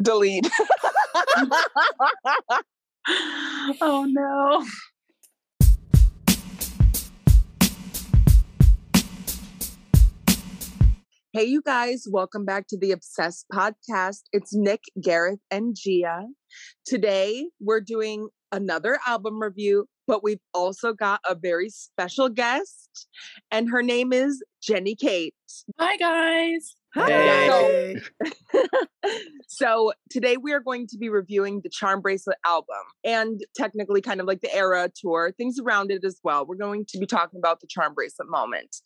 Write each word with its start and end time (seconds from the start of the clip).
Delete. 0.00 0.48
oh 3.80 4.06
no. 4.08 4.64
Hey, 11.34 11.44
you 11.44 11.60
guys, 11.62 12.04
welcome 12.10 12.44
back 12.44 12.66
to 12.68 12.78
the 12.78 12.90
Obsessed 12.90 13.46
podcast. 13.52 14.22
It's 14.32 14.54
Nick, 14.54 14.84
Gareth, 15.00 15.40
and 15.50 15.76
Gia. 15.78 16.24
Today, 16.86 17.50
we're 17.60 17.82
doing 17.82 18.28
another 18.50 18.98
album 19.06 19.40
review, 19.40 19.86
but 20.06 20.24
we've 20.24 20.40
also 20.54 20.94
got 20.94 21.20
a 21.28 21.34
very 21.34 21.68
special 21.68 22.28
guest, 22.30 23.06
and 23.50 23.68
her 23.70 23.82
name 23.82 24.12
is 24.12 24.42
Jenny 24.62 24.96
Kate. 24.96 25.34
Hi, 25.78 25.96
guys. 25.98 26.77
Hi. 26.94 27.46
So, 27.46 28.60
so 29.48 29.92
today 30.10 30.36
we 30.36 30.52
are 30.52 30.60
going 30.60 30.86
to 30.88 30.96
be 30.96 31.08
reviewing 31.08 31.60
the 31.62 31.68
Charmbracelet 31.68 32.36
album 32.46 32.76
and 33.04 33.40
technically 33.56 34.00
kind 34.00 34.20
of 34.20 34.26
like 34.26 34.40
the 34.40 34.54
era 34.54 34.90
tour, 34.94 35.32
things 35.36 35.58
around 35.58 35.90
it 35.90 36.04
as 36.04 36.18
well. 36.24 36.46
We're 36.46 36.56
going 36.56 36.86
to 36.88 36.98
be 36.98 37.06
talking 37.06 37.38
about 37.38 37.60
the 37.60 37.66
Charmbracelet 37.66 38.28
moment. 38.28 38.76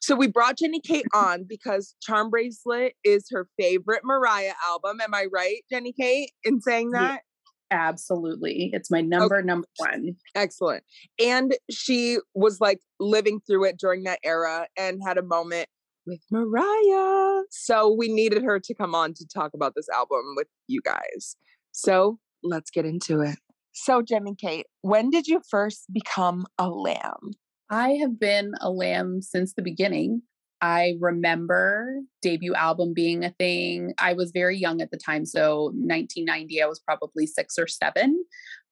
So 0.00 0.14
we 0.14 0.26
brought 0.26 0.58
Jenny 0.58 0.80
Kate 0.80 1.06
on 1.14 1.44
because 1.48 1.94
Charmbracelet 2.06 2.90
is 3.02 3.26
her 3.30 3.48
favorite 3.58 4.02
Mariah 4.04 4.54
album. 4.68 5.00
Am 5.00 5.14
I 5.14 5.26
right, 5.32 5.62
Jenny 5.70 5.92
Kate, 5.92 6.32
in 6.44 6.60
saying 6.60 6.90
that? 6.90 7.22
Yeah, 7.70 7.88
absolutely. 7.88 8.70
It's 8.74 8.90
my 8.90 9.00
number 9.00 9.38
okay. 9.38 9.46
number 9.46 9.68
one. 9.78 10.16
Excellent. 10.34 10.84
And 11.18 11.54
she 11.70 12.18
was 12.34 12.60
like 12.60 12.80
living 13.00 13.40
through 13.46 13.64
it 13.64 13.78
during 13.78 14.04
that 14.04 14.18
era 14.22 14.66
and 14.76 15.00
had 15.02 15.16
a 15.16 15.22
moment 15.22 15.68
with 16.08 16.20
Mariah. 16.30 17.42
So 17.50 17.94
we 17.94 18.08
needed 18.08 18.42
her 18.42 18.58
to 18.58 18.74
come 18.74 18.94
on 18.94 19.14
to 19.14 19.26
talk 19.26 19.52
about 19.54 19.74
this 19.76 19.88
album 19.88 20.34
with 20.36 20.48
you 20.66 20.80
guys. 20.84 21.36
So 21.72 22.18
let's 22.42 22.70
get 22.70 22.84
into 22.84 23.20
it. 23.20 23.36
So, 23.72 24.02
Jenny 24.02 24.34
Kate, 24.34 24.66
when 24.82 25.10
did 25.10 25.28
you 25.28 25.40
first 25.48 25.84
become 25.92 26.46
a 26.58 26.68
lamb? 26.68 27.30
I 27.70 27.90
have 28.00 28.18
been 28.18 28.52
a 28.60 28.70
lamb 28.70 29.22
since 29.22 29.54
the 29.54 29.62
beginning. 29.62 30.22
I 30.60 30.94
remember 31.00 32.00
debut 32.20 32.54
album 32.54 32.92
being 32.92 33.24
a 33.24 33.30
thing. 33.30 33.92
I 33.98 34.14
was 34.14 34.32
very 34.32 34.58
young 34.58 34.80
at 34.80 34.90
the 34.90 34.96
time, 34.96 35.24
so 35.24 35.66
1990, 35.74 36.60
I 36.60 36.66
was 36.66 36.80
probably 36.80 37.26
six 37.26 37.56
or 37.56 37.68
seven, 37.68 38.24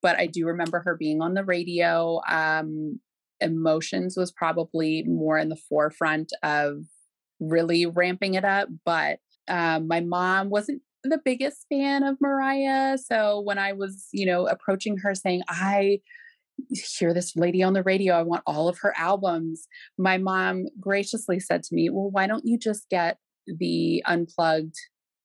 but 0.02 0.18
I 0.18 0.26
do 0.26 0.46
remember 0.46 0.80
her 0.80 0.96
being 0.96 1.20
on 1.22 1.34
the 1.34 1.44
radio. 1.44 2.20
Um, 2.28 2.98
Emotions 3.40 4.16
was 4.16 4.32
probably 4.32 5.04
more 5.06 5.38
in 5.38 5.50
the 5.50 5.60
forefront 5.68 6.32
of 6.42 6.78
really 7.40 7.86
ramping 7.86 8.34
it 8.34 8.44
up. 8.44 8.68
But 8.84 9.18
um, 9.48 9.88
my 9.88 10.00
mom 10.00 10.50
wasn't 10.50 10.82
the 11.02 11.20
biggest 11.24 11.66
fan 11.68 12.02
of 12.02 12.16
Mariah. 12.20 12.98
So 12.98 13.40
when 13.40 13.58
I 13.58 13.72
was, 13.72 14.08
you 14.12 14.26
know, 14.26 14.46
approaching 14.46 14.98
her 14.98 15.14
saying, 15.14 15.42
I 15.48 16.00
hear 16.70 17.12
this 17.12 17.36
lady 17.36 17.62
on 17.62 17.74
the 17.74 17.82
radio, 17.82 18.14
I 18.14 18.22
want 18.22 18.42
all 18.46 18.68
of 18.68 18.78
her 18.78 18.94
albums, 18.96 19.66
my 19.98 20.18
mom 20.18 20.66
graciously 20.80 21.38
said 21.38 21.62
to 21.64 21.74
me, 21.74 21.90
Well, 21.90 22.10
why 22.10 22.26
don't 22.26 22.44
you 22.44 22.58
just 22.58 22.88
get 22.88 23.18
the 23.46 24.02
unplugged 24.06 24.74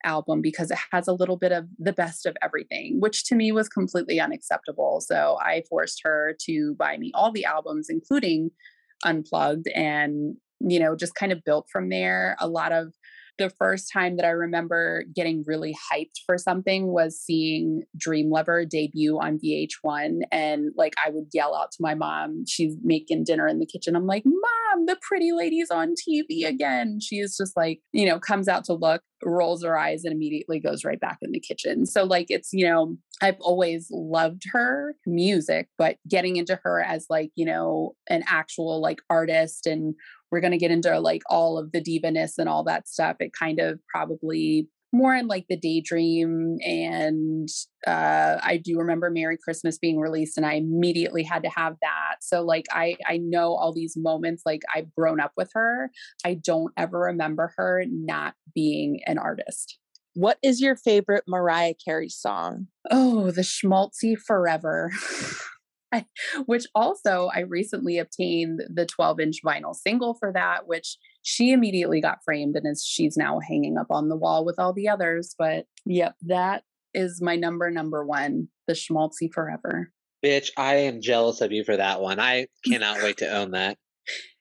album 0.04 0.42
because 0.42 0.72
it 0.72 0.78
has 0.92 1.08
a 1.08 1.14
little 1.14 1.38
bit 1.38 1.52
of 1.52 1.68
the 1.78 1.94
best 1.94 2.26
of 2.26 2.36
everything, 2.42 2.98
which 3.00 3.24
to 3.26 3.36
me 3.36 3.52
was 3.52 3.70
completely 3.70 4.20
unacceptable. 4.20 5.02
So 5.02 5.38
I 5.40 5.64
forced 5.70 6.02
her 6.04 6.36
to 6.46 6.76
buy 6.78 6.98
me 6.98 7.12
all 7.14 7.32
the 7.32 7.46
albums, 7.46 7.88
including 7.90 8.52
Unplugged, 9.04 9.68
and 9.74 10.36
you 10.68 10.80
know, 10.80 10.96
just 10.96 11.16
kind 11.16 11.32
of 11.32 11.44
built 11.44 11.68
from 11.72 11.90
there. 11.90 12.36
A 12.40 12.48
lot 12.48 12.72
of 12.72 12.94
the 13.38 13.50
first 13.50 13.92
time 13.92 14.18
that 14.18 14.26
I 14.26 14.30
remember 14.30 15.04
getting 15.16 15.44
really 15.48 15.76
hyped 15.92 16.20
for 16.26 16.38
something 16.38 16.88
was 16.88 17.20
seeing 17.20 17.84
Dream 17.98 18.30
Lover 18.30 18.66
debut 18.66 19.18
on 19.20 19.40
VH1. 19.40 20.22
And 20.32 20.72
like 20.76 20.94
I 21.04 21.10
would 21.10 21.28
yell 21.34 21.56
out 21.56 21.72
to 21.72 21.78
my 21.80 21.96
mom, 21.96 22.46
she's 22.48 22.76
making 22.84 23.24
dinner 23.24 23.48
in 23.48 23.60
the 23.60 23.66
kitchen. 23.66 23.96
I'm 23.96 24.06
like, 24.06 24.24
Mom, 24.26 24.86
the 24.86 24.98
pretty 25.02 25.32
lady's 25.32 25.72
on 25.72 25.96
TV 25.96 26.46
again. 26.46 27.00
She's 27.02 27.36
just 27.36 27.58
like, 27.58 27.80
you 27.92 28.06
know, 28.06 28.20
comes 28.20 28.48
out 28.48 28.64
to 28.66 28.74
look, 28.74 29.02
rolls 29.24 29.64
her 29.64 29.78
eyes, 29.78 30.04
and 30.04 30.14
immediately 30.14 30.60
goes 30.60 30.86
right 30.86 31.00
back 31.00 31.18
in 31.22 31.32
the 31.32 31.40
kitchen. 31.40 31.86
So, 31.86 32.04
like, 32.04 32.28
it's, 32.30 32.50
you 32.54 32.66
know, 32.66 32.98
I've 33.22 33.40
always 33.40 33.88
loved 33.92 34.44
her 34.52 34.96
music, 35.06 35.68
but 35.78 35.98
getting 36.08 36.38
into 36.38 36.60
her 36.64 36.82
as 36.82 37.06
like, 37.10 37.32
you 37.36 37.46
know, 37.46 37.94
an 38.10 38.24
actual 38.28 38.82
like 38.82 39.00
artist 39.10 39.68
and 39.68 39.96
we're 40.32 40.42
going 40.42 40.52
to 40.52 40.58
get 40.58 40.72
into 40.72 41.00
like 41.00 41.22
all 41.30 41.58
of 41.58 41.72
the 41.72 41.82
divaness 41.82 42.38
and 42.38 42.48
all 42.48 42.64
that 42.64 42.88
stuff. 42.88 43.18
It 43.20 43.32
kind 43.38 43.60
of 43.60 43.80
probably 43.94 44.68
more 44.94 45.16
in 45.16 45.28
like 45.28 45.46
the 45.48 45.58
daydream 45.58 46.58
and 46.62 47.48
uh 47.88 48.38
i 48.44 48.60
do 48.62 48.78
remember 48.78 49.10
merry 49.10 49.38
christmas 49.42 49.78
being 49.78 50.00
released 50.00 50.38
and 50.38 50.46
i 50.46 50.56
immediately 50.56 51.24
had 51.24 51.44
to 51.44 51.50
have 51.50 51.76
that. 51.82 52.16
So 52.22 52.42
like 52.42 52.66
i 52.72 52.96
i 53.08 53.18
know 53.18 53.54
all 53.56 53.74
these 53.74 53.96
moments 53.96 54.44
like 54.46 54.62
i've 54.76 54.94
grown 54.96 55.20
up 55.20 55.32
with 55.38 55.50
her. 55.54 55.92
I 56.26 56.34
don't 56.34 56.74
ever 56.78 57.00
remember 57.00 57.54
her 57.58 57.86
not 57.90 58.36
being 58.54 59.00
an 59.06 59.18
artist. 59.18 59.78
What 60.14 60.38
is 60.44 60.60
your 60.60 60.76
favorite 60.76 61.24
mariah 61.28 61.74
carey 61.74 62.10
song? 62.10 62.68
Oh 62.90 63.32
the 63.32 63.42
schmaltzy 63.42 64.18
forever 64.18 64.92
which 66.46 66.66
also 66.76 67.30
I 67.34 67.42
recently 67.42 67.98
obtained 67.98 68.62
the 68.74 68.86
12 68.86 69.20
inch 69.20 69.38
vinyl 69.46 69.76
single 69.76 70.16
for 70.16 70.32
that, 70.34 70.68
which 70.68 70.98
she 71.24 71.52
immediately 71.52 72.02
got 72.02 72.24
framed 72.24 72.56
and 72.56 72.66
is 72.68 72.84
she's 72.84 73.18
now 73.18 73.40
hanging 73.40 73.78
up 73.78 73.88
on 73.90 74.10
the 74.10 74.16
wall 74.16 74.46
with 74.46 74.60
all 74.60 74.74
the 74.74 74.90
others. 74.90 75.36
But 75.38 75.66
yep, 75.86 76.16
that 76.22 76.64
is 76.94 77.22
my 77.22 77.36
number 77.36 77.70
number 77.70 78.06
one, 78.06 78.48
the 78.68 78.74
Schmaltzy 78.74 79.32
Forever. 79.32 79.92
Bitch, 80.24 80.52
I 80.58 80.76
am 80.76 81.02
jealous 81.02 81.42
of 81.42 81.52
you 81.52 81.64
for 81.64 81.78
that 81.78 82.02
one. 82.02 82.20
I 82.20 82.48
cannot 82.66 83.02
wait 83.02 83.18
to 83.20 83.30
own 83.30 83.52
that. 83.52 83.78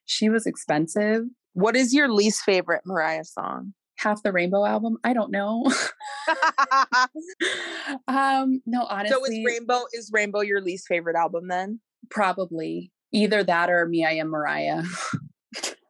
She 0.05 0.29
was 0.29 0.47
expensive. 0.47 1.23
What 1.55 1.77
is 1.77 1.95
your 1.95 2.13
least 2.13 2.43
favorite 2.43 2.83
Mariah 2.85 3.25
song? 3.25 3.75
Half 4.01 4.23
the 4.23 4.33
rainbow 4.33 4.65
album 4.65 4.97
i 5.05 5.13
don't 5.13 5.31
know. 5.31 5.71
Um 8.09 8.61
no 8.67 8.85
honestly 8.89 9.17
so 9.17 9.25
is 9.25 9.45
rainbow 9.45 9.81
is 9.93 10.11
rainbow 10.13 10.41
your 10.41 10.61
least 10.61 10.87
favorite 10.87 11.17
album 11.17 11.49
then? 11.49 11.81
Probably. 12.09 12.93
Either 13.13 13.43
that 13.45 13.71
or 13.71 13.87
me 13.87 14.05
i 14.05 14.13
am 14.13 14.29
mariah. 14.29 14.83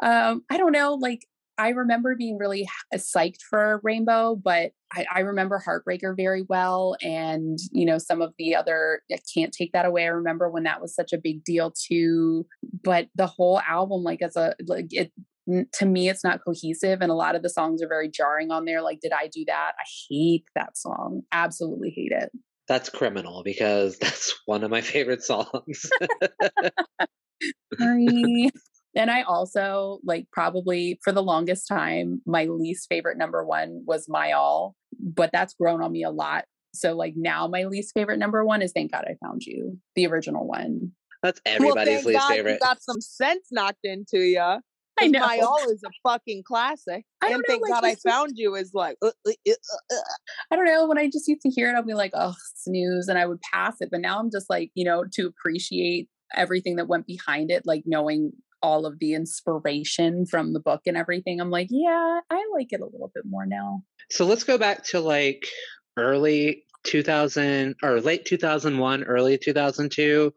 Um 0.00 0.42
i 0.50 0.56
don't 0.58 0.72
know 0.72 0.94
like 0.94 1.26
i 1.56 1.70
remember 1.70 2.14
being 2.14 2.36
really 2.36 2.68
psyched 2.94 3.40
for 3.48 3.80
rainbow 3.82 4.36
but 4.36 4.72
I, 4.92 5.06
I 5.14 5.20
remember 5.20 5.62
heartbreaker 5.66 6.14
very 6.14 6.44
well 6.46 6.96
and 7.00 7.58
you 7.72 7.86
know 7.86 7.96
some 7.96 8.20
of 8.20 8.34
the 8.38 8.54
other 8.54 9.00
i 9.10 9.18
can't 9.34 9.52
take 9.52 9.72
that 9.72 9.86
away 9.86 10.04
i 10.04 10.08
remember 10.08 10.50
when 10.50 10.64
that 10.64 10.82
was 10.82 10.94
such 10.94 11.12
a 11.14 11.18
big 11.18 11.42
deal 11.42 11.72
too. 11.72 12.46
But 12.84 13.08
the 13.14 13.26
whole 13.26 13.60
album 13.60 14.02
like 14.02 14.20
as 14.20 14.36
a 14.36 14.54
like 14.66 14.88
it 14.90 15.10
to 15.72 15.86
me 15.86 16.08
it's 16.08 16.24
not 16.24 16.40
cohesive 16.44 17.00
and 17.00 17.10
a 17.10 17.14
lot 17.14 17.34
of 17.34 17.42
the 17.42 17.48
songs 17.48 17.82
are 17.82 17.88
very 17.88 18.08
jarring 18.08 18.50
on 18.50 18.64
there 18.64 18.82
like 18.82 19.00
did 19.00 19.12
i 19.12 19.28
do 19.28 19.44
that 19.46 19.72
i 19.78 19.84
hate 20.08 20.44
that 20.54 20.76
song 20.76 21.22
absolutely 21.32 21.90
hate 21.90 22.12
it 22.12 22.30
that's 22.66 22.90
criminal 22.90 23.42
because 23.42 23.98
that's 24.00 24.34
one 24.46 24.62
of 24.62 24.70
my 24.70 24.80
favorite 24.80 25.22
songs 25.22 25.90
Sorry. 27.78 28.50
and 28.94 29.10
i 29.10 29.22
also 29.22 30.00
like 30.04 30.26
probably 30.32 30.98
for 31.02 31.12
the 31.12 31.22
longest 31.22 31.66
time 31.68 32.20
my 32.26 32.44
least 32.44 32.86
favorite 32.88 33.16
number 33.16 33.44
one 33.44 33.82
was 33.86 34.08
my 34.08 34.32
all 34.32 34.74
but 35.00 35.30
that's 35.32 35.54
grown 35.54 35.82
on 35.82 35.92
me 35.92 36.02
a 36.02 36.10
lot 36.10 36.44
so 36.74 36.94
like 36.94 37.14
now 37.16 37.48
my 37.48 37.64
least 37.64 37.92
favorite 37.94 38.18
number 38.18 38.44
one 38.44 38.60
is 38.60 38.72
thank 38.72 38.92
god 38.92 39.04
i 39.06 39.14
found 39.24 39.42
you 39.42 39.78
the 39.94 40.06
original 40.06 40.46
one 40.46 40.92
that's 41.22 41.40
everybody's 41.44 42.04
well, 42.04 42.14
least 42.14 42.20
God 42.20 42.28
favorite. 42.28 42.52
You 42.52 42.58
got 42.60 42.80
some 42.80 43.00
sense 43.00 43.48
knocked 43.50 43.80
into 43.82 44.18
you. 44.20 44.60
I 45.00 45.06
know. 45.08 45.20
My 45.20 45.38
All 45.38 45.70
is 45.70 45.82
a 45.84 45.90
fucking 46.08 46.42
classic. 46.46 47.04
I 47.22 47.28
and 47.28 47.42
thank 47.46 47.62
know, 47.62 47.70
like, 47.70 47.82
God 47.82 47.88
I 47.88 47.94
found 47.94 48.32
you 48.36 48.54
is 48.54 48.72
like, 48.74 48.96
uh, 49.02 49.10
uh, 49.26 49.32
uh, 49.48 49.52
uh, 49.52 49.96
I 50.50 50.56
don't 50.56 50.64
know. 50.64 50.86
When 50.86 50.98
I 50.98 51.06
just 51.06 51.28
used 51.28 51.42
to 51.42 51.50
hear 51.50 51.70
it, 51.70 51.76
I'd 51.76 51.86
be 51.86 51.94
like, 51.94 52.12
oh, 52.14 52.34
snooze. 52.56 53.08
And 53.08 53.18
I 53.18 53.26
would 53.26 53.40
pass 53.40 53.76
it. 53.80 53.88
But 53.90 54.00
now 54.00 54.18
I'm 54.18 54.30
just 54.30 54.48
like, 54.48 54.70
you 54.74 54.84
know, 54.84 55.04
to 55.12 55.26
appreciate 55.26 56.08
everything 56.34 56.76
that 56.76 56.88
went 56.88 57.06
behind 57.06 57.50
it, 57.50 57.62
like 57.64 57.84
knowing 57.86 58.32
all 58.62 58.86
of 58.86 58.98
the 58.98 59.14
inspiration 59.14 60.26
from 60.26 60.52
the 60.52 60.60
book 60.60 60.82
and 60.86 60.96
everything. 60.96 61.40
I'm 61.40 61.50
like, 61.50 61.68
yeah, 61.70 62.20
I 62.30 62.44
like 62.52 62.68
it 62.72 62.80
a 62.80 62.86
little 62.86 63.10
bit 63.14 63.24
more 63.26 63.46
now. 63.46 63.82
So 64.10 64.26
let's 64.26 64.44
go 64.44 64.58
back 64.58 64.84
to 64.88 65.00
like 65.00 65.46
early 65.96 66.64
2000 66.84 67.76
or 67.82 68.00
late 68.00 68.24
2001, 68.24 69.04
early 69.04 69.38
2002. 69.38 70.32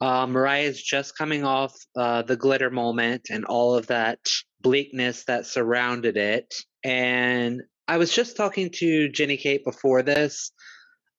Uh, 0.00 0.26
Mariah 0.26 0.64
is 0.64 0.82
just 0.82 1.16
coming 1.16 1.44
off 1.44 1.74
uh, 1.96 2.22
the 2.22 2.36
glitter 2.36 2.70
moment 2.70 3.28
and 3.30 3.44
all 3.44 3.74
of 3.74 3.86
that 3.86 4.18
bleakness 4.60 5.24
that 5.24 5.46
surrounded 5.46 6.16
it. 6.16 6.54
And 6.82 7.62
I 7.88 7.98
was 7.98 8.12
just 8.12 8.36
talking 8.36 8.70
to 8.74 9.08
Jenny 9.08 9.36
Kate 9.36 9.64
before 9.64 10.02
this. 10.02 10.52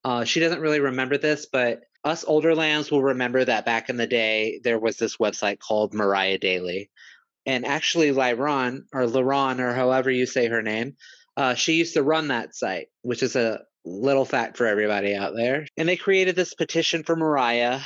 Uh, 0.04 0.24
she 0.26 0.40
doesn't 0.40 0.62
really 0.62 0.80
remember 0.82 1.18
this, 1.18 1.48
but 1.52 1.82
us 2.04 2.24
older 2.26 2.54
lambs 2.54 2.92
will 2.92 3.02
remember 3.04 3.44
that 3.44 3.66
back 3.66 3.90
in 3.90 3.98
the 3.98 4.06
day 4.08 4.60
there 4.64 4.80
was 4.80 4.98
this 4.98 5.18
website 5.18 5.60
called 5.60 5.94
Mariah 5.94 6.38
Daily. 6.38 6.92
And 7.48 7.66
actually, 7.66 8.12
Lyron 8.12 8.82
or 8.94 9.04
Laron 9.04 9.60
or 9.60 9.74
however 9.74 10.12
you 10.12 10.26
say 10.26 10.48
her 10.48 10.62
name, 10.62 10.96
Uh, 11.38 11.54
she 11.56 11.74
used 11.74 11.96
to 11.96 12.04
run 12.04 12.30
that 12.30 12.56
site, 12.56 12.88
which 13.02 13.22
is 13.22 13.36
a 13.36 13.62
little 13.86 14.26
fact 14.26 14.58
for 14.58 14.66
everybody 14.66 15.16
out 15.16 15.34
there. 15.36 15.68
And 15.78 15.88
they 15.88 15.98
created 15.98 16.36
this 16.36 16.54
petition 16.54 17.04
for 17.04 17.16
Mariah 17.16 17.80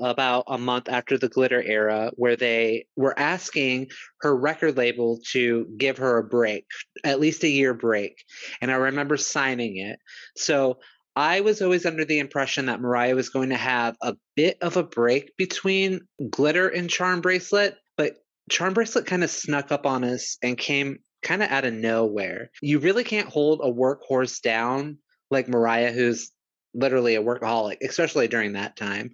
about 0.00 0.44
a 0.48 0.58
month 0.58 0.88
after 0.88 1.18
the 1.18 1.28
glitter 1.28 1.62
era 1.62 2.10
where 2.16 2.36
they 2.36 2.86
were 2.96 3.16
asking 3.18 3.88
her 4.20 4.34
record 4.34 4.76
label 4.76 5.20
to 5.30 5.66
give 5.76 5.98
her 5.98 6.18
a 6.18 6.24
break, 6.24 6.66
at 7.04 7.20
least 7.20 7.44
a 7.44 7.48
year 7.48 7.74
break. 7.74 8.24
And 8.60 8.70
I 8.70 8.76
remember 8.76 9.16
signing 9.16 9.76
it. 9.76 9.98
So 10.36 10.78
I 11.14 11.42
was 11.42 11.60
always 11.60 11.84
under 11.84 12.04
the 12.04 12.20
impression 12.20 12.66
that 12.66 12.80
Mariah 12.80 13.14
was 13.14 13.28
going 13.28 13.50
to 13.50 13.56
have 13.56 13.96
a 14.00 14.16
bit 14.34 14.56
of 14.62 14.76
a 14.76 14.82
break 14.82 15.36
between 15.36 16.00
glitter 16.30 16.68
and 16.68 16.88
charmbracelet, 16.88 17.74
but 17.96 18.16
charmbracelet 18.50 19.06
kind 19.06 19.22
of 19.22 19.30
snuck 19.30 19.70
up 19.70 19.84
on 19.84 20.04
us 20.04 20.38
and 20.42 20.56
came 20.56 20.98
kind 21.22 21.42
of 21.42 21.50
out 21.50 21.64
of 21.64 21.74
nowhere. 21.74 22.50
You 22.62 22.78
really 22.78 23.04
can't 23.04 23.28
hold 23.28 23.60
a 23.62 23.70
workhorse 23.70 24.40
down 24.40 24.98
like 25.32 25.48
Mariah, 25.48 25.92
who's 25.92 26.30
literally 26.74 27.16
a 27.16 27.22
workaholic, 27.22 27.78
especially 27.82 28.28
during 28.28 28.52
that 28.52 28.76
time. 28.76 29.10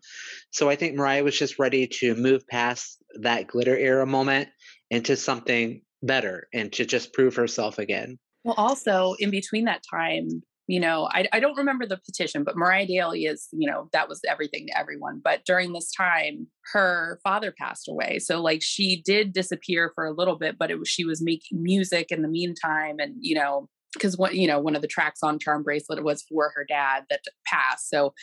So 0.51 0.69
I 0.69 0.77
think 0.77 0.95
Mariah 0.95 1.25
was 1.25 1.39
just 1.39 1.59
ready 1.59 1.87
to 2.01 2.15
move 2.15 2.47
past 2.49 3.03
that 3.21 3.47
glitter 3.47 3.77
era 3.77 4.07
moment 4.07 4.49
into 4.91 5.17
something 5.17 5.83
better 6.03 6.49
and 6.53 6.73
to 6.75 6.85
just 6.85 7.13
prove 7.13 7.37
herself 7.37 7.79
again. 7.79 8.19
Well, 8.45 8.55
also 8.57 9.15
in 9.19 9.31
between 9.31 9.65
that 9.65 9.83
time, 9.91 10.29
you 10.69 10.81
know, 10.81 11.09
I, 11.11 11.27
I 11.33 11.41
don't 11.41 11.57
remember 11.57 11.87
the 11.87 11.99
petition, 12.05 12.45
but 12.45 12.57
Mariah 12.57 12.87
Daily 12.87 13.25
is, 13.25 13.49
you 13.53 13.69
know, 13.69 13.89
that 13.93 14.09
was 14.09 14.21
everything 14.29 14.67
to 14.67 14.79
everyone. 14.79 15.21
But 15.23 15.45
during 15.47 15.73
this 15.73 15.91
time, 15.91 16.47
her 16.73 17.19
father 17.25 17.55
passed 17.59 17.89
away. 17.89 18.19
So 18.19 18.41
like 18.43 18.61
she 18.63 19.03
did 19.03 19.33
disappear 19.33 19.93
for 19.95 20.05
a 20.05 20.13
little 20.13 20.37
bit, 20.37 20.57
but 20.59 20.71
it 20.71 20.79
was 20.79 20.89
she 20.89 21.05
was 21.05 21.23
making 21.23 21.63
music 21.63 22.09
in 22.11 22.23
the 22.23 22.29
meantime. 22.29 22.97
And, 22.99 23.15
you 23.21 23.35
know, 23.35 23.69
because 23.95 24.17
what 24.17 24.35
you 24.35 24.47
know, 24.47 24.61
one 24.61 24.77
of 24.77 24.83
the 24.83 24.89
tracks 24.89 25.21
on 25.23 25.39
Charmbracelet 25.39 26.03
was 26.03 26.23
for 26.23 26.53
her 26.55 26.65
dad 26.69 27.05
that 27.11 27.21
passed. 27.47 27.89
So 27.89 28.15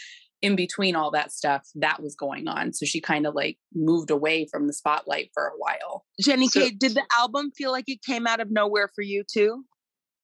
in 0.42 0.56
between 0.56 0.96
all 0.96 1.12
that 1.12 1.32
stuff, 1.32 1.68
that 1.76 2.04
was 2.04 2.16
going 2.16 2.48
on. 2.48 2.74
So 2.74 2.86
she 2.86 3.02
kind 3.02 3.26
of 3.26 3.34
like 3.34 3.58
moved 3.74 4.12
away 4.12 4.48
from 4.52 4.68
the 4.68 4.74
spotlight 4.74 5.32
for 5.34 5.48
a 5.48 5.58
while. 5.58 6.06
Jenny 6.22 6.48
so, 6.48 6.60
Kate, 6.60 6.80
did 6.80 6.94
the 6.94 7.06
album 7.18 7.52
feel 7.58 7.72
like 7.72 7.86
it 7.88 8.04
came 8.04 8.28
out 8.28 8.40
of 8.40 8.52
nowhere 8.52 8.90
for 8.94 9.02
you 9.02 9.24
too? 9.30 9.64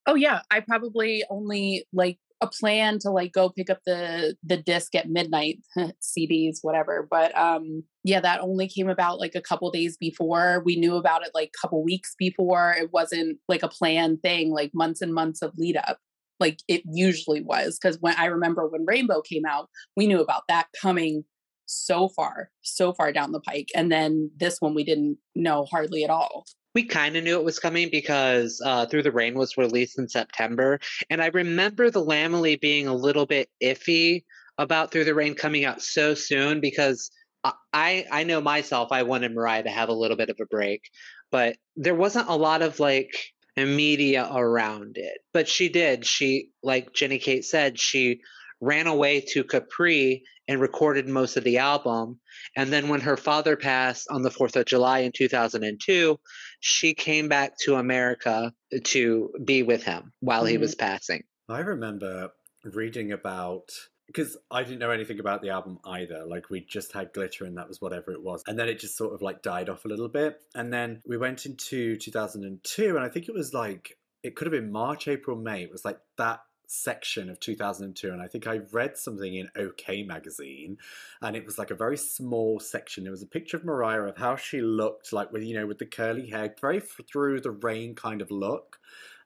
Oh 0.08 0.16
yeah, 0.16 0.42
I 0.52 0.60
probably 0.60 1.24
only 1.30 1.86
like 1.94 2.18
a 2.42 2.48
plan 2.48 2.98
to 3.00 3.12
like 3.12 3.32
go 3.32 3.50
pick 3.50 3.70
up 3.70 3.80
the 3.86 4.36
the 4.44 4.58
disc 4.58 4.96
at 4.96 5.10
midnight 5.10 5.60
CDs 5.78 6.58
whatever 6.64 7.08
but 7.10 7.38
um 7.38 7.84
yeah 8.04 8.20
that 8.20 8.42
only 8.42 8.68
came 8.68 8.90
about 8.90 9.20
like 9.20 9.36
a 9.36 9.42
couple 9.42 9.70
days 9.72 9.98
before 9.98 10.62
we 10.66 10.76
knew 10.76 10.96
about 10.96 11.26
it 11.26 11.32
like 11.34 11.52
a 11.56 11.60
couple 11.62 11.84
weeks 11.84 12.16
before 12.18 12.76
it 12.78 12.92
wasn't 12.92 13.38
like 13.48 13.64
a 13.64 13.68
planned 13.68 14.22
thing 14.22 14.52
like 14.52 14.72
months 14.74 15.02
and 15.02 15.14
months 15.14 15.42
of 15.42 15.52
lead 15.58 15.78
up 15.78 15.98
like 16.40 16.60
it 16.68 16.82
usually 16.92 17.42
was 17.42 17.78
because 17.80 18.00
when 18.02 18.16
I 18.18 18.26
remember 18.26 18.68
when 18.68 18.86
Rainbow 18.86 19.22
came 19.22 19.46
out 19.46 19.70
we 19.96 20.08
knew 20.08 20.22
about 20.22 20.44
that 20.48 20.68
coming 20.82 21.24
so 21.66 22.10
far 22.10 22.50
so 22.62 22.94
far 22.94 23.14
down 23.14 23.32
the 23.32 23.40
pike 23.40 23.70
and 23.76 23.92
then 23.92 24.30
this 24.38 24.60
one 24.60 24.74
we 24.74 24.84
didn't 24.84 25.18
know 25.36 25.66
hardly 25.66 26.04
at 26.04 26.10
all 26.10 26.46
we 26.74 26.84
kind 26.84 27.18
of 27.18 27.24
knew 27.24 27.38
it 27.38 27.44
was 27.44 27.60
coming 27.60 27.90
because 27.92 28.62
uh, 28.64 28.86
Through 28.86 29.04
the 29.04 29.12
Rain 29.12 29.36
was 29.36 29.58
released 29.58 30.00
in 30.00 30.08
September. 30.08 30.80
And 31.10 31.22
I 31.22 31.28
remember 31.28 31.90
the 31.90 32.04
Lambily 32.04 32.56
being 32.56 32.88
a 32.88 32.96
little 32.96 33.26
bit 33.26 33.50
iffy 33.62 34.24
about 34.58 34.92
Through 34.92 35.06
the 35.06 35.16
Rain 35.16 35.36
coming 35.36 35.66
out 35.66 35.82
so 35.82 36.14
soon 36.14 36.62
because 36.62 37.12
I, 37.44 38.06
I 38.12 38.24
know 38.24 38.42
myself, 38.42 38.92
I 38.92 39.04
wanted 39.04 39.34
Mariah 39.34 39.64
to 39.64 39.70
have 39.70 39.90
a 39.90 39.94
little 39.94 40.18
bit 40.18 40.30
of 40.30 40.38
a 40.40 40.46
break, 40.46 40.90
but 41.32 41.58
there 41.76 41.96
wasn't 41.96 42.30
a 42.30 42.36
lot 42.36 42.62
of 42.62 42.80
like 42.80 43.12
media 43.58 44.30
around 44.32 44.98
it. 44.98 45.20
But 45.34 45.48
she 45.48 45.70
did. 45.70 46.06
She, 46.06 46.50
like 46.64 46.94
Jenny 46.94 47.20
Kate 47.20 47.46
said, 47.46 47.80
she 47.80 48.22
ran 48.60 48.88
away 48.88 49.22
to 49.32 49.44
Capri 49.44 50.24
and 50.48 50.62
recorded 50.62 51.08
most 51.08 51.38
of 51.38 51.44
the 51.44 51.58
album. 51.58 52.20
And 52.56 52.72
then 52.72 52.90
when 52.90 53.02
her 53.02 53.18
father 53.18 53.56
passed 53.56 54.08
on 54.10 54.22
the 54.22 54.30
4th 54.30 54.56
of 54.56 54.66
July 54.66 55.00
in 55.00 55.12
2002, 55.12 56.20
she 56.60 56.94
came 56.94 57.28
back 57.28 57.54
to 57.64 57.76
America 57.76 58.54
to 58.84 59.32
be 59.44 59.64
with 59.64 59.84
him 59.84 60.14
while 60.20 60.42
mm-hmm. 60.42 60.52
he 60.52 60.58
was 60.58 60.76
passing. 60.76 61.24
I 61.50 61.60
remember 61.60 62.32
reading 62.64 63.12
about 63.12 63.72
because 64.14 64.38
I 64.50 64.64
didn't 64.64 64.80
know 64.80 64.92
anything 64.92 65.20
about 65.20 65.42
the 65.42 65.50
album 65.50 65.80
either. 65.86 66.26
Like 66.26 66.50
we 66.50 66.62
just 66.62 66.92
had 66.92 67.14
glitter 67.14 67.46
and 67.46 67.58
that 67.58 67.68
was 67.68 67.82
whatever 67.82 68.12
it 68.12 68.22
was. 68.22 68.44
And 68.46 68.60
then 68.60 68.68
it 68.68 68.80
just 68.80 68.98
sort 68.98 69.14
of 69.14 69.22
like 69.22 69.42
died 69.42 69.70
off 69.70 69.86
a 69.86 69.88
little 69.88 70.10
bit. 70.10 70.42
And 70.54 70.72
then 70.72 71.02
we 71.06 71.18
went 71.18 71.46
into 71.46 71.96
2002 71.96 72.96
and 72.96 73.06
I 73.06 73.10
think 73.10 73.30
it 73.30 73.34
was 73.34 73.54
like 73.54 73.98
it 74.24 74.36
could 74.36 74.48
have 74.48 74.52
been 74.52 74.72
March, 74.72 75.08
April, 75.08 75.38
May. 75.38 75.64
It 75.64 75.72
was 75.72 75.86
like 75.86 76.00
that 76.18 76.42
section 76.74 77.30
of 77.30 77.38
2002 77.42 78.12
and 78.14 78.22
i 78.22 78.28
think 78.28 78.48
i 78.48 78.62
read 78.72 78.96
something 78.96 79.36
in 79.36 79.50
ok 79.58 80.04
magazine 80.04 80.78
and 81.22 81.36
it 81.36 81.46
was 81.46 81.58
like 81.58 81.70
a 81.70 81.76
very 81.76 81.98
small 81.98 82.62
section 82.62 83.04
there 83.04 83.12
was 83.12 83.22
a 83.22 83.28
picture 83.28 83.58
of 83.58 83.66
mariah 83.66 84.04
of 84.04 84.16
how 84.16 84.38
she 84.38 84.62
looked 84.62 85.12
like 85.12 85.34
with 85.34 85.44
you 85.44 85.54
know 85.54 85.68
with 85.68 85.80
the 85.80 85.86
curly 85.86 86.30
hair 86.30 86.56
very 86.62 86.80
through 86.80 87.42
the 87.42 87.52
rain 87.52 87.94
kind 87.94 88.22
of 88.22 88.32
look 88.32 88.80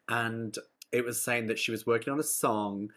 and 0.10 0.58
it 0.92 1.06
was 1.06 1.22
saying 1.22 1.46
that 1.46 1.60
she 1.60 1.70
was 1.70 1.86
working 1.86 2.12
on 2.12 2.20
a 2.20 2.24
song 2.24 2.90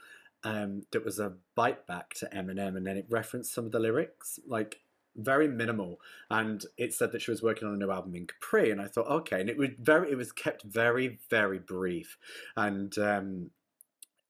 um, 0.44 0.82
that 0.93 1.05
was 1.05 1.19
a 1.19 1.35
bite 1.55 1.87
back 1.87 2.14
to 2.14 2.26
eminem 2.26 2.76
and 2.76 2.87
then 2.87 2.96
it 2.96 3.06
referenced 3.08 3.52
some 3.52 3.67
of 3.67 3.73
the 3.73 3.81
lyrics 3.81 4.38
like 4.46 4.81
very 5.17 5.49
minimal. 5.49 6.00
And 6.31 6.64
it 6.76 6.94
said 6.94 7.12
that 7.12 7.23
she 7.23 7.31
was 7.31 7.43
working 7.43 7.67
on 7.67 7.75
a 7.75 7.76
new 7.76 7.90
album 7.90 8.14
in 8.14 8.26
capri 8.26 8.70
and 8.70 8.81
i 8.81 8.87
thought 8.87 9.08
okay. 9.08 9.40
And 9.40 9.50
it 9.50 9.56
was 9.56 9.70
very 9.79 10.11
it 10.11 10.17
was 10.17 10.32
kept 10.32 10.62
very 10.62 11.19
very 11.29 11.58
brief. 11.58 12.19
And 12.56 12.96
um 12.99 13.50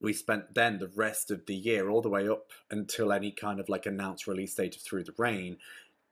we 0.01 0.13
spent 0.13 0.55
then 0.55 0.79
the 0.79 0.91
rest 0.95 1.31
of 1.31 1.47
the 1.47 1.55
year, 1.55 1.89
all 1.89 2.03
the 2.03 2.09
way 2.09 2.29
up 2.29 2.51
until 2.71 3.13
any 3.13 3.33
kind 3.33 3.59
of 3.59 3.69
like 3.69 3.87
announced 3.87 4.27
release 4.27 4.55
date 4.55 4.77
of 4.77 4.83
Through 4.83 5.05
the 5.05 5.15
Rain, 5.19 5.57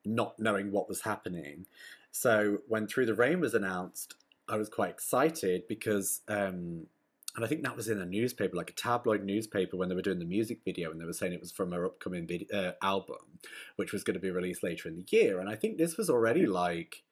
not 0.05 0.39
knowing 0.39 0.73
what 0.73 0.89
was 0.89 1.03
happening. 1.03 1.67
So 2.11 2.59
when 2.67 2.87
Through 2.87 3.07
the 3.07 3.15
Rain 3.15 3.41
was 3.41 3.55
announced, 3.55 4.15
I 4.49 4.57
was 4.57 4.69
quite 4.69 4.91
excited 4.91 5.69
because, 5.69 6.23
um, 6.29 6.87
and 7.37 7.45
I 7.45 7.49
think 7.49 7.63
that 7.63 7.77
was 7.77 7.89
in 7.89 8.01
a 8.01 8.07
newspaper, 8.07 8.57
like 8.57 8.71
a 8.71 8.75
tabloid 8.75 9.23
newspaper, 9.23 9.77
when 9.77 9.89
they 9.89 9.95
were 9.95 10.03
doing 10.03 10.19
the 10.19 10.25
music 10.25 10.61
video, 10.65 10.91
and 10.91 11.01
they 11.01 11.05
were 11.05 11.13
saying 11.13 11.33
it 11.33 11.41
was 11.41 11.53
from 11.53 11.71
her 11.73 11.85
upcoming 11.85 12.27
video, 12.27 12.49
uh, 12.53 12.73
album, 12.83 13.39
which 13.77 13.93
was 13.93 14.03
going 14.03 14.15
to 14.15 14.21
be 14.21 14.31
released 14.31 14.63
later 14.63 14.89
in 14.89 14.97
the 14.97 15.07
year. 15.11 15.39
And 15.39 15.49
I 15.49 15.55
think 15.55 15.77
this 15.77 15.97
was 15.97 16.11
already 16.11 16.47
like 16.47 17.05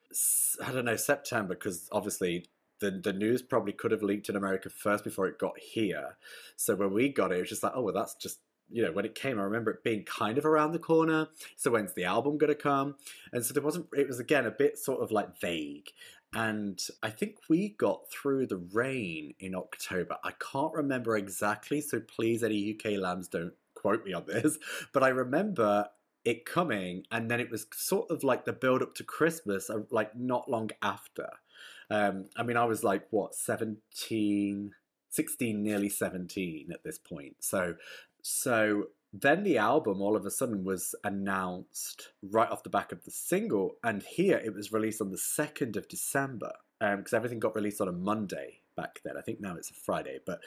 I 0.63 0.71
don't 0.71 0.85
know 0.85 0.95
September 0.95 1.55
because 1.55 1.89
obviously 1.91 2.45
the, 2.79 2.91
the 2.91 3.13
news 3.13 3.41
probably 3.41 3.73
could 3.73 3.91
have 3.91 4.03
leaked 4.03 4.29
in 4.29 4.35
America 4.35 4.69
first 4.69 5.03
before 5.03 5.27
it 5.27 5.39
got 5.39 5.57
here. 5.59 6.17
So 6.55 6.75
when 6.75 6.93
we 6.93 7.09
got 7.09 7.31
it, 7.31 7.37
it 7.37 7.41
was 7.41 7.49
just 7.49 7.63
like, 7.63 7.73
oh, 7.75 7.81
well, 7.81 7.93
that's 7.93 8.15
just, 8.15 8.39
you 8.69 8.83
know, 8.83 8.91
when 8.91 9.05
it 9.05 9.15
came, 9.15 9.39
I 9.39 9.43
remember 9.43 9.71
it 9.71 9.83
being 9.83 10.03
kind 10.03 10.37
of 10.37 10.45
around 10.45 10.71
the 10.71 10.79
corner. 10.79 11.27
So 11.55 11.71
when's 11.71 11.93
the 11.93 12.05
album 12.05 12.37
going 12.37 12.49
to 12.49 12.55
come? 12.55 12.95
And 13.31 13.45
so 13.45 13.53
there 13.53 13.63
wasn't, 13.63 13.87
it 13.93 14.07
was 14.07 14.19
again 14.19 14.45
a 14.45 14.51
bit 14.51 14.77
sort 14.77 15.01
of 15.01 15.11
like 15.11 15.39
vague. 15.39 15.91
And 16.35 16.77
I 17.01 17.09
think 17.11 17.37
we 17.49 17.69
got 17.69 18.11
through 18.11 18.47
the 18.47 18.57
rain 18.57 19.33
in 19.39 19.55
October. 19.55 20.17
I 20.21 20.31
can't 20.51 20.73
remember 20.73 21.15
exactly, 21.15 21.79
so 21.79 22.01
please, 22.01 22.43
any 22.43 22.77
UK 22.77 22.99
lambs 22.99 23.29
don't 23.29 23.53
quote 23.73 24.05
me 24.05 24.13
on 24.13 24.25
this. 24.27 24.57
But 24.93 25.03
I 25.03 25.07
remember 25.09 25.87
it 26.25 26.45
coming, 26.45 27.05
and 27.09 27.31
then 27.31 27.39
it 27.39 27.49
was 27.49 27.67
sort 27.73 28.11
of 28.11 28.23
like 28.23 28.43
the 28.43 28.51
build 28.51 28.81
up 28.81 28.95
to 28.95 29.03
Christmas, 29.05 29.69
uh, 29.69 29.83
like 29.91 30.13
not 30.13 30.49
long 30.49 30.71
after. 30.81 31.29
Um, 31.89 32.25
I 32.35 32.43
mean, 32.43 32.57
I 32.57 32.65
was 32.65 32.83
like, 32.83 33.05
what, 33.11 33.33
17, 33.33 34.71
16, 35.09 35.63
nearly 35.63 35.89
17 35.89 36.69
at 36.73 36.83
this 36.83 36.97
point. 36.97 37.37
So, 37.39 37.75
so 38.23 38.87
then 39.21 39.43
the 39.43 39.57
album 39.57 40.01
all 40.01 40.15
of 40.15 40.25
a 40.25 40.31
sudden 40.31 40.63
was 40.63 40.93
announced 41.03 42.09
right 42.21 42.49
off 42.49 42.63
the 42.63 42.69
back 42.69 42.91
of 42.91 43.03
the 43.05 43.11
single. 43.11 43.77
And 43.83 44.03
here 44.03 44.41
it 44.43 44.53
was 44.53 44.73
released 44.73 45.01
on 45.01 45.11
the 45.11 45.17
2nd 45.17 45.75
of 45.77 45.87
December 45.87 46.51
because 46.79 47.13
um, 47.13 47.17
everything 47.17 47.39
got 47.39 47.55
released 47.55 47.81
on 47.81 47.87
a 47.87 47.93
Monday 47.93 48.59
back 48.75 48.99
then. 49.05 49.15
I 49.17 49.21
think 49.21 49.39
now 49.39 49.55
it's 49.55 49.69
a 49.69 49.73
Friday. 49.73 50.19
But 50.25 50.41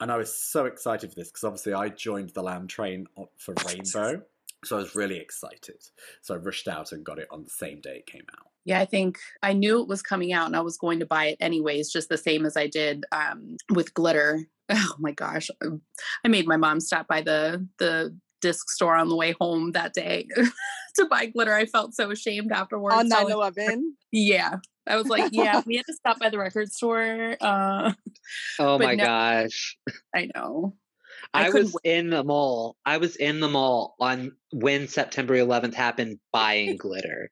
and 0.00 0.10
I 0.10 0.16
was 0.16 0.34
so 0.34 0.66
excited 0.66 1.10
for 1.10 1.16
this 1.16 1.28
because 1.28 1.44
obviously 1.44 1.74
I 1.74 1.88
joined 1.88 2.30
the 2.30 2.42
Lamb 2.42 2.66
Train 2.66 3.06
for 3.36 3.54
Rainbow. 3.66 4.22
So 4.64 4.76
I 4.76 4.80
was 4.80 4.94
really 4.94 5.18
excited. 5.18 5.88
So 6.20 6.34
I 6.34 6.38
rushed 6.38 6.68
out 6.68 6.92
and 6.92 7.04
got 7.04 7.18
it 7.18 7.26
on 7.30 7.42
the 7.42 7.50
same 7.50 7.80
day 7.80 7.96
it 7.96 8.06
came 8.06 8.26
out. 8.38 8.46
Yeah, 8.64 8.78
I 8.78 8.84
think 8.84 9.18
I 9.42 9.54
knew 9.54 9.80
it 9.80 9.88
was 9.88 10.02
coming 10.02 10.32
out 10.32 10.46
and 10.46 10.54
I 10.54 10.60
was 10.60 10.78
going 10.78 11.00
to 11.00 11.06
buy 11.06 11.26
it 11.26 11.38
anyways, 11.40 11.90
just 11.90 12.08
the 12.08 12.16
same 12.16 12.46
as 12.46 12.56
I 12.56 12.68
did 12.68 13.04
um, 13.10 13.56
with 13.70 13.92
glitter. 13.92 14.46
Oh 14.72 14.94
my 14.98 15.12
gosh. 15.12 15.48
Um, 15.64 15.82
I 16.24 16.28
made 16.28 16.46
my 16.46 16.56
mom 16.56 16.80
stop 16.80 17.06
by 17.08 17.22
the 17.22 17.66
the 17.78 18.16
disc 18.40 18.68
store 18.70 18.96
on 18.96 19.08
the 19.08 19.16
way 19.16 19.34
home 19.40 19.72
that 19.72 19.94
day 19.94 20.26
to 20.96 21.06
buy 21.06 21.26
glitter. 21.26 21.54
I 21.54 21.64
felt 21.64 21.94
so 21.94 22.10
ashamed 22.10 22.52
afterwards. 22.52 22.96
On 22.96 23.08
9 23.08 23.30
11? 23.30 23.96
Yeah. 24.12 24.56
I 24.86 24.96
was 24.96 25.06
like, 25.06 25.30
yeah, 25.32 25.62
we 25.66 25.76
had 25.76 25.86
to 25.86 25.94
stop 25.94 26.18
by 26.18 26.28
the 26.28 26.38
record 26.38 26.70
store. 26.70 27.36
Uh, 27.40 27.92
oh 28.58 28.78
my 28.78 28.96
no, 28.96 29.04
gosh. 29.04 29.78
I 30.14 30.28
know. 30.34 30.74
I, 31.32 31.46
I 31.46 31.50
was 31.50 31.72
wait. 31.72 31.98
in 31.98 32.10
the 32.10 32.24
mall. 32.24 32.76
I 32.84 32.98
was 32.98 33.16
in 33.16 33.40
the 33.40 33.48
mall 33.48 33.94
on 34.00 34.32
when 34.52 34.88
September 34.88 35.34
11th 35.34 35.74
happened 35.74 36.18
buying 36.32 36.76
glitter. 36.76 37.30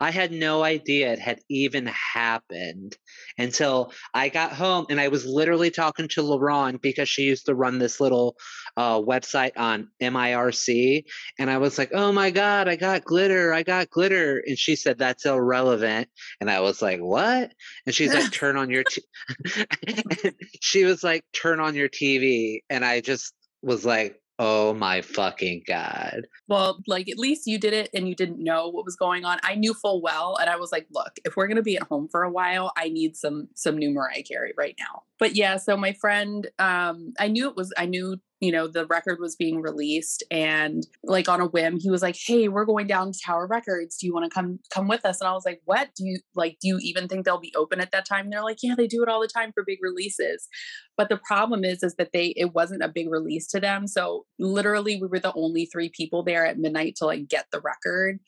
I 0.00 0.10
had 0.10 0.32
no 0.32 0.62
idea 0.62 1.12
it 1.12 1.18
had 1.18 1.40
even 1.48 1.86
happened 1.86 2.96
until 3.36 3.92
I 4.14 4.28
got 4.28 4.52
home 4.52 4.86
and 4.90 5.00
I 5.00 5.08
was 5.08 5.26
literally 5.26 5.70
talking 5.70 6.08
to 6.08 6.22
LaRon 6.22 6.80
because 6.80 7.08
she 7.08 7.22
used 7.22 7.46
to 7.46 7.54
run 7.54 7.78
this 7.78 8.00
little 8.00 8.36
uh, 8.76 9.00
website 9.00 9.52
on 9.56 9.88
MIRC. 10.00 11.04
And 11.38 11.50
I 11.50 11.58
was 11.58 11.78
like, 11.78 11.90
oh 11.92 12.12
my 12.12 12.30
God, 12.30 12.68
I 12.68 12.76
got 12.76 13.04
glitter. 13.04 13.52
I 13.52 13.62
got 13.62 13.90
glitter. 13.90 14.42
And 14.46 14.58
she 14.58 14.76
said, 14.76 14.98
that's 14.98 15.26
irrelevant. 15.26 16.08
And 16.40 16.50
I 16.50 16.60
was 16.60 16.80
like, 16.82 17.00
what? 17.00 17.52
And 17.86 17.94
she's 17.94 18.14
like, 18.14 18.32
turn 18.32 18.56
on 18.56 18.70
your, 18.70 18.84
t-. 18.84 20.32
she 20.60 20.84
was 20.84 21.02
like, 21.02 21.24
turn 21.32 21.60
on 21.60 21.74
your 21.74 21.88
TV. 21.88 22.60
And 22.70 22.84
I 22.84 23.00
just 23.00 23.34
was 23.62 23.84
like, 23.84 24.20
Oh 24.40 24.72
my 24.72 25.02
fucking 25.02 25.64
god. 25.66 26.28
Well, 26.46 26.80
like 26.86 27.08
at 27.08 27.18
least 27.18 27.48
you 27.48 27.58
did 27.58 27.72
it 27.72 27.90
and 27.92 28.08
you 28.08 28.14
didn't 28.14 28.42
know 28.42 28.68
what 28.68 28.84
was 28.84 28.94
going 28.94 29.24
on. 29.24 29.38
I 29.42 29.56
knew 29.56 29.74
full 29.74 30.00
well 30.00 30.36
and 30.40 30.48
I 30.48 30.56
was 30.56 30.70
like, 30.70 30.86
look, 30.92 31.18
if 31.24 31.36
we're 31.36 31.48
to 31.56 31.62
be 31.62 31.76
at 31.76 31.82
home 31.82 32.08
for 32.08 32.22
a 32.22 32.30
while, 32.30 32.72
I 32.76 32.88
need 32.88 33.16
some 33.16 33.48
some 33.54 33.76
new 33.76 33.90
Mariah 33.90 34.22
Carey 34.22 34.54
right 34.56 34.76
now. 34.78 35.02
But 35.18 35.34
yeah, 35.34 35.56
so 35.56 35.76
my 35.76 35.92
friend 35.92 36.46
um 36.60 37.14
I 37.18 37.26
knew 37.26 37.48
it 37.48 37.56
was 37.56 37.72
I 37.76 37.86
knew 37.86 38.20
you 38.40 38.52
know 38.52 38.66
the 38.68 38.86
record 38.86 39.18
was 39.20 39.36
being 39.36 39.60
released 39.60 40.22
and 40.30 40.86
like 41.04 41.28
on 41.28 41.40
a 41.40 41.46
whim 41.46 41.78
he 41.78 41.90
was 41.90 42.02
like 42.02 42.16
hey 42.26 42.48
we're 42.48 42.64
going 42.64 42.86
down 42.86 43.12
to 43.12 43.18
tower 43.24 43.46
records. 43.46 43.96
Do 43.96 44.06
you 44.06 44.12
want 44.12 44.24
to 44.24 44.30
come 44.30 44.58
come 44.72 44.88
with 44.88 45.04
us? 45.04 45.20
And 45.20 45.28
i 45.28 45.32
was 45.32 45.44
like 45.44 45.60
what? 45.64 45.90
Do 45.96 46.04
you 46.06 46.18
like 46.34 46.58
do 46.60 46.68
you 46.68 46.78
even 46.80 47.08
think 47.08 47.24
they'll 47.24 47.40
be 47.40 47.54
open 47.56 47.80
at 47.80 47.92
that 47.92 48.06
time? 48.06 48.26
And 48.26 48.32
they're 48.32 48.42
like 48.42 48.58
yeah 48.62 48.74
they 48.76 48.86
do 48.86 49.02
it 49.02 49.08
all 49.08 49.20
the 49.20 49.28
time 49.28 49.52
for 49.52 49.64
big 49.66 49.78
releases. 49.82 50.48
But 50.96 51.08
the 51.08 51.18
problem 51.18 51.64
is 51.64 51.82
is 51.82 51.94
that 51.96 52.10
they 52.12 52.34
it 52.36 52.54
wasn't 52.54 52.82
a 52.82 52.88
big 52.88 53.10
release 53.10 53.46
to 53.48 53.60
them. 53.60 53.86
So 53.86 54.24
literally 54.38 55.00
we 55.00 55.08
were 55.08 55.20
the 55.20 55.34
only 55.34 55.66
three 55.66 55.90
people 55.94 56.22
there 56.22 56.46
at 56.46 56.58
midnight 56.58 56.96
to 56.96 57.06
like 57.06 57.28
get 57.28 57.46
the 57.52 57.60
record. 57.60 58.18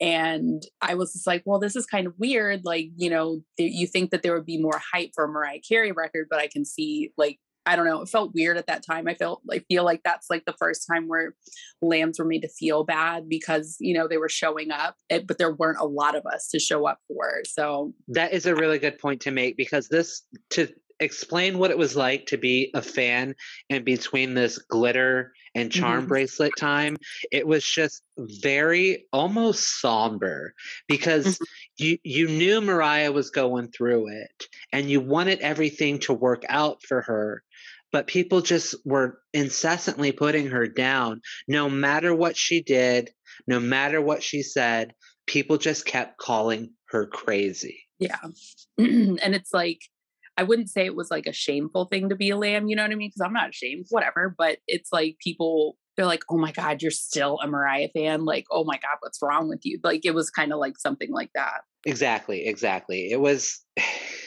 And 0.00 0.62
i 0.80 0.94
was 0.94 1.12
just 1.12 1.26
like 1.26 1.42
well 1.44 1.58
this 1.58 1.76
is 1.76 1.86
kind 1.86 2.06
of 2.06 2.14
weird. 2.18 2.64
Like 2.64 2.86
you 2.96 3.10
know 3.10 3.40
th- 3.56 3.72
you 3.72 3.86
think 3.86 4.10
that 4.10 4.22
there 4.22 4.34
would 4.34 4.46
be 4.46 4.60
more 4.60 4.80
hype 4.92 5.10
for 5.14 5.24
a 5.24 5.28
mariah 5.28 5.60
carey 5.66 5.92
record 5.92 6.26
but 6.30 6.38
i 6.38 6.46
can 6.46 6.64
see 6.64 7.12
like 7.16 7.38
I 7.70 7.76
don't 7.76 7.84
know, 7.84 8.00
it 8.00 8.08
felt 8.08 8.34
weird 8.34 8.56
at 8.56 8.66
that 8.66 8.84
time. 8.84 9.06
I 9.06 9.14
felt 9.14 9.42
I 9.48 9.60
feel 9.60 9.84
like 9.84 10.02
that's 10.02 10.28
like 10.28 10.44
the 10.44 10.56
first 10.58 10.88
time 10.92 11.06
where 11.06 11.36
lambs 11.80 12.18
were 12.18 12.24
made 12.24 12.42
to 12.42 12.48
feel 12.48 12.82
bad 12.82 13.28
because, 13.28 13.76
you 13.78 13.94
know, 13.94 14.08
they 14.08 14.18
were 14.18 14.28
showing 14.28 14.72
up, 14.72 14.96
but 15.08 15.38
there 15.38 15.54
weren't 15.54 15.78
a 15.78 15.86
lot 15.86 16.16
of 16.16 16.26
us 16.26 16.48
to 16.48 16.58
show 16.58 16.88
up 16.88 16.98
for. 17.06 17.42
So 17.46 17.94
that 18.08 18.32
is 18.32 18.46
a 18.46 18.56
really 18.56 18.80
good 18.80 18.98
point 18.98 19.20
to 19.20 19.30
make 19.30 19.56
because 19.56 19.86
this 19.86 20.22
to 20.50 20.66
explain 20.98 21.58
what 21.58 21.70
it 21.70 21.78
was 21.78 21.94
like 21.94 22.26
to 22.26 22.36
be 22.36 22.72
a 22.74 22.82
fan 22.82 23.36
in 23.68 23.84
between 23.84 24.34
this 24.34 24.58
glitter 24.58 25.32
and 25.54 25.72
charm 25.72 26.00
mm-hmm. 26.00 26.08
bracelet 26.08 26.52
time 26.56 26.96
it 27.32 27.46
was 27.46 27.64
just 27.64 28.02
very 28.18 29.06
almost 29.12 29.80
somber 29.80 30.54
because 30.88 31.26
mm-hmm. 31.26 31.44
you 31.78 31.98
you 32.04 32.28
knew 32.28 32.60
mariah 32.60 33.10
was 33.10 33.30
going 33.30 33.68
through 33.68 34.08
it 34.08 34.46
and 34.72 34.90
you 34.90 35.00
wanted 35.00 35.40
everything 35.40 35.98
to 35.98 36.12
work 36.12 36.44
out 36.48 36.82
for 36.82 37.00
her 37.00 37.42
but 37.92 38.06
people 38.06 38.40
just 38.40 38.74
were 38.84 39.18
incessantly 39.32 40.12
putting 40.12 40.48
her 40.48 40.66
down. 40.66 41.20
No 41.48 41.68
matter 41.68 42.14
what 42.14 42.36
she 42.36 42.62
did 42.62 43.10
no 43.46 43.60
matter 43.60 44.00
what 44.00 44.22
she 44.22 44.42
said 44.42 44.94
people 45.26 45.58
just 45.58 45.84
kept 45.84 46.18
calling 46.18 46.72
her 46.88 47.06
crazy. 47.06 47.82
Yeah. 47.98 48.18
And 48.78 49.34
it's 49.34 49.52
like 49.52 49.80
i 50.36 50.42
wouldn't 50.42 50.70
say 50.70 50.86
it 50.86 50.94
was 50.94 51.10
like 51.10 51.26
a 51.26 51.32
shameful 51.32 51.84
thing 51.86 52.08
to 52.08 52.16
be 52.16 52.30
a 52.30 52.36
lamb 52.36 52.68
you 52.68 52.76
know 52.76 52.82
what 52.82 52.92
i 52.92 52.94
mean? 52.94 53.10
Because 53.10 53.20
i'm 53.26 53.32
not 53.32 53.50
ashamed 53.50 53.86
whatever 53.90 54.34
but 54.36 54.58
it's 54.66 54.90
like 54.92 55.16
people 55.22 55.76
they're 55.96 56.06
like 56.06 56.22
oh 56.30 56.38
my 56.38 56.52
god 56.52 56.80
you're 56.80 56.90
still 56.90 57.38
a 57.42 57.46
mariah 57.46 57.88
fan? 57.94 58.24
Like 58.24 58.46
oh 58.50 58.64
my 58.64 58.76
god 58.76 58.96
what's 59.00 59.20
wrong 59.22 59.48
with 59.48 59.60
you? 59.64 59.78
Like 59.82 60.06
it 60.06 60.14
was 60.14 60.30
kind 60.30 60.52
of 60.52 60.58
like 60.58 60.78
something 60.78 61.10
like 61.10 61.30
that. 61.34 61.60
Exactly 61.84 62.46
exactly. 62.46 63.10
It 63.10 63.20
was 63.20 63.60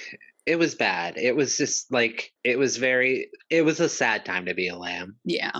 it 0.45 0.57
was 0.57 0.75
bad. 0.75 1.17
It 1.17 1.35
was 1.35 1.55
just 1.55 1.91
like 1.91 2.31
it 2.43 2.59
was 2.59 2.75
very 2.77 3.29
it 3.49 3.63
was 3.63 3.79
a 3.79 3.87
sad 3.87 4.25
time 4.25 4.45
to 4.45 4.53
be 4.53 4.67
a 4.67 4.77
lamb. 4.77 5.15
Yeah. 5.23 5.57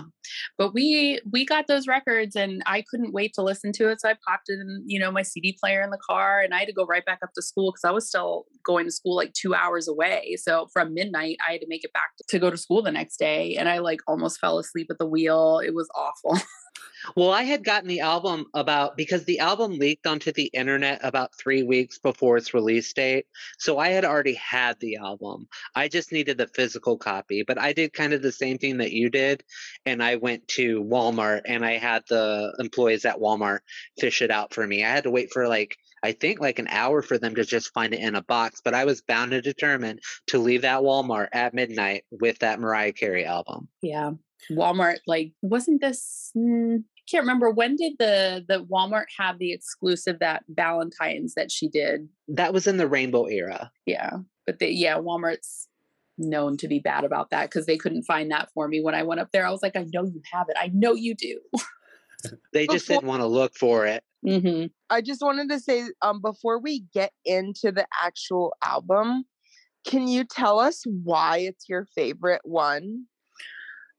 But 0.58 0.74
we 0.74 1.20
we 1.30 1.46
got 1.46 1.66
those 1.68 1.86
records 1.86 2.36
and 2.36 2.62
I 2.66 2.84
couldn't 2.90 3.14
wait 3.14 3.32
to 3.34 3.42
listen 3.42 3.72
to 3.72 3.90
it. 3.90 4.00
So 4.00 4.10
I 4.10 4.16
popped 4.28 4.50
in, 4.50 4.82
you 4.86 5.00
know, 5.00 5.10
my 5.10 5.22
CD 5.22 5.56
player 5.58 5.82
in 5.82 5.90
the 5.90 5.98
car 6.06 6.40
and 6.40 6.52
I 6.52 6.58
had 6.58 6.68
to 6.68 6.74
go 6.74 6.84
right 6.84 7.04
back 7.04 7.20
up 7.22 7.30
to 7.34 7.42
school 7.42 7.72
because 7.72 7.88
I 7.88 7.92
was 7.92 8.06
still 8.06 8.44
going 8.64 8.84
to 8.84 8.92
school 8.92 9.16
like 9.16 9.32
two 9.32 9.54
hours 9.54 9.88
away. 9.88 10.36
So 10.38 10.66
from 10.72 10.92
midnight 10.92 11.38
I 11.46 11.52
had 11.52 11.62
to 11.62 11.68
make 11.68 11.84
it 11.84 11.92
back 11.94 12.10
to 12.28 12.38
go 12.38 12.50
to 12.50 12.58
school 12.58 12.82
the 12.82 12.92
next 12.92 13.16
day. 13.16 13.56
And 13.56 13.68
I 13.68 13.78
like 13.78 14.00
almost 14.06 14.38
fell 14.38 14.58
asleep 14.58 14.88
at 14.90 14.98
the 14.98 15.06
wheel. 15.06 15.60
It 15.64 15.74
was 15.74 15.88
awful. 15.94 16.38
Well, 17.16 17.30
I 17.30 17.42
had 17.42 17.64
gotten 17.64 17.88
the 17.88 18.00
album 18.00 18.46
about 18.54 18.96
because 18.96 19.24
the 19.24 19.40
album 19.40 19.78
leaked 19.78 20.06
onto 20.06 20.32
the 20.32 20.46
internet 20.46 21.00
about 21.02 21.34
three 21.34 21.62
weeks 21.62 21.98
before 21.98 22.36
its 22.36 22.54
release 22.54 22.92
date. 22.92 23.26
So 23.58 23.78
I 23.78 23.90
had 23.90 24.04
already 24.04 24.34
had 24.34 24.78
the 24.80 24.96
album. 24.96 25.48
I 25.74 25.88
just 25.88 26.12
needed 26.12 26.38
the 26.38 26.46
physical 26.46 26.96
copy. 26.96 27.44
But 27.46 27.58
I 27.58 27.72
did 27.72 27.92
kind 27.92 28.12
of 28.12 28.22
the 28.22 28.32
same 28.32 28.58
thing 28.58 28.78
that 28.78 28.92
you 28.92 29.10
did. 29.10 29.44
And 29.84 30.02
I 30.02 30.16
went 30.16 30.48
to 30.48 30.82
Walmart 30.82 31.42
and 31.46 31.64
I 31.64 31.78
had 31.78 32.04
the 32.08 32.54
employees 32.58 33.04
at 33.04 33.18
Walmart 33.18 33.60
fish 33.98 34.22
it 34.22 34.30
out 34.30 34.54
for 34.54 34.66
me. 34.66 34.84
I 34.84 34.90
had 34.90 35.04
to 35.04 35.10
wait 35.10 35.32
for 35.32 35.46
like 35.48 35.76
I 36.04 36.12
think 36.12 36.38
like 36.38 36.58
an 36.58 36.68
hour 36.68 37.00
for 37.00 37.16
them 37.16 37.34
to 37.36 37.44
just 37.44 37.72
find 37.72 37.94
it 37.94 38.00
in 38.00 38.14
a 38.14 38.22
box, 38.22 38.60
but 38.62 38.74
I 38.74 38.84
was 38.84 39.00
bound 39.00 39.32
and 39.32 39.42
determined 39.42 40.00
to 40.26 40.38
leave 40.38 40.62
that 40.62 40.82
Walmart 40.82 41.28
at 41.32 41.54
midnight 41.54 42.04
with 42.10 42.40
that 42.40 42.60
Mariah 42.60 42.92
Carey 42.92 43.24
album. 43.24 43.68
Yeah. 43.80 44.12
Walmart, 44.50 44.98
like, 45.06 45.32
wasn't 45.42 45.80
this? 45.80 46.30
Mm, 46.36 46.84
can't 47.08 47.22
remember 47.22 47.50
when 47.50 47.76
did 47.76 47.94
the 47.98 48.44
the 48.48 48.64
Walmart 48.64 49.04
have 49.18 49.38
the 49.38 49.52
exclusive 49.52 50.18
that 50.20 50.44
Valentine's 50.48 51.34
that 51.34 51.50
she 51.50 51.68
did? 51.68 52.08
That 52.28 52.52
was 52.52 52.66
in 52.66 52.78
the 52.78 52.88
Rainbow 52.88 53.26
era. 53.26 53.70
Yeah, 53.86 54.10
but 54.46 54.58
they, 54.58 54.70
yeah, 54.70 54.96
Walmart's 54.96 55.68
known 56.16 56.56
to 56.58 56.68
be 56.68 56.78
bad 56.78 57.04
about 57.04 57.30
that 57.30 57.50
because 57.50 57.66
they 57.66 57.76
couldn't 57.76 58.04
find 58.04 58.30
that 58.30 58.48
for 58.54 58.68
me 58.68 58.80
when 58.80 58.94
I 58.94 59.02
went 59.02 59.20
up 59.20 59.30
there. 59.32 59.46
I 59.46 59.50
was 59.50 59.62
like, 59.62 59.76
I 59.76 59.86
know 59.92 60.04
you 60.04 60.22
have 60.32 60.46
it. 60.48 60.56
I 60.58 60.70
know 60.72 60.94
you 60.94 61.14
do. 61.14 61.40
they 62.52 62.66
just 62.66 62.86
before, 62.86 63.00
didn't 63.00 63.08
want 63.08 63.22
to 63.22 63.26
look 63.26 63.54
for 63.54 63.86
it. 63.86 64.04
Mm-hmm. 64.26 64.66
I 64.90 65.00
just 65.00 65.20
wanted 65.20 65.50
to 65.50 65.60
say, 65.60 65.84
um, 66.02 66.22
before 66.22 66.58
we 66.58 66.84
get 66.94 67.12
into 67.24 67.72
the 67.72 67.86
actual 68.02 68.54
album, 68.64 69.24
can 69.86 70.08
you 70.08 70.24
tell 70.24 70.60
us 70.60 70.84
why 70.86 71.38
it's 71.38 71.68
your 71.68 71.86
favorite 71.94 72.40
one? 72.44 73.04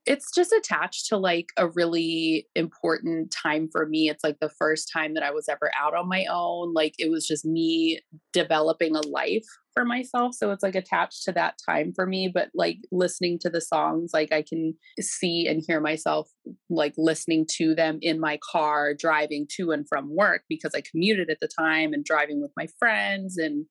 It's 0.05 0.31
just 0.33 0.51
attached 0.51 1.07
to 1.07 1.17
like 1.17 1.47
a 1.57 1.67
really 1.67 2.47
important 2.55 3.31
time 3.31 3.67
for 3.71 3.87
me. 3.87 4.09
It's 4.09 4.23
like 4.23 4.37
the 4.39 4.49
first 4.49 4.89
time 4.91 5.15
that 5.15 5.23
I 5.23 5.31
was 5.31 5.49
ever 5.49 5.71
out 5.79 5.95
on 5.95 6.07
my 6.07 6.25
own. 6.31 6.73
Like 6.73 6.93
it 6.99 7.09
was 7.09 7.27
just 7.27 7.45
me 7.45 8.01
developing 8.31 8.95
a 8.95 9.01
life 9.07 9.45
for 9.73 9.83
myself. 9.83 10.35
So 10.35 10.51
it's 10.51 10.63
like 10.63 10.75
attached 10.75 11.23
to 11.23 11.31
that 11.33 11.55
time 11.67 11.91
for 11.95 12.05
me. 12.05 12.31
But 12.33 12.49
like 12.53 12.77
listening 12.91 13.39
to 13.39 13.49
the 13.49 13.61
songs, 13.61 14.11
like 14.13 14.31
I 14.31 14.43
can 14.43 14.75
see 14.99 15.47
and 15.47 15.63
hear 15.65 15.81
myself 15.81 16.29
like 16.69 16.93
listening 16.97 17.47
to 17.57 17.73
them 17.73 17.97
in 18.01 18.19
my 18.19 18.37
car, 18.51 18.93
driving 18.93 19.47
to 19.57 19.71
and 19.71 19.87
from 19.87 20.15
work 20.15 20.43
because 20.47 20.73
I 20.75 20.81
commuted 20.89 21.29
at 21.31 21.39
the 21.41 21.49
time 21.49 21.93
and 21.93 22.05
driving 22.05 22.41
with 22.41 22.51
my 22.55 22.67
friends 22.77 23.37
and 23.37 23.65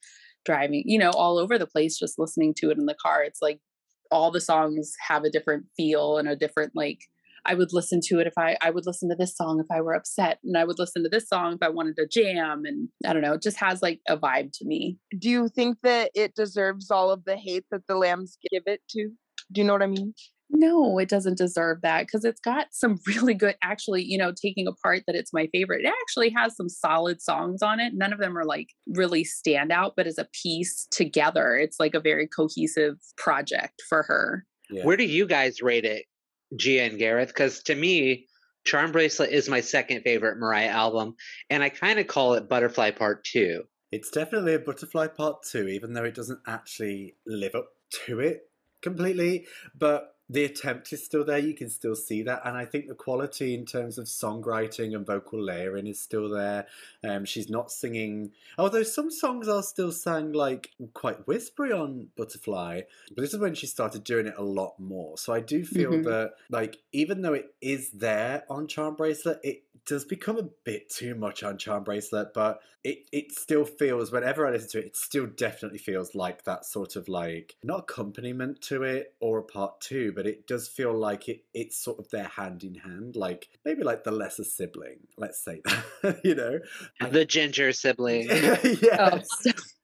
driving, 0.45 0.83
you 0.85 0.99
know, 0.99 1.11
all 1.11 1.39
over 1.39 1.59
the 1.59 1.67
place, 1.67 1.99
just 1.99 2.19
listening 2.19 2.55
to 2.59 2.71
it 2.71 2.79
in 2.79 2.87
the 2.87 2.97
car. 3.01 3.23
It's 3.23 3.41
like 3.41 3.61
all 4.15 4.31
the 4.31 4.41
songs 4.41 4.95
have 5.09 5.25
a 5.25 5.31
different 5.31 5.67
feel 5.77 6.19
and 6.19 6.29
a 6.29 6.37
different 6.37 6.73
like 6.75 7.01
I 7.47 7.55
would 7.55 7.73
listen 7.73 8.01
to 8.05 8.21
it 8.21 8.27
if 8.29 8.35
I 8.39 8.57
I 8.63 8.71
would 8.71 8.87
listen 8.87 9.11
to 9.11 9.17
this 9.17 9.37
song 9.37 9.61
if 9.61 9.67
I 9.71 9.81
were 9.81 9.93
upset 9.93 10.39
and 10.45 10.57
I 10.57 10.65
would 10.65 10.79
listen 10.79 11.03
to 11.03 11.09
this 11.09 11.29
song 11.29 11.55
if 11.55 11.63
I 11.63 11.69
wanted 11.69 11.97
to 11.97 12.07
jam 12.07 12.63
and 12.65 12.89
I 13.05 13.13
don't 13.13 13.23
know 13.23 13.35
it 13.35 13.43
just 13.43 13.59
has 13.59 13.83
like 13.83 14.01
a 14.09 14.17
vibe 14.17 14.53
to 14.59 14.65
me. 14.65 14.99
Do 15.19 15.29
you 15.29 15.49
think 15.49 15.79
that 15.83 16.13
it 16.15 16.37
deserves 16.37 16.93
all 16.93 17.11
of 17.11 17.25
the 17.25 17.37
hate 17.37 17.65
that 17.73 17.83
the 17.89 17.97
lambs 17.97 18.39
give 18.51 18.63
it 18.67 18.81
to? 18.91 19.11
Do 19.53 19.61
you 19.61 19.65
know 19.65 19.73
what 19.73 19.83
I 19.83 19.89
mean? 19.89 20.15
No, 20.51 20.99
it 20.99 21.09
doesn't 21.09 21.39
deserve 21.39 21.81
that 21.83 22.07
because 22.07 22.25
it's 22.25 22.41
got 22.41 22.69
some 22.73 22.99
really 23.07 23.35
good, 23.35 23.57
actually, 23.63 24.05
you 24.05 24.19
know, 24.19 24.33
taking 24.33 24.67
apart 24.67 25.03
that 25.07 25.17
it's 25.17 25.33
my 25.33 25.49
favorite. 25.53 25.85
It 25.85 25.93
actually 26.03 26.31
has 26.31 26.57
some 26.57 26.69
solid 26.69 27.21
songs 27.23 27.63
on 27.63 27.81
it. 27.81 27.95
None 27.95 28.13
of 28.13 28.19
them 28.19 28.37
are 28.37 28.45
like 28.45 28.69
really 28.87 29.25
stand 29.25 29.73
out, 29.73 29.95
but 29.97 30.07
as 30.07 30.19
a 30.19 30.29
piece 30.43 30.87
together, 30.91 31.57
it's 31.57 31.81
like 31.81 31.95
a 31.95 32.01
very 32.01 32.29
cohesive 32.29 32.97
project 33.17 33.83
for 33.89 34.03
her. 34.05 34.45
Yeah. 34.71 34.85
Where 34.85 34.97
do 34.97 35.05
you 35.05 35.27
guys 35.27 35.63
rate 35.63 35.85
it, 35.85 36.05
Gia 36.57 36.83
and 36.83 36.99
Gareth? 36.99 37.29
Because 37.29 37.63
to 37.65 37.75
me, 37.75 38.27
Charmbracelet 38.67 39.29
is 39.29 39.49
my 39.49 39.61
second 39.61 40.03
favorite 40.03 40.39
Mariah 40.39 40.69
album, 40.69 41.17
and 41.51 41.63
I 41.63 41.69
kind 41.69 41.99
of 41.99 42.07
call 42.07 42.35
it 42.35 42.49
Butterfly 42.49 42.93
Part 42.93 43.25
2. 43.25 43.63
It's 43.93 44.11
definitely 44.11 44.55
a 44.55 44.59
Butterfly 44.59 45.09
Part 45.09 45.43
2, 45.51 45.69
even 45.69 45.93
though 45.93 46.05
it 46.05 46.15
doesn't 46.15 46.41
actually 46.47 47.17
live 47.27 47.55
up 47.55 47.69
to 48.07 48.21
it 48.21 48.41
completely. 48.83 49.47
But 49.79 50.14
the 50.29 50.45
attempt 50.45 50.93
is 50.93 51.05
still 51.05 51.25
there. 51.25 51.39
You 51.39 51.55
can 51.55 51.69
still 51.69 51.95
see 51.95 52.23
that, 52.23 52.43
and 52.45 52.57
I 52.57 52.65
think 52.65 52.89
the 52.89 52.95
quality 52.95 53.55
in 53.55 53.67
terms 53.67 53.99
of 53.99 54.07
songwriting 54.07 54.95
and 54.95 55.07
vocal 55.07 55.43
layering 55.43 55.87
is 55.87 56.01
still 56.01 56.29
there. 56.29 56.67
Um, 57.03 57.25
she's 57.25 57.51
not 57.51 57.71
singing, 57.71 58.33
although 58.57 58.83
some 58.83 59.11
songs 59.11 59.49
are 59.49 59.63
still 59.63 59.93
sang 59.93 60.33
like 60.33 60.71
quite 60.95 61.27
whispery 61.27 61.73
on 61.73 62.09
Butterfly. 62.17 62.83
But 63.15 63.23
this 63.23 63.35
is 63.35 63.41
when 63.41 63.55
she 63.55 63.67
started 63.67 64.05
doing 64.05 64.27
it 64.27 64.35
a 64.39 64.43
lot 64.43 64.79
more. 64.79 65.19
So 65.19 65.33
I 65.33 65.41
do 65.41 65.65
feel 65.65 65.91
mm-hmm. 65.91 66.03
that, 66.05 66.33
like, 66.51 66.79
even 66.93 67.23
though 67.23 67.35
it 67.35 67.55
is 67.61 67.91
there 67.91 68.45
on 68.49 68.67
Charmbracelet, 68.67 69.39
it 69.43 69.63
does 69.87 70.05
become 70.05 70.39
a 70.39 70.49
bit 70.65 70.89
too 70.89 71.15
much 71.15 71.43
on 71.43 71.59
Charmbracelet, 71.59 72.33
but 72.35 72.61
it, 72.83 73.09
it 73.13 73.33
still 73.33 73.65
feels, 73.65 74.13
whenever 74.13 74.47
I 74.47 74.51
listen 74.51 74.71
to 74.71 74.79
it, 74.79 74.87
it 74.87 74.97
still 74.97 75.27
definitely 75.27 75.79
feels 75.79 76.15
like 76.15 76.45
that 76.45 76.65
sort 76.65 76.97
of 76.97 77.09
like, 77.09 77.57
not 77.63 77.81
accompaniment 77.81 78.61
to 78.63 78.83
it 78.83 79.15
or 79.21 79.39
a 79.39 79.43
part 79.43 79.81
two, 79.81 80.13
but 80.13 80.27
it 80.27 80.47
does 80.47 80.69
feel 80.69 80.93
like 80.93 81.29
it 81.29 81.45
it's 81.55 81.77
sort 81.77 81.99
of 81.99 82.11
their 82.11 82.29
hand 82.29 82.65
in 82.65 82.75
hand, 82.75 83.17
like 83.17 83.49
maybe 83.65 83.83
like 83.83 84.05
the 84.05 84.11
lesser 84.11 84.45
sibling, 84.45 84.99
let's 85.17 85.43
say 85.43 85.61
that, 85.65 86.21
you 86.25 86.35
know? 86.35 86.61
The 87.11 87.25
ginger 87.25 87.73
sibling. 87.73 88.29
yeah. 88.83 89.21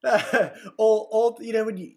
Oh. 0.04 0.50
or, 0.78 1.08
or, 1.10 1.36
you 1.40 1.52
know, 1.52 1.64
when 1.64 1.76
you, 1.76 1.92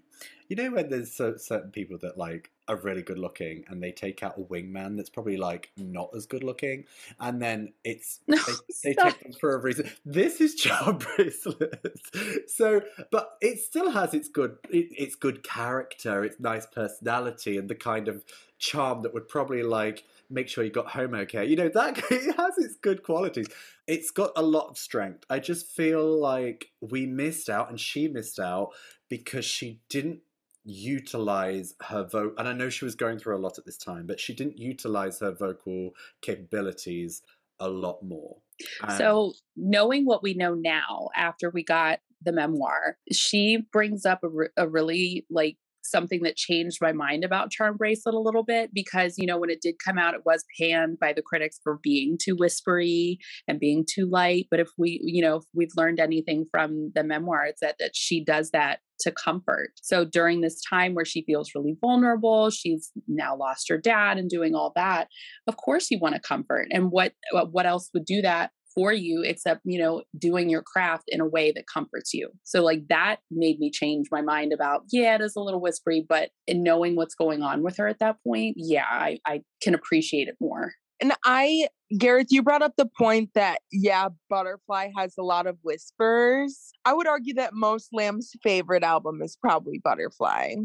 you 0.48 0.56
know 0.56 0.72
when 0.72 0.90
there's 0.90 1.14
so, 1.14 1.36
certain 1.38 1.72
people 1.72 1.98
that 2.02 2.18
like 2.18 2.52
are 2.68 2.78
really 2.78 3.02
good 3.02 3.20
looking 3.20 3.66
and 3.68 3.84
they 3.84 3.92
take 3.92 4.24
out 4.24 4.38
a 4.38 4.42
wingman 4.42 4.96
that's 4.96 5.10
probably 5.10 5.38
like 5.38 5.72
not 5.78 6.10
as 6.16 6.26
good 6.26 6.44
looking 6.44 6.86
and 7.20 7.42
then 7.42 7.74
it's 7.84 8.22
No, 8.28 8.38
they, 8.84 8.94
they 8.94 9.04
take 9.04 9.20
them 9.22 9.34
for 9.34 9.54
a 9.56 9.62
reason. 9.62 9.90
This 10.06 10.40
is 10.40 10.56
charm 10.64 10.98
bracelets. 10.98 12.12
So 12.48 12.82
but 13.12 13.38
it 13.42 13.60
still 13.60 13.92
has 13.92 14.14
its 14.14 14.30
good 14.30 14.58
it, 14.70 14.88
its 14.92 15.16
good 15.16 15.44
character 15.44 16.24
its 16.24 16.40
nice 16.40 16.66
personality 16.66 17.58
and 17.58 17.70
the 17.70 17.76
kind 17.76 18.08
of 18.08 18.24
charm 18.60 19.02
that 19.02 19.14
would 19.14 19.28
probably 19.28 19.62
like 19.62 20.06
make 20.30 20.48
sure 20.48 20.64
you 20.64 20.72
got 20.72 20.88
home 20.88 21.14
okay. 21.14 21.46
You 21.46 21.56
know 21.56 21.70
that 21.70 21.98
it 22.12 22.36
has 22.36 22.58
its 22.58 22.76
good 22.76 23.04
qualities. 23.04 23.48
It's 23.88 24.12
got 24.12 24.32
a 24.36 24.42
lot 24.42 24.70
of 24.70 24.78
strength. 24.78 25.26
I 25.30 25.40
just 25.40 25.68
feel 25.68 26.20
like 26.20 26.72
we 26.80 27.06
missed 27.06 27.50
out 27.50 27.70
and 27.70 27.80
she 27.80 28.08
missed 28.08 28.40
out 28.40 28.70
because 29.10 29.46
she 29.46 29.82
didn't 29.90 30.22
utilize 30.66 31.74
her 31.82 32.04
vote 32.04 32.34
and 32.38 32.48
i 32.48 32.54
know 32.54 32.70
she 32.70 32.86
was 32.86 32.96
going 32.96 33.18
through 33.20 33.36
a 33.36 33.40
lot 33.40 33.58
at 33.58 33.66
this 33.66 33.78
time 33.78 34.06
but 34.08 34.20
she 34.20 34.34
didn't 34.34 34.58
utilize 34.58 35.20
her 35.20 35.32
vocal 35.32 35.92
capabilities 36.22 37.22
a 37.60 37.70
lot 37.70 38.02
more 38.04 38.38
And- 38.82 38.92
So, 38.94 39.34
knowing 39.56 40.06
what 40.06 40.24
we 40.24 40.34
know 40.34 40.54
now 40.54 41.10
after 41.16 41.50
we 41.50 41.64
got 41.64 42.00
the 42.22 42.32
memoir, 42.32 42.98
she 43.12 43.60
brings 43.74 44.06
up 44.06 44.20
a, 44.24 44.30
re- 44.30 44.50
a 44.58 44.68
really 44.68 45.26
like 45.30 45.58
something 45.84 46.22
that 46.24 46.38
changed 46.38 46.78
my 46.82 46.94
mind 46.94 47.26
about 47.26 47.52
Charmbracelet 47.52 48.14
a 48.14 48.18
little 48.20 48.44
bit 48.44 48.70
because, 48.74 49.18
you 49.18 49.26
know, 49.26 49.38
when 49.38 49.50
it 49.50 49.62
did 49.62 49.76
come 49.84 49.98
out, 49.98 50.14
it 50.14 50.22
was 50.26 50.46
panned 50.58 50.98
by 51.00 51.12
the 51.12 51.22
critics 51.22 51.60
for 51.62 51.80
being 51.84 52.18
too 52.18 52.36
whispery 52.38 53.18
and 53.50 53.60
being 53.60 53.84
too 53.86 54.06
light. 54.10 54.48
But 54.50 54.62
if 54.62 54.70
we, 54.78 55.02
you 55.04 55.22
know, 55.22 55.38
if 55.38 55.44
we've 55.54 55.76
learned 55.76 56.00
anything 56.00 56.46
from 56.50 56.92
the 56.96 57.04
memoir, 57.04 57.44
it's 57.46 57.60
that, 57.60 57.76
that 57.80 57.96
she 57.96 58.24
does 58.24 58.52
that 58.52 58.80
to 59.02 59.12
comfort. 59.12 59.72
So 59.82 60.06
during 60.06 60.42
this 60.42 60.62
time 60.70 60.94
where 60.94 61.06
she 61.06 61.24
feels 61.24 61.52
really 61.56 61.76
vulnerable, 61.82 62.50
she's 62.50 62.92
now 63.08 63.36
lost 63.36 63.68
her 63.70 63.78
dad 63.78 64.18
and 64.18 64.30
doing 64.30 64.56
all 64.56 64.72
that. 64.76 65.08
Of 65.48 65.58
course, 65.58 65.90
you 65.92 66.00
want 66.00 66.16
to 66.16 66.22
comfort. 66.22 66.68
And 66.72 66.92
what 66.92 67.14
what 67.32 67.66
else 67.66 67.90
would 67.94 68.06
do 68.06 68.22
that 68.22 68.52
for 68.74 68.92
you 68.92 69.22
except 69.24 69.62
you 69.66 69.80
know 69.80 70.02
doing 70.18 70.50
your 70.50 70.64
craft 70.64 71.04
in 71.08 71.22
a 71.22 71.28
way 71.28 71.52
that 71.52 71.66
comforts 71.72 72.14
you 72.14 72.30
so 72.44 72.64
like 72.64 72.88
that 72.90 73.18
made 73.30 73.60
me 73.60 73.70
change 73.72 74.08
my 74.12 74.22
mind 74.22 74.52
about 74.52 74.82
yeah 74.92 75.16
it 75.16 75.22
is 75.22 75.36
a 75.36 75.40
little 75.40 75.62
whispery 75.62 76.04
but 76.08 76.30
in 76.48 76.64
knowing 76.64 76.96
what's 76.96 77.16
going 77.16 77.42
on 77.42 77.62
with 77.62 77.78
her 77.78 77.88
at 77.88 78.00
that 78.00 78.16
point 78.26 78.56
yeah 78.58 78.86
i, 78.90 79.20
I 79.28 79.42
can 79.62 79.76
appreciate 79.76 80.28
it 80.28 80.36
more 80.40 80.74
And 81.04 81.12
I, 81.26 81.68
Gareth, 81.98 82.28
you 82.30 82.42
brought 82.42 82.62
up 82.62 82.78
the 82.78 82.86
point 82.86 83.32
that, 83.36 83.60
yeah, 83.74 84.08
Butterfly 84.30 84.92
has 84.96 85.16
a 85.18 85.22
lot 85.22 85.48
of 85.48 85.58
whispers. 85.62 86.72
I 86.86 86.94
would 86.94 87.08
argue 87.08 87.34
that 87.34 87.54
most 87.54 87.90
Lamb's 87.92 88.32
favorite 88.42 88.84
album 88.84 89.22
is 89.22 89.36
probably 89.36 89.82
Butterfly. 89.84 90.56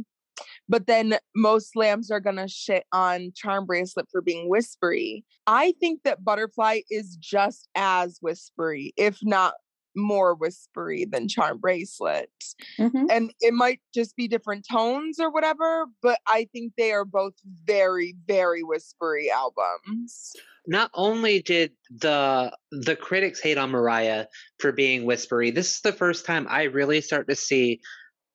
But 0.69 0.87
then 0.87 1.19
most 1.35 1.75
lambs 1.75 2.13
are 2.13 2.21
gonna 2.21 2.47
shit 2.47 2.85
on 2.93 3.33
Charmbracelet 3.33 4.05
for 4.13 4.23
being 4.23 4.49
whispery. 4.49 5.25
I 5.49 5.75
think 5.81 6.05
that 6.05 6.25
Butterfly 6.25 6.83
is 6.89 7.17
just 7.17 7.69
as 7.75 8.19
whispery, 8.21 8.93
if 8.97 9.19
not 9.25 9.55
more 9.97 10.35
whispery 10.35 11.05
than 11.05 11.29
Charmbracelet. 11.29 12.27
And 12.79 13.33
it 13.41 13.55
might 13.55 13.81
just 13.95 14.17
be 14.17 14.29
different 14.29 14.67
tones 14.71 15.19
or 15.19 15.31
whatever, 15.31 15.87
but 16.03 16.19
I 16.27 16.49
think 16.53 16.75
they 16.77 16.93
are 16.93 17.05
both 17.05 17.35
very, 17.65 18.15
very 18.27 18.63
whispery 18.63 19.31
albums. 19.31 20.33
not 20.67 20.91
only 20.93 21.41
did 21.41 21.73
the 21.91 22.55
the 22.71 22.95
critics 22.95 23.41
hate 23.41 23.57
on 23.57 23.71
Mariah 23.71 24.27
for 24.59 24.71
being 24.71 25.07
whispery, 25.07 25.51
this 25.51 25.77
is 25.77 25.81
the 25.81 25.93
first 25.95 26.27
time 26.27 26.47
I 26.51 26.65
really 26.65 27.01
start 27.01 27.27
to 27.29 27.37
see 27.37 27.81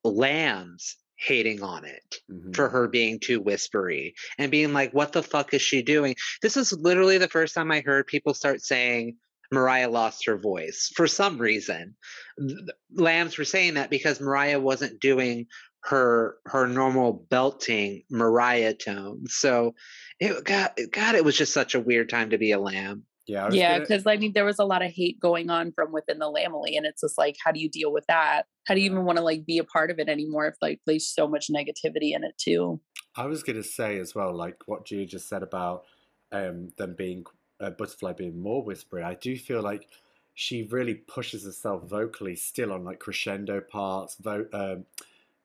lambs 0.04 0.98
hating 1.18 1.62
on 1.64 1.86
it 1.86 2.16
Mhm. 2.30 2.56
for 2.56 2.70
her 2.70 2.88
being 2.88 3.20
too 3.20 3.40
whispery 3.40 4.16
and 4.38 4.52
being 4.52 4.74
like, 4.74 4.94
what 4.94 5.14
the 5.14 5.24
fuck 5.24 5.54
is 5.54 5.62
she 5.62 5.82
doing? 5.82 6.16
This 6.42 6.58
is 6.58 6.74
literally 6.74 7.18
the 7.18 7.30
first 7.30 7.54
time 7.54 7.72
I 7.72 7.82
heard 7.82 8.08
people 8.08 8.34
start 8.34 8.62
saying 8.62 9.18
Mariah 9.54 9.90
lost 9.90 10.26
her 10.26 10.38
voice 10.38 10.92
for 10.96 11.08
some 11.08 11.38
reason. 11.38 11.96
Th- 12.40 12.58
Lambs 12.94 13.38
were 13.38 13.46
saying 13.46 13.76
that 13.76 13.90
because 13.90 14.20
Mariah 14.20 14.60
wasn't 14.60 15.00
doing 15.00 15.46
her 15.86 16.36
her 16.46 16.68
normal 16.68 17.26
belting 17.30 18.04
Mariah 18.10 18.74
tone. 18.74 19.24
So 19.28 19.76
it 20.20 20.44
got 20.44 20.78
God, 20.92 21.16
it 21.16 21.26
was 21.26 21.38
just 21.38 21.54
such 21.54 21.76
a 21.76 21.80
weird 21.80 22.10
time 22.10 22.30
to 22.32 22.38
be 22.38 22.52
a 22.52 22.60
lamb. 22.60 23.04
yeah 23.28 23.44
I 23.44 23.46
was 23.48 23.56
yeah 23.56 23.72
gonna- 23.74 23.80
because 23.86 24.06
i 24.08 24.18
mean 24.18 24.34
there 24.34 24.44
was 24.46 24.60
a 24.60 24.66
lot 24.66 24.82
of 24.84 24.92
hate 24.92 25.18
going 25.20 25.50
on 25.50 25.72
from 25.76 25.92
within 25.94 26.20
the 26.20 26.30
Lambily. 26.30 26.76
and 26.78 26.86
it's 26.86 27.02
just 27.02 27.18
like 27.18 27.36
how 27.44 27.52
do 27.54 27.60
you 27.62 27.70
deal 27.70 27.92
with 27.94 28.06
that 28.08 28.44
how 28.68 28.74
do 28.76 28.82
you 28.82 28.86
even 28.92 29.06
want 29.06 29.18
to 29.18 29.24
like 29.24 29.46
be 29.46 29.58
a 29.60 29.64
part 29.64 29.92
of 29.92 30.00
it 30.00 30.10
anymore 30.10 30.46
if 30.48 30.56
like 30.62 30.80
there's 30.86 31.08
so 31.08 31.28
much 31.28 31.48
negativity 31.50 32.14
in 32.16 32.24
it 32.24 32.36
too 32.38 32.80
I 33.16 33.28
was 33.28 33.44
going 33.44 33.58
to 33.58 33.64
say 33.64 34.00
as 34.00 34.16
well, 34.16 34.36
like 34.36 34.56
what 34.66 34.88
Gia 34.88 35.06
just 35.06 35.30
said 35.30 35.44
about 35.44 35.84
um, 36.32 36.70
them 36.80 36.96
being 36.98 37.24
uh, 37.60 37.70
Butterfly 37.72 38.14
being 38.14 38.42
more 38.42 38.64
whispery. 38.64 39.04
I 39.04 39.16
do 39.16 39.36
feel 39.38 39.62
like 39.62 39.88
she 40.34 40.64
really 40.64 40.96
pushes 40.96 41.44
herself 41.46 41.84
vocally 41.90 42.36
still 42.36 42.72
on 42.74 42.84
like 42.84 43.00
crescendo 43.00 43.62
parts. 43.62 44.16
Vo- 44.20 44.48
um, 44.54 44.86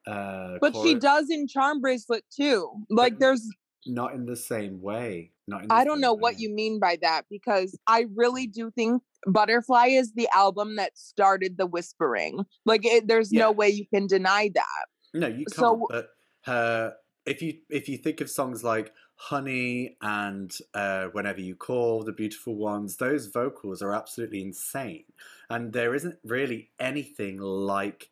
uh, 0.07 0.59
But 0.61 0.75
she 0.77 0.95
does 0.95 1.29
in 1.31 1.47
Charmbracelet 1.47 2.23
too. 2.35 2.71
Like 2.89 3.15
But- 3.15 3.21
there's 3.21 3.49
not 3.87 4.15
in 4.15 4.27
the 4.27 4.37
same 4.37 4.81
way. 4.83 5.33
Not 5.47 5.63
in 5.63 5.69
the 5.69 5.75
I 5.75 5.85
don't 5.85 6.01
know 6.01 6.13
way. 6.15 6.21
what 6.21 6.41
you 6.41 6.51
mean 6.51 6.79
by 6.79 6.99
that 7.03 7.23
because 7.31 7.79
I 7.87 8.07
really 8.15 8.47
do 8.47 8.71
think 8.71 9.03
Butterfly 9.27 9.87
is 9.87 10.13
the 10.13 10.29
album 10.35 10.77
that 10.77 10.97
started 10.99 11.57
the 11.59 11.67
whispering. 11.67 12.45
Like 12.67 12.85
it, 12.85 13.07
there's 13.09 13.33
no 13.33 13.51
way 13.51 13.69
you 13.71 13.87
can 13.87 14.07
deny 14.07 14.51
that. 14.55 14.87
No, 15.15 15.27
you 15.27 15.45
can't. 15.47 15.55
So- 15.55 15.87
but 15.91 16.11
her, 16.45 16.95
if 17.27 17.43
you 17.43 17.59
if 17.71 17.89
you 17.89 17.99
think 17.99 18.21
of 18.21 18.31
songs 18.31 18.63
like 18.65 18.93
Honey 19.21 19.97
and 20.01 20.57
uh, 20.75 21.07
Whenever 21.07 21.41
You 21.41 21.57
Call, 21.57 22.05
the 22.05 22.13
beautiful 22.13 22.55
ones, 22.55 22.97
those 22.97 23.27
vocals 23.27 23.83
are 23.83 23.93
absolutely 23.93 24.41
insane, 24.43 25.05
and 25.51 25.73
there 25.73 25.95
isn't 25.95 26.17
really 26.25 26.71
anything 26.79 27.39
like 27.39 28.11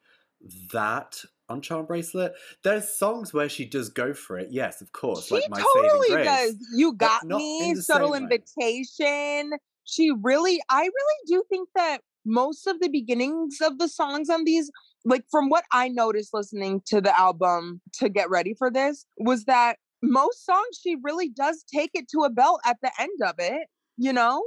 that 0.73 1.23
on 1.49 1.61
Charmbracelet. 1.61 2.33
There's 2.65 2.89
songs 2.89 3.33
where 3.33 3.49
she 3.49 3.65
does 3.65 3.89
go 3.89 4.15
for 4.15 4.37
it, 4.37 4.49
yes, 4.51 4.81
of 4.81 4.91
course, 4.93 5.27
She 5.27 5.35
like 5.35 5.49
My 5.49 5.61
totally 5.61 6.09
Saving 6.09 6.25
Grace. 6.25 6.27
does. 6.27 6.57
You 6.75 6.93
got 6.95 7.25
me. 7.25 7.71
in 7.71 7.77
Subtle 7.83 8.11
way. 8.11 8.19
invitation. 8.19 9.53
She 9.85 10.11
really, 10.11 10.61
I 10.69 10.81
really 10.83 11.21
do 11.29 11.45
think 11.49 11.69
that 11.77 11.99
most 12.25 12.67
of 12.67 12.81
the 12.81 12.89
beginnings 12.89 13.59
of 13.63 13.79
the 13.79 13.89
songs 13.89 14.29
on 14.29 14.43
these, 14.43 14.73
like 15.05 15.25
from 15.31 15.49
what 15.49 15.63
I 15.73 15.87
noticed 15.87 16.35
listening 16.35 16.83
to 16.87 17.01
the 17.01 17.17
album 17.17 17.81
to 18.01 18.09
get 18.09 18.29
ready 18.29 18.53
for 18.55 18.69
this, 18.69 19.07
was 19.19 19.45
that 19.45 19.79
most 20.03 20.45
songs 20.45 20.81
she 20.81 20.97
really 21.03 21.29
does 21.29 21.65
take 21.73 21.91
it 21.95 22.09
to 22.11 22.21
a 22.21 22.31
belt 22.31 22.61
at 22.65 22.79
the 22.83 22.91
end 22.99 23.21
of 23.25 23.37
it. 23.39 23.69
You 23.97 24.13
know? 24.13 24.43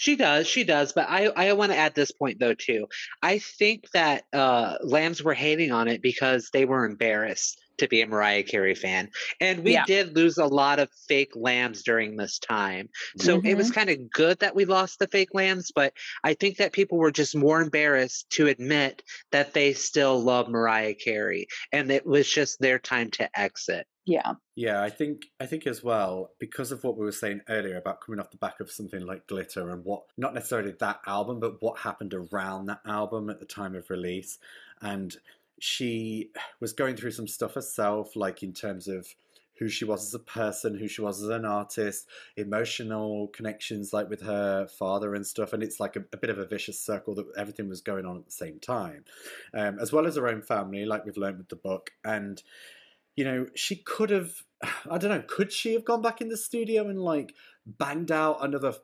She 0.00 0.14
does, 0.14 0.46
she 0.46 0.62
does, 0.62 0.92
but 0.92 1.06
I 1.08 1.26
I 1.26 1.52
want 1.54 1.72
to 1.72 1.78
add 1.78 1.94
this 1.96 2.12
point 2.12 2.38
though 2.38 2.54
too. 2.54 2.86
I 3.20 3.40
think 3.40 3.90
that 3.94 4.24
uh 4.32 4.76
lambs 4.82 5.24
were 5.24 5.34
hating 5.34 5.72
on 5.72 5.88
it 5.88 6.02
because 6.02 6.50
they 6.52 6.64
were 6.64 6.84
embarrassed 6.84 7.60
to 7.78 7.88
be 7.88 8.00
a 8.00 8.06
Mariah 8.06 8.44
Carey 8.44 8.76
fan. 8.76 9.10
And 9.40 9.64
we 9.64 9.72
Yeah. 9.72 9.84
did 9.84 10.14
lose 10.14 10.38
a 10.38 10.46
lot 10.46 10.78
of 10.78 10.88
fake 11.08 11.32
lambs 11.34 11.82
during 11.82 12.16
this 12.16 12.38
time. 12.38 12.88
So 13.18 13.40
it 13.44 13.56
was 13.56 13.70
kind 13.72 13.90
of 13.90 14.10
good 14.10 14.38
that 14.40 14.54
we 14.54 14.64
lost 14.64 14.98
the 15.00 15.08
fake 15.08 15.34
lambs, 15.34 15.72
but 15.74 15.92
I 16.24 16.34
think 16.34 16.58
that 16.58 16.72
people 16.72 16.98
were 16.98 17.12
just 17.12 17.34
more 17.36 17.60
embarrassed 17.60 18.30
to 18.30 18.46
admit 18.48 19.02
that 19.32 19.52
they 19.52 19.72
still 19.72 20.20
love 20.20 20.48
Mariah 20.48 20.94
Carey 20.94 21.46
and 21.72 21.90
it 21.90 22.06
was 22.06 22.28
just 22.28 22.60
their 22.60 22.78
time 22.78 23.10
to 23.12 23.28
exit. 23.38 23.86
Yeah. 24.08 24.32
Yeah, 24.56 24.82
I 24.82 24.88
think 24.88 25.26
I 25.38 25.46
think 25.46 25.66
as 25.66 25.84
well 25.84 26.30
because 26.38 26.72
of 26.72 26.82
what 26.82 26.96
we 26.96 27.04
were 27.04 27.12
saying 27.12 27.42
earlier 27.48 27.76
about 27.76 28.00
coming 28.00 28.18
off 28.18 28.30
the 28.30 28.38
back 28.38 28.58
of 28.60 28.70
something 28.70 29.04
like 29.04 29.26
Glitter 29.26 29.68
and 29.68 29.84
what 29.84 30.04
not 30.16 30.32
necessarily 30.32 30.74
that 30.80 31.00
album, 31.06 31.40
but 31.40 31.62
what 31.62 31.80
happened 31.80 32.14
around 32.14 32.66
that 32.66 32.80
album 32.86 33.28
at 33.28 33.38
the 33.38 33.46
time 33.46 33.74
of 33.76 33.90
release, 33.90 34.38
and 34.80 35.14
she 35.60 36.30
was 36.58 36.72
going 36.72 36.96
through 36.96 37.10
some 37.10 37.28
stuff 37.28 37.54
herself, 37.54 38.16
like 38.16 38.42
in 38.42 38.54
terms 38.54 38.88
of 38.88 39.14
who 39.58 39.68
she 39.68 39.84
was 39.84 40.06
as 40.06 40.14
a 40.14 40.20
person, 40.20 40.78
who 40.78 40.88
she 40.88 41.02
was 41.02 41.22
as 41.22 41.28
an 41.28 41.44
artist, 41.44 42.06
emotional 42.36 43.26
connections 43.28 43.92
like 43.92 44.08
with 44.08 44.22
her 44.22 44.68
father 44.68 45.14
and 45.14 45.26
stuff, 45.26 45.52
and 45.52 45.62
it's 45.62 45.80
like 45.80 45.96
a, 45.96 46.04
a 46.12 46.16
bit 46.16 46.30
of 46.30 46.38
a 46.38 46.46
vicious 46.46 46.80
circle 46.80 47.14
that 47.14 47.26
everything 47.36 47.68
was 47.68 47.82
going 47.82 48.06
on 48.06 48.16
at 48.16 48.24
the 48.24 48.32
same 48.32 48.58
time, 48.58 49.04
um, 49.52 49.78
as 49.80 49.92
well 49.92 50.06
as 50.06 50.16
her 50.16 50.28
own 50.28 50.40
family, 50.40 50.86
like 50.86 51.04
we've 51.04 51.18
learned 51.18 51.38
with 51.38 51.48
the 51.48 51.56
book, 51.56 51.90
and 52.04 52.42
you 53.18 53.24
know, 53.24 53.46
she 53.56 53.74
could 53.74 54.10
have, 54.10 54.44
I 54.88 54.96
don't 54.96 55.10
know, 55.10 55.24
could 55.26 55.52
she 55.52 55.72
have 55.74 55.84
gone 55.84 56.00
back 56.00 56.20
in 56.20 56.28
the 56.28 56.36
studio 56.36 56.88
and 56.88 57.02
like 57.02 57.34
banged 57.66 58.12
out 58.12 58.44
another 58.44 58.74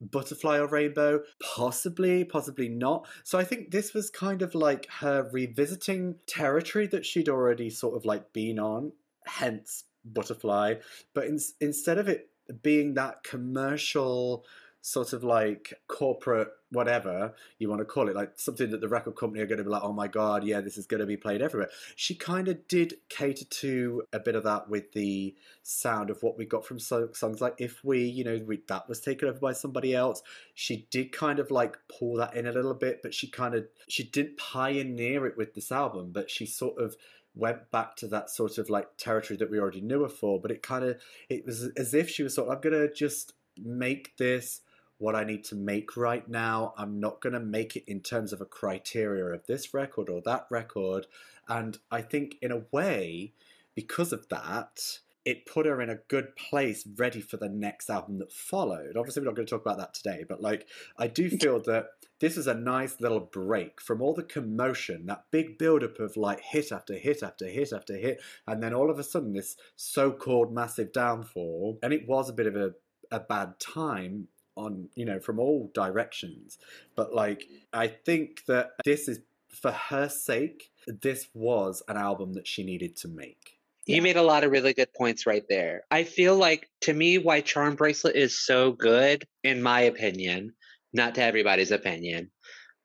Butterfly 0.00 0.58
or 0.58 0.66
Rainbow? 0.66 1.20
Possibly, 1.54 2.24
possibly 2.24 2.70
not. 2.70 3.06
So 3.22 3.38
I 3.38 3.44
think 3.44 3.70
this 3.70 3.92
was 3.92 4.08
kind 4.08 4.40
of 4.40 4.54
like 4.54 4.86
her 5.00 5.28
revisiting 5.30 6.16
territory 6.26 6.86
that 6.86 7.04
she'd 7.04 7.28
already 7.28 7.68
sort 7.68 7.94
of 7.94 8.06
like 8.06 8.32
been 8.32 8.58
on, 8.58 8.92
hence 9.26 9.84
Butterfly. 10.06 10.76
But 11.12 11.26
in, 11.26 11.38
instead 11.60 11.98
of 11.98 12.08
it 12.08 12.30
being 12.62 12.94
that 12.94 13.22
commercial 13.22 14.46
sort 14.82 15.12
of 15.12 15.22
like 15.22 15.72
corporate 15.86 16.48
whatever 16.72 17.32
you 17.58 17.68
want 17.68 17.78
to 17.78 17.84
call 17.84 18.08
it, 18.08 18.16
like 18.16 18.32
something 18.36 18.70
that 18.70 18.80
the 18.80 18.88
record 18.88 19.14
company 19.14 19.40
are 19.40 19.46
going 19.46 19.58
to 19.58 19.64
be 19.64 19.70
like, 19.70 19.84
oh 19.84 19.92
my 19.92 20.08
god, 20.08 20.42
yeah, 20.42 20.60
this 20.60 20.76
is 20.76 20.86
going 20.86 21.00
to 21.00 21.06
be 21.06 21.16
played 21.16 21.40
everywhere. 21.40 21.70
She 21.94 22.16
kind 22.16 22.48
of 22.48 22.66
did 22.66 22.94
cater 23.08 23.44
to 23.44 24.02
a 24.12 24.18
bit 24.18 24.34
of 24.34 24.42
that 24.42 24.68
with 24.68 24.92
the 24.92 25.36
sound 25.62 26.10
of 26.10 26.22
what 26.22 26.36
we 26.36 26.44
got 26.44 26.66
from 26.66 26.80
so- 26.80 27.12
songs 27.12 27.40
like 27.40 27.54
If 27.58 27.84
We, 27.84 28.02
you 28.02 28.24
know, 28.24 28.40
we, 28.44 28.60
that 28.66 28.88
was 28.88 29.00
taken 29.00 29.28
over 29.28 29.38
by 29.38 29.52
somebody 29.52 29.94
else. 29.94 30.20
She 30.54 30.88
did 30.90 31.12
kind 31.12 31.38
of 31.38 31.52
like 31.52 31.78
pull 31.88 32.16
that 32.16 32.34
in 32.34 32.46
a 32.46 32.52
little 32.52 32.74
bit, 32.74 33.00
but 33.02 33.14
she 33.14 33.28
kind 33.28 33.54
of 33.54 33.68
she 33.88 34.02
didn't 34.02 34.36
pioneer 34.36 35.26
it 35.26 35.36
with 35.36 35.54
this 35.54 35.70
album, 35.70 36.10
but 36.10 36.28
she 36.28 36.44
sort 36.44 36.78
of 36.78 36.96
went 37.34 37.70
back 37.70 37.96
to 37.96 38.08
that 38.08 38.30
sort 38.30 38.58
of 38.58 38.68
like 38.68 38.88
territory 38.98 39.36
that 39.38 39.50
we 39.50 39.58
already 39.58 39.80
knew 39.80 40.02
her 40.02 40.08
for 40.08 40.38
but 40.38 40.50
it 40.50 40.62
kind 40.62 40.84
of 40.84 41.00
it 41.30 41.46
was 41.46 41.70
as 41.78 41.94
if 41.94 42.10
she 42.10 42.22
was 42.22 42.34
sort 42.34 42.46
of 42.46 42.54
i'm 42.54 42.60
gonna 42.60 42.92
just 42.92 43.32
make 43.56 44.14
this 44.18 44.60
what 45.02 45.16
I 45.16 45.24
need 45.24 45.42
to 45.46 45.56
make 45.56 45.96
right 45.96 46.26
now. 46.28 46.74
I'm 46.78 47.00
not 47.00 47.20
going 47.20 47.32
to 47.32 47.40
make 47.40 47.74
it 47.74 47.84
in 47.88 48.00
terms 48.00 48.32
of 48.32 48.40
a 48.40 48.46
criteria 48.46 49.24
of 49.24 49.46
this 49.46 49.74
record 49.74 50.08
or 50.08 50.22
that 50.24 50.46
record. 50.48 51.08
And 51.48 51.76
I 51.90 52.02
think, 52.02 52.36
in 52.40 52.52
a 52.52 52.62
way, 52.70 53.32
because 53.74 54.12
of 54.12 54.28
that, 54.28 55.00
it 55.24 55.44
put 55.44 55.66
her 55.66 55.82
in 55.82 55.90
a 55.90 55.98
good 56.06 56.36
place, 56.36 56.86
ready 56.96 57.20
for 57.20 57.36
the 57.36 57.48
next 57.48 57.90
album 57.90 58.18
that 58.18 58.32
followed. 58.32 58.96
Obviously, 58.96 59.22
we're 59.22 59.26
not 59.26 59.34
going 59.34 59.46
to 59.46 59.50
talk 59.50 59.62
about 59.62 59.78
that 59.78 59.92
today, 59.92 60.24
but 60.28 60.40
like, 60.40 60.68
I 60.96 61.08
do 61.08 61.28
feel 61.40 61.60
that 61.62 61.86
this 62.20 62.36
is 62.36 62.46
a 62.46 62.54
nice 62.54 63.00
little 63.00 63.18
break 63.18 63.80
from 63.80 64.00
all 64.00 64.14
the 64.14 64.22
commotion, 64.22 65.06
that 65.06 65.24
big 65.32 65.58
buildup 65.58 65.98
of 65.98 66.16
like 66.16 66.40
hit 66.40 66.70
after 66.70 66.94
hit 66.94 67.24
after 67.24 67.46
hit 67.46 67.72
after 67.72 67.96
hit, 67.96 68.20
and 68.46 68.62
then 68.62 68.72
all 68.72 68.88
of 68.88 69.00
a 69.00 69.02
sudden, 69.02 69.32
this 69.32 69.56
so 69.74 70.12
called 70.12 70.54
massive 70.54 70.92
downfall. 70.92 71.80
And 71.82 71.92
it 71.92 72.06
was 72.06 72.28
a 72.28 72.32
bit 72.32 72.46
of 72.46 72.54
a, 72.54 72.74
a 73.10 73.18
bad 73.18 73.58
time 73.58 74.28
on 74.56 74.88
you 74.94 75.04
know 75.04 75.20
from 75.20 75.38
all 75.38 75.70
directions. 75.74 76.58
But 76.96 77.14
like 77.14 77.46
i 77.72 77.88
think 77.88 78.44
that 78.46 78.70
this 78.84 79.08
is 79.08 79.20
for 79.48 79.72
her 79.72 80.08
sake 80.08 80.70
this 80.86 81.28
was 81.34 81.82
an 81.88 81.96
album 81.96 82.34
that 82.34 82.46
she 82.46 82.64
needed 82.64 82.96
to 82.96 83.08
make. 83.08 83.58
You 83.86 84.00
made 84.00 84.16
a 84.16 84.22
lot 84.22 84.44
of 84.44 84.52
really 84.52 84.74
good 84.74 84.92
points 84.96 85.26
right 85.26 85.42
there. 85.48 85.82
I 85.90 86.04
feel 86.04 86.36
like 86.36 86.68
to 86.82 86.92
me 86.92 87.18
why 87.18 87.42
charmbracelet 87.42 88.14
is 88.14 88.38
so 88.38 88.72
good 88.72 89.24
in 89.42 89.62
my 89.62 89.82
opinion 89.82 90.52
not 90.92 91.14
to 91.14 91.22
everybody's 91.22 91.70
opinion 91.70 92.30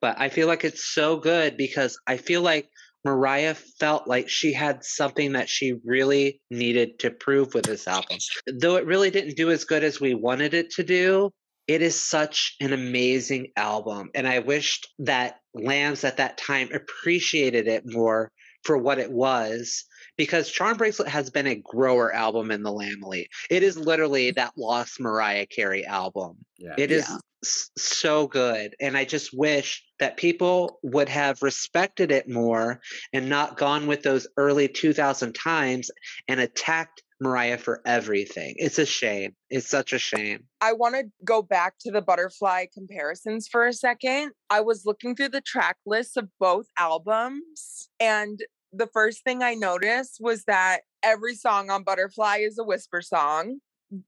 but 0.02 0.20
i 0.20 0.30
feel 0.30 0.48
like 0.48 0.64
it's 0.64 0.86
so 0.86 1.18
good 1.18 1.58
because 1.58 2.00
i 2.08 2.18
feel 2.18 2.42
like 2.42 2.70
Mariah 3.06 3.54
felt 3.54 4.06
like 4.06 4.28
she 4.28 4.52
had 4.52 4.84
something 4.84 5.34
that 5.34 5.48
she 5.48 5.76
really 5.86 6.42
needed 6.52 7.00
to 7.00 7.10
prove 7.10 7.54
with 7.54 7.64
this 7.64 7.88
album. 7.88 8.18
Though 8.60 8.76
it 8.76 8.86
really 8.86 9.12
didn't 9.12 9.38
do 9.38 9.50
as 9.50 9.64
good 9.64 9.86
as 9.86 10.02
we 10.02 10.14
wanted 10.14 10.54
it 10.54 10.72
to 10.72 10.84
do, 10.84 11.32
it 11.68 11.82
is 11.82 12.00
such 12.00 12.56
an 12.62 12.74
amazing 12.74 13.52
album. 13.56 14.10
And 14.16 14.28
I 14.28 14.40
wished 14.40 14.88
that 15.00 15.40
Lambs 15.54 16.04
at 16.04 16.18
that 16.18 16.38
time 16.38 16.70
appreciated 16.74 17.68
it 17.68 17.84
more 17.86 18.32
for 18.64 18.78
what 18.78 19.00
it 19.00 19.12
was 19.12 19.86
because 20.18 20.52
Charmbracelet 20.52 21.08
has 21.08 21.30
been 21.30 21.48
a 21.48 21.56
grower 21.56 22.14
album 22.14 22.52
in 22.52 22.64
the 22.64 22.72
Lambily. 22.72 23.28
It 23.50 23.64
is 23.64 23.78
literally 23.78 24.32
that 24.32 24.54
lost 24.58 25.00
Mariah 25.00 25.46
Carey 25.46 25.86
album. 25.86 26.38
Yeah. 26.58 26.76
It 26.78 26.92
is 26.92 27.08
yeah. 27.08 27.18
s- 27.44 27.70
so 27.78 28.28
good. 28.28 28.76
And 28.82 28.98
I 28.98 29.06
just 29.06 29.38
wish 29.38 29.84
that 30.00 30.18
people 30.18 30.80
would 30.84 31.10
have 31.10 31.42
respected 31.42 32.12
it 32.12 32.30
more 32.30 32.82
and 33.14 33.30
not 33.30 33.58
gone 33.58 33.88
with 33.88 34.04
those 34.04 34.28
early 34.38 34.68
2000 34.68 35.34
times 35.34 35.92
and 36.28 36.40
attacked 36.40 37.04
Mariah 37.20 37.58
for 37.58 37.82
everything. 37.86 38.56
It's 38.58 38.78
a 38.80 38.86
shame. 38.86 39.36
It's 39.50 39.68
such 39.68 39.94
a 39.94 40.00
shame. 40.00 40.46
I 40.62 40.74
want 40.74 40.96
to 40.96 41.06
go 41.26 41.42
back 41.42 41.76
to 41.82 41.92
the 41.92 42.02
butterfly 42.02 42.66
comparisons 42.74 43.48
for 43.48 43.66
a 43.66 43.74
second. 43.74 44.32
I 44.50 44.62
was 44.62 44.84
looking 44.86 45.16
through 45.16 45.30
the 45.30 45.42
track 45.42 45.78
lists 45.86 46.18
of 46.18 46.30
both 46.40 46.68
albums, 46.78 47.90
and 48.00 48.40
the 48.72 48.88
first 48.88 49.24
thing 49.24 49.42
I 49.42 49.56
noticed 49.56 50.18
was 50.20 50.44
that 50.46 50.82
every 51.02 51.36
song 51.36 51.70
on 51.70 51.84
Butterfly 51.84 52.38
is 52.38 52.58
a 52.60 52.64
whisper 52.64 53.02
song. 53.02 53.60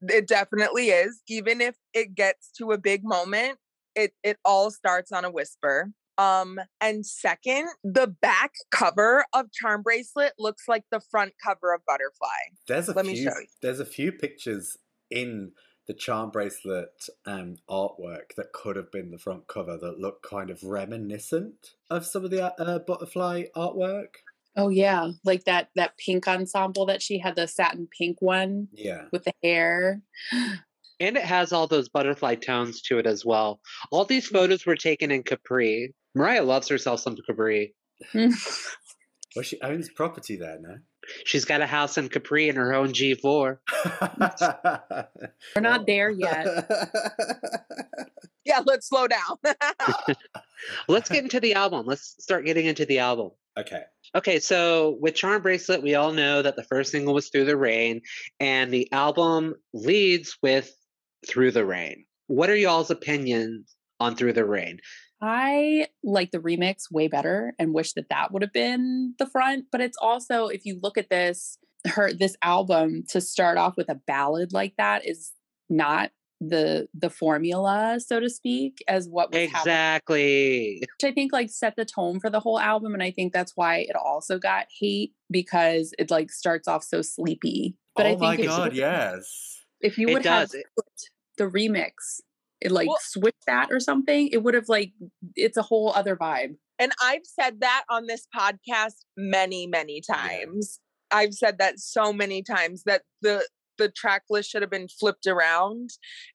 It 0.02 0.28
definitely 0.28 0.90
is. 0.90 1.22
Even 1.28 1.62
if 1.62 1.76
it 1.94 2.14
gets 2.14 2.52
to 2.58 2.72
a 2.72 2.78
big 2.78 3.02
moment, 3.04 3.58
it 3.96 4.12
it 4.24 4.38
all 4.44 4.72
starts 4.72 5.12
on 5.12 5.26
a 5.26 5.32
whisper. 5.32 5.92
Um, 6.20 6.60
and 6.82 7.06
second, 7.06 7.70
the 7.82 8.08
back 8.08 8.52
cover 8.72 9.26
of 9.34 9.46
Charmbracelet 9.52 10.32
looks 10.38 10.68
like 10.68 10.84
the 10.92 11.00
front 11.00 11.34
cover 11.42 11.74
of 11.74 11.82
Butterfly. 11.88 12.28
There's 12.68 12.90
a 12.90 12.94
Let 12.94 13.06
few, 13.06 13.14
me 13.14 13.24
show 13.24 13.40
you. 13.40 13.48
There's 13.62 13.80
a 13.80 13.86
few 13.86 14.12
pictures 14.12 14.78
in 15.10 15.54
the 15.88 15.94
Charmbracelet 15.94 17.10
um, 17.26 17.56
artwork 17.70 18.36
that 18.36 18.52
could 18.54 18.76
have 18.76 18.92
been 18.92 19.12
the 19.12 19.18
front 19.18 19.48
cover 19.48 19.78
that 19.78 19.98
look 19.98 20.22
kind 20.22 20.50
of 20.50 20.62
reminiscent 20.62 21.72
of 21.90 22.06
some 22.06 22.26
of 22.26 22.32
the 22.32 22.54
uh, 22.62 22.80
Butterfly 22.80 23.46
artwork. 23.56 24.16
Oh 24.58 24.68
yeah, 24.68 25.12
like 25.24 25.46
that 25.46 25.70
that 25.76 25.98
pink 25.98 26.28
ensemble 26.28 26.86
that 26.88 27.02
she 27.02 27.18
had 27.18 27.38
the 27.38 27.48
satin 27.48 27.88
pink 27.98 28.22
one. 28.22 28.68
Yeah. 28.74 29.06
With 29.12 29.24
the 29.24 29.34
hair. 29.42 30.02
And 31.02 31.16
it 31.16 31.24
has 31.24 31.54
all 31.54 31.66
those 31.66 31.88
butterfly 31.88 32.36
tones 32.36 32.82
to 32.82 32.98
it 32.98 33.06
as 33.06 33.24
well. 33.24 33.62
All 33.90 34.04
these 34.04 34.28
photos 34.28 34.66
were 34.66 34.76
taken 34.76 35.12
in 35.12 35.24
Capri. 35.24 35.94
Mariah 36.16 36.44
loves 36.44 36.68
herself 36.68 37.00
some 37.00 37.16
Capri. 37.16 37.76
well, 38.14 38.32
she 39.44 39.60
owns 39.62 39.90
property 39.90 40.38
there 40.38 40.60
now. 40.60 40.76
She's 41.26 41.46
got 41.46 41.62
a 41.62 41.68
house 41.68 41.98
in 41.98 42.10
Capri 42.10 42.50
and 42.50 42.58
her 42.58 42.74
own 42.74 42.90
G4. 42.90 43.58
We're 45.56 45.62
not 45.62 45.88
there 45.88 46.10
yet. 46.10 46.70
yeah, 48.46 48.62
let's 48.66 48.88
slow 48.88 49.08
down. 49.08 49.38
let's 50.88 51.10
get 51.10 51.24
into 51.24 51.40
the 51.40 51.54
album. 51.56 51.86
Let's 51.86 52.16
start 52.20 52.46
getting 52.46 52.66
into 52.66 52.86
the 52.86 53.00
album. 53.00 53.32
Okay. 53.58 53.84
Okay, 54.16 54.40
so 54.40 54.98
with 55.02 55.16
Charmbracelet, 55.16 55.84
we 55.84 55.96
all 55.96 56.14
know 56.14 56.42
that 56.42 56.56
the 56.56 56.64
first 56.64 56.92
single 56.92 57.14
was 57.14 57.30
Through 57.30 57.46
the 57.46 57.58
Rain, 57.58 58.02
and 58.40 58.72
the 58.72 58.92
album 58.92 59.56
leads 59.74 60.38
with 60.42 60.72
Through 61.28 61.52
the 61.52 61.66
Rain. 61.66 62.06
What 62.28 62.50
are 62.50 62.56
y'all's 62.56 62.92
opinions 62.92 63.76
on 64.00 64.16
Through 64.16 64.34
the 64.34 64.46
Rain? 64.46 64.80
I 65.22 65.88
like 66.04 66.32
the 66.32 66.40
remix 66.40 66.92
way 66.92 67.08
better 67.08 67.54
and 67.60 67.74
wish 67.74 67.94
that 67.94 68.10
that 68.10 68.32
would 68.32 68.42
have 68.42 68.54
been 68.54 69.16
the 69.20 69.26
front. 69.26 69.66
But 69.72 69.82
it's 69.82 69.98
also, 69.98 70.48
if 70.48 70.66
you 70.66 70.80
look 70.82 70.98
at 70.98 71.10
this, 71.10 71.58
her 71.86 72.12
this 72.14 72.36
album 72.42 73.04
to 73.10 73.22
start 73.22 73.58
off 73.58 73.78
with 73.78 73.90
a 73.90 73.96
ballad 73.96 74.52
like 74.52 74.74
that 74.78 75.08
is 75.08 75.32
not 75.70 76.12
the 76.42 76.88
the 76.94 77.10
formula 77.10 78.00
so 78.06 78.20
to 78.20 78.30
speak 78.30 78.78
as 78.88 79.08
what 79.10 79.32
was 79.32 79.42
exactly 79.42 80.76
happening. 80.76 80.80
which 80.82 81.12
i 81.12 81.14
think 81.14 81.34
like 81.34 81.50
set 81.50 81.76
the 81.76 81.84
tone 81.84 82.20
for 82.20 82.30
the 82.30 82.40
whole 82.40 82.60
album 82.60 82.94
and 82.94 83.04
i 83.04 83.12
think 83.12 83.34
that's 83.34 83.54
why 83.56 83.78
it 83.78 83.96
also 83.96 84.40
got 84.40 84.66
hate 84.80 85.14
because 85.30 85.94
it 86.00 86.10
like 86.10 86.32
starts 86.32 86.68
off 86.68 86.84
so 86.84 87.02
sleepy 87.02 87.76
but 87.96 88.06
oh 88.06 88.10
i 88.10 88.16
think 88.16 88.22
my 88.22 88.46
god 88.46 88.74
yes 88.74 89.66
if 89.82 89.98
you 89.98 90.08
would 90.08 90.26
have 90.26 90.50
the 91.38 91.44
remix 91.44 92.22
it 92.62 92.72
like 92.72 92.88
well, 92.88 92.98
switch 93.02 93.36
that 93.48 93.70
or 93.72 93.80
something, 93.80 94.30
it 94.32 94.44
would 94.44 94.54
have 94.54 94.70
like 94.70 94.92
it's 95.36 95.58
a 95.58 95.62
whole 95.62 95.94
other 95.96 96.16
vibe. 96.16 96.56
And 96.78 96.92
I've 97.04 97.26
said 97.26 97.60
that 97.62 97.84
on 97.90 98.08
this 98.08 98.26
podcast 98.36 98.96
many, 99.18 99.68
many 99.68 100.02
times. 100.02 100.80
I've 101.12 101.34
said 101.34 101.58
that 101.60 101.80
so 101.80 102.14
many 102.14 102.44
times 102.44 102.84
that 102.86 103.04
the 103.22 103.46
the 103.78 103.90
track 103.90 104.24
list 104.30 104.50
should 104.50 104.62
have 104.62 104.72
been 104.72 104.90
flipped 105.00 105.26
around 105.26 105.90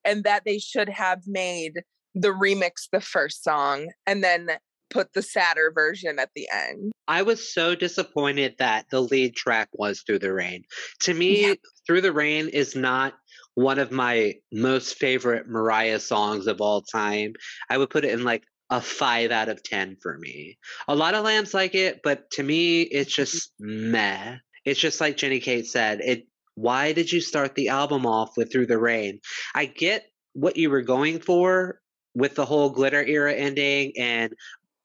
and 0.04 0.24
that 0.24 0.44
they 0.44 0.58
should 0.58 0.88
have 0.88 1.20
made 1.26 1.82
the 2.14 2.30
remix 2.30 2.88
the 2.90 3.00
first 3.00 3.44
song 3.44 3.88
and 4.06 4.24
then 4.24 4.48
put 4.90 5.12
the 5.12 5.22
sadder 5.22 5.72
version 5.74 6.18
at 6.18 6.30
the 6.34 6.48
end. 6.52 6.92
I 7.08 7.22
was 7.22 7.52
so 7.52 7.74
disappointed 7.74 8.54
that 8.58 8.86
the 8.90 9.00
lead 9.00 9.34
track 9.34 9.68
was 9.72 10.02
Through 10.06 10.20
the 10.20 10.32
Rain. 10.32 10.64
To 11.00 11.12
me, 11.12 11.48
yeah. 11.48 11.54
Through 11.86 12.00
the 12.00 12.12
Rain 12.12 12.48
is 12.48 12.74
not 12.74 13.14
one 13.54 13.78
of 13.78 13.92
my 13.92 14.34
most 14.52 14.96
favorite 14.96 15.48
Mariah 15.48 16.00
songs 16.00 16.46
of 16.46 16.60
all 16.60 16.82
time. 16.82 17.34
I 17.70 17.78
would 17.78 17.90
put 17.90 18.04
it 18.04 18.12
in 18.12 18.24
like 18.24 18.44
a 18.70 18.80
five 18.80 19.30
out 19.30 19.48
of 19.48 19.62
10 19.62 19.96
for 20.02 20.18
me. 20.18 20.58
A 20.88 20.94
lot 20.94 21.14
of 21.14 21.24
lambs 21.24 21.54
like 21.54 21.74
it, 21.74 22.00
but 22.02 22.30
to 22.32 22.42
me, 22.42 22.82
it's 22.82 23.12
mm-hmm. 23.12 23.22
just 23.22 23.52
meh. 23.60 24.36
It's 24.64 24.80
just 24.80 25.00
like 25.00 25.16
Jenny 25.16 25.40
Kate 25.40 25.66
said, 25.66 26.00
it 26.00 26.26
why 26.56 26.92
did 26.92 27.10
you 27.10 27.20
start 27.20 27.54
the 27.54 27.68
album 27.68 28.06
off 28.06 28.36
with 28.36 28.50
Through 28.52 28.66
the 28.66 28.78
Rain? 28.78 29.20
I 29.54 29.66
get 29.66 30.04
what 30.34 30.56
you 30.56 30.70
were 30.70 30.82
going 30.82 31.20
for 31.20 31.80
with 32.14 32.34
the 32.34 32.44
whole 32.44 32.70
glitter 32.70 33.04
era 33.04 33.34
ending 33.34 33.92
and 33.98 34.32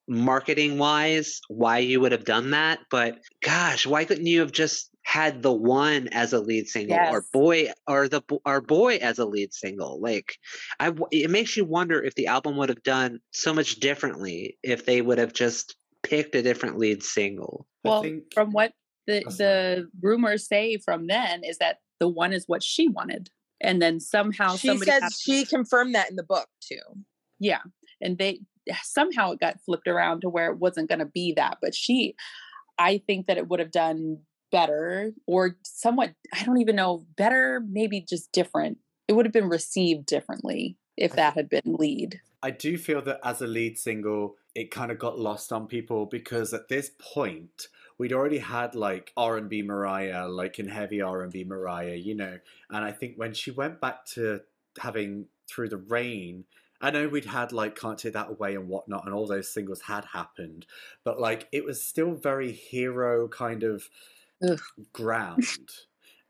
marketing 0.07 0.79
wise 0.79 1.39
why 1.49 1.77
you 1.77 2.01
would 2.01 2.11
have 2.11 2.25
done 2.25 2.49
that 2.49 2.79
but 2.89 3.19
gosh 3.43 3.85
why 3.85 4.03
couldn't 4.05 4.25
you 4.25 4.39
have 4.39 4.51
just 4.51 4.89
had 5.09 5.41
the 5.41 5.51
one 5.51 6.07
as 6.09 6.33
a 6.33 6.39
lead 6.39 6.67
single 6.67 6.95
or 6.95 7.25
boy 7.33 7.67
or 7.87 8.07
the 8.07 8.21
bo- 8.21 8.41
or 8.45 8.61
boy 8.61 8.97
as 8.97 9.17
a 9.17 9.25
lead 9.25 9.51
single. 9.51 9.99
Like 9.99 10.35
I 10.79 10.85
w- 10.91 11.07
it 11.11 11.31
makes 11.31 11.57
you 11.57 11.65
wonder 11.65 11.99
if 11.99 12.13
the 12.13 12.27
album 12.27 12.57
would 12.57 12.69
have 12.69 12.83
done 12.83 13.19
so 13.31 13.51
much 13.51 13.77
differently 13.79 14.59
if 14.61 14.85
they 14.85 15.01
would 15.01 15.17
have 15.17 15.33
just 15.33 15.75
picked 16.03 16.35
a 16.35 16.43
different 16.43 16.77
lead 16.77 17.01
single. 17.01 17.65
Well, 17.83 18.03
think- 18.03 18.31
from 18.35 18.51
what 18.51 18.73
the 19.07 19.23
Oh, 19.25 19.31
the 19.31 19.89
rumors 19.99 20.47
say 20.47 20.77
from 20.77 21.07
then 21.07 21.43
is 21.43 21.57
that 21.57 21.77
the 21.99 22.07
one 22.07 22.31
is 22.31 22.43
what 22.45 22.61
she 22.61 22.87
wanted, 22.87 23.31
and 23.59 23.81
then 23.81 23.99
somehow 23.99 24.57
she 24.57 24.67
somebody 24.67 24.91
says 24.91 25.01
had- 25.01 25.13
she 25.13 25.43
confirmed 25.43 25.95
that 25.95 26.11
in 26.11 26.17
the 26.17 26.23
book 26.23 26.47
too. 26.61 26.77
yeah, 27.39 27.61
and 27.99 28.19
they 28.19 28.41
somehow 28.83 29.31
it 29.31 29.39
got 29.39 29.59
flipped 29.65 29.87
around 29.87 30.21
to 30.21 30.29
where 30.29 30.51
it 30.51 30.59
wasn't 30.59 30.87
going 30.87 30.99
to 30.99 31.05
be 31.21 31.33
that, 31.35 31.57
but 31.63 31.73
she, 31.73 32.13
I 32.77 32.99
think 33.07 33.25
that 33.25 33.37
it 33.37 33.47
would 33.47 33.59
have 33.59 33.71
done 33.71 34.19
better 34.51 35.13
or 35.25 35.57
somewhat. 35.63 36.13
I 36.33 36.43
don't 36.43 36.59
even 36.59 36.75
know 36.75 37.05
better, 37.17 37.61
maybe 37.67 38.01
just 38.01 38.31
different. 38.31 38.77
It 39.07 39.13
would 39.13 39.25
have 39.25 39.33
been 39.33 39.49
received 39.49 40.05
differently 40.05 40.77
if 40.97 41.13
that 41.13 41.33
had 41.33 41.49
been 41.49 41.61
lead. 41.65 42.21
I 42.41 42.51
do 42.51 42.77
feel 42.77 43.01
that 43.03 43.19
as 43.23 43.41
a 43.41 43.47
lead 43.47 43.77
single, 43.77 44.35
it 44.55 44.71
kind 44.71 44.91
of 44.91 44.99
got 44.99 45.19
lost 45.19 45.51
on 45.51 45.67
people 45.67 46.05
because 46.05 46.53
at 46.53 46.67
this 46.69 46.91
point 46.99 47.67
we'd 47.97 48.13
already 48.13 48.37
had 48.37 48.75
like 48.75 49.11
R 49.17 49.37
and 49.37 49.49
B 49.49 49.61
Mariah, 49.61 50.27
like 50.27 50.59
in 50.59 50.67
heavy 50.67 51.01
R 51.01 51.21
and 51.21 51.31
B 51.31 51.43
Mariah, 51.43 51.95
you 51.95 52.15
know. 52.15 52.39
And 52.69 52.85
I 52.85 52.91
think 52.91 53.15
when 53.17 53.33
she 53.33 53.51
went 53.51 53.81
back 53.81 54.05
to 54.13 54.41
having 54.79 55.25
Through 55.47 55.69
the 55.69 55.77
Rain, 55.77 56.45
I 56.81 56.91
know 56.91 57.09
we'd 57.09 57.25
had 57.25 57.51
like 57.51 57.79
Can't 57.79 57.99
Take 57.99 58.13
That 58.13 58.29
Away 58.29 58.55
and 58.55 58.69
whatnot, 58.69 59.05
and 59.05 59.13
all 59.13 59.27
those 59.27 59.53
singles 59.53 59.81
had 59.81 60.05
happened, 60.05 60.65
but 61.03 61.19
like 61.19 61.47
it 61.51 61.65
was 61.65 61.85
still 61.85 62.13
very 62.13 62.51
hero 62.53 63.27
kind 63.27 63.63
of 63.63 63.89
Ugh. 64.47 64.59
ground. 64.93 65.43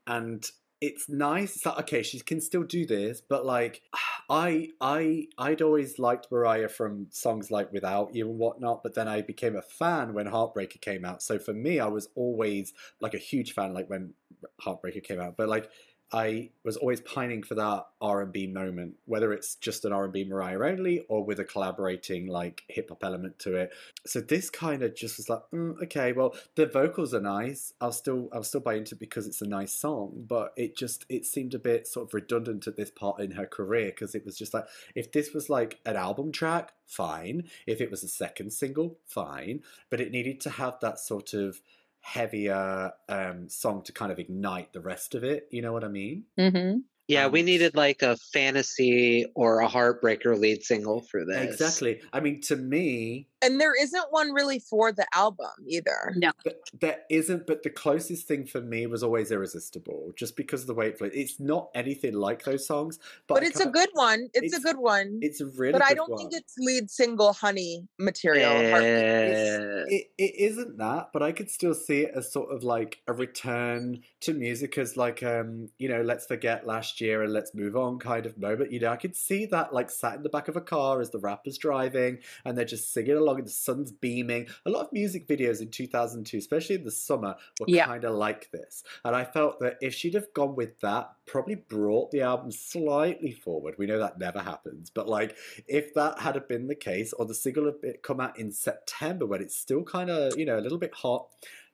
and 0.06 0.44
it's 0.80 1.08
nice. 1.10 1.66
Okay, 1.66 2.02
she 2.02 2.20
can 2.20 2.40
still 2.40 2.62
do 2.62 2.86
this, 2.86 3.20
but 3.20 3.44
like, 3.44 3.82
I, 4.30 4.68
I, 4.80 5.26
I'd 5.38 5.62
always 5.62 5.98
liked 5.98 6.28
Mariah 6.30 6.68
from 6.68 7.08
songs 7.10 7.50
like 7.50 7.72
"Without 7.72 8.14
You" 8.14 8.30
and 8.30 8.38
whatnot. 8.38 8.82
But 8.82 8.94
then 8.94 9.08
I 9.08 9.22
became 9.22 9.56
a 9.56 9.62
fan 9.62 10.14
when 10.14 10.26
Heartbreaker 10.26 10.80
came 10.80 11.04
out. 11.04 11.22
So 11.22 11.38
for 11.38 11.52
me, 11.52 11.80
I 11.80 11.88
was 11.88 12.08
always 12.14 12.72
like 13.00 13.14
a 13.14 13.18
huge 13.18 13.52
fan, 13.52 13.74
like 13.74 13.90
when 13.90 14.14
Heartbreaker 14.62 15.02
came 15.04 15.20
out. 15.20 15.36
But 15.36 15.48
like, 15.48 15.70
I 16.12 16.50
was 16.64 16.76
always 16.76 17.00
pining 17.00 17.42
for 17.42 17.54
that 17.54 17.86
R 18.00 18.22
and 18.22 18.32
B 18.32 18.46
moment, 18.46 18.94
whether 19.04 19.32
it's 19.32 19.54
just 19.54 19.84
an 19.84 19.92
R 19.92 20.04
and 20.04 20.12
B 20.12 20.24
Mariah 20.24 20.72
only 20.72 21.00
or 21.08 21.24
with 21.24 21.38
a 21.38 21.44
collaborating 21.44 22.26
like 22.26 22.64
hip 22.68 22.88
hop 22.88 23.04
element 23.04 23.38
to 23.40 23.54
it. 23.54 23.72
So 24.06 24.20
this 24.20 24.50
kind 24.50 24.82
of 24.82 24.94
just 24.94 25.18
was 25.18 25.28
like, 25.28 25.42
mm, 25.54 25.80
okay, 25.84 26.12
well 26.12 26.34
the 26.56 26.66
vocals 26.66 27.14
are 27.14 27.20
nice. 27.20 27.72
I'll 27.80 27.92
still 27.92 28.28
I'll 28.32 28.42
still 28.42 28.60
buy 28.60 28.74
into 28.74 28.96
it 28.96 29.00
because 29.00 29.26
it's 29.26 29.42
a 29.42 29.48
nice 29.48 29.72
song, 29.72 30.24
but 30.26 30.52
it 30.56 30.76
just 30.76 31.06
it 31.08 31.26
seemed 31.26 31.54
a 31.54 31.58
bit 31.58 31.86
sort 31.86 32.08
of 32.08 32.14
redundant 32.14 32.66
at 32.66 32.76
this 32.76 32.90
part 32.90 33.20
in 33.20 33.32
her 33.32 33.46
career 33.46 33.86
because 33.86 34.14
it 34.14 34.24
was 34.24 34.36
just 34.36 34.52
like 34.52 34.66
if 34.94 35.12
this 35.12 35.32
was 35.32 35.48
like 35.48 35.78
an 35.86 35.96
album 35.96 36.32
track, 36.32 36.72
fine. 36.86 37.44
If 37.66 37.80
it 37.80 37.90
was 37.90 38.02
a 38.02 38.08
second 38.08 38.52
single, 38.52 38.98
fine. 39.06 39.62
But 39.90 40.00
it 40.00 40.10
needed 40.10 40.40
to 40.40 40.50
have 40.50 40.80
that 40.80 40.98
sort 40.98 41.34
of 41.34 41.60
heavier 42.00 42.92
um, 43.08 43.48
song 43.48 43.82
to 43.84 43.92
kind 43.92 44.12
of 44.12 44.18
ignite 44.18 44.72
the 44.72 44.80
rest 44.80 45.14
of 45.14 45.24
it. 45.24 45.48
You 45.50 45.62
know 45.62 45.72
what 45.72 45.84
I 45.84 45.88
mean? 45.88 46.26
Mm-hmm. 46.38 46.80
Yeah, 47.08 47.26
we 47.28 47.40
Um, 47.40 47.46
needed 47.46 47.74
like 47.74 48.02
a 48.02 48.16
fantasy 48.32 49.26
or 49.34 49.60
a 49.60 49.68
heartbreaker 49.68 50.38
lead 50.38 50.62
single 50.62 51.02
for 51.02 51.24
this. 51.24 51.60
Exactly. 51.60 52.02
I 52.12 52.20
mean, 52.20 52.40
to 52.42 52.56
me, 52.56 53.29
And 53.42 53.60
there 53.60 53.74
isn't 53.80 54.06
one 54.10 54.32
really 54.32 54.58
for 54.58 54.92
the 54.92 55.06
album 55.14 55.50
either. 55.66 56.12
No, 56.16 56.32
th- 56.44 56.56
there 56.80 56.98
isn't. 57.10 57.46
But 57.46 57.62
the 57.62 57.70
closest 57.70 58.26
thing 58.28 58.46
for 58.46 58.60
me 58.60 58.86
was 58.86 59.02
always 59.02 59.30
"Irresistible," 59.30 60.12
just 60.16 60.36
because 60.36 60.62
of 60.62 60.66
the 60.66 60.74
way 60.74 60.88
it 60.88 60.98
flows. 60.98 61.12
It's 61.14 61.40
not 61.40 61.70
anything 61.74 62.14
like 62.14 62.44
those 62.44 62.66
songs, 62.66 62.98
but, 63.26 63.34
But 63.36 63.42
it's 63.44 63.60
a 63.60 63.66
good 63.66 63.88
one. 63.94 64.28
It's, 64.34 64.56
a 64.56 64.60
good 64.60 64.78
one. 64.78 65.18
It's 65.22 65.40
a 65.40 65.46
really. 65.46 65.72
but 65.72 65.82
I 65.82 65.94
don't 65.94 66.10
one. 66.10 66.18
think 66.18 66.32
it's 66.34 66.54
lead 66.58 66.90
single 66.90 67.32
honey 67.32 67.86
material. 67.98 68.50
Heartbeat. 68.50 68.82
Eh, 68.82 69.84
It, 69.88 70.06
it 70.18 70.34
isn't 70.36 70.78
that, 70.78 71.10
but 71.12 71.22
I 71.22 71.32
could 71.32 71.50
still 71.50 71.74
see 71.74 72.00
it 72.00 72.12
as 72.14 72.32
sort 72.32 72.50
of 72.54 72.62
like 72.62 73.00
a 73.06 73.12
return 73.12 74.02
to 74.20 74.34
music 74.34 74.76
as 74.78 74.96
like 74.96 75.22
um 75.22 75.68
you 75.78 75.88
know 75.88 76.02
let's 76.02 76.26
forget 76.26 76.66
last 76.66 77.00
year 77.00 77.22
and 77.22 77.32
let's 77.32 77.54
move 77.54 77.76
on 77.76 77.98
kind 77.98 78.26
of 78.26 78.38
moment. 78.38 78.72
You 78.72 78.80
know, 78.80 78.90
I 78.90 78.96
could 78.96 79.16
see 79.16 79.46
that 79.46 79.72
like 79.72 79.90
sat 79.90 80.14
in 80.16 80.22
the 80.22 80.28
back 80.28 80.48
of 80.48 80.56
a 80.56 80.60
car 80.60 81.00
as 81.00 81.10
the 81.10 81.18
rapper's 81.18 81.58
driving 81.58 82.18
and 82.44 82.56
they're 82.56 82.64
just 82.64 82.92
singing 82.92 83.16
along 83.16 83.29
and 83.38 83.46
the 83.46 83.50
sun's 83.50 83.92
beaming. 83.92 84.48
A 84.66 84.70
lot 84.70 84.86
of 84.86 84.92
music 84.92 85.26
videos 85.28 85.60
in 85.60 85.70
2002, 85.70 86.38
especially 86.38 86.76
in 86.76 86.84
the 86.84 86.90
summer, 86.90 87.36
were 87.58 87.66
Yeah. 87.68 87.86
kind 87.86 88.04
of 88.04 88.14
like 88.14 88.50
this, 88.50 88.82
and 89.04 89.14
I 89.16 89.24
felt 89.24 89.60
that 89.60 89.78
if 89.80 89.94
she'd 89.94 90.14
have 90.14 90.32
gone 90.34 90.54
with 90.56 90.78
that, 90.80 91.12
probably 91.26 91.54
brought 91.54 92.10
the 92.10 92.22
album 92.22 92.50
slightly 92.50 93.32
forward. 93.32 93.76
We 93.78 93.86
know 93.86 93.98
that 93.98 94.18
never 94.18 94.40
happens, 94.40 94.90
but 94.90 95.08
like 95.08 95.36
if 95.68 95.94
that 95.94 96.18
had 96.20 96.40
been 96.48 96.66
the 96.66 96.74
case, 96.74 97.12
or 97.12 97.24
the 97.26 97.34
single 97.34 97.66
had 97.66 98.02
come 98.02 98.20
out 98.20 98.38
in 98.38 98.50
September 98.52 99.26
when 99.26 99.40
it's 99.42 99.56
still 99.56 99.82
kind 99.84 100.10
of 100.10 100.36
you 100.38 100.44
know 100.44 100.58
a 100.58 100.60
little 100.60 100.78
bit 100.78 100.94
hot, 100.94 101.28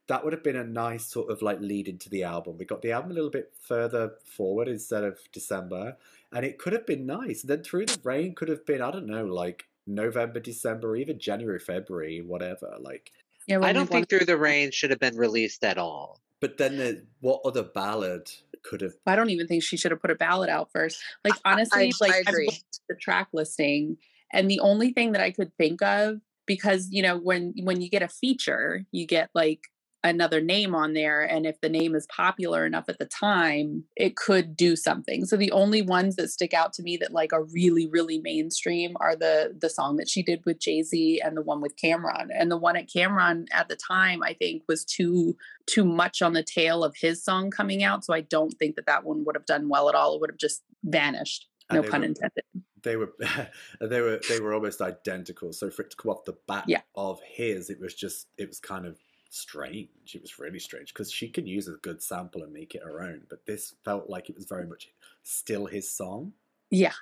that 0.08 0.22
would 0.22 0.32
have 0.32 0.42
been 0.44 0.56
a 0.56 0.64
nice 0.64 1.06
sort 1.06 1.30
of 1.30 1.42
like 1.42 1.60
lead 1.60 1.88
into 1.88 2.08
the 2.08 2.22
album. 2.22 2.56
We 2.58 2.64
got 2.64 2.82
the 2.82 2.92
album 2.92 3.10
a 3.10 3.14
little 3.14 3.30
bit 3.30 3.52
further 3.60 4.12
forward 4.24 4.68
instead 4.68 5.02
of 5.04 5.18
December, 5.32 5.96
and 6.32 6.44
it 6.44 6.58
could 6.58 6.72
have 6.72 6.86
been 6.86 7.06
nice. 7.06 7.42
Then 7.42 7.62
Through 7.62 7.86
the 7.86 7.98
Rain 8.04 8.34
could 8.34 8.48
have 8.48 8.64
been 8.66 8.82
I 8.82 8.90
don't 8.90 9.06
know 9.06 9.24
like 9.24 9.66
November, 9.86 10.40
December, 10.40 10.96
even 10.96 11.18
January, 11.18 11.58
February, 11.58 12.20
whatever. 12.20 12.76
Like, 12.80 13.10
yeah. 13.46 13.60
I 13.62 13.72
don't 13.72 13.88
think 13.88 14.08
Through 14.08 14.26
the 14.26 14.36
Rain 14.36 14.70
should 14.70 14.90
have 14.90 14.98
been 14.98 15.16
released 15.16 15.64
at 15.64 15.78
all. 15.78 16.20
but 16.40 16.58
then 16.58 16.76
the, 16.76 17.04
what 17.20 17.40
other 17.44 17.62
ballad 17.62 18.30
could 18.62 18.80
have? 18.80 18.94
I 19.06 19.16
don't 19.16 19.30
even 19.30 19.46
think 19.46 19.62
she 19.62 19.76
should 19.76 19.92
have 19.92 20.00
put 20.00 20.10
a 20.10 20.16
ballad 20.16 20.50
out 20.50 20.70
first. 20.72 20.98
Like 21.24 21.34
honestly, 21.44 21.92
I 22.00 22.04
like 22.04 22.14
I've 22.14 22.26
agree. 22.26 22.50
the 22.88 22.96
track 22.96 23.28
listing, 23.32 23.96
and 24.32 24.50
the 24.50 24.60
only 24.60 24.92
thing 24.92 25.12
that 25.12 25.22
I 25.22 25.30
could 25.30 25.56
think 25.56 25.82
of 25.82 26.20
because 26.46 26.88
you 26.90 27.02
know 27.02 27.16
when 27.18 27.54
when 27.62 27.80
you 27.80 27.88
get 27.88 28.02
a 28.02 28.08
feature, 28.08 28.84
you 28.90 29.06
get 29.06 29.30
like 29.34 29.68
another 30.04 30.40
name 30.40 30.74
on 30.74 30.92
there, 30.92 31.22
and 31.22 31.46
if 31.46 31.60
the 31.60 31.68
name 31.68 31.94
is 31.94 32.06
popular 32.14 32.64
enough 32.64 32.88
at 32.88 32.98
the 32.98 33.06
time, 33.06 33.84
it 33.96 34.14
could 34.16 34.56
do 34.56 34.76
something. 34.76 35.24
So 35.24 35.36
the 35.36 35.50
only 35.52 35.82
ones 35.82 36.16
that 36.16 36.30
stick 36.30 36.54
out 36.54 36.72
to 36.74 36.82
me 36.82 36.96
that 36.98 37.12
like 37.12 37.32
are 37.32 37.44
really 37.44 37.88
really 37.88 38.20
mainstream 38.20 38.96
are 39.00 39.16
the 39.16 39.56
the 39.60 39.68
song 39.70 39.96
that 39.96 40.08
she 40.08 40.22
did 40.22 40.42
with 40.46 40.60
Jay 40.60 40.82
Z 40.82 41.20
and 41.24 41.36
the 41.36 41.42
one 41.42 41.60
with 41.60 41.74
Cam'ron, 41.76 42.28
and 42.32 42.50
the 42.50 42.56
one 42.56 42.76
at 42.76 42.88
Cam'ron 42.88 43.46
at 43.52 43.68
the 43.68 43.76
time 43.76 44.22
I 44.22 44.34
think 44.34 44.62
was 44.68 44.84
too 44.84 45.36
too 45.66 45.84
much 45.84 46.22
on 46.22 46.32
the 46.32 46.44
tail 46.44 46.84
of 46.84 46.94
his 47.00 47.24
song 47.24 47.50
coming 47.50 47.82
out. 47.82 48.04
So 48.04 48.14
I 48.14 48.20
don't 48.20 48.52
think 48.58 48.76
that 48.76 48.86
that 48.86 49.04
one 49.04 49.24
would 49.24 49.34
have 49.36 49.46
done 49.46 49.68
well 49.68 49.88
at 49.88 49.94
all. 49.94 50.14
It 50.14 50.20
would 50.20 50.30
have 50.30 50.38
just 50.38 50.62
vanished. 50.84 51.46
And 51.68 51.82
No 51.82 51.90
pun 51.90 52.00
were- 52.02 52.06
intended. 52.06 52.44
They 52.84 52.94
were 52.94 53.12
they 53.80 54.00
were 54.00 54.20
they 54.28 54.38
were 54.38 54.54
almost 54.54 54.80
identical. 54.80 55.52
So 55.52 55.70
for 55.70 55.82
it 55.82 55.90
to 55.90 55.96
come 55.96 56.12
off 56.12 56.24
the 56.24 56.36
back 56.46 56.64
Yeah. 56.68 56.82
of 56.94 57.20
his, 57.26 57.68
it 57.70 57.80
was 57.80 57.94
just 57.94 58.28
it 58.38 58.46
was 58.46 58.60
kind 58.60 58.86
of 58.86 58.96
strange. 59.36 60.14
It 60.14 60.22
was 60.22 60.38
really 60.38 60.58
strange 60.58 60.92
because 60.92 61.10
she 61.10 61.28
can 61.28 61.46
use 61.46 61.68
a 61.68 61.72
good 61.82 62.02
sample 62.02 62.42
and 62.42 62.52
make 62.52 62.74
it 62.74 62.82
her 62.82 63.02
own, 63.02 63.22
but 63.28 63.46
this 63.46 63.74
felt 63.84 64.08
like 64.08 64.28
it 64.28 64.36
was 64.36 64.46
very 64.46 64.66
much 64.66 64.88
still 65.22 65.66
his 65.66 65.90
song. 65.90 66.32
Yeah. 66.70 66.92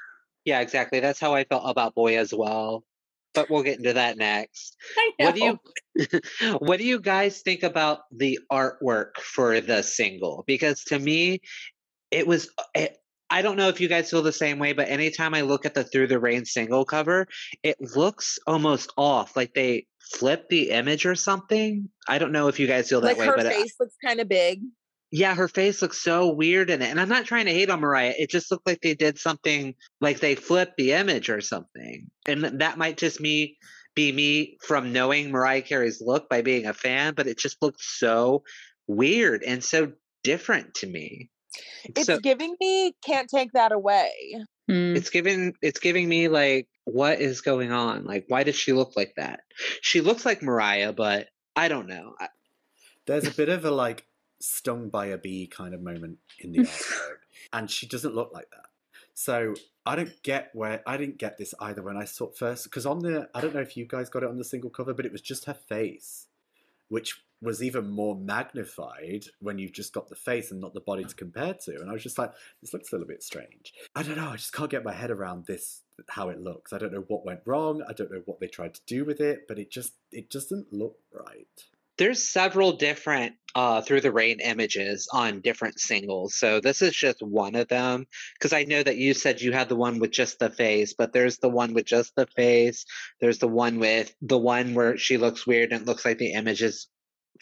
Yeah, 0.45 0.61
exactly. 0.61 1.01
That's 1.01 1.21
how 1.21 1.35
I 1.35 1.45
felt 1.45 1.63
about 1.67 1.95
Boy 1.95 2.19
as 2.19 2.35
well. 2.35 2.85
But 3.33 3.51
we'll 3.51 3.63
get 3.63 3.79
into 3.79 3.95
that 3.95 4.17
next. 4.17 4.77
What 5.19 5.35
do 5.35 5.45
you 5.45 6.19
what 6.59 6.79
do 6.79 6.85
you 6.85 7.01
guys 7.01 7.41
think 7.41 7.65
about 7.65 8.03
the 8.13 8.39
artwork 8.53 9.17
for 9.17 9.61
the 9.61 9.83
single? 9.83 10.45
Because 10.47 10.85
to 10.85 10.99
me, 10.99 11.41
it 12.13 12.29
was 12.29 12.49
it, 12.77 12.97
I 13.31 13.43
don't 13.43 13.57
know 13.57 13.69
if 13.69 13.81
you 13.81 13.89
guys 13.89 14.11
feel 14.11 14.23
the 14.23 14.31
same 14.31 14.61
way, 14.61 14.73
but 14.75 14.89
anytime 14.89 15.35
I 15.35 15.41
look 15.41 15.67
at 15.67 15.75
the 15.75 15.83
Through 15.83 16.07
the 16.07 16.21
Rain 16.21 16.45
single 16.45 16.85
cover, 16.85 17.27
it 17.65 17.77
looks 17.81 18.39
almost 18.47 18.93
off, 18.97 19.37
like 19.37 19.55
they 19.55 19.87
flipped 20.13 20.49
the 20.51 20.71
image 20.71 21.07
or 21.07 21.15
something. 21.15 21.89
I 22.09 22.19
don't 22.19 22.33
know 22.33 22.49
if 22.49 22.59
you 22.61 22.67
guys 22.67 22.89
feel 22.89 23.01
that 23.01 23.09
Like 23.09 23.17
way, 23.19 23.27
her 23.27 23.37
but 23.37 23.47
I- 23.47 23.53
face 23.53 23.75
looks 23.81 23.97
kind 24.05 24.21
of 24.21 24.29
big. 24.29 24.61
yeah, 25.11 25.35
her 25.35 25.49
face 25.49 25.81
looks 25.83 26.01
so 26.01 26.33
weird 26.33 26.71
in 26.71 26.83
it. 26.83 26.87
And 26.91 27.01
I'm 27.01 27.09
not 27.09 27.25
trying 27.27 27.47
to 27.47 27.53
hate 27.53 27.71
on 27.71 27.81
Mariah. 27.81 28.15
It 28.19 28.31
just 28.31 28.51
looked 28.51 28.67
like 28.67 28.81
they 28.81 28.95
did 28.95 29.19
something 29.19 29.75
like 30.01 30.21
they 30.21 30.35
flipped 30.35 30.77
the 30.77 30.93
image 30.93 31.31
or 31.31 31.41
something. 31.41 32.11
And 32.27 32.61
that 32.61 32.79
might 32.79 32.97
just 32.97 33.21
me 33.21 33.57
be 33.95 34.11
me 34.11 34.57
from 34.61 34.93
knowing 34.93 35.31
Mariah 35.31 35.63
Carey's 35.63 36.01
look 36.01 36.29
by 36.29 36.43
being 36.43 36.67
a 36.67 36.75
fan, 36.75 37.15
but 37.15 37.27
it 37.29 37.39
just 37.39 37.63
looked 37.63 37.81
so 37.81 38.43
weird 38.89 39.43
and 39.45 39.63
so 39.63 39.93
different 40.25 40.75
to 40.75 40.87
me. 40.87 41.31
It's 41.85 42.07
so 42.07 42.19
giving 42.19 42.57
me 42.61 42.93
can't 43.07 43.29
take 43.29 43.53
that 43.53 43.71
away. 43.71 44.11
Hmm. 44.69 44.97
it's 44.97 45.11
giving 45.11 45.53
it's 45.61 45.79
giving 45.79 46.09
me 46.09 46.29
like 46.29 46.67
what 46.85 47.21
is 47.21 47.41
going 47.41 47.73
on? 47.73 48.05
Like 48.05 48.27
why 48.29 48.43
does 48.45 48.57
she 48.57 48.73
look 48.73 48.93
like 48.97 49.15
that? 49.17 49.41
She 49.81 50.01
looks 50.01 50.25
like 50.25 50.43
Mariah, 50.43 50.93
but 50.93 51.29
I 51.57 51.69
don't 51.69 51.89
know. 51.89 52.15
There's 53.07 53.27
a 53.27 53.31
bit 53.31 53.49
of 53.49 53.65
a 53.65 53.71
like 53.71 54.07
stung 54.41 54.89
by 54.89 55.07
a 55.07 55.19
bee 55.19 55.47
kind 55.47 55.75
of 55.75 55.83
moment 55.83 56.19
in 56.39 56.53
the 56.53 56.59
artwork, 56.61 57.19
and 57.53 57.71
she 57.71 57.87
doesn't 57.87 58.15
look 58.15 58.33
like 58.33 58.51
that. 58.51 58.67
So 59.15 59.55
I 59.87 59.97
don't 59.97 60.23
get 60.23 60.51
where 60.55 60.83
I 60.87 60.97
didn't 60.97 61.19
get 61.19 61.39
this 61.39 61.55
either 61.61 61.83
when 61.83 61.97
I 61.97 62.05
saw 62.05 62.29
it 62.29 62.37
first 62.37 62.65
because 62.65 62.87
on 62.87 63.01
the 63.01 63.29
I 63.35 63.41
don't 63.41 63.55
know 63.55 63.61
if 63.61 63.77
you 63.77 63.87
guys 63.87 64.11
got 64.11 64.23
it 64.23 64.29
on 64.29 64.39
the 64.39 64.45
single 64.45 64.71
cover, 64.71 64.93
but 64.95 65.07
it 65.07 65.13
was 65.13 65.21
just 65.21 65.45
her 65.45 65.55
face, 65.55 66.27
which 66.89 67.21
was 67.45 67.63
even 67.63 67.91
more 67.91 68.17
magnified 68.17 69.25
when 69.41 69.59
you've 69.59 69.73
just 69.73 69.93
got 69.93 70.09
the 70.09 70.17
face 70.17 70.51
and 70.51 70.61
not 70.61 70.75
the 70.75 70.81
body 70.81 71.05
to 71.05 71.15
compare 71.15 71.55
to. 71.55 71.81
And 71.81 71.89
I 71.89 71.93
was 71.93 72.03
just 72.03 72.19
like, 72.19 72.33
this 72.61 72.73
looks 72.73 72.91
a 72.91 72.97
little 72.97 73.07
bit 73.07 73.23
strange. 73.23 73.73
I 73.95 74.03
don't 74.03 74.17
know. 74.17 74.31
I 74.31 74.37
just 74.37 74.53
can't 74.53 74.71
get 74.71 74.85
my 74.85 74.93
head 74.93 75.11
around 75.11 75.47
this 75.47 75.83
how 76.09 76.29
it 76.29 76.41
looks. 76.41 76.73
I 76.73 76.79
don't 76.79 76.93
know 76.93 77.05
what 77.07 77.25
went 77.25 77.41
wrong. 77.47 77.83
I 77.89 77.93
don't 77.93 78.11
know 78.11 78.23
what 78.25 78.41
they 78.41 78.49
tried 78.49 78.75
to 78.75 78.81
do 78.87 79.05
with 79.05 79.21
it, 79.21 79.47
but 79.47 79.59
it 79.59 79.71
just 79.71 79.93
it 80.11 80.31
doesn't 80.31 80.73
look 80.73 80.97
right. 81.13 81.47
There's 81.97 82.29
several 82.29 82.73
different 82.73 83.37
uh, 83.55 83.81
through 83.81 84.01
the 84.01 84.11
rain 84.11 84.41
images 84.41 85.09
on 85.13 85.41
different 85.41 85.79
singles. 85.79 86.35
So 86.35 86.59
this 86.59 86.83
is 86.83 86.93
just 86.93 87.23
one 87.23 87.55
of 87.55 87.69
them 87.69 88.07
because 88.35 88.53
I 88.53 88.65
know 88.65 88.83
that 88.83 88.97
you 88.97 89.15
said 89.15 89.41
you 89.41 89.53
had 89.53 89.69
the 89.69 89.77
one 89.77 90.01
with 90.01 90.11
just 90.11 90.41
the 90.41 90.51
face, 90.51 90.95
but 90.95 91.13
there's 91.13 91.39
the 91.39 91.49
one 91.49 91.73
with 91.73 91.87
just 91.87 92.17
the 92.17 92.27
face. 92.27 92.85
There's 93.21 93.39
the 93.39 93.49
one 93.49 93.79
with 93.79 94.13
the 94.21 94.39
one 94.39 94.75
where 94.75 94.99
she 94.99 95.19
looks 95.19 95.47
weird 95.47 95.71
and 95.71 95.83
it 95.83 95.87
looks 95.87 96.05
like 96.05 96.19
the 96.19 96.33
image 96.33 96.63
is 96.63 96.89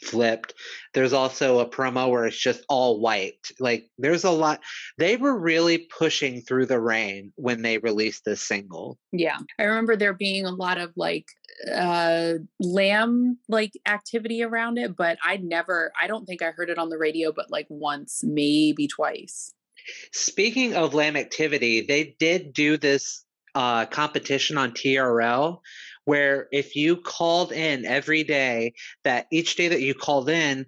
flipped. 0.00 0.54
There's 0.94 1.12
also 1.12 1.58
a 1.58 1.68
promo 1.68 2.10
where 2.10 2.26
it's 2.26 2.38
just 2.38 2.64
all 2.68 3.00
white. 3.00 3.50
Like 3.58 3.88
there's 3.98 4.24
a 4.24 4.30
lot. 4.30 4.60
They 4.98 5.16
were 5.16 5.38
really 5.38 5.78
pushing 5.78 6.40
through 6.40 6.66
the 6.66 6.80
rain 6.80 7.32
when 7.36 7.62
they 7.62 7.78
released 7.78 8.24
this 8.24 8.40
single. 8.40 8.98
Yeah. 9.12 9.38
I 9.58 9.64
remember 9.64 9.96
there 9.96 10.12
being 10.12 10.46
a 10.46 10.50
lot 10.50 10.78
of 10.78 10.92
like 10.96 11.26
uh 11.72 12.34
lamb 12.58 13.38
like 13.48 13.72
activity 13.86 14.42
around 14.42 14.78
it, 14.78 14.96
but 14.96 15.18
I 15.22 15.36
never 15.36 15.92
I 16.00 16.06
don't 16.06 16.26
think 16.26 16.42
I 16.42 16.50
heard 16.50 16.70
it 16.70 16.78
on 16.78 16.88
the 16.88 16.98
radio 16.98 17.32
but 17.32 17.50
like 17.50 17.66
once, 17.68 18.22
maybe 18.24 18.88
twice. 18.88 19.54
Speaking 20.12 20.74
of 20.74 20.94
lamb 20.94 21.16
activity, 21.16 21.82
they 21.82 22.16
did 22.18 22.52
do 22.52 22.76
this 22.76 23.24
uh 23.54 23.86
competition 23.86 24.56
on 24.56 24.72
TRL 24.72 25.60
where 26.04 26.48
if 26.52 26.76
you 26.76 26.96
called 26.96 27.52
in 27.52 27.84
every 27.84 28.24
day, 28.24 28.74
that 29.04 29.26
each 29.30 29.56
day 29.56 29.68
that 29.68 29.80
you 29.82 29.94
called 29.94 30.28
in, 30.28 30.66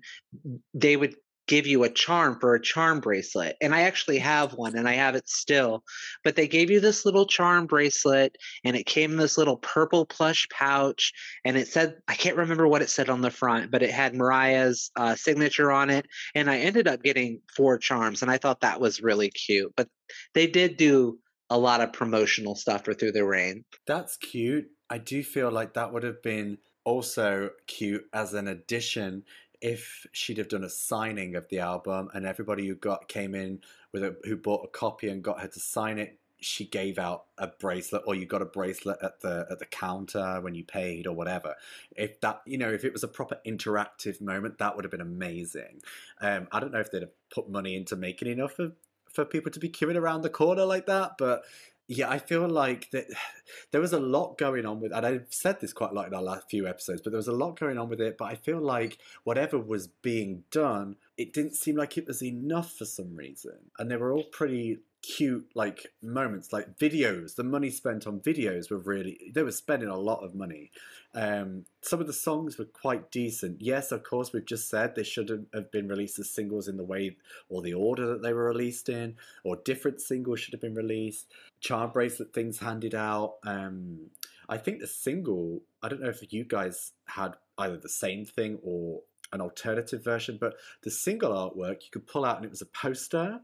they 0.73 0.97
would 0.97 1.15
give 1.47 1.67
you 1.67 1.85
a 1.85 1.91
charm 1.91 2.39
for 2.41 2.55
a 2.55 2.61
charm 2.61 3.01
bracelet. 3.01 3.57
And 3.61 3.75
I 3.75 3.83
actually 3.83 4.19
have 4.19 4.55
one 4.55 4.77
and 4.77 4.89
I 4.89 4.95
have 4.95 5.15
it 5.15 5.29
still. 5.29 5.85
But 6.23 6.37
they 6.37 6.49
gave 6.49 6.71
you 6.71 6.81
this 6.81 7.05
little 7.05 7.27
charm 7.27 7.67
bracelet 7.67 8.37
and 8.65 8.77
it 8.77 8.87
came 8.87 9.13
in 9.13 9.17
this 9.19 9.37
little 9.37 9.59
purple 9.59 10.07
plush 10.07 10.49
pouch. 10.49 11.13
And 11.45 11.57
it 11.57 11.69
said, 11.69 11.97
I 12.09 12.15
can't 12.15 12.37
remember 12.37 12.67
what 12.67 12.83
it 12.83 12.91
said 12.91 13.11
on 13.11 13.21
the 13.21 13.31
front, 13.31 13.71
but 13.71 13.83
it 13.83 13.91
had 13.91 14.15
Mariah's 14.15 14.91
uh, 14.97 15.15
signature 15.17 15.71
on 15.71 15.91
it. 15.91 16.07
And 16.35 16.51
I 16.51 16.59
ended 16.59 16.89
up 16.89 17.03
getting 17.03 17.41
four 17.55 17.79
charms 17.79 18.23
and 18.23 18.31
I 18.31 18.39
thought 18.39 18.61
that 18.61 18.81
was 18.81 19.03
really 19.03 19.31
cute. 19.31 19.73
But 19.77 19.89
they 20.35 20.47
did 20.47 20.77
do 20.77 21.19
a 21.51 21.59
lot 21.59 21.81
of 21.81 21.93
promotional 21.93 22.55
stuff 22.55 22.85
for 22.85 22.95
Through 22.95 23.13
the 23.13 23.25
Rain. 23.25 23.65
That's 23.87 24.17
cute. 24.17 24.71
I 24.91 24.99
do 24.99 25.23
feel 25.23 25.51
like 25.51 25.75
that 25.75 25.93
would 25.93 26.03
have 26.03 26.23
been 26.23 26.59
also 26.85 27.51
cute 27.67 28.05
as 28.13 28.35
an 28.35 28.49
addition 28.49 29.25
if 29.61 30.07
she'd 30.13 30.39
have 30.39 30.49
done 30.49 30.65
a 30.65 30.69
signing 30.69 31.37
of 31.37 31.49
the 31.49 31.59
album 31.59 32.11
and 32.13 32.27
everybody 32.27 32.67
who 32.67 32.75
got 32.75 33.09
came 33.09 33.35
in 33.35 33.61
with 33.93 34.05
a 34.05 34.15
who 34.25 34.37
bought 34.37 34.65
a 34.65 34.69
copy 34.69 35.09
and 35.09 35.25
got 35.25 35.41
her 35.41 35.49
to 35.49 35.59
sign 35.59 35.99
it 35.99 36.19
she 36.41 36.67
gave 36.67 36.99
out 36.99 37.25
a 37.39 37.47
bracelet 37.47 38.03
or 38.07 38.15
you 38.15 38.27
got 38.27 38.43
a 38.43 38.47
bracelet 38.47 38.99
at 39.03 39.21
the 39.21 39.47
at 39.51 39.59
the 39.59 39.65
counter 39.65 40.39
when 40.43 40.55
you 40.55 40.63
paid 40.63 41.07
or 41.07 41.15
whatever 41.15 41.55
if 41.97 42.21
that 42.21 42.43
you 42.45 42.59
know 42.59 42.71
if 42.71 42.85
it 42.85 42.93
was 42.93 43.03
a 43.03 43.09
proper 43.09 43.39
interactive 43.47 44.21
moment 44.21 44.59
that 44.59 44.77
would 44.77 44.85
have 44.85 44.91
been 44.91 45.01
amazing 45.01 45.81
um, 46.21 46.47
i 46.53 46.61
don't 46.61 46.73
know 46.73 46.81
if 46.81 46.91
they'd 46.91 47.01
have 47.01 47.11
put 47.31 47.49
money 47.49 47.75
into 47.75 47.97
making 47.97 48.29
enough 48.29 48.53
for 48.53 48.73
for 49.15 49.25
people 49.25 49.51
to 49.51 49.61
be 49.61 49.69
queuing 49.69 49.97
around 49.97 50.23
the 50.23 50.31
corner 50.31 50.65
like 50.65 50.87
that 50.87 51.13
but 51.19 51.45
yeah, 51.87 52.09
I 52.09 52.19
feel 52.19 52.49
like 52.49 52.91
that 52.93 53.07
there 53.71 53.81
was 53.81 53.93
a 53.93 54.01
lot 54.01 54.39
going 54.39 54.65
on 54.67 54.81
with, 54.81 54.93
and 54.93 55.05
I've 55.05 55.27
said 55.31 55.61
this 55.61 55.73
quite 55.73 55.91
a 55.91 55.95
lot 55.95 56.07
in 56.07 56.15
our 56.15 56.23
last 56.23 56.49
few 56.49 56.67
episodes, 56.67 57.03
but 57.03 57.11
there 57.11 57.19
was 57.19 57.29
a 57.29 57.33
lot 57.33 57.59
going 57.59 57.79
on 57.79 57.89
with 57.89 58.01
it. 58.01 58.17
But 58.19 58.27
I 58.27 58.35
feel 58.37 58.61
like 58.61 58.99
whatever 59.25 59.59
was 59.59 59.89
being 59.89 60.45
done, 60.51 60.97
it 61.17 61.33
didn't 61.33 61.55
seem 61.55 61.77
like 61.77 61.99
it 61.99 62.07
was 62.07 62.23
enough 62.23 62.73
for 62.73 62.85
some 62.85 63.15
reason, 63.15 63.71
and 63.79 63.91
they 63.91 63.97
were 63.97 64.13
all 64.13 64.25
pretty 64.25 64.79
cute 65.05 65.49
like 65.55 65.93
moments 66.03 66.53
like 66.53 66.79
videos. 66.79 67.35
The 67.37 67.45
money 67.45 67.71
spent 67.71 68.07
on 68.07 68.21
videos 68.21 68.71
were 68.71 68.79
really 68.79 69.33
they 69.35 69.43
were 69.43 69.53
spending 69.53 69.89
a 69.89 69.99
lot 69.99 70.25
of 70.25 70.35
money. 70.35 70.71
Um, 71.15 71.65
some 71.83 72.01
of 72.01 72.07
the 72.07 72.13
songs 72.13 72.59
were 72.59 72.65
quite 72.65 73.11
decent. 73.11 73.61
Yes 73.61 73.93
of 73.93 74.03
course 74.03 74.33
we've 74.33 74.45
just 74.45 74.69
said 74.69 74.95
they 74.95 75.03
shouldn't 75.03 75.49
have 75.55 75.71
been 75.71 75.89
released 75.89 76.19
as 76.19 76.31
singles 76.31 76.69
in 76.69 76.77
the 76.77 76.85
way 76.85 77.17
or 77.49 77.63
the 77.63 77.75
order 77.75 78.07
that 78.07 78.23
they 78.23 78.33
were 78.33 78.45
released 78.45 78.89
in 78.89 79.17
or 79.45 79.57
different 79.57 80.01
singles 80.01 80.41
should 80.41 80.55
have 80.55 80.61
been 80.61 80.75
released. 80.75 81.27
Charm 81.61 81.91
bracelet 81.91 82.33
things 82.33 82.59
handed 82.59 82.95
out. 82.95 83.35
Um, 83.45 84.11
i 84.47 84.59
think 84.59 84.79
the 84.79 84.87
single 84.87 85.63
i 85.83 85.89
don't 85.89 86.03
know 86.03 86.11
if 86.11 86.31
you 86.31 86.45
guys 86.45 86.93
had 87.07 87.35
either 87.57 87.79
the 87.79 87.89
same 87.89 88.27
thing 88.27 88.59
or 88.63 89.01
an 89.33 89.41
alternative 89.41 90.05
version, 90.05 90.39
but 90.41 90.55
the 90.83 90.91
single 90.91 91.33
artwork 91.33 91.83
you 91.83 91.91
could 91.93 92.07
pull 92.07 92.25
out 92.25 92.37
and 92.37 92.45
it 92.45 92.51
was 92.51 92.63
a 92.63 92.67
poster. 92.67 93.41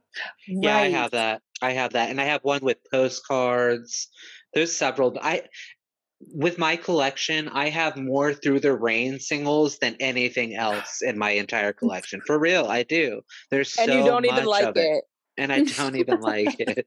Yeah, 0.47 0.77
I 0.77 0.88
have 0.90 1.11
that. 1.12 1.43
I 1.61 1.73
have 1.73 1.93
that. 1.95 2.11
And 2.11 2.21
I 2.21 2.25
have 2.25 2.43
one 2.43 2.61
with 2.62 2.79
postcards. 2.90 4.09
There's 4.55 4.75
several. 4.75 5.16
I 5.21 5.43
with 6.21 6.59
my 6.59 6.77
collection, 6.77 7.49
I 7.49 7.71
have 7.71 7.97
more 7.97 8.35
through 8.35 8.61
the 8.61 8.77
rain 8.77 9.19
singles 9.21 9.79
than 9.79 9.97
anything 10.01 10.55
else 10.55 11.01
in 11.03 11.19
my 11.19 11.31
entire 11.31 11.73
collection. 11.73 12.21
For 12.27 12.38
real, 12.38 12.66
I 12.66 12.83
do. 12.83 13.23
There's 13.51 13.73
so 13.73 13.85
and 13.85 13.93
you 13.93 14.05
don't 14.05 14.27
even 14.27 14.45
like 14.45 14.77
it. 14.77 14.77
it. 14.77 15.05
And 15.38 15.53
I 15.53 15.62
don't 15.62 15.97
even 15.97 16.21
like 16.21 16.57
it. 16.59 16.85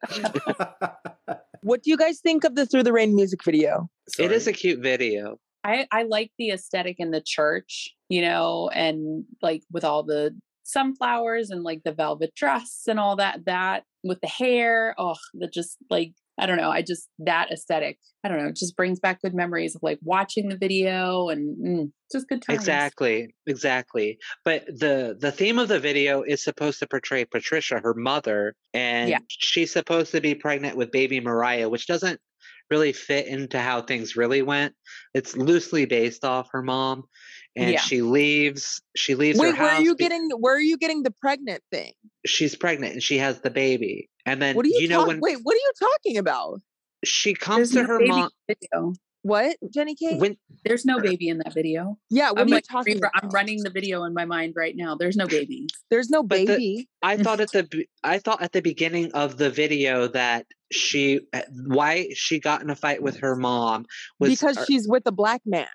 what 1.63 1.81
do 1.81 1.89
you 1.89 1.97
guys 1.97 2.19
think 2.19 2.43
of 2.43 2.55
the 2.55 2.67
Through 2.67 2.83
the 2.83 2.93
Rain 2.93 3.15
music 3.15 3.43
video? 3.43 3.89
It 4.19 4.31
is 4.31 4.45
a 4.45 4.53
cute 4.53 4.81
video. 4.81 5.39
I, 5.63 5.87
I 5.91 6.03
like 6.03 6.31
the 6.37 6.51
aesthetic 6.51 6.97
in 6.99 7.11
the 7.11 7.21
church, 7.25 7.95
you 8.09 8.21
know, 8.21 8.69
and 8.73 9.25
like 9.41 9.63
with 9.71 9.83
all 9.83 10.03
the 10.03 10.35
sunflowers 10.63 11.49
and 11.49 11.63
like 11.63 11.81
the 11.83 11.91
velvet 11.91 12.33
dress 12.35 12.83
and 12.87 12.99
all 12.99 13.15
that, 13.17 13.45
that 13.45 13.83
with 14.03 14.19
the 14.21 14.27
hair. 14.27 14.95
Oh, 14.97 15.15
that 15.35 15.53
just 15.53 15.77
like, 15.89 16.13
I 16.39 16.47
don't 16.47 16.57
know. 16.57 16.71
I 16.71 16.81
just, 16.81 17.07
that 17.19 17.51
aesthetic, 17.51 17.99
I 18.23 18.27
don't 18.27 18.39
know, 18.39 18.47
it 18.47 18.55
just 18.55 18.75
brings 18.75 18.99
back 18.99 19.21
good 19.21 19.35
memories 19.35 19.75
of 19.75 19.83
like 19.83 19.99
watching 20.01 20.49
the 20.49 20.57
video 20.57 21.29
and 21.29 21.57
mm, 21.57 21.91
just 22.11 22.27
good 22.27 22.41
times. 22.41 22.59
Exactly. 22.59 23.33
Exactly. 23.45 24.17
But 24.43 24.65
the, 24.65 25.15
the 25.19 25.31
theme 25.31 25.59
of 25.59 25.67
the 25.67 25.79
video 25.79 26.23
is 26.23 26.43
supposed 26.43 26.79
to 26.79 26.87
portray 26.87 27.23
Patricia, 27.25 27.79
her 27.79 27.93
mother, 27.93 28.55
and 28.73 29.09
yeah. 29.09 29.19
she's 29.27 29.71
supposed 29.71 30.11
to 30.11 30.21
be 30.21 30.33
pregnant 30.33 30.75
with 30.75 30.91
baby 30.91 31.19
Mariah, 31.19 31.69
which 31.69 31.87
doesn't 31.87 32.19
really 32.69 32.93
fit 32.93 33.27
into 33.27 33.59
how 33.59 33.81
things 33.81 34.15
really 34.15 34.41
went. 34.41 34.73
It's 35.13 35.35
loosely 35.35 35.85
based 35.85 36.23
off 36.23 36.49
her 36.51 36.61
mom, 36.61 37.03
and 37.55 37.71
yeah. 37.71 37.79
she 37.79 38.01
leaves. 38.01 38.81
She 38.95 39.15
leaves. 39.15 39.39
Wait, 39.39 39.57
where 39.57 39.71
are 39.71 39.81
you 39.81 39.95
be- 39.95 40.03
getting? 40.03 40.29
Where 40.31 40.55
are 40.55 40.61
you 40.61 40.77
getting 40.77 41.03
the 41.03 41.11
pregnant 41.11 41.61
thing? 41.71 41.93
She's 42.25 42.55
pregnant 42.55 42.93
and 42.93 43.03
she 43.03 43.17
has 43.17 43.41
the 43.41 43.51
baby. 43.51 44.09
And 44.25 44.41
then 44.41 44.55
what 44.55 44.65
are 44.65 44.69
you, 44.69 44.79
you 44.81 44.87
know 44.87 45.05
when? 45.05 45.19
Wait, 45.19 45.37
what 45.43 45.53
are 45.53 45.57
you 45.57 45.71
talking 45.79 46.17
about? 46.17 46.61
She 47.05 47.33
comes 47.33 47.71
There's 47.71 47.87
to 47.87 47.93
no 47.93 47.99
her 47.99 48.05
mom. 48.05 48.29
Video. 48.47 48.93
What, 49.23 49.55
Jenny 49.73 49.95
K? 49.95 50.17
When 50.17 50.37
there's 50.65 50.83
no 50.83 50.99
baby 50.99 51.29
in 51.29 51.37
that 51.39 51.53
video. 51.53 51.97
Yeah, 52.09 52.31
what 52.31 52.41
I'm 52.41 52.47
are 52.47 52.51
like, 52.51 52.65
you 52.69 52.73
talking? 52.73 53.01
I'm 53.15 53.29
running 53.29 53.63
the 53.63 53.69
video 53.69 54.03
in 54.03 54.13
my 54.13 54.25
mind 54.25 54.53
right 54.57 54.75
now. 54.75 54.95
There's 54.95 55.15
no 55.15 55.27
baby. 55.27 55.67
There's 55.89 56.09
no 56.09 56.23
baby. 56.23 56.89
The, 57.01 57.07
I 57.07 57.17
thought 57.17 57.39
at 57.39 57.51
the 57.53 57.85
I 58.03 58.19
thought 58.19 58.41
at 58.41 58.51
the 58.51 58.61
beginning 58.61 59.13
of 59.13 59.37
the 59.37 59.49
video 59.49 60.09
that 60.09 60.45
she 60.73 61.21
eh, 61.31 61.43
why 61.67 62.09
she 62.13 62.37
got 62.39 62.61
in 62.61 62.69
a 62.69 62.75
fight 62.75 63.01
with 63.01 63.17
her 63.19 63.37
mom 63.37 63.85
was 64.19 64.29
because 64.29 64.57
she's 64.67 64.89
with 64.89 65.03
a 65.05 65.11
black 65.11 65.41
man. 65.45 65.67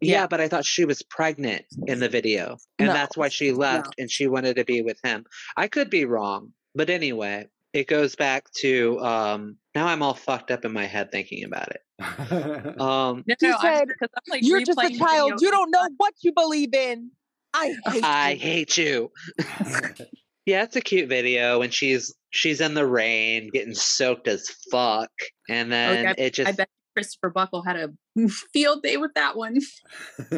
Yeah, 0.00 0.20
yeah, 0.20 0.26
but 0.28 0.40
I 0.40 0.46
thought 0.46 0.64
she 0.64 0.84
was 0.84 1.02
pregnant 1.02 1.64
in 1.86 1.98
the 1.98 2.08
video, 2.08 2.56
and 2.78 2.86
no. 2.86 2.92
that's 2.94 3.16
why 3.16 3.30
she 3.30 3.50
left 3.50 3.86
no. 3.98 4.02
and 4.02 4.10
she 4.10 4.28
wanted 4.28 4.56
to 4.56 4.64
be 4.64 4.80
with 4.80 4.98
him. 5.02 5.24
I 5.56 5.66
could 5.66 5.90
be 5.90 6.04
wrong, 6.04 6.52
but 6.74 6.88
anyway, 6.88 7.48
it 7.72 7.86
goes 7.86 8.14
back 8.14 8.50
to 8.60 8.98
um 9.00 9.56
now 9.74 9.86
I'm 9.86 10.02
all 10.02 10.14
fucked 10.14 10.50
up 10.50 10.64
in 10.64 10.72
my 10.72 10.84
head 10.84 11.10
thinking 11.10 11.44
about 11.44 11.68
it. 11.70 11.80
Um, 12.80 13.22
no, 13.28 13.34
no, 13.40 13.56
said, 13.60 13.88
like 14.28 14.42
"You're 14.42 14.62
just 14.62 14.82
a 14.82 14.90
child. 14.98 15.40
You 15.40 15.50
don't 15.50 15.70
know 15.70 15.88
what 15.98 16.14
you 16.22 16.32
believe 16.32 16.74
in. 16.74 17.10
I 17.54 17.74
hate 17.86 18.04
I 18.04 18.30
you. 18.32 18.38
hate 18.38 18.76
you." 18.76 19.10
yeah, 20.46 20.64
it's 20.64 20.74
a 20.74 20.80
cute 20.80 21.08
video, 21.08 21.62
and 21.62 21.72
she's 21.72 22.12
she's 22.30 22.60
in 22.60 22.74
the 22.74 22.86
rain, 22.86 23.50
getting 23.52 23.74
soaked 23.74 24.26
as 24.26 24.48
fuck, 24.70 25.10
and 25.48 25.70
then 25.70 26.08
okay, 26.08 26.26
it 26.26 26.34
just. 26.34 26.48
I 26.48 26.52
bet 26.52 26.68
Christopher 26.94 27.30
Buckle 27.30 27.62
had 27.62 27.76
a 27.76 28.28
field 28.52 28.82
day 28.82 28.96
with 28.96 29.14
that 29.14 29.36
one. 29.36 29.58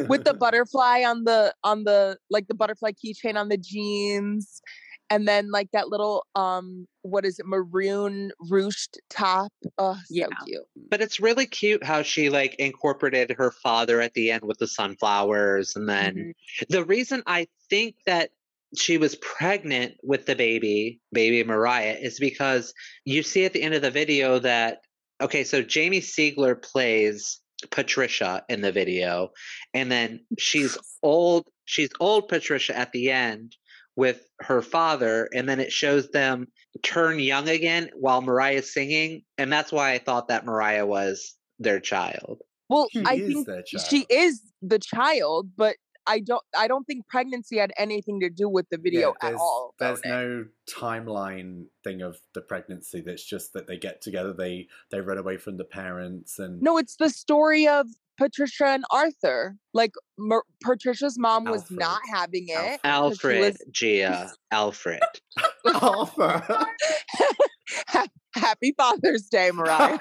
with 0.07 0.23
the 0.23 0.33
butterfly 0.33 1.03
on 1.03 1.23
the 1.23 1.53
on 1.63 1.83
the 1.83 2.17
like 2.29 2.47
the 2.47 2.55
butterfly 2.55 2.91
keychain 2.91 3.35
on 3.35 3.49
the 3.49 3.57
jeans 3.57 4.61
and 5.09 5.27
then 5.27 5.51
like 5.51 5.69
that 5.71 5.89
little 5.89 6.25
um 6.35 6.87
what 7.01 7.25
is 7.25 7.39
it 7.39 7.45
maroon 7.45 8.31
ruched 8.49 8.97
top 9.09 9.51
oh 9.77 9.97
yeah. 10.09 10.27
cute 10.45 10.63
but 10.89 11.01
it's 11.01 11.19
really 11.19 11.45
cute 11.45 11.83
how 11.83 12.01
she 12.01 12.29
like 12.29 12.55
incorporated 12.55 13.31
her 13.37 13.51
father 13.51 14.01
at 14.01 14.13
the 14.13 14.31
end 14.31 14.43
with 14.43 14.57
the 14.57 14.67
sunflowers 14.67 15.75
and 15.75 15.87
then 15.87 16.15
mm-hmm. 16.15 16.63
the 16.69 16.83
reason 16.83 17.21
i 17.27 17.47
think 17.69 17.95
that 18.05 18.31
she 18.75 18.97
was 18.97 19.15
pregnant 19.15 19.93
with 20.03 20.25
the 20.25 20.35
baby 20.35 20.99
baby 21.11 21.43
mariah 21.43 21.95
is 21.99 22.19
because 22.19 22.73
you 23.05 23.23
see 23.23 23.45
at 23.45 23.53
the 23.53 23.61
end 23.61 23.73
of 23.73 23.81
the 23.81 23.91
video 23.91 24.39
that 24.39 24.79
okay 25.21 25.43
so 25.43 25.61
jamie 25.61 26.01
sigler 26.01 26.61
plays 26.61 27.39
patricia 27.69 28.43
in 28.49 28.61
the 28.61 28.71
video 28.71 29.29
and 29.73 29.91
then 29.91 30.19
she's 30.37 30.77
old 31.03 31.47
she's 31.65 31.89
old 31.99 32.27
Patricia 32.27 32.77
at 32.77 32.91
the 32.91 33.11
end 33.11 33.55
with 33.95 34.27
her 34.41 34.61
father, 34.61 35.29
and 35.33 35.47
then 35.47 35.59
it 35.59 35.71
shows 35.71 36.09
them 36.09 36.47
turn 36.83 37.19
young 37.19 37.47
again 37.47 37.89
while 37.95 38.21
Mariah's 38.21 38.73
singing, 38.73 39.23
and 39.37 39.51
that's 39.51 39.71
why 39.71 39.93
I 39.93 39.97
thought 39.99 40.27
that 40.27 40.45
Mariah 40.45 40.85
was 40.85 41.33
their 41.59 41.79
child. 41.79 42.41
Well, 42.69 42.87
She 42.91 43.03
I 43.05 43.13
is 43.13 43.27
think 43.33 43.47
their 43.47 43.63
she 43.65 44.05
is 44.09 44.41
the 44.61 44.79
child, 44.79 45.49
but 45.55 45.75
I 46.07 46.19
don't 46.19 46.43
I 46.57 46.67
don't 46.67 46.83
think 46.85 47.07
pregnancy 47.07 47.57
had 47.57 47.71
anything 47.77 48.19
to 48.19 48.29
do 48.29 48.49
with 48.49 48.67
the 48.69 48.77
video 48.77 49.13
Yeah, 49.21 49.29
at 49.29 49.35
all. 49.35 49.73
There's 49.79 49.99
about 49.99 50.05
it. 50.05 50.09
no 50.09 50.45
timeline 50.69 51.65
thing 51.83 52.01
of 52.01 52.17
the 52.33 52.41
pregnancy. 52.41 53.01
That's 53.01 53.25
just 53.25 53.53
that 53.53 53.67
they 53.67 53.77
get 53.77 54.01
together, 54.01 54.33
they 54.33 54.67
they 54.91 54.99
run 55.01 55.17
away 55.17 55.37
from 55.37 55.57
the 55.57 55.63
parents, 55.63 56.37
and 56.39 56.61
No, 56.61 56.77
it's 56.77 56.95
the 56.97 57.09
story 57.09 57.67
of 57.67 57.87
Patricia 58.17 58.65
and 58.65 58.83
Arthur. 58.91 59.57
Like 59.73 59.93
Mer- 60.17 60.43
Patricia's 60.63 61.17
mom 61.19 61.45
was 61.45 61.69
not 61.69 62.01
having 62.11 62.45
it. 62.47 62.79
Alfred, 62.83 63.39
was- 63.39 63.65
Gia, 63.71 64.31
Alfred. 64.55 65.01
Arthur. 65.81 66.65
Happy 68.35 68.73
Father's 68.77 69.23
Day, 69.27 69.51
Mariah. 69.51 69.99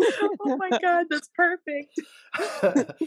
oh 0.00 0.56
my 0.56 0.70
god, 0.82 1.06
that's 1.08 1.28
perfect. 1.36 2.00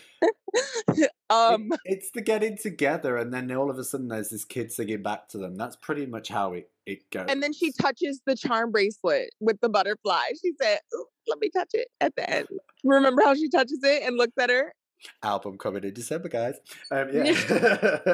um, 1.30 1.70
It- 1.74 1.80
it's 1.86 2.12
the 2.12 2.22
getting 2.22 2.58
together, 2.58 3.18
and 3.18 3.34
then 3.34 3.52
all 3.52 3.70
of 3.70 3.78
a 3.78 3.84
sudden 3.84 4.08
there's 4.08 4.30
this 4.30 4.46
kid 4.46 4.72
singing 4.72 5.02
back 5.02 5.28
to 5.30 5.38
them. 5.38 5.56
That's 5.56 5.76
pretty 5.76 6.06
much 6.06 6.30
how 6.30 6.54
it, 6.54 6.70
it 6.86 7.10
goes. 7.12 7.26
and 7.30 7.42
then 7.44 7.52
she 7.54 7.72
touches 7.74 8.22
the 8.26 8.36
charm 8.36 8.72
bracelet 8.72 9.30
with 9.42 9.60
the 9.62 9.70
butterfly. 9.70 10.22
She 10.42 10.52
said, 10.62 10.80
"Let 11.28 11.40
me 11.40 11.50
touch 11.56 11.72
it 11.74 11.88
at 12.02 12.16
the 12.16 12.30
end." 12.30 12.48
Remember 12.84 13.22
how 13.24 13.34
she 13.36 13.50
touches 13.50 13.80
it 13.84 14.04
and 14.04 14.18
looks 14.18 14.34
at 14.40 14.50
her? 14.50 14.74
Album 15.22 15.58
coming 15.58 15.84
in 15.84 15.94
December, 15.94 16.30
guys. 16.30 16.56
Um, 16.92 17.10
yeah. 17.14 17.34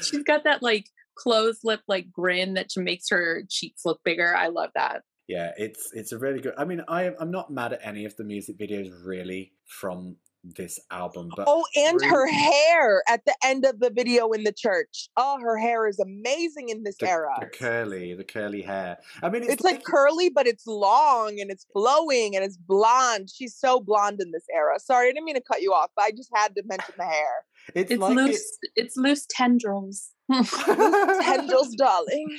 She's 0.00 0.22
got 0.22 0.44
that 0.44 0.62
like 0.62 0.86
closed 1.14 1.60
lip 1.64 1.80
like 1.88 2.12
grin 2.12 2.54
that 2.54 2.68
makes 2.76 3.08
her 3.10 3.42
cheeks 3.48 3.84
look 3.84 4.02
bigger. 4.04 4.34
I 4.34 4.48
love 4.48 4.70
that. 4.74 5.02
yeah, 5.26 5.52
it's 5.56 5.90
it's 5.92 6.12
a 6.12 6.18
really 6.18 6.40
good. 6.40 6.54
I 6.56 6.64
mean, 6.64 6.82
I 6.88 7.12
I'm 7.18 7.30
not 7.30 7.50
mad 7.50 7.74
at 7.74 7.80
any 7.82 8.04
of 8.04 8.16
the 8.16 8.24
music 8.24 8.58
videos 8.58 8.90
really 9.04 9.52
from 9.66 10.16
this 10.56 10.78
album, 10.90 11.30
but 11.36 11.44
Oh, 11.48 11.64
and 11.76 12.00
her 12.04 12.26
hair 12.26 13.02
at 13.08 13.24
the 13.24 13.34
end 13.44 13.64
of 13.64 13.80
the 13.80 13.90
video 13.90 14.30
in 14.32 14.44
the 14.44 14.52
church. 14.52 15.08
Oh, 15.16 15.38
her 15.40 15.56
hair 15.58 15.86
is 15.86 15.98
amazing 15.98 16.68
in 16.68 16.82
this 16.82 16.96
the, 16.98 17.08
era. 17.08 17.36
the 17.40 17.46
curly, 17.46 18.14
the 18.14 18.24
curly 18.24 18.62
hair. 18.62 18.98
I 19.22 19.28
mean, 19.28 19.42
it's, 19.42 19.54
it's 19.54 19.62
like 19.64 19.84
curly, 19.84 20.30
but 20.30 20.46
it's 20.46 20.66
long 20.66 21.40
and 21.40 21.50
it's 21.50 21.66
flowing 21.72 22.34
and 22.36 22.44
it's 22.44 22.56
blonde. 22.56 23.30
She's 23.34 23.54
so 23.54 23.80
blonde 23.80 24.20
in 24.20 24.30
this 24.32 24.46
era. 24.54 24.78
Sorry, 24.78 25.08
I 25.08 25.12
didn't 25.12 25.24
mean 25.24 25.34
to 25.36 25.40
cut 25.40 25.62
you 25.62 25.72
off, 25.72 25.90
but 25.96 26.04
I 26.04 26.10
just 26.12 26.30
had 26.34 26.54
to 26.56 26.62
mention 26.64 26.94
the 26.96 27.04
hair. 27.04 27.44
it's, 27.74 27.90
It's 27.90 28.00
like 28.00 28.16
loose. 28.16 28.58
It's 28.76 28.96
loose 28.96 29.26
tendrils. 29.28 30.10
Tendrils, 30.30 31.74
darling. 31.76 32.38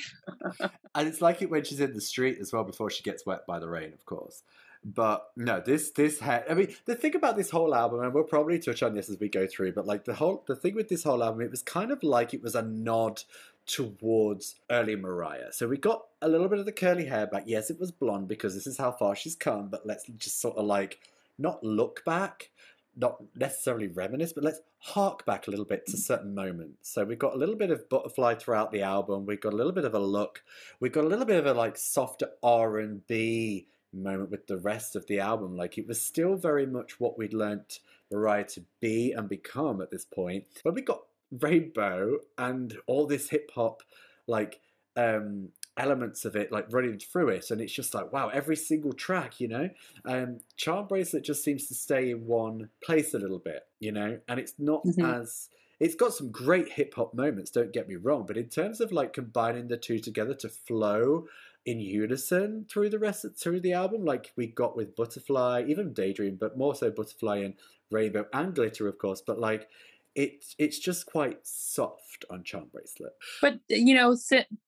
and 0.94 1.08
it's 1.08 1.20
like 1.20 1.42
it 1.42 1.50
when 1.50 1.64
she's 1.64 1.80
in 1.80 1.92
the 1.92 2.00
street 2.00 2.38
as 2.40 2.52
well 2.52 2.62
before 2.64 2.88
she 2.90 3.02
gets 3.02 3.26
wet 3.26 3.40
by 3.48 3.58
the 3.58 3.68
rain, 3.68 3.92
of 3.92 4.04
course. 4.04 4.42
But 4.82 5.30
no, 5.36 5.60
this 5.60 5.90
this 5.90 6.20
hair. 6.20 6.44
I 6.48 6.54
mean, 6.54 6.74
the 6.86 6.94
thing 6.94 7.14
about 7.14 7.36
this 7.36 7.50
whole 7.50 7.74
album, 7.74 8.00
and 8.00 8.14
we'll 8.14 8.24
probably 8.24 8.58
touch 8.58 8.82
on 8.82 8.94
this 8.94 9.10
as 9.10 9.20
we 9.20 9.28
go 9.28 9.46
through. 9.46 9.72
But 9.72 9.86
like 9.86 10.04
the 10.06 10.14
whole 10.14 10.42
the 10.46 10.56
thing 10.56 10.74
with 10.74 10.88
this 10.88 11.04
whole 11.04 11.22
album, 11.22 11.42
it 11.42 11.50
was 11.50 11.62
kind 11.62 11.90
of 11.90 12.02
like 12.02 12.32
it 12.32 12.42
was 12.42 12.54
a 12.54 12.62
nod 12.62 13.22
towards 13.66 14.56
early 14.70 14.96
Mariah. 14.96 15.52
So 15.52 15.68
we 15.68 15.76
got 15.76 16.06
a 16.22 16.28
little 16.28 16.48
bit 16.48 16.58
of 16.58 16.64
the 16.64 16.72
curly 16.72 17.06
hair 17.06 17.26
back. 17.26 17.44
Yes, 17.46 17.70
it 17.70 17.78
was 17.78 17.90
blonde 17.90 18.28
because 18.28 18.54
this 18.54 18.66
is 18.66 18.78
how 18.78 18.90
far 18.90 19.14
she's 19.14 19.36
come. 19.36 19.68
But 19.68 19.86
let's 19.86 20.06
just 20.16 20.40
sort 20.40 20.56
of 20.56 20.64
like 20.64 20.98
not 21.38 21.62
look 21.62 22.02
back, 22.06 22.50
not 22.96 23.22
necessarily 23.36 23.86
reminisce, 23.86 24.32
but 24.32 24.44
let's 24.44 24.60
hark 24.78 25.26
back 25.26 25.46
a 25.46 25.50
little 25.50 25.66
bit 25.66 25.86
to 25.88 25.98
certain 25.98 26.34
moments. 26.34 26.90
So 26.90 27.04
we've 27.04 27.18
got 27.18 27.34
a 27.34 27.38
little 27.38 27.54
bit 27.54 27.70
of 27.70 27.86
butterfly 27.90 28.36
throughout 28.36 28.72
the 28.72 28.80
album. 28.80 29.26
We've 29.26 29.40
got 29.40 29.52
a 29.52 29.56
little 29.56 29.72
bit 29.72 29.84
of 29.84 29.92
a 29.92 29.98
look. 29.98 30.42
We've 30.80 30.90
got 30.90 31.04
a 31.04 31.08
little 31.08 31.26
bit 31.26 31.38
of 31.38 31.44
a 31.44 31.52
like 31.52 31.76
softer 31.76 32.30
R 32.42 32.78
and 32.78 33.06
B 33.06 33.66
moment 33.92 34.30
with 34.30 34.46
the 34.46 34.58
rest 34.58 34.96
of 34.96 35.06
the 35.06 35.20
album. 35.20 35.56
Like 35.56 35.78
it 35.78 35.86
was 35.86 36.00
still 36.00 36.36
very 36.36 36.66
much 36.66 37.00
what 37.00 37.18
we'd 37.18 37.34
learnt 37.34 37.80
Mariah 38.10 38.44
to 38.44 38.62
be 38.80 39.12
and 39.12 39.28
become 39.28 39.80
at 39.80 39.90
this 39.90 40.04
point. 40.04 40.44
But 40.64 40.74
we 40.74 40.82
got 40.82 41.02
Rainbow 41.40 42.18
and 42.38 42.76
all 42.86 43.06
this 43.06 43.30
hip 43.30 43.50
hop 43.54 43.82
like 44.26 44.60
um 44.96 45.48
elements 45.76 46.24
of 46.24 46.34
it 46.36 46.50
like 46.50 46.66
running 46.72 46.98
through 46.98 47.28
it 47.28 47.50
and 47.50 47.60
it's 47.60 47.72
just 47.72 47.94
like 47.94 48.12
wow 48.12 48.28
every 48.28 48.56
single 48.56 48.92
track 48.92 49.40
you 49.40 49.46
know 49.48 49.70
um 50.04 50.38
charmbracelet 50.58 51.22
just 51.22 51.44
seems 51.44 51.66
to 51.68 51.74
stay 51.74 52.10
in 52.10 52.26
one 52.26 52.68
place 52.84 53.14
a 53.14 53.18
little 53.18 53.38
bit 53.38 53.62
you 53.78 53.92
know 53.92 54.18
and 54.28 54.40
it's 54.40 54.54
not 54.58 54.84
Mhm. 54.84 55.20
as 55.20 55.48
it's 55.78 55.94
got 55.94 56.12
some 56.12 56.30
great 56.30 56.70
hip 56.72 56.92
hop 56.94 57.14
moments 57.14 57.50
don't 57.52 57.72
get 57.72 57.88
me 57.88 57.94
wrong 57.94 58.26
but 58.26 58.36
in 58.36 58.48
terms 58.48 58.80
of 58.80 58.90
like 58.92 59.12
combining 59.12 59.68
the 59.68 59.76
two 59.76 60.00
together 60.00 60.34
to 60.34 60.48
flow 60.48 61.26
in 61.66 61.80
unison 61.80 62.66
through 62.70 62.88
the 62.88 62.98
rest 62.98 63.24
of, 63.24 63.36
through 63.36 63.60
the 63.60 63.72
album 63.72 64.04
like 64.04 64.32
we 64.36 64.46
got 64.46 64.76
with 64.76 64.96
butterfly 64.96 65.62
even 65.66 65.92
daydream 65.92 66.36
but 66.40 66.56
more 66.56 66.74
so 66.74 66.90
butterfly 66.90 67.38
and 67.38 67.54
rainbow 67.90 68.26
and 68.32 68.54
glitter 68.54 68.88
of 68.88 68.98
course 68.98 69.22
but 69.26 69.38
like 69.38 69.68
it 70.14 70.44
it's 70.58 70.78
just 70.78 71.06
quite 71.06 71.38
soft 71.42 72.24
on 72.30 72.42
charmbracelet 72.42 73.10
But 73.40 73.54
uh, 73.54 73.76
you 73.76 73.94
know, 73.94 74.16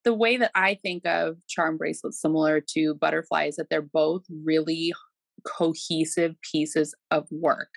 the 0.05 0.15
way 0.15 0.37
that 0.37 0.53
I 0.55 0.79
think 0.83 1.05
of 1.07 1.39
charmbracelets, 1.49 2.15
similar 2.15 2.61
to 2.71 2.95
butterfly, 2.95 3.47
is 3.47 3.57
that 3.57 3.69
they're 3.69 3.83
both 3.83 4.25
really 4.45 4.93
cohesive 5.45 6.37
pieces 6.43 6.95
of 7.11 7.27
work. 7.31 7.71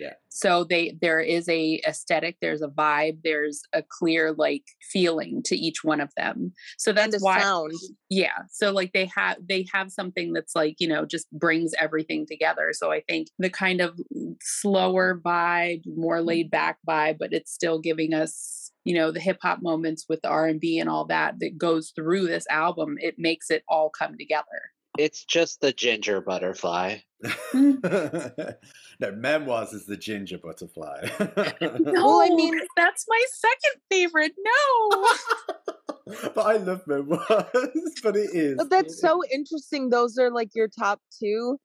Yeah. 0.00 0.14
So 0.28 0.64
they 0.64 0.96
there 1.00 1.20
is 1.20 1.48
a 1.48 1.80
aesthetic, 1.86 2.36
there's 2.40 2.62
a 2.62 2.68
vibe, 2.68 3.18
there's 3.24 3.62
a 3.72 3.82
clear 3.82 4.32
like 4.32 4.64
feeling 4.82 5.42
to 5.46 5.56
each 5.56 5.82
one 5.82 6.00
of 6.00 6.10
them. 6.16 6.52
So 6.76 6.92
that's 6.92 7.16
a 7.16 7.18
why 7.18 7.40
sound. 7.40 7.72
yeah 8.08 8.42
so 8.50 8.72
like 8.72 8.92
they 8.92 9.08
have 9.14 9.36
they 9.48 9.66
have 9.72 9.90
something 9.90 10.32
that's 10.32 10.54
like 10.54 10.76
you 10.78 10.88
know 10.88 11.04
just 11.04 11.30
brings 11.32 11.72
everything 11.80 12.26
together 12.26 12.70
so 12.72 12.90
i 12.90 13.00
think 13.08 13.28
the 13.38 13.50
kind 13.50 13.80
of 13.80 13.98
slower 14.40 15.20
vibe 15.24 15.82
more 15.96 16.18
mm-hmm. 16.18 16.28
laid 16.28 16.50
back 16.50 16.78
vibe 16.88 17.16
but 17.18 17.32
it's 17.32 17.52
still 17.52 17.78
giving 17.78 18.14
us 18.14 18.72
you 18.84 18.94
know 18.94 19.10
the 19.10 19.20
hip 19.20 19.38
hop 19.42 19.60
moments 19.62 20.06
with 20.08 20.20
the 20.22 20.28
r&b 20.28 20.78
and 20.78 20.88
all 20.88 21.04
that 21.04 21.34
that 21.40 21.58
goes 21.58 21.92
through 21.94 22.26
this 22.26 22.46
album 22.50 22.96
it 23.00 23.14
makes 23.18 23.50
it 23.50 23.62
all 23.68 23.90
come 23.90 24.16
together 24.18 24.72
It's 24.98 25.24
just 25.24 25.60
the 25.60 25.72
ginger 25.72 26.20
butterfly. 26.20 26.98
Mm. 27.52 28.54
no, 29.12 29.12
memoirs 29.12 29.72
is 29.72 29.86
the 29.86 29.96
ginger 29.96 30.38
butterfly. 30.38 31.08
no 31.60 32.20
I 32.22 32.30
mean- 32.34 32.60
that's 32.76 33.04
my 33.08 33.24
second 33.32 33.80
favorite 33.90 34.32
no 34.38 35.08
but 36.34 36.46
I 36.46 36.56
love 36.56 36.86
memoirs. 36.86 37.20
But 38.02 38.16
it 38.16 38.30
is. 38.32 38.56
But 38.56 38.70
that's 38.70 39.00
so 39.00 39.20
interesting. 39.32 39.90
Those 39.90 40.18
are 40.18 40.30
like 40.30 40.54
your 40.54 40.68
top 40.68 41.00
two. 41.18 41.58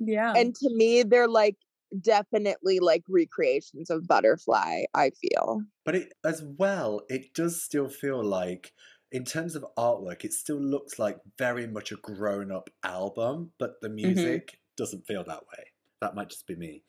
yeah 0.00 0.32
And 0.34 0.54
to 0.54 0.70
me, 0.74 1.02
they're 1.02 1.28
like 1.28 1.56
definitely 2.00 2.80
like 2.80 3.04
recreations 3.08 3.90
of 3.90 4.06
Butterfly, 4.06 4.84
I 4.94 5.10
feel. 5.10 5.62
But 5.84 5.96
it 5.96 6.12
as 6.24 6.42
well, 6.42 7.02
it 7.08 7.34
does 7.34 7.62
still 7.62 7.88
feel 7.88 8.24
like, 8.24 8.72
in 9.12 9.24
terms 9.24 9.54
of 9.54 9.64
artwork, 9.78 10.24
it 10.24 10.32
still 10.32 10.60
looks 10.60 10.98
like 10.98 11.18
very 11.38 11.66
much 11.66 11.92
a 11.92 11.96
grown-up 11.96 12.70
album. 12.82 13.52
But 13.58 13.80
the 13.80 13.88
mm-hmm. 13.88 13.96
music 13.96 14.58
doesn't 14.76 15.06
feel 15.06 15.24
that 15.24 15.42
way. 15.42 15.64
That 16.04 16.14
might 16.14 16.28
just 16.30 16.46
be 16.46 16.54
me. 16.56 16.84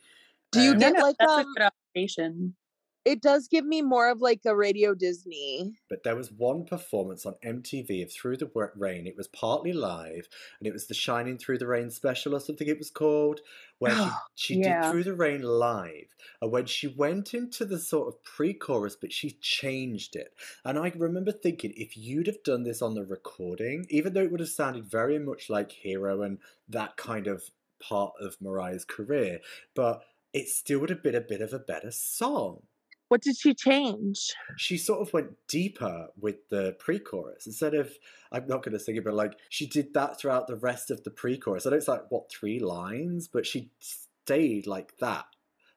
Do 0.51 0.59
you 0.61 0.75
Um, 0.75 0.77
get 0.77 0.97
no, 0.97 0.99
like 0.99 1.17
that's 1.19 1.37
um 1.37 1.37
a 1.37 1.45
good 1.53 1.63
observation 1.95 2.55
it 3.03 3.21
does 3.21 3.47
give 3.47 3.65
me 3.65 3.81
more 3.83 4.09
of 4.09 4.19
like 4.21 4.41
a 4.45 4.55
Radio 4.55 4.95
Disney. 4.95 5.77
But 5.87 6.01
there 6.03 6.15
was 6.15 6.31
one 6.31 6.65
performance 6.65 7.25
on 7.25 7.37
MTV 7.43 8.01
of 8.03 8.11
Through 8.11 8.37
the 8.37 8.45
Rain. 8.75 9.05
It 9.07 9.15
was 9.17 9.27
partly 9.27 9.71
live, 9.73 10.27
and 10.59 10.67
it 10.67 10.73
was 10.73 10.85
the 10.87 10.93
Shining 10.95 11.37
Through 11.39 11.57
the 11.59 11.65
Rain 11.67 11.89
special 11.91 12.35
or 12.35 12.39
something 12.39 12.67
it 12.67 12.77
was 12.79 12.89
called, 12.91 13.41
where 13.79 13.95
she, 13.95 14.19
she 14.35 14.55
Yeah. 14.55 14.61
did 14.61 14.83
Through 14.83 15.03
the 15.05 15.13
Rain 15.15 15.41
live. 15.43 16.15
And 16.41 16.51
when 16.51 16.65
she 16.67 16.85
went 16.87 17.33
into 17.35 17.65
the 17.65 17.79
sort 17.79 18.07
of 18.07 18.23
pre 18.23 18.53
chorus, 18.53 18.95
but 18.95 19.11
she 19.13 19.31
changed 19.31 20.15
it. 20.15 20.35
And 20.63 20.77
I 20.79 20.89
remember 20.95 21.31
thinking, 21.31 21.73
if 21.75 21.95
you'd 21.97 22.27
have 22.27 22.43
done 22.43 22.63
this 22.63 22.81
on 22.81 22.93
the 22.95 23.05
recording, 23.05 23.85
even 23.89 24.13
though 24.13 24.23
it 24.23 24.29
would 24.31 24.39
have 24.39 24.49
sounded 24.49 24.85
very 24.85 25.17
much 25.19 25.49
like 25.49 25.71
Hero 25.71 26.21
and 26.23 26.39
that 26.67 26.95
kind 26.97 27.25
of 27.27 27.49
part 27.87 28.13
of 28.19 28.37
Mariah's 28.41 28.85
career, 28.85 29.39
but 29.75 30.01
it 30.33 30.47
still 30.49 30.79
would 30.79 30.89
have 30.89 31.03
been 31.03 31.15
a 31.15 31.21
bit 31.21 31.41
of 31.41 31.53
a 31.53 31.59
better 31.59 31.91
song 31.91 32.63
What 33.07 33.21
did 33.21 33.37
she 33.37 33.53
change? 33.53 34.33
she 34.57 34.77
sort 34.77 35.01
of 35.01 35.13
went 35.13 35.31
deeper 35.47 36.07
with 36.19 36.49
the 36.49 36.75
pre-chorus 36.79 37.45
instead 37.45 37.73
of 37.73 37.93
I'm 38.31 38.47
not 38.47 38.63
going 38.63 38.73
to 38.73 38.79
sing 38.79 38.95
it, 38.97 39.03
but 39.03 39.13
like 39.13 39.33
she 39.49 39.65
did 39.67 39.93
that 39.93 40.19
throughout 40.19 40.47
the 40.47 40.55
rest 40.69 40.91
of 40.91 41.03
the 41.03 41.11
pre-chorus. 41.11 41.65
I 41.65 41.69
know 41.69 41.77
it's 41.77 41.87
like 41.87 42.09
what 42.09 42.29
three 42.31 42.59
lines, 42.59 43.27
but 43.27 43.45
she 43.45 43.69
stayed 43.79 44.65
like 44.67 44.97
that 44.99 45.25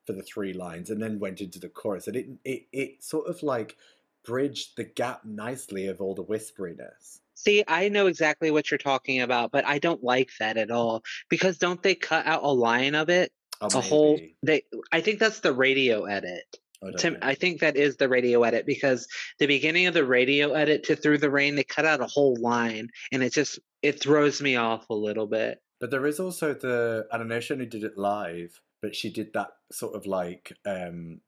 for 0.07 0.15
the 0.15 0.23
three 0.23 0.55
lines 0.55 0.89
and 0.91 1.03
then 1.03 1.19
went 1.21 1.41
into 1.41 1.61
the 1.61 1.69
chorus, 1.69 2.09
and 2.09 2.17
it 2.17 2.27
it 2.45 2.63
it 2.73 3.05
sort 3.05 3.29
of 3.29 3.43
like 3.43 3.77
bridged 4.25 4.77
the 4.77 4.85
gap 4.85 5.25
nicely 5.25 5.87
of 5.87 6.01
all 6.01 6.15
the 6.15 6.23
whisperiness. 6.33 7.21
See, 7.39 7.63
I 7.69 7.89
know 7.89 8.09
exactly 8.09 8.51
what 8.51 8.69
you're 8.69 8.79
talking 8.79 9.21
about, 9.21 9.53
but 9.53 9.65
I 9.65 9.79
don't 9.79 10.03
like 10.03 10.31
that 10.41 10.57
at 10.57 10.73
all 10.73 11.05
because 11.29 11.57
don't 11.57 11.81
they 11.81 11.95
cut 11.95 12.27
out 12.27 12.43
a 12.43 12.51
line 12.51 12.97
of 12.97 13.11
it? 13.11 13.31
Oh, 13.61 13.69
a 13.73 13.81
whole 13.81 14.19
they 14.43 14.65
I 14.91 15.01
think 15.03 15.21
that's 15.21 15.39
the 15.39 15.53
radio 15.53 16.05
edit. 16.07 16.43
I 16.83 16.87
don't 16.87 16.99
Tim. 16.99 17.19
I 17.23 17.37
think 17.37 17.61
that 17.61 17.77
is 17.77 17.97
the 17.97 18.09
radio 18.09 18.43
edit 18.43 18.67
because 18.67 19.07
the 19.39 19.47
beginning 19.47 19.87
of 19.87 19.95
the 19.95 20.05
radio 20.05 20.53
edit 20.55 20.83
to 20.85 20.97
Through 20.97 21.19
the 21.19 21.31
Rain, 21.31 21.55
they 21.55 21.63
cut 21.63 21.85
out 21.85 22.01
a 22.01 22.07
whole 22.07 22.37
line 22.41 22.89
and 23.13 23.23
it 23.23 23.33
just 23.33 23.61
it 23.83 24.03
throws 24.03 24.43
me 24.43 24.57
off 24.57 24.91
a 24.91 24.95
little 24.95 25.29
bit. 25.29 25.63
But 25.79 25.93
there 25.93 26.07
is 26.07 26.19
also 26.19 26.55
the 26.55 27.07
I 27.13 27.19
don't 27.19 27.29
know 27.29 27.39
she 27.39 27.55
only 27.55 27.67
did 27.67 27.85
it 27.85 27.97
live, 27.97 28.61
but 28.83 28.97
she 28.97 29.13
did 29.13 29.33
that 29.35 29.53
sort 29.71 29.95
of 29.95 30.07
like 30.07 30.55
um 30.67 31.21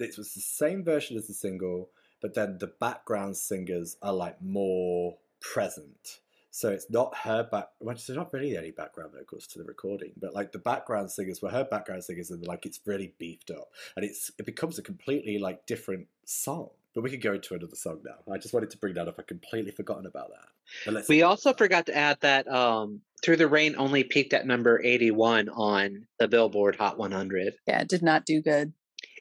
it 0.00 0.18
was 0.18 0.34
the 0.34 0.40
same 0.40 0.82
version 0.84 1.16
as 1.16 1.28
the 1.28 1.34
single, 1.34 1.90
but 2.20 2.34
then 2.34 2.58
the 2.58 2.72
background 2.80 3.36
singers 3.36 3.96
are 4.02 4.12
like 4.12 4.42
more 4.42 5.18
present. 5.52 6.20
So 6.50 6.70
it's 6.70 6.88
not 6.88 7.16
her 7.18 7.42
back. 7.42 7.70
Well, 7.80 7.96
there's 7.96 8.08
not 8.16 8.32
really 8.32 8.56
any 8.56 8.70
background 8.70 9.10
vocals 9.12 9.46
to 9.48 9.58
the 9.58 9.64
recording, 9.64 10.12
but 10.16 10.34
like 10.34 10.52
the 10.52 10.58
background 10.60 11.10
singers 11.10 11.42
were 11.42 11.50
her 11.50 11.64
background 11.64 12.04
singers, 12.04 12.30
and 12.30 12.46
like 12.46 12.64
it's 12.64 12.80
really 12.86 13.12
beefed 13.18 13.50
up, 13.50 13.68
and 13.96 14.04
it's 14.04 14.30
it 14.38 14.46
becomes 14.46 14.78
a 14.78 14.82
completely 14.82 15.38
like 15.38 15.66
different 15.66 16.06
song. 16.24 16.70
But 16.94 17.02
we 17.02 17.10
could 17.10 17.20
go 17.22 17.32
into 17.32 17.54
another 17.54 17.74
song 17.74 18.02
now. 18.04 18.32
I 18.32 18.38
just 18.38 18.54
wanted 18.54 18.70
to 18.70 18.78
bring 18.78 18.94
that 18.94 19.08
up. 19.08 19.16
I 19.18 19.22
completely 19.22 19.72
forgotten 19.72 20.06
about 20.06 20.28
that. 20.28 20.46
But 20.84 20.94
let's 20.94 21.08
We 21.08 21.16
see. 21.16 21.22
also 21.22 21.52
forgot 21.52 21.86
to 21.86 21.96
add 21.96 22.18
that 22.20 22.46
um, 22.46 23.00
Through 23.24 23.38
the 23.38 23.48
Rain 23.48 23.74
only 23.76 24.04
peaked 24.04 24.32
at 24.32 24.46
number 24.46 24.80
81 24.80 25.48
on 25.48 26.06
the 26.20 26.28
Billboard 26.28 26.76
Hot 26.76 26.96
100. 26.96 27.54
Yeah, 27.66 27.80
it 27.80 27.88
did 27.88 28.02
not 28.04 28.26
do 28.26 28.40
good. 28.40 28.72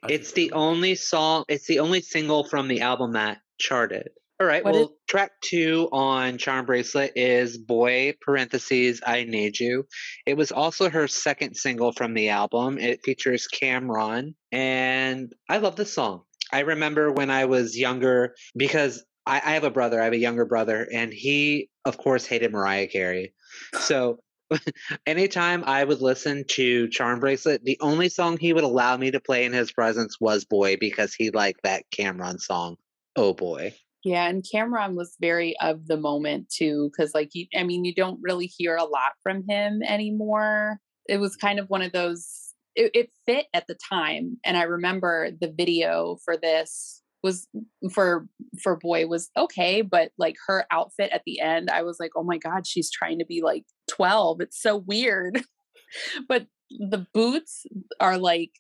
I 0.03 0.11
It's 0.11 0.33
the 0.33 0.49
that 0.49 0.55
only 0.55 0.93
song, 0.93 1.45
it's 1.47 1.65
the 1.65 1.79
only 1.79 2.01
single 2.01 2.43
from 2.43 2.67
the 2.67 2.81
album 2.81 3.13
that 3.13 3.39
charted. 3.57 4.09
All 4.43 4.49
right, 4.49 4.65
What 4.65 4.73
well, 4.73 4.83
is- 4.83 4.89
track 5.07 5.31
two 5.39 5.87
on 5.93 6.37
Charmbracelet 6.37 7.11
is 7.15 7.57
Boy, 7.57 8.15
parentheses, 8.19 8.99
I 9.05 9.23
Need 9.23 9.57
You. 9.57 9.87
It 10.25 10.35
was 10.35 10.51
also 10.51 10.89
her 10.89 11.07
second 11.07 11.55
single 11.55 11.93
from 11.93 12.13
the 12.13 12.27
album. 12.27 12.77
It 12.77 13.05
features 13.05 13.47
Cam'ron, 13.47 14.33
and 14.51 15.31
I 15.47 15.59
love 15.59 15.77
this 15.77 15.93
song. 15.93 16.23
I 16.51 16.59
remember 16.59 17.09
when 17.09 17.29
I 17.29 17.45
was 17.45 17.79
younger, 17.79 18.35
because 18.53 19.05
I, 19.25 19.37
I 19.37 19.51
have 19.53 19.63
a 19.63 19.71
brother, 19.71 20.01
I 20.01 20.03
have 20.03 20.13
a 20.13 20.17
younger 20.17 20.43
brother, 20.43 20.85
and 20.93 21.13
he, 21.13 21.69
of 21.85 21.97
course, 21.97 22.25
hated 22.25 22.51
Mariah 22.51 22.87
Carey. 22.87 23.33
So 23.79 24.19
anytime 25.05 25.63
I 25.65 25.85
would 25.85 26.01
listen 26.01 26.43
to 26.49 26.89
Charmbracelet, 26.89 27.63
the 27.63 27.77
only 27.79 28.09
song 28.09 28.37
he 28.37 28.51
would 28.51 28.65
allow 28.65 28.97
me 28.97 29.11
to 29.11 29.21
play 29.21 29.45
in 29.45 29.53
his 29.53 29.71
presence 29.71 30.19
was 30.19 30.43
Boy 30.43 30.75
because 30.77 31.13
he 31.13 31.29
liked 31.31 31.61
that 31.63 31.85
Cam'ron 31.97 32.41
song, 32.41 32.75
Oh 33.15 33.33
Boy. 33.33 33.73
Yeah, 34.03 34.27
and 34.27 34.43
Cam'ron 34.43 34.95
was 34.95 35.15
very 35.21 35.55
of 35.61 35.87
the 35.87 35.97
moment 35.97 36.49
too, 36.49 36.91
because 36.91 37.13
like 37.13 37.29
you, 37.33 37.47
I 37.55 37.63
mean, 37.63 37.85
you 37.85 37.95
don't 37.95 38.19
really 38.21 38.47
hear 38.47 38.75
a 38.75 38.83
lot 38.83 39.13
from 39.21 39.43
him 39.47 39.81
anymore. 39.87 40.79
It 41.07 41.19
was 41.19 41.35
kind 41.35 41.59
of 41.59 41.69
one 41.69 41.81
of 41.81 41.93
those. 41.93 42.53
It, 42.75 42.91
it 42.93 43.09
fit 43.25 43.45
at 43.53 43.67
the 43.67 43.77
time, 43.89 44.37
and 44.43 44.57
I 44.57 44.63
remember 44.63 45.29
the 45.39 45.53
video 45.55 46.17
for 46.25 46.35
this 46.37 47.01
was 47.23 47.47
for 47.93 48.27
for 48.61 48.75
boy 48.75 49.07
was 49.07 49.29
okay, 49.37 49.81
but 49.81 50.11
like 50.17 50.35
her 50.47 50.65
outfit 50.71 51.11
at 51.13 51.21
the 51.25 51.39
end, 51.39 51.69
I 51.69 51.83
was 51.83 51.97
like, 51.99 52.11
oh 52.17 52.23
my 52.23 52.37
god, 52.37 52.67
she's 52.67 52.91
trying 52.91 53.19
to 53.19 53.25
be 53.25 53.41
like 53.41 53.63
twelve. 53.89 54.41
It's 54.41 54.61
so 54.61 54.75
weird, 54.75 55.41
but 56.27 56.47
the 56.69 57.05
boots 57.13 57.65
are 57.99 58.17
like 58.17 58.51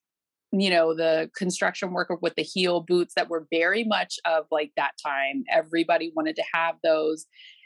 you 0.53 0.69
know 0.69 0.95
the 0.95 1.29
construction 1.35 1.91
worker 1.93 2.17
with 2.21 2.35
the 2.35 2.43
heel 2.43 2.81
boots 2.81 3.13
that 3.15 3.29
were 3.29 3.47
very 3.51 3.83
much 3.83 4.19
of 4.25 4.45
like 4.51 4.71
that 4.77 4.91
time. 5.03 5.43
Everybody 5.51 6.11
wanted 6.15 6.35
to 6.35 6.43
have 6.53 6.75
those. 6.83 7.25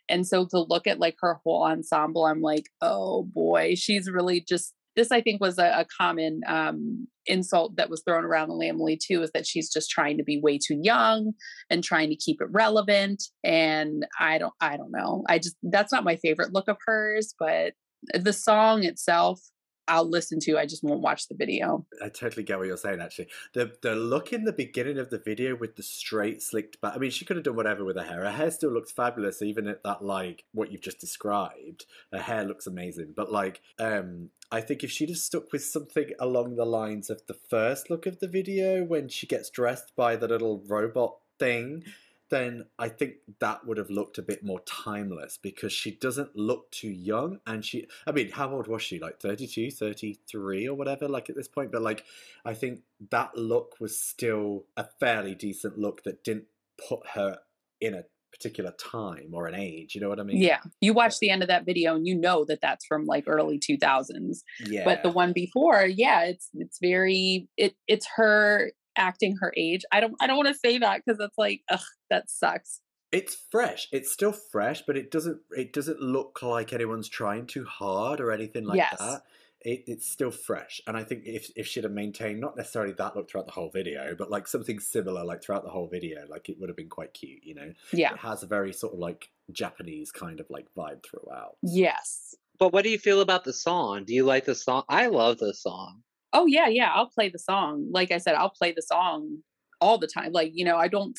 And 0.10 0.26
so 0.26 0.48
to 0.52 0.60
look 0.60 0.88
at 0.88 1.00
like 1.00 1.18
her 1.20 1.40
whole 1.44 1.64
ensemble 1.64 2.26
i'm 2.26 2.42
like 2.42 2.68
oh 2.82 3.24
boy 3.24 3.76
she's 3.76 4.10
really 4.10 4.40
just 4.40 4.74
this 4.96 5.12
i 5.12 5.20
think 5.20 5.42
was 5.42 5.60
a, 5.60 5.82
a 5.82 5.86
common 6.00 6.40
um, 6.48 7.08
insult 7.26 7.76
that 7.76 7.90
was 7.90 8.02
thrown 8.04 8.24
around 8.24 8.48
the 8.48 8.56
Lambily 8.56 8.98
too 8.98 9.22
is 9.22 9.32
that 9.34 9.46
she's 9.46 9.70
just 9.70 9.90
trying 9.90 10.18
to 10.18 10.24
be 10.24 10.40
way 10.40 10.58
too 10.58 10.80
young 10.82 11.34
and 11.70 11.84
trying 11.84 12.10
to 12.10 12.16
keep 12.16 12.38
it 12.42 12.48
relevant. 12.52 13.22
And 13.44 14.06
i 14.18 14.38
don't 14.38 14.54
i 14.62 14.78
don't 14.78 14.92
know. 14.92 15.26
I 15.28 15.40
just 15.40 15.58
that's 15.62 15.92
not 15.92 16.06
my 16.06 16.16
favorite 16.16 16.54
look 16.54 16.70
of 16.70 16.78
hers 16.86 17.36
but 17.38 17.74
the 18.14 18.34
song 18.34 18.86
itself 18.86 19.42
I'll 19.88 20.10
listen 20.10 20.40
to. 20.42 20.58
I 20.58 20.66
just 20.66 20.84
won't 20.84 21.02
watch 21.02 21.28
the 21.28 21.36
video. 21.36 21.86
I 22.04 22.10
totally 22.10 22.44
get 22.44 22.58
what 22.58 22.68
you're 22.68 22.78
saying. 22.78 23.02
Actually, 23.02 23.28
the 23.54 23.74
the 23.82 23.96
look 23.96 24.34
in 24.34 24.44
the 24.44 24.54
beginning 24.54 24.98
of 24.98 25.10
the 25.10 25.18
video 25.18 25.56
with 25.56 25.76
the 25.76 25.84
straight 25.84 26.42
slicked 26.42 26.82
back. 26.82 26.94
I 26.96 26.98
mean, 26.98 27.12
she 27.12 27.26
could 27.26 27.38
have 27.38 27.46
done 27.46 27.56
whatever 27.56 27.84
with 27.84 27.98
her 27.98 28.04
hair. 28.04 28.24
Her 28.24 28.32
hair 28.32 28.52
still 28.52 28.72
looks 28.72 28.92
fabulous, 28.92 29.42
even 29.42 29.68
at 29.68 29.84
that 29.84 30.04
like 30.04 30.46
what 30.54 30.72
you've 30.72 30.82
just 30.82 31.00
described. 31.00 31.86
Her 32.12 32.22
hair 32.22 32.44
looks 32.44 32.68
amazing. 32.68 33.14
But 33.16 33.32
like, 33.32 33.62
um, 33.80 34.30
I 34.52 34.62
think 34.62 34.84
if 34.84 34.92
she'd 34.92 35.10
have 35.10 35.18
stuck 35.18 35.52
with 35.52 35.64
something 35.64 36.12
along 36.20 36.56
the 36.56 36.66
lines 36.66 37.10
of 37.10 37.22
the 37.28 37.34
first 37.34 37.90
look 37.90 38.06
of 38.06 38.20
the 38.20 38.28
video 38.28 38.84
when 38.84 39.10
she 39.10 39.28
gets 39.28 39.50
dressed 39.50 39.96
by 39.96 40.16
the 40.16 40.28
little 40.28 40.64
robot 40.68 41.18
thing. 41.40 41.84
Then 42.30 42.66
I 42.78 42.90
think 42.90 43.16
that 43.40 43.66
would 43.66 43.78
have 43.78 43.90
looked 43.90 44.18
a 44.18 44.22
bit 44.22 44.44
more 44.44 44.60
timeless 44.62 45.38
because 45.42 45.72
she 45.72 45.92
doesn't 45.92 46.36
look 46.36 46.70
too 46.72 46.90
young. 46.90 47.40
And 47.48 47.64
she, 47.64 47.88
I 48.06 48.12
mean, 48.12 48.32
how 48.32 48.52
old 48.52 48.68
was 48.68 48.82
she? 48.82 49.00
Like 49.00 49.22
32, 49.22 49.72
33 49.72 50.68
or 50.68 50.76
whatever, 50.76 51.08
like 51.08 51.30
at 51.30 51.36
this 51.36 51.48
point. 51.48 51.72
But 51.72 51.82
like, 51.82 52.04
I 52.46 52.54
think 52.54 52.82
that 53.12 53.38
look 53.38 53.76
was 53.80 54.00
still 54.00 54.66
a 54.76 54.86
fairly 55.00 55.36
decent 55.36 55.78
look 55.78 56.04
that 56.04 56.24
didn't 56.24 56.46
put 56.90 57.08
her 57.14 57.40
in 57.80 57.94
a 57.94 58.04
particular 58.32 58.72
time 58.72 59.30
or 59.34 59.48
an 59.48 59.56
age. 59.56 59.96
You 59.96 60.02
know 60.02 60.10
what 60.10 60.20
I 60.20 60.24
mean? 60.24 60.38
Yeah. 60.38 60.60
You 60.82 60.94
watch 60.94 61.20
the 61.20 61.30
end 61.30 61.42
of 61.42 61.48
that 61.48 61.66
video 61.66 61.96
and 61.96 62.06
you 62.06 62.16
know 62.16 62.46
that 62.46 62.60
that's 62.62 62.86
from 62.86 63.06
like 63.06 63.24
early 63.28 63.60
2000s. 63.60 64.40
Yeah. 64.66 64.84
But 64.86 65.04
the 65.04 65.10
one 65.10 65.34
before, 65.34 65.86
yeah, 65.86 66.24
it's 66.26 66.50
it's 66.54 66.80
very 66.80 67.48
it 67.58 67.76
it's 67.88 68.08
her 68.16 68.72
acting 68.98 69.38
her 69.42 69.54
age. 69.56 69.84
I 69.92 70.00
don't 70.00 70.16
I 70.20 70.28
don't 70.28 70.38
want 70.38 70.50
to 70.50 70.54
say 70.56 70.78
that 70.80 71.02
because 71.06 71.20
it's 71.20 71.38
like 71.38 71.62
ugh, 71.70 71.80
that 72.10 72.30
sucks. 72.30 72.82
it's 73.12 73.36
fresh. 73.52 73.88
It's 73.92 74.12
still 74.12 74.34
fresh, 74.34 74.84
but 74.86 74.98
it 74.98 75.12
doesn't. 75.12 75.40
It 75.52 75.72
doesn't 75.74 76.02
look 76.02 76.42
like 76.44 76.74
anyone's 76.74 77.08
trying 77.08 77.48
too 77.48 77.64
hard 77.66 78.20
or 78.20 78.32
anything 78.32 78.66
like 78.66 78.78
Yes. 78.78 78.98
that. 79.00 79.22
It, 79.62 79.84
it's 79.88 80.08
still 80.08 80.30
fresh, 80.30 80.82
and 80.86 80.96
I 80.96 81.04
think 81.04 81.24
if 81.26 81.50
if 81.56 81.66
she'd 81.68 81.84
have 81.84 81.92
maintained 81.94 82.40
not 82.40 82.56
necessarily 82.56 82.94
that 82.94 83.16
look 83.16 83.30
throughout 83.30 83.48
the 83.48 83.54
whole 83.54 83.72
video, 83.72 84.14
but 84.16 84.30
like 84.30 84.48
something 84.48 84.80
similar, 84.80 85.24
like 85.26 85.42
throughout 85.42 85.64
the 85.64 85.72
whole 85.72 85.88
video, 85.88 86.26
like 86.30 86.48
it 86.48 86.60
would 86.60 86.70
have 86.70 86.78
been 86.78 86.90
quite 86.90 87.14
cute. 87.14 87.44
You 87.44 87.56
know, 87.56 87.74
Yeah. 87.92 88.14
it 88.14 88.20
has 88.20 88.44
a 88.44 88.48
very 88.48 88.72
sort 88.72 88.94
of 88.94 89.00
like 89.00 89.30
Japanese 89.52 90.12
kind 90.12 90.40
of 90.40 90.46
like 90.52 90.68
vibe 90.78 91.04
throughout. 91.04 91.58
Yes. 91.64 92.36
But 92.60 92.72
what 92.72 92.84
do 92.84 92.90
you 92.92 93.00
feel 93.00 93.22
about 93.22 93.46
the 93.46 93.54
song? 93.54 94.04
Do 94.06 94.14
you 94.14 94.24
like 94.26 94.46
the 94.46 94.56
song? 94.56 94.84
I 94.90 95.08
love 95.08 95.40
the 95.40 95.54
song. 95.56 96.04
Oh 96.34 96.46
yeah, 96.46 96.68
yeah. 96.68 96.92
I'll 96.94 97.10
play 97.10 97.30
the 97.30 97.40
song. 97.40 97.88
Like 97.92 98.12
I 98.12 98.18
said, 98.18 98.36
I'll 98.36 98.50
play 98.50 98.72
the 98.72 98.82
song 98.82 99.40
all 99.80 99.98
the 99.98 100.08
time. 100.08 100.32
Like, 100.32 100.52
you 100.54 100.66
know, 100.66 100.78
I 100.78 100.88
don't 100.88 101.18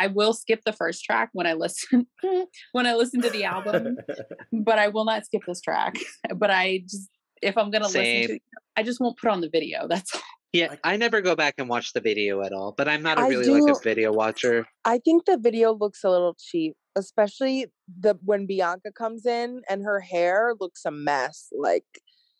i 0.00 0.06
will 0.06 0.32
skip 0.32 0.60
the 0.64 0.72
first 0.72 1.04
track 1.04 1.28
when 1.32 1.46
I 1.46 1.54
listen 1.54 2.06
when 2.72 2.86
I 2.86 2.94
listen 2.94 3.20
to 3.22 3.30
the 3.30 3.44
album, 3.44 3.96
but 4.52 4.78
I 4.78 4.88
will 4.88 5.04
not 5.04 5.26
skip 5.26 5.42
this 5.46 5.60
track. 5.60 5.96
But 6.34 6.50
I 6.50 6.82
just 6.84 7.10
if 7.42 7.58
I'm 7.58 7.70
gonna 7.70 7.88
Same. 7.88 8.22
listen 8.22 8.36
to 8.36 8.42
I 8.76 8.82
just 8.84 9.00
won't 9.00 9.18
put 9.18 9.30
on 9.30 9.40
the 9.40 9.48
video. 9.50 9.88
That's 9.88 10.14
all. 10.14 10.22
Yeah, 10.52 10.68
Like- 10.68 10.80
I 10.84 10.96
never 10.96 11.20
go 11.20 11.36
back 11.36 11.54
and 11.58 11.68
watch 11.68 11.92
the 11.92 12.00
video 12.00 12.42
at 12.42 12.52
all, 12.52 12.72
but 12.72 12.88
I'm 12.88 13.02
not 13.02 13.18
a 13.18 13.22
I 13.22 13.28
really 13.28 13.60
like 13.60 13.76
a 13.76 13.80
video 13.80 14.12
watcher. 14.12 14.66
I 14.84 14.98
think 14.98 15.26
the 15.26 15.36
video 15.36 15.72
looks 15.72 16.04
a 16.04 16.10
little 16.10 16.36
cheap, 16.38 16.74
especially 16.96 17.66
the 18.00 18.14
when 18.24 18.46
Bianca 18.46 18.92
comes 18.92 19.26
in 19.26 19.62
and 19.68 19.84
her 19.84 20.00
hair 20.00 20.54
looks 20.58 20.84
a 20.86 20.90
mess. 20.90 21.48
Like, 21.52 21.84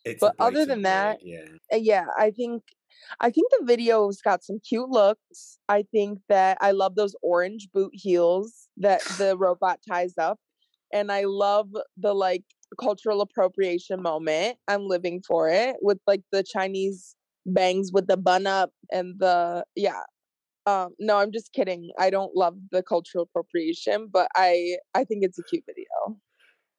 It's 0.05 0.19
But 0.19 0.35
other 0.39 0.65
than 0.65 0.83
that, 0.83 1.19
yeah. 1.23 1.45
uh, 1.73 1.77
yeah, 1.77 2.05
I 2.17 2.31
think 2.31 2.63
I 3.19 3.29
think 3.29 3.51
the 3.51 3.65
video's 3.65 4.21
got 4.21 4.43
some 4.43 4.59
cute 4.67 4.89
looks. 4.89 5.59
I 5.67 5.83
think 5.91 6.19
that 6.29 6.57
I 6.61 6.71
love 6.71 6.95
those 6.95 7.15
orange 7.21 7.69
boot 7.73 7.91
heels 7.93 8.67
that 8.77 9.01
the 9.17 9.37
robot 9.37 9.79
ties 9.87 10.13
up, 10.17 10.39
and 10.93 11.11
I 11.11 11.23
love 11.25 11.69
the 11.97 12.13
like 12.13 12.43
cultural 12.79 13.21
appropriation 13.21 14.01
moment. 14.01 14.57
I'm 14.67 14.87
living 14.87 15.21
for 15.27 15.49
it 15.49 15.77
with 15.81 15.99
like 16.07 16.21
the 16.31 16.43
Chinese 16.43 17.15
bangs 17.45 17.91
with 17.93 18.07
the 18.07 18.17
bun 18.17 18.47
up 18.47 18.71
and 18.91 19.15
the 19.19 19.65
yeah. 19.75 20.01
Um, 20.65 20.89
no, 20.99 21.17
I'm 21.17 21.31
just 21.31 21.51
kidding. 21.53 21.89
I 21.97 22.09
don't 22.11 22.35
love 22.35 22.55
the 22.71 22.83
cultural 22.83 23.23
appropriation, 23.23 24.07
but 24.11 24.29
I 24.35 24.77
I 24.93 25.03
think 25.03 25.23
it's 25.23 25.39
a 25.39 25.43
cute 25.43 25.63
video. 25.65 26.19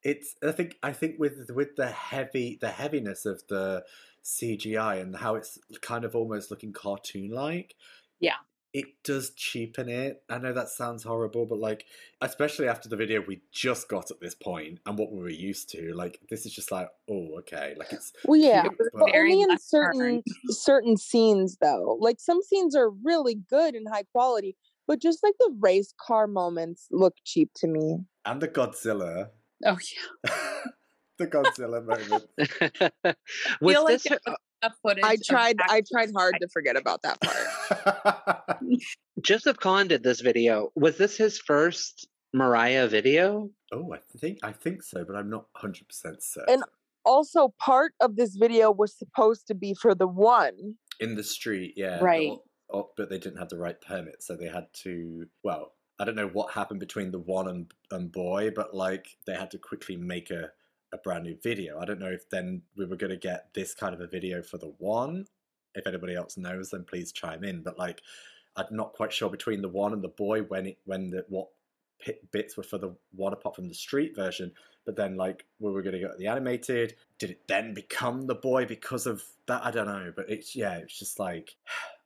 It's 0.03 0.35
i 0.43 0.51
think 0.51 0.77
i 0.83 0.91
think 0.91 1.19
with 1.19 1.49
with 1.53 1.75
the 1.75 1.87
heavy 1.87 2.57
the 2.61 2.69
heaviness 2.69 3.25
of 3.25 3.41
the 3.49 3.83
cgi 4.23 5.01
and 5.01 5.15
how 5.15 5.35
it's 5.35 5.57
kind 5.81 6.05
of 6.05 6.15
almost 6.15 6.51
looking 6.51 6.71
cartoon 6.73 7.31
like 7.31 7.75
Yeah. 8.19 8.35
it 8.73 8.85
does 9.03 9.31
cheapen 9.31 9.89
it 9.89 10.23
i 10.29 10.37
know 10.37 10.53
that 10.53 10.69
sounds 10.69 11.03
horrible 11.03 11.45
but 11.45 11.59
like 11.59 11.85
especially 12.21 12.67
after 12.67 12.87
the 12.89 12.95
video 12.95 13.21
we 13.27 13.41
just 13.51 13.87
got 13.89 14.11
at 14.11 14.19
this 14.19 14.35
point 14.35 14.79
and 14.85 14.97
what 14.97 15.11
we 15.11 15.19
were 15.19 15.29
used 15.29 15.69
to 15.71 15.93
like 15.93 16.19
this 16.29 16.45
is 16.45 16.53
just 16.53 16.71
like 16.71 16.89
oh 17.09 17.37
okay 17.39 17.73
like 17.77 17.91
it's 17.93 18.13
Well, 18.25 18.39
yeah, 18.39 18.65
It 18.65 18.71
was 18.77 18.89
but- 18.93 18.99
but 19.07 19.15
only 19.15 19.41
in 19.41 19.57
certain 19.59 20.23
certain 20.49 20.97
scenes 20.97 21.57
though. 21.61 21.97
Like 21.99 22.19
some 22.19 22.41
scenes 22.43 22.75
are 22.75 22.89
really 22.89 23.35
good 23.49 23.73
and 23.75 23.87
high 23.91 24.03
quality, 24.11 24.55
but 24.87 24.99
just 25.01 25.23
like 25.23 25.33
the 25.39 25.55
race 25.59 25.93
car 26.05 26.27
moments 26.27 26.87
look 26.91 27.15
cheap 27.25 27.49
to 27.55 27.67
me. 27.67 27.97
and 28.25 28.39
the 28.41 28.47
godzilla 28.47 29.29
Oh 29.65 29.77
yeah. 30.25 30.31
the 31.17 31.27
godzilla 31.27 31.85
moment 31.85 32.25
was 33.61 33.73
feel 33.75 33.83
like 33.83 33.93
this 34.01 34.07
her, 34.07 34.19
enough 34.63 34.75
footage. 34.81 35.03
I 35.03 35.13
of 35.13 35.21
tried. 35.23 35.55
I 35.69 35.81
tried 35.91 36.09
hard 36.15 36.35
to 36.41 36.47
forget 36.49 36.75
about 36.77 37.01
that 37.03 37.19
part. 37.21 38.59
Joseph 39.21 39.57
Kahn 39.57 39.87
did 39.87 40.03
this 40.03 40.21
video. 40.21 40.71
Was 40.75 40.97
this 40.97 41.17
his 41.17 41.37
first 41.39 42.07
Mariah 42.33 42.87
video? 42.87 43.49
oh, 43.73 43.93
I 43.93 43.99
think 44.17 44.39
I 44.43 44.51
think 44.51 44.83
so, 44.83 45.03
but 45.05 45.15
I'm 45.15 45.29
not 45.29 45.45
100 45.53 45.87
percent 45.87 46.23
certain. 46.23 46.53
And- 46.55 46.63
Also, 47.03 47.51
part 47.59 47.93
of 47.99 48.15
this 48.15 48.35
video 48.35 48.69
was 48.71 48.95
supposed 48.95 49.47
to 49.47 49.55
be 49.55 49.73
for 49.73 49.95
the 49.95 50.07
one. 50.07 50.75
in 50.99 51.15
the 51.15 51.23
street, 51.23 51.73
yeah, 51.75 51.97
Right. 51.99 52.29
or- 52.29 52.43
or- 52.69 52.89
but 52.95 53.09
they 53.09 53.17
didn't 53.17 53.39
have 53.39 53.49
the 53.49 53.57
right 53.57 53.79
permit, 53.81 54.21
so 54.21 54.35
they 54.35 54.47
had 54.47 54.67
to. 54.83 55.25
Well, 55.43 55.73
I 56.01 56.05
don't 56.05 56.15
know 56.15 56.27
what 56.27 56.53
happened 56.53 56.79
between 56.79 57.11
the 57.11 57.19
one 57.19 57.47
and, 57.47 57.71
and 57.91 58.11
boy, 58.11 58.49
but 58.55 58.73
like 58.73 59.17
they 59.27 59.35
had 59.35 59.51
to 59.51 59.59
quickly 59.59 59.95
make 59.95 60.31
a 60.31 60.51
a 60.93 60.97
brand 60.97 61.23
new 61.23 61.37
video. 61.41 61.79
I 61.79 61.85
don't 61.85 61.99
know 61.99 62.11
if 62.11 62.29
then 62.29 62.63
we 62.75 62.85
were 62.85 62.95
going 62.95 63.11
to 63.11 63.17
get 63.17 63.53
this 63.53 63.73
kind 63.73 63.93
of 63.93 64.01
a 64.01 64.07
video 64.07 64.41
for 64.41 64.57
the 64.57 64.73
one. 64.77 65.25
If 65.73 65.87
anybody 65.87 66.15
else 66.15 66.37
knows, 66.37 66.71
then 66.71 66.83
please 66.83 67.11
chime 67.11 67.43
in. 67.43 67.63
But 67.63 67.77
like, 67.77 68.01
I'm 68.55 68.65
not 68.71 68.93
quite 68.93 69.13
sure 69.13 69.29
between 69.29 69.61
the 69.61 69.69
one 69.69 69.93
and 69.93 70.01
the 70.01 70.09
boy 70.09 70.41
when 70.41 70.65
it 70.67 70.79
when 70.85 71.11
the 71.11 71.25
what 71.29 71.47
bits 72.31 72.57
were 72.57 72.63
for 72.63 72.77
the 72.77 72.95
one 73.15 73.31
apart 73.31 73.55
from 73.55 73.69
the 73.69 73.73
street 73.73 74.15
version. 74.15 74.51
But 74.85 74.95
then 74.95 75.15
like 75.15 75.45
we 75.59 75.71
were 75.71 75.81
going 75.81 75.93
to 75.93 75.99
get 75.99 76.17
the 76.17 76.27
animated. 76.27 76.95
Did 77.19 77.31
it 77.31 77.47
then 77.47 77.73
become 77.73 78.27
the 78.27 78.35
boy 78.35 78.65
because 78.65 79.05
of 79.05 79.23
that? 79.45 79.63
I 79.63 79.71
don't 79.71 79.87
know. 79.87 80.11
But 80.13 80.29
it's 80.29 80.55
yeah, 80.55 80.75
it's 80.77 80.97
just 80.97 81.19
like. 81.19 81.55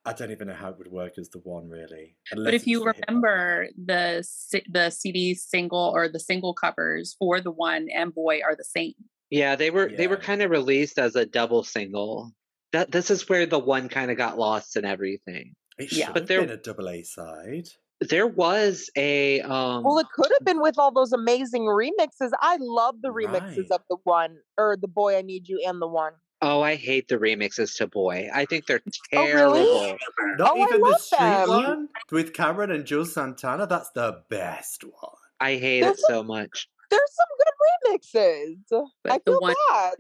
I 0.06 0.14
don't 0.14 0.32
even 0.32 0.48
know 0.48 0.54
how 0.54 0.70
it 0.70 0.78
would 0.78 0.92
work 0.92 1.14
as 1.18 1.30
the 1.30 1.40
one 1.40 1.68
really. 1.68 2.16
But 2.34 2.54
if 2.54 2.68
you 2.68 2.78
it's 2.80 2.86
the 2.86 2.92
hip-hop. 2.98 3.08
remember, 3.10 3.68
the 3.86 4.28
the 4.72 4.90
CD 4.92 5.34
single 5.34 5.92
or 5.96 6.08
the 6.08 6.20
single 6.20 6.54
covers 6.54 7.16
for 7.18 7.42
the 7.42 7.52
one 7.52 7.88
and 7.94 8.14
boy 8.14 8.40
are 8.48 8.56
the 8.56 8.64
same. 8.64 8.94
Yeah, 9.32 9.56
they 9.56 9.72
were 9.72 9.90
they 9.90 10.08
were 10.08 10.18
kind 10.18 10.42
of 10.44 10.52
released 10.52 11.00
as 11.00 11.16
a 11.16 11.26
double 11.26 11.64
single. 11.64 12.32
That 12.72 12.92
this 12.92 13.10
is 13.10 13.28
where 13.28 13.46
the 13.48 13.58
one 13.60 13.90
kind 13.90 14.12
of 14.12 14.18
got 14.18 14.38
lost 14.38 14.76
in 14.78 14.86
everything. 14.86 15.54
it 15.80 15.92
yeah. 15.92 16.08
But 16.12 16.22
have 16.24 16.28
there- 16.28 16.42
been 16.42 16.52
a 16.52 16.58
double 16.58 16.90
A 16.90 17.02
side. 17.04 17.68
There 18.02 18.28
was 18.28 18.90
a 18.98 19.40
um 19.42 19.84
Well, 19.84 19.98
it 20.00 20.08
could 20.14 20.30
have 20.38 20.46
been 20.46 20.62
with 20.62 20.78
all 20.78 20.92
those 20.92 21.14
amazing 21.14 21.64
remixes. 21.64 22.32
I 22.42 22.58
love 22.60 23.02
the 23.02 23.08
remixes 23.10 23.58
Right. 23.58 23.72
of 23.72 23.82
the 23.90 23.98
one 24.04 24.38
or 24.58 24.76
the 24.80 24.90
boy 24.90 25.18
I 25.18 25.22
need 25.22 25.48
you 25.48 25.64
and 25.66 25.82
the 25.82 25.88
one. 25.88 26.12
Oh, 26.48 26.62
I 26.62 26.76
hate 26.76 27.08
the 27.08 27.18
remixes 27.18 27.76
to 27.78 27.88
Boy. 27.88 28.30
I 28.32 28.46
think 28.46 28.68
they're 28.68 28.82
Oh, 28.86 28.92
terrible. 29.12 29.54
really? 29.54 29.98
Not 30.38 30.52
Oh, 30.52 30.62
I 30.62 30.64
even 30.64 30.82
the 30.82 30.98
street 31.00 31.20
them. 31.20 31.50
one 31.50 31.90
with 32.12 32.34
Cam'ron 32.34 32.72
and 32.72 32.86
Juelz 32.86 33.08
Santana. 33.08 33.66
That's 33.66 33.90
the 33.92 34.22
best 34.30 34.84
one. 34.84 35.14
I 35.40 35.56
hate 35.56 35.82
There's 35.82 35.98
it 35.98 36.06
so 36.08 36.22
much. 36.22 36.70
There's 36.92 37.02
some 37.16 37.28
good 37.40 38.00
remixes. 38.12 38.86
But 39.04 39.12
I 39.12 39.18
the 39.26 39.32
feel 39.32 39.42
one 39.42 39.56
bad. 39.72 39.96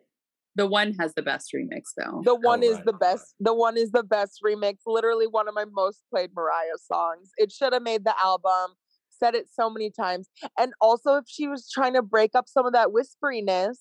the 0.55 0.67
one 0.67 0.93
has 0.99 1.15
the 1.15 1.23
best 1.23 1.51
remix 1.51 1.81
though. 1.97 2.21
The 2.23 2.35
one 2.35 2.63
oh, 2.63 2.67
is 2.67 2.75
right, 2.75 2.85
the 2.85 2.91
right. 2.91 3.01
best. 3.01 3.33
The 3.39 3.53
one 3.55 3.75
is 3.75 3.89
the 3.91 4.03
best 4.03 4.39
remix. 4.45 4.75
Literally 4.85 5.25
one 5.25 5.47
of 5.47 5.55
my 5.55 5.65
most 5.71 6.03
played 6.11 6.29
Mariah 6.35 6.77
songs. 6.79 7.31
It 7.37 7.51
should 7.51 7.73
have 7.73 7.81
made 7.81 8.05
the 8.05 8.13
album. 8.23 8.75
Said 9.09 9.33
it 9.33 9.47
so 9.51 9.69
many 9.69 9.89
times. 9.89 10.29
And 10.59 10.73
also, 10.79 11.15
if 11.15 11.23
she 11.27 11.47
was 11.47 11.71
trying 11.71 11.93
to 11.93 12.03
break 12.03 12.35
up 12.35 12.47
some 12.47 12.67
of 12.67 12.73
that 12.73 12.89
whisperiness, 12.89 13.77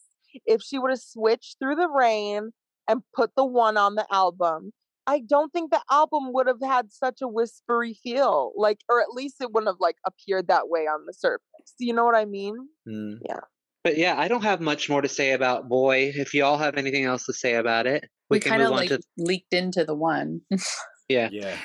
if 0.46 0.62
she 0.62 0.78
would 0.78 0.90
have 0.90 1.00
switched 1.00 1.58
through 1.58 1.76
the 1.76 1.88
rain 1.88 2.50
and 2.88 3.02
put 3.14 3.30
the 3.36 3.44
one 3.44 3.76
on 3.76 3.94
the 3.94 4.06
album, 4.12 4.72
I 5.06 5.20
don't 5.20 5.52
think 5.52 5.70
the 5.70 5.82
album 5.90 6.32
would 6.32 6.46
have 6.46 6.62
had 6.62 6.92
such 6.92 7.20
a 7.22 7.28
whispery 7.28 7.94
feel. 8.02 8.52
Like, 8.56 8.78
or 8.88 9.00
at 9.00 9.10
least 9.10 9.36
it 9.40 9.52
wouldn't 9.52 9.68
have 9.68 9.80
like 9.80 9.96
appeared 10.06 10.48
that 10.48 10.68
way 10.68 10.82
on 10.82 11.06
the 11.06 11.12
surface. 11.12 11.74
Do 11.78 11.86
you 11.86 11.92
know 11.92 12.04
what 12.04 12.16
I 12.16 12.24
mean? 12.24 12.56
Mm. 12.88 13.18
Yeah. 13.26 13.40
But 13.82 13.98
yeah, 13.98 14.18
I 14.18 14.28
don't 14.28 14.42
have 14.42 14.62
much 14.62 14.88
more 14.88 15.02
to 15.02 15.08
say 15.08 15.32
about 15.32 15.68
Boy. 15.68 16.12
If 16.14 16.32
you 16.32 16.42
all 16.44 16.56
have 16.56 16.76
anything 16.76 17.04
else 17.04 17.26
to 17.26 17.34
say 17.34 17.54
about 17.54 17.86
it, 17.86 18.08
we, 18.30 18.36
we 18.36 18.40
can 18.40 18.50
kind 18.50 18.62
move 18.62 18.68
of 18.68 18.72
on 18.72 18.78
like 18.78 18.88
to 18.88 19.00
leaked 19.18 19.52
into 19.52 19.84
the 19.84 19.94
one. 19.94 20.40
yeah. 21.08 21.28
Yeah. 21.30 21.56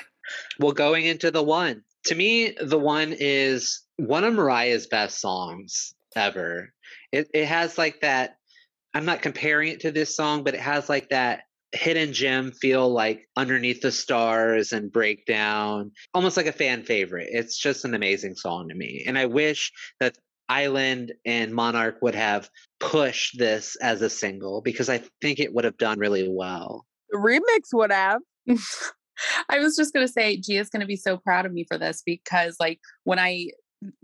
Well, 0.58 0.72
going 0.72 1.06
into 1.06 1.30
the 1.30 1.42
one. 1.42 1.82
To 2.04 2.14
me, 2.14 2.54
the 2.60 2.78
one 2.78 3.14
is 3.18 3.82
one 3.96 4.24
of 4.24 4.34
Mariah's 4.34 4.86
best 4.86 5.20
songs 5.20 5.94
ever. 6.14 6.72
It 7.12 7.28
it 7.32 7.46
has 7.46 7.78
like 7.78 8.00
that. 8.00 8.36
I'm 8.94 9.04
not 9.04 9.22
comparing 9.22 9.68
it 9.68 9.80
to 9.80 9.92
this 9.92 10.16
song, 10.16 10.42
but 10.44 10.54
it 10.54 10.60
has 10.60 10.88
like 10.88 11.08
that 11.10 11.42
hidden 11.72 12.12
gem 12.12 12.52
feel, 12.52 12.88
like 12.88 13.28
underneath 13.36 13.80
the 13.80 13.92
stars 13.92 14.72
and 14.72 14.90
breakdown, 14.90 15.92
almost 16.14 16.36
like 16.36 16.46
a 16.46 16.52
fan 16.52 16.82
favorite. 16.82 17.28
It's 17.30 17.56
just 17.56 17.84
an 17.84 17.94
amazing 17.94 18.34
song 18.34 18.68
to 18.68 18.74
me, 18.74 19.04
and 19.06 19.18
I 19.18 19.26
wish 19.26 19.72
that 20.00 20.16
Island 20.48 21.12
and 21.24 21.54
Monarch 21.54 21.98
would 22.02 22.16
have 22.16 22.50
pushed 22.80 23.38
this 23.38 23.76
as 23.80 24.02
a 24.02 24.10
single 24.10 24.60
because 24.62 24.88
I 24.88 25.02
think 25.22 25.38
it 25.38 25.54
would 25.54 25.64
have 25.64 25.78
done 25.78 26.00
really 26.00 26.28
well. 26.28 26.84
The 27.10 27.18
remix 27.18 27.72
would 27.72 27.92
have. 27.92 28.20
I 29.48 29.58
was 29.60 29.76
just 29.76 29.92
gonna 29.92 30.08
say 30.08 30.36
Gia's 30.36 30.68
gonna 30.68 30.86
be 30.86 30.96
so 30.96 31.18
proud 31.18 31.46
of 31.46 31.52
me 31.52 31.64
for 31.68 31.78
this 31.78 32.02
because 32.04 32.56
like 32.58 32.80
when 33.04 33.18
I 33.18 33.50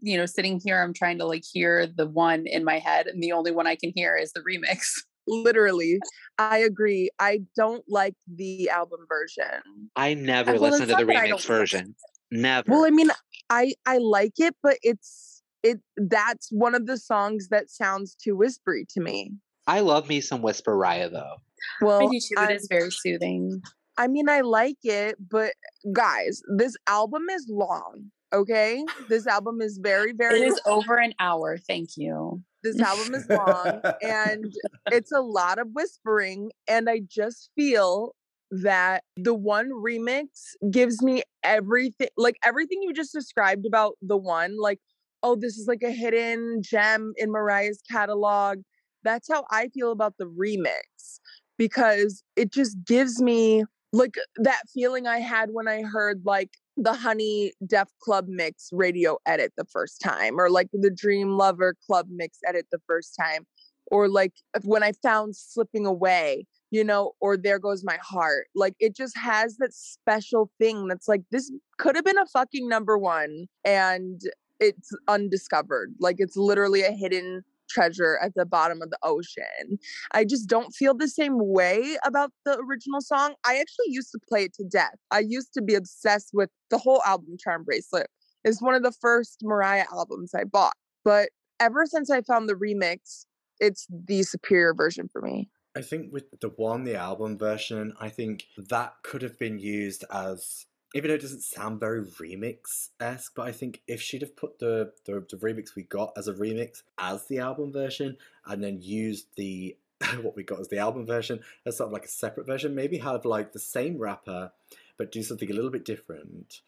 you 0.00 0.16
know 0.16 0.26
sitting 0.26 0.60
here 0.62 0.82
I'm 0.82 0.94
trying 0.94 1.18
to 1.18 1.26
like 1.26 1.44
hear 1.50 1.86
the 1.86 2.06
one 2.06 2.46
in 2.46 2.64
my 2.64 2.78
head 2.78 3.06
and 3.06 3.22
the 3.22 3.32
only 3.32 3.52
one 3.52 3.66
I 3.66 3.76
can 3.76 3.92
hear 3.94 4.16
is 4.16 4.32
the 4.32 4.40
remix. 4.40 4.88
Literally. 5.28 5.98
I 6.38 6.58
agree. 6.58 7.10
I 7.18 7.40
don't 7.56 7.84
like 7.88 8.14
the 8.32 8.70
album 8.70 9.00
version. 9.08 9.60
I 9.96 10.14
never 10.14 10.52
well, 10.52 10.62
listened 10.62 10.82
it's 10.84 10.92
to 10.92 11.04
the 11.04 11.04
not 11.04 11.06
that 11.06 11.16
I 11.16 11.26
remix 11.26 11.28
don't 11.28 11.30
like 11.30 11.40
it. 11.40 11.46
version. 11.46 11.94
Never. 12.30 12.70
Well, 12.70 12.84
I 12.84 12.90
mean, 12.90 13.10
I 13.50 13.74
I 13.86 13.98
like 13.98 14.34
it, 14.38 14.54
but 14.62 14.78
it's 14.82 15.42
it 15.62 15.80
that's 15.96 16.48
one 16.50 16.74
of 16.74 16.86
the 16.86 16.96
songs 16.96 17.48
that 17.48 17.70
sounds 17.70 18.14
too 18.14 18.36
whispery 18.36 18.86
to 18.90 19.00
me. 19.00 19.32
I 19.66 19.80
love 19.80 20.08
me 20.08 20.20
some 20.20 20.42
Whisper 20.42 20.76
Raya 20.76 21.10
though. 21.10 21.36
Well, 21.80 22.06
I 22.06 22.06
do 22.06 22.20
too. 22.20 22.34
It 22.38 22.62
very 22.68 22.90
soothing. 22.90 23.60
I 23.98 24.08
mean, 24.08 24.28
I 24.28 24.42
like 24.42 24.78
it, 24.84 25.16
but 25.30 25.54
guys, 25.92 26.42
this 26.56 26.76
album 26.86 27.22
is 27.30 27.46
long. 27.48 28.10
Okay, 28.36 28.84
this 29.08 29.26
album 29.26 29.62
is 29.62 29.78
very 29.78 30.12
very. 30.12 30.42
It 30.42 30.48
is 30.48 30.60
over 30.66 30.96
an 30.98 31.14
hour. 31.18 31.56
Thank 31.56 31.96
you. 31.96 32.42
this 32.62 32.78
album 32.80 33.14
is 33.14 33.26
long, 33.30 33.80
and 34.02 34.52
it's 34.92 35.10
a 35.10 35.20
lot 35.20 35.58
of 35.58 35.68
whispering, 35.72 36.50
and 36.68 36.90
I 36.90 37.00
just 37.08 37.50
feel 37.56 38.14
that 38.50 39.04
the 39.16 39.32
one 39.32 39.70
remix 39.70 40.26
gives 40.70 41.02
me 41.02 41.22
everything 41.42 42.08
like 42.18 42.36
everything 42.44 42.80
you 42.82 42.92
just 42.92 43.12
described 43.12 43.66
about 43.66 43.94
the 44.02 44.16
one 44.16 44.56
like 44.60 44.78
oh 45.22 45.34
this 45.34 45.56
is 45.56 45.66
like 45.66 45.82
a 45.82 45.90
hidden 45.90 46.60
gem 46.62 47.12
in 47.16 47.32
mariah's 47.32 47.82
catalog 47.90 48.58
that's 49.02 49.28
how 49.28 49.44
i 49.50 49.66
feel 49.74 49.90
about 49.90 50.14
the 50.18 50.26
remix 50.26 51.18
because 51.58 52.22
it 52.36 52.52
just 52.52 52.76
gives 52.84 53.20
me 53.20 53.64
like 53.96 54.16
that 54.36 54.62
feeling 54.72 55.06
i 55.06 55.18
had 55.18 55.50
when 55.52 55.68
i 55.68 55.82
heard 55.82 56.22
like 56.24 56.50
the 56.76 56.92
honey 56.92 57.52
def 57.66 57.88
club 58.00 58.26
mix 58.28 58.68
radio 58.72 59.16
edit 59.26 59.52
the 59.56 59.64
first 59.64 60.00
time 60.00 60.38
or 60.38 60.50
like 60.50 60.68
the 60.72 60.90
dreamlover 60.90 61.72
club 61.86 62.06
mix 62.10 62.38
edit 62.46 62.66
the 62.70 62.80
first 62.86 63.14
time 63.18 63.46
or 63.90 64.08
like 64.08 64.32
when 64.64 64.82
i 64.82 64.92
found 65.02 65.34
slipping 65.34 65.86
away 65.86 66.46
you 66.70 66.84
know, 66.84 67.12
or 67.20 67.36
there 67.36 67.58
goes 67.58 67.84
my 67.84 67.98
heart. 68.02 68.48
Like 68.54 68.74
it 68.80 68.96
just 68.96 69.16
has 69.16 69.56
that 69.58 69.72
special 69.72 70.50
thing 70.58 70.88
that's 70.88 71.08
like 71.08 71.22
this 71.30 71.50
could 71.78 71.96
have 71.96 72.04
been 72.04 72.18
a 72.18 72.26
fucking 72.26 72.68
number 72.68 72.98
one 72.98 73.46
and 73.64 74.20
it's 74.60 74.90
undiscovered. 75.08 75.94
Like 76.00 76.16
it's 76.18 76.36
literally 76.36 76.82
a 76.82 76.90
hidden 76.90 77.44
treasure 77.68 78.18
at 78.22 78.34
the 78.34 78.46
bottom 78.46 78.82
of 78.82 78.90
the 78.90 78.98
ocean. 79.02 79.78
I 80.12 80.24
just 80.24 80.48
don't 80.48 80.74
feel 80.74 80.94
the 80.94 81.08
same 81.08 81.38
way 81.38 81.96
about 82.04 82.32
the 82.44 82.58
original 82.58 83.00
song. 83.00 83.34
I 83.44 83.58
actually 83.58 83.88
used 83.88 84.12
to 84.12 84.18
play 84.28 84.44
it 84.44 84.54
to 84.54 84.64
death. 84.64 84.96
I 85.10 85.20
used 85.20 85.52
to 85.54 85.62
be 85.62 85.74
obsessed 85.74 86.30
with 86.32 86.50
the 86.70 86.78
whole 86.78 87.02
album 87.04 87.36
Charmbracelet. 87.36 88.06
It's 88.44 88.62
one 88.62 88.74
of 88.74 88.82
the 88.82 88.92
first 88.92 89.40
Mariah 89.42 89.86
albums 89.92 90.32
I 90.34 90.44
bought. 90.44 90.76
But 91.04 91.30
ever 91.60 91.86
since 91.86 92.10
I 92.10 92.22
found 92.22 92.48
the 92.48 92.54
remix, 92.54 93.26
it's 93.60 93.86
the 93.90 94.22
superior 94.22 94.74
version 94.74 95.08
for 95.08 95.22
me. 95.22 95.48
I 95.76 95.82
think 95.82 96.12
with 96.12 96.24
the 96.40 96.48
one, 96.48 96.84
the 96.84 96.96
album 96.96 97.36
version, 97.36 97.94
I 98.00 98.08
think 98.08 98.44
that 98.56 98.94
could 99.02 99.22
have 99.22 99.38
been 99.38 99.58
used 99.58 100.04
as, 100.10 100.66
even 100.96 101.08
though 101.08 101.14
it 101.14 101.20
doesn't 101.20 101.42
sound 101.42 101.78
very 101.78 102.02
remix 102.02 102.88
esque, 103.00 103.34
but 103.34 103.46
I 103.46 103.52
think 103.52 103.82
if 103.86 104.00
she'd 104.00 104.22
have 104.22 104.34
put 104.34 104.58
the, 104.58 104.92
the 105.04 105.24
the 105.30 105.36
remix 105.36 105.74
we 105.74 105.82
got 105.82 106.12
as 106.16 106.26
a 106.26 106.32
remix 106.32 106.82
as 106.98 107.26
the 107.26 107.38
album 107.38 107.72
version, 107.72 108.16
and 108.46 108.62
then 108.62 108.80
used 108.80 109.26
the 109.36 109.76
what 110.22 110.36
we 110.36 110.42
got 110.42 110.60
as 110.60 110.68
the 110.68 110.78
album 110.78 111.06
version 111.06 111.40
as 111.64 111.76
sort 111.76 111.88
of 111.88 111.92
like 111.92 112.04
a 112.04 112.08
separate 112.08 112.46
version, 112.46 112.74
maybe 112.74 112.98
have 112.98 113.24
like 113.24 113.52
the 113.52 113.58
same 113.58 113.98
rapper, 113.98 114.52
but 114.96 115.12
do 115.12 115.22
something 115.22 115.50
a 115.50 115.54
little 115.54 115.70
bit 115.70 115.84
different. 115.84 116.60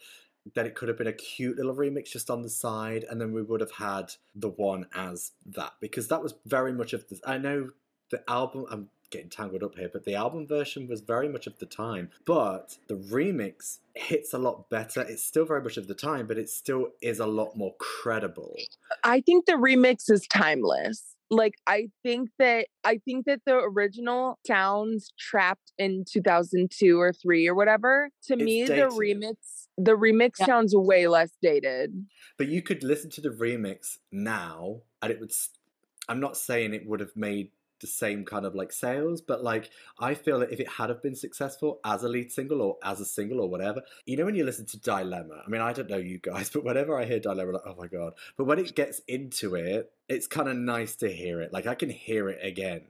Then 0.54 0.66
it 0.66 0.74
could 0.74 0.88
have 0.88 0.98
been 0.98 1.06
a 1.06 1.12
cute 1.12 1.56
little 1.56 1.74
remix 1.74 2.10
just 2.10 2.30
on 2.30 2.42
the 2.42 2.50
side, 2.50 3.04
and 3.08 3.20
then 3.20 3.32
we 3.32 3.42
would 3.42 3.60
have 3.60 3.72
had 3.72 4.12
the 4.34 4.48
one 4.50 4.86
as 4.94 5.32
that 5.46 5.72
because 5.80 6.08
that 6.08 6.22
was 6.22 6.34
very 6.44 6.72
much 6.72 6.92
of 6.92 7.08
the. 7.08 7.18
I 7.26 7.38
know 7.38 7.70
the 8.10 8.22
album. 8.28 8.66
I'm 8.70 8.88
getting 9.10 9.30
tangled 9.30 9.62
up 9.62 9.74
here, 9.76 9.88
but 9.92 10.04
the 10.04 10.14
album 10.14 10.46
version 10.46 10.86
was 10.88 11.00
very 11.00 11.28
much 11.28 11.46
of 11.46 11.58
the 11.58 11.66
time. 11.66 12.10
But 12.26 12.78
the 12.88 12.94
remix 12.94 13.78
hits 13.94 14.32
a 14.34 14.38
lot 14.38 14.68
better. 14.70 15.00
It's 15.02 15.24
still 15.24 15.44
very 15.44 15.62
much 15.62 15.76
of 15.76 15.88
the 15.88 15.94
time, 15.94 16.26
but 16.26 16.38
it 16.38 16.48
still 16.48 16.88
is 17.02 17.18
a 17.18 17.26
lot 17.26 17.56
more 17.56 17.74
credible. 17.78 18.54
I 19.04 19.20
think 19.20 19.46
the 19.46 19.52
remix 19.52 20.10
is 20.10 20.26
timeless. 20.28 21.14
like 21.30 21.56
I 21.66 21.88
think 22.02 22.30
that 22.38 22.68
I 22.84 22.96
think 23.04 23.26
that 23.26 23.42
the 23.44 23.56
original 23.56 24.38
sounds 24.46 25.12
trapped 25.18 25.72
in 25.76 26.04
2002 26.10 26.98
or 26.98 27.12
3 27.12 27.46
or 27.46 27.54
whatever. 27.54 28.08
To 28.28 28.32
It's 28.34 28.42
me 28.42 28.64
dated. 28.64 28.90
the 28.90 28.94
remix 28.94 29.34
the 29.76 29.92
remix 29.92 30.38
Yeah. 30.40 30.46
sounds 30.46 30.74
way 30.74 31.06
less 31.06 31.30
dated. 31.42 32.06
But 32.38 32.48
you 32.48 32.62
could 32.62 32.82
listen 32.82 33.10
to 33.10 33.20
the 33.20 33.28
remix 33.28 33.98
now, 34.10 34.82
and 35.02 35.12
it 35.12 35.20
would. 35.20 35.32
I'm 36.08 36.18
not 36.20 36.38
saying 36.38 36.72
it 36.72 36.86
would 36.86 37.00
have 37.00 37.14
made 37.14 37.50
the 37.80 37.86
same 37.86 38.24
kind 38.24 38.44
of 38.44 38.54
like 38.54 38.72
sales, 38.72 39.20
but 39.20 39.42
like 39.42 39.70
I 39.98 40.14
feel 40.14 40.40
that 40.40 40.50
if 40.52 40.60
it 40.60 40.68
had 40.68 40.88
have 40.90 41.02
been 41.02 41.14
successful 41.14 41.80
as 41.84 42.02
a 42.02 42.08
lead 42.08 42.32
single 42.32 42.60
or 42.62 42.76
as 42.82 43.00
a 43.00 43.04
single 43.04 43.40
or 43.40 43.48
whatever, 43.48 43.82
you 44.06 44.16
know, 44.16 44.24
when 44.24 44.34
you 44.34 44.44
listen 44.44 44.66
to 44.66 44.80
Dilemma, 44.80 45.42
I 45.46 45.48
mean, 45.48 45.60
I 45.60 45.72
don't 45.72 45.90
know 45.90 45.96
you 45.96 46.18
guys, 46.18 46.50
but 46.54 46.64
whenever 46.64 46.98
I 46.98 47.04
hear 47.04 47.20
Dilemma, 47.20 47.48
I'm 47.48 47.52
like, 47.54 47.62
oh 47.66 47.74
my 47.78 47.86
god! 47.86 48.12
But 48.36 48.44
when 48.44 48.58
it 48.58 48.74
gets 48.74 49.00
into 49.08 49.54
it, 49.54 49.90
it's 50.08 50.26
kind 50.26 50.48
of 50.48 50.56
nice 50.56 50.96
to 50.96 51.10
hear 51.10 51.40
it. 51.40 51.52
Like 51.52 51.66
I 51.66 51.74
can 51.74 51.90
hear 51.90 52.28
it 52.28 52.38
again, 52.42 52.82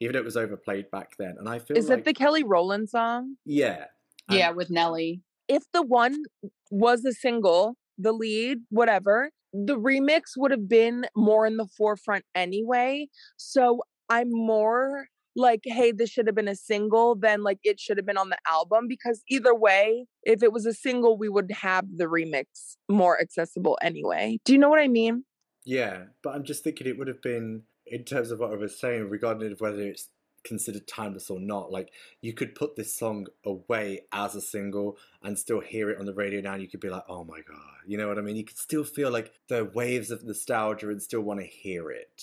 even 0.00 0.12
though 0.14 0.20
it 0.20 0.24
was 0.24 0.36
overplayed 0.36 0.90
back 0.90 1.16
then, 1.18 1.36
and 1.38 1.48
I 1.48 1.58
feel 1.58 1.76
Is 1.76 1.88
like 1.88 2.00
it 2.00 2.04
the 2.04 2.14
Kelly 2.14 2.44
Rowland 2.44 2.88
song? 2.88 3.36
yeah, 3.44 3.86
And- 4.28 4.38
Yeah, 4.38 4.50
with 4.50 4.70
Nelly. 4.70 5.22
If 5.48 5.62
the 5.72 5.82
one 5.82 6.24
was 6.72 7.04
a 7.04 7.12
single, 7.12 7.76
the 7.98 8.10
lead, 8.12 8.58
whatever, 8.70 9.30
the 9.52 9.78
remix 9.78 10.36
would 10.36 10.50
have 10.50 10.68
been 10.68 11.06
more 11.16 11.46
in 11.46 11.56
the 11.56 11.66
forefront 11.78 12.24
anyway. 12.34 13.06
So 13.36 13.80
I'm 14.08 14.30
more 14.30 15.08
like, 15.36 15.60
hey, 15.64 15.92
this 15.92 16.10
should 16.10 16.26
have 16.26 16.34
been 16.34 16.48
a 16.48 16.56
single 16.56 17.14
than 17.14 17.42
like 17.42 17.58
it 17.62 17.78
should 17.78 17.98
have 17.98 18.06
been 18.06 18.16
on 18.16 18.30
the 18.30 18.38
album 18.48 18.86
because 18.88 19.22
either 19.28 19.54
way, 19.54 20.06
if 20.22 20.42
it 20.42 20.52
was 20.52 20.66
a 20.66 20.72
single, 20.72 21.18
we 21.18 21.28
would 21.28 21.52
have 21.52 21.84
the 21.96 22.06
remix 22.06 22.76
more 22.88 23.20
accessible 23.20 23.78
anyway. 23.82 24.38
Do 24.44 24.52
you 24.52 24.58
know 24.58 24.70
what 24.70 24.80
I 24.80 24.88
mean? 24.88 25.24
Yeah, 25.64 26.04
but 26.22 26.34
I'm 26.34 26.44
just 26.44 26.64
thinking 26.64 26.86
it 26.86 26.98
would 26.98 27.08
have 27.08 27.22
been 27.22 27.64
in 27.86 28.04
terms 28.04 28.30
of 28.30 28.40
what 28.40 28.52
I 28.52 28.56
was 28.56 28.80
saying 28.80 29.10
regarding 29.10 29.52
of 29.52 29.60
whether 29.60 29.82
it's 29.82 30.08
considered 30.44 30.86
timeless 30.86 31.28
or 31.28 31.40
not. 31.40 31.70
Like 31.70 31.90
you 32.22 32.32
could 32.32 32.54
put 32.54 32.76
this 32.76 32.96
song 32.96 33.26
away 33.44 34.02
as 34.12 34.34
a 34.34 34.40
single 34.40 34.96
and 35.22 35.38
still 35.38 35.60
hear 35.60 35.90
it 35.90 35.98
on 35.98 36.06
the 36.06 36.14
radio 36.14 36.40
now, 36.40 36.54
and 36.54 36.62
you 36.62 36.68
could 36.68 36.80
be 36.80 36.88
like, 36.88 37.04
"Oh 37.08 37.24
my 37.24 37.40
god," 37.40 37.82
you 37.86 37.98
know 37.98 38.08
what 38.08 38.18
I 38.18 38.22
mean? 38.22 38.36
You 38.36 38.44
could 38.44 38.58
still 38.58 38.84
feel 38.84 39.10
like 39.10 39.32
the 39.48 39.64
waves 39.64 40.10
of 40.10 40.24
nostalgia 40.24 40.88
and 40.88 41.02
still 41.02 41.20
want 41.20 41.40
to 41.40 41.46
hear 41.46 41.90
it. 41.90 42.22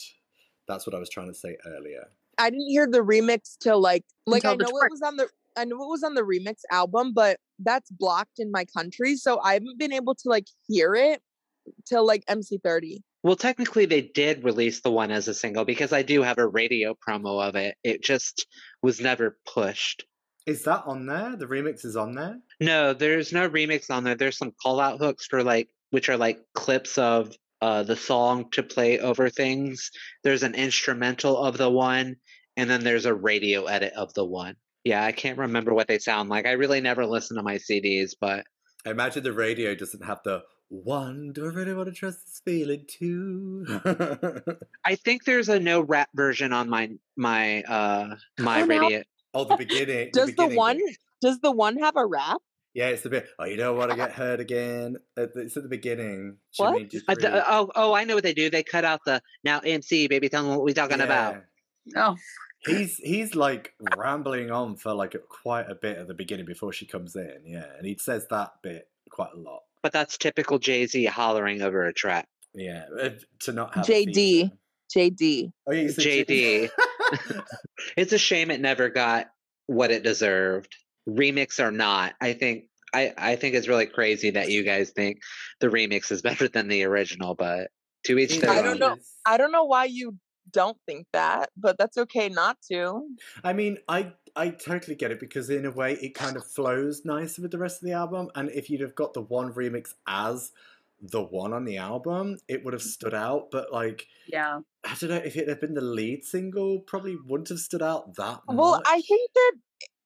That's 0.68 0.86
what 0.88 0.96
I 0.96 1.00
was 1.00 1.10
trying 1.10 1.28
to 1.28 1.34
say 1.34 1.58
earlier. 1.66 2.06
I 2.38 2.50
didn't 2.50 2.70
hear 2.70 2.88
the 2.88 3.00
remix 3.00 3.58
till 3.62 3.80
like 3.82 4.04
like 4.26 4.46
I 4.46 4.52
Until 4.52 4.58
the 4.58 4.72
know 4.72 4.78
tour. 4.80 4.86
it 4.88 4.92
was 4.92 5.02
on 5.02 5.18
the 5.18 5.28
I 5.56 5.66
know 5.66 5.76
it 5.76 5.90
was 5.90 6.04
on 6.04 6.16
the 6.16 6.24
remix 6.24 6.62
album, 6.72 7.14
but 7.14 7.38
that's 7.60 7.92
blocked 7.92 8.40
in 8.40 8.52
my 8.52 8.66
country, 8.66 9.16
so 9.16 9.40
I 9.40 9.54
haven't 9.54 9.78
been 9.78 9.94
able 9.94 10.16
to 10.16 10.30
like 10.30 10.48
hear 10.68 10.96
it 10.96 11.22
till 11.86 12.06
like 12.06 12.26
MC30. 12.26 12.98
Well, 13.22 13.36
technically, 13.36 13.86
they 13.86 14.02
did 14.02 14.44
release 14.44 14.82
the 14.82 14.92
one 14.92 15.12
as 15.12 15.28
a 15.28 15.34
single 15.34 15.64
because 15.64 15.94
I 15.94 16.02
do 16.02 16.24
have 16.24 16.38
a 16.38 16.48
radio 16.48 16.96
promo 17.08 17.42
of 17.48 17.56
it. 17.56 17.76
It 17.84 18.04
just 18.04 18.48
was 18.82 19.00
never 19.00 19.38
pushed. 19.46 20.04
Is 20.46 20.64
that 20.64 20.84
on 20.86 21.06
there? 21.06 21.38
The 21.38 21.46
remix 21.46 21.86
is 21.86 21.96
on 21.96 22.16
there. 22.16 22.38
No, 22.60 22.94
there's 22.94 23.32
no 23.32 23.50
remix 23.50 23.90
on 23.90 24.04
there. 24.04 24.16
There's 24.16 24.38
some 24.38 24.52
call 24.62 24.82
out 24.82 25.00
hooks 25.00 25.26
for 25.26 25.42
like, 25.42 25.70
which 25.92 26.10
are 26.10 26.18
like 26.18 26.40
clips 26.54 26.98
of 26.98 27.34
uh, 27.64 27.84
the 27.84 27.96
song 27.96 28.50
to 28.52 28.62
play 28.64 29.00
over 29.00 29.30
things. 29.30 29.90
There's 30.24 30.44
an 30.44 30.54
instrumental 30.56 31.38
of 31.38 31.58
the 31.58 31.70
one, 31.70 32.18
and 32.58 32.70
then 32.70 32.84
there's 32.84 33.06
a 33.06 33.14
radio 33.14 33.66
edit 33.66 33.94
of 33.94 34.14
the 34.14 34.26
one. 34.26 34.56
Yeah, 34.84 35.04
I 35.04 35.14
can't 35.14 35.38
remember 35.38 35.74
what 35.74 35.88
they 35.88 36.00
sound 36.00 36.28
like. 36.30 36.46
I 36.46 36.52
really 36.64 36.82
never 36.82 37.06
listen 37.06 37.38
to 37.38 37.44
my 37.44 37.56
CDs, 37.56 38.12
but 38.20 38.44
I 38.86 38.90
imagine 38.92 39.24
the 39.24 39.32
radio 39.32 39.76
doesn't 39.76 40.04
have 40.04 40.20
the 40.26 40.42
one. 40.68 41.32
Do 41.34 41.46
I 41.46 41.50
really 41.54 41.74
want 41.74 41.88
to 41.88 41.96
trust 41.96 42.26
this 42.26 42.42
feeling 42.44 42.84
too? 42.88 43.66
I 44.86 44.96
think 44.96 45.24
there's 45.24 45.48
a 45.48 45.60
no 45.60 45.80
rap 45.82 46.10
version 46.14 46.52
on 46.52 46.70
my 46.70 46.92
my 47.16 47.62
uh 47.64 48.16
my 48.40 48.62
Oh, 48.62 48.66
no. 48.66 48.80
radio. 48.82 49.04
oh, 49.34 49.44
the 49.46 49.56
beginning. 49.58 50.10
Does 50.12 50.28
the 50.32 50.34
beginning 50.34 50.58
one 50.58 50.80
does 51.22 51.40
the 51.40 51.52
one 51.52 51.78
have 51.78 51.96
a 51.96 52.06
rap? 52.06 52.42
Yeah, 52.74 52.88
it's 52.88 53.04
the 53.04 53.10
bit. 53.10 53.28
Oh, 53.38 53.46
you 53.46 53.56
don't 53.56 53.78
want 53.78 53.92
to 53.92 53.98
get 53.98 54.12
hurt 54.12 54.40
again. 54.40 54.98
It's 55.16 55.56
at 55.58 55.64
the 55.64 55.70
beginning. 55.70 56.38
What? 56.58 56.74
made 56.74 56.94
Uh, 57.08 57.44
oh, 57.48 57.72
oh, 57.76 57.94
I 57.94 58.04
know 58.04 58.16
what 58.16 58.24
they 58.24 58.34
do. 58.34 58.50
They 58.50 58.64
cut 58.64 58.84
out 58.84 59.02
the 59.06 59.22
now 59.44 59.60
MC 59.60 60.08
baby. 60.08 60.30
Tell 60.30 60.44
them 60.44 60.56
what 60.56 60.64
we're 60.64 60.74
talking 60.74 61.02
about. 61.02 61.44
Yeah. 61.86 62.10
Oh, 62.10 62.16
He's 62.66 62.98
he's 62.98 63.36
like 63.36 63.74
rambling 63.98 64.50
on 64.50 64.78
for 64.78 64.94
like 64.94 65.16
quite 65.28 65.70
a 65.70 65.76
bit 65.76 65.98
at 65.98 66.08
the 66.08 66.14
beginning 66.14 66.46
before 66.46 66.72
she 66.72 66.86
comes 66.86 67.16
in. 67.16 67.42
Yeah, 67.46 67.66
and 67.78 67.86
he 67.86 67.98
says 67.98 68.26
that 68.30 68.54
bit 68.62 68.88
quite 69.10 69.34
a 69.36 69.40
lot. 69.40 69.64
But 69.82 69.92
that's 69.92 70.18
typical 70.18 70.60
Jay 70.60 70.86
Z 70.86 71.06
hollering 71.06 71.62
over 71.62 71.86
a 71.86 71.94
track. 71.94 72.28
Yeah, 72.54 72.86
uh, 73.02 73.10
to 73.42 73.52
not 73.52 73.76
have 73.76 73.86
JD. 73.86 74.14
feature. 74.14 74.52
JD. 74.96 75.52
Oh, 75.68 75.74
yeah, 75.74 75.82
you 75.82 75.90
said 75.90 76.04
JD. 76.04 76.70
It's 77.98 78.14
a 78.14 78.18
shame 78.18 78.50
it 78.50 78.62
never 78.62 78.90
got 78.90 79.28
what 79.68 79.92
it 79.92 80.04
deserved. 80.04 80.76
Remix 81.08 81.60
or 81.60 81.72
not, 81.72 82.14
I 82.22 82.34
think 82.34 82.66
I, 82.94 83.14
I 83.18 83.36
think 83.36 83.56
it's 83.56 83.68
really 83.68 83.88
crazy 83.88 84.30
that 84.32 84.50
you 84.50 84.64
guys 84.64 84.92
think 84.92 85.22
the 85.60 85.70
remix 85.70 86.12
is 86.12 86.22
better 86.24 86.48
than 86.48 86.68
the 86.68 86.84
original, 86.84 87.36
but 87.36 87.72
to 88.06 88.18
each 88.18 88.40
their 88.40 88.52
I 88.52 88.58
own. 88.60 88.64
don't 88.64 88.80
know. 88.80 88.98
I 89.26 89.38
don't 89.38 89.52
know 89.52 89.66
why 89.66 89.86
you 89.86 90.18
don't 90.52 90.78
think 90.86 91.08
that, 91.14 91.50
but 91.58 91.78
that's 91.78 91.98
okay 91.98 92.30
not 92.30 92.58
to. 92.72 93.08
I 93.44 93.54
mean, 93.54 93.78
I 93.88 94.14
I 94.36 94.50
totally 94.50 94.96
get 94.96 95.12
it 95.12 95.20
because 95.20 95.50
in 95.50 95.66
a 95.66 95.72
way 95.72 95.94
it 95.94 96.14
kind 96.14 96.36
of 96.36 96.46
flows 96.46 97.04
nicer 97.06 97.42
with 97.42 97.52
the 97.52 97.58
rest 97.58 97.82
of 97.82 97.88
the 97.88 97.94
album. 97.94 98.30
And 98.36 98.50
if 98.52 98.70
you'd 98.70 98.82
have 98.82 98.96
got 98.96 99.14
the 99.14 99.22
one 99.22 99.54
remix 99.54 99.94
as 100.08 100.52
the 101.02 101.22
one 101.22 101.54
on 101.54 101.66
the 101.66 101.78
album, 101.78 102.38
it 102.48 102.64
would 102.64 102.74
have 102.74 102.82
mm-hmm. 102.82 102.90
stood 102.90 103.14
out. 103.14 103.52
But 103.52 103.72
like, 103.72 104.08
yeah. 104.28 104.60
I 104.84 104.96
don't 105.00 105.10
know 105.10 105.18
if 105.18 105.36
it 105.36 105.48
had 105.48 105.60
been 105.60 105.74
the 105.74 105.82
lead 105.82 106.24
single, 106.24 106.80
probably 106.80 107.18
wouldn't 107.26 107.50
have 107.50 107.60
stood 107.60 107.82
out 107.82 108.16
that 108.16 108.42
much. 108.48 108.58
Well, 108.58 108.82
I 108.86 109.02
think 109.02 109.32
that 109.34 109.54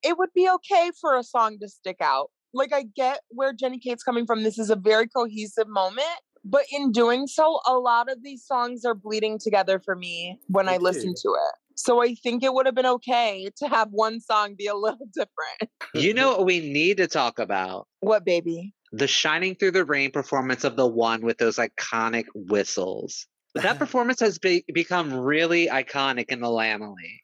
it 0.02 0.18
would 0.18 0.30
be 0.34 0.48
okay 0.48 0.90
for 1.00 1.16
a 1.16 1.22
song 1.22 1.58
to 1.60 1.68
stick 1.68 1.96
out. 2.00 2.30
Like 2.54 2.72
I 2.72 2.84
get 2.96 3.20
where 3.28 3.52
Jenny 3.52 3.78
Kate's 3.78 4.02
coming 4.02 4.26
from. 4.26 4.42
This 4.42 4.58
is 4.58 4.70
a 4.70 4.76
very 4.76 5.06
cohesive 5.06 5.68
moment, 5.68 6.04
but 6.44 6.64
in 6.72 6.92
doing 6.92 7.26
so, 7.26 7.60
a 7.66 7.74
lot 7.74 8.10
of 8.10 8.22
these 8.22 8.44
songs 8.44 8.84
are 8.84 8.94
bleeding 8.94 9.38
together 9.38 9.80
for 9.84 9.94
me 9.94 10.38
when 10.48 10.66
They 10.66 10.74
I 10.74 10.78
listen 10.78 11.14
to 11.14 11.28
it. 11.28 11.54
So 11.76 12.02
I 12.02 12.14
think 12.14 12.42
it 12.42 12.52
would 12.52 12.66
have 12.66 12.74
been 12.74 12.86
okay 12.86 13.50
to 13.58 13.68
have 13.68 13.88
one 13.90 14.20
song 14.20 14.54
be 14.56 14.66
a 14.66 14.74
little 14.74 15.06
different. 15.14 15.72
You 15.94 16.14
know 16.14 16.30
what 16.36 16.46
we 16.46 16.60
need 16.60 16.96
to 16.96 17.06
talk 17.06 17.38
about? 17.38 17.86
What 18.00 18.24
baby? 18.24 18.74
The 18.92 19.06
Shining 19.06 19.54
Through 19.54 19.72
the 19.72 19.84
Rain 19.84 20.10
performance 20.10 20.64
of 20.64 20.76
the 20.76 20.86
one 20.86 21.20
with 21.20 21.38
those 21.38 21.58
iconic 21.58 22.24
whistles. 22.34 23.26
That 23.54 23.78
performance 23.78 24.20
has 24.20 24.38
be- 24.38 24.64
become 24.72 25.12
really 25.12 25.68
iconic 25.68 26.30
in 26.30 26.40
the 26.40 26.48
Lambily. 26.48 27.20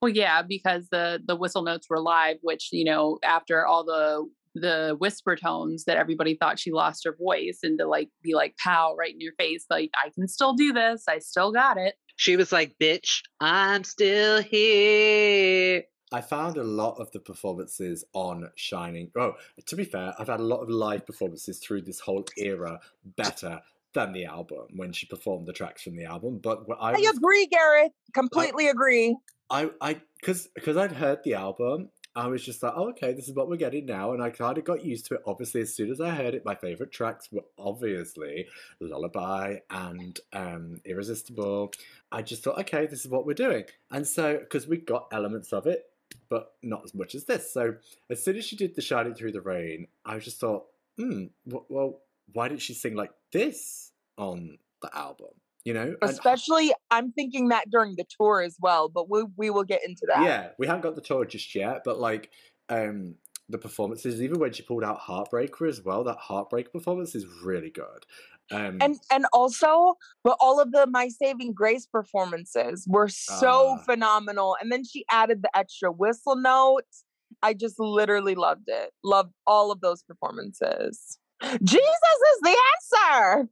Well, 0.00 0.10
yeah, 0.10 0.42
because 0.42 0.88
the 0.90 1.20
the 1.26 1.36
whistle 1.36 1.62
notes 1.62 1.88
were 1.88 2.00
live, 2.00 2.36
which 2.42 2.68
you 2.72 2.84
know, 2.84 3.18
after 3.22 3.66
all 3.66 3.84
the 3.84 4.26
the 4.54 4.96
whisper 4.98 5.36
tones 5.36 5.84
that 5.84 5.98
everybody 5.98 6.34
thought 6.34 6.58
she 6.58 6.72
lost 6.72 7.04
her 7.04 7.14
voice, 7.16 7.60
and 7.62 7.78
to 7.78 7.86
like 7.86 8.08
be 8.22 8.34
like 8.34 8.56
pow 8.62 8.94
right 8.98 9.12
in 9.12 9.20
your 9.20 9.34
face, 9.38 9.66
like 9.70 9.90
I 9.94 10.10
can 10.10 10.28
still 10.28 10.54
do 10.54 10.72
this, 10.72 11.04
I 11.08 11.18
still 11.18 11.52
got 11.52 11.76
it. 11.76 11.94
She 12.16 12.36
was 12.36 12.52
like, 12.52 12.76
"Bitch, 12.80 13.22
I'm 13.40 13.84
still 13.84 14.42
here." 14.42 15.84
I 16.12 16.20
found 16.20 16.56
a 16.56 16.62
lot 16.62 17.00
of 17.00 17.10
the 17.10 17.18
performances 17.18 18.04
on 18.12 18.48
Shining. 18.54 19.10
Oh, 19.16 19.34
to 19.66 19.76
be 19.76 19.84
fair, 19.84 20.14
I've 20.18 20.28
had 20.28 20.40
a 20.40 20.44
lot 20.44 20.60
of 20.60 20.70
live 20.70 21.04
performances 21.04 21.58
through 21.58 21.82
this 21.82 21.98
whole 21.98 22.24
era 22.38 22.80
better 23.16 23.60
than 23.92 24.12
the 24.12 24.26
album 24.26 24.66
when 24.76 24.92
she 24.92 25.06
performed 25.06 25.46
the 25.46 25.52
tracks 25.52 25.82
from 25.82 25.96
the 25.96 26.04
album. 26.04 26.38
But 26.42 26.68
what 26.68 26.78
I, 26.80 26.92
I 26.92 27.12
agree, 27.16 27.46
Gareth. 27.46 27.92
Completely 28.14 28.68
agree. 28.68 29.16
I, 29.50 29.70
I, 29.80 30.00
because 30.20 30.48
because 30.54 30.76
I'd 30.76 30.92
heard 30.92 31.22
the 31.22 31.34
album, 31.34 31.90
I 32.16 32.28
was 32.28 32.44
just 32.44 32.62
like, 32.62 32.72
oh, 32.74 32.88
okay, 32.90 33.12
this 33.12 33.28
is 33.28 33.34
what 33.34 33.48
we're 33.48 33.56
getting 33.56 33.86
now, 33.86 34.12
and 34.12 34.22
I 34.22 34.30
kind 34.30 34.56
of 34.56 34.64
got 34.64 34.84
used 34.84 35.06
to 35.06 35.14
it. 35.14 35.22
Obviously, 35.26 35.60
as 35.60 35.74
soon 35.74 35.90
as 35.90 36.00
I 36.00 36.10
heard 36.10 36.34
it, 36.34 36.44
my 36.44 36.54
favorite 36.54 36.90
tracks 36.90 37.28
were 37.30 37.44
obviously 37.58 38.46
Lullaby 38.80 39.58
and 39.70 40.18
um, 40.32 40.80
Irresistible. 40.84 41.72
I 42.10 42.22
just 42.22 42.42
thought, 42.42 42.58
okay, 42.60 42.86
this 42.86 43.04
is 43.04 43.10
what 43.10 43.26
we're 43.26 43.34
doing, 43.34 43.64
and 43.90 44.06
so 44.06 44.38
because 44.38 44.66
we 44.66 44.78
got 44.78 45.08
elements 45.12 45.52
of 45.52 45.66
it, 45.66 45.84
but 46.28 46.54
not 46.62 46.82
as 46.84 46.94
much 46.94 47.14
as 47.14 47.24
this. 47.24 47.52
So 47.52 47.76
as 48.10 48.24
soon 48.24 48.36
as 48.36 48.44
she 48.44 48.56
did 48.56 48.74
the 48.74 48.82
Shining 48.82 49.14
Through 49.14 49.32
the 49.32 49.40
Rain, 49.40 49.86
I 50.04 50.18
just 50.18 50.40
thought, 50.40 50.64
hmm, 50.96 51.26
well, 51.44 52.00
why 52.32 52.48
didn't 52.48 52.62
she 52.62 52.74
sing 52.74 52.94
like 52.94 53.12
this 53.32 53.92
on 54.18 54.58
the 54.82 54.96
album? 54.96 55.28
You 55.66 55.74
know, 55.74 55.96
And- 56.00 56.10
Especially, 56.10 56.72
I'm 56.92 57.10
thinking 57.10 57.48
that 57.48 57.68
during 57.68 57.96
the 57.96 58.06
tour 58.18 58.40
as 58.40 58.56
well, 58.60 58.88
but 58.88 59.10
we 59.10 59.24
we 59.36 59.50
will 59.50 59.64
get 59.64 59.80
into 59.84 60.06
that. 60.06 60.22
Yeah, 60.22 60.50
we 60.60 60.66
haven't 60.68 60.82
got 60.82 60.94
the 60.94 61.00
tour 61.00 61.24
just 61.24 61.52
yet, 61.56 61.82
but 61.84 61.98
like 61.98 62.30
um 62.68 63.16
the 63.48 63.58
performances, 63.58 64.22
even 64.22 64.38
when 64.38 64.52
she 64.52 64.62
pulled 64.62 64.84
out 64.84 65.00
Heartbreaker 65.00 65.68
as 65.68 65.82
well, 65.82 66.04
that 66.04 66.18
Heartbreaker 66.18 66.70
performance 66.72 67.16
is 67.16 67.26
really 67.44 67.70
good. 67.70 68.06
Um 68.52 68.78
and 68.80 68.96
and 69.10 69.26
also 69.32 69.94
but 70.22 70.36
all 70.38 70.60
of 70.60 70.70
the 70.70 70.86
my 70.86 71.08
saving 71.08 71.52
grace 71.52 71.84
performances 71.84 72.86
were 72.88 73.08
so 73.08 73.74
Ah. 73.76 73.82
phenomenal 73.84 74.56
and 74.60 74.70
then 74.70 74.84
she 74.84 75.04
added 75.10 75.42
the 75.42 75.50
extra 75.58 75.90
whistle 75.90 76.36
notes 76.36 77.04
i 77.42 77.52
just 77.52 77.80
literally 77.80 78.36
loved 78.36 78.68
it 78.68 78.92
loved 79.02 79.32
all 79.48 79.72
of 79.72 79.80
those 79.80 80.04
performances 80.04 81.18
jesus 81.64 82.18
is 82.30 82.40
the 82.44 82.56
answer 82.72 83.48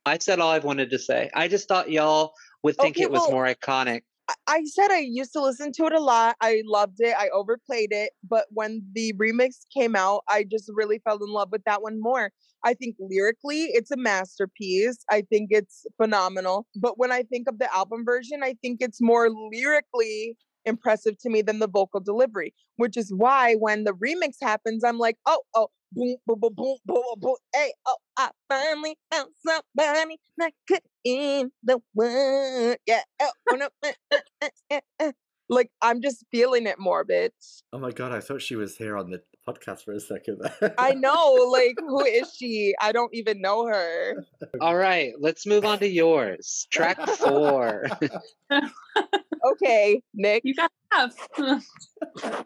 I 0.07 0.17
said 0.19 0.39
all 0.39 0.49
I've 0.51 0.63
wanted 0.63 0.89
to 0.91 0.99
say. 0.99 1.29
I 1.33 1.47
just 1.47 1.67
thought 1.67 1.91
y'all 1.91 2.33
would 2.63 2.75
oh, 2.79 2.83
think 2.83 2.97
Okay, 2.97 3.03
it 3.03 3.11
was 3.11 3.21
well- 3.21 3.31
more 3.31 3.45
iconic. 3.45 4.01
I- 4.29 4.33
I 4.47 4.63
said 4.65 4.91
I 4.91 4.99
used 4.99 5.31
to 5.33 5.41
listen 5.41 5.71
to 5.73 5.85
it 5.85 5.93
a 5.93 6.01
lot. 6.01 6.35
I 6.41 6.61
loved 6.65 6.99
it. 6.99 7.15
I 7.17 7.29
overplayed 7.29 7.93
it. 7.93 8.11
But 8.27 8.47
when 8.49 8.81
the 8.93 9.13
remix 9.13 9.65
came 9.73 9.95
out, 9.95 10.23
I 10.27 10.43
just 10.43 10.69
really 10.73 10.99
fell 10.99 11.15
in 11.23 11.31
love 11.31 11.49
with 11.51 11.63
that 11.65 11.81
one 11.81 12.01
more. 12.01 12.31
I 12.63 12.73
think 12.73 12.97
lyrically, 12.99 13.65
it's 13.65 13.91
a 13.91 13.95
masterpiece. 13.95 14.97
I 15.09 15.21
think 15.21 15.49
it's 15.51 15.85
phenomenal. 15.95 16.65
But 16.75 16.97
when 16.97 17.11
I 17.11 17.23
think 17.23 17.47
of 17.47 17.59
the 17.59 17.73
album 17.73 18.03
version, 18.03 18.43
I 18.43 18.55
think 18.61 18.79
it's 18.81 19.01
more 19.01 19.29
lyrically 19.29 20.35
impressive 20.65 21.17
to 21.19 21.29
me 21.29 21.41
than 21.41 21.59
the 21.59 21.67
vocal 21.69 22.01
delivery, 22.01 22.53
which 22.75 22.97
is 22.97 23.13
why 23.15 23.55
when 23.55 23.85
the 23.85 23.93
remix 23.93 24.35
happens, 24.41 24.83
I'm 24.83 24.97
like, 24.97 25.17
oh, 25.25 25.41
oh, 25.55 25.69
boom, 25.91 26.15
boom, 26.25 26.39
boom, 26.39 26.53
boom, 26.55 26.77
boom, 26.85 27.03
boom, 27.17 27.35
hey, 27.53 27.73
oh, 27.85 27.97
I 28.17 28.29
finally 28.49 28.97
found 29.11 29.29
somebody 29.45 30.17
that 30.37 30.53
could 30.67 30.81
in 31.03 31.51
the 31.63 31.79
world. 31.95 32.77
Yeah. 32.85 33.01
Oh, 33.21 33.31
oh, 33.51 33.55
no, 33.55 33.69
uh, 33.83 34.17
uh, 34.71 34.79
uh. 34.99 35.11
Like, 35.49 35.71
I'm 35.81 36.01
just 36.01 36.25
feeling 36.29 36.67
it 36.67 36.77
more, 36.77 37.05
bitch. 37.05 37.61
Oh 37.71 37.79
my 37.79 37.91
god, 37.91 38.11
I 38.11 38.19
thought 38.19 38.41
she 38.41 38.57
was 38.57 38.75
here 38.75 38.97
on 38.97 39.09
the 39.09 39.21
podcast 39.47 39.85
for 39.85 39.93
a 39.93 39.99
second. 39.99 40.41
I 40.77 40.93
know, 40.95 41.49
like, 41.51 41.75
who 41.79 42.03
is 42.03 42.33
she? 42.35 42.75
I 42.81 42.91
don't 42.91 43.13
even 43.13 43.39
know 43.39 43.65
her. 43.65 44.25
All 44.59 44.75
right, 44.75 45.13
let's 45.19 45.45
move 45.45 45.63
on 45.63 45.79
to 45.79 45.87
yours. 45.87 46.67
Track 46.69 46.99
four. 47.07 47.85
Okay, 49.43 50.01
Nick. 50.13 50.41
You 50.45 50.55
got 50.55 50.71
half. 50.91 51.27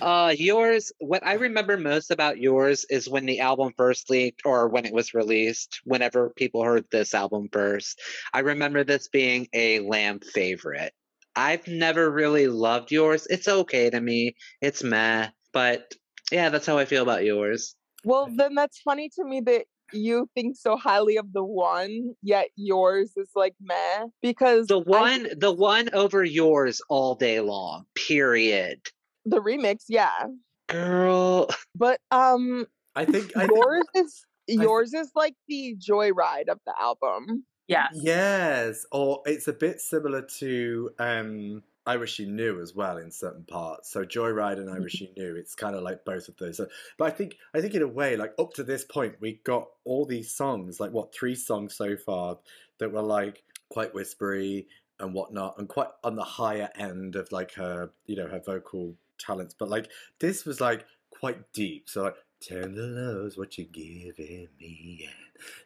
Uh, 0.00 0.34
yours. 0.36 0.92
What 0.98 1.26
I 1.26 1.34
remember 1.34 1.76
most 1.76 2.10
about 2.10 2.38
yours 2.38 2.86
is 2.88 3.08
when 3.08 3.26
the 3.26 3.40
album 3.40 3.72
first 3.76 4.08
leaked, 4.08 4.42
or 4.44 4.68
when 4.68 4.86
it 4.86 4.92
was 4.92 5.14
released. 5.14 5.80
Whenever 5.84 6.30
people 6.30 6.62
heard 6.62 6.84
this 6.90 7.14
album 7.14 7.48
first, 7.52 8.00
I 8.32 8.40
remember 8.40 8.84
this 8.84 9.08
being 9.08 9.48
a 9.52 9.80
Lamb 9.80 10.20
favorite. 10.20 10.92
I've 11.34 11.66
never 11.68 12.10
really 12.10 12.46
loved 12.46 12.90
yours. 12.90 13.26
It's 13.28 13.48
okay 13.48 13.90
to 13.90 14.00
me. 14.00 14.36
It's 14.62 14.82
meh, 14.82 15.28
but 15.52 15.94
yeah, 16.30 16.48
that's 16.48 16.66
how 16.66 16.78
I 16.78 16.86
feel 16.86 17.02
about 17.02 17.24
yours. 17.24 17.74
Well, 18.04 18.28
then 18.34 18.54
that's 18.54 18.80
funny 18.80 19.10
to 19.16 19.24
me 19.24 19.40
that 19.42 19.66
you 19.92 20.28
think 20.34 20.56
so 20.56 20.76
highly 20.76 21.16
of 21.16 21.32
the 21.32 21.44
one, 21.44 22.14
yet 22.22 22.48
yours 22.56 23.12
is 23.16 23.30
like 23.34 23.54
meh. 23.60 24.06
Because 24.22 24.66
The 24.66 24.80
I- 24.80 24.82
one, 24.82 25.28
the 25.36 25.52
one 25.52 25.88
over 25.92 26.24
yours 26.24 26.80
all 26.88 27.14
day 27.14 27.40
long. 27.40 27.86
Period. 27.94 28.80
the 29.24 29.40
remix, 29.40 29.84
yeah. 29.88 30.26
Girl, 30.68 31.48
But 31.74 32.00
um 32.10 32.66
I 32.94 33.04
think 33.04 33.36
I 33.36 33.46
think, 33.46 33.52
yours 33.56 33.84
is 33.94 34.24
yours 34.48 34.94
is 34.94 35.10
like 35.14 35.34
the 35.48 35.76
joyride 35.78 36.48
of 36.48 36.58
the 36.66 36.74
album. 36.80 37.44
yes. 37.68 37.90
yes, 37.94 38.86
or 38.92 39.22
it's 39.26 39.48
a 39.48 39.52
bit 39.52 39.80
similar 39.80 40.22
to 40.38 40.90
um 40.98 41.62
I 41.86 41.96
Wish 41.96 42.18
You 42.18 42.26
Knew 42.26 42.60
as 42.60 42.74
well 42.74 42.98
in 42.98 43.10
certain 43.10 43.44
parts. 43.44 43.90
So 43.90 44.04
Joyride 44.04 44.58
and 44.58 44.68
I 44.68 44.80
Wish 44.80 45.00
You 45.00 45.08
Knew, 45.16 45.36
it's 45.36 45.54
kind 45.54 45.76
of 45.76 45.82
like 45.82 46.04
both 46.04 46.28
of 46.28 46.36
those. 46.36 46.60
But 46.98 47.04
I 47.04 47.10
think 47.10 47.36
I 47.54 47.60
think 47.60 47.74
in 47.74 47.82
a 47.82 47.88
way, 47.88 48.16
like 48.16 48.34
up 48.38 48.52
to 48.54 48.64
this 48.64 48.84
point, 48.84 49.16
we 49.20 49.40
got 49.44 49.68
all 49.84 50.04
these 50.04 50.32
songs, 50.32 50.80
like 50.80 50.92
what 50.92 51.14
three 51.14 51.36
songs 51.36 51.74
so 51.74 51.96
far 51.96 52.38
that 52.78 52.92
were 52.92 53.02
like 53.02 53.44
quite 53.70 53.94
whispery 53.94 54.66
and 54.98 55.14
whatnot, 55.14 55.58
and 55.58 55.68
quite 55.68 55.88
on 56.02 56.16
the 56.16 56.24
higher 56.24 56.70
end 56.76 57.14
of 57.14 57.30
like 57.30 57.54
her, 57.54 57.90
you 58.06 58.16
know, 58.16 58.26
her 58.26 58.40
vocal 58.40 58.94
talents. 59.18 59.54
But 59.56 59.68
like 59.68 59.88
this 60.18 60.44
was 60.44 60.60
like 60.60 60.84
quite 61.10 61.52
deep. 61.52 61.88
So 61.88 62.02
like 62.02 62.16
tender 62.40 62.82
love's 62.82 63.36
what 63.36 63.56
you're 63.58 63.66
giving 63.66 64.48
me. 64.60 64.98
yeah. 65.00 65.08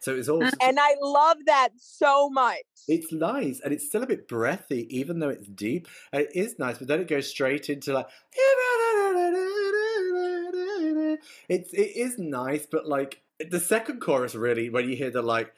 So 0.00 0.16
it's 0.16 0.28
all 0.28 0.42
uh, 0.42 0.50
And 0.62 0.78
I 0.80 0.94
love 1.00 1.38
that 1.46 1.70
so 1.76 2.28
much. 2.28 2.62
it's 2.88 3.12
nice 3.12 3.60
and 3.62 3.72
it's 3.72 3.86
still 3.86 4.02
a 4.02 4.06
bit 4.06 4.26
breathy, 4.28 4.86
even 4.96 5.18
though 5.18 5.28
it's 5.28 5.46
deep. 5.46 5.88
And 6.12 6.22
it 6.22 6.30
is 6.34 6.58
nice, 6.58 6.78
but 6.78 6.88
then 6.88 7.00
it 7.00 7.08
goes 7.08 7.28
straight 7.28 7.70
into 7.70 7.92
like 7.92 8.06
it's 11.48 11.72
it 11.72 11.96
is 11.96 12.18
nice, 12.18 12.66
but 12.66 12.86
like 12.86 13.20
the 13.48 13.60
second 13.60 14.00
chorus 14.00 14.34
really 14.34 14.70
when 14.70 14.88
you 14.88 14.96
hear 14.96 15.10
the 15.10 15.22
like 15.22 15.52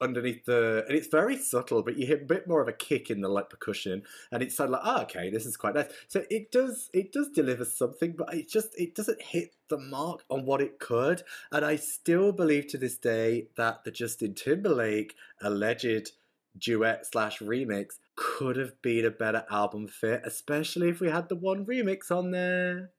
underneath 0.00 0.44
the 0.44 0.84
and 0.86 0.96
it's 0.96 1.08
very 1.08 1.36
subtle, 1.36 1.82
but 1.82 1.96
you 1.98 2.06
hear 2.06 2.16
a 2.16 2.24
bit 2.24 2.46
more 2.46 2.60
of 2.60 2.68
a 2.68 2.72
kick 2.72 3.10
in 3.10 3.20
the 3.20 3.28
like 3.28 3.50
percussion, 3.50 4.02
and 4.30 4.42
it's 4.42 4.56
sort 4.56 4.68
of 4.68 4.72
like, 4.74 4.82
oh, 4.84 5.02
okay, 5.02 5.30
this 5.30 5.46
is 5.46 5.56
quite 5.56 5.74
nice. 5.74 5.88
So 6.08 6.24
it 6.30 6.50
does 6.52 6.90
it 6.92 7.12
does 7.12 7.30
deliver 7.30 7.64
something, 7.64 8.14
but 8.16 8.32
it 8.34 8.48
just 8.48 8.78
it 8.78 8.94
doesn't 8.94 9.22
hit 9.22 9.54
the 9.68 9.78
mark 9.78 10.24
on 10.30 10.44
what 10.44 10.60
it 10.60 10.78
could. 10.78 11.22
And 11.50 11.64
I 11.64 11.76
still 11.76 12.32
believe 12.32 12.66
to 12.68 12.78
this 12.78 12.96
day 12.96 13.48
that 13.56 13.84
the 13.84 13.90
Justin 13.90 14.34
Timberlake 14.34 15.14
alleged 15.40 16.12
duet 16.58 17.06
slash 17.06 17.38
remix 17.40 17.98
could 18.16 18.56
have 18.56 18.80
been 18.82 19.04
a 19.04 19.10
better 19.10 19.44
album 19.50 19.88
fit, 19.88 20.22
especially 20.24 20.88
if 20.88 21.00
we 21.00 21.10
had 21.10 21.28
the 21.28 21.36
one 21.36 21.66
remix 21.66 22.10
on 22.10 22.30
there. 22.30 22.90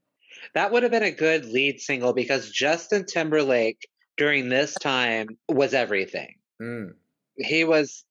that 0.54 0.72
would 0.72 0.84
have 0.84 0.91
been 0.91 1.04
a 1.04 1.12
good 1.12 1.45
lead 1.45 1.80
single 1.80 2.14
because 2.14 2.52
Justin 2.52 3.06
Timberlake 3.06 3.88
during 4.18 4.50
this 4.50 4.74
time 4.76 5.28
was 5.50 5.74
everything. 5.74 6.36
Mm. 6.62 6.89
He 7.38 7.64
was 7.64 8.03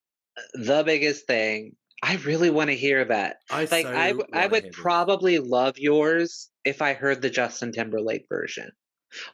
the 0.54 0.82
biggest 0.84 1.26
thing. 1.26 1.76
I 2.02 2.16
really 2.16 2.50
want 2.50 2.70
to 2.70 2.76
hear 2.76 3.04
that. 3.06 3.38
I 3.50 3.60
Like 3.70 3.86
so 3.86 3.92
I, 3.96 4.08
w- 4.08 4.26
I 4.32 4.36
wanna 4.40 4.48
would 4.50 4.62
hear 4.64 4.72
this. 4.72 4.80
probably 4.80 5.38
love 5.38 5.78
yours 5.78 6.50
if 6.64 6.82
I 6.82 6.92
heard 6.94 7.22
the 7.22 7.30
Justin 7.30 7.72
Timberlake 7.72 8.26
version. 8.28 8.70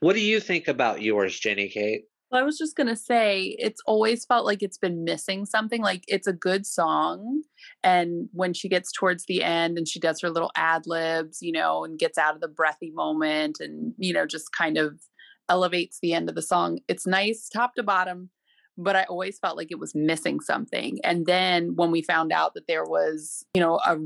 What 0.00 0.14
do 0.14 0.20
you 0.20 0.38
think 0.38 0.68
about 0.68 1.02
yours, 1.02 1.38
Jenny 1.38 1.68
Kate? 1.68 2.02
Well, 2.30 2.40
I 2.40 2.44
was 2.44 2.56
just 2.56 2.76
gonna 2.76 2.96
say 2.96 3.56
it's 3.58 3.82
always 3.84 4.24
felt 4.24 4.46
like 4.46 4.62
it's 4.62 4.78
been 4.78 5.04
missing 5.04 5.44
something. 5.44 5.82
Like 5.82 6.04
it's 6.08 6.26
a 6.26 6.32
good 6.32 6.64
song, 6.66 7.42
and 7.82 8.28
when 8.32 8.54
she 8.54 8.68
gets 8.70 8.90
towards 8.92 9.26
the 9.26 9.42
end 9.42 9.76
and 9.76 9.86
she 9.86 9.98
does 10.00 10.20
her 10.22 10.30
little 10.30 10.52
ad 10.56 10.86
libs, 10.86 11.42
you 11.42 11.52
know, 11.52 11.84
and 11.84 11.98
gets 11.98 12.16
out 12.16 12.34
of 12.34 12.40
the 12.40 12.48
breathy 12.48 12.90
moment, 12.92 13.58
and 13.60 13.92
you 13.98 14.14
know, 14.14 14.24
just 14.24 14.52
kind 14.52 14.78
of 14.78 15.00
elevates 15.48 15.98
the 16.00 16.14
end 16.14 16.28
of 16.30 16.34
the 16.34 16.42
song. 16.42 16.78
It's 16.88 17.06
nice 17.06 17.48
top 17.50 17.74
to 17.74 17.82
bottom, 17.82 18.30
but 18.76 18.96
I 18.96 19.04
always 19.04 19.38
felt 19.38 19.56
like 19.56 19.70
it 19.70 19.78
was 19.78 19.94
missing 19.94 20.40
something. 20.40 20.98
And 21.04 21.26
then 21.26 21.76
when 21.76 21.90
we 21.90 22.02
found 22.02 22.32
out 22.32 22.54
that 22.54 22.66
there 22.66 22.84
was, 22.84 23.44
you 23.54 23.60
know, 23.60 23.80
a 23.84 23.98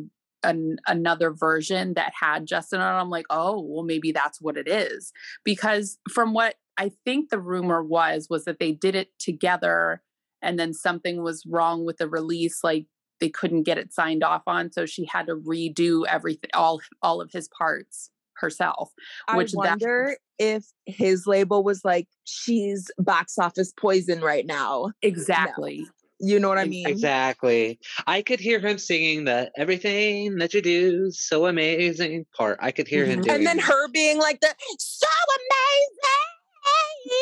an, 0.43 0.77
another 0.87 1.33
version 1.33 1.95
that 1.95 2.13
had 2.21 2.47
Justin 2.47 2.81
on, 2.81 3.01
I'm 3.01 3.11
like, 3.11 3.27
oh, 3.31 3.61
well, 3.61 3.83
maybe 3.83 4.13
that's 4.13 4.41
what 4.41 4.57
it 4.57 4.69
is 4.69 5.13
because 5.45 5.99
from 6.13 6.33
what 6.35 6.55
I 6.77 6.93
think 7.05 7.31
the 7.31 7.41
rumor 7.41 7.83
was 7.83 8.29
was 8.31 8.45
that 8.45 8.59
they 8.61 8.73
did 8.73 8.95
it 8.95 9.11
together 9.19 10.03
and 10.43 10.59
then 10.59 10.73
something 10.75 11.23
was 11.23 11.45
wrong 11.47 11.85
with 11.85 11.97
the 11.97 12.09
release 12.09 12.63
like 12.63 12.87
they 13.19 13.31
couldn't 13.31 13.63
get 13.63 13.79
it 13.79 13.93
signed 13.93 14.23
off 14.23 14.43
on 14.47 14.71
so 14.71 14.85
she 14.85 15.07
had 15.07 15.27
to 15.27 15.35
redo 15.35 16.05
everything 16.07 16.51
all 16.55 16.81
all 17.03 17.21
of 17.21 17.33
his 17.33 17.49
parts 17.49 18.11
herself 18.39 18.93
which 19.35 19.53
I 19.59 19.63
that- 19.65 19.71
wonder 19.71 20.17
if 20.39 20.65
his 20.85 21.27
label 21.27 21.63
was 21.65 21.83
like, 21.85 22.07
she's 22.25 22.91
box 22.99 23.39
office 23.39 23.73
poison 23.81 24.21
right 24.21 24.45
now. 24.47 24.93
exactly 25.03 25.87
You 26.19 26.39
know 26.41 26.49
what 26.49 26.57
I 26.59 26.65
mean? 26.65 26.89
Exactly. 26.89 27.79
I 28.07 28.23
could 28.23 28.41
hear 28.41 28.59
him 28.59 28.79
singing 28.79 29.25
the 29.25 29.51
"Everything 29.57 30.37
that 30.39 30.55
you 30.55 30.63
do 30.63 31.11
so 31.11 31.45
amazing" 31.47 32.25
part. 32.35 32.59
I 32.63 32.71
could 32.73 32.89
hear 32.89 33.05
him 33.05 33.21
Mhm. 33.21 33.25
doing. 33.25 33.37
And 33.37 33.47
then 33.47 33.59
her 33.59 33.89
being 33.89 34.17
like 34.19 34.41
the 34.41 34.55
so 34.79 35.07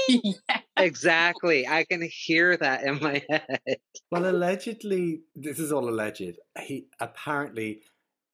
amazing. 0.08 0.34
yeah. 0.48 0.60
Exactly. 0.76 1.66
I 1.66 1.84
can 1.84 2.02
hear 2.10 2.56
that 2.56 2.84
in 2.84 2.98
my 3.00 3.22
head. 3.28 3.78
Well, 4.10 4.26
allegedly, 4.30 5.22
this 5.34 5.58
is 5.58 5.72
all 5.72 5.88
alleged. 5.88 6.36
He 6.60 6.86
apparently 7.00 7.82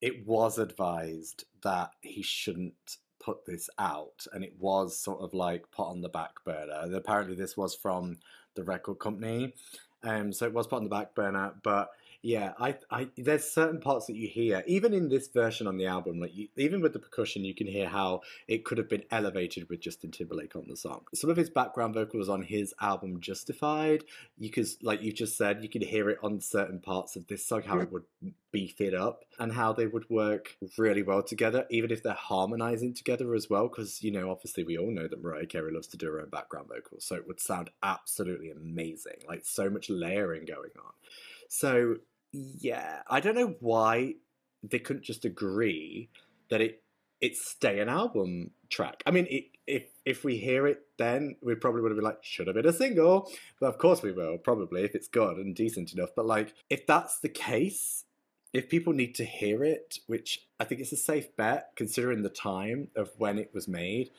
it 0.00 0.26
was 0.26 0.58
advised 0.58 1.44
that 1.62 1.90
he 2.00 2.22
shouldn't 2.22 2.96
put 3.18 3.44
this 3.44 3.68
out, 3.78 4.26
and 4.32 4.42
it 4.42 4.54
was 4.58 4.98
sort 4.98 5.20
of 5.20 5.34
like 5.34 5.70
put 5.70 5.86
on 5.86 6.00
the 6.00 6.08
back 6.08 6.42
burner. 6.44 6.80
And 6.82 6.94
apparently, 6.94 7.36
this 7.36 7.56
was 7.56 7.74
from 7.74 8.18
the 8.54 8.64
record 8.64 8.98
company, 8.98 9.54
um, 10.02 10.32
so 10.32 10.46
it 10.46 10.52
was 10.52 10.66
put 10.66 10.76
on 10.76 10.84
the 10.84 10.90
back 10.90 11.14
burner. 11.14 11.52
But 11.62 11.90
yeah, 12.22 12.52
I, 12.58 12.76
I, 12.90 13.08
there's 13.16 13.50
certain 13.50 13.80
parts 13.80 14.06
that 14.06 14.16
you 14.16 14.28
hear, 14.28 14.62
even 14.66 14.92
in 14.94 15.08
this 15.08 15.28
version 15.28 15.66
on 15.66 15.76
the 15.76 15.86
album, 15.86 16.20
like 16.20 16.34
you, 16.34 16.48
even 16.56 16.80
with 16.80 16.92
the 16.92 16.98
percussion, 16.98 17.44
you 17.44 17.54
can 17.54 17.66
hear 17.66 17.88
how 17.88 18.20
it 18.48 18.64
could 18.64 18.78
have 18.78 18.88
been 18.88 19.04
elevated 19.10 19.68
with 19.68 19.80
Justin 19.80 20.10
Timberlake 20.10 20.56
on 20.56 20.66
the 20.68 20.76
song. 20.76 21.02
Some 21.14 21.30
of 21.30 21.36
his 21.36 21.50
background 21.50 21.94
vocals 21.94 22.28
on 22.28 22.42
his 22.42 22.74
album 22.80 23.20
Justified 23.20 24.04
you 24.38 24.50
could 24.50 24.66
like 24.82 25.02
you 25.02 25.12
just 25.12 25.36
said 25.36 25.62
you 25.62 25.68
could 25.68 25.82
hear 25.82 26.08
it 26.08 26.18
on 26.22 26.40
certain 26.40 26.80
parts 26.80 27.16
of 27.16 27.26
this 27.26 27.46
song 27.46 27.62
how 27.62 27.78
it 27.78 27.92
would 27.92 28.04
beef 28.50 28.80
it 28.80 28.94
up 28.94 29.24
and 29.38 29.52
how 29.52 29.72
they 29.72 29.86
would 29.86 30.08
work 30.08 30.56
really 30.78 31.02
well 31.02 31.22
together 31.22 31.66
even 31.70 31.90
if 31.90 32.02
they're 32.02 32.12
harmonizing 32.14 32.94
together 32.94 33.34
as 33.34 33.48
well 33.48 33.68
because 33.68 34.02
you 34.02 34.10
know 34.10 34.30
obviously 34.30 34.64
we 34.64 34.78
all 34.78 34.90
know 34.90 35.06
that 35.06 35.22
mariah 35.22 35.46
carey 35.46 35.72
loves 35.72 35.86
to 35.86 35.96
do 35.96 36.06
her 36.06 36.20
own 36.20 36.28
background 36.30 36.68
vocals 36.68 37.04
so 37.04 37.14
it 37.14 37.26
would 37.26 37.40
sound 37.40 37.70
absolutely 37.82 38.50
amazing 38.50 39.18
like 39.28 39.42
so 39.44 39.68
much 39.68 39.90
layering 39.90 40.44
going 40.44 40.70
on 40.78 40.92
so 41.48 41.96
yeah 42.32 43.02
i 43.08 43.20
don't 43.20 43.34
know 43.34 43.54
why 43.60 44.14
they 44.62 44.78
couldn't 44.78 45.04
just 45.04 45.24
agree 45.24 46.08
that 46.50 46.60
it 46.60 46.82
it 47.20 47.36
stay 47.36 47.80
an 47.80 47.88
album 47.88 48.50
track 48.68 49.02
i 49.06 49.10
mean 49.10 49.26
it, 49.30 49.44
if 49.66 49.84
if 50.04 50.24
we 50.24 50.36
hear 50.36 50.66
it 50.66 50.82
then, 50.98 51.36
we 51.42 51.54
probably 51.54 51.80
would 51.80 51.92
have 51.92 51.96
been 51.96 52.04
like, 52.04 52.22
should 52.22 52.46
have 52.46 52.56
been 52.56 52.66
a 52.66 52.72
single. 52.72 53.30
But 53.58 53.68
of 53.68 53.78
course 53.78 54.02
we 54.02 54.12
will, 54.12 54.36
probably, 54.36 54.84
if 54.84 54.94
it's 54.94 55.08
good 55.08 55.38
and 55.38 55.54
decent 55.54 55.92
enough. 55.92 56.10
But 56.14 56.26
like, 56.26 56.54
if 56.68 56.86
that's 56.86 57.20
the 57.20 57.28
case, 57.28 58.04
if 58.52 58.68
people 58.68 58.92
need 58.92 59.14
to 59.14 59.24
hear 59.24 59.64
it, 59.64 59.98
which 60.06 60.46
I 60.58 60.64
think 60.64 60.80
it's 60.80 60.92
a 60.92 60.96
safe 60.96 61.34
bet 61.36 61.70
considering 61.76 62.22
the 62.22 62.28
time 62.28 62.88
of 62.96 63.10
when 63.16 63.38
it 63.38 63.52
was 63.54 63.68
made, 63.68 64.10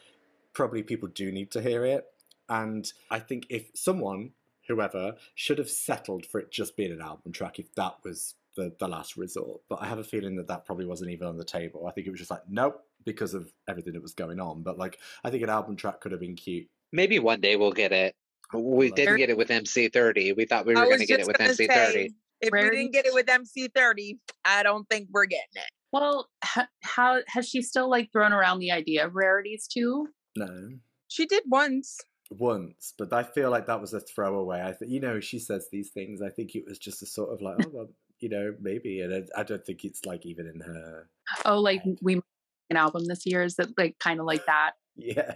probably 0.54 0.82
people 0.82 1.10
do 1.10 1.32
need 1.32 1.52
to 1.52 1.62
hear 1.62 1.86
it. 1.86 2.06
And 2.50 2.92
I 3.10 3.20
think 3.20 3.46
if 3.50 3.70
someone, 3.76 4.32
whoever, 4.68 5.16
should 5.36 5.58
have 5.58 5.70
settled 5.70 6.26
for 6.26 6.40
it 6.40 6.52
just 6.52 6.76
being 6.78 6.92
an 6.92 7.02
album 7.02 7.32
track 7.32 7.60
if 7.60 7.74
that 7.76 7.96
was 8.04 8.36
the, 8.56 8.74
the 8.80 8.88
last 8.88 9.18
resort. 9.18 9.62
But 9.70 9.82
I 9.82 9.86
have 9.88 10.00
a 10.00 10.04
feeling 10.04 10.36
that 10.36 10.48
that 10.48 10.66
probably 10.66 10.86
wasn't 10.86 11.12
even 11.12 11.28
on 11.28 11.38
the 11.38 11.44
table. 11.46 11.88
I 11.88 11.92
think 11.92 12.08
it 12.08 12.12
was 12.12 12.20
just 12.20 12.32
like, 12.32 12.44
nope, 12.50 12.82
because 13.06 13.34
of 13.34 13.52
everything 13.70 13.94
that 13.94 14.02
was 14.02 14.14
going 14.14 14.40
on. 14.40 14.62
But 14.64 14.78
like, 14.78 15.00
I 15.24 15.30
think 15.30 15.44
an 15.44 15.50
album 15.50 15.76
track 15.76 16.02
could 16.02 16.12
have 16.12 16.22
been 16.22 16.36
cute. 16.36 16.68
Maybe 16.92 17.20
one 17.20 17.42
day 17.42 17.56
we'll 17.56 17.72
get 17.72 17.92
it. 17.92 18.16
We 18.54 18.88
Like- 18.88 18.96
didn't 18.96 19.18
get 19.18 19.30
it 19.30 19.38
with 19.38 19.48
MC30. 19.50 20.36
We 20.36 20.46
thought 20.46 20.66
we 20.66 20.76
were 20.76 20.84
going 20.86 21.00
to 21.00 21.06
get 21.06 21.22
it 21.22 21.28
with 21.28 21.38
MC30. 21.38 21.68
say, 21.68 22.10
if 22.42 22.50
we 22.52 22.62
didn't 22.62 22.92
get 22.92 23.06
it 23.06 23.14
with 23.14 23.28
MC30, 23.28 24.18
I 24.44 24.64
don't 24.64 24.88
think 24.90 25.08
we're 25.12 25.26
getting 25.26 25.46
it. 25.56 25.70
Well, 25.94 26.28
ha- 26.44 26.68
how 26.82 27.22
has 27.28 27.48
she 27.48 27.62
still 27.62 27.90
like 27.90 28.12
thrown 28.12 28.34
around 28.34 28.60
the 28.60 28.72
idea 28.72 29.06
of 29.06 29.16
rarities 29.16 29.68
too? 29.68 30.08
No. 30.36 30.70
She 31.08 31.26
did 31.26 31.44
once. 31.48 31.98
Once, 32.32 32.94
but 32.98 33.12
I 33.14 33.24
feel 33.24 33.50
like 33.52 33.68
that 33.68 33.82
was 33.82 33.94
a 33.94 34.00
throwaway. 34.00 34.62
I 34.62 34.72
think 34.74 34.92
you 34.92 35.00
know 35.02 35.20
she 35.20 35.38
says 35.40 35.68
these 35.72 35.90
things. 35.92 36.22
I 36.22 36.30
think 36.30 36.56
it 36.56 36.64
was 36.68 36.80
just 36.80 37.02
a 37.02 37.06
sort 37.06 37.32
of 37.34 37.42
like, 37.42 37.58
oh 37.66 37.70
well, 37.74 37.90
you 38.20 38.30
know, 38.30 38.54
maybe, 38.62 39.02
and 39.02 39.14
I, 39.36 39.42
I 39.42 39.44
don't 39.44 39.66
think 39.66 39.84
it's 39.84 40.06
like 40.06 40.26
even 40.26 40.48
in 40.48 40.62
her. 40.62 41.10
Oh, 41.46 41.60
like 41.60 41.82
Right. 41.86 41.98
we 42.02 42.16
might 42.16 42.24
an 42.70 42.78
album 42.78 43.04
this 43.06 43.26
year 43.26 43.44
is 43.44 43.60
it 43.60 43.70
like 43.78 44.00
kind 44.00 44.20
of 44.20 44.26
like 44.26 44.46
that? 44.46 44.72
Yeah, 44.98 45.36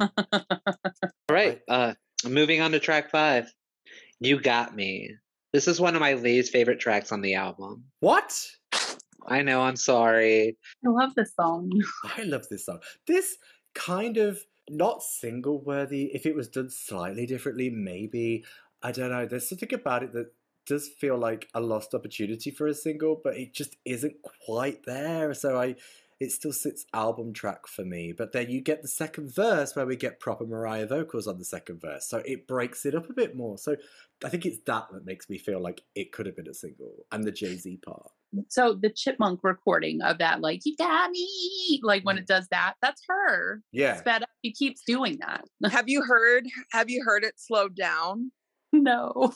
All 0.00 0.10
right. 1.30 1.60
Uh, 1.68 1.94
moving 2.24 2.60
on 2.60 2.72
to 2.72 2.78
track 2.78 3.10
five. 3.10 3.52
You 4.20 4.40
got 4.40 4.74
me. 4.74 5.10
This 5.52 5.66
is 5.68 5.80
one 5.80 5.94
of 5.94 6.00
my 6.00 6.14
least 6.14 6.52
favorite 6.52 6.80
tracks 6.80 7.10
on 7.12 7.20
the 7.20 7.34
album. 7.34 7.84
what? 8.00 8.40
I 9.26 9.42
know. 9.42 9.60
I'm 9.62 9.76
sorry. 9.76 10.56
I 10.86 10.88
love 10.88 11.14
this 11.16 11.34
song. 11.34 11.70
I 12.16 12.22
love 12.22 12.46
this 12.48 12.64
song. 12.66 12.78
This 13.06 13.36
kind 13.74 14.16
of 14.16 14.38
not 14.70 15.02
single 15.02 15.60
worthy. 15.60 16.10
If 16.14 16.26
it 16.26 16.34
was 16.34 16.48
done 16.48 16.70
slightly 16.70 17.26
differently, 17.26 17.70
maybe. 17.70 18.44
I 18.82 18.92
don't 18.92 19.10
know. 19.10 19.26
There's 19.26 19.48
something 19.48 19.74
about 19.74 20.02
it 20.02 20.12
that 20.12 20.32
does 20.66 20.88
feel 20.88 21.16
like 21.16 21.48
a 21.54 21.60
lost 21.60 21.94
opportunity 21.94 22.50
for 22.50 22.66
a 22.66 22.74
single, 22.74 23.20
but 23.22 23.36
it 23.36 23.54
just 23.54 23.76
isn't 23.84 24.16
quite 24.22 24.84
there. 24.84 25.34
So 25.34 25.58
I 25.58 25.76
it 26.20 26.32
still 26.32 26.52
sits 26.52 26.84
album 26.92 27.32
track 27.32 27.66
for 27.66 27.84
me. 27.84 28.12
But 28.12 28.32
then 28.32 28.50
you 28.50 28.60
get 28.60 28.82
the 28.82 28.88
second 28.88 29.32
verse 29.32 29.76
where 29.76 29.86
we 29.86 29.96
get 29.96 30.20
proper 30.20 30.44
Mariah 30.44 30.86
vocals 30.86 31.28
on 31.28 31.38
the 31.38 31.44
second 31.44 31.80
verse. 31.80 32.06
So 32.06 32.22
it 32.24 32.48
breaks 32.48 32.84
it 32.84 32.94
up 32.94 33.08
a 33.08 33.12
bit 33.12 33.36
more. 33.36 33.56
So 33.56 33.76
I 34.24 34.28
think 34.28 34.44
it's 34.44 34.58
that 34.66 34.88
that 34.92 35.04
makes 35.04 35.30
me 35.30 35.38
feel 35.38 35.60
like 35.60 35.82
it 35.94 36.12
could 36.12 36.26
have 36.26 36.36
been 36.36 36.48
a 36.48 36.54
single. 36.54 37.06
And 37.12 37.24
the 37.24 37.32
Jay-Z 37.32 37.78
part. 37.84 38.10
So 38.48 38.74
the 38.74 38.90
chipmunk 38.90 39.40
recording 39.42 40.02
of 40.02 40.18
that, 40.18 40.40
like 40.40 40.60
you 40.64 40.76
got 40.76 41.10
me, 41.10 41.80
like 41.82 42.04
when 42.04 42.18
it 42.18 42.22
mm-hmm. 42.22 42.34
does 42.34 42.48
that, 42.50 42.74
that's 42.82 43.02
her. 43.08 43.62
Yeah. 43.72 43.96
Sped 43.96 44.22
up. 44.22 44.28
She 44.44 44.52
keeps 44.52 44.82
doing 44.86 45.18
that. 45.20 45.44
Have 45.70 45.88
you 45.88 46.02
heard? 46.02 46.46
Have 46.72 46.90
you 46.90 47.02
heard 47.04 47.24
it 47.24 47.34
slowed 47.36 47.76
down? 47.76 48.32
No. 48.70 49.32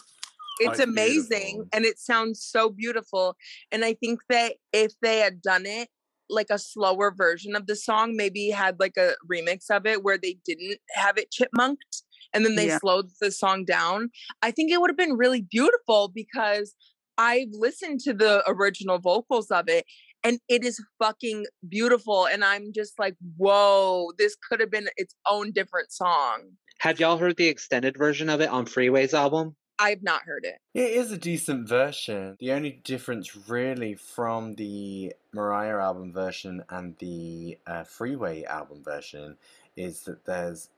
It's 0.61 0.78
it's 0.78 0.80
amazing 0.80 1.55
beautiful. 1.55 1.68
and 1.72 1.84
it 1.86 1.99
sounds 1.99 2.45
so 2.45 2.68
beautiful. 2.68 3.34
And 3.72 3.82
I 3.82 3.95
think 3.95 4.20
that 4.28 4.57
if 4.74 4.93
they 5.01 5.20
had 5.20 5.40
done 5.40 5.64
it 5.64 5.88
like 6.28 6.49
a 6.51 6.59
slower 6.59 7.11
version 7.16 7.57
of 7.57 7.66
the 7.66 7.74
song, 7.74 8.14
maybe 8.14 8.51
had 8.51 8.78
like 8.78 8.99
a 8.99 9.14
remix 9.30 9.70
of 9.70 9.86
it 9.86 10.03
where 10.05 10.18
they 10.18 10.36
didn't 10.45 10.78
have 10.95 11.16
it 11.16 11.32
chipmunked 11.32 12.03
and 12.34 12.45
then 12.45 12.57
they 12.57 12.68
Yeah. 12.68 12.78
slowed 12.78 13.09
the 13.20 13.30
song 13.30 13.64
down, 13.64 14.11
I 14.43 14.51
think 14.51 14.70
it 14.70 14.80
would 14.80 14.90
have 14.90 14.97
been 14.97 15.16
really 15.16 15.43
beautiful 15.43 16.09
because 16.09 16.74
I've 17.19 17.49
listened 17.53 18.01
to 18.01 18.15
the 18.15 18.43
original 18.47 18.99
vocals 18.99 19.51
of 19.51 19.69
it 19.69 19.85
and 20.25 20.39
it 20.49 20.65
is 20.65 20.83
fucking 20.99 21.47
beautiful. 21.69 22.27
And 22.27 22.45
I'm 22.45 22.73
just 22.73 22.99
like, 22.99 23.17
whoa, 23.37 24.13
this 24.19 24.37
could 24.37 24.61
have 24.61 24.71
been 24.71 24.89
its 24.97 25.15
own 25.29 25.53
different 25.53 25.93
song. 25.93 26.53
Have 26.79 27.01
y'all 27.01 27.19
heard 27.19 27.37
the 27.37 27.49
extended 27.49 27.97
version 27.97 28.29
of 28.29 28.41
it 28.41 28.49
on 28.49 28.67
Freeway's 28.67 29.15
album? 29.15 29.57
I've 29.79 30.03
not 30.03 30.23
heard 30.23 30.45
it. 30.45 30.59
It 30.75 30.91
is 30.91 31.11
a 31.11 31.19
decent 31.19 31.69
version. 31.69 32.37
The 32.39 32.53
only 32.53 32.81
difference, 32.85 33.49
really, 33.49 33.95
from 33.95 34.55
the 34.55 35.13
Mariah 35.33 35.81
album 35.81 36.13
version 36.13 36.63
and 36.71 36.97
the 36.99 37.59
uh, 37.67 37.83
Freeway 37.85 38.45
album 38.45 38.83
version 38.85 39.37
is 39.77 40.03
that 40.03 40.25
there's 40.25 40.69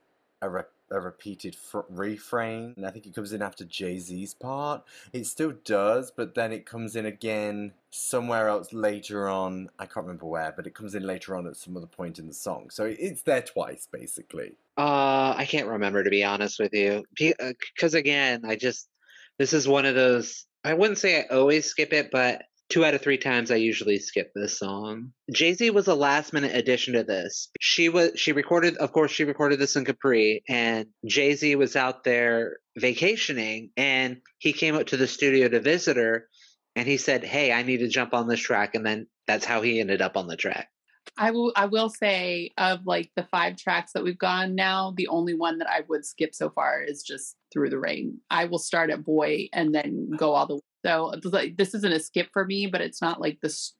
a, 0.41 0.49
re- 0.49 0.63
a 0.91 0.99
repeated 0.99 1.55
fr- 1.55 1.79
refrain, 1.89 2.73
and 2.77 2.85
I 2.85 2.91
think 2.91 3.05
it 3.05 3.15
comes 3.15 3.33
in 3.33 3.41
after 3.41 3.65
Jay 3.65 3.97
Z's 3.97 4.33
part. 4.33 4.83
It 5.13 5.25
still 5.25 5.53
does, 5.63 6.11
but 6.11 6.35
then 6.35 6.51
it 6.51 6.65
comes 6.65 6.95
in 6.95 7.05
again 7.05 7.73
somewhere 7.89 8.47
else 8.47 8.73
later 8.73 9.29
on. 9.29 9.69
I 9.79 9.85
can't 9.85 10.05
remember 10.05 10.25
where, 10.25 10.53
but 10.55 10.67
it 10.67 10.75
comes 10.75 10.95
in 10.95 11.03
later 11.03 11.35
on 11.35 11.47
at 11.47 11.55
some 11.55 11.75
other 11.77 11.87
point 11.87 12.19
in 12.19 12.27
the 12.27 12.33
song. 12.33 12.69
So 12.69 12.85
it's 12.85 13.21
there 13.23 13.41
twice, 13.41 13.87
basically. 13.91 14.53
Uh, 14.77 15.33
I 15.37 15.45
can't 15.49 15.67
remember 15.67 16.03
to 16.03 16.09
be 16.09 16.23
honest 16.23 16.59
with 16.59 16.73
you. 16.73 17.05
Because 17.17 17.93
again, 17.93 18.43
I 18.45 18.55
just 18.55 18.89
this 19.37 19.53
is 19.53 19.67
one 19.67 19.85
of 19.85 19.95
those. 19.95 20.45
I 20.63 20.73
wouldn't 20.73 20.97
say 20.97 21.19
I 21.19 21.35
always 21.35 21.65
skip 21.65 21.93
it, 21.93 22.09
but 22.11 22.43
two 22.69 22.85
out 22.85 22.93
of 22.93 23.01
three 23.01 23.17
times 23.17 23.51
I 23.51 23.55
usually 23.55 23.99
skip 23.99 24.31
this 24.33 24.57
song. 24.57 25.11
Jay 25.31 25.53
Z 25.53 25.69
was 25.71 25.87
a 25.87 25.95
last 25.95 26.33
minute 26.33 26.55
addition 26.55 26.93
to 26.93 27.03
this. 27.03 27.49
She 27.59 27.89
was 27.89 28.11
she 28.15 28.31
recorded, 28.31 28.77
of 28.77 28.91
course, 28.91 29.11
she 29.11 29.23
recorded 29.23 29.59
this 29.59 29.75
in 29.75 29.85
Capri, 29.85 30.43
and 30.47 30.87
Jay 31.05 31.35
Z 31.35 31.55
was 31.55 31.75
out 31.75 32.03
there 32.03 32.57
vacationing, 32.77 33.71
and 33.77 34.21
he 34.39 34.53
came 34.53 34.75
up 34.75 34.87
to 34.87 34.97
the 34.97 35.07
studio 35.07 35.47
to 35.47 35.59
visit 35.59 35.97
her, 35.97 36.27
and 36.75 36.87
he 36.87 36.97
said, 36.97 37.23
"Hey, 37.23 37.51
I 37.51 37.63
need 37.63 37.77
to 37.77 37.87
jump 37.87 38.13
on 38.13 38.27
this 38.27 38.39
track," 38.39 38.75
and 38.75 38.85
then 38.85 39.07
that's 39.27 39.45
how 39.45 39.61
he 39.61 39.79
ended 39.79 40.01
up 40.01 40.17
on 40.17 40.27
the 40.27 40.37
track. 40.37 40.69
I 41.17 41.31
will 41.31 41.53
I 41.55 41.65
will 41.65 41.89
say 41.89 42.51
of 42.57 42.85
like 42.85 43.11
the 43.15 43.23
five 43.23 43.57
tracks 43.57 43.93
that 43.93 44.03
we've 44.03 44.17
gone 44.17 44.55
now, 44.55 44.93
the 44.95 45.07
only 45.07 45.33
one 45.33 45.59
that 45.59 45.69
I 45.69 45.81
would 45.87 46.05
skip 46.05 46.35
so 46.35 46.49
far 46.49 46.81
is 46.81 47.03
just 47.03 47.35
Through 47.53 47.69
the 47.69 47.79
Rain. 47.79 48.19
I 48.29 48.45
will 48.45 48.59
start 48.59 48.89
at 48.89 49.05
Boy 49.05 49.47
and 49.53 49.73
then 49.73 50.09
go 50.17 50.33
all 50.33 50.47
the 50.47 50.55
way. 50.55 50.61
So 50.85 51.13
like 51.23 51.57
this 51.57 51.73
isn't 51.73 51.93
a 51.93 51.99
skip 51.99 52.29
for 52.31 52.45
me, 52.45 52.67
but 52.67 52.81
it's 52.81 53.01
not 53.01 53.19
like 53.19 53.39
this 53.41 53.73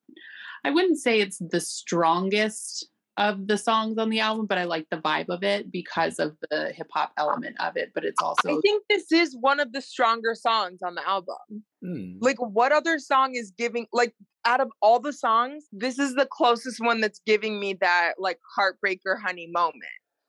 I 0.64 0.72
wouldn't 0.72 0.97
say 0.97 1.22
it's 1.22 1.38
the 1.38 1.62
strongest 1.62 2.88
of 3.18 3.47
the 3.47 3.58
songs 3.58 3.97
on 3.97 4.10
the 4.10 4.20
album, 4.20 4.45
but 4.45 4.58
I 4.58 4.66
like 4.66 4.88
the 4.89 4.97
vibe 4.97 5.30
of 5.30 5.43
it 5.43 5.72
because 5.72 6.20
of 6.20 6.36
the 6.49 6.74
hip 6.74 6.88
hop 6.91 7.12
element 7.18 7.56
of 7.62 7.78
it. 7.78 7.91
But 7.93 8.03
it's 8.03 8.22
also 8.22 8.58
I 8.58 8.60
think 8.62 8.84
this 8.89 9.12
is 9.12 9.38
one 9.39 9.60
of 9.60 9.72
the 9.72 9.82
stronger 9.82 10.36
songs 10.36 10.82
on 10.84 10.95
the 10.95 11.08
album. 11.08 11.64
Hmm. 11.84 12.18
Like, 12.20 12.38
what 12.39 12.72
other 12.72 12.99
song 12.99 13.36
is 13.36 13.51
giving, 13.58 13.88
like, 13.93 14.14
out 14.43 14.60
of 14.60 14.72
all 14.82 14.99
the 14.99 15.14
songs, 15.14 15.66
this 15.72 15.97
is 15.97 16.16
the 16.16 16.28
closest 16.30 16.84
one 16.84 16.99
that's 16.99 17.22
giving 17.26 17.60
me 17.60 17.78
that, 17.80 18.14
like, 18.18 18.39
heartbreaker 18.58 19.20
honey 19.22 19.47
moment. 19.51 19.84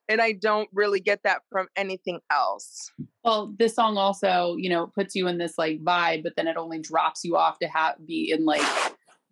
And 0.09 0.21
I 0.21 0.33
don't 0.33 0.69
really 0.73 1.01
get 1.01 1.21
that 1.25 1.43
from 1.51 1.67
anything 1.77 2.21
else. 2.31 2.93
Well, 3.25 3.53
this 3.59 3.75
song 3.75 3.97
also, 3.97 4.55
you 4.57 4.71
know, 4.71 4.87
puts 4.87 5.15
you 5.15 5.27
in 5.27 5.39
this 5.39 5.55
like 5.59 5.83
vibe, 5.83 6.23
but 6.23 6.35
then 6.37 6.47
it 6.47 6.57
only 6.57 6.79
drops 6.81 7.25
you 7.25 7.37
off 7.37 7.59
to 7.59 7.67
have 7.69 7.95
be 8.07 8.31
in 8.31 8.45
like 8.45 8.63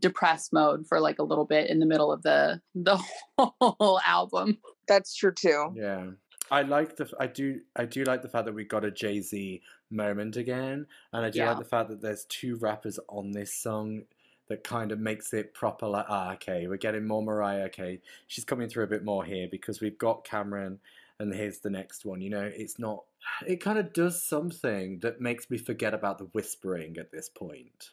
depressed 0.00 0.52
mode 0.52 0.86
for 0.86 1.00
like 1.00 1.18
a 1.18 1.22
little 1.22 1.46
bit 1.46 1.70
in 1.70 1.78
the 1.78 1.86
middle 1.86 2.12
of 2.12 2.22
the 2.22 2.60
the 2.74 3.00
whole 3.38 4.00
album. 4.06 4.58
That's 4.88 5.14
true 5.14 5.32
too. 5.32 5.72
Yeah. 5.76 6.10
I 6.50 6.62
like 6.62 6.96
the 6.96 7.10
I 7.18 7.26
do 7.26 7.60
I 7.74 7.84
do 7.86 8.04
like 8.04 8.22
the 8.22 8.28
fact 8.28 8.44
that 8.46 8.54
we 8.54 8.64
got 8.64 8.84
a 8.84 8.90
Jay 8.90 9.20
Z 9.20 9.62
moment 9.90 10.36
again, 10.36 10.86
and 11.12 11.24
I 11.24 11.30
do 11.30 11.38
Yeah. 11.38 11.50
like 11.50 11.58
the 11.58 11.64
fact 11.64 11.88
that 11.88 12.02
there's 12.02 12.26
two 12.28 12.56
rappers 12.56 12.98
on 13.08 13.30
this 13.32 13.54
song 13.54 14.02
that 14.48 14.64
kind 14.64 14.92
of 14.92 14.98
makes 14.98 15.32
it 15.32 15.54
proper. 15.54 15.86
Like 15.86 16.06
ah, 16.08 16.32
okay, 16.34 16.66
we're 16.66 16.76
getting 16.76 17.06
more 17.06 17.22
Mariah. 17.22 17.64
Okay, 17.64 18.00
she's 18.26 18.44
coming 18.44 18.68
through 18.68 18.84
a 18.84 18.88
bit 18.88 19.04
more 19.04 19.24
here 19.24 19.48
because 19.50 19.80
we've 19.80 19.98
got 19.98 20.24
Cam'ron, 20.24 20.78
and 21.18 21.34
here's 21.34 21.60
the 21.60 21.70
next 21.70 22.04
one. 22.04 22.20
You 22.20 22.30
know, 22.30 22.50
it's 22.54 22.78
not. 22.78 23.04
It 23.46 23.56
kind 23.62 23.78
of 23.78 23.92
does 23.92 24.22
something 24.22 24.98
that 25.00 25.20
makes 25.20 25.48
me 25.50 25.56
forget 25.56 25.94
about 25.94 26.18
the 26.18 26.24
whispering 26.24 26.96
at 26.98 27.10
this 27.10 27.28
point. 27.28 27.90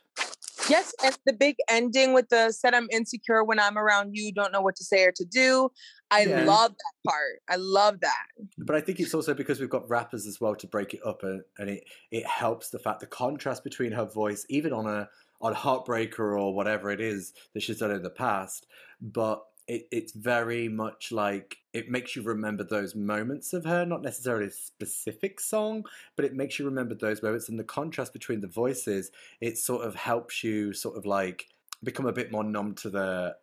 Yes, 0.69 0.93
and 1.03 1.17
the 1.25 1.33
big 1.33 1.55
ending 1.69 2.13
with 2.13 2.29
the 2.29 2.51
said 2.51 2.73
I'm 2.73 2.87
insecure 2.91 3.43
when 3.43 3.59
I'm 3.59 3.77
around 3.77 4.11
you, 4.15 4.31
don't 4.31 4.51
know 4.51 4.61
what 4.61 4.75
to 4.75 4.83
say 4.83 5.03
or 5.03 5.11
to 5.13 5.25
do. 5.25 5.69
I 6.11 6.23
Yeah. 6.23 6.45
love 6.45 6.71
that 6.71 7.09
part. 7.09 7.41
I 7.49 7.55
love 7.55 7.99
that. 8.01 8.25
But 8.57 8.75
I 8.75 8.81
think 8.81 8.99
it's 8.99 9.13
also 9.13 9.33
because 9.33 9.59
we've 9.59 9.69
got 9.69 9.89
rappers 9.89 10.27
as 10.27 10.39
well 10.39 10.55
to 10.55 10.67
break 10.67 10.93
it 10.93 11.01
up, 11.05 11.23
and, 11.23 11.41
and 11.57 11.69
it 11.69 11.85
it 12.11 12.25
helps 12.27 12.69
the 12.69 12.79
fact 12.79 12.99
the 12.99 13.07
contrast 13.07 13.63
between 13.63 13.91
her 13.93 14.05
voice, 14.05 14.45
even 14.49 14.71
on 14.71 14.85
a 14.85 15.09
on 15.41 15.53
Heartbreaker 15.53 16.39
or 16.39 16.53
whatever 16.53 16.91
it 16.91 17.01
is 17.01 17.33
that 17.53 17.63
she's 17.63 17.79
done 17.79 17.91
in 17.91 18.03
the 18.03 18.09
past, 18.09 18.67
but 19.01 19.43
it, 19.67 19.87
it's 19.91 20.11
very 20.13 20.67
much 20.67 21.11
like 21.11 21.57
it 21.73 21.89
makes 21.89 22.15
you 22.15 22.21
remember 22.21 22.63
those 22.63 22.95
moments 22.95 23.53
of 23.53 23.63
her, 23.65 23.85
not 23.85 24.01
necessarily 24.01 24.47
a 24.47 24.51
specific 24.51 25.39
song, 25.39 25.85
but 26.15 26.25
it 26.25 26.33
makes 26.33 26.59
you 26.59 26.65
remember 26.65 26.95
those 26.95 27.23
moments, 27.23 27.49
and 27.49 27.59
the 27.59 27.63
contrast 27.63 28.13
between 28.13 28.41
the 28.41 28.47
voices, 28.47 29.11
it 29.39 29.57
sort 29.57 29.85
of 29.85 29.95
helps 29.95 30.43
you 30.43 30.73
sort 30.73 30.97
of 30.97 31.05
like 31.05 31.47
become 31.83 32.05
a 32.05 32.13
bit 32.13 32.31
more 32.31 32.43
numb 32.43 32.75
to 32.75 32.89
the 32.89 33.35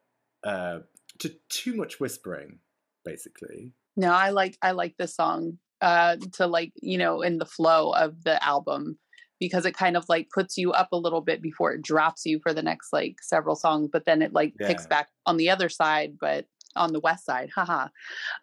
uh, 0.45 0.81
to 1.19 1.29
too 1.49 1.75
much 1.75 1.99
whispering, 1.99 2.59
basically. 3.05 3.73
No, 3.97 4.13
I 4.13 4.31
like 4.31 4.57
I 4.63 4.73
like 4.73 4.97
this 4.97 5.15
song 5.15 5.59
uh 5.81 6.17
to 6.33 6.47
like, 6.47 6.73
you 6.83 6.99
know, 6.99 7.23
in 7.23 7.39
the 7.39 7.47
flow 7.47 7.93
of 7.93 8.25
the 8.25 8.45
album 8.45 8.99
because 9.39 9.67
it 9.67 9.75
kind 9.75 9.97
of 9.97 10.05
like 10.09 10.29
puts 10.31 10.57
you 10.57 10.73
up 10.73 10.89
a 10.93 10.97
little 10.97 11.21
bit 11.21 11.41
before 11.43 11.73
it 11.73 11.83
drops 11.83 12.27
you 12.27 12.41
for 12.41 12.53
the 12.53 12.63
next 12.63 12.93
like 12.93 13.17
several 13.23 13.57
songs, 13.57 13.89
but 13.93 14.05
then 14.05 14.23
it 14.23 14.33
like 14.33 14.55
picks 14.57 14.87
back 14.87 15.09
on 15.27 15.37
the 15.37 15.51
other 15.51 15.69
side, 15.69 16.17
but 16.21 16.47
on 16.77 16.93
the 16.93 17.01
west 17.01 17.25
side. 17.27 17.51
Haha. 17.55 17.89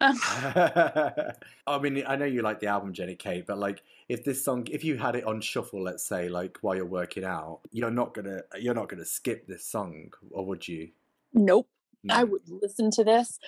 I 1.66 1.78
mean, 1.78 2.04
I 2.06 2.16
know 2.16 2.24
you 2.24 2.42
like 2.42 2.60
the 2.60 2.66
album, 2.66 2.92
Jenny 2.92 3.14
Kate, 3.14 3.46
but 3.46 3.58
like, 3.58 3.82
if 4.08 4.24
this 4.24 4.44
song, 4.44 4.66
if 4.70 4.84
you 4.84 4.96
had 4.96 5.16
it 5.16 5.24
on 5.24 5.40
shuffle, 5.40 5.82
let's 5.82 6.06
say, 6.06 6.28
like 6.28 6.58
while 6.60 6.76
you're 6.76 6.84
working 6.84 7.24
out, 7.24 7.60
you're 7.72 7.90
not 7.90 8.14
gonna, 8.14 8.42
you're 8.58 8.74
not 8.74 8.88
gonna 8.88 9.04
skip 9.04 9.46
this 9.46 9.66
song, 9.66 10.12
or 10.30 10.44
would 10.46 10.66
you? 10.68 10.90
nope. 11.32 11.68
I 12.10 12.24
would 12.24 12.42
listen 12.48 12.90
to 12.92 13.04
this. 13.04 13.38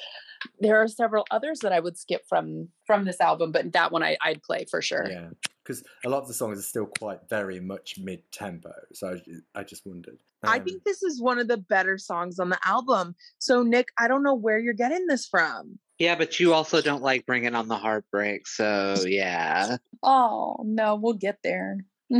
There 0.61 0.80
are 0.80 0.88
several 0.88 1.26
others 1.30 1.61
that 1.61 1.72
I 1.72 1.80
would 1.80 1.98
skip 1.98 2.22
from 2.28 2.68
from 2.86 3.04
this 3.04 3.20
album, 3.20 3.52
but 3.52 3.72
that 3.72 3.90
one 3.92 4.02
I, 4.02 4.16
I'd 4.22 4.42
play 4.42 4.66
for 4.70 4.80
sure. 4.80 5.06
Yeah, 5.11 5.28
because 5.64 5.82
a 6.04 6.09
lot 6.09 6.22
of 6.22 6.28
the 6.28 6.34
songs 6.34 6.59
are 6.59 6.62
still 6.62 6.86
quite 6.86 7.20
very 7.28 7.61
much 7.61 7.96
mid 7.98 8.22
tempo. 8.30 8.72
So 8.92 9.18
I, 9.54 9.61
I 9.61 9.64
just 9.64 9.84
wondered. 9.84 10.18
I 10.44 10.59
Um, 10.59 10.64
think 10.64 10.84
this 10.84 11.02
is 11.02 11.20
one 11.20 11.40
of 11.40 11.48
the 11.48 11.56
better 11.56 11.98
songs 11.98 12.38
on 12.38 12.48
the 12.48 12.59
album. 12.64 13.16
So, 13.38 13.64
Nick, 13.64 13.88
I 13.98 14.06
don't 14.06 14.22
know 14.22 14.36
where 14.36 14.61
you're 14.61 14.72
getting 14.74 15.06
this 15.09 15.26
from. 15.26 15.80
Yeah, 15.98 16.14
but 16.14 16.38
you 16.38 16.54
also 16.54 16.80
don't 16.80 17.02
like 17.02 17.26
bringing 17.26 17.56
on 17.56 17.66
the 17.66 17.76
heartbreak, 17.76 18.46
so 18.46 18.94
yeah. 19.04 19.78
Oh 20.04 20.62
no, 20.64 20.94
we'll 20.94 21.14
get 21.14 21.38
there. 21.42 21.78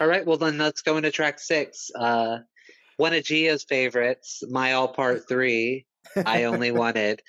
All 0.00 0.06
right, 0.06 0.26
well 0.26 0.36
then 0.38 0.58
let's 0.58 0.82
go 0.82 0.96
into 0.96 1.10
track 1.10 1.38
six. 1.38 1.90
Uh, 1.94 2.38
one 2.98 3.14
of 3.14 3.24
Gia's 3.24 3.64
favorites, 3.64 4.42
"My 4.50 4.74
All 4.74 4.88
Part 4.88 5.26
Three. 5.26 5.86
I 6.26 6.44
only 6.44 6.70
wanted 6.72 7.22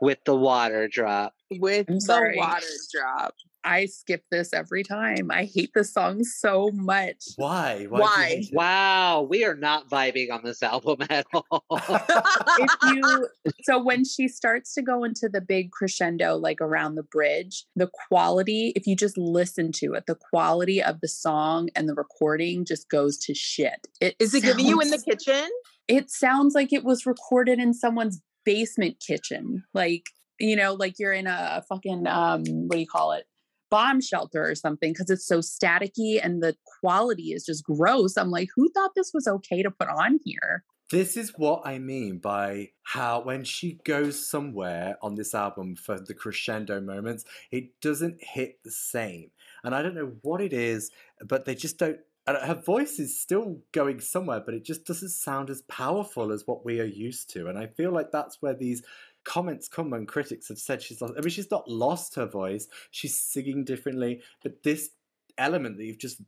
with 0.00 0.18
the 0.24 0.36
water 0.36 0.86
drop. 0.88 1.34
With 1.50 1.86
I'm 1.88 1.96
the 1.96 2.00
sorry. 2.00 2.36
water 2.38 2.66
drop. 2.92 3.34
I 3.64 3.86
skip 3.86 4.22
this 4.30 4.52
every 4.52 4.82
time. 4.82 5.30
I 5.30 5.44
hate 5.52 5.70
this 5.74 5.92
song 5.92 6.22
so 6.24 6.70
much. 6.74 7.24
Why? 7.36 7.86
Why? 7.88 8.00
Why? 8.00 8.42
Wow, 8.52 9.22
we 9.22 9.44
are 9.44 9.54
not 9.56 9.88
vibing 9.88 10.30
on 10.30 10.42
this 10.44 10.62
album 10.62 10.98
at 11.08 11.26
all. 11.34 11.64
if 11.70 12.70
you 12.84 13.28
so 13.62 13.82
when 13.82 14.04
she 14.04 14.28
starts 14.28 14.74
to 14.74 14.82
go 14.82 15.04
into 15.04 15.28
the 15.28 15.40
big 15.40 15.70
crescendo 15.70 16.36
like 16.36 16.60
around 16.60 16.94
the 16.94 17.02
bridge 17.02 17.64
the 17.76 17.88
quality 18.08 18.72
if 18.76 18.86
you 18.86 18.94
just 18.96 19.16
listen 19.16 19.70
to 19.72 19.94
it 19.94 20.04
the 20.06 20.14
quality 20.30 20.82
of 20.82 21.00
the 21.00 21.08
song 21.08 21.68
and 21.74 21.88
the 21.88 21.94
recording 21.94 22.64
just 22.64 22.88
goes 22.88 23.16
to 23.18 23.34
shit 23.34 23.86
it 24.00 24.14
Is 24.18 24.34
it 24.34 24.42
giving 24.42 24.66
you 24.66 24.80
in 24.80 24.90
the 24.90 24.98
kitchen? 24.98 25.48
it 25.88 26.10
sounds 26.10 26.54
like 26.54 26.72
it 26.72 26.84
was 26.84 27.06
recorded 27.06 27.58
in 27.58 27.74
someone's 27.74 28.20
basement 28.44 28.96
kitchen 29.04 29.62
like 29.72 30.06
you 30.38 30.56
know 30.56 30.74
like 30.74 30.98
you're 30.98 31.12
in 31.12 31.26
a 31.26 31.62
fucking 31.68 32.06
um 32.06 32.42
what 32.66 32.76
do 32.76 32.80
you 32.80 32.86
call 32.86 33.12
it 33.12 33.24
bomb 33.74 34.00
shelter 34.00 34.42
or 34.50 34.54
something 34.54 34.92
because 34.92 35.10
it's 35.14 35.26
so 35.26 35.38
staticky 35.40 36.20
and 36.24 36.42
the 36.42 36.52
quality 36.78 37.28
is 37.36 37.44
just 37.44 37.64
gross 37.64 38.16
i'm 38.16 38.30
like 38.30 38.48
who 38.54 38.68
thought 38.74 38.92
this 38.94 39.12
was 39.12 39.26
okay 39.26 39.60
to 39.62 39.70
put 39.80 39.88
on 39.88 40.18
here 40.24 40.54
This 40.90 41.16
is 41.16 41.32
what 41.44 41.60
I 41.66 41.78
mean 41.78 42.18
by 42.18 42.46
how 42.82 43.12
when 43.28 43.42
she 43.44 43.68
goes 43.84 44.16
somewhere 44.34 44.90
on 45.06 45.14
this 45.14 45.34
album 45.34 45.68
for 45.76 45.96
the 45.98 46.14
crescendo 46.14 46.76
moments, 46.80 47.24
it 47.50 47.64
doesn't 47.80 48.18
hit 48.22 48.52
the 48.62 48.70
same. 48.70 49.30
And 49.64 49.74
I 49.74 49.80
don't 49.82 49.94
know 50.00 50.12
what 50.28 50.40
it 50.48 50.52
is, 50.52 50.90
but 51.32 51.40
they 51.46 51.54
just 51.64 51.78
don't. 51.78 51.98
and 52.26 52.36
Her 52.50 52.60
voice 52.74 52.94
is 53.04 53.18
still 53.24 53.48
going 53.72 53.98
somewhere, 54.00 54.42
but 54.44 54.54
it 54.54 54.64
just 54.64 54.84
doesn't 54.90 55.08
sound 55.26 55.50
as 55.50 55.62
powerful 55.62 56.26
as 56.32 56.46
what 56.46 56.64
we 56.68 56.74
are 56.80 56.84
used 57.08 57.30
to. 57.30 57.48
And 57.48 57.58
I 57.58 57.66
feel 57.78 57.92
like 57.98 58.10
that's 58.12 58.36
where 58.42 58.54
these 58.64 58.82
comments 59.24 59.68
come 59.68 59.90
when 59.90 60.06
critics 60.06 60.48
have 60.48 60.58
said 60.58 60.82
she's 60.82 61.00
lost. 61.00 61.14
I 61.16 61.20
mean, 61.20 61.30
she's 61.30 61.50
not 61.50 61.68
lost 61.68 62.14
her 62.16 62.26
voice, 62.26 62.68
she's 62.90 63.18
singing 63.18 63.64
differently, 63.64 64.22
but 64.42 64.62
this 64.62 64.90
element 65.38 65.76
that 65.78 65.84
you've 65.84 65.98
just 65.98 66.20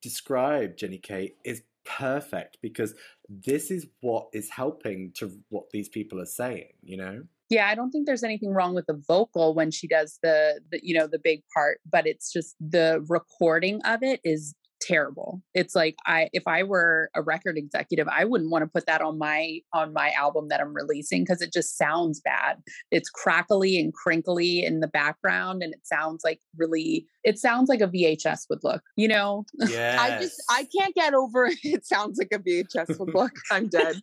described, 0.00 0.78
Jenny 0.78 0.98
Kate, 0.98 1.36
is 1.44 1.62
perfect 1.84 2.58
because 2.62 2.94
this 3.28 3.70
is 3.70 3.86
what 4.00 4.28
is 4.32 4.50
helping 4.50 5.12
to 5.14 5.32
what 5.48 5.70
these 5.70 5.88
people 5.88 6.20
are 6.20 6.26
saying, 6.26 6.68
you 6.82 6.96
know? 6.96 7.22
Yeah, 7.50 7.66
I 7.66 7.74
don't 7.74 7.90
think 7.90 8.06
there's 8.06 8.24
anything 8.24 8.52
wrong 8.52 8.74
with 8.74 8.86
the 8.86 9.02
vocal 9.08 9.54
when 9.54 9.70
she 9.70 9.88
does 9.88 10.18
the, 10.22 10.60
the 10.70 10.80
you 10.82 10.94
know 10.94 11.06
the 11.06 11.18
big 11.18 11.42
part, 11.54 11.80
but 11.90 12.06
it's 12.06 12.30
just 12.30 12.54
the 12.60 13.02
recording 13.08 13.80
of 13.86 14.02
it 14.02 14.20
is 14.22 14.54
terrible. 14.80 15.42
It's 15.54 15.74
like 15.74 15.96
I 16.06 16.28
if 16.32 16.44
I 16.46 16.62
were 16.62 17.10
a 17.14 17.22
record 17.22 17.56
executive, 17.56 18.08
I 18.08 18.24
wouldn't 18.24 18.50
want 18.50 18.62
to 18.62 18.66
put 18.68 18.86
that 18.86 19.00
on 19.00 19.18
my 19.18 19.60
on 19.72 19.92
my 19.92 20.10
album 20.10 20.48
that 20.48 20.60
I'm 20.60 20.74
releasing 20.74 21.22
because 21.22 21.42
it 21.42 21.52
just 21.52 21.76
sounds 21.76 22.20
bad. 22.20 22.58
It's 22.90 23.10
crackly 23.10 23.78
and 23.78 23.92
crinkly 23.92 24.62
in 24.64 24.80
the 24.80 24.88
background 24.88 25.62
and 25.62 25.72
it 25.74 25.86
sounds 25.86 26.22
like 26.24 26.40
really 26.56 27.06
it 27.24 27.38
sounds 27.38 27.68
like 27.68 27.80
a 27.80 27.88
VHS 27.88 28.42
would 28.48 28.60
look, 28.62 28.82
you 28.96 29.08
know? 29.08 29.44
Yeah. 29.54 29.98
I 30.00 30.20
just 30.20 30.42
I 30.50 30.66
can't 30.76 30.94
get 30.94 31.14
over 31.14 31.46
it. 31.46 31.58
It 31.78 31.86
sounds 31.86 32.18
like 32.18 32.28
a 32.32 32.38
VHS 32.38 32.98
would 32.98 33.14
look. 33.14 33.32
I'm 33.50 33.68
dead. 33.68 34.00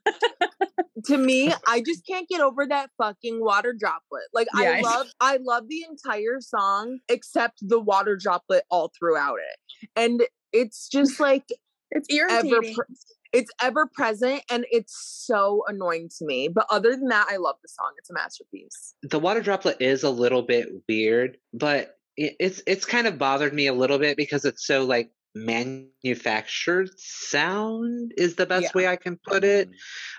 to 1.06 1.18
me, 1.18 1.52
I 1.68 1.82
just 1.82 2.06
can't 2.08 2.28
get 2.30 2.42
over 2.42 2.66
that 2.68 2.90
fucking 2.98 3.44
water 3.44 3.74
droplet. 3.78 4.24
Like 4.34 4.48
Yeah, 4.56 4.78
I- 4.78 4.82
love 4.82 5.08
I 5.20 5.40
love 5.42 5.64
the 5.68 5.84
entire 5.90 6.40
song 6.40 7.00
except 7.10 7.60
the 7.62 7.80
water 7.80 8.18
droplet 8.22 8.64
all 8.70 8.92
throughout 8.98 9.38
it. 9.40 9.90
And 9.96 10.22
it's 10.56 10.88
just 10.90 11.20
like 11.20 11.46
It's 11.92 12.08
ever 12.12 12.46
irritating. 12.48 12.76
pre- 12.76 12.86
it's 13.34 13.52
ever 13.62 13.86
present 13.94 14.42
and 14.50 14.66
it's 14.72 14.96
so 15.28 15.64
annoying 15.68 16.10
to 16.20 16.26
me. 16.26 16.48
But 16.48 16.66
other 16.70 16.92
than 16.92 17.10
that, 17.10 17.28
I 17.30 17.36
love 17.38 17.58
the 17.62 17.68
song. 17.68 17.92
It's 17.98 18.10
a 18.10 18.14
masterpiece. 18.14 18.96
the 19.04 19.20
water 19.20 19.42
droplet 19.42 19.78
is 19.82 20.04
a 20.04 20.10
little 20.10 20.42
bit 20.42 20.70
weird, 20.88 21.38
but 21.54 21.98
it's 22.18 22.62
it's 22.66 22.86
kind 22.86 23.08
of 23.08 23.18
bothered 23.18 23.54
me 23.54 23.68
a 23.68 23.74
little 23.74 24.00
bit 24.00 24.16
because 24.16 24.46
it's 24.46 24.66
so 24.66 24.86
like 24.86 25.12
manufactured 25.36 26.90
sound 26.98 28.14
is 28.18 28.36
the 28.36 28.46
best 28.46 28.64
Yeah. 28.64 28.70
way 28.74 28.88
I 28.88 28.96
can 28.96 29.18
put 29.28 29.44
it. 29.44 29.70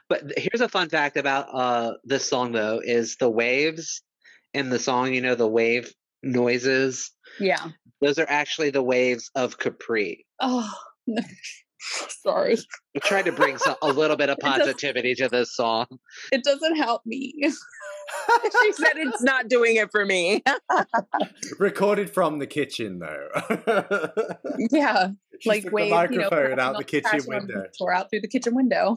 But 0.08 0.24
here's 0.36 0.60
a 0.60 0.68
fun 0.68 0.88
fact 0.90 1.16
about 1.16 1.46
uh 1.54 1.94
this 2.04 2.28
song 2.28 2.52
though 2.52 2.80
is 2.84 3.16
the 3.16 3.30
waves 3.30 4.02
in 4.54 4.68
the 4.70 4.78
song, 4.78 5.14
you 5.14 5.20
know, 5.22 5.34
the 5.34 5.48
wave 5.48 5.92
noises, 6.26 7.10
yeah. 7.40 7.68
those 8.00 8.18
are 8.18 8.26
actually 8.28 8.70
the 8.70 8.82
waves 8.82 9.30
of 9.34 9.58
Capri. 9.58 10.26
Oh 10.40 10.72
sorry. 12.22 12.56
I 12.94 12.98
tried 13.00 13.26
to 13.26 13.32
bring 13.32 13.58
some, 13.58 13.76
a 13.82 13.92
little 13.92 14.16
bit 14.16 14.30
of 14.30 14.38
positivity 14.40 15.14
to 15.16 15.28
this 15.28 15.54
song. 15.54 15.86
It 16.32 16.44
doesn't 16.44 16.76
help 16.76 17.02
me. 17.06 17.34
she 17.42 18.72
said 18.72 18.92
it's 18.96 19.22
not 19.22 19.48
doing 19.48 19.76
it 19.76 19.90
for 19.90 20.04
me. 20.04 20.42
Recorded 21.58 22.10
from 22.10 22.38
the 22.38 22.46
kitchen, 22.46 23.00
though. 23.00 23.28
yeah. 24.70 25.08
She 25.40 25.48
like 25.48 25.64
took 25.64 25.72
wave, 25.72 25.90
the 25.90 26.14
you 26.14 26.20
know, 26.20 26.30
microphone 26.30 26.58
out 26.58 26.78
the 26.78 26.84
kitchen 26.84 27.10
crashing 27.10 27.34
on 27.34 27.46
window. 27.46 27.66
Or 27.80 27.92
out 27.92 28.10
through 28.10 28.20
the 28.20 28.28
kitchen 28.28 28.54
window. 28.54 28.96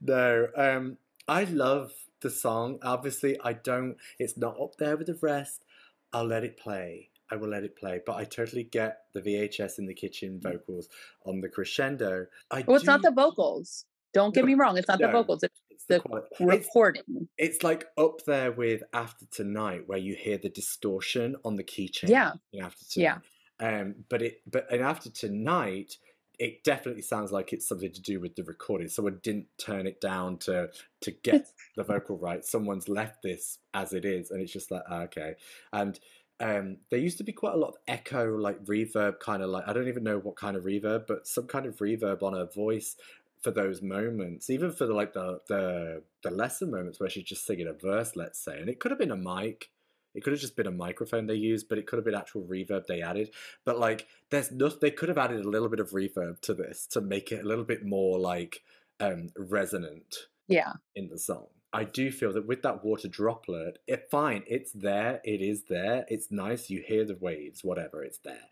no, 0.00 0.46
um, 0.56 0.96
I 1.28 1.44
love 1.44 1.92
the 2.26 2.34
song. 2.34 2.78
Obviously, 2.82 3.38
I 3.42 3.52
don't. 3.52 3.96
It's 4.18 4.36
not 4.36 4.60
up 4.60 4.76
there 4.78 4.96
with 4.96 5.06
the 5.06 5.18
rest. 5.22 5.64
I'll 6.12 6.26
let 6.26 6.44
it 6.44 6.58
play. 6.58 7.10
I 7.30 7.36
will 7.36 7.48
let 7.48 7.64
it 7.64 7.76
play. 7.76 8.00
But 8.04 8.16
I 8.16 8.24
totally 8.24 8.64
get 8.64 9.02
the 9.14 9.20
VHS 9.20 9.78
in 9.78 9.86
the 9.86 9.94
kitchen 9.94 10.40
vocals 10.40 10.88
on 11.24 11.40
the 11.40 11.48
crescendo. 11.48 12.26
I 12.50 12.64
Well, 12.66 12.76
it's 12.76 12.86
not 12.86 13.02
the 13.02 13.10
vocals. 13.12 13.84
Don't 14.12 14.34
get 14.34 14.44
me 14.44 14.54
wrong. 14.54 14.78
It's 14.78 14.88
not 14.88 14.98
the 14.98 15.08
vocals. 15.08 15.42
It's 15.42 15.60
It's 15.70 15.84
the 15.86 15.94
the 15.94 16.00
quality. 16.00 16.28
It's, 16.32 16.40
recording. 16.40 17.28
it's 17.36 17.62
like 17.62 17.86
up 17.98 18.24
there 18.26 18.50
with 18.50 18.82
After 18.92 19.26
Tonight, 19.26 19.82
where 19.86 19.98
you 19.98 20.14
hear 20.14 20.38
the 20.38 20.48
distortion 20.48 21.36
on 21.44 21.56
the 21.56 21.64
keychain. 21.64 22.08
Yeah. 22.08 22.32
After 22.60 22.84
Yeah. 23.00 23.18
Tonight. 23.58 23.80
Um, 23.80 23.94
but 24.08 24.22
it, 24.22 24.40
but 24.50 24.66
in 24.70 24.80
After 24.80 25.10
Tonight, 25.10 25.98
it 26.38 26.64
definitely 26.64 27.02
sounds 27.02 27.32
like 27.32 27.52
it's 27.52 27.66
something 27.66 27.92
to 27.92 28.00
do 28.00 28.20
with 28.20 28.36
the 28.36 28.44
recording. 28.44 28.88
Someone 28.88 29.20
didn't 29.22 29.46
turn 29.58 29.86
it 29.86 30.00
down 30.00 30.38
to 30.38 30.70
to 31.02 31.10
get 31.22 31.48
the 31.76 31.84
vocal 31.84 32.18
right. 32.18 32.44
Someone's 32.44 32.88
left 32.88 33.22
this 33.22 33.58
as 33.74 33.92
it 33.92 34.04
is, 34.04 34.30
and 34.30 34.40
it's 34.40 34.52
just 34.52 34.70
like 34.70 34.82
ah, 34.88 35.02
okay. 35.02 35.34
And 35.72 35.98
um, 36.38 36.76
there 36.90 37.00
used 37.00 37.18
to 37.18 37.24
be 37.24 37.32
quite 37.32 37.54
a 37.54 37.58
lot 37.58 37.68
of 37.68 37.76
echo, 37.88 38.36
like 38.36 38.62
reverb, 38.64 39.20
kind 39.20 39.42
of 39.42 39.50
like 39.50 39.64
I 39.66 39.72
don't 39.72 39.88
even 39.88 40.04
know 40.04 40.18
what 40.18 40.36
kind 40.36 40.56
of 40.56 40.64
reverb, 40.64 41.06
but 41.06 41.26
some 41.26 41.46
kind 41.46 41.66
of 41.66 41.76
reverb 41.78 42.22
on 42.22 42.34
her 42.34 42.46
voice 42.46 42.96
for 43.42 43.50
those 43.50 43.80
moments, 43.80 44.50
even 44.50 44.72
for 44.72 44.86
the, 44.86 44.94
like 44.94 45.12
the 45.12 45.40
the 45.48 46.02
the 46.22 46.30
lesser 46.30 46.66
moments 46.66 47.00
where 47.00 47.08
she's 47.08 47.24
just 47.24 47.46
singing 47.46 47.68
a 47.68 47.72
verse, 47.72 48.16
let's 48.16 48.38
say, 48.38 48.58
and 48.60 48.68
it 48.68 48.80
could 48.80 48.90
have 48.90 48.98
been 48.98 49.10
a 49.10 49.16
mic. 49.16 49.70
It 50.16 50.24
could 50.24 50.32
have 50.32 50.40
just 50.40 50.56
been 50.56 50.66
a 50.66 50.72
microphone 50.72 51.26
they 51.26 51.34
used, 51.34 51.68
but 51.68 51.78
it 51.78 51.86
could 51.86 51.98
have 51.98 52.04
been 52.04 52.14
actual 52.14 52.42
reverb 52.42 52.86
they 52.86 53.02
added. 53.02 53.30
But 53.64 53.78
like, 53.78 54.08
there's 54.30 54.50
no, 54.50 54.68
they 54.68 54.90
could 54.90 55.08
have 55.08 55.18
added 55.18 55.44
a 55.44 55.48
little 55.48 55.68
bit 55.68 55.80
of 55.80 55.90
reverb 55.90 56.40
to 56.42 56.54
this 56.54 56.86
to 56.88 57.00
make 57.00 57.30
it 57.30 57.44
a 57.44 57.48
little 57.48 57.64
bit 57.64 57.84
more 57.84 58.18
like 58.18 58.62
um, 58.98 59.28
resonant 59.36 60.16
Yeah. 60.48 60.72
in 60.94 61.08
the 61.08 61.18
song. 61.18 61.46
I 61.72 61.84
do 61.84 62.10
feel 62.10 62.32
that 62.32 62.46
with 62.46 62.62
that 62.62 62.82
water 62.84 63.08
droplet, 63.08 63.78
it 63.86 64.08
fine, 64.10 64.44
it's 64.46 64.72
there, 64.72 65.20
it 65.24 65.42
is 65.42 65.64
there, 65.68 66.06
it's 66.08 66.30
nice, 66.30 66.70
you 66.70 66.80
hear 66.86 67.04
the 67.04 67.16
waves, 67.16 67.62
whatever, 67.62 68.02
it's 68.02 68.18
there. 68.18 68.48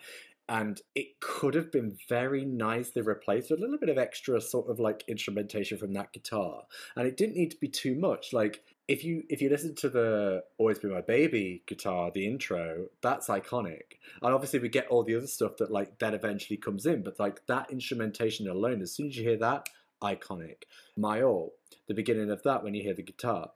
And 0.46 0.82
it 0.94 1.20
could 1.20 1.54
have 1.54 1.72
been 1.72 1.96
very 2.06 2.44
nicely 2.44 3.00
replaced 3.00 3.50
with 3.50 3.60
a 3.60 3.62
little 3.62 3.78
bit 3.78 3.88
of 3.88 3.96
extra 3.96 4.42
sort 4.42 4.68
of 4.68 4.78
like 4.78 5.02
instrumentation 5.08 5.78
from 5.78 5.94
that 5.94 6.12
guitar. 6.12 6.64
And 6.96 7.06
it 7.08 7.16
didn't 7.16 7.36
need 7.36 7.52
to 7.52 7.56
be 7.56 7.68
too 7.68 7.94
much. 7.94 8.34
Like 8.34 8.62
if 8.86 9.02
you 9.04 9.24
if 9.28 9.40
you 9.40 9.48
listen 9.48 9.74
to 9.76 9.88
the 9.88 10.44
"Always 10.58 10.78
Be 10.78 10.88
My 10.88 11.00
Baby" 11.00 11.62
guitar, 11.66 12.10
the 12.10 12.26
intro, 12.26 12.86
that's 13.02 13.28
iconic. 13.28 13.98
And 14.22 14.34
obviously, 14.34 14.58
we 14.58 14.68
get 14.68 14.88
all 14.88 15.02
the 15.02 15.16
other 15.16 15.26
stuff 15.26 15.56
that 15.58 15.70
like 15.70 15.98
then 15.98 16.14
eventually 16.14 16.56
comes 16.56 16.84
in. 16.86 17.02
But 17.02 17.18
like 17.18 17.46
that 17.46 17.70
instrumentation 17.70 18.48
alone, 18.48 18.82
as 18.82 18.92
soon 18.92 19.08
as 19.08 19.16
you 19.16 19.22
hear 19.24 19.38
that, 19.38 19.68
iconic. 20.02 20.64
My 20.96 21.22
All, 21.22 21.54
the 21.88 21.94
beginning 21.94 22.30
of 22.30 22.42
that 22.42 22.62
when 22.62 22.74
you 22.74 22.82
hear 22.82 22.94
the 22.94 23.02
guitar, 23.02 23.50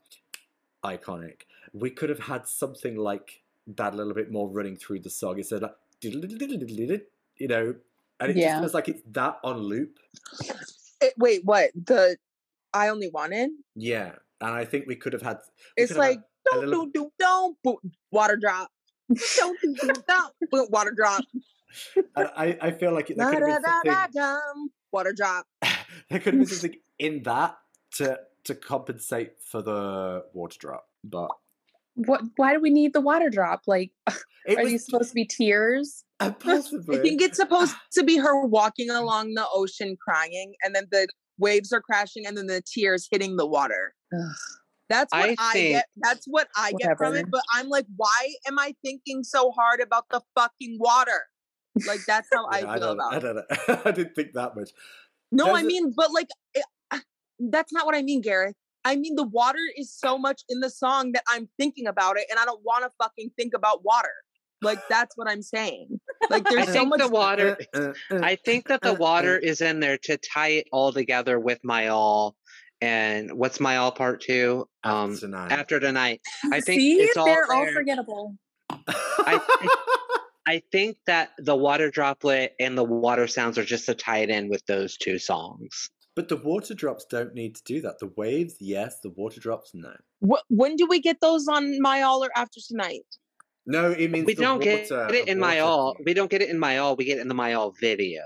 iconic. 0.84 1.42
We 1.72 1.90
could 1.90 2.08
have 2.08 2.20
had 2.20 2.46
something 2.46 2.96
like 2.96 3.42
that 3.66 3.92
a 3.92 3.96
little 3.96 4.14
bit 4.14 4.32
more 4.32 4.48
running 4.48 4.76
through 4.76 5.00
the 5.00 5.10
song. 5.10 5.36
Instead 5.36 5.62
of 5.62 5.70
like, 5.70 5.76
you 6.00 7.48
know, 7.48 7.74
and 8.20 8.30
it 8.30 8.36
Yeah. 8.36 8.48
just 8.52 8.60
feels 8.62 8.74
like 8.74 8.88
it's 8.88 9.02
that 9.12 9.38
on 9.44 9.58
loop. 9.58 9.98
It- 11.00 11.14
wait, 11.18 11.44
what? 11.44 11.70
The 11.74 12.16
I 12.72 12.88
only 12.88 13.08
wanted? 13.08 13.50
Yeah, 13.74 14.16
and 14.40 14.54
I 14.54 14.64
think 14.64 14.86
we 14.86 14.96
could 14.96 15.12
have 15.12 15.22
had. 15.22 15.38
It's 15.76 15.96
like 15.96 16.20
don't 16.50 16.66
little- 16.66 16.86
do 16.86 16.92
do 16.92 17.12
don't 17.18 17.56
water 18.10 18.36
drop. 18.36 18.70
Don't 19.36 19.58
do 19.62 19.74
do 19.74 19.92
don't 20.06 20.70
water 20.70 20.92
drop. 20.96 21.24
I, 22.16 22.56
I 22.60 22.70
feel 22.72 22.92
like 22.92 23.10
it, 23.10 23.16
there 23.18 23.30
could 23.30 23.42
have 23.42 23.62
been 23.62 24.12
something. 24.14 24.68
water 24.92 25.12
drop. 25.16 25.46
there 26.10 26.18
could 26.20 26.34
have 26.34 26.40
been 26.40 26.46
something 26.46 26.78
in 26.98 27.22
that 27.24 27.56
to 27.96 28.18
to 28.44 28.54
compensate 28.54 29.32
for 29.42 29.62
the 29.62 30.24
water 30.32 30.56
drop, 30.58 30.88
but 31.04 31.30
What? 31.94 32.22
Why 32.36 32.54
do 32.54 32.60
we 32.60 32.70
need 32.70 32.92
the 32.92 33.00
water 33.00 33.28
drop? 33.30 33.62
Like, 33.66 33.92
it 34.46 34.58
are 34.58 34.62
was 34.62 34.72
these 34.72 34.86
supposed 34.86 35.10
to 35.10 35.14
be 35.14 35.26
tears? 35.26 36.04
uh, 36.20 36.32
possibly. 36.32 36.98
I 36.98 37.02
think 37.02 37.20
it's 37.22 37.36
supposed 37.36 37.74
to 37.92 38.02
be 38.02 38.16
her 38.16 38.44
walking 38.46 38.90
along 38.90 39.34
the 39.34 39.46
ocean 39.52 39.96
crying, 40.02 40.54
and 40.62 40.74
then 40.74 40.86
the 40.90 41.06
waves 41.38 41.72
are 41.72 41.80
crashing, 41.80 42.26
and 42.26 42.36
then 42.36 42.46
the 42.46 42.62
tears 42.62 43.08
hitting 43.10 43.36
the 43.36 43.46
water. 43.46 43.94
Ugh. 44.12 44.34
That's 44.88 45.12
what 45.12 45.30
I 45.30 45.36
I, 45.38 45.52
get. 45.54 45.86
That's 45.96 46.26
what 46.26 46.48
I 46.56 46.72
get 46.78 46.96
from 46.96 47.14
it. 47.14 47.26
But 47.30 47.42
I'm 47.52 47.68
like, 47.68 47.86
why 47.96 48.34
am 48.46 48.58
I 48.58 48.74
thinking 48.82 49.22
so 49.22 49.50
hard 49.50 49.80
about 49.80 50.04
the 50.10 50.22
fucking 50.34 50.78
water? 50.80 51.26
Like 51.86 52.00
that's 52.06 52.28
how 52.32 52.48
I 52.48 52.60
feel 52.60 52.78
don't, 52.78 52.94
about 52.94 53.12
I 53.12 53.16
it. 53.16 53.20
don't 53.20 53.36
know. 53.36 53.82
I 53.84 53.90
didn't 53.90 54.14
think 54.14 54.32
that 54.32 54.56
much. 54.56 54.70
No, 55.30 55.48
I 55.48 55.60
There's 55.60 55.64
a- 55.64 55.66
mean, 55.66 55.92
but 55.94 56.10
like, 56.12 56.28
it, 56.54 56.64
that's 57.38 57.72
not 57.72 57.86
what 57.86 57.94
I 57.94 58.02
mean, 58.02 58.22
Gareth. 58.22 58.56
I 58.84 58.96
mean, 58.96 59.16
the 59.16 59.24
water 59.26 59.58
is 59.76 59.92
so 59.92 60.16
much 60.16 60.42
in 60.48 60.60
the 60.60 60.70
song 60.70 61.12
that 61.12 61.22
I'm 61.28 61.48
thinking 61.58 61.86
about 61.86 62.16
it, 62.16 62.24
and 62.30 62.38
I 62.38 62.44
don't 62.46 62.62
want 62.64 62.84
to 62.84 62.90
fucking 63.02 63.32
think 63.36 63.52
about 63.54 63.84
water. 63.84 64.12
Like 64.62 64.80
that's 64.88 65.16
what 65.16 65.28
I'm 65.30 65.42
saying. 65.42 66.00
Like 66.30 66.46
I 66.48 66.50
there's 66.54 66.66
so 66.66 66.72
think 66.72 66.88
much. 66.88 67.00
the 67.00 67.08
water. 67.08 67.56
Uh, 67.74 67.78
uh, 68.10 68.16
uh. 68.16 68.20
I 68.22 68.36
think 68.36 68.68
that 68.68 68.80
the 68.82 68.92
uh, 68.92 68.96
water 68.96 69.36
is 69.38 69.60
in 69.60 69.80
there 69.80 69.98
to 70.04 70.16
tie 70.16 70.48
it 70.48 70.66
all 70.72 70.92
together 70.92 71.38
with 71.38 71.60
my 71.62 71.88
all. 71.88 72.34
And 72.80 73.32
what's 73.32 73.58
my 73.60 73.76
all 73.78 73.90
part 73.92 74.20
two? 74.20 74.68
Um, 74.84 75.12
After 75.12 75.20
tonight. 75.26 75.52
after 75.52 75.80
tonight. 75.80 76.20
I 76.52 76.60
think 76.60 76.80
See, 76.80 76.94
it's 76.94 77.16
all 77.16 77.24
they're 77.26 77.52
all 77.52 77.66
forgettable. 77.72 78.36
I 80.46 80.62
think 80.72 80.96
that 81.06 81.30
the 81.38 81.56
water 81.56 81.90
droplet 81.90 82.54
and 82.58 82.76
the 82.78 82.84
water 82.84 83.26
sounds 83.26 83.58
are 83.58 83.64
just 83.64 83.86
to 83.86 83.94
tie 83.94 84.18
it 84.18 84.30
in 84.30 84.48
with 84.48 84.64
those 84.66 84.96
two 84.96 85.18
songs. 85.18 85.90
but 86.16 86.28
the 86.28 86.36
water 86.36 86.74
drops 86.74 87.04
don't 87.04 87.34
need 87.34 87.54
to 87.56 87.62
do 87.64 87.80
that. 87.82 87.98
The 87.98 88.10
waves, 88.16 88.54
yes. 88.60 88.98
The 89.02 89.10
water 89.10 89.40
drops, 89.40 89.72
no. 89.74 89.92
Wh- 90.26 90.42
when 90.50 90.74
do 90.76 90.86
we 90.86 91.00
get 91.00 91.20
those 91.20 91.46
on 91.48 91.80
my 91.80 92.02
all 92.02 92.24
or 92.24 92.30
after 92.34 92.60
tonight? 92.66 93.04
No, 93.70 93.92
it 93.92 94.10
means 94.10 94.26
We 94.26 94.32
the 94.34 94.42
don't 94.42 94.62
get 94.62 94.90
it 94.90 95.28
in 95.28 95.38
my 95.38 95.60
all. 95.60 95.94
We 96.04 96.14
don't 96.14 96.30
get 96.30 96.40
it 96.42 96.48
in 96.48 96.58
my 96.58 96.78
all. 96.78 96.96
We 96.96 97.04
get 97.04 97.18
it 97.18 97.20
in 97.20 97.28
the 97.28 97.34
my 97.34 97.52
all 97.52 97.70
video. 97.70 98.22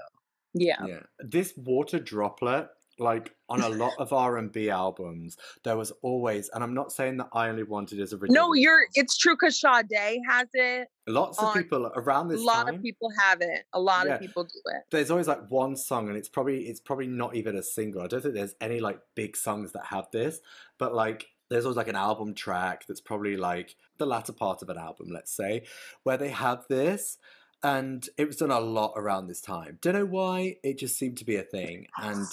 Yeah. 0.54 0.76
Yeah, 0.86 1.00
this 1.18 1.52
water 1.56 1.98
droplet, 1.98 2.68
like 2.98 3.34
on 3.48 3.60
a 3.62 3.68
lot 3.70 3.94
of 3.98 4.12
R 4.12 4.36
and 4.36 4.52
B 4.52 4.70
albums, 4.70 5.36
there 5.64 5.76
was 5.76 5.90
always, 6.02 6.48
and 6.54 6.62
I'm 6.62 6.74
not 6.74 6.92
saying 6.92 7.16
that 7.16 7.28
I 7.32 7.48
only 7.48 7.64
wanted 7.64 7.98
as 8.00 8.12
a 8.12 8.18
No, 8.28 8.52
you're. 8.52 8.84
It's 8.94 9.16
true 9.16 9.34
because 9.34 9.58
Sade 9.58 10.20
has 10.28 10.46
it. 10.52 10.88
lots 11.08 11.42
of 11.42 11.54
people 11.54 11.90
around 11.96 12.28
this. 12.28 12.40
A 12.40 12.44
lot 12.44 12.66
time. 12.66 12.76
of 12.76 12.82
people 12.82 13.10
have 13.18 13.40
it. 13.40 13.64
A 13.72 13.80
lot 13.80 14.06
Yeah. 14.06 14.14
of 14.14 14.20
people 14.20 14.44
do 14.44 14.60
it. 14.66 14.82
there's 14.92 15.10
always 15.10 15.26
like 15.26 15.50
one 15.50 15.74
song 15.74 16.06
and 16.08 16.16
it's 16.16 16.28
probably 16.28 16.68
it's 16.68 16.80
probably 16.80 17.08
not 17.08 17.34
even 17.34 17.56
a 17.56 17.62
single 17.62 18.00
i 18.02 18.06
don't 18.06 18.20
think 18.22 18.34
there's 18.34 18.54
any 18.60 18.78
like 18.78 19.00
big 19.16 19.36
songs 19.36 19.72
that 19.72 19.86
have 19.86 20.06
this 20.12 20.40
but 20.78 20.94
like 20.94 21.26
there's 21.52 21.64
always 21.64 21.76
like 21.76 21.88
an 21.88 21.96
album 21.96 22.34
track 22.34 22.84
that's 22.86 23.00
probably 23.00 23.36
like 23.36 23.76
the 23.98 24.06
latter 24.06 24.32
part 24.32 24.62
of 24.62 24.68
an 24.68 24.78
album 24.78 25.08
let's 25.10 25.34
say 25.34 25.64
where 26.02 26.16
they 26.16 26.30
have 26.30 26.64
this 26.68 27.18
and 27.62 28.08
it 28.18 28.26
was 28.26 28.36
done 28.36 28.50
a 28.50 28.60
lot 28.60 28.92
around 28.96 29.26
this 29.26 29.40
time 29.40 29.78
don't 29.80 29.94
know 29.94 30.04
why 30.04 30.56
it 30.62 30.78
just 30.78 30.96
seemed 30.96 31.16
to 31.16 31.24
be 31.24 31.36
a 31.36 31.42
thing 31.42 31.86
and 31.98 32.26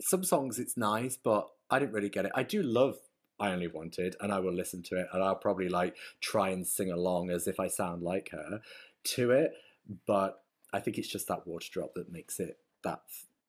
some 0.00 0.24
songs 0.24 0.58
it's 0.58 0.76
nice 0.76 1.16
but 1.16 1.48
i 1.70 1.78
didn't 1.78 1.94
really 1.94 2.10
get 2.10 2.24
it 2.24 2.32
i 2.34 2.42
do 2.42 2.62
love 2.62 2.96
I 3.38 3.50
only 3.50 3.66
wanted, 3.66 4.16
and 4.20 4.32
I 4.32 4.38
will 4.38 4.52
listen 4.52 4.82
to 4.84 4.96
it, 4.96 5.08
and 5.12 5.22
I'll 5.22 5.34
probably 5.34 5.68
like 5.68 5.96
try 6.20 6.50
and 6.50 6.66
sing 6.66 6.90
along 6.90 7.30
as 7.30 7.48
if 7.48 7.58
I 7.58 7.68
sound 7.68 8.02
like 8.02 8.30
her 8.30 8.60
to 9.04 9.30
it. 9.32 9.52
But 10.06 10.40
I 10.72 10.80
think 10.80 10.98
it's 10.98 11.08
just 11.08 11.28
that 11.28 11.46
water 11.46 11.68
drop 11.70 11.94
that 11.94 12.12
makes 12.12 12.38
it 12.38 12.58
that 12.84 13.00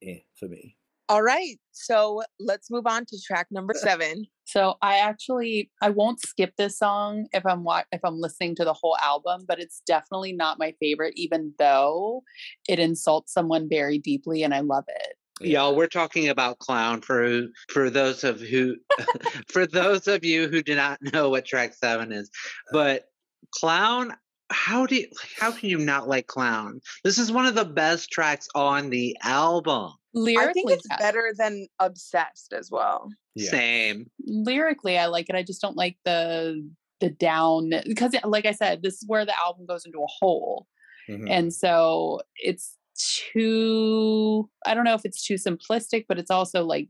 eh, 0.03 0.19
for 0.33 0.47
me. 0.47 0.75
All 1.07 1.21
right, 1.21 1.59
so 1.71 2.23
let's 2.39 2.71
move 2.71 2.87
on 2.87 3.05
to 3.05 3.17
track 3.21 3.47
number 3.51 3.73
seven. 3.77 4.25
So 4.45 4.75
I 4.81 4.97
actually 4.97 5.69
I 5.81 5.89
won't 5.89 6.19
skip 6.19 6.53
this 6.57 6.77
song 6.77 7.27
if 7.31 7.45
I'm 7.45 7.63
wa- 7.63 7.83
if 7.91 8.01
I'm 8.03 8.19
listening 8.19 8.55
to 8.55 8.65
the 8.65 8.73
whole 8.73 8.97
album, 9.03 9.45
but 9.47 9.59
it's 9.59 9.81
definitely 9.85 10.33
not 10.33 10.59
my 10.59 10.73
favorite, 10.79 11.13
even 11.15 11.53
though 11.59 12.23
it 12.67 12.79
insults 12.79 13.33
someone 13.33 13.67
very 13.69 13.99
deeply, 13.99 14.43
and 14.43 14.53
I 14.53 14.61
love 14.61 14.85
it. 14.87 15.15
Y'all, 15.41 15.75
we're 15.75 15.87
talking 15.87 16.29
about 16.29 16.59
clown 16.59 17.01
for 17.01 17.41
for 17.69 17.89
those 17.89 18.23
of 18.23 18.39
who 18.39 18.75
for 19.49 19.67
those 19.67 20.07
of 20.07 20.23
you 20.23 20.47
who 20.47 20.63
do 20.63 20.75
not 20.75 20.99
know 21.13 21.29
what 21.29 21.45
track 21.45 21.73
seven 21.73 22.11
is. 22.11 22.31
But 22.71 23.05
clown, 23.51 24.15
how 24.49 24.85
do 24.85 24.95
you 24.95 25.07
how 25.37 25.51
can 25.51 25.69
you 25.69 25.77
not 25.77 26.07
like 26.07 26.27
clown? 26.27 26.79
This 27.03 27.17
is 27.17 27.31
one 27.31 27.45
of 27.45 27.55
the 27.55 27.65
best 27.65 28.09
tracks 28.11 28.47
on 28.55 28.89
the 28.89 29.17
album. 29.23 29.91
Lyrically, 30.15 30.49
I 30.49 30.53
think 30.53 30.71
it's 30.71 30.87
better 30.99 31.33
than 31.37 31.67
Obsessed 31.79 32.53
as 32.53 32.71
well. 32.71 33.09
Yeah. 33.35 33.51
Same. 33.51 34.09
lyrically 34.25 34.97
I 34.97 35.07
like 35.07 35.29
it. 35.29 35.35
I 35.35 35.43
just 35.43 35.61
don't 35.61 35.75
like 35.77 35.97
the 36.05 36.67
the 37.01 37.09
down 37.09 37.71
because 37.85 38.15
like 38.23 38.45
I 38.45 38.53
said, 38.53 38.81
this 38.81 38.95
is 38.95 39.03
where 39.07 39.25
the 39.25 39.37
album 39.37 39.65
goes 39.65 39.85
into 39.85 39.99
a 39.99 40.07
hole. 40.07 40.67
Mhm. 41.09 41.29
and 41.29 41.53
so 41.53 42.21
it's 42.37 42.77
too 42.97 44.49
i 44.65 44.73
don't 44.73 44.85
know 44.85 44.95
if 44.95 45.05
it's 45.05 45.23
too 45.23 45.35
simplistic 45.35 46.05
but 46.07 46.17
it's 46.17 46.31
also 46.31 46.63
like 46.63 46.87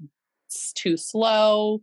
it's 0.48 0.72
too 0.72 0.96
slow 0.96 1.82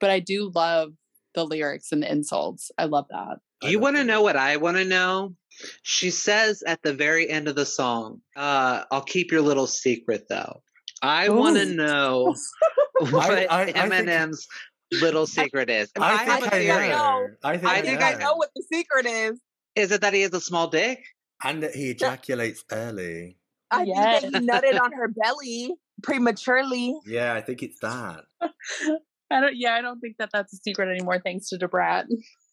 but 0.00 0.08
i 0.08 0.18
do 0.18 0.50
love 0.54 0.92
the 1.34 1.44
lyrics 1.44 1.92
and 1.92 2.02
the 2.02 2.10
insults 2.10 2.70
i 2.78 2.84
love 2.84 3.04
that 3.10 3.36
You 3.62 3.78
want 3.80 3.96
to 3.96 4.04
know 4.04 4.22
what 4.22 4.36
I 4.36 4.56
want 4.58 4.76
to 4.76 4.84
know? 4.84 5.34
She 5.82 6.10
says 6.10 6.62
at 6.66 6.82
the 6.82 6.92
very 6.92 7.28
end 7.30 7.48
of 7.48 7.54
the 7.56 7.64
song, 7.64 8.20
uh, 8.36 8.84
"I'll 8.90 9.02
keep 9.02 9.30
your 9.32 9.40
little 9.40 9.66
secret, 9.66 10.26
though." 10.28 10.62
I 11.04 11.28
want 11.28 11.56
to 11.56 11.66
know 11.66 12.34
what 13.10 13.30
I- 13.30 13.46
I 13.50 13.64
think- 13.66 13.76
Eminem's 13.76 14.46
little 14.92 15.26
secret 15.26 15.70
is. 15.70 15.90
And 15.94 16.04
I 16.04 16.14
I, 16.14 16.18
think 16.26 16.44
have 16.44 16.52
a 16.62 16.70
I, 16.70 16.88
know. 16.88 17.26
I 17.42 17.56
think 17.56 17.66
I 17.68 17.74
I 17.74 17.78
I, 17.78 17.82
think 17.82 18.00
know. 18.00 18.06
I 18.06 18.14
know 18.14 18.34
what 18.36 18.50
the 18.54 18.62
secret 18.72 19.06
is. 19.06 19.40
Is 19.74 19.92
it 19.92 20.00
that 20.02 20.14
he 20.14 20.22
has 20.22 20.32
a 20.34 20.40
small 20.40 20.68
dick? 20.68 21.04
And 21.42 21.62
that 21.62 21.74
he 21.74 21.90
ejaculates 21.90 22.64
early. 22.70 23.36
I 23.70 23.84
think 23.84 23.96
that 23.96 24.22
he 24.22 24.30
nutted 24.30 24.80
on 24.80 24.92
her 24.98 25.08
belly 25.08 25.70
prematurely. 26.02 26.94
Yeah, 27.06 27.34
I 27.34 27.40
think 27.40 27.62
it's 27.62 27.80
that. 27.80 28.24
i 29.30 29.40
don't 29.40 29.56
yeah 29.56 29.74
i 29.74 29.80
don't 29.80 30.00
think 30.00 30.16
that 30.18 30.30
that's 30.32 30.52
a 30.52 30.56
secret 30.56 30.88
anymore 30.88 31.20
thanks 31.24 31.48
to 31.48 31.58
debrat 31.58 32.06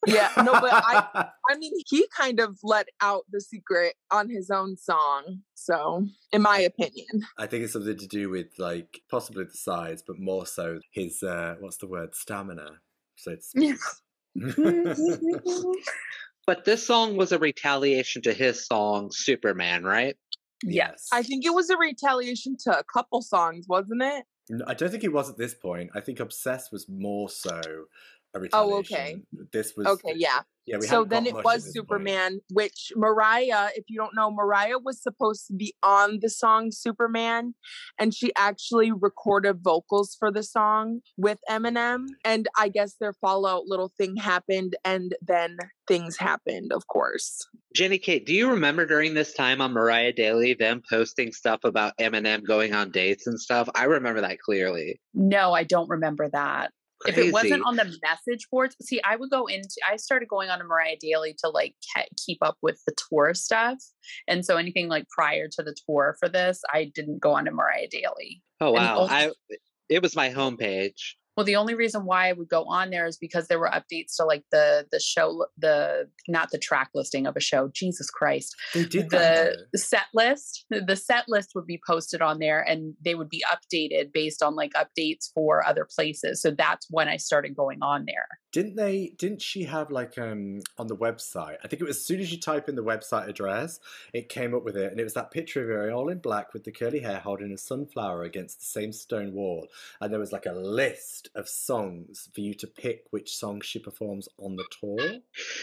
Yeah, 0.07 0.31
no, 0.37 0.53
but 0.53 0.73
I, 0.73 1.29
I 1.49 1.57
mean, 1.57 1.73
he 1.87 2.07
kind 2.17 2.39
of 2.39 2.57
let 2.63 2.87
out 3.01 3.25
the 3.31 3.39
secret 3.39 3.93
on 4.09 4.31
his 4.31 4.49
own 4.49 4.75
song. 4.75 5.41
So, 5.53 6.07
in 6.31 6.41
my 6.41 6.57
opinion, 6.57 7.05
I 7.37 7.45
think 7.45 7.63
it's 7.63 7.73
something 7.73 7.97
to 7.97 8.07
do 8.07 8.27
with 8.29 8.47
like 8.57 9.01
possibly 9.11 9.43
the 9.43 9.53
size, 9.53 10.01
but 10.01 10.17
more 10.17 10.47
so 10.47 10.79
his 10.91 11.21
uh 11.21 11.55
what's 11.59 11.77
the 11.77 11.87
word? 11.87 12.15
Stamina. 12.15 12.79
So 13.15 13.31
it's 13.31 13.53
Yeah. 13.55 13.75
But 16.47 16.65
this 16.65 16.85
song 16.85 17.17
was 17.17 17.31
a 17.31 17.37
retaliation 17.37 18.23
to 18.23 18.33
his 18.33 18.65
song 18.65 19.09
Superman, 19.11 19.83
right? 19.83 20.15
yes. 20.63 21.07
I 21.11 21.23
think 21.23 21.45
it 21.45 21.53
was 21.53 21.69
a 21.69 21.77
retaliation 21.77 22.55
to 22.63 22.77
a 22.77 22.83
couple 22.83 23.21
songs, 23.21 23.65
wasn't 23.67 24.01
it? 24.01 24.25
I 24.67 24.73
don't 24.73 24.89
think 24.89 25.03
it 25.03 25.13
was 25.13 25.29
at 25.29 25.37
this 25.37 25.53
point. 25.53 25.91
I 25.95 26.01
think 26.01 26.19
Obsessed 26.19 26.71
was 26.71 26.87
more 26.89 27.29
so 27.29 27.61
Oh, 28.33 28.39
retaliation. 28.39 28.95
okay. 28.97 29.21
This 29.51 29.73
was 29.75 29.87
Okay, 29.87 30.13
yeah. 30.15 30.41
Yeah, 30.67 30.77
we 30.77 30.85
so 30.85 31.03
then 31.03 31.25
it 31.25 31.33
was 31.33 31.43
this 31.43 31.63
point. 31.63 31.73
Superman, 31.73 32.39
which 32.51 32.91
Mariah, 32.95 33.69
if 33.75 33.85
you 33.87 33.99
don't 33.99 34.15
know, 34.15 34.29
Mariah 34.29 34.77
was 34.77 35.01
supposed 35.01 35.47
to 35.47 35.53
be 35.53 35.73
on 35.81 36.19
the 36.21 36.29
song 36.29 36.69
Superman, 36.71 37.55
and 37.99 38.13
she 38.13 38.31
actually 38.37 38.91
recorded 38.91 39.63
vocals 39.63 40.15
for 40.19 40.31
the 40.31 40.43
song 40.43 41.01
with 41.17 41.39
Eminem. 41.49 42.05
And 42.23 42.47
I 42.57 42.69
guess 42.69 42.95
their 42.99 43.13
fallout 43.13 43.63
little 43.65 43.91
thing 43.97 44.15
happened, 44.17 44.75
and 44.85 45.15
then 45.21 45.57
things 45.87 46.15
happened, 46.15 46.71
of 46.71 46.87
course. 46.87 47.39
Jenny 47.75 47.97
Kate, 47.97 48.25
do 48.25 48.33
you 48.33 48.51
remember 48.51 48.85
during 48.85 49.15
this 49.15 49.33
time 49.33 49.61
on 49.61 49.73
Mariah 49.73 50.13
Daily 50.13 50.53
them 50.53 50.83
posting 50.87 51.31
stuff 51.31 51.61
about 51.63 51.97
Eminem 51.99 52.45
going 52.45 52.73
on 52.73 52.91
dates 52.91 53.25
and 53.25 53.39
stuff? 53.39 53.67
I 53.73 53.85
remember 53.85 54.21
that 54.21 54.37
clearly. 54.39 55.01
no 55.13 55.53
i 55.53 55.63
don't 55.63 55.89
remember 55.89 56.29
that 56.29 56.71
if 57.07 57.17
it 57.17 57.33
wasn't 57.33 57.63
on 57.65 57.75
the 57.75 57.97
message 58.03 58.47
boards 58.51 58.75
see 58.81 59.01
i 59.03 59.15
would 59.15 59.29
go 59.29 59.45
into 59.47 59.75
i 59.89 59.95
started 59.95 60.27
going 60.27 60.49
on 60.49 60.59
to 60.59 60.63
mariah 60.63 60.95
daily 60.99 61.35
to 61.37 61.49
like 61.49 61.75
keep 62.23 62.37
up 62.41 62.57
with 62.61 62.79
the 62.85 62.93
tour 63.09 63.33
stuff. 63.33 63.77
And 64.27 64.45
so 64.45 64.57
anything 64.57 64.87
like 64.87 65.07
prior 65.09 65.47
to 65.47 65.63
the 65.63 65.75
tour 65.85 66.15
for 66.19 66.29
this 66.29 66.61
i 66.73 66.91
didn't 66.93 67.19
go 67.19 67.33
on 67.33 67.45
to 67.45 67.51
mariah 67.51 67.87
daily 67.89 68.41
oh 68.59 68.71
wow. 68.71 69.07
i 69.09 69.31
it 69.89 70.01
was 70.01 70.15
my 70.15 70.29
homepage 70.29 71.15
well, 71.37 71.45
the 71.45 71.55
only 71.55 71.75
reason 71.75 72.05
why 72.05 72.27
I 72.27 72.33
would 72.33 72.49
go 72.49 72.65
on 72.65 72.89
there 72.89 73.05
is 73.05 73.17
because 73.17 73.47
there 73.47 73.59
were 73.59 73.69
updates 73.69 74.17
to 74.17 74.25
like 74.25 74.43
the 74.51 74.85
the 74.91 74.99
show 74.99 75.45
the 75.57 76.09
not 76.27 76.49
the 76.51 76.57
track 76.57 76.89
listing 76.93 77.25
of 77.25 77.37
a 77.37 77.39
show. 77.39 77.69
Jesus 77.73 78.09
Christ. 78.09 78.55
They 78.73 78.85
did 78.85 79.09
the 79.09 79.55
set 79.75 80.07
list. 80.13 80.65
The 80.69 80.95
set 80.95 81.25
list 81.29 81.51
would 81.55 81.65
be 81.65 81.79
posted 81.87 82.21
on 82.21 82.39
there 82.39 82.61
and 82.61 82.95
they 83.03 83.15
would 83.15 83.29
be 83.29 83.43
updated 83.49 84.11
based 84.11 84.43
on 84.43 84.55
like 84.55 84.71
updates 84.73 85.31
for 85.33 85.65
other 85.65 85.87
places. 85.89 86.41
So 86.41 86.51
that's 86.51 86.87
when 86.89 87.07
I 87.07 87.17
started 87.17 87.55
going 87.55 87.79
on 87.81 88.05
there. 88.05 88.27
Didn't 88.51 88.75
they 88.75 89.13
didn't 89.17 89.41
she 89.41 89.63
have 89.63 89.89
like 89.89 90.17
um 90.17 90.59
on 90.77 90.87
the 90.87 90.97
website? 90.97 91.57
I 91.63 91.67
think 91.67 91.81
it 91.81 91.85
was 91.85 91.97
as 91.97 92.05
soon 92.05 92.19
as 92.19 92.31
you 92.31 92.39
type 92.39 92.67
in 92.67 92.75
the 92.75 92.83
website 92.83 93.29
address, 93.29 93.79
it 94.13 94.27
came 94.27 94.53
up 94.53 94.65
with 94.65 94.75
it 94.75 94.91
and 94.91 94.99
it 94.99 95.03
was 95.05 95.13
that 95.13 95.31
picture 95.31 95.61
of 95.61 95.69
her 95.69 95.91
all 95.91 96.09
in 96.09 96.19
black 96.19 96.53
with 96.53 96.65
the 96.65 96.71
curly 96.71 96.99
hair 96.99 97.19
holding 97.19 97.53
a 97.53 97.57
sunflower 97.57 98.23
against 98.23 98.59
the 98.59 98.65
same 98.65 98.91
stone 98.91 99.33
wall. 99.33 99.67
And 100.01 100.11
there 100.11 100.19
was 100.19 100.33
like 100.33 100.45
a 100.45 100.51
list 100.51 101.20
list 101.21 101.35
of 101.35 101.47
songs 101.47 102.29
for 102.33 102.41
you 102.41 102.53
to 102.55 102.67
pick 102.67 103.03
which 103.11 103.35
songs 103.35 103.65
she 103.65 103.79
performs 103.79 104.27
on 104.37 104.55
the 104.55 104.65
tour? 104.79 105.19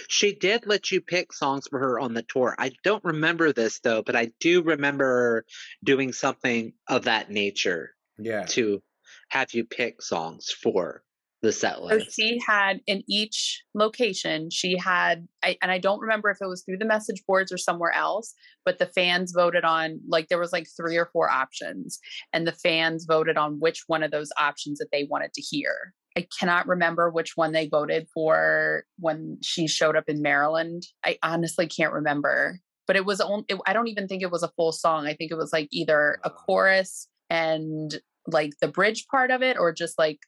She 0.09 0.35
did 0.35 0.67
let 0.67 0.91
you 0.91 1.01
pick 1.01 1.33
songs 1.33 1.67
for 1.69 1.79
her 1.79 1.99
on 1.99 2.15
the 2.15 2.23
tour. 2.23 2.55
I 2.59 2.73
don't 2.85 3.05
remember 3.05 3.53
this 3.53 3.81
though, 3.81 4.03
but 4.03 4.17
I 4.17 4.31
do 4.41 4.63
remember 4.63 5.45
doing 5.83 6.13
something 6.13 6.73
of 6.87 7.05
that 7.05 7.31
nature. 7.31 7.91
Yeah. 8.19 8.45
To 8.47 8.83
have 9.29 9.53
you 9.55 9.65
pick 9.65 10.03
songs 10.03 10.51
for 10.51 11.03
the 11.41 11.53
set 11.53 11.81
list. 11.83 12.07
So 12.07 12.11
she 12.11 12.41
had 12.47 12.81
in 12.87 13.05
each 13.09 13.63
location, 13.75 14.51
she 14.51 14.77
had, 14.77 15.29
I, 15.43 15.57
and 15.63 15.71
I 15.71 15.79
don't 15.79 16.01
remember 16.01 16.31
if 16.31 16.39
it 16.41 16.49
was 16.49 16.65
through 16.65 16.79
the 16.79 16.85
message 16.85 17.23
boards 17.29 17.53
or 17.53 17.59
somewhere 17.59 17.93
else, 17.93 18.35
but 18.65 18.79
the 18.79 18.87
fans 18.87 19.33
voted 19.37 19.65
on, 19.65 20.01
like, 20.09 20.29
there 20.29 20.41
was 20.41 20.53
like 20.53 20.67
three 20.77 20.97
or 20.97 21.09
four 21.13 21.31
options, 21.31 22.01
and 22.33 22.47
the 22.47 22.53
fans 22.53 23.07
voted 23.09 23.37
on 23.37 23.61
which 23.61 23.85
one 23.87 24.03
of 24.03 24.11
those 24.11 24.31
options 24.39 24.79
that 24.79 24.89
they 24.91 25.05
wanted 25.05 25.33
to 25.35 25.41
hear. 25.41 25.95
I 26.17 26.27
cannot 26.41 26.67
remember 26.67 27.11
which 27.11 27.33
one 27.37 27.53
they 27.53 27.69
voted 27.69 28.09
for 28.13 28.83
when 28.99 29.39
she 29.41 29.69
showed 29.69 29.95
up 29.95 30.09
in 30.09 30.21
Maryland. 30.21 30.83
I 31.05 31.19
honestly 31.23 31.69
can't 31.69 31.93
remember, 31.93 32.59
but 32.89 32.97
it 32.97 33.05
was 33.05 33.21
only, 33.21 33.45
it, 33.49 33.61
I 33.65 33.73
don't 33.73 33.87
even 33.87 34.09
think 34.09 34.23
it 34.23 34.33
was 34.33 34.43
a 34.43 34.51
full 34.57 34.73
song. 34.73 35.07
I 35.07 35.15
think 35.15 35.31
it 35.31 35.37
was 35.37 35.53
like 35.53 35.69
either 35.71 36.19
a 36.25 36.31
chorus 36.31 37.07
and 37.31 37.95
like 38.27 38.55
the 38.61 38.67
bridge 38.67 39.07
part 39.09 39.31
of 39.31 39.43
it 39.43 39.57
or 39.57 39.73
just 39.73 39.97
like 39.97 40.19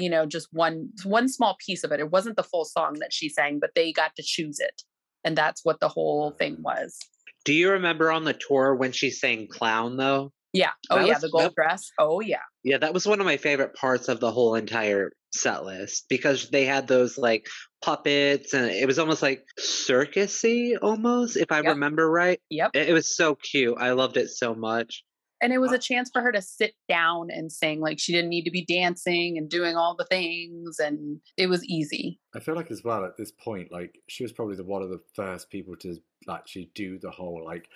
you 0.00 0.10
know 0.10 0.26
just 0.26 0.48
one 0.52 0.88
one 1.04 1.28
small 1.28 1.56
piece 1.64 1.84
of 1.84 1.92
it. 1.92 2.00
It 2.00 2.10
wasn't 2.10 2.36
the 2.36 2.42
full 2.42 2.64
song 2.64 2.94
that 3.00 3.12
she 3.12 3.28
sang 3.28 3.58
but 3.60 3.70
they 3.74 3.92
got 3.92 4.16
to 4.16 4.22
choose 4.22 4.58
it 4.58 4.82
and 5.24 5.36
that's 5.36 5.64
what 5.64 5.80
the 5.80 5.88
whole 5.88 6.32
thing 6.32 6.56
was. 6.60 6.98
Do 7.44 7.54
you 7.54 7.70
remember 7.70 8.10
on 8.12 8.24
the 8.24 8.34
tour 8.34 8.74
when 8.74 8.92
she 8.92 9.10
sang 9.10 9.48
clown 9.48 9.96
though? 9.96 10.32
Yeah. 10.52 10.70
Oh 10.90 10.96
that 10.96 11.06
yeah 11.06 11.14
was, 11.14 11.22
the 11.22 11.30
gold 11.30 11.44
that, 11.44 11.54
dress. 11.54 11.90
Oh 11.98 12.20
yeah. 12.20 12.38
Yeah 12.64 12.78
that 12.78 12.94
was 12.94 13.06
one 13.06 13.20
of 13.20 13.26
my 13.26 13.36
favorite 13.36 13.74
parts 13.74 14.08
of 14.08 14.20
the 14.20 14.30
whole 14.30 14.54
entire 14.54 15.12
set 15.32 15.64
list 15.64 16.06
because 16.08 16.50
they 16.50 16.64
had 16.64 16.88
those 16.88 17.16
like 17.16 17.46
puppets 17.82 18.52
and 18.52 18.70
it 18.70 18.86
was 18.86 18.98
almost 18.98 19.22
like 19.22 19.44
circusy 19.60 20.76
almost 20.82 21.36
if 21.36 21.52
i 21.52 21.58
yep. 21.58 21.66
remember 21.66 22.10
right. 22.10 22.40
Yep. 22.50 22.72
It, 22.74 22.88
it 22.88 22.92
was 22.92 23.14
so 23.16 23.36
cute. 23.36 23.76
I 23.78 23.92
loved 23.92 24.16
it 24.16 24.28
so 24.28 24.54
much 24.54 25.04
and 25.40 25.52
it 25.52 25.58
was 25.58 25.72
a 25.72 25.78
chance 25.78 26.10
for 26.12 26.20
her 26.20 26.32
to 26.32 26.42
sit 26.42 26.74
down 26.88 27.28
and 27.30 27.50
sing 27.50 27.80
like 27.80 27.98
she 27.98 28.12
didn't 28.12 28.30
need 28.30 28.44
to 28.44 28.50
be 28.50 28.64
dancing 28.64 29.38
and 29.38 29.48
doing 29.48 29.76
all 29.76 29.96
the 29.96 30.04
things 30.04 30.78
and 30.78 31.20
it 31.36 31.48
was 31.48 31.64
easy. 31.64 32.18
I 32.34 32.40
feel 32.40 32.54
like 32.54 32.70
as 32.70 32.84
well 32.84 33.04
at 33.04 33.16
this 33.16 33.32
point 33.32 33.72
like 33.72 33.98
she 34.08 34.22
was 34.22 34.32
probably 34.32 34.56
the 34.56 34.64
one 34.64 34.82
of 34.82 34.90
the 34.90 35.00
first 35.14 35.50
people 35.50 35.76
to 35.76 35.96
actually 36.28 36.70
do 36.74 36.98
the 36.98 37.10
whole 37.10 37.42
like 37.44 37.68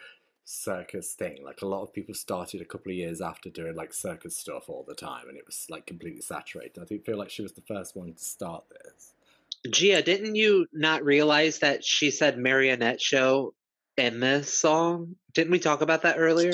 circus 0.44 1.14
thing. 1.14 1.38
Like 1.42 1.62
a 1.62 1.66
lot 1.66 1.82
of 1.82 1.92
people 1.92 2.14
started 2.14 2.60
a 2.60 2.66
couple 2.66 2.92
of 2.92 2.96
years 2.96 3.20
after 3.20 3.48
doing 3.48 3.74
like 3.74 3.94
circus 3.94 4.36
stuff 4.36 4.68
all 4.68 4.84
the 4.86 4.94
time 4.94 5.28
and 5.28 5.38
it 5.38 5.46
was 5.46 5.66
like 5.70 5.86
completely 5.86 6.20
saturated. 6.20 6.82
I 6.82 6.84
think 6.84 7.04
feel 7.04 7.18
like 7.18 7.30
she 7.30 7.42
was 7.42 7.52
the 7.52 7.62
first 7.62 7.96
one 7.96 8.12
to 8.12 8.24
start 8.24 8.64
this. 8.68 9.12
Gia 9.70 9.98
uh, 9.98 10.02
didn't 10.02 10.34
you 10.34 10.66
not 10.74 11.04
realize 11.04 11.60
that 11.60 11.82
she 11.82 12.10
said 12.10 12.36
marionette 12.36 13.00
show 13.00 13.54
in 13.96 14.20
this 14.20 14.52
song? 14.52 15.16
Didn't 15.32 15.52
we 15.52 15.58
talk 15.58 15.80
about 15.80 16.02
that 16.02 16.16
earlier 16.18 16.52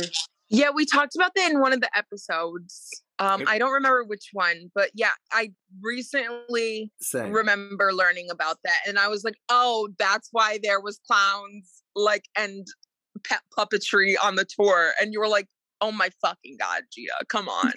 yeah, 0.51 0.71
we 0.75 0.85
talked 0.85 1.15
about 1.15 1.31
that 1.37 1.51
in 1.51 1.61
one 1.61 1.73
of 1.73 1.81
the 1.81 1.97
episodes. 1.97 3.03
Um, 3.21 3.45
I 3.47 3.59
don't 3.59 3.73
remember 3.73 4.05
which 4.05 4.31
one, 4.33 4.71
but 4.75 4.91
yeah, 4.95 5.13
I 5.33 5.53
recently 5.81 6.91
Same. 7.01 7.33
remember 7.33 7.93
learning 7.93 8.29
about 8.31 8.57
that, 8.65 8.79
and 8.87 8.99
I 8.99 9.09
was 9.09 9.23
like, 9.25 9.37
"Oh, 9.49 9.91
that's 9.99 10.29
why 10.33 10.59
there 10.63 10.81
was 10.81 11.01
clowns 11.07 11.83
like 11.95 12.25
and 12.37 12.67
pet 13.25 13.43
puppetry 13.57 14.15
on 14.23 14.35
the 14.35 14.45
tour." 14.45 14.93
And 15.01 15.13
you 15.13 15.21
were 15.21 15.29
like, 15.29 15.47
"Oh 15.81 15.93
my 15.93 16.11
fucking 16.21 16.57
god, 16.59 16.83
Gia, 16.93 17.25
come 17.29 17.49
on!" 17.49 17.73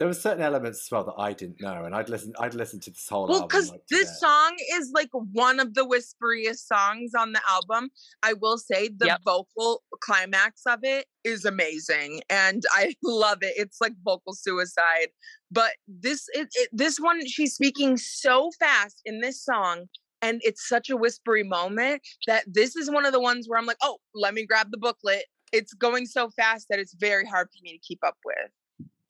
There 0.00 0.08
were 0.08 0.14
certain 0.14 0.42
elements 0.42 0.80
as 0.80 0.90
well 0.90 1.04
that 1.04 1.20
I 1.20 1.34
didn't 1.34 1.60
know, 1.60 1.84
and 1.84 1.94
I'd 1.94 2.08
listen. 2.08 2.32
I'd 2.40 2.54
listen 2.54 2.80
to 2.80 2.90
this 2.90 3.06
whole 3.06 3.28
well, 3.28 3.46
because 3.46 3.70
like, 3.70 3.82
this 3.90 4.18
song 4.18 4.56
is 4.72 4.90
like 4.94 5.10
one 5.12 5.60
of 5.60 5.74
the 5.74 5.84
whisperiest 5.84 6.66
songs 6.66 7.12
on 7.14 7.32
the 7.32 7.40
album. 7.46 7.90
I 8.22 8.32
will 8.32 8.56
say 8.56 8.88
the 8.88 9.08
yep. 9.08 9.20
vocal 9.26 9.82
climax 10.00 10.62
of 10.66 10.78
it 10.84 11.04
is 11.22 11.44
amazing, 11.44 12.22
and 12.30 12.62
I 12.72 12.94
love 13.04 13.42
it. 13.42 13.52
It's 13.58 13.78
like 13.78 13.92
vocal 14.02 14.32
suicide. 14.32 15.08
But 15.50 15.72
this, 15.86 16.24
it, 16.32 16.48
it, 16.54 16.70
this 16.72 16.98
one, 16.98 17.26
she's 17.26 17.52
speaking 17.52 17.98
so 17.98 18.50
fast 18.58 19.02
in 19.04 19.20
this 19.20 19.44
song, 19.44 19.84
and 20.22 20.40
it's 20.42 20.66
such 20.66 20.88
a 20.88 20.96
whispery 20.96 21.44
moment 21.44 22.00
that 22.26 22.44
this 22.46 22.74
is 22.74 22.90
one 22.90 23.04
of 23.04 23.12
the 23.12 23.20
ones 23.20 23.48
where 23.48 23.58
I'm 23.58 23.66
like, 23.66 23.76
oh, 23.82 23.98
let 24.14 24.32
me 24.32 24.46
grab 24.46 24.70
the 24.70 24.78
booklet. 24.78 25.24
It's 25.52 25.74
going 25.74 26.06
so 26.06 26.30
fast 26.30 26.68
that 26.70 26.78
it's 26.78 26.94
very 26.94 27.26
hard 27.26 27.48
for 27.48 27.58
me 27.62 27.72
to 27.72 27.78
keep 27.86 27.98
up 28.02 28.16
with. 28.24 28.50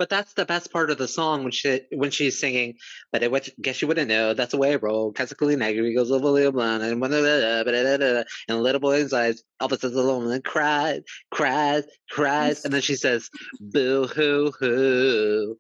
But 0.00 0.08
that's 0.08 0.32
the 0.32 0.46
best 0.46 0.72
part 0.72 0.90
of 0.90 0.96
the 0.96 1.06
song 1.06 1.42
when 1.42 1.52
she 1.52 1.82
when 1.92 2.10
she's 2.10 2.40
singing. 2.40 2.76
But 3.12 3.22
I 3.22 3.28
guess 3.60 3.82
you 3.82 3.86
wouldn't 3.86 4.08
know. 4.08 4.32
That's 4.32 4.52
the 4.52 4.56
way 4.56 4.72
I 4.72 4.76
roll. 4.76 5.12
Classically 5.12 5.56
negative 5.56 5.94
goes 5.94 6.10
oh, 6.10 6.14
over 6.14 6.42
the 6.42 6.50
blonde 6.50 6.82
and 6.82 7.02
one 7.02 7.12
uh, 7.12 7.64
and 7.66 8.24
a 8.48 8.62
little 8.62 8.80
boy's 8.80 9.12
eyes. 9.12 9.42
All 9.60 9.66
of 9.66 9.72
a 9.72 9.78
sudden, 9.78 9.98
the 9.98 10.02
woman 10.02 10.40
cries, 10.40 11.02
cries, 11.30 11.84
cries, 12.08 12.64
and 12.64 12.72
then 12.72 12.80
she 12.80 12.94
says, 12.94 13.28
"Boo 13.60 14.06
hoo 14.06 14.50
hoo." 14.58 15.58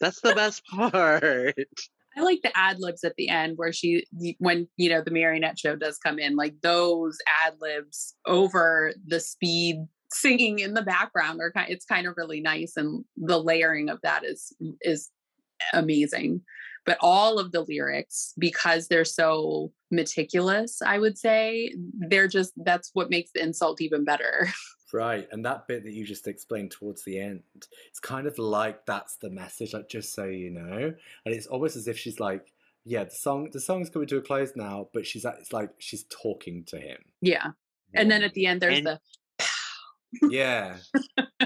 That's 0.00 0.20
the 0.20 0.36
best 0.36 0.64
part. 0.70 1.56
I 2.16 2.20
like 2.20 2.42
the 2.44 2.56
ad 2.56 2.78
libs 2.78 3.02
at 3.02 3.16
the 3.16 3.28
end 3.28 3.54
where 3.56 3.72
she, 3.72 4.06
when 4.38 4.68
you 4.76 4.88
know 4.88 5.02
the 5.02 5.10
marionette 5.10 5.58
show 5.58 5.74
does 5.74 5.98
come 5.98 6.20
in, 6.20 6.36
like 6.36 6.54
those 6.62 7.18
ad 7.44 7.54
libs 7.60 8.14
over 8.24 8.92
the 9.04 9.18
speed 9.18 9.88
singing 10.14 10.60
in 10.60 10.74
the 10.74 10.82
background 10.82 11.40
are 11.40 11.52
kind 11.52 11.70
it's 11.70 11.84
kind 11.84 12.06
of 12.06 12.14
really 12.16 12.40
nice 12.40 12.74
and 12.76 13.04
the 13.16 13.42
layering 13.42 13.88
of 13.88 14.00
that 14.02 14.24
is 14.24 14.54
is 14.80 15.10
amazing. 15.72 16.42
But 16.86 16.98
all 17.00 17.38
of 17.38 17.52
the 17.52 17.62
lyrics 17.62 18.34
because 18.38 18.88
they're 18.88 19.06
so 19.06 19.72
meticulous 19.90 20.82
i 20.82 20.98
would 20.98 21.16
say 21.16 21.72
they're 22.08 22.26
just 22.26 22.52
that's 22.64 22.90
what 22.94 23.10
makes 23.10 23.30
the 23.34 23.42
insult 23.42 23.80
even 23.80 24.04
better. 24.04 24.48
Right 24.92 25.26
and 25.32 25.44
that 25.44 25.66
bit 25.66 25.82
that 25.82 25.92
you 25.92 26.06
just 26.06 26.28
explained 26.28 26.70
towards 26.70 27.02
the 27.02 27.18
end 27.18 27.42
it's 27.88 27.98
kind 27.98 28.28
of 28.28 28.38
like 28.38 28.86
that's 28.86 29.16
the 29.16 29.28
message 29.28 29.74
like 29.74 29.88
just 29.88 30.14
so 30.14 30.22
you 30.22 30.50
know 30.50 30.94
and 31.24 31.34
it's 31.34 31.48
almost 31.48 31.74
as 31.74 31.88
if 31.88 31.98
she's 31.98 32.20
like 32.20 32.52
yeah 32.84 33.02
the 33.02 33.10
song 33.10 33.48
the 33.52 33.58
song's 33.58 33.90
coming 33.90 34.06
to 34.06 34.18
a 34.18 34.22
close 34.22 34.52
now 34.54 34.88
but 34.92 35.04
she's 35.04 35.24
it's 35.24 35.52
like 35.52 35.70
she's 35.78 36.04
talking 36.04 36.62
to 36.66 36.78
him. 36.78 36.98
Yeah 37.20 37.50
and 37.92 38.08
then 38.08 38.22
at 38.22 38.34
the 38.34 38.46
end 38.46 38.62
there's 38.62 38.78
and, 38.78 38.86
the 38.86 39.00
yeah. 40.22 40.76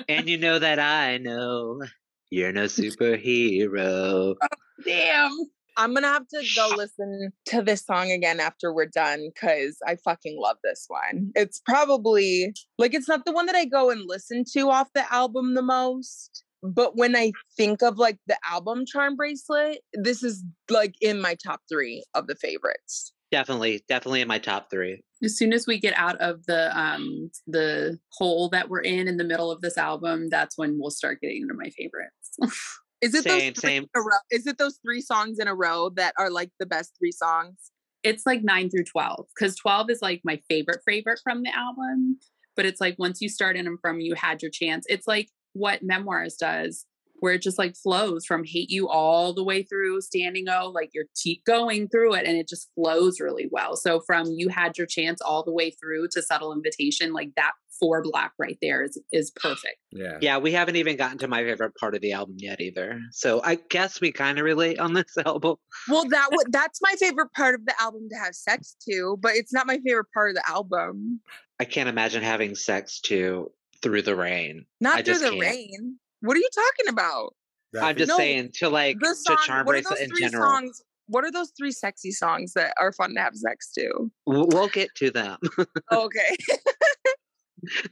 and 0.09 0.29
you 0.29 0.39
know 0.39 0.59
that 0.59 0.79
I 0.79 1.19
know 1.19 1.83
you're 2.31 2.53
no 2.53 2.65
superhero. 2.65 4.35
Oh, 4.41 4.49
damn. 4.85 5.33
I'm 5.77 5.95
gonna 5.95 6.09
have 6.09 6.27
to 6.29 6.45
go 6.57 6.75
listen 6.77 7.33
to 7.47 7.63
this 7.63 7.87
song 7.87 8.11
again 8.11 8.41
after 8.41 8.75
we're 8.75 8.87
done 8.87 9.31
because 9.33 9.79
I 9.87 9.97
fucking 10.05 10.37
love 10.39 10.57
this 10.65 10.87
one. 10.89 11.31
It's 11.37 11.61
probably 11.65 12.53
like 12.79 12.95
it's 12.95 13.09
not 13.09 13.25
the 13.25 13.33
one 13.33 13.47
that 13.47 13.55
I 13.55 13.65
go 13.65 13.89
and 13.89 14.03
listen 14.05 14.45
to 14.55 14.71
off 14.71 14.89
the 14.93 15.11
album 15.13 15.55
the 15.55 15.63
most, 15.63 16.43
but 16.65 16.97
when 16.97 17.15
I 17.15 17.31
think 17.57 17.83
of 17.83 17.97
like 17.97 18.19
the 18.27 18.37
album 18.51 18.85
Charmbracelet, 18.93 19.77
this 19.95 20.25
is 20.25 20.43
like 20.69 20.97
in 21.01 21.21
my 21.21 21.37
top 21.37 21.61
three 21.71 22.03
of 22.15 22.27
the 22.27 22.35
favorites. 22.35 23.13
Definitely, 23.31 23.85
definitely 23.89 24.23
in 24.23 24.29
my 24.29 24.39
top 24.39 24.71
three. 24.71 25.03
As 25.23 25.37
soon 25.37 25.53
as 25.53 25.67
we 25.67 25.79
get 25.79 25.95
out 25.97 26.17
of 26.21 26.47
the 26.47 26.77
um 26.79 27.31
the 27.47 27.99
hole 28.13 28.49
that 28.51 28.69
we're 28.69 28.81
in 28.81 29.09
in 29.09 29.17
the 29.17 29.25
middle 29.25 29.51
of 29.51 29.61
this 29.61 29.77
album, 29.77 30.29
that's 30.31 30.57
when 30.57 30.79
we'll 30.79 30.91
start 30.91 31.21
getting 31.21 31.43
into 31.43 31.55
my 31.55 31.71
favorites. 31.71 32.65
Is 33.01 33.15
it 33.15 33.23
same, 33.23 33.53
those 33.53 33.63
same. 33.63 33.87
Is 34.31 34.47
it 34.47 34.59
those 34.59 34.81
three 34.85 35.01
songs 35.01 35.39
in 35.39 35.47
a 35.47 35.55
row 35.55 35.91
that 35.91 36.15
are 36.19 36.31
like 36.31 36.51
the 36.59 36.67
best 36.67 36.95
three 36.99 37.13
songs? 37.13 37.71
It's 38.03 38.27
like 38.27 38.43
nine 38.43 38.71
through 38.71 38.85
twelve 38.85 39.27
because 39.39 39.55
twelve 39.55 39.89
is 39.91 40.01
like 40.03 40.21
my 40.25 40.41
favorite 40.49 40.81
favorite 40.87 41.21
from 41.23 41.43
the 41.43 41.55
album. 41.55 42.19
But 42.57 42.67
it's 42.67 42.81
like 42.81 42.97
once 42.99 43.21
you 43.21 43.29
start 43.29 43.57
in 43.57 43.67
them 43.67 43.79
from 43.81 44.01
you 44.01 44.15
had 44.17 44.43
your 44.43 44.51
chance. 44.51 44.85
It's 44.89 45.07
like 45.07 45.29
what 45.53 45.83
Memoirs 45.83 46.35
does 46.35 46.87
where 47.21 47.35
it 47.35 47.43
just 47.43 47.59
like 47.59 47.75
flows 47.77 48.25
from 48.25 48.45
hate 48.45 48.71
you 48.71 48.89
all 48.89 49.33
the 49.33 49.45
way 49.45 49.63
through 49.63 50.01
standing 50.01 50.49
o 50.49 50.71
like 50.75 50.91
you're 50.95 51.05
keep 51.21 51.45
going 51.45 51.89
through 51.89 52.15
it 52.15 52.27
and 52.27 52.37
it 52.37 52.49
just 52.49 52.71
flows 52.75 53.21
really 53.21 53.49
well 53.51 53.77
so 53.77 54.01
from 54.07 54.27
you 54.31 54.49
had 54.49 54.77
your 54.79 54.87
chance 54.87 55.21
all 55.21 55.43
the 55.45 55.53
way 55.53 55.71
through 55.71 56.07
to 56.11 56.23
subtle 56.23 56.53
invitation 56.53 57.13
like 57.13 57.31
that 57.37 57.53
four 57.81 58.03
block 58.03 58.33
right 58.39 58.59
there 58.61 58.83
is 58.83 59.01
is 59.13 59.31
perfect 59.31 59.77
Yeah. 59.93 60.19
Yeah, 60.21 60.39
we 60.39 60.51
haven't 60.53 60.75
even 60.77 60.97
gotten 60.97 61.19
to 61.19 61.29
my 61.29 61.45
favorite 61.45 61.75
part 61.77 61.95
of 61.95 62.01
the 62.01 62.13
album 62.13 62.35
yet 62.39 62.61
either. 62.61 63.01
So 63.13 63.41
I 63.45 63.55
guess 63.71 64.01
we 64.01 64.11
kind 64.13 64.39
of 64.39 64.45
relate 64.45 64.79
on 64.81 64.93
this 64.95 65.17
album. 65.27 65.57
Well, 65.89 66.05
that 66.09 66.29
would 66.33 66.53
that's 66.53 66.81
my 66.83 66.95
favorite 66.99 67.33
part 67.35 67.55
of 67.55 67.65
the 67.67 67.75
album 67.81 68.09
to 68.11 68.17
have 68.17 68.35
sex 68.35 68.75
to, 68.89 69.17
but 69.21 69.37
it's 69.37 69.53
not 69.53 69.67
my 69.67 69.79
favorite 69.79 70.09
part 70.13 70.31
of 70.31 70.37
the 70.37 70.51
album. 70.51 71.21
I 71.61 71.65
can't 71.65 71.89
imagine 71.89 72.23
having 72.23 72.55
sex 72.57 73.01
to 73.03 73.51
through 73.83 74.03
the 74.03 74.17
rain. 74.17 74.67
Not 74.81 74.99
I 74.99 75.03
through 75.03 75.15
just 75.15 75.25
the 75.25 75.31
can't. 75.31 75.41
rain. 75.41 75.99
What 76.21 76.37
are 76.37 76.41
you 76.41 76.49
talking 76.55 76.89
about? 76.93 77.35
I'm 77.81 77.97
just 77.97 78.09
No, 78.09 78.17
saying 78.17 78.51
to 78.55 78.69
like 78.69 78.99
The 78.99 79.09
to 79.09 79.15
song, 79.15 79.37
charm 79.45 79.67
what 79.67 79.77
are 79.77 79.83
those 79.83 80.01
in 80.01 80.09
three 80.09 80.21
general. 80.23 80.49
songs? 80.51 80.83
What 81.07 81.25
are 81.25 81.31
those 81.31 81.53
three 81.57 81.73
sexy 81.73 82.11
songs 82.11 82.53
that 82.55 82.75
are 82.79 82.93
fun 82.93 83.15
to 83.15 83.21
have 83.21 83.35
sex 83.35 83.71
to? 83.75 84.11
We'll 84.27 84.69
get 84.69 84.89
to 84.97 85.11
them. 85.11 85.39
Okay. 85.93 86.37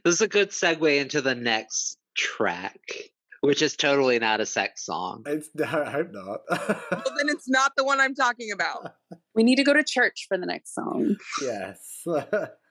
this 0.03 0.15
is 0.15 0.21
a 0.21 0.27
good 0.27 0.49
segue 0.51 0.99
into 0.99 1.21
the 1.21 1.35
next 1.35 1.97
track, 2.15 2.79
which 3.41 3.61
is 3.61 3.75
totally 3.75 4.17
not 4.19 4.39
a 4.39 4.45
sex 4.45 4.85
song. 4.85 5.23
It's, 5.25 5.49
I 5.61 5.89
hope 5.89 6.09
not. 6.11 6.41
well, 6.49 7.03
then 7.17 7.29
it's 7.29 7.49
not 7.49 7.71
the 7.75 7.83
one 7.83 7.99
I'm 7.99 8.15
talking 8.15 8.51
about. 8.51 8.93
we 9.35 9.43
need 9.43 9.55
to 9.57 9.63
go 9.63 9.73
to 9.73 9.83
church 9.83 10.25
for 10.27 10.37
the 10.37 10.45
next 10.45 10.73
song 10.73 11.15
yes. 11.41 12.03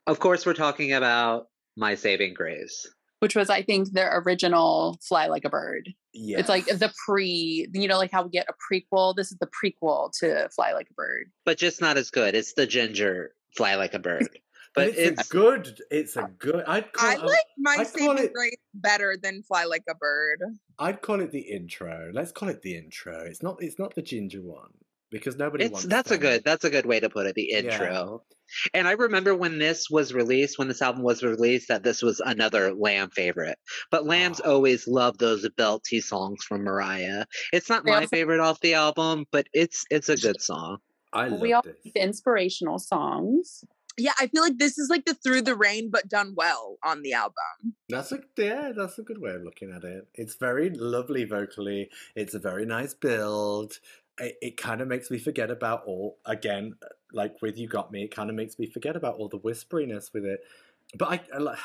Of 0.07 0.19
course, 0.19 0.45
we're 0.45 0.53
talking 0.53 0.93
about 0.93 1.47
My 1.75 1.95
Saving 1.95 2.33
Grace. 2.33 2.87
Which 3.19 3.35
was 3.35 3.49
i 3.49 3.61
think 3.61 3.91
their 3.91 4.19
original 4.25 4.97
fly 5.01 5.27
like 5.27 5.45
a 5.45 5.49
bird 5.49 5.93
yeah. 6.13 6.39
it's 6.39 6.49
like 6.49 6.65
the 6.65 6.91
pre 7.05 7.67
you 7.73 7.87
know 7.87 7.97
like 7.97 8.11
how 8.11 8.23
we 8.23 8.29
get 8.29 8.47
a 8.49 8.53
prequel 8.73 9.15
this 9.15 9.31
is 9.31 9.37
the 9.39 9.47
prequel 9.47 10.11
to 10.19 10.49
fly 10.49 10.73
like 10.73 10.87
a 10.89 10.93
bird 10.93 11.31
but 11.45 11.57
just 11.57 11.81
not 11.81 11.97
as 11.97 12.09
good. 12.09 12.35
It's 12.35 12.53
the 12.53 12.65
ginger 12.67 13.31
fly 13.55 13.75
like 13.75 13.93
a 13.93 13.99
bird. 14.09 14.27
But 14.31 14.41
But 14.75 14.87
it's, 14.89 15.21
it's 15.21 15.29
good. 15.29 15.79
It's 15.89 16.15
a 16.17 16.29
good. 16.37 16.63
I'd 16.67 16.91
call. 16.93 17.09
I 17.09 17.13
it- 17.13 17.21
like 17.23 17.39
My 17.57 17.71
I'd 17.71 17.77
call 17.77 17.85
Saving 18.15 18.17
it- 18.25 18.33
Grace 18.33 18.55
better 18.73 19.15
than 19.21 19.43
Fly 19.43 19.63
Like 19.65 19.83
a 19.89 19.95
Bird. 19.95 20.41
I'd 20.77 21.01
call 21.01 21.19
it 21.21 21.31
the 21.31 21.39
intro. 21.39 22.11
Let's 22.13 22.31
call 22.31 22.49
it 22.49 22.61
the 22.61 22.75
intro. 22.77 23.21
It's 23.21 23.41
not. 23.41 23.57
It's 23.61 23.79
not 23.79 23.95
the 23.95 24.01
ginger 24.01 24.41
one 24.41 24.71
because 25.11 25.37
nobody 25.37 25.65
it's 25.65 25.73
wants. 25.73 25.87
that's 25.87 26.11
a 26.11 26.17
good 26.17 26.43
that's 26.43 26.63
a 26.65 26.69
good 26.69 26.85
way 26.85 26.99
to 26.99 27.09
put 27.09 27.27
it. 27.27 27.35
The 27.35 27.49
Yeah. 27.51 27.57
intro. 27.59 28.23
And 28.73 28.87
I 28.87 28.91
remember 28.93 29.35
when 29.35 29.59
this 29.59 29.89
was 29.89 30.13
released, 30.13 30.57
when 30.57 30.69
this 30.69 30.81
album 30.81 31.03
was 31.03 31.21
released, 31.21 31.67
that 31.67 31.83
this 31.83 32.01
was 32.01 32.21
another 32.21 32.73
Lamb 32.73 33.09
favorite. 33.09 33.57
But 33.91 34.05
Lamb's 34.05 34.39
Oh. 34.43 34.53
always 34.55 34.87
love 34.87 35.17
those 35.17 35.45
belty 35.59 36.01
songs 36.01 36.43
from 36.45 36.63
Mariah. 36.63 37.25
It's 37.51 37.69
not 37.69 37.83
They 37.83 37.91
my 37.91 37.97
also- 37.97 38.07
favorite 38.15 38.39
off 38.39 38.59
the 38.61 38.73
album, 38.75 39.25
but 39.31 39.47
it's 39.53 39.85
it's 39.91 40.09
a 40.09 40.15
good 40.17 40.41
song. 40.41 40.77
I 41.13 41.27
love 41.27 41.41
we 41.41 41.53
all 41.53 41.61
this. 41.61 41.75
like 41.85 41.93
the 41.93 42.01
inspirational 42.01 42.79
songs 42.79 43.63
Yeah, 43.99 44.13
I 44.19 44.27
feel 44.27 44.43
like 44.43 44.59
this 44.59 44.77
is 44.77 44.89
like 44.91 45.05
the 45.05 45.15
Through 45.15 45.41
the 45.41 45.55
Rain, 45.55 45.89
but 45.89 46.07
done 46.07 46.33
well 46.35 46.77
on 46.83 47.01
the 47.01 47.13
album. 47.13 47.73
That's 47.89 48.11
a 48.11 48.19
yeah, 48.37 48.71
that's 48.75 48.99
a 48.99 49.01
good 49.01 49.17
way 49.19 49.31
of 49.31 49.41
looking 49.41 49.71
at 49.71 49.83
it. 49.83 50.07
It's 50.13 50.35
very 50.35 50.69
lovely 50.69 51.23
vocally. 51.23 51.89
It's 52.15 52.35
a 52.35 52.39
very 52.39 52.63
nice 52.65 52.93
build. 52.93 53.79
It, 54.19 54.37
it 54.41 54.57
kind 54.57 54.81
of 54.81 54.87
makes 54.87 55.11
me 55.11 55.17
forget 55.17 55.51
about 55.51 55.83
all 55.85 56.17
again, 56.25 56.75
like 57.13 57.41
with 57.41 57.57
you 57.57 57.67
got 57.67 57.91
me. 57.91 58.03
It 58.03 58.15
kind 58.15 58.29
of 58.29 58.35
makes 58.35 58.57
me 58.59 58.67
forget 58.67 58.95
about 58.95 59.15
all 59.15 59.29
the 59.29 59.39
whisperiness 59.39 60.13
with 60.13 60.25
it. 60.25 60.41
But 60.97 61.09
I, 61.33 61.37
I, 61.37 61.57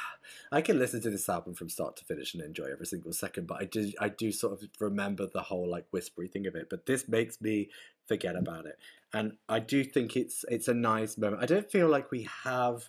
I 0.50 0.60
can 0.62 0.78
listen 0.78 1.00
to 1.02 1.10
this 1.10 1.28
album 1.28 1.54
from 1.54 1.68
start 1.68 1.96
to 1.96 2.04
finish 2.04 2.34
and 2.34 2.42
enjoy 2.42 2.66
every 2.72 2.86
single 2.86 3.12
second. 3.12 3.46
But 3.46 3.62
I 3.62 3.64
do, 3.66 3.92
I 4.00 4.08
do 4.08 4.32
sort 4.32 4.54
of 4.54 4.68
remember 4.80 5.26
the 5.26 5.42
whole 5.42 5.68
like 5.70 5.86
whispery 5.92 6.28
thing 6.28 6.46
of 6.46 6.56
it. 6.56 6.68
But 6.68 6.86
this 6.86 7.08
makes 7.08 7.40
me 7.40 7.70
forget 8.06 8.34
about 8.34 8.66
it, 8.66 8.78
and 9.12 9.34
I 9.48 9.60
do 9.60 9.84
think 9.84 10.16
it's 10.16 10.44
it's 10.48 10.68
a 10.68 10.74
nice 10.74 11.16
moment. 11.16 11.42
I 11.42 11.46
don't 11.46 11.70
feel 11.70 11.88
like 11.88 12.10
we 12.10 12.28
have 12.44 12.88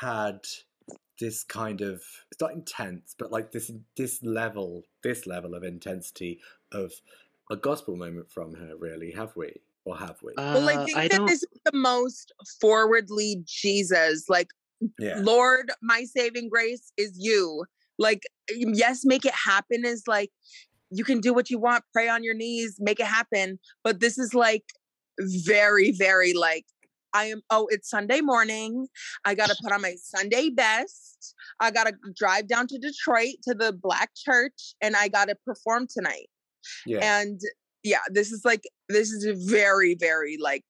had 0.00 0.40
this 1.18 1.44
kind 1.44 1.80
of 1.80 2.02
it's 2.30 2.40
not 2.40 2.52
intense 2.52 3.14
but 3.18 3.32
like 3.32 3.52
this 3.52 3.70
this 3.96 4.22
level 4.22 4.84
this 5.02 5.26
level 5.26 5.54
of 5.54 5.64
intensity 5.64 6.38
of 6.72 6.92
a 7.50 7.56
gospel 7.56 7.96
moment 7.96 8.30
from 8.30 8.54
her 8.54 8.76
really 8.78 9.12
have 9.12 9.32
we 9.36 9.52
or 9.84 9.96
have 9.96 10.16
we 10.22 10.32
well, 10.36 10.68
I 10.68 10.74
Uh, 10.74 10.84
think 10.84 10.98
I 10.98 11.08
that 11.08 11.16
don't. 11.18 11.26
this 11.26 11.42
is 11.42 11.60
the 11.64 11.76
most 11.78 12.32
forwardly 12.60 13.42
Jesus. 13.46 14.28
Like, 14.28 14.48
yeah 14.98 15.20
Lord, 15.20 15.70
my 15.82 16.04
saving 16.04 16.48
grace 16.48 16.92
is 16.96 17.12
you. 17.18 17.64
Like, 17.98 18.22
um, 18.52 18.74
yes, 18.74 19.04
make 19.04 19.24
it 19.24 19.34
happen 19.34 19.84
is 19.84 20.02
like, 20.06 20.30
you 20.90 21.04
can 21.04 21.20
do 21.20 21.32
what 21.32 21.50
you 21.50 21.58
want, 21.58 21.84
pray 21.92 22.08
on 22.08 22.22
your 22.22 22.34
knees, 22.34 22.76
make 22.78 23.00
it 23.00 23.06
happen. 23.06 23.58
But 23.82 24.00
this 24.00 24.18
is 24.18 24.34
like 24.34 24.64
very, 25.20 25.92
very 25.92 26.32
like, 26.34 26.66
I 27.14 27.26
am, 27.26 27.40
oh, 27.48 27.66
it's 27.70 27.88
Sunday 27.88 28.20
morning. 28.20 28.88
I 29.24 29.34
got 29.34 29.48
to 29.48 29.56
put 29.62 29.72
on 29.72 29.80
my 29.80 29.94
Sunday 29.98 30.50
best. 30.50 31.34
I 31.60 31.70
got 31.70 31.86
to 31.86 31.94
drive 32.14 32.46
down 32.46 32.66
to 32.68 32.78
Detroit 32.78 33.36
to 33.44 33.54
the 33.54 33.72
black 33.72 34.10
church 34.14 34.74
and 34.82 34.94
I 34.94 35.08
got 35.08 35.28
to 35.28 35.36
perform 35.46 35.86
tonight. 35.88 36.28
Yeah 36.86 37.20
And 37.20 37.40
yeah, 37.82 38.00
this 38.10 38.32
is 38.32 38.44
like, 38.44 38.64
this 38.88 39.10
is 39.10 39.24
a 39.24 39.34
very, 39.34 39.94
very 39.94 40.36
like, 40.40 40.64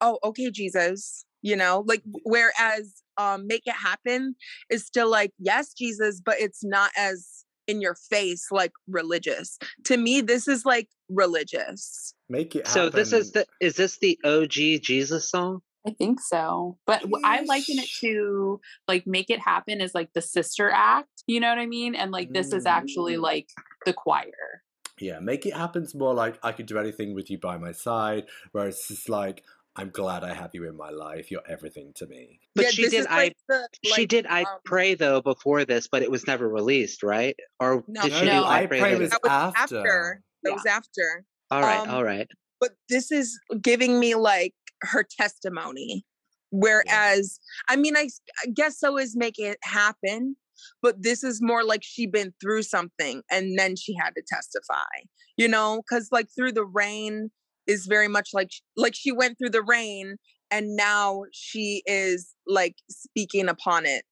oh, 0.00 0.18
okay, 0.22 0.50
Jesus, 0.50 1.24
you 1.42 1.56
know, 1.56 1.84
like, 1.86 2.02
whereas 2.22 3.02
um, 3.18 3.46
Make 3.46 3.66
It 3.66 3.74
Happen 3.74 4.34
is 4.70 4.86
still 4.86 5.10
like, 5.10 5.32
yes, 5.38 5.72
Jesus, 5.74 6.20
but 6.24 6.36
it's 6.38 6.62
not 6.64 6.90
as 6.96 7.44
in 7.66 7.80
your 7.80 7.94
face 7.94 8.46
like 8.50 8.72
religious. 8.88 9.58
To 9.84 9.96
me, 9.96 10.20
this 10.20 10.48
is 10.48 10.64
like 10.64 10.88
religious. 11.08 12.14
make 12.28 12.56
it 12.56 12.66
So 12.66 12.88
this 12.88 13.12
is 13.12 13.32
the 13.32 13.46
is 13.60 13.76
this 13.76 13.98
the 13.98 14.18
OG 14.24 14.82
Jesus 14.82 15.30
song? 15.30 15.60
I 15.86 15.92
think 15.92 16.20
so. 16.20 16.78
But 16.86 17.04
I 17.24 17.42
liken 17.42 17.78
it 17.78 17.88
to 18.00 18.60
like 18.86 19.06
make 19.06 19.30
it 19.30 19.40
happen 19.40 19.80
is 19.80 19.94
like 19.94 20.12
the 20.14 20.20
sister 20.20 20.70
act. 20.70 21.22
You 21.26 21.40
know 21.40 21.48
what 21.48 21.58
I 21.58 21.66
mean? 21.66 21.94
And 21.94 22.10
like 22.10 22.32
this 22.32 22.52
is 22.52 22.66
actually 22.66 23.16
Mm. 23.16 23.22
like 23.22 23.48
the 23.86 23.92
choir. 23.92 24.62
Yeah 25.00 25.18
make 25.20 25.46
it 25.46 25.54
happens 25.54 25.94
more 25.94 26.14
like 26.14 26.38
i 26.42 26.52
could 26.52 26.66
do 26.66 26.78
anything 26.78 27.14
with 27.14 27.30
you 27.30 27.38
by 27.38 27.56
my 27.56 27.72
side 27.72 28.24
whereas 28.52 28.76
it's 28.76 28.88
just 28.88 29.08
like 29.08 29.42
i'm 29.76 29.90
glad 29.90 30.24
i 30.24 30.32
have 30.34 30.50
you 30.52 30.68
in 30.68 30.76
my 30.76 30.90
life 30.90 31.30
you're 31.30 31.46
everything 31.48 31.92
to 31.94 32.06
me 32.06 32.40
But 32.54 32.66
Yeah, 32.66 32.70
she 32.70 32.88
did 32.88 33.06
I 33.06 33.16
like 33.16 33.36
the, 33.48 33.68
she 33.84 34.06
did 34.06 34.26
I 34.28 34.42
um, 34.42 34.58
pray 34.64 34.94
though 34.94 35.22
before 35.22 35.64
this, 35.64 35.88
but 35.90 36.02
it 36.02 36.10
was 36.10 36.26
never 36.26 36.48
released, 36.48 37.02
right? 37.02 37.36
Or 37.60 37.84
No, 37.88 38.02
did 38.02 38.12
she 38.12 38.26
No, 38.26 38.32
do 38.32 38.44
I, 38.44 38.58
I 38.62 38.66
pray, 38.66 38.80
Pray 38.80 38.96
was 38.96 39.10
That 39.10 39.20
was 39.22 39.30
after. 39.30 39.76
after. 39.78 40.22
That 40.42 40.50
Yeah. 40.50 40.54
was 40.54 40.66
after. 40.66 41.24
All 41.50 41.62
right, 41.62 41.80
um, 41.80 41.90
all 41.94 42.04
right. 42.04 42.28
but 42.60 42.70
this 42.88 43.10
is 43.10 43.38
giving 43.62 43.98
me 44.00 44.14
like 44.16 44.54
her 44.82 45.06
testimony 45.18 46.04
whereas 46.52 47.38
i 47.68 47.76
mean 47.76 47.96
I 47.96 48.08
guess 48.52 48.78
so 48.80 48.98
is 48.98 49.16
make 49.16 49.38
it 49.38 49.58
happen 49.62 50.36
but 50.82 51.02
this 51.02 51.22
is 51.22 51.40
more 51.42 51.64
like 51.64 51.82
she 51.82 52.06
been 52.06 52.32
through 52.40 52.62
something 52.62 53.22
and 53.30 53.58
then 53.58 53.76
she 53.76 53.94
had 53.94 54.10
to 54.16 54.22
testify 54.26 55.04
you 55.36 55.48
know 55.48 55.82
because 55.82 56.08
like 56.12 56.28
through 56.36 56.52
the 56.52 56.64
rain 56.64 57.30
is 57.66 57.86
very 57.86 58.08
much 58.08 58.30
like 58.32 58.50
like 58.76 58.94
she 58.94 59.12
went 59.12 59.38
through 59.38 59.50
the 59.50 59.62
rain 59.62 60.16
and 60.50 60.76
now 60.76 61.22
she 61.32 61.82
is 61.86 62.34
like 62.46 62.76
speaking 62.88 63.48
upon 63.48 63.86
it 63.86 64.04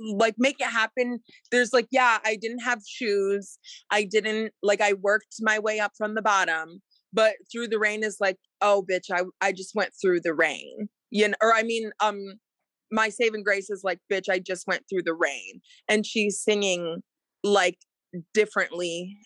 like 0.00 0.34
make 0.38 0.60
it 0.60 0.66
happen. 0.66 1.20
There's 1.50 1.72
like 1.72 1.88
yeah 1.90 2.18
i 2.24 2.36
didn't 2.36 2.60
have 2.60 2.80
shoes 2.86 3.58
i 3.90 4.04
didn't 4.04 4.52
like 4.62 4.80
i 4.80 4.94
worked 4.94 5.36
my 5.40 5.58
way 5.58 5.78
up 5.78 5.92
from 5.96 6.14
the 6.14 6.22
bottom 6.22 6.80
but 7.12 7.34
through 7.50 7.68
the 7.68 7.78
rain 7.78 8.04
is 8.04 8.16
like 8.20 8.36
oh 8.60 8.84
bitch 8.88 9.10
i 9.12 9.22
i 9.40 9.52
just 9.52 9.74
went 9.74 9.92
through 10.00 10.20
the 10.20 10.34
rain 10.34 10.88
you 11.10 11.28
know 11.28 11.34
or 11.42 11.54
i 11.54 11.62
mean 11.62 11.90
um 12.00 12.18
my 12.90 13.08
saving 13.08 13.42
grace 13.42 13.70
is 13.70 13.82
like 13.84 13.98
bitch 14.10 14.28
i 14.30 14.38
just 14.38 14.66
went 14.66 14.82
through 14.88 15.02
the 15.02 15.14
rain 15.14 15.60
and 15.88 16.06
she's 16.06 16.40
singing 16.40 17.02
like 17.44 17.78
differently 18.34 19.16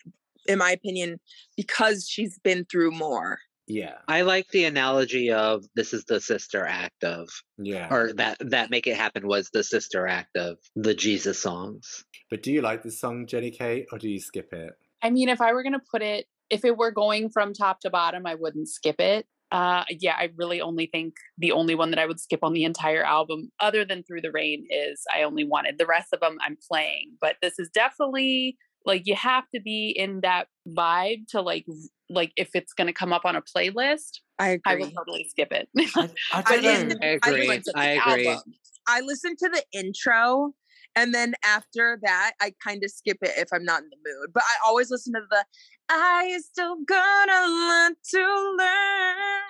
in 0.47 0.57
my 0.57 0.71
opinion 0.71 1.19
because 1.55 2.07
she's 2.07 2.39
been 2.39 2.65
through 2.69 2.91
more 2.91 3.39
yeah 3.65 3.93
I 4.09 4.23
like 4.23 4.49
the 4.49 4.65
analogy 4.65 5.31
of 5.31 5.63
this 5.73 5.93
is 5.93 6.03
the 6.03 6.19
sister 6.19 6.65
act 6.65 7.05
of 7.05 7.29
yeah 7.57 7.87
or 7.89 8.11
that 8.15 8.35
that 8.41 8.69
make 8.69 8.87
it 8.87 8.97
happen 8.97 9.25
was 9.25 9.49
the 9.53 9.63
sister 9.63 10.05
act 10.05 10.35
of 10.35 10.57
the 10.75 10.93
Jesus 10.93 11.41
songs. 11.41 12.03
but 12.29 12.43
do 12.43 12.51
you 12.51 12.61
like 12.61 12.83
this 12.83 12.99
song 12.99 13.25
jenny 13.25 13.51
kate 13.51 13.85
or 13.93 13.99
do 13.99 14.09
you 14.09 14.19
skip 14.19 14.51
it 14.51 14.73
I 15.03 15.09
mean, 15.09 15.27
if 15.27 15.41
I 15.41 15.51
were 15.51 15.63
going 15.63 15.73
to 15.73 15.81
put 15.91 16.01
it, 16.01 16.25
if 16.49 16.63
it 16.63 16.77
were 16.77 16.91
going 16.91 17.29
from 17.29 17.53
top 17.53 17.81
to 17.81 17.89
bottom, 17.89 18.25
I 18.25 18.35
wouldn't 18.35 18.69
skip 18.69 18.99
it. 18.99 19.27
Uh, 19.51 19.83
yeah, 19.89 20.15
I 20.17 20.29
really 20.35 20.61
only 20.61 20.87
think 20.87 21.13
the 21.37 21.51
only 21.51 21.75
one 21.75 21.91
that 21.91 21.99
I 21.99 22.05
would 22.07 22.19
skip 22.19 22.39
on 22.43 22.53
the 22.53 22.63
entire 22.63 23.03
album, 23.03 23.51
other 23.59 23.85
than 23.85 24.01
Through 24.03 24.21
the 24.21 24.31
Rain, 24.31 24.65
is 24.69 25.03
I 25.13 25.23
Only 25.23 25.43
Wanted. 25.43 25.77
The 25.77 25.85
rest 25.85 26.07
of 26.11 26.19
them 26.21 26.37
I'm 26.41 26.57
playing, 26.69 27.17
but 27.21 27.35
this 27.41 27.59
is 27.59 27.69
definitely 27.69 28.57
like 28.85 29.03
you 29.05 29.15
have 29.15 29.45
to 29.53 29.61
be 29.61 29.89
in 29.95 30.21
that 30.21 30.47
vibe 30.67 31.27
to 31.29 31.41
like 31.41 31.65
like 32.09 32.31
if 32.35 32.49
it's 32.53 32.73
going 32.73 32.87
to 32.87 32.93
come 32.93 33.13
up 33.13 33.25
on 33.25 33.35
a 33.35 33.41
playlist, 33.41 34.19
i 34.39 34.49
agree 34.49 34.61
I 34.73 34.75
will 34.75 34.91
totally 34.91 35.25
skip 35.29 35.51
it. 35.51 35.69
i, 35.95 36.09
I 36.33 36.43
I 36.45 36.55
don't 36.57 36.63
know 36.63 36.85
didn't- 36.89 37.03
I 37.03 37.07
I 37.23 37.29
agree. 37.29 37.47
listened 37.47 37.75
I 37.75 37.85
agree. 37.91 38.27
album. 38.27 38.53
I 38.87 38.99
listened 39.01 39.37
to 39.39 39.49
the 39.49 39.63
intro 39.71 40.53
And 40.95 41.13
then 41.13 41.33
after 41.43 41.99
that, 42.03 42.33
I 42.41 42.53
kind 42.65 42.83
of 42.83 42.91
skip 42.91 43.17
it 43.21 43.31
if 43.37 43.49
I'm 43.53 43.63
not 43.63 43.81
in 43.81 43.89
the 43.89 43.97
mood. 43.97 44.31
But 44.33 44.43
I 44.43 44.67
always 44.67 44.91
listen 44.91 45.13
to 45.13 45.21
the 45.29 45.45
I 45.89 46.39
still 46.43 46.77
gonna 46.85 47.47
learn 47.47 47.95
to 48.11 48.55
learn. 48.57 49.43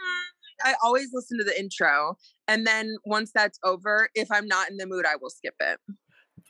I 0.64 0.76
always 0.84 1.10
listen 1.14 1.38
to 1.38 1.44
the 1.44 1.58
intro. 1.60 2.18
And 2.48 2.66
then 2.66 2.96
once 3.06 3.32
that's 3.34 3.60
over, 3.64 4.10
if 4.16 4.30
I'm 4.32 4.48
not 4.48 4.70
in 4.70 4.78
the 4.78 4.88
mood, 4.88 5.06
I 5.06 5.16
will 5.22 5.30
skip 5.30 5.56
it. 5.60 5.80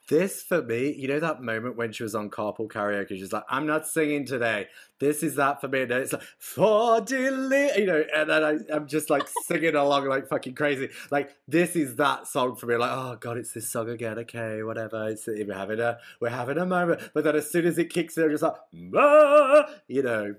This 0.10 0.44
for 0.44 0.62
me, 0.62 0.94
you 0.94 1.08
know 1.08 1.22
that 1.22 1.42
moment 1.42 1.78
when 1.78 1.94
she 1.94 2.04
was 2.04 2.14
on 2.14 2.30
carpool 2.30 2.68
karaoke, 2.68 3.10
she's 3.10 3.32
like, 3.32 3.46
"I'm 3.50 3.66
not 3.66 3.88
singing 3.88 4.26
today." 4.26 4.68
This 5.00 5.24
is 5.24 5.36
that 5.36 5.62
for 5.62 5.70
me, 5.70 5.84
and 5.84 5.92
then 5.92 6.02
it's 6.02 6.12
like 6.12 6.24
for 6.40 7.00
deli, 7.00 7.70
you 7.78 7.86
know, 7.86 8.04
and 8.14 8.30
then 8.30 8.44
I, 8.44 8.58
I'm 8.74 8.86
just 8.86 9.10
like 9.10 9.24
singing 9.46 9.76
along 9.76 10.10
like 10.10 10.28
fucking 10.28 10.56
crazy. 10.56 10.90
Like 11.10 11.30
this 11.48 11.78
is 11.78 11.96
that 11.96 12.28
song 12.28 12.58
for 12.58 12.66
me. 12.66 12.76
Like, 12.76 12.92
oh 12.92 13.16
god, 13.16 13.38
it's 13.38 13.54
this 13.54 13.70
song 13.70 13.90
again. 13.90 14.20
Okay, 14.20 14.62
whatever. 14.64 15.08
It's 15.08 15.26
we're 15.26 15.54
having 15.54 15.80
a 15.80 16.00
we're 16.20 16.30
having 16.30 16.58
a 16.58 16.66
moment, 16.66 17.02
but 17.14 17.24
then 17.24 17.38
as 17.38 17.50
soon 17.50 17.66
as 17.66 17.78
it 17.78 17.90
kicks 17.90 18.18
in, 18.18 18.24
I'm 18.26 18.32
just 18.32 18.44
like, 18.44 18.56
ah! 18.98 19.70
you 19.88 20.04
know, 20.04 20.36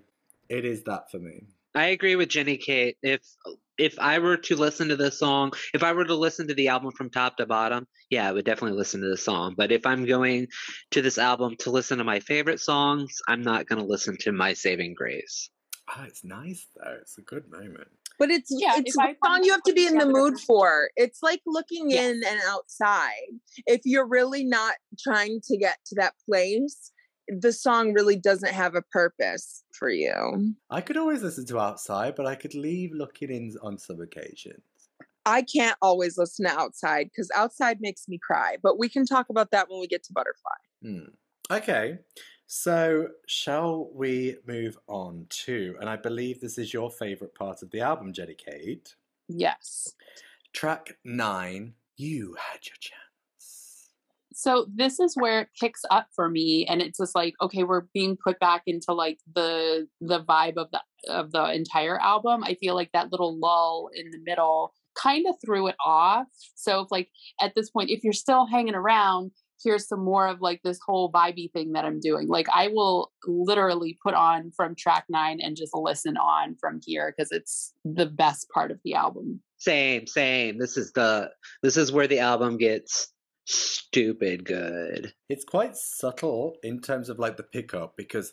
it 0.50 0.66
is 0.66 0.82
that 0.84 1.10
for 1.10 1.18
me. 1.18 1.44
I 1.74 1.86
agree 1.86 2.16
with 2.16 2.28
Jenny 2.28 2.56
Kate. 2.56 2.96
If 3.02 3.22
if 3.76 3.98
I 3.98 4.20
were 4.20 4.36
to 4.36 4.56
listen 4.56 4.88
to 4.88 4.96
this 4.96 5.18
song, 5.18 5.52
if 5.72 5.82
I 5.82 5.92
were 5.92 6.04
to 6.04 6.14
listen 6.14 6.46
to 6.48 6.54
the 6.54 6.68
album 6.68 6.92
from 6.96 7.10
top 7.10 7.36
to 7.38 7.46
bottom, 7.46 7.86
yeah, 8.10 8.28
I 8.28 8.32
would 8.32 8.44
definitely 8.44 8.78
listen 8.78 9.00
to 9.00 9.08
the 9.08 9.16
song. 9.16 9.54
But 9.56 9.72
if 9.72 9.84
I'm 9.84 10.04
going 10.04 10.46
to 10.92 11.02
this 11.02 11.18
album 11.18 11.56
to 11.60 11.70
listen 11.70 11.98
to 11.98 12.04
my 12.04 12.20
favorite 12.20 12.60
songs, 12.60 13.18
I'm 13.26 13.42
not 13.42 13.66
going 13.66 13.80
to 13.80 13.88
listen 13.88 14.16
to 14.20 14.32
My 14.32 14.52
Saving 14.52 14.94
Grace. 14.94 15.50
Oh, 15.90 16.04
it's 16.06 16.24
nice 16.24 16.66
though. 16.76 16.96
It's 17.00 17.18
a 17.18 17.22
good 17.22 17.50
moment. 17.50 17.88
But 18.18 18.30
it's 18.30 18.48
yeah, 18.50 18.76
it's 18.76 18.96
a 18.96 19.14
song 19.24 19.42
you 19.42 19.50
have 19.50 19.62
to 19.64 19.72
be 19.72 19.86
in 19.86 19.98
the 19.98 20.06
mood 20.06 20.38
for. 20.46 20.90
It's 20.94 21.20
like 21.22 21.40
looking 21.46 21.90
yeah. 21.90 22.02
in 22.02 22.22
and 22.26 22.40
outside. 22.46 23.40
If 23.66 23.80
you're 23.84 24.06
really 24.06 24.44
not 24.44 24.74
trying 25.02 25.40
to 25.48 25.56
get 25.56 25.78
to 25.86 25.96
that 25.96 26.14
place, 26.28 26.92
the 27.28 27.52
song 27.52 27.92
really 27.92 28.16
doesn't 28.16 28.52
have 28.52 28.74
a 28.74 28.82
purpose 28.82 29.64
for 29.72 29.90
you. 29.90 30.54
I 30.70 30.80
could 30.80 30.96
always 30.96 31.22
listen 31.22 31.46
to 31.46 31.58
outside, 31.58 32.14
but 32.14 32.26
I 32.26 32.34
could 32.34 32.54
leave 32.54 32.92
looking 32.92 33.30
in 33.30 33.54
on 33.62 33.78
some 33.78 34.00
occasions. 34.00 34.62
I 35.26 35.42
can't 35.42 35.76
always 35.80 36.18
listen 36.18 36.46
to 36.46 36.52
outside 36.52 37.10
because 37.10 37.30
outside 37.34 37.78
makes 37.80 38.08
me 38.08 38.18
cry, 38.18 38.56
but 38.62 38.78
we 38.78 38.88
can 38.88 39.06
talk 39.06 39.30
about 39.30 39.50
that 39.52 39.70
when 39.70 39.80
we 39.80 39.86
get 39.86 40.02
to 40.04 40.12
Butterfly. 40.12 40.50
Hmm. 40.82 41.54
Okay. 41.54 41.98
So, 42.46 43.08
shall 43.26 43.90
we 43.94 44.36
move 44.46 44.76
on 44.86 45.26
to, 45.30 45.76
and 45.80 45.88
I 45.88 45.96
believe 45.96 46.40
this 46.40 46.58
is 46.58 46.74
your 46.74 46.90
favorite 46.90 47.34
part 47.34 47.62
of 47.62 47.70
the 47.70 47.80
album, 47.80 48.12
Jenny 48.12 48.34
Kate? 48.34 48.94
Yes. 49.28 49.94
Track 50.52 50.98
nine, 51.04 51.72
You 51.96 52.36
Had 52.38 52.66
Your 52.66 52.76
Chance. 52.78 53.03
So 54.34 54.66
this 54.74 54.98
is 55.00 55.14
where 55.16 55.40
it 55.42 55.48
picks 55.60 55.82
up 55.90 56.08
for 56.14 56.28
me 56.28 56.66
and 56.68 56.82
it's 56.82 56.98
just 56.98 57.14
like 57.14 57.34
okay 57.40 57.62
we're 57.62 57.86
being 57.92 58.16
put 58.22 58.38
back 58.40 58.62
into 58.66 58.92
like 58.92 59.18
the 59.34 59.86
the 60.00 60.22
vibe 60.22 60.56
of 60.56 60.68
the 60.72 60.80
of 61.08 61.32
the 61.32 61.52
entire 61.52 62.00
album. 62.00 62.42
I 62.44 62.54
feel 62.54 62.74
like 62.74 62.90
that 62.92 63.12
little 63.12 63.38
lull 63.38 63.90
in 63.94 64.10
the 64.10 64.20
middle 64.24 64.72
kind 65.00 65.26
of 65.28 65.34
threw 65.44 65.66
it 65.68 65.76
off. 65.84 66.26
So 66.54 66.80
if 66.80 66.90
like 66.90 67.08
at 67.40 67.54
this 67.54 67.70
point 67.70 67.90
if 67.90 68.02
you're 68.02 68.12
still 68.12 68.46
hanging 68.46 68.74
around 68.74 69.32
here's 69.62 69.88
some 69.88 70.04
more 70.04 70.28
of 70.28 70.40
like 70.40 70.60
this 70.62 70.78
whole 70.84 71.10
vibey 71.10 71.50
thing 71.52 71.72
that 71.72 71.84
I'm 71.84 72.00
doing. 72.00 72.28
Like 72.28 72.46
I 72.52 72.68
will 72.68 73.12
literally 73.26 73.98
put 74.04 74.14
on 74.14 74.52
from 74.54 74.74
track 74.74 75.04
9 75.08 75.40
and 75.40 75.56
just 75.56 75.74
listen 75.74 76.16
on 76.16 76.56
from 76.60 76.80
here 76.84 77.12
because 77.16 77.32
it's 77.32 77.72
the 77.84 78.06
best 78.06 78.48
part 78.50 78.70
of 78.70 78.78
the 78.84 78.94
album. 78.94 79.40
Same, 79.58 80.06
same. 80.06 80.58
This 80.58 80.76
is 80.76 80.92
the 80.92 81.30
this 81.62 81.76
is 81.76 81.90
where 81.90 82.06
the 82.06 82.18
album 82.18 82.58
gets 82.58 83.13
stupid 83.44 84.44
good. 84.44 85.14
It's 85.28 85.44
quite 85.44 85.76
subtle 85.76 86.56
in 86.62 86.80
terms 86.80 87.08
of 87.08 87.18
like 87.18 87.36
the 87.36 87.42
pickup 87.42 87.96
because 87.96 88.32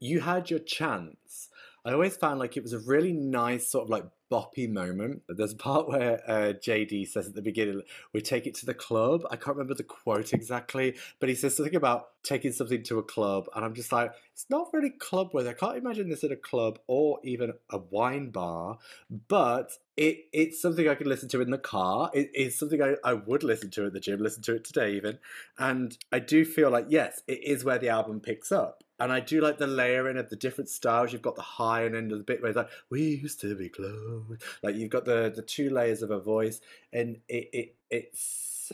you 0.00 0.20
had 0.20 0.50
your 0.50 0.60
chance. 0.60 1.47
I 1.88 1.92
always 1.92 2.18
found 2.18 2.38
like 2.38 2.58
it 2.58 2.62
was 2.62 2.74
a 2.74 2.80
really 2.80 3.14
nice 3.14 3.70
sort 3.70 3.84
of 3.84 3.88
like 3.88 4.04
boppy 4.30 4.68
moment. 4.68 5.22
There's 5.26 5.54
a 5.54 5.56
part 5.56 5.88
where 5.88 6.20
uh, 6.28 6.52
JD 6.52 7.08
says 7.08 7.28
at 7.28 7.34
the 7.34 7.40
beginning, 7.40 7.80
"We 8.12 8.20
take 8.20 8.46
it 8.46 8.54
to 8.56 8.66
the 8.66 8.74
club." 8.74 9.22
I 9.30 9.36
can't 9.36 9.56
remember 9.56 9.72
the 9.72 9.84
quote 9.84 10.34
exactly, 10.34 10.96
but 11.18 11.30
he 11.30 11.34
says 11.34 11.56
something 11.56 11.74
about 11.74 12.08
taking 12.22 12.52
something 12.52 12.82
to 12.82 12.98
a 12.98 13.02
club, 13.02 13.46
and 13.56 13.64
I'm 13.64 13.72
just 13.72 13.90
like, 13.90 14.12
it's 14.34 14.44
not 14.50 14.68
really 14.74 14.90
club 14.90 15.32
worthy. 15.32 15.48
I 15.48 15.54
can't 15.54 15.78
imagine 15.78 16.10
this 16.10 16.24
at 16.24 16.30
a 16.30 16.36
club 16.36 16.78
or 16.88 17.20
even 17.24 17.54
a 17.70 17.78
wine 17.78 18.28
bar, 18.28 18.76
but 19.28 19.72
it 19.96 20.26
it's 20.34 20.60
something 20.60 20.86
I 20.86 20.94
could 20.94 21.06
listen 21.06 21.30
to 21.30 21.40
in 21.40 21.50
the 21.50 21.56
car. 21.56 22.10
It, 22.12 22.30
it's 22.34 22.58
something 22.58 22.82
I, 22.82 22.96
I 23.02 23.14
would 23.14 23.42
listen 23.42 23.70
to 23.70 23.86
at 23.86 23.94
the 23.94 24.00
gym, 24.00 24.20
listen 24.20 24.42
to 24.42 24.56
it 24.56 24.64
today 24.64 24.92
even, 24.92 25.20
and 25.58 25.96
I 26.12 26.18
do 26.18 26.44
feel 26.44 26.70
like 26.70 26.86
yes, 26.90 27.22
it 27.26 27.42
is 27.44 27.64
where 27.64 27.78
the 27.78 27.88
album 27.88 28.20
picks 28.20 28.52
up. 28.52 28.84
And 29.00 29.12
I 29.12 29.20
do 29.20 29.40
like 29.40 29.58
the 29.58 29.66
layering 29.66 30.16
of 30.16 30.28
the 30.28 30.36
different 30.36 30.70
styles. 30.70 31.12
You've 31.12 31.22
got 31.22 31.36
the 31.36 31.42
high 31.42 31.84
and 31.84 31.94
end 31.94 32.12
of 32.12 32.18
the 32.18 32.24
bit 32.24 32.42
where 32.42 32.50
it's 32.50 32.56
like, 32.56 32.70
we 32.90 33.02
used 33.02 33.40
to 33.40 33.54
be 33.54 33.68
close. 33.68 34.38
Like 34.62 34.74
you've 34.74 34.90
got 34.90 35.04
the 35.04 35.32
the 35.34 35.42
two 35.42 35.70
layers 35.70 36.02
of 36.02 36.10
a 36.10 36.20
voice, 36.20 36.60
and 36.92 37.18
it, 37.28 37.48
it 37.52 37.76
it's 37.90 38.72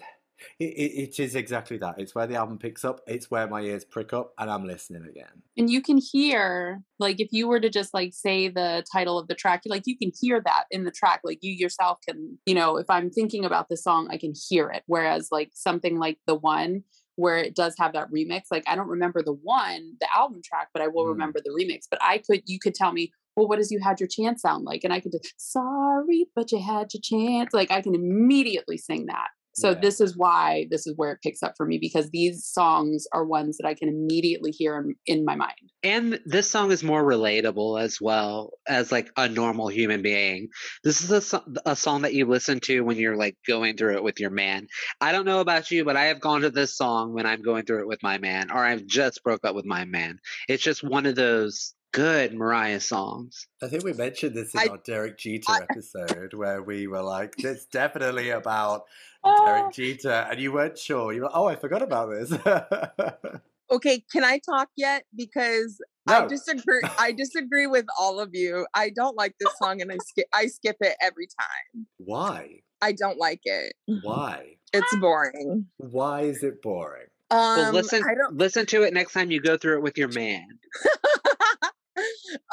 it, 0.59 0.65
it 0.65 1.21
is 1.21 1.35
exactly 1.35 1.79
that. 1.79 1.99
It's 1.99 2.15
where 2.15 2.27
the 2.27 2.37
album 2.37 2.59
picks 2.59 2.85
up. 2.85 3.01
It's 3.07 3.31
where 3.31 3.47
my 3.47 3.61
ears 3.63 3.85
prick 3.85 4.13
up, 4.13 4.33
and 4.39 4.51
I'm 4.51 4.67
listening 4.67 5.05
again. 5.09 5.43
And 5.57 5.71
you 5.71 5.83
can 5.83 5.99
hear, 5.99 6.83
like, 6.99 7.21
if 7.21 7.29
you 7.33 7.49
were 7.49 7.61
to 7.61 7.71
just 7.71 7.95
like 7.95 8.13
say 8.13 8.49
the 8.49 8.85
title 8.93 9.19
of 9.19 9.29
the 9.29 9.35
track, 9.35 9.63
like 9.67 9.85
you 9.87 9.97
can 9.97 10.11
hear 10.19 10.41
that 10.45 10.65
in 10.71 10.85
the 10.85 10.91
track. 10.91 11.21
Like 11.25 11.39
you 11.43 11.53
yourself 11.53 11.99
can, 12.07 12.39
you 12.47 12.55
know, 12.55 12.77
if 12.77 12.89
I'm 12.89 13.11
thinking 13.11 13.45
about 13.45 13.69
the 13.69 13.77
song, 13.77 14.09
I 14.11 14.19
can 14.19 14.35
hear 14.49 14.71
it. 14.71 14.83
Whereas 14.87 15.29
like 15.31 15.51
something 15.55 15.99
like 15.99 16.19
the 16.27 16.35
one 16.35 16.85
where 17.17 17.39
it 17.39 17.55
does 17.55 17.75
have 17.79 17.93
that 17.93 18.11
remix, 18.11 18.43
like 18.51 18.65
I 18.67 18.75
don't 18.77 18.89
remember 18.89 19.23
the 19.23 19.33
one, 19.33 19.95
the 20.01 20.09
album 20.15 20.41
track, 20.45 20.69
but 20.73 20.83
I 20.83 20.89
will 20.89 21.05
mm. 21.05 21.11
remember 21.11 21.41
the 21.45 21.51
remix. 21.51 21.85
But 21.91 22.01
I 22.03 22.19
could, 22.19 22.43
you 22.47 22.59
could 22.59 22.75
tell 22.75 22.93
me, 22.93 23.13
well, 23.37 23.49
what 23.49 23.57
does 23.57 23.71
you 23.71 23.81
had 23.81 24.01
your 24.01 24.09
chance 24.09 24.43
sound 24.43 24.65
like? 24.65 24.85
And 24.85 24.93
I 24.93 25.01
could 25.01 25.13
just, 25.13 25.35
sorry, 25.37 26.27
but 26.35 26.53
you 26.53 26.61
had 26.61 26.89
your 26.95 27.01
chance. 27.03 27.53
Like 27.53 27.71
I 27.71 27.81
can 27.81 27.95
immediately 27.95 28.79
sing 28.79 29.07
that. 29.07 29.29
So 29.55 29.71
yeah. 29.71 29.79
this 29.81 30.01
is 30.01 30.17
why 30.17 30.67
this 30.71 30.87
is 30.87 30.95
where 30.97 31.13
it 31.13 31.21
picks 31.23 31.43
up 31.43 31.55
for 31.57 31.65
me 31.65 31.79
because 31.79 32.11
these 32.11 32.45
songs 32.45 33.07
are 33.13 33.25
ones 33.25 33.57
that 33.59 33.67
I 33.67 33.75
can 33.75 33.89
immediately 33.89 34.51
hear 34.51 34.77
in, 34.79 34.95
in, 35.07 35.25
my 35.25 35.37
mind. 35.37 35.55
And 35.83 36.21
this 36.27 36.51
song 36.51 36.73
is 36.73 36.83
more 36.83 37.05
relatable 37.05 37.81
as 37.81 38.01
well 38.01 38.55
as 38.67 38.91
like 38.91 39.11
a 39.17 39.29
normal 39.29 39.69
human 39.69 40.03
being. 40.03 40.49
This 40.83 41.03
is 41.03 41.33
a, 41.33 41.43
a 41.65 41.77
song 41.77 42.03
that 42.03 42.15
you 42.15 42.27
listen 42.27 42.61
to 42.61 42.81
when 42.83 42.97
you're 42.97 43.17
like 43.17 43.37
going 43.47 43.77
through 43.77 43.95
it 43.95 44.03
with 44.03 44.19
your 44.19 44.31
man. 44.31 44.67
I 45.01 45.13
don't 45.13 45.25
know 45.25 45.41
about 45.41 45.71
you, 45.71 45.85
but 45.85 45.97
I 45.97 46.07
have 46.07 46.21
gone 46.21 46.41
to 46.41 46.51
this 46.51 46.77
song 46.77 47.15
when 47.15 47.27
I'm 47.27 47.43
going 47.43 47.65
through 47.65 47.81
it 47.81 47.89
with 47.89 48.03
my 48.03 48.19
man 48.19 48.51
or 48.51 48.59
I've 48.59 48.87
just 48.87 49.23
broke 49.23 49.45
up 49.45 49.55
with 49.55 49.67
my 49.67 49.85
man. 49.85 50.19
It's 50.49 50.63
just 50.63 50.83
one 50.83 51.07
of 51.07 51.15
those 51.15 51.75
good 51.95 52.35
Mariah 52.35 52.81
songs. 52.81 53.47
I 53.63 53.69
think 53.69 53.85
we 53.85 53.93
mentioned 53.93 54.35
this 54.35 54.53
in 54.53 54.61
I, 54.61 54.67
our 54.67 54.79
Derek 54.85 55.17
Jeter 55.17 55.53
I, 55.53 55.61
episode 55.71 56.35
where 56.35 56.61
we 56.61 56.87
were 56.87 57.03
like, 57.03 57.35
it's 57.39 57.65
definitely 57.73 58.31
about 58.31 58.83
Derek 59.25 59.73
Jeter, 59.73 60.27
and 60.31 60.41
you 60.41 60.53
weren't 60.53 60.77
sure. 60.77 61.13
You 61.13 61.23
were, 61.23 61.31
oh, 61.33 61.47
I 61.47 61.57
forgot 61.57 61.83
about 61.83 62.11
this. 62.11 62.33
okay, 63.71 64.05
can 64.13 64.25
I 64.25 64.41
talk 64.45 64.69
yet? 64.77 65.05
Because 65.17 65.79
no. 66.07 66.25
I 66.25 66.27
disagree. 66.27 66.83
I 66.99 67.13
disagree 67.13 67.69
with 67.69 67.87
all 67.99 68.19
of 68.21 68.31
you. 68.33 68.67
I 68.75 68.91
don't 68.91 69.17
like 69.17 69.37
this 69.39 69.57
song, 69.63 69.81
and 69.81 69.91
I 69.91 69.97
skip. 70.05 70.27
I 70.35 70.47
skip 70.47 70.77
it 70.81 70.97
every 71.01 71.29
time. 71.29 71.87
Why? 71.99 72.61
I 72.83 72.93
don't 72.93 73.19
like 73.19 73.41
it. 73.45 73.75
Why? 74.03 74.57
It's 74.73 74.97
boring. 74.97 75.67
Why 75.77 76.23
is 76.23 76.43
it 76.43 76.61
boring? 76.61 77.07
Um, 77.31 77.39
well, 77.39 77.73
listen. 77.73 78.03
Listen 78.33 78.67
to 78.67 78.83
it 78.83 78.93
next 78.93 79.13
time 79.13 79.31
you 79.31 79.41
go 79.41 79.57
through 79.57 79.77
it 79.77 79.83
with 79.83 79.97
your 79.97 80.09
man. 80.09 80.47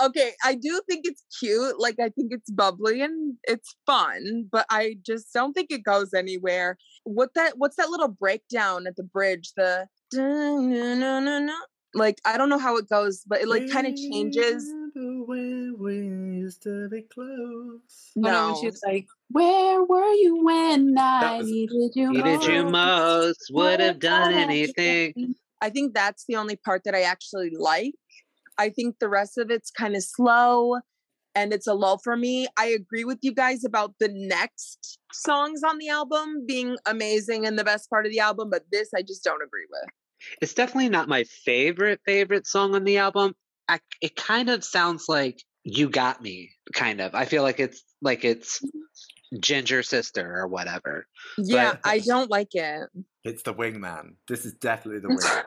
Okay, 0.04 0.34
I 0.44 0.56
do 0.56 0.82
think 0.88 1.06
it's 1.06 1.24
cute. 1.40 1.80
Like 1.80 1.96
I 2.00 2.10
think 2.10 2.32
it's 2.32 2.50
bubbly 2.50 3.02
and 3.02 3.36
it's 3.44 3.76
fun, 3.86 4.48
but 4.52 4.66
I 4.70 4.98
just 5.06 5.28
don't 5.34 5.54
think 5.54 5.72
it 5.72 5.84
goes 5.84 6.14
anywhere. 6.14 6.78
What 7.04 7.34
that 7.36 7.58
what's 7.58 7.76
that 7.78 7.90
little 7.90 8.08
breakdown 8.08 8.88
at 8.88 8.96
the 8.96 9.04
bridge? 9.04 9.52
The 9.56 9.88
no 10.14 10.60
no 10.60 11.20
no 11.20 11.40
no. 11.40 11.56
like 11.94 12.20
I 12.26 12.38
don't 12.38 12.50
know 12.50 12.60
how 12.60 12.78
it 12.78 12.90
goes, 12.90 13.24
but 13.28 13.42
it 13.42 13.48
like 13.48 13.70
kind 13.72 13.88
of 13.88 13.96
changes. 13.96 14.66
The 14.94 15.24
way 15.26 15.70
we 15.78 15.96
used 15.96 16.64
to 16.64 16.90
be 16.90 17.04
close. 17.04 18.12
Oh, 18.18 18.22
no, 18.22 18.58
she's 18.62 18.82
like, 18.86 19.06
"Where 19.30 19.84
were 19.86 20.14
you 20.14 20.44
when 20.44 20.98
I 20.98 21.38
was, 21.38 21.50
needed 21.50 21.92
you? 21.96 22.12
Needed 22.12 22.26
most? 22.26 22.50
you 22.50 22.64
most. 22.66 23.52
Would 23.52 23.80
have 23.80 24.00
done 24.00 24.34
anything." 24.34 25.36
I 25.62 25.70
think 25.70 25.94
that's 25.94 26.26
the 26.28 26.36
only 26.36 26.56
part 26.56 26.84
that 26.86 26.96
I 26.96 27.04
actually 27.04 27.52
like. 27.56 27.94
I 28.62 28.70
think 28.70 29.00
the 29.00 29.10
rest 29.10 29.40
of 29.40 29.50
it's 29.50 29.72
kind 29.72 29.96
of 29.96 30.04
slow 30.04 30.80
and 31.34 31.52
it's 31.52 31.66
a 31.66 31.74
lull 31.74 31.98
for 31.98 32.16
me. 32.16 32.48
I 32.60 32.68
agree 32.68 33.04
with 33.04 33.18
you 33.24 33.34
guys 33.34 33.66
about 33.66 33.96
the 34.00 34.10
next 34.10 35.00
songs 35.12 35.64
on 35.64 35.80
the 35.80 35.90
album 35.90 36.46
being 36.48 36.78
amazing 36.86 37.48
and 37.48 37.58
the 37.58 37.64
best 37.64 37.90
part 37.90 38.06
of 38.06 38.12
the 38.12 38.20
album, 38.20 38.52
but 38.52 38.66
this 38.72 38.90
I 38.96 39.02
just 39.02 39.24
don't 39.24 39.42
agree 39.42 39.66
with. 39.72 39.90
It's 40.44 40.54
definitely 40.54 40.90
not 40.90 41.10
my 41.10 41.24
favorite 41.24 42.02
favorite 42.06 42.46
song 42.46 42.76
on 42.76 42.84
the 42.84 43.00
album. 43.00 43.34
I, 43.68 43.80
it 44.00 44.16
kind 44.16 44.48
of 44.52 44.64
sounds 44.64 45.06
like 45.10 45.42
"You 45.64 45.90
Got 45.90 46.22
Me," 46.22 46.52
kind 46.76 47.02
of. 47.02 47.16
I 47.16 47.26
feel 47.26 47.42
like 47.42 47.60
it's 47.60 47.84
like 48.04 48.24
it's 48.24 48.60
mm-hmm. 48.60 49.40
ginger 49.40 49.82
sister 49.82 50.38
or 50.38 50.48
whatever. 50.48 51.08
Yeah, 51.40 51.72
But- 51.72 51.90
I 51.90 52.00
don't 52.00 52.30
like 52.30 52.54
it. 52.54 52.90
It's 53.24 53.42
the 53.42 53.56
wingman. 53.56 54.18
This 54.28 54.46
is 54.46 54.54
definitely 54.54 55.00
the 55.00 55.46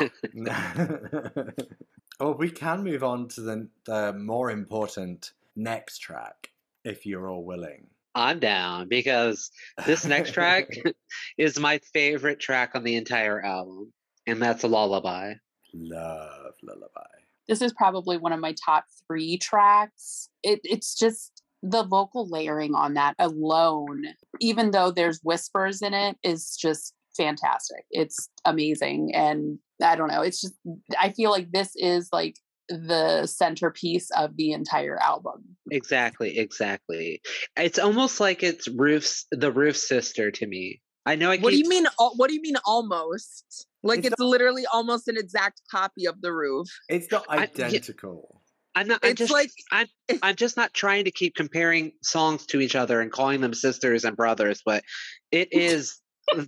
wingman. 0.36 1.52
oh, 2.20 2.32
we 2.32 2.50
can 2.50 2.82
move 2.82 3.04
on 3.04 3.28
to 3.28 3.40
the, 3.40 3.68
the 3.84 4.12
more 4.12 4.50
important 4.50 5.32
next 5.56 5.98
track, 5.98 6.50
if 6.84 7.06
you're 7.06 7.28
all 7.28 7.44
willing. 7.44 7.86
I'm 8.14 8.40
down 8.40 8.88
because 8.88 9.50
this 9.86 10.04
next 10.04 10.32
track 10.32 10.68
is 11.38 11.58
my 11.58 11.78
favorite 11.92 12.40
track 12.40 12.72
on 12.74 12.82
the 12.82 12.96
entire 12.96 13.40
album, 13.40 13.92
and 14.26 14.42
that's 14.42 14.64
a 14.64 14.68
lullaby. 14.68 15.34
Love 15.74 16.54
Lullaby. 16.62 17.06
This 17.46 17.62
is 17.62 17.72
probably 17.72 18.18
one 18.18 18.32
of 18.32 18.40
my 18.40 18.54
top 18.64 18.84
three 19.06 19.38
tracks. 19.38 20.28
It, 20.42 20.60
it's 20.64 20.94
just 20.94 21.42
the 21.62 21.84
vocal 21.84 22.28
layering 22.28 22.74
on 22.74 22.94
that 22.94 23.14
alone, 23.18 24.04
even 24.40 24.70
though 24.70 24.90
there's 24.90 25.20
whispers 25.22 25.82
in 25.82 25.94
it, 25.94 26.16
is 26.22 26.56
just 26.56 26.94
fantastic. 27.16 27.84
It's 27.90 28.28
amazing. 28.44 29.14
And 29.14 29.58
I 29.82 29.96
don't 29.96 30.08
know, 30.08 30.22
it's 30.22 30.40
just, 30.40 30.54
I 31.00 31.10
feel 31.12 31.30
like 31.30 31.50
this 31.52 31.72
is 31.76 32.08
like 32.12 32.36
the 32.68 33.26
centerpiece 33.26 34.10
of 34.16 34.36
the 34.36 34.52
entire 34.52 34.98
album. 35.02 35.44
Exactly, 35.70 36.38
exactly. 36.38 37.20
It's 37.56 37.78
almost 37.78 38.20
like 38.20 38.42
it's 38.42 38.68
Roof's 38.68 39.26
the 39.30 39.50
Roof 39.52 39.76
sister 39.76 40.30
to 40.32 40.46
me. 40.46 40.80
I 41.06 41.14
know 41.14 41.30
I 41.30 41.38
What 41.38 41.50
do 41.50 41.56
you 41.56 41.68
mean? 41.68 41.86
al- 41.98 42.12
What 42.16 42.28
do 42.28 42.34
you 42.34 42.42
mean 42.42 42.56
almost? 42.66 43.66
Like 43.82 44.00
It's 44.00 44.08
it's, 44.08 44.18
literally 44.20 44.66
almost 44.72 45.08
an 45.08 45.16
exact 45.16 45.62
copy 45.70 46.06
of 46.06 46.20
the 46.20 46.32
roof. 46.32 46.68
It's 46.88 47.10
not 47.10 47.24
I- 47.28 47.36
yeah. 47.54 47.66
identical. 47.66 48.42
I'm 48.74 48.86
not. 48.88 49.00
I'm 49.02 49.12
It's 49.12 49.18
just. 49.18 49.32
like 49.32 49.50
I'm. 49.72 49.86
I'm 50.22 50.36
just 50.36 50.56
not 50.56 50.74
trying 50.74 51.04
to 51.06 51.10
keep 51.10 51.34
comparing 51.34 51.92
songs 52.02 52.44
to 52.46 52.60
each 52.60 52.76
other 52.76 53.00
and 53.00 53.10
calling 53.10 53.40
them 53.40 53.54
sisters 53.54 54.04
and 54.04 54.16
brothers, 54.16 54.60
but 54.64 54.84
it 55.32 55.48
is 55.52 55.98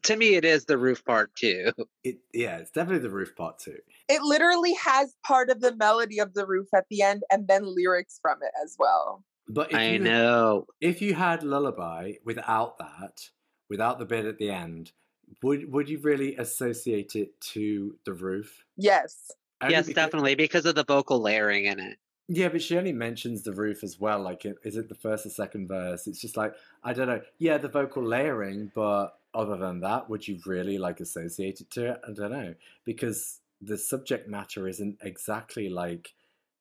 to 0.03 0.17
me. 0.17 0.35
It 0.35 0.45
is 0.45 0.65
the 0.67 0.79
roof 0.79 1.05
part 1.05 1.35
too. 1.37 1.73
It, 2.05 2.19
yeah, 2.33 2.57
it's 2.59 2.71
definitely 2.71 3.03
the 3.07 3.15
roof 3.15 3.35
part 3.37 3.59
too. 3.59 3.79
it 4.09 4.23
literally 4.23 4.75
has 4.75 5.15
part 5.27 5.51
of 5.51 5.61
the 5.61 5.75
melody 5.77 6.19
of 6.19 6.35
the 6.35 6.47
roof 6.47 6.69
at 6.75 6.85
the 6.91 7.03
end 7.03 7.23
and 7.31 7.47
then 7.49 7.63
lyrics 7.65 8.19
from 8.23 8.39
it 8.43 8.53
as 8.65 8.77
well. 8.79 9.25
But 9.49 9.71
if 9.73 9.77
I 9.77 9.89
you, 9.91 9.99
know. 9.99 10.67
if 10.81 11.03
you 11.03 11.15
had 11.15 11.43
Lullaby 11.43 12.15
without 12.25 12.79
that, 12.79 13.29
without 13.69 13.99
the 13.99 14.05
bit 14.05 14.25
at 14.25 14.39
the 14.39 14.51
end, 14.51 14.93
would 15.43 15.71
would 15.73 15.89
you 15.89 15.99
really 15.99 16.37
associate 16.37 17.17
it 17.17 17.41
to 17.53 17.97
the 18.05 18.13
roof? 18.13 18.65
Yes. 18.77 19.31
Only 19.63 19.75
Yes, 19.75 19.87
because- 19.87 20.05
definitely 20.05 20.35
because 20.37 20.67
of 20.67 20.75
the 20.75 20.85
vocal 20.85 21.21
layering 21.21 21.65
in 21.67 21.81
it. 21.81 21.99
Yeah, 22.33 22.49
but 22.49 22.63
she 22.63 22.79
only 22.79 22.93
mentions 22.93 23.43
the 23.43 23.53
roof 23.53 23.83
as 23.83 23.99
well. 23.99 24.21
Like, 24.21 24.47
is 24.63 24.77
it 24.77 24.89
the 24.89 24.95
first 24.95 25.27
or 25.27 25.31
second 25.31 25.67
verse? 25.67 26.07
It's 26.07 26.21
just 26.21 26.37
like 26.37 26.55
I 26.85 26.93
don't 26.93 27.09
know. 27.09 27.21
Yeah, 27.39 27.59
the 27.59 27.69
vocal 27.69 28.05
layering, 28.05 28.71
but 28.73 29.19
other 29.35 29.57
than 29.57 29.81
that, 29.81 30.09
would 30.09 30.27
you 30.29 30.39
really 30.47 30.79
like 30.79 31.01
associate 31.01 31.61
it 31.61 31.71
to 31.73 31.91
it? 31.93 32.01
I 32.09 32.13
don't 32.13 32.31
know 32.31 32.55
because 32.85 33.41
the 33.61 33.77
subject 33.77 34.29
matter 34.29 34.69
isn't 34.69 34.99
exactly 35.03 35.69
like 35.69 36.15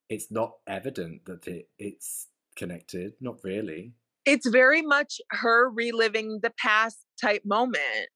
it's 0.09 0.31
not 0.31 0.55
evident 0.65 1.25
that 1.25 1.47
it 1.47 1.69
it's 1.77 2.27
connected. 2.55 3.13
Not 3.21 3.37
really, 3.43 3.93
It's 4.25 4.47
very 4.49 4.81
much 4.81 5.21
her 5.29 5.69
reliving 5.69 6.39
the 6.41 6.51
past 6.57 6.97
type 7.21 7.43
moment. 7.45 8.09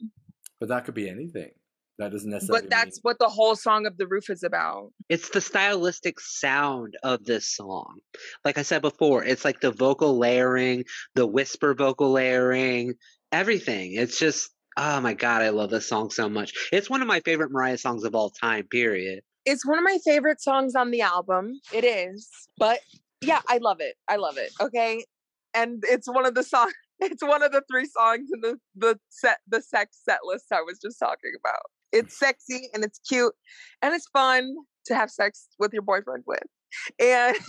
but 0.60 0.70
that 0.70 0.86
could 0.86 0.96
be 0.96 1.08
anything. 1.08 1.52
That 1.99 2.11
doesn't 2.11 2.30
necessarily. 2.30 2.64
But 2.64 2.70
that's 2.70 2.98
mean- 2.98 3.02
what 3.03 3.20
the 3.20 3.30
whole 3.30 3.56
song 3.56 3.86
of 3.86 3.98
the 3.98 4.07
roof 4.07 4.30
is 4.30 4.44
about. 4.44 4.91
It's 5.10 5.30
the 5.30 5.41
stylistic 5.41 6.20
sound 6.20 6.98
of 7.03 7.24
this 7.24 7.48
song. 7.48 7.99
Like 8.44 8.57
I 8.57 8.64
said 8.64 8.82
before, 8.82 9.24
it's 9.24 9.45
like 9.45 9.61
the 9.61 9.72
vocal 9.72 10.18
layering, 10.18 10.86
the 11.15 11.28
whisper 11.28 11.74
vocal 11.76 12.11
layering, 12.11 12.95
everything. 13.32 13.94
It's 13.94 14.18
just, 14.18 14.49
oh 14.78 15.02
my 15.02 15.14
God, 15.14 15.41
I 15.41 15.49
love 15.49 15.70
this 15.70 15.88
song 15.88 16.10
so 16.10 16.28
much. 16.28 16.53
It's 16.72 16.90
one 16.90 17.02
of 17.02 17.07
my 17.07 17.20
favorite 17.22 17.52
Mariah 17.52 17.78
songs 17.78 18.03
of 18.03 18.15
all 18.15 18.32
time, 18.32 18.68
period. 18.68 19.22
It's 19.45 19.65
one 19.65 19.78
of 19.78 19.84
my 19.84 19.99
favorite 20.03 20.41
songs 20.41 20.74
on 20.74 20.90
the 20.90 21.02
album. 21.02 21.60
It 21.72 21.84
is. 21.84 22.30
But 22.57 22.80
yeah, 23.22 23.41
I 23.48 23.57
love 23.57 23.82
it. 23.82 23.95
I 24.07 24.15
love 24.15 24.38
it. 24.38 24.52
Okay. 24.60 25.06
And 25.53 25.84
it's 25.88 26.07
one 26.07 26.26
of 26.26 26.34
the 26.34 26.44
songs 26.44 26.74
it's 26.99 27.24
one 27.24 27.44
of 27.44 27.52
the 27.52 27.64
three 27.70 27.86
songs 27.86 28.30
in 28.34 28.41
the 28.41 28.57
the 28.76 28.99
set 29.10 29.40
the 29.48 29.61
sex 29.61 29.99
set 30.03 30.20
list 30.24 30.45
I 30.52 30.61
was 30.61 30.80
just 30.80 30.99
talking 30.99 31.34
about. 31.40 31.61
It's 31.94 32.20
sexy 32.20 32.70
and 32.74 32.84
it's 32.84 32.99
cute 32.99 33.34
and 33.82 33.94
it's 33.94 34.07
fun 34.07 34.56
to 34.86 34.95
have 34.95 35.10
sex 35.10 35.48
with 35.60 35.72
your 35.72 35.84
boyfriend 35.84 36.24
with. 36.26 36.44
And 36.99 37.38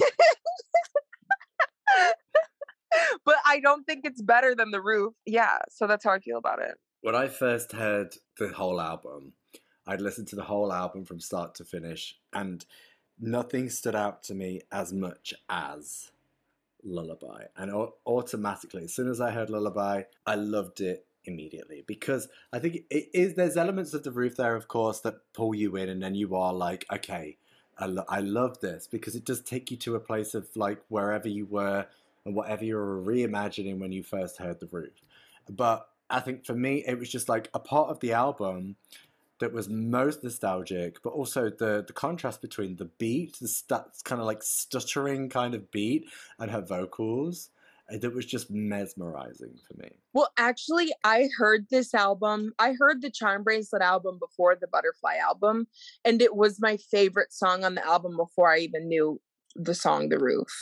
but 3.25 3.37
I 3.47 3.61
don't 3.61 3.85
think 3.85 4.05
it's 4.05 4.23
better 4.23 4.55
than 4.55 4.71
the 4.71 4.81
roof. 4.81 5.15
Yeah, 5.27 5.59
so 5.71 5.87
that's 5.87 6.05
how 6.05 6.13
I 6.13 6.19
feel 6.19 6.39
about 6.39 6.61
it. 6.61 6.75
when 7.03 7.15
I 7.15 7.29
first 7.29 7.73
heard 7.73 8.15
the 8.39 8.49
whole 8.49 8.81
album, 8.81 9.33
I'd 9.87 10.01
listened 10.01 10.29
to 10.29 10.37
the 10.37 10.45
whole 10.45 10.73
album 10.73 11.05
from 11.05 11.21
start 11.21 11.55
to 11.57 11.65
finish, 11.65 12.17
and 12.33 12.65
nothing 13.19 13.69
stood 13.69 13.95
out 13.95 14.23
to 14.25 14.35
me 14.35 14.63
as 14.73 14.93
much 14.93 15.35
as 15.49 16.11
Lullaby. 16.83 17.45
And 17.57 17.71
automatically, 18.07 18.85
as 18.85 18.95
soon 18.95 19.09
as 19.09 19.21
I 19.21 19.31
heard 19.31 19.51
Lullaby, 19.51 20.03
I 20.27 20.35
loved 20.35 20.81
it 20.81 21.07
immediately 21.27 21.85
because 21.87 22.29
I 22.53 22.59
think 22.59 22.85
it 22.91 23.09
is. 23.13 23.35
There's 23.35 23.57
elements 23.57 23.95
of 23.95 24.03
the 24.03 24.11
roof 24.11 24.37
there, 24.37 24.57
of 24.57 24.69
course, 24.69 25.01
that 25.01 25.33
pull 25.33 25.55
you 25.55 25.77
in, 25.77 25.89
and 25.89 26.03
then 26.03 26.15
you 26.15 26.35
are 26.37 26.53
like, 26.53 26.87
okay, 26.93 27.37
I, 27.79 27.87
lo- 27.87 28.05
I 28.09 28.21
love 28.21 28.61
this 28.61 28.87
because 28.87 29.15
it 29.15 29.25
does 29.25 29.41
take 29.41 29.71
you 29.71 29.77
to 29.79 29.97
a 29.97 30.01
place 30.01 30.35
of 30.35 30.49
like 30.57 30.81
wherever 30.89 31.29
you 31.29 31.47
were 31.47 31.87
and 32.25 32.35
whatever 32.35 32.65
you 32.65 32.77
were 32.77 33.03
reimagining 33.03 33.79
when 33.79 33.93
you 33.93 34.03
first 34.03 34.39
heard 34.39 34.61
the 34.61 34.67
roof. 34.67 34.93
But 35.49 35.89
I 36.09 36.21
think 36.21 36.45
for 36.45 36.55
me, 36.55 36.85
it 36.87 36.99
was 36.99 37.11
just 37.11 37.29
like 37.29 37.49
a 37.55 37.59
part 37.59 37.91
of 37.91 38.01
the 38.01 38.13
album 38.13 38.77
that 39.41 39.53
was 39.53 39.69
most 39.69 40.23
nostalgic, 40.23 41.03
but 41.03 41.11
also 41.11 41.51
the 41.51 41.85
the 41.87 41.93
contrast 41.93 42.41
between 42.41 42.77
the 42.77 42.85
beat, 42.85 43.39
the 43.41 43.49
stu- 43.49 43.91
kind 44.05 44.21
of 44.21 44.27
like 44.27 44.43
stuttering 44.43 45.29
kind 45.29 45.55
of 45.55 45.71
beat, 45.71 46.07
and 46.39 46.51
her 46.51 46.63
vocals, 46.63 47.51
uh, 47.93 47.99
that 47.99 48.15
was 48.15 48.27
just 48.27 48.51
mesmerizing 48.51 49.55
for 49.69 49.83
me. 49.83 49.91
Well, 50.13 50.31
actually, 50.39 50.93
I 51.05 51.29
heard 51.37 51.67
this 51.71 51.95
album. 51.95 52.53
I 52.59 52.75
heard 52.79 53.03
the 53.03 53.11
Charmbracelet 53.11 53.81
album 53.81 54.19
before 54.19 54.57
the 54.57 54.69
Butterfly 54.69 55.17
album, 55.17 55.67
and 56.05 56.23
it 56.23 56.37
was 56.37 56.61
my 56.61 56.79
favorite 56.91 57.33
song 57.33 57.65
on 57.65 57.75
the 57.75 57.87
album 57.87 58.17
before 58.17 58.53
I 58.53 58.59
even 58.59 58.89
knew 58.89 59.21
the 59.55 59.75
song 59.75 60.09
The 60.09 60.19
Roof. 60.19 60.53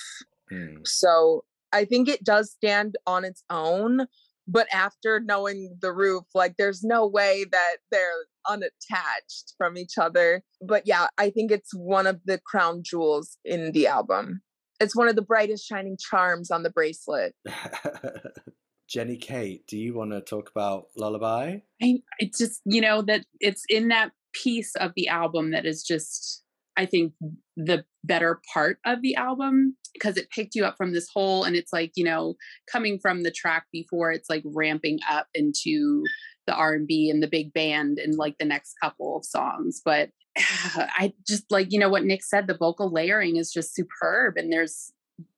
Mm. 0.52 0.86
So 0.86 1.44
I 1.72 1.84
think 1.84 2.08
it 2.08 2.24
does 2.24 2.52
stand 2.52 2.96
on 3.06 3.24
its 3.24 3.42
own. 3.50 4.06
But 4.48 4.66
after 4.72 5.20
knowing 5.20 5.76
The 5.80 5.92
Roof, 5.92 6.24
like 6.34 6.56
there's 6.58 6.82
no 6.82 7.06
way 7.06 7.44
that 7.52 7.76
they're 7.92 8.26
unattached 8.48 9.54
from 9.56 9.76
each 9.76 9.96
other. 9.98 10.42
But 10.60 10.82
yeah, 10.84 11.06
I 11.16 11.30
think 11.30 11.52
it's 11.52 11.72
one 11.72 12.08
of 12.08 12.20
the 12.24 12.40
crown 12.44 12.82
jewels 12.84 13.38
in 13.44 13.70
the 13.70 13.86
album. 13.86 14.42
It's 14.82 14.96
one 14.96 15.08
of 15.08 15.16
the 15.16 15.22
brightest 15.22 15.66
shining 15.66 15.96
charms 15.98 16.50
on 16.50 16.62
the 16.62 16.70
bracelet. 16.70 17.34
Jenny 18.88 19.16
Kate, 19.16 19.66
do 19.66 19.78
you 19.78 19.94
want 19.94 20.10
to 20.10 20.20
talk 20.20 20.50
about 20.50 20.88
Lullaby? 20.96 21.58
I 21.82 22.02
it's 22.18 22.38
just 22.38 22.60
you 22.64 22.80
know 22.80 23.00
that 23.02 23.24
it's 23.40 23.62
in 23.68 23.88
that 23.88 24.12
piece 24.34 24.74
of 24.76 24.92
the 24.96 25.08
album 25.08 25.52
that 25.52 25.64
is 25.64 25.82
just 25.82 26.42
I 26.76 26.86
think 26.86 27.14
the 27.56 27.84
better 28.04 28.40
part 28.52 28.78
of 28.84 29.00
the 29.02 29.14
album 29.14 29.76
because 29.94 30.16
it 30.16 30.30
picked 30.30 30.54
you 30.54 30.64
up 30.64 30.76
from 30.76 30.92
this 30.92 31.08
hole 31.12 31.44
and 31.44 31.54
it's 31.56 31.72
like 31.72 31.92
you 31.94 32.04
know 32.04 32.34
coming 32.70 32.98
from 32.98 33.22
the 33.22 33.30
track 33.30 33.66
before 33.72 34.10
it's 34.10 34.28
like 34.28 34.42
ramping 34.44 34.98
up 35.10 35.28
into 35.34 36.02
the 36.46 36.54
R&B 36.54 37.08
and 37.08 37.22
the 37.22 37.28
big 37.28 37.52
band 37.52 37.98
and 37.98 38.16
like 38.16 38.36
the 38.38 38.44
next 38.44 38.74
couple 38.82 39.16
of 39.16 39.24
songs 39.24 39.80
but 39.84 40.10
I 40.38 41.12
just 41.26 41.50
like 41.50 41.72
you 41.72 41.78
know 41.78 41.88
what 41.88 42.04
Nick 42.04 42.24
said 42.24 42.46
the 42.46 42.56
vocal 42.56 42.92
layering 42.92 43.36
is 43.36 43.52
just 43.52 43.74
superb 43.74 44.36
and 44.36 44.52
there's 44.52 44.92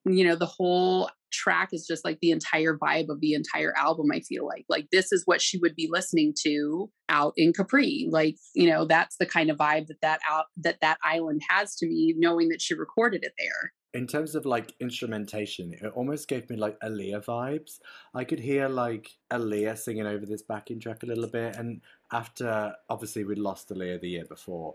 you 0.04 0.24
know 0.24 0.36
the 0.36 0.46
whole 0.46 1.10
track 1.32 1.70
is 1.72 1.86
just 1.86 2.04
like 2.04 2.18
the 2.20 2.30
entire 2.30 2.78
vibe 2.78 3.08
of 3.08 3.20
the 3.20 3.34
entire 3.34 3.76
album 3.76 4.06
i 4.12 4.20
feel 4.20 4.46
like 4.46 4.64
like 4.68 4.86
this 4.92 5.10
is 5.10 5.22
what 5.24 5.42
she 5.42 5.58
would 5.58 5.74
be 5.74 5.88
listening 5.90 6.32
to 6.32 6.88
out 7.08 7.32
in 7.36 7.52
capri 7.52 8.06
like 8.10 8.36
you 8.54 8.68
know 8.68 8.84
that's 8.84 9.16
the 9.16 9.26
kind 9.26 9.50
of 9.50 9.56
vibe 9.56 9.86
that 9.88 10.00
that 10.00 10.20
out 10.30 10.46
that 10.56 10.78
that 10.80 10.98
island 11.02 11.42
has 11.48 11.74
to 11.74 11.86
me 11.86 12.14
knowing 12.16 12.48
that 12.48 12.62
she 12.62 12.74
recorded 12.74 13.24
it 13.24 13.32
there 13.36 13.72
in 13.94 14.08
terms 14.08 14.34
of 14.34 14.44
like 14.44 14.74
instrumentation, 14.80 15.72
it 15.72 15.92
almost 15.94 16.26
gave 16.26 16.50
me 16.50 16.56
like 16.56 16.78
Aaliyah 16.80 17.24
vibes. 17.24 17.78
I 18.12 18.24
could 18.24 18.40
hear 18.40 18.68
like 18.68 19.08
Aaliyah 19.30 19.78
singing 19.78 20.06
over 20.06 20.26
this 20.26 20.42
backing 20.42 20.80
track 20.80 21.04
a 21.04 21.06
little 21.06 21.28
bit, 21.28 21.54
and 21.54 21.80
after 22.14 22.74
obviously 22.88 23.24
we'd 23.24 23.38
lost 23.38 23.68
Aaliyah 23.68 24.00
the 24.00 24.08
year 24.08 24.24
before, 24.24 24.74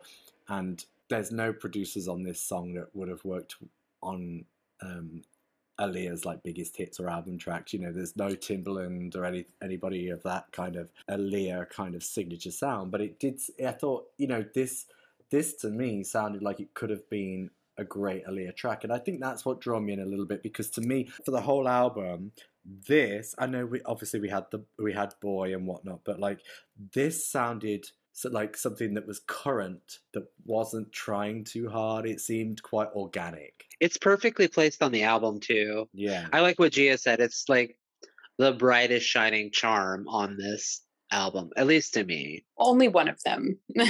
and 0.50 0.84
there's 1.10 1.32
no 1.32 1.54
producers 1.54 2.08
on 2.08 2.24
this 2.24 2.42
song 2.42 2.74
that 2.74 2.94
would 2.94 3.08
have 3.08 3.24
worked 3.24 3.56
on 4.04 4.46
um, 4.82 5.24
Aaliyah's 5.80 6.26
like 6.26 6.44
biggest 6.44 6.76
hits 6.76 7.00
or 7.00 7.10
album 7.10 7.38
tracks. 7.38 7.74
You 7.74 7.80
know, 7.80 7.94
there's 7.94 8.18
no 8.18 8.30
Timbaland 8.30 9.16
or 9.16 9.24
any 9.26 9.46
anybody 9.64 10.10
of 10.10 10.22
that 10.24 10.52
kind 10.52 10.76
of 10.76 10.92
Aaliyah 11.10 11.70
kind 11.70 11.96
of 11.96 12.04
signature 12.04 12.52
sound, 12.52 12.92
but 12.92 13.02
it 13.02 13.20
did. 13.20 13.40
I 13.66 13.72
thought 13.72 14.08
you 14.18 14.28
know 14.28 14.46
this 14.54 14.86
this 15.32 15.54
to 15.56 15.70
me 15.70 16.04
sounded 16.04 16.44
like 16.44 16.60
it 16.60 16.74
could 16.74 16.90
have 16.90 17.10
been 17.10 17.52
a 17.80 17.84
great 17.86 18.26
Aaliyah 18.28 18.56
track. 18.56 18.84
And 18.84 18.92
I 18.92 18.98
think 18.98 19.22
that's 19.22 19.46
what 19.46 19.62
drew 19.62 19.80
me 19.80 19.94
in 19.94 20.02
a 20.02 20.06
little 20.06 20.26
bit 20.26 20.44
because 20.44 20.70
to 20.72 20.82
me, 20.82 21.10
for 21.24 21.32
the 21.32 21.42
whole 21.42 21.68
album, 21.68 22.34
this 22.66 23.34
I 23.38 23.46
know 23.48 23.66
we 23.66 23.82
obviously 23.84 24.20
we 24.20 24.30
had 24.30 24.46
the 24.52 24.64
we 24.78 24.94
had 24.94 25.14
Boy 25.22 25.54
and 25.54 25.66
whatnot, 25.66 26.02
but 26.04 26.20
like 26.20 26.42
this 26.94 27.30
sounded 27.30 27.86
so 28.14 28.30
like 28.30 28.58
something 28.58 28.94
that 28.96 29.08
was 29.08 29.22
current 29.28 30.00
that 30.14 30.26
wasn't 30.46 30.92
trying 30.92 31.44
too 31.44 31.70
hard. 31.70 32.06
It 32.06 32.20
seemed 32.20 32.62
quite 32.62 32.90
organic. 32.94 33.66
It's 33.80 33.98
perfectly 33.98 34.48
placed 34.48 34.84
on 34.84 34.92
the 34.92 35.04
album 35.04 35.40
too. 35.40 35.88
Yeah. 35.94 36.28
I 36.34 36.42
like 36.42 36.60
what 36.60 36.74
Gia 36.74 36.98
said. 36.98 37.22
It's 37.22 37.48
like 37.48 37.78
the 38.38 38.52
brightest 38.54 39.06
shining 39.06 39.52
charm 39.52 40.08
on 40.08 40.38
this 40.38 40.82
album, 41.12 41.52
at 41.56 41.68
least 41.68 41.94
to 41.94 42.04
me. 42.04 42.46
Only 42.58 42.88
one 42.88 43.08
of 43.08 43.22
them. 43.24 43.58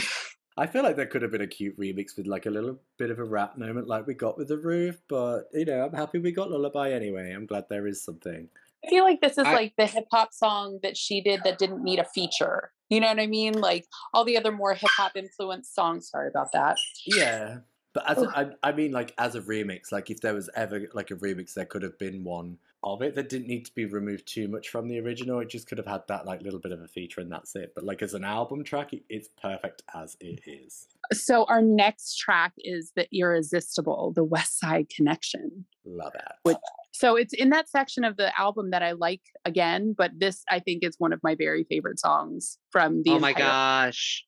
I 0.60 0.68
feel 0.68 0.84
like 0.84 0.98
there 0.98 1.06
could 1.06 1.22
have 1.22 1.32
been 1.32 1.42
a 1.42 1.48
cute 1.48 1.80
remix 1.80 2.18
with 2.18 2.28
like 2.28 2.46
a 2.46 2.50
little 2.50 2.80
bit 2.98 3.12
of 3.12 3.20
a 3.20 3.24
rap 3.24 3.58
moment 3.58 3.88
like 3.88 4.06
we 4.06 4.14
got 4.14 4.38
with 4.38 4.50
the 4.50 4.58
roof, 4.58 5.02
but 5.08 5.44
you 5.54 5.64
know, 5.64 5.86
I'm 5.86 5.94
happy 5.94 6.20
we 6.20 6.34
got 6.34 6.52
Lullaby 6.52 6.92
anyway. 6.92 7.32
I'm 7.32 7.46
glad 7.46 7.66
there 7.70 7.88
is 7.88 8.04
something. 8.04 8.50
I 8.86 8.90
feel 8.90 9.06
like 9.06 9.22
this 9.22 9.38
is 9.38 9.46
I- 9.46 9.54
like 9.54 9.74
the 9.78 9.86
hip 9.86 10.08
hop 10.12 10.34
song 10.34 10.80
that 10.84 10.98
she 10.98 11.22
did 11.22 11.42
that 11.46 11.58
didn't 11.58 11.84
need 11.84 12.00
a 12.00 12.04
feature. 12.04 12.72
You 12.90 13.00
know 13.00 13.08
what 13.08 13.20
I 13.20 13.28
mean? 13.28 13.54
Like 13.54 13.86
all 14.14 14.26
the 14.26 14.38
other 14.38 14.52
more 14.52 14.74
hip 14.74 14.90
hop 14.98 15.16
influenced 15.16 15.74
songs. 15.74 16.10
Sorry 16.10 16.28
about 16.28 16.52
that. 16.54 16.78
Yeah. 17.06 17.60
But 17.94 18.10
as 18.10 18.18
a, 18.20 18.28
I, 18.36 18.70
I 18.70 18.72
mean, 18.72 18.92
like 18.92 19.14
as 19.18 19.36
a 19.36 19.42
remix, 19.42 19.92
like 19.92 20.10
if 20.10 20.22
there 20.22 20.34
was 20.34 20.50
ever 20.56 20.88
like 20.94 21.12
a 21.12 21.16
remix, 21.16 21.54
there 21.54 21.66
could 21.66 21.84
have 21.84 21.98
been 21.98 22.24
one 22.24 22.58
of 22.84 23.02
it 23.02 23.16
that 23.16 23.30
didn't 23.30 23.48
need 23.48 23.66
to 23.66 23.74
be 23.74 23.86
removed 23.86 24.28
too 24.28 24.48
much 24.48 24.70
from 24.70 24.88
the 24.88 25.00
original. 25.00 25.40
It 25.40 25.50
just 25.50 25.68
could 25.68 25.78
have 25.78 25.88
had 25.88 26.04
that 26.08 26.26
like 26.26 26.42
little 26.42 26.60
bit 26.60 26.72
of 26.72 26.82
a 26.82 26.88
feature, 26.88 27.22
and 27.22 27.32
that's 27.32 27.56
it. 27.56 27.74
But 27.76 27.84
like 27.84 28.02
as 28.02 28.14
an 28.14 28.24
album 28.24 28.64
track, 28.64 28.92
it's 29.10 29.30
perfect 29.42 29.84
as 29.94 30.16
it 30.20 30.42
is. 30.46 30.88
So 31.12 31.46
our 31.46 31.62
next 31.62 32.18
track 32.18 32.54
is 32.58 32.92
the 32.96 33.08
Irresistible, 33.12 34.14
the 34.14 34.24
West 34.24 34.60
Side 34.60 34.90
Connection. 34.90 35.66
Love 35.86 36.14
it. 36.16 36.32
Which- 36.44 36.58
So 37.00 37.16
it's 37.16 37.34
in 37.34 37.52
that 37.52 37.70
section 37.70 38.04
of 38.04 38.18
the 38.18 38.38
album 38.38 38.72
that 38.72 38.84
I 38.84 38.92
like 38.92 39.22
again, 39.46 39.96
but 39.98 40.12
this 40.18 40.44
I 40.52 40.60
think 40.60 40.84
is 40.84 40.96
one 40.98 41.14
of 41.14 41.22
my 41.24 41.34
very 41.34 41.64
favorite 41.64 41.98
songs 41.98 42.58
from 42.72 43.04
the 43.04 43.12
oh 43.12 43.20
my 43.20 43.32
gosh. 43.32 44.26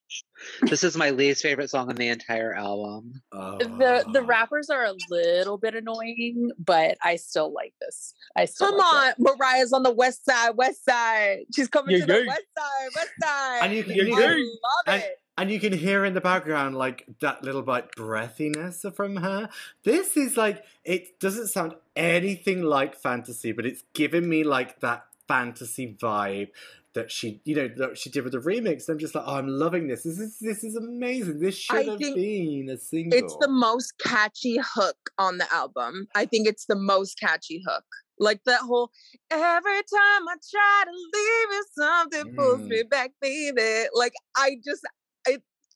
This 0.62 0.82
is 0.86 0.96
my 0.96 1.10
least 1.10 1.42
favorite 1.44 1.70
song 1.70 1.90
on 1.90 1.96
the 1.96 2.08
entire 2.08 2.54
album. 2.54 3.12
The 3.34 4.06
the 4.14 4.22
Oh. 4.22 4.26
rappers 4.26 4.70
are 4.70 4.86
a 4.86 4.94
little 5.10 5.58
bit 5.58 5.76
annoying, 5.76 6.50
but 6.58 6.98
I 7.04 7.18
still 7.18 7.52
like 7.54 7.74
this. 7.82 8.14
I 8.38 8.46
still 8.46 8.70
Come 8.70 8.78
like 8.78 9.16
on, 9.20 9.36
Mariah's 9.38 9.74
on 9.74 9.84
the 9.84 9.92
west 9.92 10.24
side, 10.24 10.52
west 10.56 10.86
side. 10.86 11.40
She's 11.54 11.68
coming 11.68 11.98
Yeah, 11.98 12.06
to 12.06 12.14
the 12.14 12.26
west 12.26 12.42
side, 12.58 12.90
west 12.96 13.12
side. 13.22 13.60
And 13.64 13.74
you 13.74 13.84
can, 13.84 13.92
I 13.92 13.96
you 13.96 14.16
love 14.16 14.86
can- 14.86 15.00
it. 15.02 15.18
And 15.38 15.50
you 15.52 15.60
can 15.60 15.74
hear 15.74 16.06
in 16.06 16.14
the 16.14 16.22
background 16.22 16.76
like 16.76 17.06
that 17.22 17.44
little 17.44 17.62
bit 17.62 17.90
breathiness 17.98 18.94
from 18.96 19.18
her. 19.18 19.50
This 19.84 20.18
is 20.18 20.38
like 20.38 20.64
it 20.84 21.20
doesn't 21.20 21.48
sound 21.48 21.76
anything 21.96 22.64
like 22.64 22.96
fantasy, 22.96 23.52
but 23.52 23.66
it's 23.66 23.84
giving 23.94 24.28
me 24.28 24.44
like 24.44 24.80
that 24.82 25.06
fantasy 25.28 25.96
vibe 26.00 26.50
that 26.94 27.10
she, 27.10 27.40
you 27.46 27.56
know, 27.56 27.70
that 27.78 27.98
she 27.98 28.10
did 28.10 28.24
with 28.24 28.34
the 28.34 28.40
remix. 28.40 28.90
I'm 28.90 29.00
just 29.00 29.16
like, 29.16 29.24
oh, 29.26 29.36
I'm 29.38 29.48
loving 29.48 29.88
this. 29.88 30.04
This 30.04 30.20
is 30.20 30.40
this 30.40 30.64
is 30.64 30.76
amazing. 30.76 31.40
This 31.40 31.58
should 31.58 31.88
I 31.88 31.92
have 31.92 32.00
been 32.00 32.70
a 32.70 32.78
single. 32.78 33.18
It's 33.18 33.36
the 33.38 33.48
most 33.48 33.94
catchy 34.00 34.60
hook 34.62 34.98
on 35.18 35.38
the 35.38 35.52
album. 35.54 36.08
I 36.16 36.26
think 36.26 36.48
it's 36.48 36.66
the 36.66 36.76
most 36.76 37.18
catchy 37.20 37.64
hook. 37.66 37.86
Like 38.20 38.44
that 38.46 38.60
whole 38.60 38.92
every 39.32 39.78
time 39.78 40.28
I 40.28 40.36
try 40.52 40.84
to 40.86 40.92
leave 40.92 41.52
you, 41.52 41.64
something 41.76 42.36
pulls 42.38 42.62
Mm. 42.62 42.68
me 42.68 42.84
back, 42.84 43.12
baby. 43.22 43.88
Like 43.96 44.14
I 44.38 44.58
just 44.64 44.84
it 44.84 44.92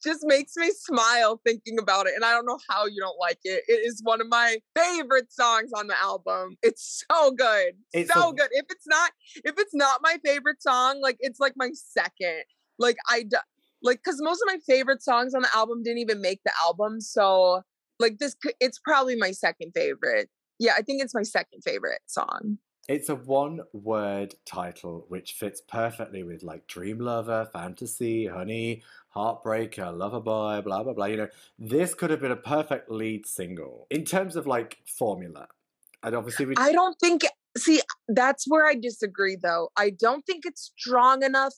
just 0.05 0.21
makes 0.23 0.55
me 0.55 0.71
smile 0.71 1.41
thinking 1.45 1.77
about 1.79 2.07
it. 2.07 2.13
And 2.15 2.23
I 2.23 2.31
don't 2.31 2.45
know 2.45 2.59
how 2.69 2.85
you 2.85 3.01
don't 3.01 3.19
like 3.19 3.39
it. 3.43 3.63
It 3.67 3.81
is 3.85 4.01
one 4.03 4.21
of 4.21 4.27
my 4.29 4.57
favorite 4.77 5.33
songs 5.33 5.71
on 5.75 5.87
the 5.87 5.99
album. 6.01 6.55
It's 6.61 7.03
so 7.11 7.31
good. 7.31 7.73
It's 7.93 8.13
so 8.13 8.29
a- 8.29 8.33
good. 8.33 8.49
If 8.51 8.65
it's 8.69 8.87
not 8.87 9.11
if 9.35 9.55
it's 9.57 9.73
not 9.75 9.99
my 10.01 10.17
favorite 10.23 10.61
song, 10.61 11.01
like 11.01 11.17
it's 11.19 11.39
like 11.39 11.53
my 11.57 11.71
second. 11.73 12.43
Like 12.79 12.97
I 13.09 13.23
d- 13.23 13.37
like 13.81 14.01
because 14.03 14.21
most 14.21 14.41
of 14.41 14.47
my 14.47 14.59
favorite 14.65 15.01
songs 15.03 15.33
on 15.33 15.41
the 15.41 15.49
album 15.55 15.83
didn't 15.83 15.99
even 15.99 16.21
make 16.21 16.39
the 16.45 16.51
album 16.63 17.01
so 17.01 17.61
like 17.99 18.17
this 18.19 18.35
it's 18.59 18.79
probably 18.79 19.15
my 19.15 19.31
second 19.31 19.71
favorite 19.75 20.29
yeah 20.59 20.71
i 20.77 20.81
think 20.81 21.03
it's 21.03 21.13
my 21.13 21.23
second 21.23 21.61
favorite 21.63 22.01
song 22.07 22.57
It's 22.87 23.09
a 23.09 23.15
one 23.15 23.61
word 23.73 24.35
title 24.45 25.05
which 25.09 25.33
fits 25.33 25.61
perfectly 25.61 26.23
with 26.23 26.41
like 26.43 26.67
Dream 26.67 26.99
Lover, 26.99 27.47
Fantasy, 27.51 28.27
Honey, 28.27 28.83
Heartbreaker, 29.15 29.97
Lover 29.97 30.19
Boy, 30.19 30.61
blah, 30.61 30.83
blah, 30.83 30.93
blah. 30.93 31.05
You 31.05 31.17
know, 31.17 31.27
this 31.57 31.93
could 31.93 32.09
have 32.09 32.19
been 32.19 32.31
a 32.31 32.37
perfect 32.37 32.91
lead 32.91 33.25
single 33.25 33.87
in 33.89 34.03
terms 34.03 34.35
of 34.35 34.45
like 34.45 34.77
formula. 34.85 35.47
And 36.03 36.15
obviously, 36.15 36.45
we. 36.45 36.53
i 36.57 36.71
don't 36.71 36.99
think 36.99 37.23
see 37.57 37.81
that's 38.09 38.45
where 38.47 38.67
i 38.67 38.75
disagree 38.75 39.37
though 39.41 39.69
i 39.77 39.89
don't 39.89 40.25
think 40.25 40.45
it's 40.45 40.71
strong 40.77 41.23
enough 41.23 41.53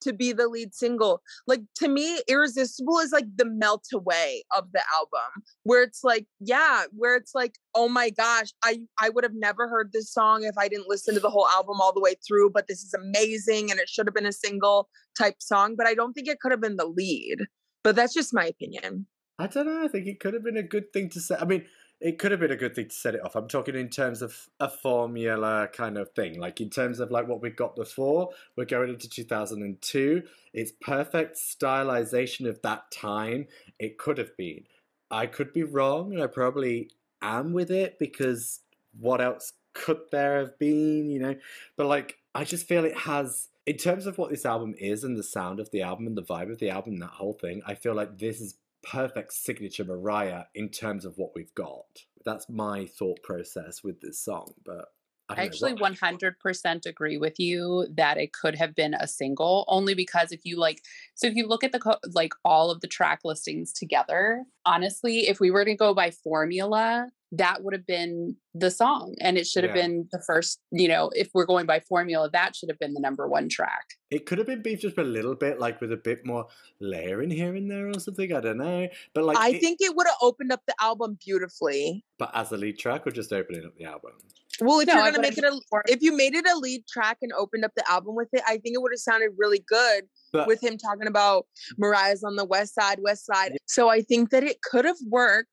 to 0.00 0.12
be 0.12 0.32
the 0.32 0.48
lead 0.48 0.74
single 0.74 1.20
like 1.46 1.62
to 1.74 1.88
me 1.88 2.20
irresistible 2.28 2.98
is 2.98 3.12
like 3.12 3.26
the 3.36 3.44
melt 3.44 3.84
away 3.92 4.44
of 4.56 4.70
the 4.72 4.82
album 4.94 5.42
where 5.64 5.82
it's 5.82 6.02
like 6.04 6.26
yeah 6.40 6.84
where 6.92 7.16
it's 7.16 7.34
like 7.34 7.56
oh 7.74 7.88
my 7.88 8.10
gosh 8.10 8.48
i 8.64 8.78
i 9.00 9.08
would 9.08 9.24
have 9.24 9.34
never 9.34 9.68
heard 9.68 9.90
this 9.92 10.12
song 10.12 10.44
if 10.44 10.56
i 10.58 10.68
didn't 10.68 10.88
listen 10.88 11.14
to 11.14 11.20
the 11.20 11.30
whole 11.30 11.48
album 11.48 11.80
all 11.80 11.92
the 11.92 12.00
way 12.00 12.14
through 12.26 12.50
but 12.50 12.68
this 12.68 12.82
is 12.82 12.94
amazing 12.94 13.70
and 13.70 13.80
it 13.80 13.88
should 13.88 14.06
have 14.06 14.14
been 14.14 14.26
a 14.26 14.32
single 14.32 14.88
type 15.16 15.36
song 15.40 15.74
but 15.76 15.86
i 15.86 15.94
don't 15.94 16.12
think 16.12 16.28
it 16.28 16.40
could 16.40 16.52
have 16.52 16.60
been 16.60 16.76
the 16.76 16.86
lead 16.86 17.38
but 17.82 17.96
that's 17.96 18.14
just 18.14 18.34
my 18.34 18.44
opinion 18.44 19.06
I 19.40 19.46
don't 19.46 19.66
know. 19.66 19.84
I 19.84 19.88
think 19.88 20.08
it 20.08 20.18
could 20.18 20.34
have 20.34 20.42
been 20.42 20.56
a 20.56 20.64
good 20.64 20.92
thing 20.92 21.10
to 21.10 21.20
say. 21.20 21.36
I 21.38 21.44
mean, 21.44 21.64
it 22.00 22.18
could 22.18 22.30
have 22.30 22.40
been 22.40 22.52
a 22.52 22.56
good 22.56 22.74
thing 22.74 22.88
to 22.88 22.94
set 22.94 23.14
it 23.14 23.24
off. 23.24 23.34
I'm 23.34 23.48
talking 23.48 23.74
in 23.74 23.88
terms 23.88 24.22
of 24.22 24.48
a 24.60 24.68
formula 24.68 25.68
kind 25.72 25.98
of 25.98 26.10
thing. 26.12 26.38
Like 26.38 26.60
in 26.60 26.70
terms 26.70 27.00
of 27.00 27.10
like 27.10 27.26
what 27.26 27.42
we 27.42 27.50
got 27.50 27.74
before, 27.74 28.30
we're 28.56 28.66
going 28.66 28.90
into 28.90 29.08
2002. 29.08 30.22
It's 30.52 30.72
perfect 30.80 31.36
stylization 31.36 32.48
of 32.48 32.62
that 32.62 32.90
time. 32.92 33.46
It 33.78 33.98
could 33.98 34.18
have 34.18 34.36
been. 34.36 34.64
I 35.10 35.26
could 35.26 35.52
be 35.52 35.62
wrong, 35.64 36.12
and 36.12 36.22
I 36.22 36.26
probably 36.26 36.90
am 37.22 37.52
with 37.52 37.70
it 37.70 37.98
because 37.98 38.60
what 39.00 39.20
else 39.20 39.54
could 39.72 40.00
there 40.12 40.38
have 40.38 40.58
been, 40.58 41.10
you 41.10 41.18
know? 41.18 41.34
But 41.76 41.86
like, 41.86 42.18
I 42.34 42.44
just 42.44 42.68
feel 42.68 42.84
it 42.84 42.96
has, 42.96 43.48
in 43.66 43.76
terms 43.76 44.06
of 44.06 44.18
what 44.18 44.30
this 44.30 44.46
album 44.46 44.74
is 44.78 45.04
and 45.04 45.16
the 45.16 45.22
sound 45.22 45.60
of 45.60 45.70
the 45.70 45.82
album 45.82 46.06
and 46.06 46.16
the 46.16 46.22
vibe 46.22 46.52
of 46.52 46.58
the 46.58 46.70
album, 46.70 46.94
and 46.94 47.02
that 47.02 47.10
whole 47.10 47.32
thing, 47.32 47.62
I 47.66 47.74
feel 47.74 47.94
like 47.94 48.18
this 48.18 48.40
is 48.40 48.54
perfect 48.90 49.32
signature 49.32 49.84
Mariah 49.84 50.44
in 50.54 50.68
terms 50.68 51.04
of 51.04 51.18
what 51.18 51.32
we've 51.34 51.54
got. 51.54 51.86
That's 52.24 52.48
my 52.48 52.86
thought 52.86 53.22
process 53.22 53.82
with 53.82 54.00
this 54.00 54.20
song, 54.20 54.52
but 54.64 54.86
I, 55.28 55.42
I 55.42 55.44
actually 55.44 55.74
what- 55.74 55.92
100% 55.94 56.86
agree 56.86 57.18
with 57.18 57.38
you 57.38 57.86
that 57.94 58.16
it 58.16 58.32
could 58.32 58.54
have 58.54 58.74
been 58.74 58.94
a 58.94 59.06
single 59.06 59.64
only 59.68 59.94
because 59.94 60.32
if 60.32 60.44
you 60.44 60.56
like 60.58 60.82
so 61.14 61.26
if 61.26 61.34
you 61.34 61.46
look 61.46 61.62
at 61.64 61.72
the 61.72 61.78
co- 61.78 61.98
like 62.14 62.32
all 62.44 62.70
of 62.70 62.80
the 62.80 62.86
track 62.86 63.20
listings 63.24 63.72
together 63.72 64.44
honestly 64.64 65.28
if 65.28 65.38
we 65.38 65.50
were 65.50 65.66
to 65.66 65.74
go 65.74 65.92
by 65.92 66.10
formula 66.10 67.10
that 67.32 67.62
would 67.62 67.74
have 67.74 67.86
been 67.86 68.34
the 68.54 68.70
song 68.70 69.14
and 69.20 69.36
it 69.36 69.46
should 69.46 69.62
have 69.62 69.76
Yeah. 69.76 69.82
been 69.82 70.08
the 70.12 70.22
first 70.26 70.60
you 70.72 70.88
know 70.88 71.10
if 71.14 71.28
we're 71.34 71.44
going 71.44 71.66
by 71.66 71.78
formula 71.80 72.30
that 72.32 72.56
should 72.56 72.70
have 72.70 72.78
been 72.78 72.94
the 72.94 73.00
number 73.00 73.28
one 73.28 73.48
track 73.48 73.86
It 74.10 74.24
could 74.24 74.38
have 74.38 74.46
been 74.46 74.62
beef 74.62 74.80
just 74.80 74.96
a 74.96 75.02
little 75.04 75.34
bit, 75.34 75.60
like 75.60 75.82
with 75.82 75.92
a 75.92 75.96
bit 75.98 76.24
more 76.24 76.46
layering 76.80 77.30
here 77.30 77.54
and 77.54 77.70
there 77.70 77.88
or 77.88 78.00
something. 78.00 78.32
I 78.34 78.40
don't 78.40 78.56
know, 78.56 78.88
but 79.14 79.24
like 79.24 79.36
I 79.36 79.50
it- 79.50 79.60
think 79.60 79.78
it 79.82 79.94
would 79.94 80.06
have 80.06 80.16
opened 80.22 80.50
up 80.50 80.62
the 80.66 80.74
album 80.80 81.18
beautifully. 81.24 82.04
but 82.18 82.30
as 82.34 82.50
a 82.50 82.56
lead 82.56 82.78
track 82.78 83.06
or 83.06 83.10
just 83.10 83.32
opening 83.32 83.64
up 83.66 83.76
the 83.76 83.84
album. 83.84 84.12
Well, 84.60 84.80
if 84.80 84.88
No, 84.88 84.94
you're 84.94 85.12
gonna 85.12 85.20
make 85.20 85.36
it 85.38 85.44
a, 85.44 85.60
if 85.88 86.00
you 86.02 86.16
made 86.16 86.34
it 86.34 86.46
a 86.48 86.56
lead 86.56 86.86
track 86.88 87.18
and 87.22 87.32
opened 87.34 87.64
up 87.66 87.72
the 87.76 87.88
album 87.88 88.14
with 88.16 88.28
it, 88.32 88.42
I 88.46 88.56
think 88.56 88.74
it 88.74 88.80
would 88.82 88.92
have 88.92 88.98
sounded 88.98 89.30
really 89.36 89.62
good 89.68 90.04
But 90.32 90.46
with 90.48 90.60
him 90.62 90.78
talking 90.78 91.06
about 91.06 91.46
Mariah's 91.76 92.24
on 92.24 92.34
the 92.36 92.44
west 92.46 92.74
side, 92.74 92.98
west 93.02 93.26
side. 93.26 93.56
So 93.66 93.88
I 93.90 94.00
think 94.00 94.30
that 94.30 94.42
it 94.42 94.62
could 94.62 94.84
have 94.86 94.96
worked 95.08 95.50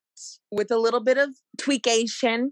with 0.50 0.70
a 0.70 0.78
little 0.78 1.02
bit 1.02 1.18
of 1.18 1.30
tweakation. 1.58 2.48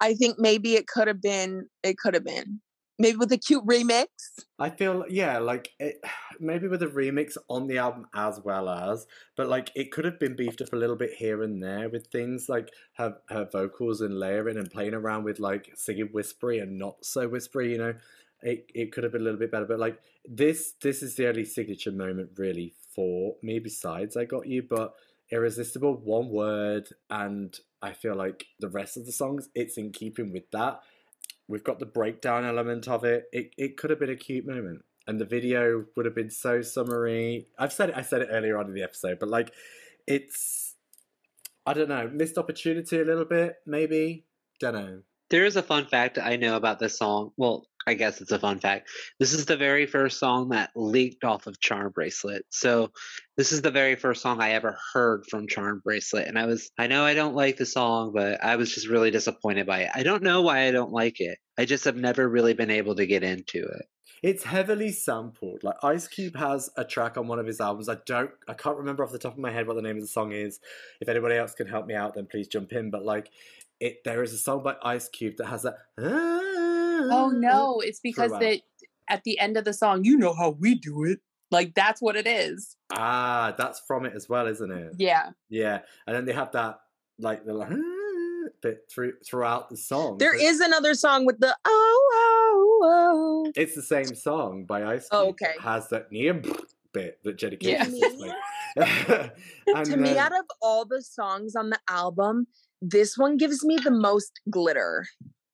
I 0.00 0.14
think 0.14 0.36
maybe 0.38 0.74
it 0.74 0.86
could 0.86 1.08
have 1.08 1.22
been. 1.22 1.68
It 1.82 1.98
could 1.98 2.14
have 2.14 2.24
been 2.24 2.60
maybe 2.98 3.16
with 3.16 3.32
a 3.32 3.38
cute 3.38 3.64
remix. 3.66 4.06
I 4.58 4.70
feel 4.70 5.04
yeah, 5.08 5.38
like 5.38 5.70
it, 5.78 6.00
maybe 6.40 6.68
with 6.68 6.82
a 6.82 6.86
remix 6.86 7.36
on 7.48 7.66
the 7.66 7.78
album 7.78 8.06
as 8.14 8.40
well 8.44 8.68
as, 8.68 9.06
but 9.36 9.48
like 9.48 9.70
it 9.74 9.90
could 9.92 10.04
have 10.04 10.18
been 10.18 10.36
beefed 10.36 10.62
up 10.62 10.72
a 10.72 10.76
little 10.76 10.96
bit 10.96 11.14
here 11.14 11.42
and 11.42 11.62
there 11.62 11.88
with 11.88 12.06
things 12.08 12.48
like 12.48 12.70
her 12.96 13.16
her 13.28 13.48
vocals 13.50 14.00
and 14.00 14.18
layering 14.18 14.56
and 14.56 14.70
playing 14.70 14.94
around 14.94 15.24
with 15.24 15.38
like 15.38 15.70
singing 15.74 16.08
whispery 16.12 16.58
and 16.58 16.78
not 16.78 17.04
so 17.04 17.28
whispery. 17.28 17.72
You 17.72 17.78
know, 17.78 17.94
it 18.42 18.70
it 18.74 18.92
could 18.92 19.04
have 19.04 19.12
been 19.12 19.22
a 19.22 19.24
little 19.24 19.40
bit 19.40 19.50
better. 19.50 19.66
But 19.66 19.80
like 19.80 19.98
this 20.24 20.74
this 20.82 21.02
is 21.02 21.16
the 21.16 21.28
only 21.28 21.44
signature 21.44 21.92
moment 21.92 22.30
really 22.36 22.74
for 22.94 23.36
me. 23.42 23.58
Besides, 23.58 24.16
I 24.16 24.24
got 24.24 24.46
you, 24.46 24.62
but 24.62 24.94
irresistible 25.34 25.96
one 25.96 26.28
word 26.28 26.88
and 27.10 27.58
i 27.82 27.92
feel 27.92 28.14
like 28.14 28.46
the 28.60 28.68
rest 28.68 28.96
of 28.96 29.04
the 29.04 29.12
songs 29.12 29.48
it's 29.54 29.76
in 29.76 29.90
keeping 29.90 30.32
with 30.32 30.50
that 30.52 30.80
we've 31.48 31.64
got 31.64 31.78
the 31.78 31.86
breakdown 31.86 32.44
element 32.44 32.88
of 32.88 33.04
it 33.04 33.24
it, 33.32 33.50
it 33.58 33.76
could 33.76 33.90
have 33.90 33.98
been 33.98 34.10
a 34.10 34.16
cute 34.16 34.46
moment 34.46 34.82
and 35.06 35.20
the 35.20 35.24
video 35.24 35.84
would 35.96 36.06
have 36.06 36.14
been 36.14 36.30
so 36.30 36.62
summery 36.62 37.46
i've 37.58 37.72
said 37.72 37.90
it 37.90 37.96
i 37.96 38.02
said 38.02 38.22
it 38.22 38.28
earlier 38.30 38.56
on 38.56 38.66
in 38.66 38.74
the 38.74 38.82
episode 38.82 39.18
but 39.18 39.28
like 39.28 39.52
it's 40.06 40.74
I 41.66 41.72
don't 41.72 41.88
know, 41.88 42.10
missed 42.12 42.36
opportunity 42.36 43.00
a 43.00 43.04
little 43.04 43.24
bit, 43.24 43.56
maybe. 43.66 44.26
Don't 44.60 44.74
know. 44.74 45.00
There 45.30 45.46
is 45.46 45.56
a 45.56 45.62
fun 45.62 45.86
fact 45.86 46.18
I 46.18 46.36
know 46.36 46.56
about 46.56 46.78
this 46.78 46.98
song. 46.98 47.32
Well, 47.36 47.66
I 47.86 47.94
guess 47.94 48.20
it's 48.20 48.32
a 48.32 48.38
fun 48.38 48.60
fact. 48.60 48.88
This 49.18 49.32
is 49.32 49.46
the 49.46 49.56
very 49.56 49.86
first 49.86 50.18
song 50.18 50.50
that 50.50 50.70
leaked 50.74 51.24
off 51.24 51.46
of 51.46 51.60
Charmbracelet. 51.60 52.40
So 52.50 52.90
this 53.36 53.52
is 53.52 53.62
the 53.62 53.70
very 53.70 53.96
first 53.96 54.22
song 54.22 54.40
I 54.40 54.52
ever 54.52 54.76
heard 54.92 55.24
from 55.30 55.46
Charmbracelet. 55.46 56.28
And 56.28 56.38
I 56.38 56.46
was, 56.46 56.70
I 56.78 56.86
know 56.86 57.04
I 57.04 57.14
don't 57.14 57.34
like 57.34 57.56
the 57.56 57.66
song, 57.66 58.12
but 58.14 58.42
I 58.42 58.56
was 58.56 58.74
just 58.74 58.88
really 58.88 59.10
disappointed 59.10 59.66
by 59.66 59.82
it. 59.82 59.90
I 59.94 60.02
don't 60.02 60.22
know 60.22 60.42
why 60.42 60.66
I 60.66 60.70
don't 60.70 60.92
like 60.92 61.20
it. 61.20 61.38
I 61.58 61.64
just 61.64 61.84
have 61.84 61.96
never 61.96 62.28
really 62.28 62.54
been 62.54 62.70
able 62.70 62.94
to 62.96 63.06
get 63.06 63.22
into 63.22 63.62
it. 63.62 63.86
It's 64.22 64.44
heavily 64.44 64.90
sampled. 64.90 65.62
Like 65.62 65.76
Ice 65.82 66.08
Cube 66.08 66.36
has 66.36 66.70
a 66.78 66.84
track 66.84 67.18
on 67.18 67.28
one 67.28 67.38
of 67.38 67.46
his 67.46 67.60
albums. 67.60 67.90
I 67.90 67.98
don't, 68.06 68.30
I 68.48 68.54
can't 68.54 68.78
remember 68.78 69.04
off 69.04 69.12
the 69.12 69.18
top 69.18 69.34
of 69.34 69.38
my 69.38 69.50
head 69.50 69.66
what 69.66 69.76
the 69.76 69.82
name 69.82 69.96
of 69.96 70.02
the 70.02 70.08
song 70.08 70.32
is. 70.32 70.60
If 71.02 71.10
anybody 71.10 71.36
else 71.36 71.52
can 71.52 71.66
help 71.66 71.86
me 71.86 71.94
out, 71.94 72.14
then 72.14 72.26
please 72.30 72.48
jump 72.48 72.72
in. 72.72 72.90
But 72.90 73.04
like, 73.04 73.28
it 73.80 73.98
there 74.04 74.22
is 74.22 74.32
a 74.32 74.38
song 74.38 74.62
by 74.62 74.76
Ice 74.82 75.08
Cube 75.10 75.34
that 75.38 75.46
has 75.46 75.64
that. 75.64 75.74
Ah, 76.00 76.53
Oh 77.12 77.28
no, 77.34 77.80
it's 77.80 78.00
because 78.00 78.30
that 78.32 78.60
at 79.08 79.24
the 79.24 79.38
end 79.38 79.56
of 79.56 79.64
the 79.64 79.72
song, 79.72 80.04
you 80.04 80.16
know 80.16 80.34
how 80.34 80.50
we 80.50 80.74
do 80.74 81.04
it. 81.04 81.20
Like 81.50 81.74
that's 81.74 82.00
what 82.00 82.16
it 82.16 82.26
is. 82.26 82.76
Ah, 82.92 83.54
that's 83.56 83.80
from 83.86 84.06
it 84.06 84.14
as 84.14 84.28
well, 84.28 84.46
isn't 84.46 84.70
it? 84.70 84.94
Yeah. 84.98 85.30
Yeah, 85.48 85.80
and 86.06 86.16
then 86.16 86.24
they 86.24 86.32
have 86.32 86.52
that 86.52 86.80
like 87.18 87.44
the 87.44 87.54
like, 87.54 87.70
bit 88.62 88.90
through 88.90 89.12
throughout 89.24 89.68
the 89.68 89.76
song. 89.76 90.18
There 90.18 90.34
is 90.34 90.60
another 90.60 90.94
song 90.94 91.26
with 91.26 91.38
the 91.38 91.56
oh 91.64 92.10
oh 92.12 92.80
oh. 92.82 93.52
It's 93.54 93.74
the 93.74 93.82
same 93.82 94.14
song 94.14 94.64
by 94.64 94.84
Ice 94.84 95.08
Cube. 95.08 95.20
Oh, 95.20 95.34
that 95.38 95.48
okay. 95.48 95.54
has 95.60 95.88
that 95.90 96.10
near 96.10 96.40
bit 96.92 97.18
that 97.24 97.36
Jenny 97.36 97.58
Yeah. 97.60 97.84
Cage 97.84 97.94
is 98.02 98.20
like. 98.20 98.32
And 99.68 99.86
to 99.86 99.96
me, 99.96 100.18
out 100.18 100.36
of 100.36 100.46
all 100.60 100.84
the 100.84 101.00
songs 101.02 101.54
on 101.54 101.70
the 101.70 101.78
album, 101.88 102.48
this 102.82 103.16
one 103.16 103.36
gives 103.36 103.64
me 103.64 103.76
the 103.76 103.90
most 103.90 104.40
glitter. 104.50 105.06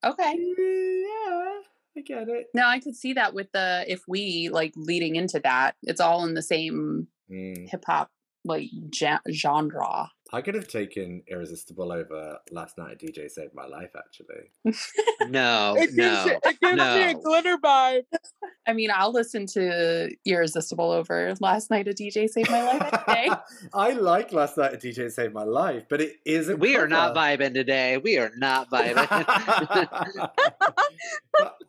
Okay. 0.05 0.35
yeah, 0.37 1.51
I 1.97 2.01
get 2.05 2.29
it. 2.29 2.47
No, 2.55 2.67
I 2.67 2.79
could 2.81 2.97
see 2.97 3.13
that 3.15 3.35
with 3.35 3.53
the 3.53 3.85
if 3.89 4.03
we 4.09 4.49
like 4.51 4.73
leading 4.77 5.17
into 5.17 5.41
that. 5.41 5.75
It's 5.83 6.01
all 6.01 6.25
in 6.25 6.35
the 6.35 6.43
same 6.43 7.09
Mm. 7.31 7.69
hip 7.69 7.85
hop 7.87 8.11
like 8.45 8.69
ja- 8.93 9.21
genre. 9.31 10.11
I 10.33 10.43
could 10.43 10.55
have 10.55 10.69
taken 10.69 11.23
Irresistible 11.27 11.91
over 11.91 12.39
Last 12.53 12.79
Night 12.79 12.93
at 12.93 13.01
DJ 13.01 13.29
Saved 13.29 13.53
My 13.55 13.67
Life, 13.67 13.91
actually. 13.97 14.51
No, 15.29 15.75
It 15.77 15.95
gives, 15.95 15.97
no. 15.97 16.25
you, 16.25 16.39
it 16.45 16.61
gives 16.61 16.77
me 16.77 17.03
a 17.03 17.15
glitter 17.15 17.57
vibe. 17.59 18.03
I 18.67 18.73
mean, 18.73 18.91
I'll 18.95 19.13
listen 19.13 19.47
to 19.49 20.09
Irresistible 20.25 20.91
over 20.91 21.35
Last 21.41 21.71
Night 21.71 21.89
a 21.89 21.93
DJ 21.93 22.29
Saved 22.29 22.51
My 22.51 22.63
Life 22.63 22.83
any 22.83 23.29
day. 23.29 23.35
I 23.75 23.91
like 23.93 24.33
Last 24.33 24.57
Night 24.57 24.73
at 24.73 24.81
DJ 24.83 25.11
Saved 25.11 25.35
My 25.35 25.43
Life, 25.45 25.85
but 25.91 26.01
it 26.01 26.17
is 26.25 26.49
a 26.49 26.57
We 26.57 26.77
are 26.77 26.89
not 26.89 27.15
vibing 27.15 27.53
today. 27.55 27.99
We 27.99 28.19
are 28.19 28.31
not 28.37 28.71
vibing. 28.71 28.97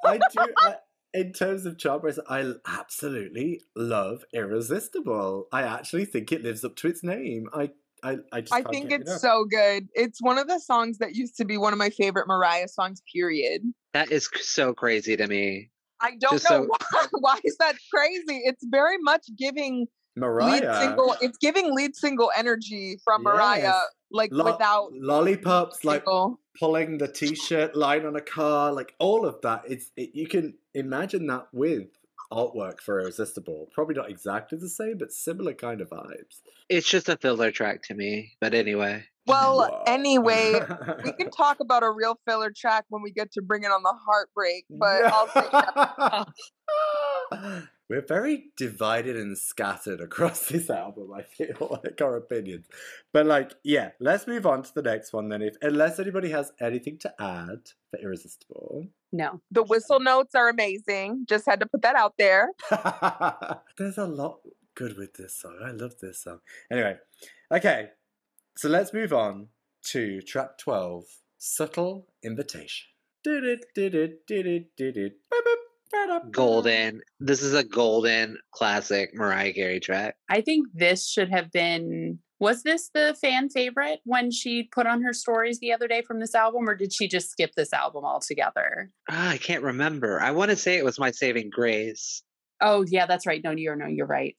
I 0.05 0.17
do. 0.17 0.53
I, 0.57 0.75
in 1.13 1.33
terms 1.33 1.65
of 1.65 1.75
Charmbracelet, 1.77 2.23
I 2.29 2.53
absolutely 2.67 3.63
love 3.75 4.23
Irresistible. 4.33 5.47
I 5.51 5.63
actually 5.63 6.05
think 6.05 6.31
it 6.31 6.41
lives 6.41 6.63
up 6.63 6.75
to 6.77 6.87
its 6.87 7.03
name. 7.03 7.49
I, 7.53 7.71
I, 8.03 8.17
I 8.31 8.41
just 8.41 8.53
I 8.53 8.63
think 8.63 8.91
it's 8.91 9.09
enough. 9.09 9.21
so 9.21 9.45
good. 9.45 9.87
It's 9.93 10.21
one 10.21 10.37
of 10.37 10.47
the 10.47 10.59
songs 10.59 10.97
that 10.99 11.15
used 11.15 11.37
to 11.37 11.45
be 11.45 11.57
one 11.57 11.71
of 11.73 11.79
my 11.79 11.89
favorite 11.91 12.27
Mariah 12.27 12.67
songs, 12.67 13.01
period. 13.13 13.61
that 13.93 14.11
is 14.11 14.27
so 14.41 14.73
crazy 14.73 15.15
to 15.17 15.27
me. 15.27 15.69
I 15.99 16.11
don't 16.19 16.31
Just 16.33 16.49
know 16.49 16.63
so- 16.63 16.67
why, 16.91 17.05
why 17.19 17.39
is 17.43 17.55
that 17.59 17.75
crazy. 17.93 18.41
It's 18.45 18.65
very 18.69 18.97
much 18.97 19.27
giving 19.37 19.85
Mariah. 20.15 20.51
lead 20.61 20.75
single. 20.81 21.15
It's 21.21 21.37
giving 21.37 21.75
lead 21.75 21.95
single 21.95 22.31
energy 22.35 22.97
from 23.05 23.21
Mariah, 23.23 23.59
Yes. 23.61 23.85
like 24.11 24.29
Lo- 24.33 24.45
without 24.45 24.89
lollipops, 24.93 25.85
like 25.85 26.03
pulling 26.59 26.97
the 26.97 27.07
t-shirt 27.19 27.75
line 27.75 28.05
on 28.07 28.15
a 28.15 28.21
car, 28.21 28.71
like 28.73 28.95
all 28.99 29.25
of 29.27 29.39
that. 29.43 29.61
It's 29.67 29.91
it, 29.95 30.15
you 30.15 30.27
can 30.27 30.55
imagine 30.73 31.27
that 31.27 31.47
with 31.53 31.87
artwork 32.31 32.79
for 32.81 32.99
Irresistible. 33.01 33.67
Probably 33.73 33.95
not 33.95 34.09
exactly 34.09 34.57
the 34.57 34.69
same, 34.69 34.97
but 34.97 35.11
similar 35.11 35.53
kind 35.53 35.81
of 35.81 35.89
vibes. 35.89 36.41
It's 36.69 36.89
just 36.89 37.09
a 37.09 37.17
filler 37.17 37.51
track 37.51 37.83
to 37.83 37.93
me. 37.93 38.31
But 38.39 38.53
anyway, 38.53 39.03
Well, 39.27 39.57
Whoa. 39.69 39.83
anyway, 39.87 40.59
we 41.03 41.11
can 41.13 41.29
talk 41.29 41.59
about 41.59 41.83
a 41.83 41.91
real 41.91 42.19
filler 42.27 42.51
track 42.55 42.85
when 42.89 43.01
we 43.01 43.11
get 43.11 43.31
to 43.33 43.41
bring 43.41 43.63
it 43.63 43.71
on 43.71 43.83
the 43.83 43.93
heartbreak, 43.93 44.65
but 44.69 45.05
I'll 45.05 45.27
say 45.27 45.47
that. 47.31 47.67
We're 47.91 47.99
very 47.99 48.53
divided 48.55 49.17
and 49.17 49.37
scattered 49.37 49.99
across 49.99 50.45
this 50.47 50.69
album, 50.69 51.11
I 51.13 51.23
feel, 51.23 51.81
like 51.83 52.01
our 52.01 52.15
opinions. 52.15 52.67
But 53.11 53.25
like, 53.25 53.51
yeah, 53.65 53.89
let's 53.99 54.27
move 54.27 54.45
on 54.45 54.63
to 54.63 54.73
the 54.73 54.81
next 54.81 55.11
one 55.11 55.27
then. 55.27 55.41
If 55.41 55.57
unless 55.61 55.99
anybody 55.99 56.29
has 56.29 56.53
anything 56.61 56.99
to 56.99 57.13
add 57.21 57.59
for 57.89 57.99
Irresistible. 57.99 58.87
No. 59.11 59.41
the 59.51 59.63
whistle 59.63 59.99
notes 59.99 60.35
are 60.35 60.47
amazing. 60.47 61.25
Just 61.27 61.45
had 61.45 61.59
to 61.59 61.65
put 61.65 61.81
that 61.81 61.97
out 61.97 62.13
there. 62.17 62.51
There's 63.77 63.97
a 63.97 64.05
lot 64.05 64.39
good 64.73 64.97
with 64.97 65.15
this 65.15 65.35
song. 65.35 65.57
I 65.61 65.71
love 65.71 65.95
this 65.99 66.23
song. 66.23 66.39
Anyway, 66.71 66.95
okay. 67.51 67.89
So 68.55 68.69
let's 68.69 68.93
move 68.93 69.11
on 69.11 69.49
to 69.87 70.21
track 70.21 70.57
12, 70.59 71.03
Subtle 71.37 72.07
Invitation. 72.23 72.87
Golden. 76.31 77.01
This 77.19 77.41
is 77.41 77.53
a 77.53 77.63
golden 77.63 78.37
classic 78.53 79.11
Mariah 79.13 79.53
Carey 79.53 79.79
track. 79.79 80.15
I 80.29 80.41
think 80.41 80.67
this 80.73 81.09
should 81.09 81.29
have 81.29 81.51
been. 81.51 82.19
Was 82.39 82.63
this 82.63 82.89
the 82.93 83.15
fan 83.21 83.49
favorite 83.49 83.99
when 84.03 84.31
she 84.31 84.63
put 84.73 84.87
on 84.87 85.03
her 85.03 85.13
stories 85.13 85.59
the 85.59 85.71
other 85.71 85.87
day 85.87 86.01
from 86.01 86.19
this 86.19 86.33
album, 86.33 86.67
or 86.67 86.75
did 86.75 86.91
she 86.91 87.07
just 87.07 87.29
skip 87.29 87.51
this 87.55 87.71
album 87.71 88.03
altogether? 88.03 88.89
Ah, 89.09 89.29
I 89.29 89.37
can't 89.37 89.63
remember. 89.63 90.19
I 90.19 90.31
want 90.31 90.49
to 90.49 90.57
say 90.57 90.77
it 90.77 90.85
was 90.85 90.99
my 90.99 91.11
saving 91.11 91.51
grace. 91.51 92.23
Oh, 92.59 92.83
yeah, 92.87 93.05
that's 93.05 93.27
right. 93.27 93.41
No, 93.43 93.51
you're 93.51 93.75
no, 93.75 93.85
you're 93.85 94.07
right. 94.07 94.35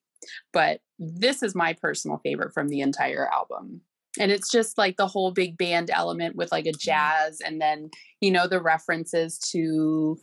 But 0.53 0.81
this 0.99 1.43
is 1.43 1.55
my 1.55 1.75
personal 1.75 2.21
favorite 2.25 2.53
from 2.53 2.69
the 2.69 2.81
entire 2.81 3.29
album. 3.33 3.83
And 4.19 4.31
it's 4.31 4.51
just 4.51 4.77
like 4.77 4.97
the 4.97 5.07
whole 5.07 5.31
big 5.31 5.57
band 5.57 5.91
element 5.91 6.37
with 6.37 6.53
like 6.53 6.67
a 6.67 6.73
jazz 6.73 7.41
and 7.45 7.61
then, 7.61 7.91
you 8.21 8.31
know, 8.31 8.47
the 8.47 8.61
references 8.61 9.39
to 9.53 10.19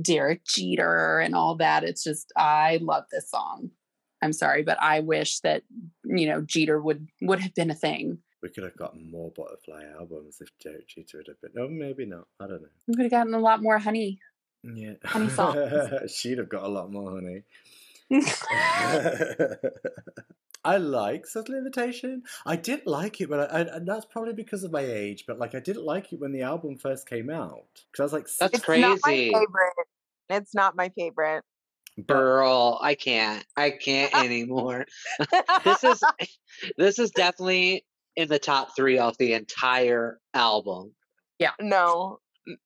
Derek 0.00 0.44
Jeter 0.44 1.20
and 1.20 1.34
all 1.34 1.56
that. 1.56 1.84
It's 1.84 2.02
just 2.02 2.32
I 2.36 2.78
love 2.82 3.04
this 3.10 3.30
song. 3.30 3.70
I'm 4.22 4.32
sorry, 4.32 4.62
but 4.62 4.78
I 4.80 5.00
wish 5.00 5.40
that, 5.40 5.62
you 6.04 6.26
know, 6.26 6.40
Jeter 6.40 6.80
would 6.80 7.08
would 7.22 7.40
have 7.40 7.54
been 7.54 7.70
a 7.70 7.74
thing. 7.74 8.18
We 8.42 8.48
could 8.50 8.64
have 8.64 8.76
gotten 8.76 9.10
more 9.10 9.30
butterfly 9.30 9.84
albums 9.98 10.38
if 10.40 10.48
Derek 10.62 10.88
Jeter 10.88 11.22
had 11.26 11.40
been. 11.40 11.50
No, 11.54 11.68
maybe 11.68 12.06
not. 12.06 12.26
I 12.40 12.46
don't 12.46 12.62
know. 12.62 12.68
We 12.86 12.94
could 12.94 13.04
have 13.04 13.10
gotten 13.10 13.34
a 13.34 13.38
lot 13.38 13.62
more 13.62 13.78
honey. 13.78 14.20
Yeah. 14.62 14.94
Honey 15.04 15.30
songs. 15.30 16.10
She'd 16.14 16.38
have 16.38 16.48
got 16.48 16.64
a 16.64 16.68
lot 16.68 16.90
more 16.90 17.10
honey. 17.10 17.42
I 20.64 20.78
like 20.78 21.26
Subtle 21.26 21.56
Invitation. 21.56 22.22
I 22.46 22.56
didn't 22.56 22.86
like 22.86 23.20
it, 23.20 23.28
but 23.28 23.52
I, 23.52 23.58
I, 23.58 23.76
and 23.76 23.86
that's 23.86 24.06
probably 24.06 24.32
because 24.32 24.64
of 24.64 24.72
my 24.72 24.80
age. 24.80 25.24
But 25.26 25.38
like, 25.38 25.54
I 25.54 25.60
didn't 25.60 25.84
like 25.84 26.12
it 26.12 26.20
when 26.20 26.32
the 26.32 26.42
album 26.42 26.76
first 26.76 27.08
came 27.08 27.30
out 27.30 27.64
because 27.92 28.00
I 28.00 28.02
was 28.04 28.12
like, 28.12 28.26
That's 28.38 28.58
it's 28.58 28.68
not 28.68 28.98
my 29.04 29.12
favorite. 29.12 29.86
It's 30.30 30.54
not 30.54 30.74
my 30.76 30.88
favorite. 30.96 31.44
but 31.96 32.06
Girl, 32.06 32.78
I 32.82 32.94
can't. 32.94 33.44
I 33.56 33.70
can't 33.70 34.14
anymore. 34.24 34.86
this 35.64 35.84
is 35.84 36.02
this 36.78 36.98
is 36.98 37.10
definitely 37.10 37.84
in 38.16 38.28
the 38.28 38.38
top 38.38 38.74
three 38.74 38.98
of 38.98 39.18
the 39.18 39.34
entire 39.34 40.18
album. 40.32 40.94
Yeah. 41.38 41.52
No, 41.60 42.20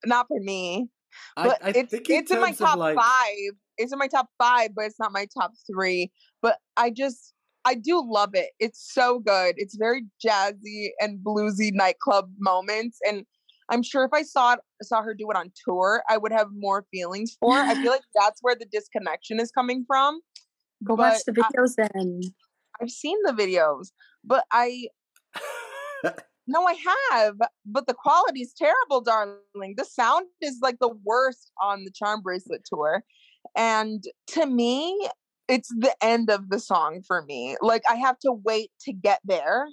not 0.05 0.29
for 0.29 0.39
me. 0.41 0.89
But 1.37 1.59
I 1.65 1.71
it's 1.71 1.91
think 1.91 2.09
in 2.11 2.17
it's 2.17 2.31
in 2.31 2.41
my 2.41 2.53
top 2.53 2.77
like, 2.77 2.97
five. 2.97 3.55
It's 3.77 3.93
in 3.93 3.99
my 3.99 4.09
top 4.09 4.29
five, 4.39 4.71
but 4.75 4.85
it's 4.85 4.99
not 5.01 5.11
my 5.11 5.27
top 5.37 5.53
three. 5.73 6.13
But 6.43 6.59
I 6.77 6.91
just 6.91 7.33
I 7.69 7.75
do 7.75 8.03
love 8.05 8.31
it. 8.33 8.51
It's 8.59 8.81
so 8.93 9.19
good. 9.19 9.55
It's 9.59 9.77
very 9.77 10.03
jazzy 10.25 10.89
and 11.01 11.19
bluesy 11.19 11.71
nightclub 11.73 12.31
moments. 12.39 12.99
And 13.07 13.25
I'm 13.71 13.83
sure 13.83 14.05
if 14.05 14.11
I 14.15 14.23
saw 14.23 14.55
it 14.55 14.61
saw 14.83 15.03
her 15.03 15.13
do 15.15 15.31
it 15.31 15.37
on 15.37 15.53
tour, 15.65 16.03
I 16.09 16.17
would 16.17 16.33
have 16.33 16.49
more 16.57 16.87
feelings 16.91 17.37
for 17.39 17.59
it. 17.59 17.65
I 17.65 17.75
feel 17.75 17.93
like 17.97 18.09
that's 18.15 18.41
where 18.43 18.55
the 18.55 18.65
disconnection 18.65 19.39
is 19.41 19.51
coming 19.51 19.85
from. 19.87 20.21
Go 20.85 20.95
watch 20.95 21.21
But 21.27 21.35
the 21.35 21.45
I- 21.45 21.49
videos 21.51 21.75
then. 21.77 22.21
I've 22.81 22.91
seen 22.91 23.19
the 23.25 23.33
videos, 23.33 23.89
but 24.25 24.45
I 24.53 24.89
No, 26.51 26.65
I 26.67 26.77
have, 27.11 27.37
but 27.67 27.87
the 27.87 27.93
quality's 27.93 28.55
terrible, 28.55 29.03
darling. 29.03 29.75
The 29.77 29.85
sound 29.85 30.27
is 30.41 30.59
like 30.63 30.79
the 30.81 30.95
worst 31.05 31.51
on 31.61 31.85
the 31.85 31.91
Charmbracelet 31.91 32.65
tour. 32.65 33.05
And 33.55 34.03
to 34.29 34.47
me, 34.47 35.09
it's 35.49 35.69
the 35.69 35.95
end 36.03 36.31
of 36.31 36.51
the 36.51 36.61
song 36.61 37.03
for 37.07 37.23
me. 37.23 37.57
Like 37.61 37.83
I 37.89 37.97
have 37.97 38.19
to 38.21 38.33
wait 38.33 38.71
to 38.83 38.93
get 38.93 39.21
there. 39.25 39.69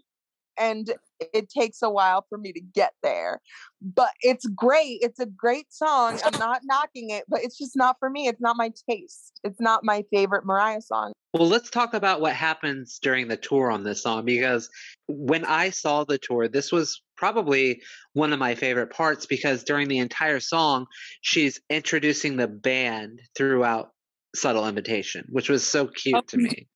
And 0.57 0.89
it 1.33 1.49
takes 1.49 1.81
a 1.81 1.89
while 1.89 2.25
for 2.29 2.37
me 2.37 2.53
to 2.53 2.61
get 2.61 2.93
there. 3.03 3.41
But 3.81 4.11
it's 4.21 4.45
great. 4.45 4.99
It's 5.01 5.19
a 5.19 5.25
great 5.25 5.71
song. 5.73 6.17
I'm 6.23 6.39
not 6.39 6.61
knocking 6.63 7.09
it, 7.09 7.25
but 7.27 7.43
it's 7.43 7.57
just 7.57 7.75
not 7.75 7.97
for 7.99 8.09
me. 8.09 8.27
It's 8.27 8.39
not 8.39 8.55
my 8.55 8.71
taste. 8.89 9.41
It's 9.43 9.59
not 9.59 9.83
my 9.83 10.05
favorite 10.13 10.45
Mariah 10.45 10.81
song. 10.81 11.11
Well, 11.33 11.49
let's 11.49 11.69
talk 11.69 11.93
about 11.93 12.21
what 12.21 12.31
happens 12.31 12.99
during 13.01 13.27
the 13.27 13.35
tour 13.35 13.69
on 13.69 13.83
this 13.83 14.01
song 14.01 14.23
because 14.23 14.69
when 15.07 15.43
I 15.43 15.71
saw 15.71 16.05
the 16.05 16.17
tour, 16.17 16.47
this 16.47 16.71
was 16.71 17.01
probably 17.17 17.81
one 18.13 18.31
of 18.31 18.39
my 18.39 18.55
favorite 18.55 18.91
parts 18.91 19.25
because 19.25 19.65
during 19.65 19.89
the 19.89 19.97
entire 19.97 20.39
song, 20.39 20.85
she's 21.19 21.59
introducing 21.69 22.37
the 22.37 22.47
band 22.47 23.21
throughout 23.35 23.89
Subtle 24.35 24.67
Invitation, 24.67 25.25
which 25.29 25.49
was 25.49 25.67
so 25.67 25.87
cute 25.87 26.15
Oh, 26.17 26.21
to 26.27 26.37
me. 26.37 26.67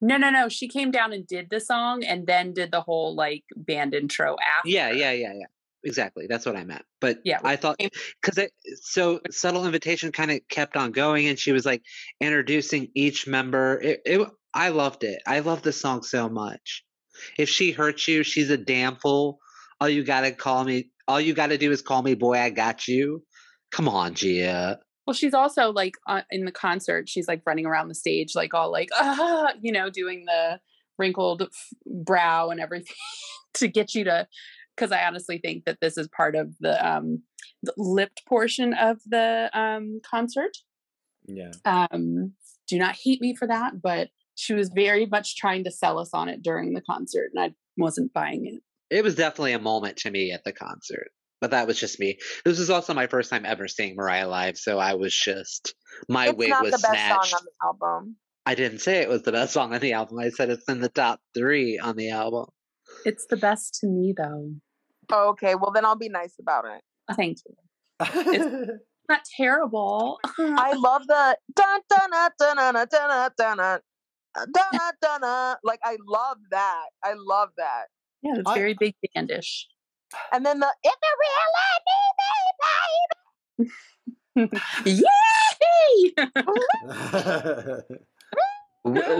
No, 0.00 0.16
no, 0.16 0.30
no. 0.30 0.48
She 0.48 0.68
came 0.68 0.90
down 0.90 1.12
and 1.12 1.26
did 1.26 1.50
the 1.50 1.60
song 1.60 2.04
and 2.04 2.26
then 2.26 2.52
did 2.52 2.70
the 2.72 2.80
whole 2.80 3.14
like 3.14 3.44
band 3.56 3.94
intro 3.94 4.36
after. 4.40 4.68
Yeah, 4.68 4.90
yeah, 4.90 5.12
yeah, 5.12 5.32
yeah. 5.34 5.46
Exactly. 5.82 6.26
That's 6.28 6.44
what 6.44 6.56
I 6.56 6.64
meant. 6.64 6.84
But 7.00 7.18
Yeah, 7.24 7.40
I 7.42 7.56
thought 7.56 7.78
because 7.78 8.38
it 8.38 8.52
so 8.82 9.20
subtle 9.30 9.64
invitation 9.66 10.12
kind 10.12 10.30
of 10.30 10.40
kept 10.48 10.76
on 10.76 10.92
going, 10.92 11.26
and 11.26 11.38
she 11.38 11.52
was 11.52 11.64
like 11.64 11.82
introducing 12.20 12.88
each 12.94 13.26
member. 13.26 13.80
It, 13.80 14.00
it 14.04 14.28
I 14.52 14.70
loved 14.70 15.04
it. 15.04 15.22
I 15.26 15.40
love 15.40 15.62
the 15.62 15.72
song 15.72 16.02
so 16.02 16.28
much. 16.28 16.84
If 17.38 17.48
she 17.48 17.72
hurts 17.72 18.08
you, 18.08 18.22
she's 18.22 18.50
a 18.50 18.56
damn 18.56 18.96
fool. 18.96 19.38
All 19.80 19.88
you 19.88 20.04
gotta 20.04 20.32
call 20.32 20.64
me. 20.64 20.90
All 21.08 21.20
you 21.20 21.34
gotta 21.34 21.58
do 21.58 21.70
is 21.70 21.82
call 21.82 22.02
me, 22.02 22.14
boy. 22.14 22.38
I 22.38 22.50
got 22.50 22.86
you. 22.86 23.22
Come 23.70 23.88
on, 23.88 24.14
Gia. 24.14 24.78
Well, 25.10 25.16
she's 25.16 25.34
also 25.34 25.72
like 25.72 25.96
uh, 26.06 26.22
in 26.30 26.44
the 26.44 26.52
concert, 26.52 27.08
she's 27.08 27.26
like 27.26 27.42
running 27.44 27.66
around 27.66 27.88
the 27.88 27.96
stage, 27.96 28.36
like 28.36 28.54
all 28.54 28.70
like, 28.70 28.90
ah, 28.94 29.52
you 29.60 29.72
know, 29.72 29.90
doing 29.90 30.24
the 30.24 30.60
wrinkled 31.00 31.42
f- 31.42 31.72
brow 31.84 32.50
and 32.50 32.60
everything 32.60 32.94
to 33.54 33.66
get 33.66 33.92
you 33.92 34.04
to. 34.04 34.28
Because 34.76 34.92
I 34.92 35.02
honestly 35.02 35.38
think 35.38 35.64
that 35.64 35.78
this 35.80 35.98
is 35.98 36.06
part 36.06 36.36
of 36.36 36.54
the, 36.60 36.88
um, 36.88 37.24
the 37.64 37.72
lipped 37.76 38.24
portion 38.24 38.72
of 38.72 39.00
the 39.04 39.50
um, 39.52 40.00
concert. 40.08 40.56
Yeah. 41.26 41.50
Um, 41.64 42.34
do 42.68 42.78
not 42.78 42.94
hate 42.94 43.20
me 43.20 43.34
for 43.34 43.48
that, 43.48 43.82
but 43.82 44.10
she 44.36 44.54
was 44.54 44.68
very 44.68 45.06
much 45.06 45.34
trying 45.34 45.64
to 45.64 45.72
sell 45.72 45.98
us 45.98 46.10
on 46.14 46.28
it 46.28 46.40
during 46.40 46.72
the 46.72 46.82
concert, 46.82 47.32
and 47.34 47.42
I 47.42 47.54
wasn't 47.76 48.12
buying 48.12 48.46
it. 48.46 48.62
It 48.96 49.02
was 49.02 49.16
definitely 49.16 49.54
a 49.54 49.58
moment 49.58 49.96
to 49.96 50.10
me 50.12 50.30
at 50.30 50.44
the 50.44 50.52
concert, 50.52 51.10
but 51.40 51.50
that 51.52 51.66
was 51.66 51.78
just 51.78 51.98
me. 52.00 52.18
This 52.44 52.58
was 52.58 52.70
also 52.70 52.94
my 52.94 53.06
first 53.06 53.30
time 53.30 53.44
ever 53.46 53.68
seeing 53.68 53.96
Mariah 53.96 54.28
live, 54.28 54.56
so 54.58 54.78
I 54.78 54.94
was 54.94 55.14
just 55.14 55.74
my 56.08 56.28
it's 56.28 56.36
wig 56.36 56.50
not 56.50 56.62
was 56.62 56.72
the 56.72 56.78
best 56.78 56.92
snatched. 56.92 57.26
song 57.30 57.40
on 57.40 57.44
the 57.46 57.66
album. 57.66 58.16
I 58.46 58.54
didn't 58.54 58.80
say 58.80 58.98
it 58.98 59.08
was 59.08 59.22
the 59.22 59.32
best 59.32 59.52
song 59.52 59.74
on 59.74 59.80
the 59.80 59.92
album. 59.92 60.18
I 60.18 60.30
said 60.30 60.50
it's 60.50 60.68
in 60.68 60.80
the 60.80 60.88
top 60.88 61.20
three 61.34 61.78
on 61.78 61.96
the 61.96 62.10
album. 62.10 62.46
It's 63.04 63.26
the 63.26 63.36
best 63.36 63.74
to 63.80 63.86
me, 63.86 64.14
though. 64.16 64.50
Oh, 65.12 65.28
okay, 65.30 65.54
well 65.54 65.70
then 65.72 65.84
I'll 65.84 65.96
be 65.96 66.08
nice 66.08 66.34
about 66.40 66.64
it. 66.66 66.82
Thank 67.16 67.38
you. 67.46 67.54
It's 68.32 68.82
not 69.08 69.20
terrible. 69.36 70.18
I 70.38 70.72
love 70.74 71.06
the 71.06 71.36
dun 71.54 71.80
dun 71.90 72.10
dun 72.38 72.56
dun 72.56 72.74
dun 72.74 72.88
dun 72.88 73.28
dun 73.36 74.90
dun 75.02 75.20
dun. 75.20 75.56
Like 75.64 75.80
I 75.84 75.96
love 76.06 76.38
that. 76.50 76.84
I 77.02 77.14
love 77.16 77.50
that. 77.56 77.86
yeah, 78.22 78.34
it's 78.36 78.48
I- 78.48 78.54
very 78.54 78.74
big 78.74 78.94
bandish. 79.14 79.66
And 80.32 80.44
then 80.44 80.58
the 80.60 80.68
in 80.84 80.92
the 81.02 81.12
real 81.22 81.50
life, 81.58 81.84
Yay! 84.86 86.12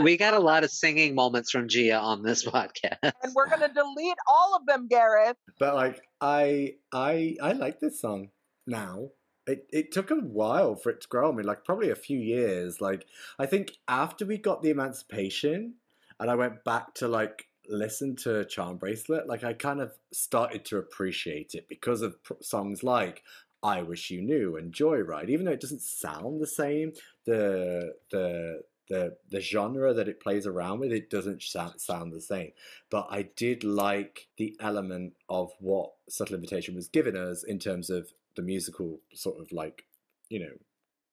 We 0.03 0.17
got 0.17 0.35
a 0.35 0.39
lot 0.41 0.65
of 0.65 0.71
singing 0.71 1.15
moments 1.15 1.51
from 1.51 1.69
Gia 1.69 1.99
on 1.99 2.23
this 2.23 2.45
podcast. 2.51 2.97
and 3.03 3.35
we're 3.35 3.49
gonna 3.49 3.69
delete 3.73 4.17
all 4.27 4.57
of 4.57 4.67
them, 4.67 4.89
Gareth. 4.89 5.37
but 5.59 5.75
like 5.75 6.01
I 6.21 6.75
I 6.93 7.37
I 7.43 7.53
like 7.53 7.81
this 7.81 8.01
song 8.01 8.31
now. 8.67 9.11
It 9.47 9.67
it 9.71 9.93
took 9.93 10.11
a 10.11 10.17
while 10.17 10.77
for 10.77 10.91
it 10.91 11.01
to 11.03 11.09
grow 11.09 11.29
on 11.29 11.37
me, 11.37 11.43
like 11.43 11.65
probably 11.65 11.91
a 11.91 11.97
few 11.97 12.19
years. 12.19 12.81
Like 12.81 13.07
I 13.39 13.47
think 13.47 13.73
after 13.89 14.25
we 14.25 14.39
got 14.39 14.63
the 14.63 14.71
emancipation 14.71 15.75
and 16.19 16.31
I 16.31 16.35
went 16.37 16.65
back 16.65 16.95
to 16.95 17.09
like 17.09 17.47
listen 17.71 18.17
to 18.17 18.45
Charmbracelet, 18.45 19.27
like 19.27 19.45
I 19.45 19.53
kind 19.53 19.81
of 19.81 19.93
started 20.13 20.65
to 20.67 20.79
appreciate 20.79 21.55
it 21.55 21.69
because 21.69 22.03
of 22.03 22.23
pr- 22.23 22.35
songs 22.41 22.83
like 22.83 23.23
I 23.63 23.83
Wish 23.83 24.11
You 24.11 24.23
Knew 24.23 24.57
and 24.57 24.73
Joyride. 24.73 25.29
Even 25.29 25.47
though 25.47 25.53
it 25.53 25.61
doesn't 25.61 25.83
sound 25.83 26.41
the 26.41 26.47
same, 26.47 26.93
the 27.25 27.95
the 28.11 28.63
the 28.89 29.17
the 29.31 29.41
genre 29.41 29.95
that 29.95 30.09
it 30.09 30.21
plays 30.21 30.47
around 30.47 30.81
with, 30.81 30.93
it 30.93 31.11
doesn't 31.11 31.43
sound, 31.43 31.81
sound 31.81 32.13
the 32.13 32.21
same 32.21 32.53
but 32.91 33.07
I 33.11 33.23
did 33.23 33.63
like 33.65 34.29
the 34.37 34.57
element 34.61 35.15
of 35.29 35.53
what 35.61 35.93
Subtle 36.09 36.35
Invitation 36.35 36.75
was 36.75 36.89
giving 36.89 37.17
us 37.17 37.45
in 37.45 37.59
terms 37.59 37.89
of 37.89 38.13
the 38.37 38.43
musical 38.43 38.99
sort 39.15 39.41
of 39.41 39.53
like, 39.53 39.85
you 40.29 40.41
know, 40.41 40.53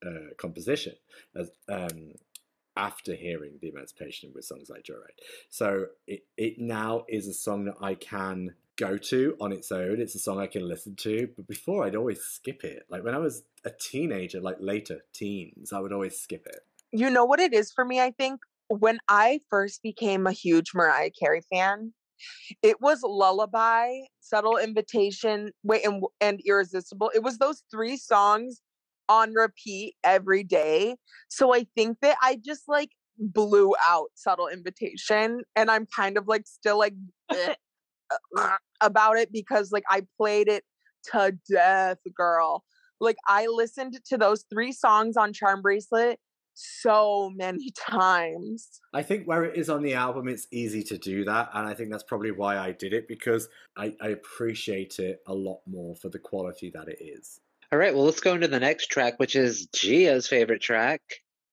uh, 0.05 0.33
composition 0.37 0.93
as 1.35 1.49
um, 1.69 2.13
after 2.77 3.15
hearing 3.15 3.53
the 3.61 3.69
Emancipation 3.69 4.31
with 4.33 4.45
songs 4.45 4.69
like 4.69 4.83
Joyride. 4.83 5.19
So 5.49 5.87
it, 6.05 6.25
it 6.37 6.59
now 6.59 7.05
is 7.09 7.27
a 7.27 7.33
song 7.33 7.65
that 7.65 7.75
I 7.81 7.95
can 7.95 8.53
go 8.77 8.97
to 8.97 9.35
on 9.41 9.51
its 9.51 9.71
own. 9.71 9.99
It's 9.99 10.15
a 10.15 10.19
song 10.19 10.39
I 10.39 10.47
can 10.47 10.67
listen 10.67 10.95
to, 10.97 11.27
but 11.35 11.47
before 11.47 11.83
I'd 11.83 11.95
always 11.95 12.21
skip 12.21 12.63
it. 12.63 12.85
Like 12.89 13.03
when 13.03 13.15
I 13.15 13.17
was 13.17 13.43
a 13.65 13.71
teenager, 13.71 14.39
like 14.39 14.57
later 14.59 15.03
teens, 15.13 15.73
I 15.73 15.79
would 15.79 15.91
always 15.91 16.17
skip 16.19 16.45
it. 16.45 16.59
You 16.91 17.09
know 17.09 17.25
what 17.25 17.39
it 17.39 17.53
is 17.53 17.71
for 17.71 17.83
me? 17.83 17.99
I 17.99 18.11
think 18.11 18.39
when 18.69 18.99
I 19.09 19.41
first 19.49 19.81
became 19.81 20.27
a 20.27 20.31
huge 20.31 20.73
Mariah 20.73 21.09
Carey 21.09 21.41
fan, 21.51 21.93
it 22.61 22.81
was 22.81 23.01
Lullaby, 23.03 24.01
Subtle 24.19 24.57
Invitation, 24.57 25.51
Wait, 25.63 25.85
and, 25.85 26.03
and 26.21 26.41
Irresistible. 26.45 27.11
It 27.13 27.23
was 27.23 27.37
those 27.37 27.63
three 27.71 27.97
songs 27.97 28.61
on 29.09 29.33
repeat 29.33 29.95
every 30.03 30.43
day. 30.43 30.95
So 31.29 31.53
I 31.53 31.65
think 31.75 31.97
that 32.01 32.17
I 32.21 32.39
just 32.43 32.63
like 32.67 32.89
blew 33.17 33.73
out 33.85 34.07
Subtle 34.15 34.47
Invitation, 34.47 35.41
and 35.55 35.71
I'm 35.71 35.87
kind 35.95 36.17
of 36.17 36.27
like 36.27 36.45
still 36.45 36.77
like 36.77 36.93
eh, 37.31 37.53
uh, 38.37 38.57
about 38.81 39.17
it 39.17 39.31
because 39.31 39.71
like 39.71 39.83
I 39.89 40.03
played 40.17 40.47
it 40.47 40.63
to 41.11 41.37
death, 41.49 41.97
girl. 42.15 42.63
Like 42.99 43.17
I 43.27 43.47
listened 43.47 43.99
to 44.09 44.17
those 44.17 44.45
three 44.51 44.71
songs 44.71 45.17
on 45.17 45.31
Charmbracelet 45.33 46.15
so 46.53 47.31
many 47.35 47.71
times. 47.77 48.81
I 48.93 49.03
think 49.03 49.27
where 49.27 49.43
it 49.43 49.57
is 49.57 49.69
on 49.69 49.83
the 49.83 49.93
album, 49.93 50.27
it's 50.27 50.47
easy 50.51 50.83
to 50.83 50.97
do 50.97 51.23
that, 51.25 51.49
and 51.53 51.67
I 51.67 51.73
think 51.73 51.91
that's 51.91 52.03
probably 52.03 52.31
why 52.31 52.57
I 52.57 52.71
did 52.71 52.93
it 52.93 53.07
because 53.07 53.47
I, 53.75 53.95
I 54.01 54.09
appreciate 54.09 54.99
it 54.99 55.21
a 55.27 55.33
lot 55.33 55.61
more 55.67 55.95
for 55.95 56.09
the 56.09 56.19
quality 56.19 56.71
that 56.73 56.87
it 56.87 57.01
is. 57.01 57.39
All 57.71 57.79
right, 57.79 57.93
well, 57.93 58.05
let's 58.05 58.21
go 58.21 58.33
into 58.33 58.47
the 58.47 58.59
next 58.59 58.87
track, 58.87 59.19
which 59.19 59.35
is 59.35 59.67
Gia's 59.75 60.27
favorite 60.27 60.61
track. 60.61 61.01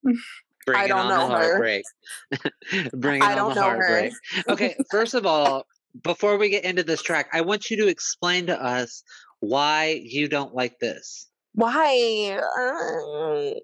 Bringing 0.67 0.89
don't 0.89 0.99
on 1.01 1.09
know 1.09 1.29
the 1.29 1.35
her. 1.35 1.47
heartbreak. 1.49 1.85
Bringing 2.95 3.23
I 3.23 3.33
on 3.33 3.37
don't 3.37 3.55
the 3.55 3.61
know 3.61 3.69
her. 3.69 3.77
heartbreak. 3.77 4.13
Okay, 4.49 4.77
first 4.91 5.15
of 5.15 5.27
all, 5.27 5.67
before 6.03 6.39
we 6.39 6.49
get 6.49 6.65
into 6.65 6.83
this 6.83 7.03
track, 7.03 7.29
I 7.33 7.43
want 7.43 7.71
you 7.71 7.77
to 7.79 7.89
explain 7.89 8.47
to 8.47 8.63
us 8.63 9.03
why 9.41 10.01
you 10.03 10.29
don't 10.29 10.55
like 10.55 10.79
this. 10.79 11.29
Why? 11.55 12.41
Uh, 12.59 13.55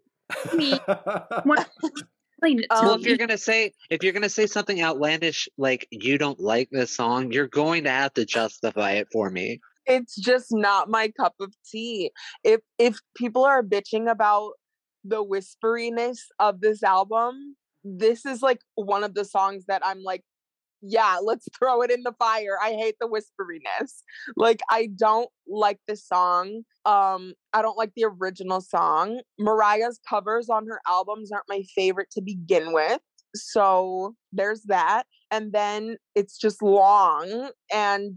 Me. 0.57 0.73
What- 1.45 1.69
Explain 2.43 2.61
it 2.61 2.69
to 2.75 2.83
well, 2.87 2.95
if 2.95 3.03
you're 3.03 3.19
gonna 3.19 3.37
say 3.37 3.73
if 3.91 4.03
you're 4.03 4.15
gonna 4.15 4.31
say 4.31 4.47
something 4.47 4.81
outlandish 4.81 5.47
like 5.59 5.87
you 5.91 6.17
don't 6.17 6.41
like 6.41 6.71
this 6.71 6.91
song, 6.97 7.33
you're 7.33 7.47
going 7.49 7.85
to 7.85 7.91
have 7.91 8.15
to 8.15 8.25
justify 8.25 8.93
it 8.93 9.09
for 9.13 9.29
me. 9.29 9.61
It's 9.87 10.17
just 10.17 10.49
not 10.51 10.89
my 10.89 11.09
cup 11.09 11.35
of 11.41 11.55
tea. 11.71 12.11
If 12.45 12.61
if 12.79 12.99
people 13.17 13.45
are 13.45 13.63
bitching 13.63 14.11
about 14.11 14.53
the 15.05 15.25
whisperiness 15.25 16.19
of 16.39 16.61
this 16.61 16.83
album, 16.83 17.57
this 17.85 18.27
is 18.27 18.43
like 18.43 18.61
one 18.75 19.05
of 19.05 19.15
the 19.15 19.25
songs 19.25 19.65
that 19.67 19.83
I'm 19.85 20.03
like, 20.03 20.23
yeah, 20.83 21.19
let's 21.23 21.47
throw 21.59 21.83
it 21.83 21.91
in 21.91 22.03
the 22.03 22.15
fire. 22.19 22.57
I 22.63 22.73
hate 22.73 22.97
the 23.01 23.09
whisperiness. 23.09 24.03
Like 24.37 24.61
I 24.71 24.89
don't 24.95 25.31
like 25.49 25.79
this 25.89 26.07
song. 26.07 26.63
Um 26.85 27.35
I 27.53 27.63
don't 27.63 27.79
like 27.79 27.93
the 27.97 28.07
original 28.21 28.61
song. 28.61 29.21
Mariah's 29.39 30.01
covers 30.09 30.49
on 30.49 30.67
her 30.67 30.81
albums 30.89 31.31
aren't 31.33 31.45
my 31.49 31.63
favorite 31.75 32.11
to 32.13 32.23
begin 32.23 32.73
with. 32.73 33.01
So 33.35 34.15
there's 34.33 34.63
that. 34.65 35.05
And 35.31 35.53
then 35.53 35.97
it's 36.15 36.37
just 36.37 36.63
long 36.63 37.51
and 37.73 38.17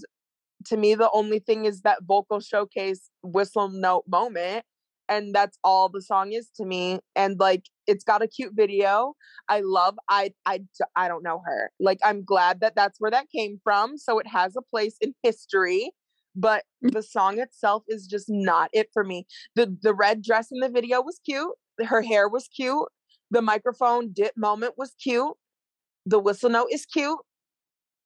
to 0.65 0.77
me 0.77 0.95
the 0.95 1.10
only 1.14 1.40
thing 1.40 1.65
is 1.65 1.81
that 1.81 2.03
vocal 2.03 2.40
showcase 2.40 3.10
whistle 3.22 3.69
note 3.69 4.03
moment 4.07 4.65
and 5.10 5.34
that's 5.34 5.57
all 5.64 5.90
the 5.90 6.02
song 6.02 6.31
is 6.31 6.49
to 6.56 6.65
me 6.65 6.99
and 7.15 7.40
like 7.40 7.65
it's 7.85 8.06
got 8.06 8.22
a 8.22 8.27
cute 8.27 8.53
video. 8.56 9.14
I 9.49 9.60
love 9.60 9.98
I, 10.10 10.34
I, 10.45 10.61
I 10.95 11.10
don't 11.10 11.23
know 11.23 11.41
her. 11.45 11.72
Like 11.80 11.99
i'm 12.03 12.23
glad 12.23 12.61
that 12.61 12.76
that's 12.76 12.99
where 12.99 13.11
that 13.11 13.27
came 13.35 13.60
from 13.64 13.98
so 13.98 14.19
it 14.19 14.27
has 14.27 14.56
a 14.56 14.61
place 14.61 14.95
in 15.02 15.14
history 15.23 15.91
but 16.35 16.64
mm. 16.84 16.91
the 16.91 17.03
song 17.03 17.40
itself 17.40 17.84
is 17.88 18.07
just 18.07 18.26
not 18.27 18.69
it 18.73 18.90
for 18.94 19.03
me. 19.03 19.26
The 19.56 19.76
the 19.81 19.94
red 19.94 20.23
dress 20.23 20.48
in 20.52 20.60
the 20.60 20.69
video 20.69 21.02
was 21.02 21.19
cute 21.23 21.53
her 21.85 22.02
hair 22.02 22.27
was 22.30 22.48
cute 22.48 22.88
the 23.31 23.41
microphone 23.41 24.11
dip 24.14 24.34
moment 24.38 24.76
was 24.77 24.94
cute 25.02 25.34
the 26.06 26.19
whistle 26.19 26.49
note 26.49 26.68
is 26.72 26.85
cute 26.85 27.19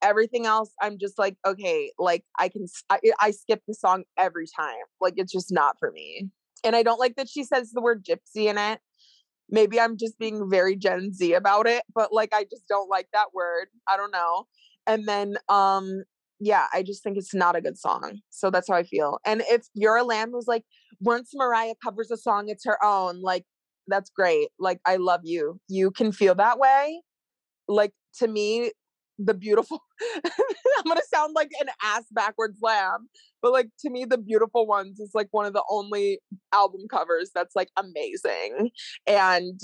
everything 0.01 0.45
else 0.45 0.71
i'm 0.81 0.97
just 0.97 1.17
like 1.17 1.35
okay 1.45 1.91
like 1.97 2.23
i 2.39 2.47
can 2.49 2.65
I, 2.89 2.99
I 3.19 3.31
skip 3.31 3.61
the 3.67 3.73
song 3.73 4.03
every 4.17 4.45
time 4.55 4.75
like 5.01 5.15
it's 5.17 5.31
just 5.31 5.51
not 5.51 5.75
for 5.79 5.91
me. 5.91 6.29
And 6.63 6.75
i 6.75 6.83
don't 6.83 6.99
like 6.99 7.15
that 7.15 7.29
she 7.29 7.43
says 7.43 7.71
the 7.71 7.81
word 7.81 8.05
gypsy 8.05 8.45
in 8.45 8.57
it. 8.57 8.79
Maybe 9.49 9.79
i'm 9.79 9.97
just 9.97 10.19
being 10.19 10.49
very 10.49 10.75
gen 10.75 11.13
z 11.13 11.33
about 11.33 11.67
it 11.67 11.83
but 11.93 12.13
like 12.13 12.33
i 12.33 12.43
just 12.43 12.67
don't 12.67 12.89
like 12.89 13.07
that 13.13 13.33
word 13.33 13.67
i 13.87 13.97
don't 13.97 14.11
know. 14.11 14.45
And 14.85 15.07
then 15.07 15.37
um 15.49 16.03
yeah 16.39 16.67
i 16.73 16.83
just 16.83 17.03
think 17.03 17.17
it's 17.17 17.33
not 17.33 17.55
a 17.55 17.61
good 17.61 17.77
song 17.77 18.19
so 18.29 18.49
that's 18.49 18.67
how 18.69 18.75
i 18.75 18.83
feel. 18.83 19.19
And 19.25 19.41
if 19.47 19.67
you're 19.73 19.97
a 19.97 20.03
lamb 20.03 20.31
was 20.31 20.47
like 20.47 20.63
once 20.99 21.31
mariah 21.33 21.75
covers 21.83 22.11
a 22.11 22.17
song 22.17 22.49
it's 22.49 22.65
her 22.65 22.83
own 22.83 23.21
like 23.21 23.45
that's 23.87 24.09
great 24.09 24.49
like 24.59 24.79
i 24.85 24.97
love 24.97 25.21
you. 25.23 25.59
You 25.67 25.91
can 25.91 26.11
feel 26.11 26.35
that 26.35 26.59
way. 26.59 27.01
Like 27.67 27.93
to 28.19 28.27
me 28.27 28.71
the 29.19 29.33
beautiful 29.33 29.81
i'm 30.25 30.83
gonna 30.87 31.01
sound 31.13 31.33
like 31.35 31.49
an 31.59 31.67
ass 31.83 32.03
backwards 32.11 32.59
lamb 32.61 33.07
but 33.41 33.51
like 33.51 33.69
to 33.79 33.89
me 33.89 34.05
the 34.05 34.17
beautiful 34.17 34.67
ones 34.67 34.99
is 34.99 35.11
like 35.13 35.27
one 35.31 35.45
of 35.45 35.53
the 35.53 35.63
only 35.69 36.19
album 36.53 36.81
covers 36.89 37.31
that's 37.33 37.55
like 37.55 37.69
amazing 37.77 38.69
and 39.07 39.59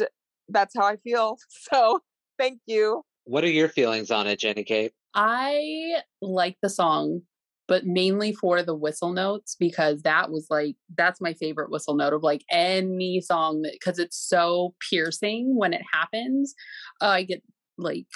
that's 0.50 0.74
how 0.76 0.84
i 0.86 0.96
feel 0.98 1.38
so 1.50 2.00
thank 2.40 2.60
you 2.66 3.04
What 3.26 3.44
are 3.44 3.50
your 3.50 3.70
feelings 3.70 4.12
on 4.12 4.28
it, 4.28 4.40
Jenny 4.40 4.64
Kate? 4.64 4.92
I 5.16 6.02
like 6.22 6.58
the 6.62 6.70
song, 6.70 7.22
but 7.68 7.86
mainly 7.86 8.34
for 8.34 8.64
the 8.64 8.76
whistle 8.76 9.14
notes 9.14 9.56
because 9.58 10.02
that 10.02 10.32
was 10.32 10.48
like 10.50 10.76
that's 10.98 11.22
my 11.22 11.34
favorite 11.34 11.70
whistle 11.72 11.96
note 11.96 12.14
of 12.14 12.24
like 12.24 12.44
any 12.52 13.22
song 13.22 13.64
because 13.72 14.00
it's 14.00 14.18
so 14.18 14.74
piercing 14.90 15.56
when 15.56 15.72
it 15.74 15.84
happens. 15.94 16.54
Uh, 17.02 17.08
I 17.08 17.24
get 17.24 17.42
like 17.78 18.08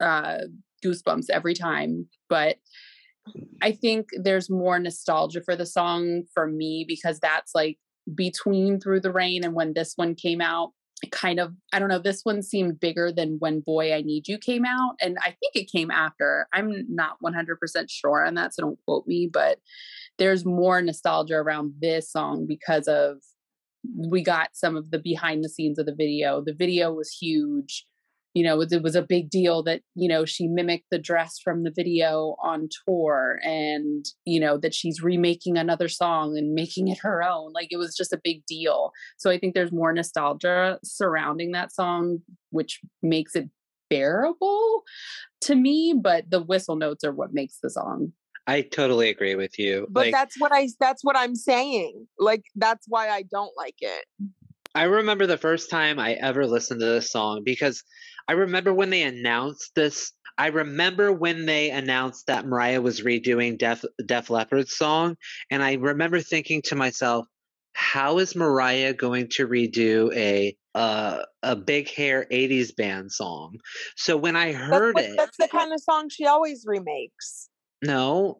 uh 0.00 0.42
goosebumps 0.84 1.30
every 1.30 1.54
time, 1.54 2.08
but 2.28 2.56
I 3.60 3.72
think 3.72 4.08
there's 4.14 4.50
more 4.50 4.78
nostalgia 4.78 5.42
for 5.42 5.56
the 5.56 5.66
song 5.66 6.24
for 6.34 6.46
me 6.46 6.84
because 6.86 7.20
that's 7.20 7.54
like 7.54 7.78
between 8.14 8.80
Through 8.80 9.00
the 9.00 9.12
Rain 9.12 9.44
and 9.44 9.54
when 9.54 9.74
this 9.74 9.92
one 9.96 10.14
came 10.14 10.40
out. 10.40 10.72
Kind 11.10 11.40
of, 11.40 11.52
I 11.72 11.80
don't 11.80 11.88
know, 11.88 11.98
this 11.98 12.20
one 12.22 12.42
seemed 12.42 12.78
bigger 12.78 13.10
than 13.10 13.36
when 13.40 13.60
Boy 13.60 13.92
I 13.92 14.02
Need 14.02 14.28
You 14.28 14.38
came 14.38 14.64
out. 14.64 14.94
And 15.00 15.18
I 15.20 15.30
think 15.30 15.54
it 15.54 15.70
came 15.70 15.90
after. 15.90 16.46
I'm 16.52 16.84
not 16.88 17.16
100% 17.24 17.56
sure 17.88 18.24
on 18.24 18.34
that, 18.34 18.54
so 18.54 18.62
don't 18.62 18.78
quote 18.86 19.06
me, 19.06 19.28
but 19.32 19.58
there's 20.18 20.44
more 20.44 20.80
nostalgia 20.80 21.34
around 21.34 21.74
this 21.80 22.10
song 22.10 22.46
because 22.46 22.86
of 22.86 23.16
we 23.96 24.22
got 24.22 24.50
some 24.52 24.76
of 24.76 24.92
the 24.92 24.98
behind 24.98 25.42
the 25.42 25.48
scenes 25.48 25.78
of 25.78 25.86
the 25.86 25.94
video. 25.94 26.40
The 26.44 26.54
video 26.54 26.92
was 26.92 27.10
huge 27.10 27.84
you 28.34 28.42
know, 28.44 28.60
it 28.60 28.82
was 28.82 28.94
a 28.94 29.02
big 29.02 29.28
deal 29.28 29.62
that, 29.64 29.82
you 29.94 30.08
know, 30.08 30.24
she 30.24 30.48
mimicked 30.48 30.86
the 30.90 30.98
dress 30.98 31.38
from 31.42 31.64
the 31.64 31.72
video 31.74 32.36
on 32.42 32.68
tour 32.86 33.38
and, 33.44 34.06
you 34.24 34.40
know, 34.40 34.56
that 34.58 34.74
she's 34.74 35.02
remaking 35.02 35.58
another 35.58 35.88
song 35.88 36.38
and 36.38 36.54
making 36.54 36.88
it 36.88 36.98
her 37.02 37.22
own. 37.22 37.52
Like 37.52 37.68
it 37.70 37.76
was 37.76 37.94
just 37.94 38.12
a 38.12 38.20
big 38.22 38.44
deal. 38.46 38.92
So 39.18 39.30
I 39.30 39.38
think 39.38 39.54
there's 39.54 39.72
more 39.72 39.92
nostalgia 39.92 40.78
surrounding 40.82 41.52
that 41.52 41.72
song, 41.74 42.20
which 42.50 42.80
makes 43.02 43.36
it 43.36 43.50
bearable 43.90 44.82
to 45.42 45.54
me, 45.54 45.94
but 46.00 46.30
the 46.30 46.42
whistle 46.42 46.76
notes 46.76 47.04
are 47.04 47.12
what 47.12 47.34
makes 47.34 47.58
the 47.62 47.68
song. 47.68 48.12
I 48.46 48.62
totally 48.62 49.08
agree 49.08 49.34
with 49.34 49.58
you. 49.58 49.86
but 49.90 50.06
like, 50.06 50.12
that's 50.12 50.40
what 50.40 50.52
i 50.52 50.68
that's 50.80 51.04
what 51.04 51.16
i'm 51.16 51.36
saying 51.36 52.08
like 52.18 52.42
that's 52.56 52.86
why 52.88 53.08
i 53.08 53.22
don't 53.22 53.52
like 53.56 53.76
it 53.78 54.04
I 54.74 54.84
remember 54.84 55.26
the 55.26 55.36
first 55.38 55.70
time 55.70 55.98
I 55.98 56.12
ever 56.14 56.46
listened 56.46 56.80
to 56.80 56.86
this 56.86 57.10
song 57.10 57.42
because 57.44 57.82
I 58.28 58.32
remember 58.32 58.72
when 58.72 58.90
they 58.90 59.02
announced 59.02 59.72
this. 59.74 60.12
I 60.38 60.46
remember 60.48 61.12
when 61.12 61.44
they 61.44 61.70
announced 61.70 62.26
that 62.28 62.46
Mariah 62.46 62.80
was 62.80 63.02
redoing 63.02 63.58
Def, 63.58 63.84
Def 64.04 64.30
Leppard's 64.30 64.74
song, 64.76 65.16
and 65.50 65.62
I 65.62 65.74
remember 65.74 66.20
thinking 66.20 66.62
to 66.62 66.74
myself, 66.74 67.26
"How 67.74 68.18
is 68.18 68.34
Mariah 68.34 68.94
going 68.94 69.28
to 69.32 69.46
redo 69.46 70.10
a 70.16 70.56
uh, 70.74 71.24
a 71.42 71.54
big 71.54 71.90
hair 71.90 72.26
'80s 72.30 72.74
band 72.74 73.12
song?" 73.12 73.58
So 73.96 74.16
when 74.16 74.36
I 74.36 74.52
that's, 74.52 74.64
heard 74.64 74.94
what- 74.94 75.04
it, 75.04 75.16
that's 75.18 75.36
the 75.36 75.48
kind 75.48 75.72
of 75.72 75.80
song 75.80 76.08
she 76.08 76.24
always 76.26 76.64
remakes 76.66 77.50
no, 77.82 78.38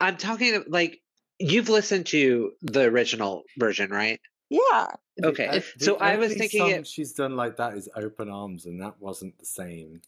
I'm 0.00 0.16
talking 0.16 0.64
like 0.68 1.00
you've 1.38 1.68
listened 1.68 2.06
to 2.06 2.52
the 2.62 2.82
original 2.82 3.42
version, 3.58 3.90
right? 3.90 4.20
Yeah 4.54 4.86
The- 5.16 5.28
Okay, 5.28 5.46
uh, 5.46 5.60
so 5.78 5.96
I 5.96 6.16
was 6.16 6.34
thinking 6.34 6.60
song 6.60 6.70
it- 6.70 6.86
she's 6.86 7.12
done 7.12 7.36
like 7.36 7.56
that 7.56 7.76
is 7.76 7.88
"Open 7.96 8.28
Arms," 8.30 8.66
and 8.66 8.80
that 8.80 9.00
wasn't 9.00 9.38
the 9.38 9.46
same. 9.46 10.00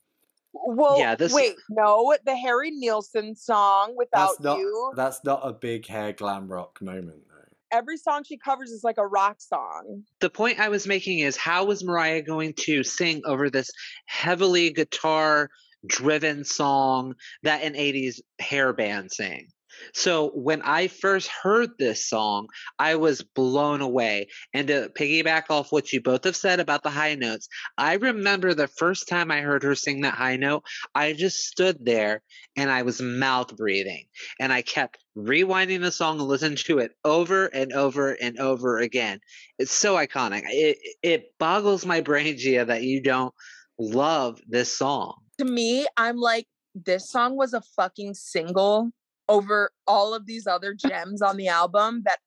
well 0.52 0.98
Yeah, 0.98 1.14
this- 1.14 1.32
wait 1.34 1.54
no 1.68 2.14
the 2.24 2.34
harry 2.36 2.70
nilsson 2.70 3.34
song 3.36 3.94
without 3.96 4.28
That's 4.30 4.40
not. 4.40 4.58
you 4.58 4.92
That's 4.96 5.22
not 5.24 5.40
a 5.42 5.52
big 5.52 5.86
hair 5.86 6.12
glam 6.12 6.48
rock 6.48 6.80
moment, 6.80 7.22
though. 7.28 7.76
every 7.76 7.96
song 7.98 8.24
she 8.24 8.36
covers 8.38 8.70
is 8.70 8.82
like 8.84 8.96
a 8.98 9.06
rock 9.06 9.40
song 9.40 10.04
the 10.20 10.30
point 10.30 10.58
I 10.60 10.68
was 10.70 10.86
making 10.86 11.18
is 11.20 11.36
how 11.36 11.64
was 11.66 11.84
Mariah 11.84 12.22
going 12.22 12.54
to 12.66 12.82
sing 12.82 13.20
over 13.26 13.50
this 13.50 13.70
heavily 14.06 14.70
guitar 14.70 15.50
driven 15.86 16.42
song 16.44 17.14
that 17.42 17.62
an 17.62 17.74
80s 17.74 18.20
hair 18.40 18.72
band 18.72 19.12
sang? 19.12 19.48
So 19.92 20.30
when 20.34 20.62
I 20.62 20.88
first 20.88 21.28
heard 21.28 21.70
this 21.78 22.04
song, 22.08 22.48
I 22.78 22.96
was 22.96 23.22
blown 23.22 23.80
away. 23.80 24.28
And 24.52 24.68
to 24.68 24.90
piggyback 24.98 25.44
off 25.50 25.72
what 25.72 25.92
you 25.92 26.00
both 26.00 26.24
have 26.24 26.36
said 26.36 26.60
about 26.60 26.82
the 26.82 26.90
high 26.90 27.14
notes, 27.14 27.48
I 27.78 27.94
remember 27.94 28.54
the 28.54 28.68
first 28.68 29.08
time 29.08 29.30
I 29.30 29.40
heard 29.40 29.62
her 29.62 29.74
sing 29.74 30.02
that 30.02 30.14
high 30.14 30.36
note, 30.36 30.64
I 30.94 31.12
just 31.12 31.38
stood 31.46 31.84
there 31.84 32.22
and 32.56 32.70
I 32.70 32.82
was 32.82 33.00
mouth 33.00 33.56
breathing. 33.56 34.06
And 34.40 34.52
I 34.52 34.62
kept 34.62 34.98
rewinding 35.16 35.80
the 35.80 35.92
song 35.92 36.18
and 36.20 36.28
listening 36.28 36.56
to 36.56 36.78
it 36.78 36.92
over 37.04 37.46
and 37.46 37.72
over 37.72 38.12
and 38.12 38.38
over 38.38 38.78
again. 38.78 39.20
It's 39.58 39.72
so 39.72 39.96
iconic. 39.96 40.42
It 40.46 40.78
it 41.02 41.24
boggles 41.38 41.86
my 41.86 42.00
brain, 42.02 42.36
Gia, 42.36 42.64
that 42.66 42.82
you 42.82 43.02
don't 43.02 43.32
love 43.78 44.40
this 44.48 44.76
song. 44.76 45.14
to 45.38 45.44
me 45.44 45.86
i'm 45.98 46.16
like 46.16 46.46
this 46.74 47.10
song 47.10 47.36
was 47.36 47.52
a 47.52 47.60
fucking 47.76 48.14
single 48.14 48.90
over 49.28 49.70
all 49.86 50.14
of 50.14 50.26
these 50.26 50.46
other 50.46 50.74
gems 50.74 51.22
on 51.22 51.36
the 51.36 51.48
album 51.48 52.02
that 52.04 52.18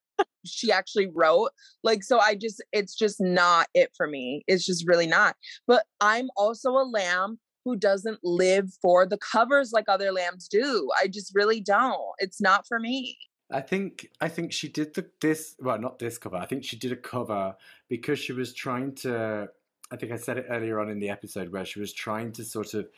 she 0.44 0.72
actually 0.72 1.06
wrote 1.06 1.50
like 1.82 2.02
so 2.02 2.18
i 2.18 2.34
just 2.34 2.62
it's 2.72 2.94
just 2.94 3.20
not 3.20 3.68
it 3.74 3.90
for 3.96 4.06
me 4.06 4.42
it's 4.46 4.64
just 4.64 4.86
really 4.86 5.06
not 5.06 5.36
but 5.66 5.84
i'm 6.00 6.28
also 6.36 6.70
a 6.70 6.84
lamb 6.84 7.38
who 7.64 7.76
doesn't 7.76 8.18
live 8.22 8.70
for 8.80 9.06
the 9.06 9.18
covers 9.18 9.70
like 9.72 9.84
other 9.88 10.12
lambs 10.12 10.48
do 10.48 10.88
i 11.00 11.06
just 11.06 11.32
really 11.34 11.60
don't 11.60 12.14
it's 12.18 12.40
not 12.40 12.66
for 12.66 12.78
me 12.78 13.16
I 13.52 13.60
think 13.60 14.10
I 14.20 14.28
think 14.28 14.52
she 14.52 14.68
did 14.68 14.94
the 14.94 15.06
this 15.20 15.56
well 15.58 15.78
not 15.78 15.98
this 15.98 16.18
cover. 16.18 16.36
I 16.36 16.46
think 16.46 16.64
she 16.64 16.76
did 16.76 16.92
a 16.92 16.96
cover 16.96 17.56
because 17.88 18.18
she 18.18 18.32
was 18.32 18.52
trying 18.52 18.94
to. 18.96 19.48
I 19.90 19.96
think 19.96 20.12
I 20.12 20.16
said 20.16 20.38
it 20.38 20.46
earlier 20.48 20.78
on 20.78 20.88
in 20.88 21.00
the 21.00 21.10
episode 21.10 21.50
where 21.50 21.64
she 21.64 21.80
was 21.80 21.92
trying 21.92 22.30
to 22.32 22.44
sort 22.44 22.74
of 22.74 22.88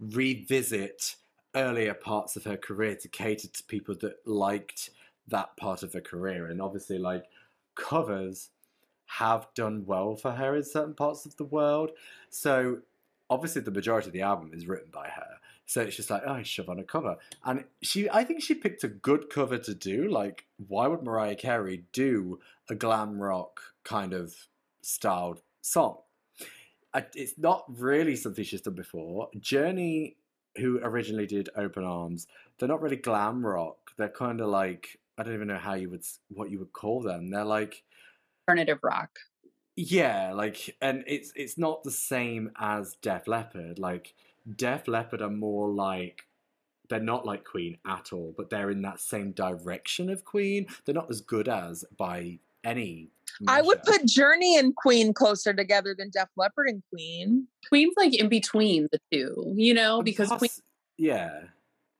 revisit 0.00 1.14
earlier 1.54 1.94
parts 1.94 2.36
of 2.36 2.44
her 2.44 2.56
career 2.56 2.96
to 2.96 3.08
cater 3.08 3.48
to 3.48 3.64
people 3.64 3.94
that 4.00 4.26
liked 4.26 4.90
that 5.28 5.56
part 5.56 5.82
of 5.82 5.92
her 5.92 6.00
career, 6.00 6.46
and 6.46 6.60
obviously 6.60 6.98
like 6.98 7.24
covers 7.74 8.50
have 9.06 9.48
done 9.54 9.84
well 9.86 10.14
for 10.14 10.32
her 10.32 10.54
in 10.54 10.64
certain 10.64 10.94
parts 10.94 11.26
of 11.26 11.36
the 11.36 11.44
world. 11.44 11.90
So 12.28 12.78
obviously 13.28 13.62
the 13.62 13.70
majority 13.70 14.08
of 14.08 14.12
the 14.12 14.22
album 14.22 14.50
is 14.52 14.68
written 14.68 14.90
by 14.92 15.08
her. 15.08 15.36
So 15.66 15.82
it's 15.82 15.96
just 15.96 16.10
like, 16.10 16.22
oh, 16.26 16.42
shove 16.42 16.68
on 16.68 16.80
a 16.80 16.84
cover. 16.84 17.16
And 17.44 17.64
she 17.80 18.10
I 18.10 18.24
think 18.24 18.42
she 18.42 18.54
picked 18.54 18.82
a 18.84 18.88
good 18.88 19.30
cover 19.30 19.58
to 19.58 19.74
do. 19.74 20.08
Like, 20.08 20.46
why 20.68 20.86
would 20.88 21.02
Mariah 21.02 21.36
Carey 21.36 21.84
do 21.92 22.40
a 22.68 22.74
glam 22.74 23.20
rock 23.20 23.60
kind 23.84 24.12
of 24.12 24.34
styled 24.82 25.42
song? 25.60 25.98
I, 26.92 27.06
it's 27.14 27.38
not 27.38 27.64
really 27.68 28.16
something 28.16 28.44
she's 28.44 28.62
done 28.62 28.74
before. 28.74 29.28
Journey, 29.38 30.16
who 30.56 30.80
originally 30.82 31.26
did 31.26 31.48
Open 31.56 31.84
Arms, 31.84 32.26
they're 32.58 32.68
not 32.68 32.82
really 32.82 32.96
glam 32.96 33.44
rock. 33.44 33.76
They're 33.96 34.08
kind 34.08 34.40
of 34.40 34.48
like 34.48 34.98
I 35.18 35.22
don't 35.22 35.34
even 35.34 35.48
know 35.48 35.58
how 35.58 35.74
you 35.74 35.90
would 35.90 36.04
what 36.28 36.50
you 36.50 36.58
would 36.58 36.72
call 36.72 37.02
them. 37.02 37.30
They're 37.30 37.44
like 37.44 37.82
Alternative 38.48 38.78
rock. 38.82 39.18
yeah, 39.76 40.32
like, 40.32 40.76
and 40.80 41.04
it's 41.06 41.32
it's 41.36 41.56
not 41.58 41.82
the 41.84 41.90
same 41.90 42.50
as 42.58 42.96
Def 43.02 43.28
Leppard. 43.28 43.78
Like, 43.78 44.14
Def 44.56 44.88
Leppard 44.88 45.22
are 45.22 45.30
more 45.30 45.68
like 45.68 46.26
they're 46.88 47.00
not 47.00 47.24
like 47.24 47.44
Queen 47.44 47.78
at 47.86 48.12
all, 48.12 48.34
but 48.36 48.50
they're 48.50 48.70
in 48.70 48.82
that 48.82 49.00
same 49.00 49.30
direction 49.32 50.10
of 50.10 50.24
Queen. 50.24 50.66
They're 50.84 50.94
not 50.94 51.10
as 51.10 51.20
good 51.20 51.48
as 51.48 51.84
by 51.96 52.40
any. 52.64 53.10
i 53.48 53.62
would 53.62 53.82
put 53.82 54.06
journey 54.06 54.58
and 54.58 54.74
queen 54.76 55.12
closer 55.12 55.52
together 55.52 55.94
than 55.96 56.10
def 56.10 56.28
leppard 56.36 56.68
and 56.68 56.82
queen 56.92 57.46
Queen's 57.70 57.94
like 57.96 58.14
in 58.14 58.28
between 58.28 58.88
the 58.90 59.00
two, 59.12 59.54
you 59.56 59.72
know, 59.72 60.02
because 60.02 60.28
Poss- 60.28 60.38
Queen 60.38 60.50
yeah, 60.98 61.42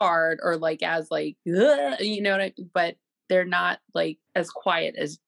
hard 0.01 0.41
or 0.43 0.57
like 0.57 0.83
as 0.83 1.11
like 1.11 1.37
you 1.45 2.21
know 2.21 2.33
what 2.33 2.41
I 2.41 2.53
but 2.75 2.97
they're 3.29 3.45
not 3.45 3.79
like 3.95 4.19
as 4.35 4.51
quiet 4.51 4.97
as 4.97 5.19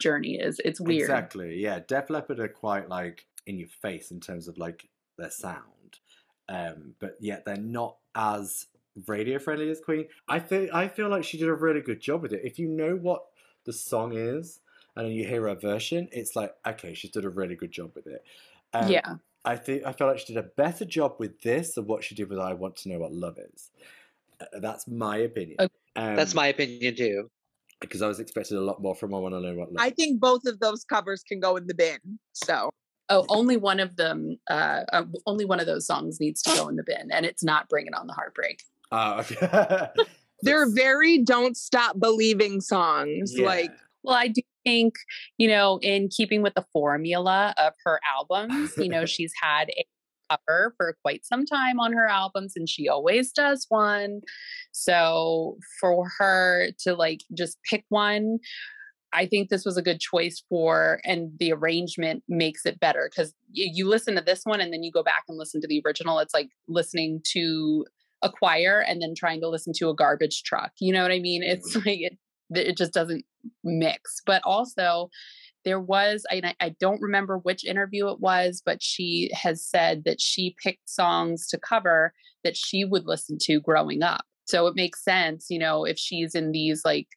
Journey 0.00 0.36
is. 0.36 0.60
It's 0.64 0.80
weird. 0.80 1.02
exactly. 1.02 1.60
Yeah, 1.60 1.80
Def 1.86 2.08
Leppard 2.08 2.40
are 2.40 2.48
quite 2.48 2.88
like 2.88 3.26
in 3.46 3.58
your 3.58 3.68
face 3.82 4.10
in 4.10 4.20
terms 4.20 4.48
of 4.48 4.56
like 4.56 4.88
their 5.18 5.30
sound, 5.30 5.98
um, 6.48 6.94
but 7.00 7.16
yet 7.20 7.44
they're 7.44 7.56
not 7.56 7.96
as 8.14 8.66
radio 9.06 9.38
friendly 9.38 9.70
as 9.70 9.80
Queen. 9.80 10.06
I 10.28 10.38
think 10.38 10.72
I 10.72 10.88
feel 10.88 11.08
like 11.08 11.24
she 11.24 11.36
did 11.36 11.48
a 11.48 11.54
really 11.54 11.80
good 11.80 12.00
job 12.00 12.22
with 12.22 12.32
it. 12.32 12.42
If 12.44 12.58
you 12.58 12.68
know 12.68 12.94
what 12.94 13.24
the 13.66 13.72
song 13.72 14.16
is 14.16 14.60
and 15.00 15.08
then 15.08 15.16
you 15.16 15.26
hear 15.26 15.48
her 15.48 15.54
version, 15.54 16.08
it's 16.12 16.36
like 16.36 16.54
okay, 16.66 16.92
she's 16.92 17.10
done 17.10 17.24
a 17.24 17.30
really 17.30 17.56
good 17.56 17.72
job 17.72 17.92
with 17.94 18.06
it. 18.06 18.22
Um, 18.74 18.90
yeah. 18.90 19.14
I 19.46 19.56
think 19.56 19.84
I 19.86 19.92
feel 19.92 20.06
like 20.06 20.18
she 20.18 20.34
did 20.34 20.36
a 20.36 20.48
better 20.56 20.84
job 20.84 21.14
with 21.18 21.40
this 21.40 21.74
than 21.74 21.86
what 21.86 22.04
she 22.04 22.14
did 22.14 22.28
with 22.28 22.38
"I 22.38 22.52
Want 22.52 22.76
to 22.76 22.90
Know 22.90 22.98
What 22.98 23.12
Love 23.12 23.38
Is." 23.54 23.70
Uh, 24.40 24.60
That's 24.60 24.86
my 24.86 25.16
opinion. 25.16 25.56
Okay. 25.58 25.72
Um, 25.96 26.16
That's 26.16 26.34
my 26.34 26.48
opinion 26.48 26.94
too. 26.94 27.30
because 27.80 28.02
I 28.02 28.08
was 28.08 28.20
expecting 28.20 28.58
a 28.58 28.60
lot 28.60 28.82
more 28.82 28.94
from 28.94 29.14
"I 29.14 29.18
Want 29.18 29.34
to 29.34 29.40
Know 29.40 29.54
What 29.54 29.72
Love." 29.72 29.78
I 29.84 29.88
think 29.88 30.20
both 30.20 30.44
of 30.44 30.60
those 30.60 30.84
covers 30.84 31.22
can 31.22 31.40
go 31.40 31.56
in 31.56 31.66
the 31.66 31.74
bin. 31.74 31.98
So 32.32 32.68
Oh, 33.08 33.24
only 33.28 33.56
one 33.56 33.80
of 33.80 33.96
them. 33.96 34.38
Uh, 34.48 34.82
uh, 34.92 35.04
only 35.26 35.44
one 35.44 35.58
of 35.58 35.66
those 35.66 35.84
songs 35.84 36.20
needs 36.20 36.42
to 36.42 36.54
go 36.54 36.68
in 36.68 36.76
the 36.76 36.84
bin, 36.84 37.10
and 37.10 37.26
it's 37.26 37.42
not 37.42 37.68
"Bringing 37.68 37.94
On 37.94 38.06
the 38.06 38.12
Heartbreak." 38.12 38.62
Ah, 38.92 39.20
okay. 39.20 39.88
they're 40.42 40.70
very 40.70 41.18
"Don't 41.18 41.56
Stop 41.56 41.98
Believing" 41.98 42.60
songs. 42.60 43.36
yeah. 43.36 43.46
Like 43.46 43.72
Well, 44.02 44.16
I 44.16 44.28
do 44.28 44.42
think, 44.64 44.94
you 45.38 45.48
know, 45.48 45.78
in 45.82 46.08
keeping 46.08 46.42
with 46.42 46.54
the 46.54 46.64
formula 46.72 47.54
of 47.58 47.74
her 47.84 48.00
albums, 48.16 48.76
you 48.76 48.88
know, 48.88 49.04
she's 49.06 49.32
had 49.42 49.68
a 49.70 49.84
cover 50.30 50.74
for 50.76 50.96
quite 51.02 51.24
some 51.24 51.44
time 51.44 51.80
on 51.80 51.92
her 51.92 52.06
albums 52.06 52.52
and 52.56 52.68
she 52.68 52.88
always 52.88 53.32
does 53.32 53.66
one. 53.68 54.20
So 54.72 55.58
for 55.80 56.06
her 56.18 56.70
to 56.84 56.94
like 56.94 57.20
just 57.36 57.58
pick 57.68 57.84
one, 57.88 58.38
I 59.12 59.26
think 59.26 59.48
this 59.48 59.64
was 59.64 59.76
a 59.76 59.82
good 59.82 60.00
choice 60.00 60.42
for, 60.48 61.00
and 61.04 61.32
the 61.38 61.52
arrangement 61.52 62.22
makes 62.28 62.64
it 62.64 62.78
better 62.78 63.10
because 63.10 63.34
you, 63.50 63.88
listen 63.88 64.14
to 64.14 64.20
this 64.20 64.42
one 64.44 64.60
and 64.60 64.72
then 64.72 64.84
you 64.84 64.92
go 64.92 65.02
back 65.02 65.24
and 65.28 65.36
listen 65.36 65.60
to 65.62 65.66
the 65.66 65.82
original. 65.84 66.20
It's 66.20 66.34
like 66.34 66.50
listening 66.68 67.20
to 67.32 67.86
a 68.22 68.30
choir 68.30 68.84
and 68.86 69.02
then 69.02 69.14
trying 69.16 69.40
to 69.40 69.48
listen 69.48 69.72
to 69.78 69.88
a 69.88 69.94
garbage 69.94 70.44
truck. 70.44 70.72
You 70.78 70.92
know 70.92 71.02
what 71.02 71.10
I 71.10 71.18
mean? 71.18 71.42
It's 71.42 71.76
mm-hmm. 71.76 71.78
like 71.88 72.00
it, 72.00 72.18
it 72.50 72.76
just 72.76 72.92
doesn't 72.92 73.24
mix. 73.64 74.20
But 74.26 74.42
also, 74.44 75.10
there 75.64 75.80
was, 75.80 76.24
I, 76.30 76.54
I 76.60 76.70
don't 76.80 77.02
remember 77.02 77.38
which 77.38 77.64
interview 77.64 78.08
it 78.08 78.20
was, 78.20 78.62
but 78.64 78.82
she 78.82 79.30
has 79.34 79.64
said 79.64 80.04
that 80.04 80.20
she 80.20 80.56
picked 80.62 80.88
songs 80.88 81.46
to 81.48 81.58
cover 81.58 82.12
that 82.44 82.56
she 82.56 82.84
would 82.84 83.04
listen 83.04 83.36
to 83.42 83.60
growing 83.60 84.02
up. 84.02 84.24
So 84.46 84.66
it 84.66 84.74
makes 84.74 85.04
sense, 85.04 85.46
you 85.50 85.58
know, 85.58 85.84
if 85.84 85.98
she's 85.98 86.34
in 86.34 86.52
these 86.52 86.82
like 86.84 87.08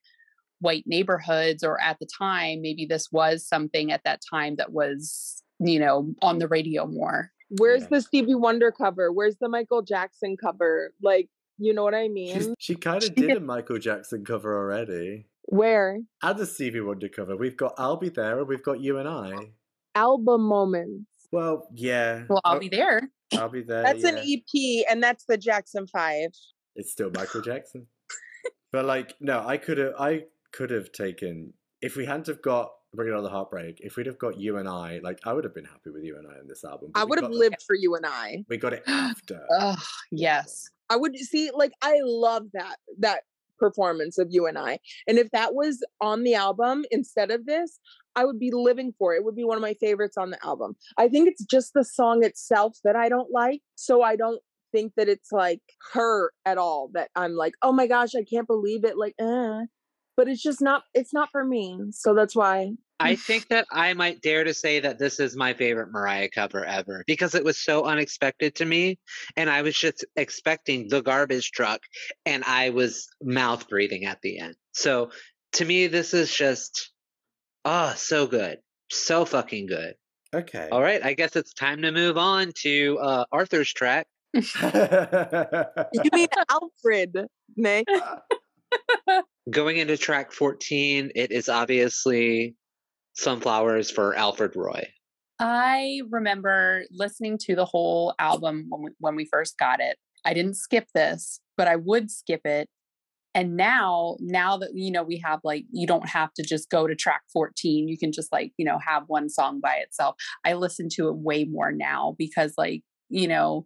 white 0.60 0.84
neighborhoods 0.86 1.64
or 1.64 1.82
at 1.82 1.98
the 2.00 2.08
time, 2.18 2.62
maybe 2.62 2.86
this 2.86 3.10
was 3.12 3.48
something 3.48 3.92
at 3.92 4.04
that 4.04 4.22
time 4.30 4.56
that 4.58 4.72
was, 4.74 5.42
you 5.60 5.80
know, 5.80 6.14
on 6.22 6.40
the 6.40 6.48
radio 6.48 6.86
more. 6.86 7.32
where's 7.60 7.84
Yeah. 7.84 7.88
the 7.92 8.02
Stevie 8.02 8.36
Wonder 8.36 8.72
cover? 8.72 9.12
Where's 9.12 9.38
the 9.38 9.48
Michael 9.50 9.82
Jackson 9.84 10.36
cover? 10.38 10.92
Like, 11.02 11.30
you 11.58 11.74
know 11.74 11.84
what 11.84 11.96
I 11.96 12.08
mean? 12.08 12.34
She's, 12.36 12.50
she 12.60 12.76
kind 12.76 13.04
of 13.04 13.14
did 13.16 13.28
did- 13.28 13.38
a 13.38 13.40
Michael 13.40 13.80
Jackson 13.80 14.24
cover 14.26 14.58
already. 14.58 15.28
Where? 15.46 16.00
And 16.22 16.40
a 16.40 16.46
Stevie 16.46 16.80
Wonder 16.82 17.10
cover. 17.10 17.36
We've 17.36 17.58
got 17.58 17.74
I'll 17.78 17.98
Be 17.98 18.10
There 18.10 18.40
and 18.40 18.48
we've 18.48 18.64
got 18.64 18.80
You 18.80 18.98
and 18.98 19.08
I. 19.10 19.34
Album 19.96 20.42
moments. 20.44 21.06
Well, 21.32 21.68
yeah. 21.74 22.24
Well, 22.30 22.40
I'll 22.46 22.56
Oh, 22.56 22.60
be 22.60 22.70
there. 22.70 23.10
I'll 23.34 23.50
be 23.50 23.62
there. 23.62 23.84
That's 23.84 24.04
an. 24.04 24.18
EP, 24.20 24.86
and 24.90 25.02
that's 25.04 25.26
the 25.26 25.38
Jackson 25.38 25.86
Five. 25.88 26.30
It's 26.76 26.92
still 26.92 27.12
Michael 27.14 27.42
Jackson. 27.42 27.88
but 28.72 28.86
like, 28.86 29.16
no, 29.20 29.46
I 29.46 29.58
could 29.58 29.78
have 29.80 29.94
I 30.00 30.24
could 30.52 30.70
have 30.72 30.92
taken 30.92 31.54
if 31.82 31.96
we 31.96 32.06
hadn't 32.06 32.28
have 32.28 32.42
got 32.42 32.72
Bring 32.96 33.10
It 33.10 33.14
On 33.16 33.24
the 33.24 33.30
Heartbreak, 33.30 33.80
if 33.82 33.98
we'd 33.98 34.06
have 34.06 34.18
got 34.20 34.40
You 34.40 34.58
and 34.58 34.68
I, 34.70 35.00
like 35.04 35.20
I 35.26 35.34
would 35.34 35.44
have 35.44 35.54
been 35.56 35.66
happy 35.66 35.90
with 35.90 36.04
You 36.04 36.18
and 36.18 36.28
I 36.28 36.40
on 36.40 36.48
this 36.48 36.64
album. 36.64 36.92
I 36.96 37.04
would 37.04 37.20
have 37.20 37.30
got- 37.32 37.38
lived 37.38 37.64
for 37.68 37.76
you 37.76 37.96
and 37.96 38.06
I. 38.06 38.46
We 38.48 38.58
got 38.58 38.74
it 38.74 38.84
after. 38.88 39.46
Oh, 39.52 39.76
yes. 40.12 40.70
I 40.90 40.96
would 40.96 41.18
see 41.18 41.52
like 41.54 41.74
I 41.82 42.00
love 42.04 42.44
that 42.54 42.78
that 43.00 43.22
performance 43.60 44.18
of 44.18 44.28
you 44.30 44.46
and 44.46 44.58
I. 44.58 44.80
And 45.08 45.18
if 45.18 45.30
that 45.32 45.54
was 45.54 45.84
on 46.02 46.24
the 46.24 46.36
album 46.36 46.84
instead 46.92 47.32
of 47.32 47.46
this, 47.46 47.80
I 48.16 48.26
would 48.26 48.40
be 48.40 48.52
living 48.52 48.94
for 48.98 49.14
it. 49.14 49.20
It 49.20 49.26
would 49.26 49.36
be 49.36 49.46
one 49.46 49.58
of 49.58 49.62
my 49.62 49.74
favorites 49.76 50.18
on 50.18 50.32
the 50.32 50.46
album. 50.46 50.76
I 50.98 51.08
think 51.08 51.30
it's 51.30 51.46
just 51.46 51.72
the 51.74 51.86
song 51.86 52.24
itself 52.24 52.78
that 52.84 52.96
I 52.96 53.10
don't 53.10 53.32
like. 53.32 53.62
So 53.76 54.02
I 54.02 54.16
don't 54.16 54.42
think 54.72 54.94
that 54.98 55.08
it's 55.08 55.32
like 55.32 55.62
her 55.94 56.32
at 56.46 56.58
all 56.58 56.90
that 56.94 57.10
I'm 57.16 57.34
like, 57.36 57.54
"Oh 57.62 57.72
my 57.72 57.88
gosh, 57.88 58.16
I 58.16 58.24
can't 58.24 58.48
believe 58.48 58.84
it." 58.84 58.98
Like, 58.98 59.16
eh. 59.20 59.66
But 60.16 60.28
it's 60.28 60.44
just 60.44 60.62
not 60.62 60.84
it's 60.94 61.14
not 61.14 61.30
for 61.32 61.44
me. 61.46 61.80
So 61.92 62.14
that's 62.14 62.36
why 62.36 62.74
I 63.04 63.16
think 63.16 63.48
that 63.50 63.66
I 63.72 63.94
might 63.94 64.22
dare 64.22 64.44
to 64.44 64.54
say 64.54 64.80
that 64.80 65.00
this 65.00 65.20
is 65.20 65.36
my 65.36 65.54
favorite 65.54 65.92
Mariah 65.92 66.30
cover 66.30 66.64
ever 66.64 67.04
because 67.06 67.36
it 67.36 67.44
was 67.44 67.58
so 67.58 67.84
unexpected 67.84 68.56
to 68.56 68.66
me. 68.66 69.00
And 69.36 69.50
I 69.50 69.62
was 69.62 69.78
just 69.78 70.06
expecting 70.16 70.88
the 70.88 71.02
garbage 71.02 71.52
truck 71.52 71.82
and 72.26 72.44
I 72.46 72.70
was 72.70 73.08
mouth 73.22 73.68
breathing 73.68 74.06
at 74.06 74.22
the 74.22 74.40
end. 74.40 74.56
So 74.72 75.12
to 75.54 75.66
me, 75.66 75.88
this 75.88 76.14
is 76.14 76.34
just, 76.34 76.92
oh, 77.66 77.94
so 77.96 78.28
good. 78.28 78.60
So 78.92 79.26
fucking 79.26 79.68
good. 79.68 79.96
Okay. 80.34 80.70
All 80.72 80.82
right. 80.82 81.04
I 81.04 81.14
guess 81.14 81.36
it's 81.36 81.54
time 81.54 81.84
to 81.84 81.92
move 81.92 82.18
on 82.18 82.54
to 82.62 82.98
uh, 83.00 83.26
Arthur's 83.32 83.72
track. 83.72 84.08
you 84.34 84.42
mean 86.12 86.28
Alfred, 86.50 87.28
Nick. 87.56 87.86
Going 89.50 89.78
into 89.78 89.98
track 89.98 90.32
14, 90.32 91.12
it 91.14 91.32
is 91.32 91.50
obviously 91.50 92.56
Sunflowers 93.14 93.92
for 93.92 94.16
Alfred 94.16 94.56
Roy. 94.56 94.88
I 95.40 96.02
remember 96.10 96.84
listening 96.92 97.38
to 97.44 97.56
the 97.56 97.66
whole 97.66 98.14
album 98.20 98.68
when 98.70 98.84
we, 98.84 98.90
when 99.00 99.16
we 99.16 99.26
first 99.26 99.58
got 99.58 99.80
it. 99.80 99.98
I 100.26 100.34
didn't 100.34 100.56
skip 100.56 100.88
this, 100.94 101.40
but 101.58 101.68
I 101.68 101.76
would 101.76 102.10
skip 102.10 102.42
it. 102.46 102.70
And 103.36 103.58
now, 103.58 104.16
now 104.20 104.58
that 104.58 104.70
you 104.76 104.92
know 104.92 105.04
we 105.04 105.22
have 105.26 105.40
like 105.44 105.66
you 105.72 105.88
don't 105.88 106.08
have 106.08 106.34
to 106.36 106.44
just 106.44 106.70
go 106.70 106.86
to 106.86 106.96
track 106.96 107.24
14, 107.34 107.88
you 107.88 107.98
can 107.98 108.12
just 108.12 108.32
like, 108.32 108.52
you 108.58 108.66
know, 108.66 108.78
have 108.86 109.04
one 109.08 109.28
song 109.30 109.60
by 109.60 109.76
itself. 109.78 110.16
I 110.46 110.54
listen 110.54 110.88
to 110.94 111.10
it 111.10 111.18
way 111.18 111.46
more 111.46 111.72
now 111.72 112.16
because 112.18 112.54
like, 112.58 112.84
you 113.10 113.28
know, 113.28 113.66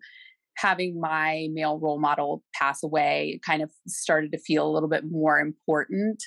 having 0.55 0.99
my 0.99 1.47
male 1.51 1.79
role 1.79 1.99
model 1.99 2.43
pass 2.53 2.81
away 2.81 3.39
kind 3.45 3.61
of 3.61 3.69
started 3.87 4.31
to 4.31 4.39
feel 4.39 4.65
a 4.65 4.71
little 4.71 4.89
bit 4.89 5.03
more 5.09 5.39
important 5.39 6.23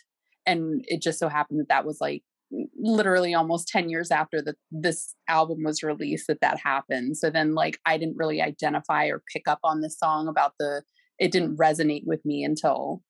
and 0.47 0.85
it 0.89 1.03
just 1.03 1.19
so 1.19 1.29
happened 1.29 1.61
that 1.61 1.69
that 1.69 1.85
was 1.85 1.99
like 2.01 2.23
literally 2.77 3.35
almost 3.35 3.69
10 3.69 3.89
years 3.89 4.11
after 4.11 4.43
that 4.43 4.57
this 4.71 5.15
album 5.29 5.59
was 5.65 5.83
released 5.83 6.27
that 6.27 6.41
that 6.41 6.59
happened. 6.59 7.17
So 7.17 7.31
then 7.31 7.55
like 7.55 7.79
i 7.87 7.97
didn't 7.97 8.17
really 8.17 8.41
identify 8.43 9.07
or 9.07 9.23
pick 9.33 9.47
up 9.47 9.61
on 9.65 9.81
this 9.81 9.99
song 9.99 10.29
about 10.29 10.55
the 10.59 10.83
it 11.19 11.33
didn't 11.33 11.57
resonate 11.57 12.05
with 12.07 12.25
me 12.25 12.45
until 12.45 13.03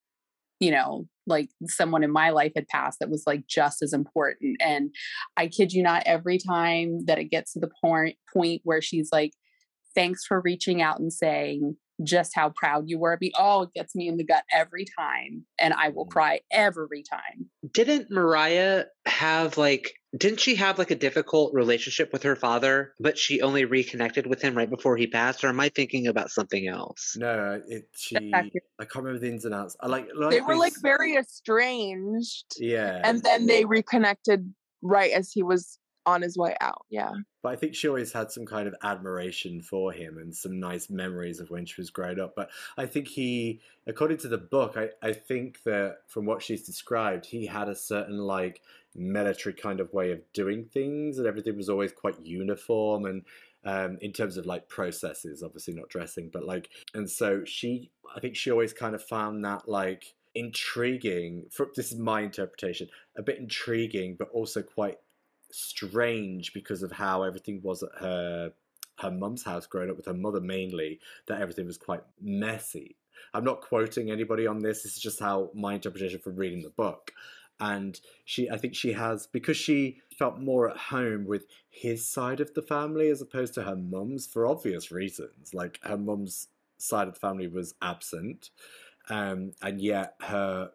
you 0.58 0.70
know 0.70 1.06
like 1.26 1.48
someone 1.64 2.02
in 2.02 2.10
my 2.10 2.30
life 2.30 2.52
had 2.56 2.66
passed 2.68 2.98
that 2.98 3.10
was 3.10 3.22
like 3.26 3.46
just 3.46 3.82
as 3.82 3.92
important. 3.92 4.56
And 4.60 4.90
i 5.36 5.48
kid 5.48 5.72
you 5.72 5.82
not 5.82 6.02
every 6.06 6.38
time 6.38 7.04
that 7.06 7.18
it 7.18 7.30
gets 7.30 7.52
to 7.52 7.60
the 7.60 7.70
point 7.82 8.16
point 8.32 8.60
where 8.64 8.82
she's 8.82 9.08
like 9.12 9.32
thanks 9.94 10.24
for 10.24 10.40
reaching 10.40 10.80
out 10.82 11.00
and 11.00 11.12
saying 11.12 11.76
just 12.02 12.34
how 12.34 12.50
proud 12.50 12.84
you 12.88 12.98
were 12.98 13.12
of 13.12 13.20
me 13.20 13.30
oh 13.38 13.62
it 13.62 13.70
gets 13.74 13.94
me 13.94 14.08
in 14.08 14.16
the 14.16 14.24
gut 14.24 14.44
every 14.52 14.84
time 14.98 15.44
and 15.58 15.74
i 15.74 15.88
will 15.88 16.06
Mm. 16.06 16.10
cry 16.10 16.40
every 16.50 17.02
time 17.02 17.48
didn't 17.72 18.10
Mariah 18.10 18.84
have 19.06 19.58
like 19.58 19.92
didn't 20.16 20.40
she 20.40 20.56
have 20.56 20.78
like 20.78 20.90
a 20.90 20.96
difficult 20.96 21.54
relationship 21.54 22.12
with 22.12 22.24
her 22.24 22.34
father, 22.34 22.94
but 22.98 23.16
she 23.16 23.42
only 23.42 23.64
reconnected 23.64 24.26
with 24.26 24.42
him 24.42 24.56
right 24.56 24.68
before 24.68 24.96
he 24.96 25.06
passed? 25.06 25.44
Or 25.44 25.48
am 25.48 25.60
I 25.60 25.68
thinking 25.68 26.08
about 26.08 26.30
something 26.30 26.66
else? 26.66 27.14
no, 27.16 27.62
it 27.68 27.84
she. 27.96 28.32
I 28.34 28.50
can't 28.50 28.96
remember 28.96 29.20
the 29.20 29.28
ins 29.28 29.44
and 29.44 29.54
outs. 29.54 29.76
I 29.80 29.86
like, 29.86 30.08
like 30.16 30.30
They 30.30 30.40
were 30.40 30.54
we 30.54 30.58
like 30.60 30.72
very 30.82 31.14
estranged. 31.16 32.46
Yeah. 32.58 33.00
And 33.04 33.22
then 33.22 33.46
they 33.46 33.64
reconnected 33.64 34.52
right 34.82 35.12
as 35.12 35.30
he 35.30 35.42
was 35.42 35.78
on 36.06 36.22
his 36.22 36.36
way 36.36 36.56
out. 36.60 36.86
Yeah. 36.90 37.12
But 37.42 37.52
I 37.52 37.56
think 37.56 37.74
she 37.74 37.88
always 37.88 38.12
had 38.12 38.30
some 38.30 38.46
kind 38.46 38.68
of 38.68 38.74
admiration 38.82 39.60
for 39.62 39.92
him 39.92 40.18
and 40.18 40.34
some 40.34 40.58
nice 40.58 40.90
memories 40.90 41.40
of 41.40 41.50
when 41.50 41.66
she 41.66 41.80
was 41.80 41.90
growing 41.90 42.20
up. 42.20 42.34
But 42.34 42.50
I 42.76 42.86
think 42.86 43.08
he, 43.08 43.60
according 43.86 44.18
to 44.18 44.28
the 44.28 44.38
book, 44.38 44.76
I, 44.76 44.90
I 45.02 45.12
think 45.12 45.62
that 45.64 45.98
from 46.06 46.26
what 46.26 46.42
she's 46.42 46.64
described, 46.64 47.26
he 47.26 47.46
had 47.46 47.68
a 47.68 47.74
certain 47.74 48.18
like 48.18 48.62
military 48.94 49.54
kind 49.54 49.80
of 49.80 49.92
way 49.92 50.10
of 50.10 50.20
doing 50.32 50.64
things, 50.64 51.18
and 51.18 51.26
everything 51.26 51.56
was 51.56 51.68
always 51.68 51.92
quite 51.92 52.20
uniform 52.24 53.04
and 53.04 53.24
um, 53.64 53.98
in 54.00 54.12
terms 54.12 54.36
of 54.36 54.46
like 54.46 54.68
processes, 54.68 55.42
obviously 55.42 55.74
not 55.74 55.88
dressing, 55.88 56.30
but 56.32 56.44
like, 56.44 56.70
and 56.94 57.08
so 57.08 57.44
she, 57.44 57.90
I 58.14 58.20
think 58.20 58.36
she 58.36 58.50
always 58.50 58.72
kind 58.72 58.94
of 58.94 59.02
found 59.02 59.44
that 59.44 59.68
like 59.68 60.14
intriguing. 60.34 61.44
For, 61.50 61.68
this 61.76 61.92
is 61.92 61.98
my 61.98 62.22
interpretation, 62.22 62.88
a 63.16 63.22
bit 63.22 63.38
intriguing, 63.38 64.16
but 64.18 64.30
also 64.30 64.62
quite 64.62 64.96
strange 65.52 66.52
because 66.52 66.82
of 66.82 66.92
how 66.92 67.22
everything 67.22 67.60
was 67.62 67.82
at 67.82 67.90
her 68.00 68.52
her 68.98 69.10
mum's 69.10 69.44
house 69.44 69.66
growing 69.66 69.90
up 69.90 69.96
with 69.96 70.06
her 70.06 70.14
mother 70.14 70.40
mainly 70.40 71.00
that 71.26 71.40
everything 71.40 71.66
was 71.66 71.78
quite 71.78 72.02
messy 72.20 72.96
i'm 73.32 73.44
not 73.44 73.60
quoting 73.62 74.10
anybody 74.10 74.46
on 74.46 74.60
this 74.60 74.82
this 74.82 74.96
is 74.96 75.02
just 75.02 75.20
how 75.20 75.50
my 75.54 75.74
interpretation 75.74 76.20
from 76.20 76.36
reading 76.36 76.62
the 76.62 76.70
book 76.70 77.12
and 77.60 78.00
she 78.24 78.50
i 78.50 78.56
think 78.56 78.74
she 78.74 78.92
has 78.92 79.26
because 79.26 79.56
she 79.56 80.00
felt 80.18 80.38
more 80.38 80.68
at 80.68 80.76
home 80.76 81.24
with 81.24 81.44
his 81.70 82.06
side 82.06 82.40
of 82.40 82.52
the 82.54 82.62
family 82.62 83.08
as 83.08 83.22
opposed 83.22 83.54
to 83.54 83.62
her 83.62 83.76
mum's 83.76 84.26
for 84.26 84.46
obvious 84.46 84.90
reasons 84.90 85.54
like 85.54 85.78
her 85.82 85.96
mum's 85.96 86.48
side 86.80 87.08
of 87.08 87.14
the 87.14 87.20
family 87.20 87.46
was 87.46 87.74
absent, 87.82 88.50
um, 89.08 89.52
and 89.62 89.80
yet 89.80 90.14
her 90.20 90.70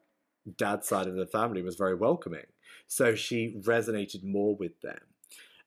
dad's 0.58 0.88
side 0.88 1.08
of 1.08 1.16
the 1.16 1.26
family 1.26 1.62
was 1.62 1.76
very 1.76 1.96
welcoming. 1.96 2.46
So 2.88 3.16
she 3.16 3.60
resonated 3.62 4.24
more 4.24 4.56
with 4.56 4.80
them. 4.82 5.00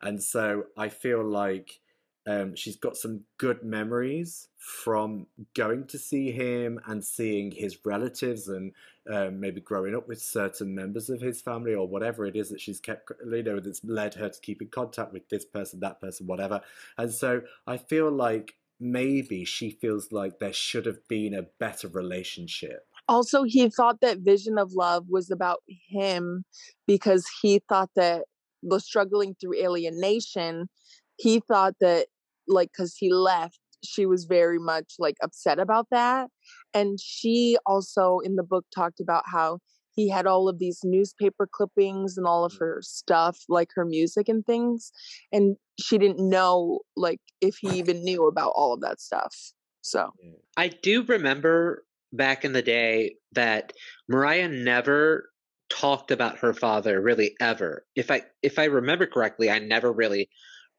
And 0.01 0.23
so 0.23 0.65
I 0.77 0.89
feel 0.89 1.24
like 1.24 1.81
um, 2.27 2.55
she's 2.55 2.77
got 2.77 2.97
some 2.97 3.23
good 3.39 3.65
memories 3.65 4.49
from 4.59 5.27
going 5.55 5.86
to 5.86 5.99
see 5.99 6.31
him 6.31 6.78
and 6.86 7.03
seeing 7.03 7.51
his 7.51 7.78
relatives 7.86 8.49
and 8.49 8.73
um, 9.11 9.40
maybe 9.40 9.62
growing 9.62 9.95
up 9.97 10.07
with 10.07 10.20
certain 10.20 10.74
members 10.74 11.09
of 11.09 11.23
his 11.23 11.40
family 11.40 11.74
or 11.74 11.89
whatever 11.89 12.27
it 12.27 12.36
is 12.36 12.51
that 12.51 12.61
she's 12.61 12.81
kept, 12.81 13.11
you 13.24 13.43
know, 13.43 13.61
that's 13.61 13.82
led 13.82 14.15
her 14.15 14.28
to 14.28 14.40
keep 14.40 14.61
in 14.61 14.69
contact 14.69 15.12
with 15.12 15.27
this 15.31 15.47
person, 15.47 15.81
that 15.81 16.01
person, 16.03 16.27
whatever. 16.27 16.61
And 16.99 17.11
so 17.11 17.40
I 17.66 17.78
feel 17.78 18.11
like 18.11 18.57
maybe 18.78 19.47
she 19.47 19.70
feels 19.70 20.12
like 20.12 20.39
there 20.39 20.53
should 20.53 20.85
have 20.85 21.09
been 21.09 21.32
a 21.32 21.47
better 21.59 21.89
relationship 21.89 22.86
also 23.09 23.44
he 23.44 23.68
thought 23.68 24.01
that 24.01 24.18
vision 24.18 24.59
of 24.59 24.72
love 24.72 25.05
was 25.09 25.30
about 25.30 25.60
him 25.89 26.44
because 26.86 27.26
he 27.43 27.60
thought 27.68 27.90
that 27.97 28.24
was 28.62 28.85
struggling 28.85 29.35
through 29.40 29.55
alienation 29.55 30.68
he 31.16 31.40
thought 31.40 31.74
that 31.80 32.06
like 32.47 32.70
because 32.72 32.97
he 32.97 33.12
left 33.12 33.59
she 33.85 34.06
was 34.06 34.24
very 34.24 34.59
much 34.59 34.94
like 34.98 35.16
upset 35.22 35.59
about 35.59 35.86
that. 35.90 36.28
And 36.74 36.98
she 37.01 37.56
also 37.66 38.18
in 38.20 38.36
the 38.36 38.43
book 38.43 38.64
talked 38.74 39.01
about 39.01 39.24
how 39.26 39.59
he 39.94 40.09
had 40.09 40.26
all 40.26 40.48
of 40.48 40.59
these 40.59 40.80
newspaper 40.85 41.48
clippings 41.51 42.16
and 42.16 42.26
all 42.26 42.44
of 42.44 42.52
mm. 42.52 42.60
her 42.60 42.78
stuff 42.82 43.39
like 43.48 43.70
her 43.74 43.85
music 43.85 44.28
and 44.28 44.44
things 44.47 44.93
and 45.32 45.56
she 45.80 45.98
didn't 45.98 46.28
know 46.28 46.80
like 46.97 47.20
if 47.40 47.56
he 47.60 47.78
even 47.78 48.05
knew 48.05 48.26
about 48.26 48.52
all 48.55 48.72
of 48.72 48.80
that 48.80 49.01
stuff 49.01 49.35
so. 49.80 50.12
I 50.56 50.68
do 50.68 51.02
remember 51.02 51.85
back 52.12 52.44
in 52.44 52.52
the 52.52 52.62
day 52.62 53.16
that 53.32 53.72
mariah 54.09 54.48
never 54.48 55.30
talked 55.68 56.10
about 56.10 56.39
her 56.39 56.55
father 56.55 57.01
really 57.01 57.35
ever 57.40 57.85
if 57.94 58.10
i 58.10 58.22
if 58.43 58.59
i 58.59 58.64
remember 58.64 59.06
correctly 59.06 59.51
i 59.51 59.59
never 59.59 59.93
really 59.93 60.30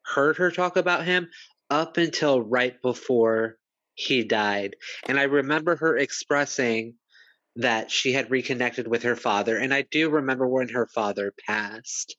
heard 0.04 0.38
her 0.38 0.50
talk 0.52 0.76
about 0.78 1.06
him 1.06 1.30
up 1.70 1.98
until 1.98 2.42
right 2.42 2.82
before 2.82 3.58
he 3.94 4.24
died. 4.24 4.76
And 5.08 5.20
I 5.20 5.24
remember 5.24 5.76
her 5.76 5.98
expressing 5.98 6.96
that 7.58 7.92
she 7.92 8.14
had 8.14 8.32
reconnected 8.32 8.88
with 8.88 9.04
her 9.04 9.16
father. 9.16 9.58
And 9.58 9.74
I 9.74 9.82
do 9.82 10.10
remember 10.10 10.48
when 10.48 10.70
her 10.70 10.88
father 10.88 11.34
passed. 11.48 12.16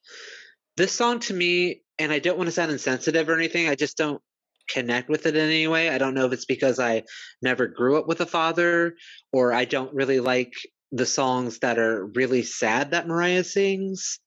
This 0.76 0.92
song 0.92 1.20
to 1.20 1.34
me, 1.34 1.82
and 1.98 2.12
I 2.12 2.18
don't 2.18 2.36
want 2.36 2.48
to 2.48 2.52
sound 2.52 2.70
insensitive 2.70 3.28
or 3.28 3.34
anything, 3.34 3.68
I 3.68 3.74
just 3.74 3.96
don't 3.96 4.22
connect 4.68 5.08
with 5.08 5.26
it 5.26 5.36
in 5.36 5.46
any 5.46 5.66
way. 5.66 5.88
I 5.88 5.98
don't 5.98 6.14
know 6.14 6.26
if 6.26 6.32
it's 6.32 6.44
because 6.44 6.78
I 6.78 7.04
never 7.42 7.66
grew 7.66 7.98
up 7.98 8.06
with 8.06 8.20
a 8.20 8.26
father 8.26 8.94
or 9.32 9.52
I 9.52 9.64
don't 9.64 9.94
really 9.94 10.20
like 10.20 10.52
the 10.92 11.06
songs 11.06 11.58
that 11.60 11.78
are 11.78 12.06
really 12.14 12.42
sad 12.42 12.90
that 12.90 13.06
Mariah 13.06 13.44
sings, 13.44 14.18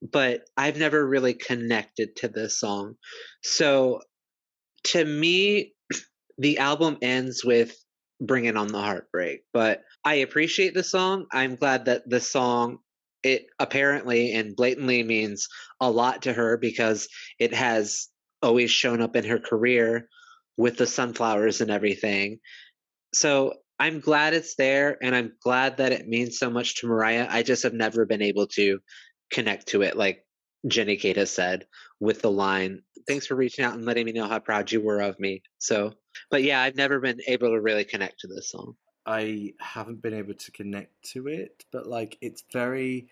but 0.00 0.42
I've 0.56 0.76
never 0.76 1.06
really 1.06 1.34
connected 1.34 2.16
to 2.16 2.28
this 2.28 2.58
song. 2.58 2.94
So 3.42 4.00
to 4.84 5.04
me, 5.04 5.74
the 6.38 6.58
album 6.58 6.98
ends 7.02 7.44
with 7.44 7.76
bringing 8.20 8.56
on 8.56 8.68
the 8.68 8.80
heartbreak. 8.80 9.40
But 9.52 9.82
I 10.04 10.14
appreciate 10.16 10.74
the 10.74 10.84
song. 10.84 11.26
I'm 11.32 11.56
glad 11.56 11.86
that 11.86 12.08
the 12.08 12.20
song 12.20 12.78
it 13.24 13.46
apparently 13.58 14.34
and 14.34 14.54
blatantly 14.54 15.02
means 15.02 15.48
a 15.80 15.90
lot 15.90 16.22
to 16.22 16.32
her 16.32 16.58
because 16.58 17.08
it 17.38 17.54
has 17.54 18.08
always 18.44 18.70
shown 18.70 19.00
up 19.00 19.16
in 19.16 19.24
her 19.24 19.38
career 19.38 20.08
with 20.56 20.76
the 20.76 20.86
sunflowers 20.86 21.60
and 21.60 21.70
everything. 21.70 22.38
So 23.12 23.54
I'm 23.78 24.00
glad 24.00 24.34
it's 24.34 24.54
there 24.54 24.98
and 25.02 25.14
I'm 25.14 25.32
glad 25.42 25.78
that 25.78 25.92
it 25.92 26.06
means 26.06 26.38
so 26.38 26.50
much 26.50 26.76
to 26.76 26.86
Mariah. 26.86 27.26
I 27.28 27.42
just 27.42 27.64
have 27.64 27.74
never 27.74 28.06
been 28.06 28.22
able 28.22 28.46
to 28.48 28.78
connect 29.30 29.68
to 29.68 29.82
it 29.82 29.96
like 29.96 30.24
Jenny 30.66 30.96
Kate 30.96 31.16
has 31.16 31.30
said 31.30 31.66
with 32.00 32.22
the 32.22 32.30
line, 32.30 32.82
Thanks 33.06 33.26
for 33.26 33.34
reaching 33.34 33.64
out 33.64 33.74
and 33.74 33.84
letting 33.84 34.06
me 34.06 34.12
know 34.12 34.26
how 34.26 34.38
proud 34.38 34.72
you 34.72 34.80
were 34.80 35.00
of 35.00 35.20
me. 35.20 35.42
So, 35.58 35.92
but 36.30 36.42
yeah, 36.42 36.62
I've 36.62 36.76
never 36.76 37.00
been 37.00 37.20
able 37.28 37.50
to 37.50 37.60
really 37.60 37.84
connect 37.84 38.20
to 38.20 38.28
this 38.28 38.50
song. 38.50 38.76
I 39.04 39.52
haven't 39.60 40.00
been 40.00 40.14
able 40.14 40.32
to 40.32 40.52
connect 40.52 41.02
to 41.12 41.28
it, 41.28 41.64
but 41.70 41.86
like 41.86 42.16
it's 42.22 42.44
very 42.50 43.08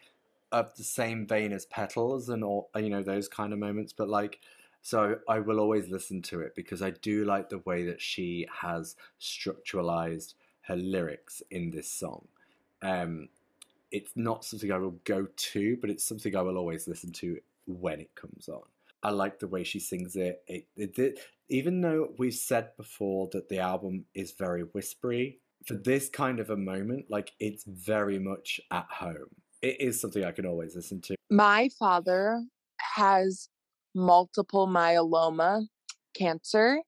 of 0.50 0.74
the 0.76 0.84
same 0.84 1.26
vein 1.26 1.52
as 1.52 1.66
Petals 1.66 2.30
and 2.30 2.42
all, 2.42 2.70
you 2.76 2.88
know, 2.88 3.02
those 3.02 3.28
kind 3.28 3.52
of 3.52 3.58
moments. 3.58 3.92
But 3.92 4.08
like, 4.08 4.40
so 4.82 5.16
I 5.28 5.38
will 5.38 5.60
always 5.60 5.88
listen 5.88 6.22
to 6.22 6.40
it 6.40 6.54
because 6.56 6.82
I 6.82 6.90
do 6.90 7.24
like 7.24 7.48
the 7.48 7.58
way 7.58 7.84
that 7.84 8.00
she 8.00 8.46
has 8.60 8.96
structuralized 9.20 10.34
her 10.62 10.76
lyrics 10.76 11.40
in 11.50 11.70
this 11.70 11.90
song. 11.90 12.26
Um, 12.82 13.28
it's 13.92 14.10
not 14.16 14.44
something 14.44 14.72
I 14.72 14.78
will 14.78 14.98
go 15.04 15.28
to, 15.34 15.76
but 15.80 15.88
it's 15.88 16.04
something 16.04 16.34
I 16.34 16.42
will 16.42 16.58
always 16.58 16.88
listen 16.88 17.12
to 17.12 17.38
when 17.66 18.00
it 18.00 18.14
comes 18.16 18.48
on. 18.48 18.62
I 19.04 19.10
like 19.10 19.38
the 19.38 19.46
way 19.46 19.62
she 19.62 19.78
sings 19.78 20.16
it. 20.16 20.42
It, 20.48 20.66
it, 20.76 20.98
it. 20.98 21.20
Even 21.48 21.80
though 21.80 22.10
we've 22.18 22.34
said 22.34 22.76
before 22.76 23.28
that 23.32 23.48
the 23.48 23.58
album 23.58 24.04
is 24.14 24.32
very 24.32 24.62
whispery, 24.62 25.38
for 25.64 25.74
this 25.74 26.08
kind 26.08 26.40
of 26.40 26.50
a 26.50 26.56
moment, 26.56 27.06
like 27.08 27.32
it's 27.38 27.64
very 27.64 28.18
much 28.18 28.60
at 28.72 28.86
home. 28.90 29.28
It 29.60 29.80
is 29.80 30.00
something 30.00 30.24
I 30.24 30.32
can 30.32 30.46
always 30.46 30.74
listen 30.74 31.00
to. 31.02 31.14
My 31.30 31.68
father 31.78 32.42
has 32.96 33.48
multiple 33.94 34.66
myeloma 34.66 35.66
cancer. 36.14 36.80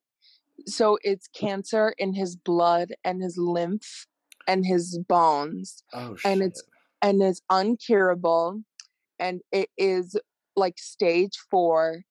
So 0.65 0.97
it's 1.03 1.27
cancer 1.27 1.93
in 1.97 2.13
his 2.13 2.35
blood 2.35 2.93
and 3.03 3.21
his 3.21 3.37
lymph 3.37 4.07
and 4.47 4.65
his 4.65 4.99
bones. 5.07 5.83
Oh, 5.93 6.15
and 6.23 6.41
it's 6.41 6.63
and 7.01 7.21
it's 7.21 7.41
uncurable 7.51 8.63
and 9.19 9.41
it 9.51 9.69
is 9.77 10.17
like 10.55 10.77
stage 10.77 11.37
four 11.51 12.01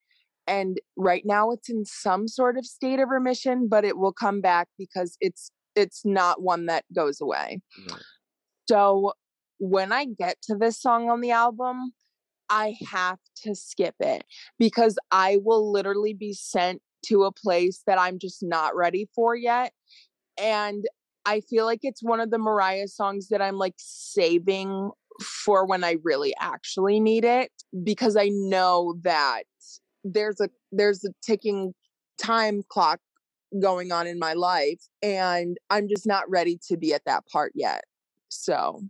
and 0.47 0.79
right 0.97 1.23
now 1.25 1.51
it's 1.51 1.69
in 1.69 1.85
some 1.85 2.29
sort 2.29 2.57
of 2.57 2.67
state 2.67 3.01
of 3.01 3.09
remission 3.09 3.69
but 3.69 3.85
it 3.85 3.97
will 3.97 4.13
come 4.13 4.41
back 4.41 4.69
because 4.79 5.17
it's 5.21 5.51
it's 5.75 6.05
not 6.05 6.43
one 6.43 6.67
that 6.67 6.85
goes 6.95 7.21
away 7.21 7.61
so 8.69 9.13
when 9.59 9.93
i 9.93 10.05
get 10.05 10.41
to 10.43 10.55
this 10.55 10.81
song 10.81 11.09
on 11.09 11.21
the 11.21 11.31
album 11.31 11.93
i 12.49 12.75
have 12.91 13.19
to 13.37 13.55
skip 13.55 13.95
it 14.01 14.25
because 14.59 14.97
i 15.11 15.39
will 15.43 15.71
literally 15.71 16.15
be 16.15 16.33
sent 16.33 16.81
to 17.05 17.25
a 17.25 17.33
place 17.33 17.83
that 17.87 17.99
i'm 17.99 18.19
just 18.19 18.43
not 18.43 18.75
ready 18.75 19.09
for 19.15 19.35
yet 19.35 19.73
and 20.39 20.85
i 21.27 21.41
feel 21.41 21.65
like 21.65 21.81
it's 21.83 22.03
one 22.03 22.21
of 22.21 22.31
the 22.31 22.39
mariah 22.39 22.89
songs 22.89 23.29
that 23.29 23.43
i'm 23.43 23.57
like 23.57 23.75
saving 23.79 24.91
for 25.21 25.67
when 25.67 25.85
I 25.85 25.97
really 26.03 26.35
actually 26.41 27.01
need 27.01 27.25
it 27.25 27.51
because 27.83 28.17
I 28.17 28.29
know 28.31 28.97
that 29.03 29.45
there's 30.03 30.41
a 30.41 30.49
there's 30.73 31.05
a 31.05 31.11
ticking 31.25 31.75
time 32.19 32.63
clock 32.69 33.01
going 33.61 33.93
on 33.93 34.07
in 34.07 34.19
my 34.19 34.33
life 34.33 34.81
and 35.03 35.57
I'm 35.71 35.89
just 35.89 36.07
not 36.07 36.29
ready 36.29 36.59
to 36.69 36.77
be 36.77 36.93
at 36.93 37.05
that 37.07 37.25
part 37.27 37.53
yet. 37.55 37.85
So 38.29 38.83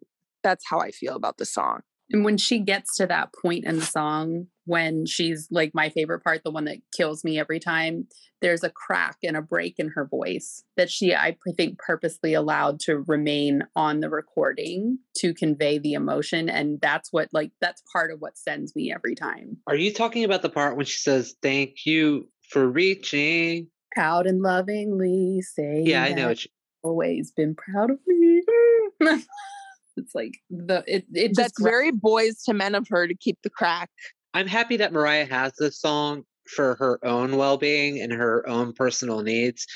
that's 0.42 0.64
how 0.68 0.78
I 0.78 0.90
feel 0.90 1.16
about 1.16 1.36
the 1.36 1.44
song. 1.44 1.80
And 2.10 2.24
when 2.24 2.36
she 2.36 2.58
gets 2.60 2.96
to 2.96 3.06
that 3.06 3.30
point 3.40 3.64
in 3.64 3.76
the 3.76 3.84
song, 3.84 4.46
when 4.66 5.06
she's 5.06 5.48
like 5.50 5.72
my 5.74 5.88
favorite 5.88 6.22
part, 6.22 6.42
the 6.44 6.50
one 6.50 6.64
that 6.64 6.78
kills 6.96 7.24
me 7.24 7.38
every 7.38 7.60
time, 7.60 8.06
there's 8.40 8.62
a 8.62 8.70
crack 8.70 9.16
and 9.22 9.36
a 9.36 9.42
break 9.42 9.76
in 9.78 9.88
her 9.88 10.06
voice 10.06 10.64
that 10.76 10.90
she, 10.90 11.14
I 11.14 11.36
think, 11.56 11.78
purposely 11.78 12.34
allowed 12.34 12.80
to 12.80 12.98
remain 13.06 13.62
on 13.74 14.00
the 14.00 14.10
recording 14.10 14.98
to 15.18 15.32
convey 15.32 15.78
the 15.78 15.94
emotion. 15.94 16.48
And 16.48 16.78
that's 16.80 17.12
what, 17.12 17.28
like, 17.32 17.52
that's 17.60 17.82
part 17.92 18.10
of 18.12 18.20
what 18.20 18.36
sends 18.36 18.76
me 18.76 18.92
every 18.92 19.14
time. 19.14 19.58
Are 19.66 19.76
you 19.76 19.92
talking 19.92 20.24
about 20.24 20.42
the 20.42 20.50
part 20.50 20.76
when 20.76 20.86
she 20.86 20.98
says, 20.98 21.34
Thank 21.42 21.86
you 21.86 22.28
for 22.50 22.68
reaching? 22.68 23.68
Proud 23.94 24.26
and 24.26 24.42
lovingly 24.42 25.40
say, 25.40 25.82
Yeah, 25.86 26.04
I 26.04 26.12
know. 26.12 26.30
You- 26.30 26.36
always 26.82 27.32
been 27.32 27.54
proud 27.54 27.90
of 27.90 27.98
me. 28.06 28.42
It's 29.96 30.14
like 30.14 30.38
the 30.50 30.84
it 30.86 31.06
it 31.12 31.32
that's 31.36 31.60
very 31.60 31.92
Boyz 31.92 32.48
II 32.48 32.54
Men 32.54 32.74
of 32.74 32.86
her 32.88 33.06
to 33.06 33.14
keep 33.14 33.38
the 33.42 33.50
crack. 33.50 33.90
I'm 34.32 34.46
happy 34.46 34.76
that 34.78 34.92
Mariah 34.92 35.26
has 35.26 35.52
this 35.58 35.80
song 35.80 36.24
for 36.48 36.74
her 36.76 36.98
own 37.04 37.36
well 37.36 37.56
being 37.56 38.00
and 38.00 38.12
her 38.12 38.48
own 38.48 38.72
personal 38.72 39.22
needs. 39.22 39.66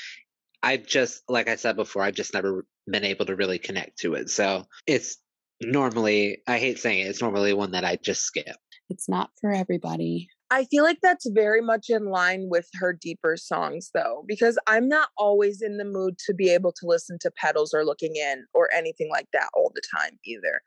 I've 0.61 0.85
just 0.85 1.23
like 1.29 1.47
I 1.47 1.55
said 1.55 1.75
before, 1.75 2.03
I've 2.03 2.15
just 2.15 2.33
never 2.33 2.65
been 2.87 3.05
able 3.05 3.25
to 3.27 3.35
really 3.35 3.59
connect 3.59 3.99
to 3.99 4.15
it. 4.15 4.29
So 4.29 4.65
it's 4.85 5.17
normally 5.61 6.41
I 6.47 6.59
hate 6.59 6.79
saying 6.79 6.99
it, 6.99 7.09
it's 7.09 7.21
normally 7.21 7.53
one 7.53 7.71
that 7.71 7.85
I 7.85 7.97
just 7.97 8.23
skip. 8.23 8.57
It's 8.89 9.07
not 9.07 9.29
for 9.39 9.51
everybody. 9.51 10.29
I 10.51 10.65
feel 10.65 10.83
like 10.83 10.99
that's 11.03 11.29
very 11.29 11.61
much 11.61 11.85
in 11.89 12.05
line 12.05 12.47
with 12.49 12.67
her 12.79 12.91
deeper 12.91 13.37
songs, 13.37 13.91
though, 13.93 14.23
because 14.27 14.57
I'm 14.65 14.87
not 14.87 15.09
always 15.17 15.61
in 15.61 15.77
the 15.77 15.85
mood 15.85 16.17
to 16.25 16.33
be 16.33 16.49
able 16.49 16.71
to 16.71 16.87
listen 16.87 17.17
to 17.21 17.31
Petals 17.37 17.73
or 17.73 17.85
Looking 17.85 18.15
In 18.15 18.45
or 18.53 18.67
anything 18.75 19.09
like 19.11 19.27
that 19.33 19.49
all 19.53 19.71
the 19.75 19.81
time 19.95 20.17
either. 20.25 20.61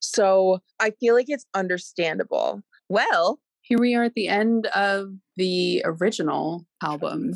So 0.00 0.60
I 0.80 0.92
feel 0.98 1.14
like 1.14 1.26
it's 1.28 1.46
understandable. 1.54 2.62
Well, 2.88 3.38
Here 3.68 3.78
we 3.78 3.94
are 3.94 4.04
at 4.04 4.14
the 4.14 4.28
end 4.28 4.66
of 4.68 5.10
the 5.36 5.82
original 5.84 6.64
album, 6.82 7.34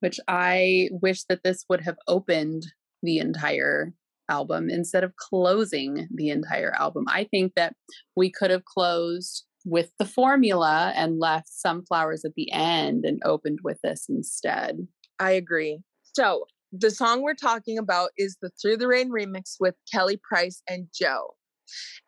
which 0.00 0.18
I 0.26 0.88
wish 0.90 1.22
that 1.28 1.44
this 1.44 1.64
would 1.68 1.82
have 1.82 1.98
opened 2.08 2.64
the 3.00 3.18
entire 3.18 3.92
album 4.28 4.70
instead 4.70 5.04
of 5.04 5.14
closing 5.14 6.08
the 6.12 6.30
entire 6.30 6.74
album. 6.76 7.04
I 7.06 7.28
think 7.30 7.52
that 7.54 7.74
we 8.16 8.28
could 8.28 8.50
have 8.50 8.64
closed 8.64 9.44
with 9.68 9.90
the 9.98 10.04
formula 10.04 10.92
and 10.96 11.18
left 11.18 11.48
sunflowers 11.48 12.24
at 12.24 12.34
the 12.34 12.50
end 12.52 13.04
and 13.04 13.20
opened 13.24 13.58
with 13.62 13.78
this 13.82 14.06
instead. 14.08 14.86
I 15.18 15.32
agree. 15.32 15.80
So, 16.14 16.44
the 16.72 16.90
song 16.90 17.22
we're 17.22 17.34
talking 17.34 17.78
about 17.78 18.10
is 18.18 18.36
the 18.42 18.50
Through 18.60 18.76
the 18.76 18.88
Rain 18.88 19.10
remix 19.10 19.56
with 19.58 19.74
Kelly 19.90 20.20
Price 20.28 20.62
and 20.68 20.86
Joe. 20.94 21.34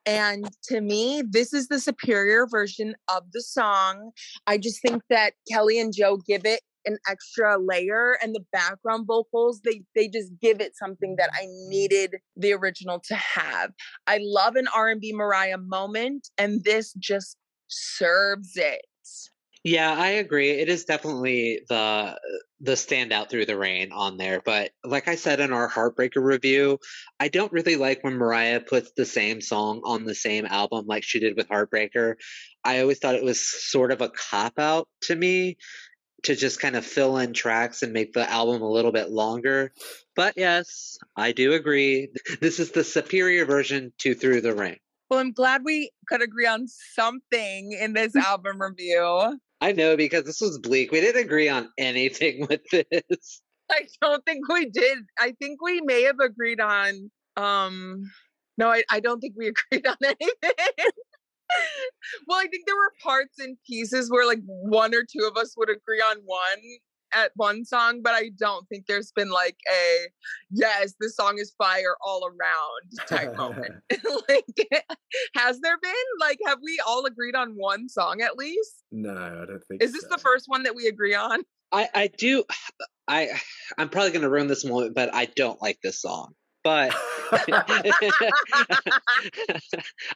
And 0.04 0.50
to 0.64 0.80
me, 0.80 1.22
this 1.28 1.52
is 1.52 1.68
the 1.68 1.80
superior 1.80 2.46
version 2.46 2.94
of 3.08 3.24
the 3.32 3.42
song. 3.42 4.10
I 4.46 4.58
just 4.58 4.82
think 4.82 5.02
that 5.10 5.34
Kelly 5.50 5.78
and 5.80 5.94
Joe 5.94 6.18
give 6.26 6.44
it 6.44 6.60
an 6.86 6.98
extra 7.08 7.58
layer 7.58 8.16
and 8.22 8.34
the 8.34 8.44
background 8.52 9.06
vocals 9.06 9.60
they 9.66 9.82
they 9.94 10.08
just 10.08 10.32
give 10.40 10.62
it 10.62 10.72
something 10.74 11.16
that 11.18 11.28
I 11.34 11.46
needed 11.68 12.16
the 12.36 12.54
original 12.54 13.00
to 13.00 13.14
have. 13.14 13.72
I 14.06 14.18
love 14.22 14.56
an 14.56 14.66
R&B 14.74 15.12
Mariah 15.14 15.58
moment 15.58 16.28
and 16.38 16.64
this 16.64 16.94
just 16.94 17.36
serves 17.70 18.56
it. 18.56 18.84
Yeah, 19.62 19.94
I 19.94 20.09
agree. 20.12 20.51
It 20.52 20.70
is 20.70 20.86
definitely 20.86 21.60
the 21.68 22.18
the 22.60 22.72
standout 22.72 23.28
through 23.28 23.44
the 23.44 23.59
rain 23.59 23.92
on 23.92 24.16
there. 24.16 24.40
But 24.42 24.70
like 24.84 25.06
I 25.06 25.16
said 25.16 25.38
in 25.38 25.52
our 25.52 25.68
Heartbreaker 25.68 26.22
review, 26.22 26.78
I 27.18 27.28
don't 27.28 27.52
really 27.52 27.76
like 27.76 28.02
when 28.02 28.14
Mariah 28.14 28.60
puts 28.60 28.92
the 28.97 29.05
same 29.05 29.42
song 29.42 29.82
on 29.84 30.05
the 30.05 30.14
same 30.14 30.47
album 30.47 30.86
like 30.86 31.05
she 31.05 31.20
did 31.20 31.36
with 31.36 31.48
Heartbreaker. 31.48 32.14
I 32.64 32.80
always 32.80 32.98
thought 32.98 33.16
it 33.16 33.24
was 33.24 33.40
sort 33.40 33.92
of 33.92 34.01
a 34.01 34.09
cop 34.09 34.59
out 34.59 34.88
to 35.02 35.16
me 35.16 35.59
to 36.22 36.34
just 36.34 36.60
kind 36.60 36.76
of 36.76 36.84
fill 36.84 37.18
in 37.18 37.32
tracks 37.34 37.82
and 37.82 37.92
make 37.92 38.12
the 38.12 38.30
album 38.30 38.62
a 38.62 38.70
little 38.70 38.92
bit 38.92 39.10
longer. 39.10 39.72
But 40.16 40.34
yes, 40.36 40.98
I 41.16 41.32
do 41.32 41.52
agree. 41.52 42.09
This 42.40 42.60
is 42.60 42.72
the 42.72 42.84
superior 42.84 43.44
version 43.44 43.92
to 43.98 44.14
Through 44.14 44.40
the 44.40 44.55
Rain. 44.55 44.78
Well, 45.10 45.18
I'm 45.18 45.32
glad 45.32 45.62
we 45.64 45.90
could 46.06 46.22
agree 46.22 46.46
on 46.46 46.66
something 46.68 47.72
in 47.72 47.94
this 47.94 48.14
album 48.16 48.62
review. 48.62 49.38
I 49.60 49.72
know 49.72 49.96
because 49.96 50.24
this 50.24 50.40
was 50.40 50.58
bleak. 50.58 50.92
We 50.92 51.00
didn't 51.00 51.22
agree 51.22 51.48
on 51.48 51.68
anything 51.76 52.46
with 52.50 52.62
this. 52.70 53.42
I 53.70 53.86
don't 54.00 54.24
think 54.24 54.48
we 54.48 54.66
did. 54.66 54.98
I 55.18 55.32
think 55.40 55.62
we 55.62 55.80
may 55.80 56.02
have 56.02 56.18
agreed 56.20 56.60
on 56.60 57.10
um 57.36 58.10
no, 58.58 58.68
I, 58.70 58.82
I 58.90 59.00
don't 59.00 59.20
think 59.20 59.34
we 59.36 59.48
agreed 59.72 59.86
on 59.86 59.96
anything. 60.02 60.90
well, 62.26 62.38
I 62.38 62.46
think 62.48 62.66
there 62.66 62.76
were 62.76 62.92
parts 63.02 63.38
and 63.38 63.56
pieces 63.66 64.10
where 64.10 64.26
like 64.26 64.40
one 64.44 64.94
or 64.94 65.02
two 65.02 65.26
of 65.26 65.36
us 65.36 65.54
would 65.56 65.70
agree 65.70 66.00
on 66.00 66.18
one 66.24 66.58
at 67.12 67.32
one 67.36 67.64
song, 67.64 68.00
but 68.02 68.14
I 68.14 68.30
don't 68.38 68.68
think 68.68 68.86
there's 68.86 69.12
been 69.12 69.30
like 69.30 69.56
a 69.70 70.08
yes, 70.50 70.94
this 71.00 71.16
song 71.16 71.38
is 71.38 71.52
fire 71.56 71.96
all 72.04 72.26
around 72.26 73.08
type 73.08 73.36
moment. 73.36 73.74
like, 74.28 74.68
has 75.34 75.60
there 75.60 75.78
been? 75.82 75.92
Like, 76.20 76.38
have 76.46 76.58
we 76.62 76.80
all 76.86 77.06
agreed 77.06 77.34
on 77.34 77.52
one 77.56 77.88
song 77.88 78.20
at 78.20 78.36
least? 78.36 78.82
No, 78.92 79.14
I 79.14 79.46
don't 79.46 79.62
think. 79.68 79.82
Is 79.82 79.92
this 79.92 80.02
so. 80.02 80.08
the 80.10 80.18
first 80.18 80.46
one 80.48 80.64
that 80.64 80.74
we 80.74 80.86
agree 80.86 81.14
on? 81.14 81.42
I 81.72 81.88
I 81.94 82.06
do. 82.08 82.44
I 83.06 83.28
I'm 83.78 83.88
probably 83.88 84.12
gonna 84.12 84.30
ruin 84.30 84.46
this 84.46 84.64
moment, 84.64 84.94
but 84.94 85.14
I 85.14 85.26
don't 85.26 85.60
like 85.62 85.78
this 85.82 86.00
song. 86.00 86.34
But 86.62 86.94
I, 87.32 87.92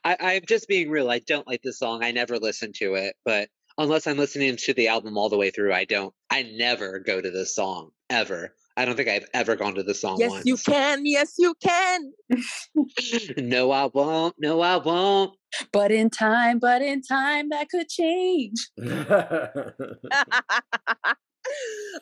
I'm 0.04 0.42
just 0.46 0.68
being 0.68 0.90
real. 0.90 1.10
I 1.10 1.20
don't 1.20 1.46
like 1.46 1.62
this 1.62 1.78
song. 1.78 2.04
I 2.04 2.10
never 2.10 2.38
listen 2.38 2.72
to 2.80 2.96
it, 2.96 3.16
but 3.24 3.48
unless 3.78 4.06
I'm 4.06 4.16
listening 4.16 4.56
to 4.56 4.74
the 4.74 4.88
album 4.88 5.16
all 5.16 5.28
the 5.28 5.36
way 5.36 5.50
through, 5.50 5.72
I 5.72 5.84
don't. 5.84 6.14
I 6.30 6.42
never 6.42 7.00
go 7.00 7.20
to 7.20 7.30
this 7.30 7.54
song 7.54 7.90
ever. 8.10 8.54
I 8.76 8.84
don't 8.84 8.96
think 8.96 9.08
I've 9.08 9.28
ever 9.32 9.54
gone 9.54 9.76
to 9.76 9.84
the 9.84 9.94
song 9.94 10.16
yes, 10.18 10.30
once. 10.30 10.46
you 10.46 10.56
can. 10.56 11.06
Yes, 11.06 11.34
you 11.38 11.54
can. 11.62 12.12
no, 13.38 13.70
I 13.70 13.88
won't. 13.92 14.34
No, 14.38 14.60
I 14.60 14.78
won't. 14.78 15.36
But 15.72 15.92
in 15.92 16.10
time, 16.10 16.58
but 16.58 16.82
in 16.82 17.02
time, 17.02 17.50
that 17.50 17.68
could 17.68 17.88
change. 17.88 18.68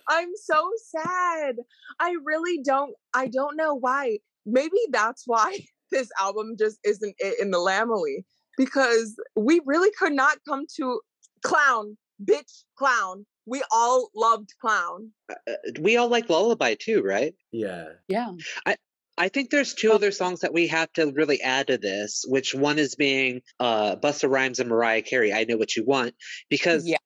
I'm 0.09 0.31
so 0.37 0.71
sad. 0.97 1.57
I 2.01 2.17
really 2.25 2.63
don't. 2.65 2.95
I 3.13 3.29
don't 3.29 3.57
know 3.57 3.75
why. 3.75 4.19
Maybe 4.47 4.79
that's 4.91 5.25
why 5.27 5.59
this 5.91 6.09
album 6.21 6.57
just 6.59 6.79
isn't 6.85 7.15
it 7.19 7.41
in 7.41 7.51
the 7.51 7.59
Lambily 7.59 8.25
because 8.57 9.15
we 9.37 9.61
really 9.67 9.91
could 9.99 10.13
not 10.13 10.39
come 10.49 10.65
to 10.77 11.01
clown, 11.43 11.97
bitch, 12.23 12.65
clown. 12.77 13.27
We 13.47 13.63
all 13.73 14.09
loved 14.15 14.51
clown. 14.61 15.11
Uh, 15.29 15.53
we 15.81 15.97
all 15.97 16.09
like 16.09 16.29
Lullaby 16.29 16.77
too, 16.79 17.03
right? 17.03 17.35
yeah. 17.51 17.89
Yeah. 18.09 18.33
I 18.67 18.77
I 19.19 19.29
think 19.29 19.51
there's 19.51 19.75
two 19.75 19.93
other 19.93 20.11
songs 20.11 20.41
that 20.41 20.55
we 20.55 20.69
have 20.69 20.91
to 20.95 21.13
really 21.13 21.43
add 21.43 21.67
to 21.67 21.77
this, 21.77 22.25
which 22.27 22.55
one 22.55 22.79
is 22.79 22.95
being 22.95 23.43
uh 23.61 23.97
Busta 23.97 24.31
Rhymes 24.31 24.59
and 24.61 24.69
Mariah 24.69 25.03
Carey, 25.03 25.33
I 25.33 25.45
Know 25.45 25.57
What 25.57 25.77
You 25.77 25.85
Want, 25.85 26.15
because 26.49 26.87
Yeah. 26.87 26.97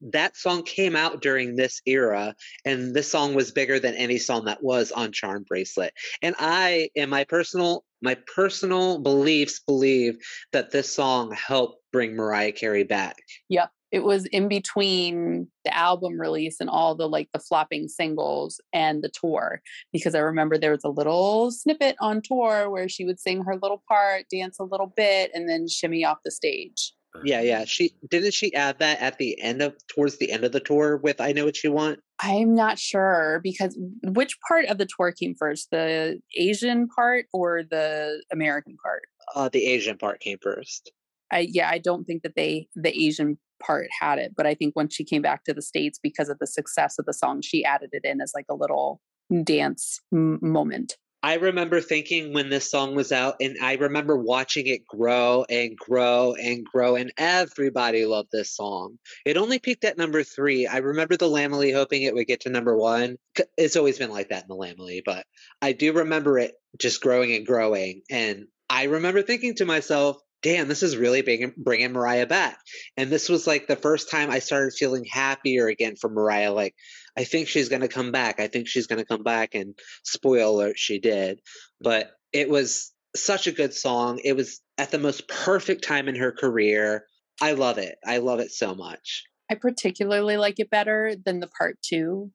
That 0.00 0.36
song 0.36 0.62
came 0.62 0.96
out 0.96 1.22
during 1.22 1.56
this 1.56 1.80
era 1.86 2.34
and 2.64 2.94
this 2.94 3.10
song 3.10 3.34
was 3.34 3.52
bigger 3.52 3.78
than 3.78 3.94
any 3.94 4.18
song 4.18 4.44
that 4.46 4.62
was 4.62 4.92
on 4.92 5.12
Charmbracelet. 5.12 5.90
And 6.22 6.34
I 6.38 6.90
in 6.94 7.10
my 7.10 7.24
personal 7.24 7.84
my 8.02 8.16
personal 8.34 9.00
beliefs 9.00 9.60
believe 9.66 10.18
that 10.52 10.70
this 10.70 10.92
song 10.92 11.32
helped 11.32 11.82
bring 11.92 12.14
Mariah 12.14 12.52
Carey 12.52 12.84
back. 12.84 13.16
Yep. 13.48 13.70
It 13.92 14.02
was 14.02 14.26
in 14.26 14.48
between 14.48 15.46
the 15.64 15.74
album 15.74 16.20
release 16.20 16.56
and 16.60 16.68
all 16.68 16.96
the 16.96 17.08
like 17.08 17.28
the 17.32 17.38
flopping 17.38 17.86
singles 17.86 18.60
and 18.72 19.02
the 19.02 19.08
tour 19.08 19.62
because 19.92 20.16
I 20.16 20.18
remember 20.18 20.58
there 20.58 20.72
was 20.72 20.84
a 20.84 20.88
little 20.88 21.52
snippet 21.52 21.94
on 22.00 22.20
tour 22.20 22.68
where 22.68 22.88
she 22.88 23.04
would 23.04 23.20
sing 23.20 23.44
her 23.44 23.54
little 23.54 23.82
part, 23.88 24.24
dance 24.30 24.58
a 24.58 24.64
little 24.64 24.92
bit, 24.96 25.30
and 25.32 25.48
then 25.48 25.68
shimmy 25.68 26.04
off 26.04 26.18
the 26.24 26.32
stage. 26.32 26.92
Yeah, 27.22 27.40
yeah. 27.40 27.64
She 27.64 27.94
didn't 28.10 28.34
she 28.34 28.54
add 28.54 28.78
that 28.80 29.00
at 29.00 29.18
the 29.18 29.40
end 29.40 29.62
of 29.62 29.74
towards 29.88 30.18
the 30.18 30.32
end 30.32 30.44
of 30.44 30.52
the 30.52 30.60
tour 30.60 30.96
with 30.96 31.20
I 31.20 31.32
Know 31.32 31.44
What 31.44 31.62
You 31.62 31.72
Want? 31.72 32.00
I'm 32.20 32.54
not 32.54 32.78
sure 32.78 33.40
because 33.42 33.78
which 34.02 34.38
part 34.48 34.66
of 34.66 34.78
the 34.78 34.86
tour 34.86 35.12
came 35.12 35.34
first, 35.34 35.70
the 35.70 36.20
Asian 36.36 36.88
part 36.88 37.26
or 37.32 37.62
the 37.62 38.22
American 38.32 38.76
part? 38.82 39.02
Uh 39.34 39.48
the 39.48 39.66
Asian 39.66 39.96
part 39.98 40.20
came 40.20 40.38
first. 40.42 40.92
I 41.30 41.46
yeah, 41.50 41.70
I 41.70 41.78
don't 41.78 42.04
think 42.04 42.22
that 42.22 42.34
they 42.36 42.68
the 42.74 42.96
Asian 42.96 43.38
part 43.64 43.88
had 44.00 44.18
it, 44.18 44.32
but 44.36 44.46
I 44.46 44.54
think 44.54 44.74
when 44.74 44.88
she 44.88 45.04
came 45.04 45.22
back 45.22 45.44
to 45.44 45.54
the 45.54 45.62
states 45.62 45.98
because 46.02 46.28
of 46.28 46.38
the 46.38 46.46
success 46.46 46.98
of 46.98 47.06
the 47.06 47.14
song, 47.14 47.42
she 47.42 47.64
added 47.64 47.90
it 47.92 48.04
in 48.04 48.20
as 48.20 48.32
like 48.34 48.46
a 48.50 48.54
little 48.54 49.00
dance 49.42 50.00
m- 50.12 50.38
moment. 50.42 50.96
I 51.24 51.36
remember 51.36 51.80
thinking 51.80 52.34
when 52.34 52.50
this 52.50 52.70
song 52.70 52.94
was 52.94 53.10
out, 53.10 53.36
and 53.40 53.56
I 53.62 53.76
remember 53.76 54.14
watching 54.14 54.66
it 54.66 54.86
grow 54.86 55.46
and 55.48 55.74
grow 55.74 56.34
and 56.34 56.62
grow, 56.66 56.96
and 56.96 57.14
everybody 57.16 58.04
loved 58.04 58.28
this 58.30 58.54
song. 58.54 58.98
It 59.24 59.38
only 59.38 59.58
peaked 59.58 59.84
at 59.84 59.96
number 59.96 60.22
three. 60.22 60.66
I 60.66 60.76
remember 60.76 61.16
the 61.16 61.30
Lambily 61.30 61.72
hoping 61.72 62.02
it 62.02 62.14
would 62.14 62.26
get 62.26 62.40
to 62.40 62.50
number 62.50 62.76
one. 62.76 63.16
It's 63.56 63.76
always 63.76 63.96
been 63.96 64.10
like 64.10 64.28
that 64.28 64.42
in 64.42 64.48
the 64.48 64.54
Lambily, 64.54 65.00
but 65.02 65.24
I 65.62 65.72
do 65.72 65.94
remember 65.94 66.38
it 66.38 66.52
just 66.78 67.00
growing 67.00 67.32
and 67.32 67.46
growing. 67.46 68.02
And 68.10 68.48
I 68.68 68.82
remember 68.82 69.22
thinking 69.22 69.54
to 69.54 69.64
myself, 69.64 70.18
damn, 70.42 70.68
this 70.68 70.82
is 70.82 70.94
really 70.94 71.22
big, 71.22 71.56
bringing 71.56 71.92
Mariah 71.92 72.26
back. 72.26 72.58
And 72.98 73.10
this 73.10 73.30
was 73.30 73.46
like 73.46 73.66
the 73.66 73.76
first 73.76 74.10
time 74.10 74.30
I 74.30 74.40
started 74.40 74.74
feeling 74.74 75.06
happier 75.10 75.68
again 75.68 75.96
for 75.96 76.10
Mariah. 76.10 76.52
Like, 76.52 76.74
I 77.16 77.24
think 77.24 77.48
she's 77.48 77.68
going 77.68 77.82
to 77.82 77.88
come 77.88 78.12
back. 78.12 78.40
I 78.40 78.48
think 78.48 78.68
she's 78.68 78.86
going 78.86 78.98
to 78.98 79.04
come 79.04 79.22
back. 79.22 79.54
And 79.54 79.78
spoiler 80.02 80.44
alert, 80.44 80.78
she 80.78 80.98
did. 80.98 81.40
But 81.80 82.10
it 82.32 82.48
was 82.48 82.92
such 83.14 83.46
a 83.46 83.52
good 83.52 83.72
song. 83.72 84.20
It 84.24 84.34
was 84.34 84.60
at 84.78 84.90
the 84.90 84.98
most 84.98 85.28
perfect 85.28 85.84
time 85.84 86.08
in 86.08 86.16
her 86.16 86.32
career. 86.32 87.06
I 87.40 87.52
love 87.52 87.78
it. 87.78 87.96
I 88.04 88.18
love 88.18 88.40
it 88.40 88.50
so 88.50 88.74
much. 88.74 89.24
I 89.50 89.54
particularly 89.54 90.36
like 90.36 90.58
it 90.58 90.70
better 90.70 91.14
than 91.24 91.40
the 91.40 91.46
part 91.46 91.78
two, 91.82 92.32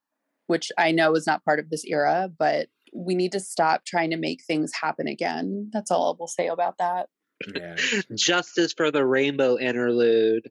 which 0.48 0.72
I 0.78 0.92
know 0.92 1.16
is 1.16 1.28
not 1.28 1.44
part 1.44 1.60
of 1.60 1.70
this 1.70 1.84
era, 1.86 2.30
but 2.38 2.68
we 2.94 3.16
need 3.16 3.32
to 3.34 3.40
stop 3.40 3.86
trying 3.86 4.12
to 4.12 4.18
make 4.18 4.44
things 4.44 4.72
happen 4.80 5.08
again. 5.08 5.70
That's 5.74 5.92
all 5.92 6.14
I 6.14 6.16
will 6.18 6.28
say 6.28 6.48
about 6.48 6.78
that. 6.78 7.10
Yeah. 7.54 7.76
Justice 8.16 8.74
for 8.74 8.92
the 8.92 9.06
Rainbow 9.06 9.58
interlude. 9.58 10.50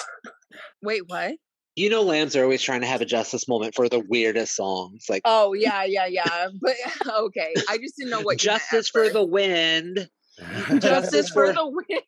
Wait, 0.82 1.02
what? 1.06 1.34
You 1.74 1.88
know, 1.88 2.02
lambs 2.02 2.36
are 2.36 2.42
always 2.42 2.62
trying 2.62 2.82
to 2.82 2.86
have 2.86 3.00
a 3.00 3.06
justice 3.06 3.48
moment 3.48 3.74
for 3.74 3.88
the 3.88 4.00
weirdest 4.00 4.54
songs. 4.54 5.06
Like, 5.08 5.22
Oh 5.24 5.54
yeah, 5.54 5.84
yeah, 5.84 6.06
yeah. 6.06 6.48
But 6.60 6.74
okay, 7.08 7.54
I 7.68 7.78
just 7.78 7.96
didn't 7.96 8.10
know 8.10 8.20
what 8.20 8.38
justice 8.38 8.88
for 8.88 9.08
the 9.08 9.24
wind. 9.24 10.08
justice 10.80 11.28
for 11.28 11.46
for- 11.46 11.52
the 11.52 11.66
wind 11.68 12.02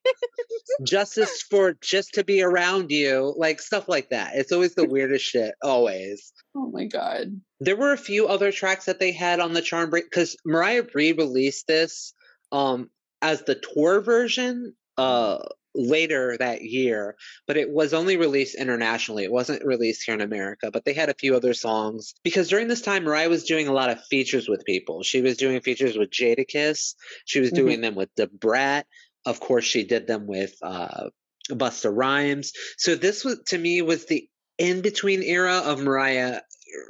justice 0.82 1.42
for 1.42 1.76
just 1.80 2.14
to 2.14 2.24
be 2.24 2.42
around 2.42 2.90
you, 2.90 3.34
like 3.36 3.60
stuff 3.60 3.88
like 3.88 4.10
that. 4.10 4.32
It's 4.34 4.52
always 4.52 4.74
the 4.74 4.88
weirdest 4.88 5.24
shit, 5.24 5.54
always. 5.62 6.32
oh 6.56 6.70
my 6.70 6.86
god. 6.86 7.40
There 7.60 7.76
were 7.76 7.92
a 7.92 7.98
few 7.98 8.26
other 8.26 8.52
tracks 8.52 8.86
that 8.86 8.98
they 8.98 9.12
had 9.12 9.40
on 9.40 9.52
the 9.52 9.62
Charm 9.62 9.90
Break 9.90 10.04
because 10.04 10.36
Mariah 10.44 10.84
re 10.94 11.12
released 11.12 11.66
this 11.66 12.12
um 12.52 12.90
as 13.22 13.42
the 13.42 13.54
tour 13.54 14.00
version 14.00 14.74
uh 14.98 15.38
later 15.74 16.36
that 16.38 16.62
year, 16.62 17.16
but 17.46 17.56
it 17.56 17.70
was 17.70 17.92
only 17.94 18.16
released 18.16 18.54
internationally. 18.54 19.24
It 19.24 19.32
wasn't 19.32 19.64
released 19.64 20.04
here 20.04 20.14
in 20.14 20.20
America, 20.20 20.70
but 20.70 20.84
they 20.84 20.94
had 20.94 21.08
a 21.08 21.14
few 21.14 21.34
other 21.34 21.54
songs 21.54 22.14
because 22.22 22.48
during 22.48 22.68
this 22.68 22.80
time, 22.82 23.04
Mariah 23.04 23.28
was 23.28 23.44
doing 23.44 23.68
a 23.68 23.72
lot 23.72 23.90
of 23.90 24.04
features 24.04 24.48
with 24.48 24.64
people. 24.64 25.02
She 25.02 25.20
was 25.20 25.36
doing 25.36 25.60
features 25.60 25.96
with 25.96 26.10
Jadakiss. 26.10 26.94
She 27.24 27.40
was 27.40 27.50
Mhm. 27.50 27.56
doing 27.56 27.80
them 27.80 27.94
with 27.94 28.14
Da 28.14 28.26
Brat. 28.26 28.86
Of 29.26 29.40
course, 29.40 29.64
she 29.64 29.84
did 29.84 30.06
them 30.06 30.26
with 30.26 30.54
uh, 30.62 31.08
Busta 31.50 31.90
Rhymes. 31.94 32.52
So 32.78 32.94
this 32.94 33.24
was 33.24 33.40
to 33.48 33.58
me 33.58 33.82
was 33.82 34.06
the 34.06 34.28
in 34.58 34.80
between 34.82 35.22
era 35.22 35.58
of 35.58 35.80
Mariah 35.80 36.40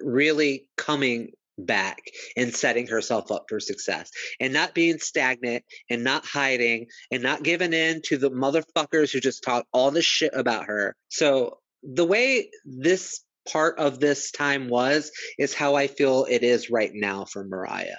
really 0.03 0.69
coming 0.77 1.33
back 1.59 1.99
and 2.37 2.55
setting 2.55 2.87
herself 2.87 3.31
up 3.31 3.45
for 3.49 3.61
success 3.61 4.11
and 4.41 4.53
not 4.53 4.75
being 4.75 4.99
stagnant 4.99 5.65
and 5.91 6.05
not 6.05 6.25
hiding 6.25 6.87
and 7.11 7.23
not 7.23 7.43
giving 7.43 7.73
in 7.73 8.03
to 8.03 8.17
the 8.17 8.31
motherfuckers 8.31 9.13
who 9.13 9.21
just 9.21 9.43
talk 9.43 9.67
all 9.73 9.91
this 9.91 10.05
shit 10.05 10.33
about 10.35 10.67
her. 10.67 10.97
So 11.09 11.59
the 11.83 12.05
way 12.05 12.51
this 12.65 13.23
part 13.51 13.79
of 13.79 14.01
this 14.01 14.31
time 14.31 14.69
was 14.69 15.11
is 15.39 15.55
how 15.55 15.75
I 15.75 15.87
feel 15.87 16.27
it 16.29 16.43
is 16.43 16.71
right 16.71 16.93
now 16.93 17.25
for 17.25 17.45
Mariah. 17.45 17.97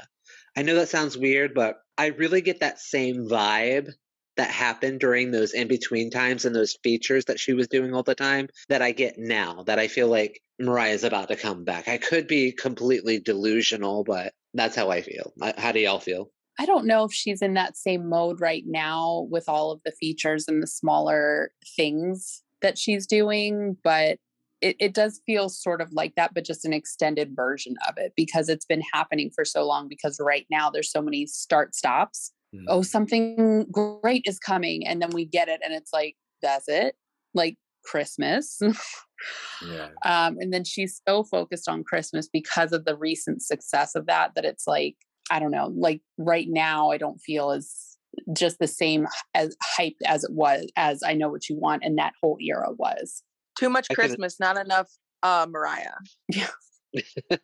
I 0.57 0.63
know 0.63 0.75
that 0.75 0.89
sounds 0.89 1.17
weird, 1.17 1.53
but 1.53 1.75
I 1.97 2.07
really 2.07 2.41
get 2.41 2.61
that 2.61 2.79
same 2.79 3.27
vibe 3.27 3.91
that 4.37 4.49
happened 4.49 4.99
during 4.99 5.31
those 5.31 5.53
in 5.53 5.67
between 5.67 6.09
times 6.09 6.45
and 6.45 6.55
those 6.55 6.77
features 6.83 7.25
that 7.25 7.39
she 7.39 7.53
was 7.53 7.67
doing 7.67 7.93
all 7.93 8.03
the 8.03 8.15
time 8.15 8.47
that 8.69 8.81
I 8.81 8.91
get 8.91 9.17
now 9.17 9.63
that 9.63 9.79
I 9.79 9.87
feel 9.87 10.07
like 10.07 10.41
Mariah's 10.59 11.03
about 11.03 11.29
to 11.29 11.35
come 11.35 11.63
back. 11.63 11.87
I 11.87 11.97
could 11.97 12.27
be 12.27 12.51
completely 12.51 13.19
delusional, 13.19 14.03
but 14.03 14.33
that's 14.53 14.75
how 14.75 14.89
I 14.89 15.01
feel. 15.01 15.33
Uh, 15.41 15.53
how 15.57 15.71
do 15.71 15.79
y'all 15.79 15.99
feel? 15.99 16.31
I 16.57 16.65
don't 16.65 16.85
know 16.85 17.03
if 17.03 17.13
she's 17.13 17.41
in 17.41 17.53
that 17.55 17.75
same 17.75 18.07
mode 18.07 18.39
right 18.39 18.63
now 18.65 19.27
with 19.29 19.49
all 19.49 19.71
of 19.71 19.81
the 19.83 19.91
features 19.91 20.45
and 20.47 20.63
the 20.63 20.67
smaller 20.67 21.51
things 21.75 22.43
that 22.61 22.77
she's 22.77 23.05
doing, 23.05 23.75
but 23.83 24.17
it, 24.61 24.77
it 24.79 24.93
does 24.93 25.21
feel 25.25 25.49
sort 25.49 25.81
of 25.81 25.91
like 25.91 26.15
that, 26.15 26.33
but 26.33 26.45
just 26.45 26.63
an 26.63 26.71
extended 26.71 27.35
version 27.35 27.75
of 27.87 27.95
it 27.97 28.13
because 28.15 28.47
it's 28.47 28.65
been 28.65 28.81
happening 28.93 29.29
for 29.35 29.43
so 29.43 29.65
long. 29.65 29.89
Because 29.89 30.17
right 30.19 30.45
now 30.49 30.69
there's 30.69 30.91
so 30.91 31.01
many 31.01 31.25
start 31.25 31.75
stops. 31.75 32.31
Mm. 32.55 32.63
Oh, 32.67 32.81
something 32.81 33.65
great 33.71 34.23
is 34.25 34.39
coming. 34.39 34.85
And 34.85 35.01
then 35.01 35.09
we 35.11 35.25
get 35.25 35.49
it, 35.49 35.61
and 35.63 35.73
it's 35.73 35.91
like, 35.93 36.15
that's 36.41 36.67
it. 36.67 36.95
Like 37.33 37.57
Christmas. 37.85 38.59
Yeah. 38.61 39.89
Um, 40.05 40.37
and 40.39 40.53
then 40.53 40.63
she's 40.63 41.01
so 41.07 41.23
focused 41.23 41.67
on 41.67 41.83
Christmas 41.83 42.29
because 42.31 42.73
of 42.73 42.85
the 42.85 42.95
recent 42.95 43.41
success 43.41 43.95
of 43.95 44.05
that 44.05 44.35
that 44.35 44.45
it's 44.45 44.67
like, 44.67 44.97
I 45.31 45.39
don't 45.39 45.49
know, 45.49 45.73
like 45.75 46.01
right 46.19 46.45
now, 46.47 46.91
I 46.91 46.97
don't 46.97 47.17
feel 47.17 47.49
as 47.49 47.97
just 48.33 48.59
the 48.59 48.67
same 48.67 49.07
as 49.33 49.55
hyped 49.77 50.01
as 50.05 50.23
it 50.23 50.31
was 50.31 50.67
as 50.75 51.01
I 51.03 51.13
know 51.13 51.29
what 51.29 51.49
you 51.49 51.57
want 51.57 51.83
and 51.83 51.97
that 51.97 52.13
whole 52.21 52.37
era 52.39 52.71
was. 52.77 53.23
Too 53.57 53.69
much 53.69 53.87
Christmas, 53.89 54.39
not 54.39 54.57
enough 54.57 54.89
uh 55.23 55.47
Mariah. 55.49 55.91
Yeah. 56.29 56.47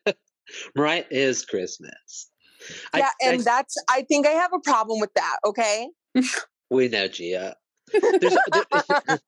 Mariah 0.76 1.06
is 1.10 1.46
Christmas. 1.46 2.30
I- 2.94 3.00
yeah, 3.00 3.10
I- 3.22 3.28
and 3.34 3.44
that's 3.44 3.76
I 3.90 4.04
think 4.04 4.28
I 4.28 4.32
have 4.32 4.52
a 4.54 4.60
problem 4.60 5.00
with 5.00 5.14
that, 5.16 5.38
okay? 5.46 5.90
we 6.70 6.88
know 6.88 7.08
Gia. 7.08 7.56
There's, 7.94 8.38
there- 8.54 9.20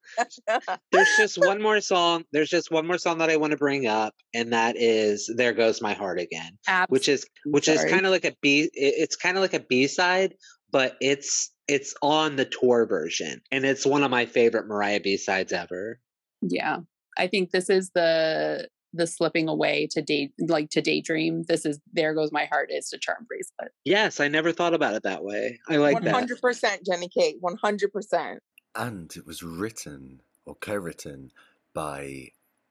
there's 0.92 1.10
just 1.18 1.38
one 1.38 1.62
more 1.62 1.82
song. 1.82 2.24
There's 2.32 2.50
just 2.50 2.72
one 2.72 2.88
more 2.88 2.98
song 2.98 3.18
that 3.18 3.30
I 3.30 3.36
want 3.38 3.52
to 3.52 3.58
bring 3.58 3.88
up, 3.88 4.14
and 4.34 4.54
that 4.54 4.76
is 4.78 5.30
"There 5.36 5.54
Goes 5.54 5.82
My 5.82 5.94
Heart 5.94 6.20
Again," 6.20 6.58
which 6.88 7.10
is 7.10 7.26
which 7.46 7.68
is 7.68 7.84
kind 7.84 8.06
of 8.06 8.12
like 8.12 8.26
a 8.26 8.34
B. 8.42 8.70
It's 8.74 9.16
kind 9.16 9.36
of 9.38 9.42
like 9.42 9.54
a 9.54 9.60
B 9.60 9.88
side, 9.88 10.36
but 10.72 10.96
it's 11.02 11.52
it's 11.68 11.94
on 12.02 12.36
the 12.38 12.46
tour 12.46 12.86
version, 12.86 13.42
and 13.52 13.66
it's 13.66 13.86
one 13.86 14.04
of 14.04 14.12
my 14.12 14.26
favorite 14.26 14.68
Mariah 14.68 15.00
B 15.02 15.18
sides 15.18 15.52
ever. 15.54 16.00
yeah. 16.42 16.78
I 17.16 17.28
think 17.28 17.52
this 17.52 17.70
is 17.70 17.92
the 17.94 18.68
the 18.94 19.08
slipping 19.08 19.50
away 19.50 19.88
to 19.92 20.02
day 20.02 20.32
like 20.40 20.70
to 20.72 20.82
daydream. 20.82 21.44
This 21.44 21.66
is 21.66 21.80
there 21.92 22.14
goes 22.14 22.32
my 22.32 22.46
heart 22.46 22.70
is 22.72 22.90
to 22.90 22.98
charmbracelet. 23.00 23.70
Yes, 23.86 24.20
I 24.20 24.28
never 24.28 24.52
thought 24.52 24.74
about 24.74 24.94
it 24.94 25.04
that 25.04 25.24
way. 25.24 25.60
I 25.70 25.78
like 25.78 25.96
One 25.96 26.04
that. 26.06 26.14
hundred 26.14 26.40
percent, 26.42 26.86
Jenny 26.86 27.10
Kate. 27.10 27.38
One 27.40 27.58
hundred 27.58 27.92
percent. 27.92 28.40
And 28.76 29.16
it 29.16 29.26
was 29.26 29.44
written 29.44 30.22
or 30.46 30.56
co-written 30.56 31.32
by 31.74 32.30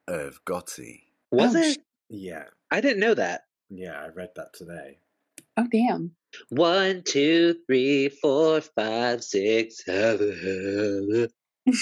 Irv 0.08 0.40
Gotti. 0.44 1.02
Was 1.30 1.54
Oh, 1.56 1.60
it? 1.60 1.78
Yeah. 2.10 2.44
I 2.70 2.80
didn't 2.80 3.00
know 3.00 3.14
that. 3.14 3.42
Yeah, 3.70 4.00
I 4.00 4.08
read 4.08 4.30
that 4.36 4.52
today. 4.54 4.98
Oh 5.56 5.66
damn. 5.70 6.12
One, 6.48 7.02
two, 7.04 7.56
three, 7.66 8.08
four, 8.08 8.60
five, 8.60 9.22
six, 9.22 9.84
seven. 9.84 11.28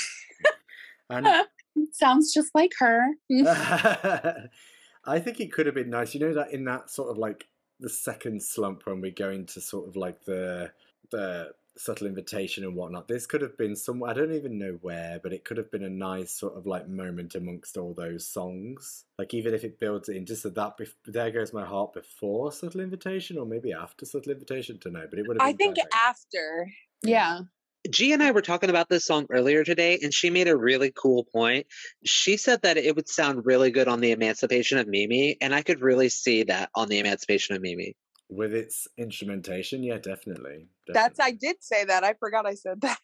And 1.13 1.27
Sounds 1.93 2.33
just 2.33 2.55
like 2.55 2.73
her. 2.79 3.07
I 5.05 5.19
think 5.19 5.41
it 5.41 5.53
could 5.53 5.67
have 5.67 5.75
been 5.75 5.91
nice. 5.91 6.15
You 6.15 6.21
know 6.21 6.35
that 6.35 6.53
in 6.53 6.65
that 6.65 6.91
sort 6.91 7.11
of 7.11 7.19
like 7.19 7.47
the 7.79 7.89
second 7.89 8.43
slump 8.43 8.83
when 8.85 9.01
we 9.01 9.11
go 9.11 9.31
into 9.31 9.61
sort 9.61 9.89
of 9.89 9.97
like 9.97 10.25
the 10.25 10.71
the 11.11 11.53
subtle 11.77 12.07
invitation 12.07 12.65
and 12.65 12.75
whatnot. 12.75 13.09
This 13.09 13.27
could 13.27 13.41
have 13.41 13.57
been 13.57 13.75
somewhere 13.75 14.11
I 14.11 14.15
don't 14.15 14.35
even 14.35 14.59
know 14.59 14.79
where, 14.83 15.19
but 15.23 15.33
it 15.33 15.45
could 15.45 15.57
have 15.57 15.71
been 15.71 15.85
a 15.85 15.91
nice 15.91 16.33
sort 16.33 16.55
of 16.55 16.67
like 16.67 16.89
moment 16.89 17.35
amongst 17.35 17.77
all 17.77 17.95
those 17.95 18.27
songs. 18.27 19.05
Like 19.19 19.33
even 19.33 19.55
if 19.55 19.65
it 19.65 19.81
builds 19.81 20.09
it 20.09 20.17
in 20.17 20.27
just 20.27 20.43
so 20.43 20.51
that 20.51 20.77
bef- 20.79 20.95
there 21.07 21.31
goes 21.31 21.53
my 21.53 21.65
heart 21.65 21.95
before 21.95 22.53
subtle 22.53 22.81
invitation 22.81 23.39
or 23.39 23.47
maybe 23.47 23.73
after 23.73 24.05
subtle 24.05 24.33
invitation 24.33 24.79
to 24.81 24.91
know, 24.91 25.07
but 25.09 25.19
it 25.19 25.27
would 25.27 25.41
have. 25.41 25.49
I 25.49 25.53
think 25.53 25.77
perfect. 25.77 25.95
after. 25.95 26.73
Yeah. 27.03 27.41
G 27.89 28.13
and 28.13 28.23
I 28.23 28.33
were 28.33 28.43
talking 28.43 28.69
about 28.69 28.89
this 28.89 29.07
song 29.07 29.27
earlier 29.31 29.65
today, 29.65 29.99
and 30.03 30.13
she 30.13 30.29
made 30.29 30.49
a 30.49 30.57
really 30.57 30.93
cool 30.95 31.25
point. 31.33 31.67
She 32.05 32.37
said 32.37 32.63
that 32.63 32.77
it 32.77 32.95
would 32.95 33.09
sound 33.09 33.47
really 33.47 33.71
good 33.71 33.89
on 33.89 34.01
the 34.01 34.11
Emancipation 34.11 34.79
of 34.79 34.87
Mimi, 34.87 35.37
and 35.41 35.55
I 35.55 35.63
could 35.63 35.81
really 35.81 36.11
see 36.11 36.43
that 36.45 36.71
on 36.75 36.89
the 36.89 36.99
Emancipation 36.99 37.57
of 37.57 37.63
Mimi. 37.63 37.97
with 38.29 38.55
its 38.55 38.87
instrumentation. 38.97 39.83
Yeah, 39.83 39.99
definitely. 39.99 40.69
That's 40.87 41.19
I 41.19 41.33
did 41.33 41.57
say 41.61 41.85
that. 41.85 42.05
I 42.05 42.15
forgot 42.15 42.47
I 42.47 42.55
said 42.55 42.81
that. 42.83 42.99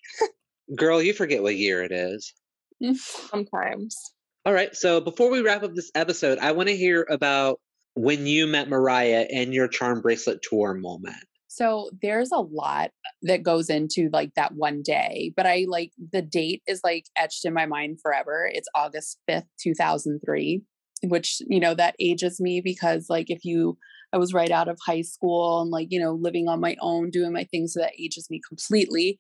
Girl, 0.75 1.03
you 1.03 1.13
forget 1.13 1.43
what 1.43 1.57
year 1.57 1.83
it 1.83 1.93
is. 1.93 2.33
Sometimes. 2.95 3.97
All 4.45 4.53
right, 4.53 4.75
so 4.77 5.01
before 5.01 5.31
we 5.31 5.41
wrap 5.41 5.65
up 5.65 5.75
this 5.75 5.91
episode, 5.95 6.39
I 6.39 6.53
want 6.53 6.69
to 6.69 6.77
hear 6.77 7.05
about 7.11 7.61
when 7.95 8.27
you 8.27 8.47
met 8.47 8.69
Mariah 8.69 9.27
and 9.33 9.53
your 9.53 9.69
charmbracelet 9.69 10.41
tour 10.43 10.75
moment. 10.75 11.17
So 11.57 11.89
there's 12.03 12.33
a 12.33 12.41
lot 12.41 12.91
that 13.23 13.43
goes 13.43 13.71
into 13.71 14.11
like 14.13 14.35
that 14.35 14.53
one 14.55 14.83
day, 14.83 15.33
but 15.35 15.47
I 15.47 15.65
like 15.67 15.93
the 16.13 16.21
date 16.21 16.63
is 16.67 16.83
like 16.85 17.07
etched 17.17 17.47
in 17.47 17.55
my 17.55 17.65
mind 17.65 17.99
forever. 18.03 18.51
It's 18.53 18.69
August 18.75 19.19
5th, 19.27 19.47
2003, 19.63 20.61
which, 21.05 21.39
you 21.49 21.59
know, 21.59 21.73
that 21.73 21.97
ages 21.99 22.43
me 22.43 22.61
because 22.61 23.07
like 23.09 23.31
if 23.31 23.43
you, 23.43 23.79
I 24.13 24.19
was 24.19 24.35
right 24.35 24.51
out 24.51 24.69
of 24.69 24.79
high 24.85 25.01
school 25.01 25.63
and 25.63 25.71
like, 25.71 25.89
you 25.89 25.99
know, 25.99 26.13
living 26.13 26.47
on 26.47 26.61
my 26.61 26.77
own, 26.83 27.09
doing 27.09 27.33
my 27.33 27.45
things, 27.45 27.73
so 27.73 27.81
that 27.81 27.99
ages 27.99 28.29
me 28.29 28.39
completely. 28.47 29.17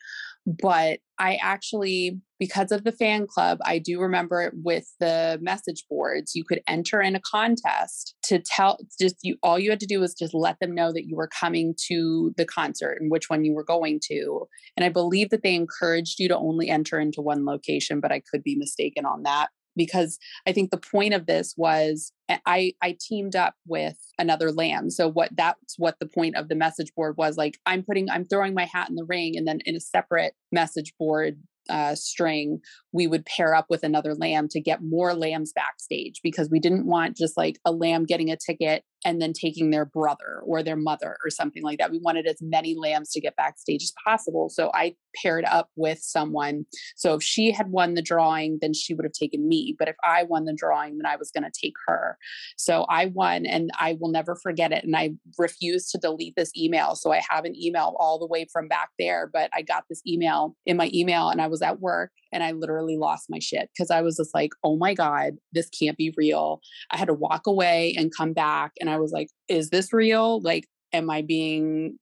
But 0.47 0.99
I 1.19 1.39
actually, 1.43 2.21
because 2.39 2.73
of 2.73 2.85
the 2.85 2.93
fan 2.93 3.27
club, 3.27 3.59
I 3.65 3.79
do 3.79 4.01
remember 4.01 4.43
it 4.43 4.53
with 4.55 4.93
the 5.01 5.39
message 5.41 5.85
boards. 5.89 6.35
You 6.35 6.45
could 6.45 6.61
enter 6.67 7.01
in 7.01 7.17
a 7.17 7.21
contest 7.21 8.15
to 8.25 8.39
tell 8.39 8.79
just 9.01 9.17
you 9.23 9.37
all 9.43 9.59
you 9.59 9.71
had 9.71 9.81
to 9.81 9.87
do 9.87 10.01
was 10.01 10.15
just 10.15 10.35
let 10.35 10.59
them 10.61 10.75
know 10.75 10.93
that 10.93 11.07
you 11.07 11.17
were 11.17 11.29
coming 11.29 11.75
to 11.89 12.35
the 12.37 12.45
concert 12.45 12.99
and 13.01 13.11
which 13.11 13.31
one 13.31 13.45
you 13.45 13.55
were 13.55 13.65
going 13.65 14.01
to. 14.09 14.47
And 14.77 14.85
I 14.85 14.89
believe 14.89 15.31
that 15.31 15.43
they 15.43 15.55
encouraged 15.55 16.19
you 16.19 16.29
to 16.29 16.37
only 16.37 16.69
enter 16.69 16.99
into 16.99 17.23
one 17.23 17.45
location, 17.45 18.01
but 18.01 18.13
I 18.13 18.21
could 18.21 18.43
be 18.43 18.57
mistaken 18.57 19.07
on 19.07 19.23
that 19.23 19.49
because 19.77 20.19
I 20.47 20.53
think 20.53 20.71
the 20.71 20.79
point 20.79 21.15
of 21.15 21.27
this 21.27 21.55
was 21.57 22.13
I 22.47 22.73
I 22.83 22.97
teamed 23.01 23.37
up 23.37 23.55
with 23.67 23.97
another 24.19 24.51
lamb. 24.51 24.91
So 24.91 25.09
what 25.09 25.31
that's 25.37 25.79
what 25.79 25.97
the 26.01 26.07
point 26.07 26.37
of 26.37 26.49
the 26.49 26.55
message 26.55 26.93
board 26.95 27.17
was 27.17 27.37
like 27.37 27.59
I'm 27.67 27.83
putting 27.83 28.11
I'm 28.11 28.25
throwing 28.25 28.55
my 28.55 28.65
hat 28.65 28.89
in 28.89 28.97
the 28.97 29.05
ring 29.05 29.37
and 29.37 29.47
then 29.47 29.61
in 29.67 29.77
a 29.77 29.81
separate 29.81 30.33
message 30.51 30.95
board 30.99 31.39
uh, 31.69 31.95
string, 31.95 32.61
we 32.93 33.07
would 33.07 33.27
pair 33.27 33.55
up 33.55 33.67
with 33.69 33.83
another 33.83 34.15
lamb 34.15 34.49
to 34.49 34.61
get 34.61 34.83
more 34.83 35.15
lambs 35.15 35.53
backstage 35.55 36.21
because 36.23 36.49
we 36.51 36.61
didn't 36.61 36.87
want 36.87 37.17
just 37.17 37.37
like 37.37 37.59
a 37.65 37.73
lamb 37.73 38.05
getting 38.05 38.31
a 38.31 38.37
ticket 38.37 38.85
and 39.05 39.21
then 39.21 39.33
taking 39.33 39.71
their 39.71 39.85
brother 39.85 40.41
or 40.45 40.63
their 40.63 40.77
mother 40.77 41.17
or 41.25 41.31
something 41.31 41.63
like 41.63 41.79
that. 41.79 41.91
We 41.91 42.01
wanted 42.03 42.27
as 42.27 42.39
many 42.41 42.75
lambs 42.75 43.11
to 43.13 43.21
get 43.21 43.37
backstage 43.37 43.83
as 43.83 43.93
possible. 44.05 44.49
So 44.49 44.71
I 44.75 44.95
paired 45.15 45.45
up 45.45 45.71
with 45.77 45.99
someone. 46.01 46.67
So 46.97 47.15
if 47.15 47.23
she 47.23 47.51
had 47.51 47.71
won 47.71 47.95
the 47.95 48.03
drawing, 48.03 48.59
then 48.61 48.75
she 48.75 48.95
would 48.95 49.05
have 49.05 49.13
taken 49.13 49.49
me. 49.49 49.75
But 49.79 49.89
if 49.89 49.97
I 50.05 50.25
won 50.25 50.45
the 50.45 50.55
drawing, 50.55 50.99
then 50.99 51.07
I 51.07 51.17
was 51.17 51.31
going 51.31 51.45
to 51.45 51.51
take 51.51 51.75
her. 51.87 52.19
So 52.57 52.85
I 52.89 53.07
won 53.07 53.47
and 53.47 53.71
I 53.79 53.97
will 54.01 54.11
never 54.11 54.37
forget 54.37 54.73
it. 54.73 54.85
And 54.85 54.97
I 54.97 55.11
refused 55.39 55.91
to 55.91 55.99
delete 55.99 56.35
this 56.37 56.53
email. 56.57 56.95
So 56.95 57.13
I 57.13 57.23
have 57.29 57.45
an 57.45 57.55
email 57.61 57.97
all 57.99 58.19
the 58.19 58.27
way 58.27 58.47
from 58.53 58.69
back 58.69 58.91
there, 58.99 59.29
but 59.33 59.51
I 59.55 59.63
got 59.63 59.85
this 59.89 60.03
email 60.07 60.57
in 60.67 60.77
my 60.77 60.91
email 60.93 61.29
and 61.29 61.41
I 61.41 61.47
was 61.47 61.63
at 61.63 61.81
work 61.81 62.11
and 62.33 62.43
I 62.43 62.53
literally 62.53 62.97
lost 62.97 63.27
my 63.31 63.39
shit 63.39 63.71
because 63.73 63.91
I 63.91 64.03
was 64.03 64.17
just 64.17 64.35
like, 64.35 64.51
oh 64.65 64.77
my 64.77 64.95
God, 64.95 65.37
this 65.53 65.69
can't 65.71 65.97
be 65.97 66.13
real. 66.17 66.61
I 66.91 66.99
had 66.99 67.09
to 67.09 67.15
walk 67.15 67.47
away 67.47 67.95
and 67.97 68.15
come 68.15 68.33
back. 68.33 68.73
And 68.81 68.86
I 68.89 68.99
was 68.99 69.13
like, 69.13 69.29
is 69.49 69.71
this 69.71 69.93
real? 69.93 70.41
Like, 70.41 70.67
am 70.93 71.11
I 71.11 71.23
being 71.23 71.99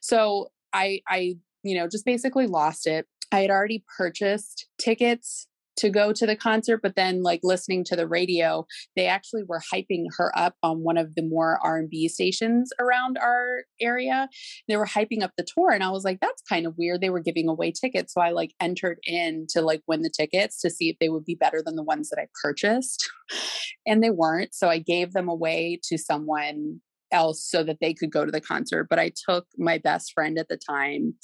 so 0.00 0.48
I 0.72 1.00
I 1.08 1.36
you 1.62 1.76
know 1.76 1.88
just 1.88 2.04
basically 2.04 2.46
lost 2.46 2.86
it 2.86 3.06
I 3.32 3.40
had 3.40 3.50
already 3.50 3.84
purchased 3.96 4.68
tickets 4.78 5.48
to 5.76 5.90
go 5.90 6.12
to 6.12 6.26
the 6.26 6.36
concert 6.36 6.80
but 6.82 6.96
then 6.96 7.22
like 7.22 7.40
listening 7.42 7.84
to 7.84 7.96
the 7.96 8.06
radio 8.06 8.66
they 8.96 9.06
actually 9.06 9.42
were 9.42 9.60
hyping 9.72 10.04
her 10.16 10.36
up 10.36 10.54
on 10.62 10.82
one 10.82 10.96
of 10.96 11.14
the 11.14 11.22
more 11.22 11.58
r&b 11.62 12.08
stations 12.08 12.72
around 12.78 13.18
our 13.18 13.64
area. 13.80 14.28
They 14.68 14.76
were 14.76 14.86
hyping 14.86 15.22
up 15.22 15.32
the 15.36 15.44
tour 15.44 15.70
and 15.70 15.82
i 15.82 15.90
was 15.90 16.04
like 16.04 16.20
that's 16.20 16.42
kind 16.48 16.66
of 16.66 16.76
weird. 16.76 17.00
They 17.00 17.10
were 17.10 17.20
giving 17.20 17.48
away 17.48 17.72
tickets. 17.72 18.14
So 18.14 18.20
i 18.20 18.30
like 18.30 18.52
entered 18.60 18.98
in 19.04 19.46
to 19.50 19.60
like 19.60 19.82
win 19.86 20.02
the 20.02 20.10
tickets 20.10 20.60
to 20.60 20.70
see 20.70 20.88
if 20.88 20.96
they 21.00 21.08
would 21.08 21.24
be 21.24 21.34
better 21.34 21.62
than 21.64 21.76
the 21.76 21.82
ones 21.82 22.10
that 22.10 22.20
i 22.20 22.26
purchased 22.42 23.08
and 23.86 24.02
they 24.02 24.10
weren't. 24.10 24.54
So 24.54 24.68
i 24.68 24.78
gave 24.78 25.12
them 25.12 25.28
away 25.28 25.80
to 25.84 25.98
someone 25.98 26.80
else 27.14 27.48
so 27.48 27.62
that 27.62 27.78
they 27.80 27.94
could 27.94 28.10
go 28.10 28.24
to 28.24 28.32
the 28.32 28.40
concert. 28.40 28.88
But 28.90 28.98
I 28.98 29.12
took 29.28 29.46
my 29.56 29.78
best 29.78 30.12
friend 30.12 30.38
at 30.38 30.48
the 30.48 30.58
time 30.58 31.14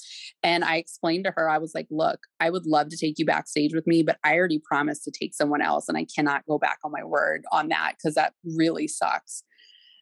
and 0.43 0.65
I 0.65 0.77
explained 0.77 1.25
to 1.25 1.33
her, 1.37 1.51
I 1.51 1.59
was 1.59 1.73
like, 1.75 1.89
look, 1.91 2.21
I 2.39 2.49
would 2.49 2.65
love 2.65 2.89
to 2.89 2.97
take 2.97 3.19
you 3.19 3.27
backstage 3.27 3.75
with 3.75 3.87
me, 3.87 4.03
but 4.03 4.19
I 4.25 4.37
already 4.37 4.61
promised 4.65 5.05
to 5.05 5.11
take 5.11 5.35
someone 5.35 5.61
else 5.61 5.89
and 5.89 5.99
I 5.99 6.07
cannot 6.15 6.47
go 6.47 6.59
back 6.59 6.79
on 6.85 6.93
my 6.93 7.05
word 7.05 7.43
on 7.53 7.69
that 7.69 7.95
because 7.99 8.15
that 8.15 8.33
really 8.57 8.89
sucks. 8.89 9.43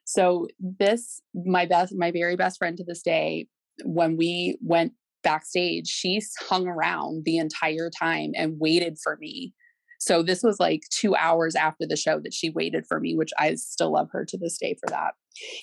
So 0.04 0.46
this, 0.60 1.20
my 1.34 1.66
best, 1.66 1.94
my 1.96 2.10
very 2.12 2.36
best 2.36 2.58
friend 2.58 2.76
to 2.76 2.84
this 2.84 3.02
day, 3.02 3.48
when 3.84 4.16
we 4.16 4.58
went 4.62 4.92
backstage, 5.22 5.88
she 5.88 6.20
hung 6.48 6.66
around 6.66 7.24
the 7.24 7.38
entire 7.38 7.90
time 7.90 8.32
and 8.36 8.60
waited 8.60 8.98
for 9.02 9.16
me 9.20 9.54
so 9.98 10.22
this 10.22 10.42
was 10.42 10.60
like 10.60 10.82
two 10.90 11.16
hours 11.16 11.56
after 11.56 11.86
the 11.86 11.96
show 11.96 12.20
that 12.20 12.32
she 12.32 12.50
waited 12.50 12.86
for 12.86 13.00
me, 13.00 13.16
which 13.16 13.32
I 13.38 13.54
still 13.56 13.92
love 13.92 14.08
her 14.12 14.24
to 14.24 14.38
this 14.38 14.56
day 14.56 14.76
for 14.80 14.88
that. 14.90 15.14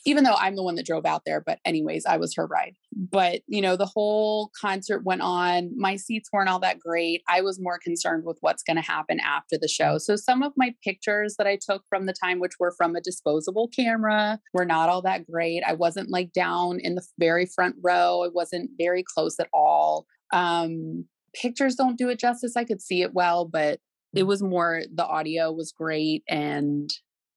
Even 0.06 0.24
though 0.24 0.36
I'm 0.38 0.56
the 0.56 0.64
one 0.64 0.76
that 0.76 0.86
drove 0.86 1.06
out 1.06 1.24
there, 1.26 1.42
but 1.46 1.60
anyways, 1.66 2.06
I 2.06 2.18
was 2.18 2.34
her 2.36 2.46
ride. 2.46 2.76
But 2.96 3.42
you 3.48 3.62
know, 3.62 3.76
the 3.76 3.90
whole 3.94 4.52
concert 4.60 5.04
went 5.04 5.22
on. 5.22 5.72
My 5.76 5.96
seats 5.96 6.30
weren't 6.32 6.50
all 6.50 6.60
that 6.60 6.80
great. 6.80 7.24
I 7.28 7.42
was 7.42 7.60
more 7.60 7.80
concerned 7.84 8.24
with 8.26 8.38
what's 8.42 8.64
going 8.64 8.78
to 8.78 8.82
happen 8.82 9.20
after 9.20 9.58
the 9.60 9.68
show. 9.68 9.98
So 9.98 10.16
some 10.16 10.44
of 10.44 10.54
my 10.56 10.74
pictures 10.84 11.36
that 11.38 11.48
I 11.48 11.58
took 11.58 11.84
from 11.90 12.06
the 12.06 12.14
time, 12.14 12.40
which 12.40 12.54
were 12.60 12.74
from 12.78 12.96
a 12.96 13.02
disposable 13.02 13.70
camera, 13.70 14.40
were 14.54 14.66
not 14.66 14.90
all 14.90 15.02
that 15.02 15.30
great. 15.30 15.64
I 15.66 15.74
wasn't 15.74 16.10
like 16.10 16.32
down 16.32 16.80
in 16.80 16.96
the 16.96 17.06
very 17.20 17.46
front 17.46 17.76
row. 17.82 18.24
I 18.24 18.30
wasn't 18.34 18.72
very 18.78 19.04
close 19.04 19.40
at 19.40 19.50
all. 19.54 20.06
Um, 20.32 21.06
pictures 21.34 21.76
don't 21.76 21.98
do 21.98 22.10
it 22.10 22.20
justice. 22.20 22.56
I 22.56 22.64
could 22.64 22.82
see 22.82 23.02
it 23.02 23.14
well, 23.14 23.46
but 23.46 23.80
it 24.16 24.24
was 24.24 24.42
more 24.42 24.82
the 24.94 25.06
audio 25.06 25.52
was 25.52 25.72
great 25.72 26.24
and 26.28 26.90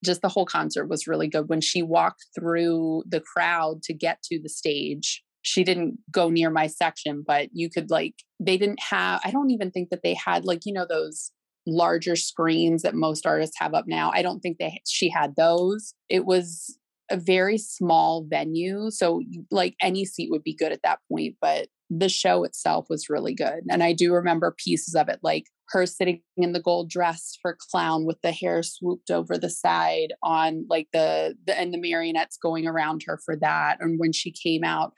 just 0.04 0.22
the 0.22 0.28
whole 0.28 0.46
concert 0.46 0.86
was 0.86 1.08
really 1.08 1.28
good 1.28 1.48
when 1.48 1.60
she 1.60 1.82
walked 1.82 2.24
through 2.38 3.02
the 3.06 3.20
crowd 3.20 3.82
to 3.82 3.92
get 3.92 4.22
to 4.22 4.40
the 4.40 4.48
stage 4.48 5.22
she 5.42 5.64
didn't 5.64 5.98
go 6.10 6.28
near 6.28 6.50
my 6.50 6.66
section 6.66 7.22
but 7.26 7.48
you 7.52 7.68
could 7.68 7.90
like 7.90 8.14
they 8.40 8.56
didn't 8.56 8.80
have 8.80 9.20
i 9.24 9.30
don't 9.30 9.50
even 9.50 9.70
think 9.70 9.90
that 9.90 10.02
they 10.02 10.14
had 10.14 10.44
like 10.44 10.60
you 10.64 10.72
know 10.72 10.86
those 10.88 11.32
larger 11.66 12.16
screens 12.16 12.82
that 12.82 12.94
most 12.94 13.26
artists 13.26 13.56
have 13.58 13.74
up 13.74 13.84
now 13.86 14.10
i 14.14 14.22
don't 14.22 14.40
think 14.40 14.56
they 14.58 14.80
she 14.86 15.10
had 15.10 15.34
those 15.36 15.94
it 16.08 16.24
was 16.24 16.78
a 17.10 17.16
very 17.16 17.58
small 17.58 18.26
venue 18.28 18.90
so 18.90 19.22
like 19.50 19.74
any 19.82 20.04
seat 20.04 20.30
would 20.30 20.42
be 20.42 20.54
good 20.54 20.72
at 20.72 20.82
that 20.82 20.98
point 21.10 21.34
but 21.40 21.68
the 21.90 22.08
show 22.08 22.44
itself 22.44 22.86
was 22.90 23.08
really 23.08 23.34
good. 23.34 23.60
And 23.70 23.82
I 23.82 23.92
do 23.92 24.12
remember 24.12 24.54
pieces 24.56 24.94
of 24.94 25.08
it, 25.08 25.20
like 25.22 25.44
her 25.70 25.86
sitting 25.86 26.22
in 26.36 26.52
the 26.52 26.62
gold 26.62 26.88
dress 26.88 27.36
for 27.42 27.56
clown 27.70 28.06
with 28.06 28.20
the 28.22 28.32
hair 28.32 28.62
swooped 28.62 29.10
over 29.10 29.36
the 29.36 29.50
side 29.50 30.12
on 30.22 30.66
like 30.68 30.88
the, 30.92 31.34
the 31.46 31.58
and 31.58 31.72
the 31.72 31.78
marionettes 31.78 32.38
going 32.42 32.66
around 32.66 33.02
her 33.06 33.18
for 33.24 33.36
that. 33.36 33.76
And 33.80 33.98
when 33.98 34.12
she 34.12 34.32
came 34.32 34.64
out 34.64 34.92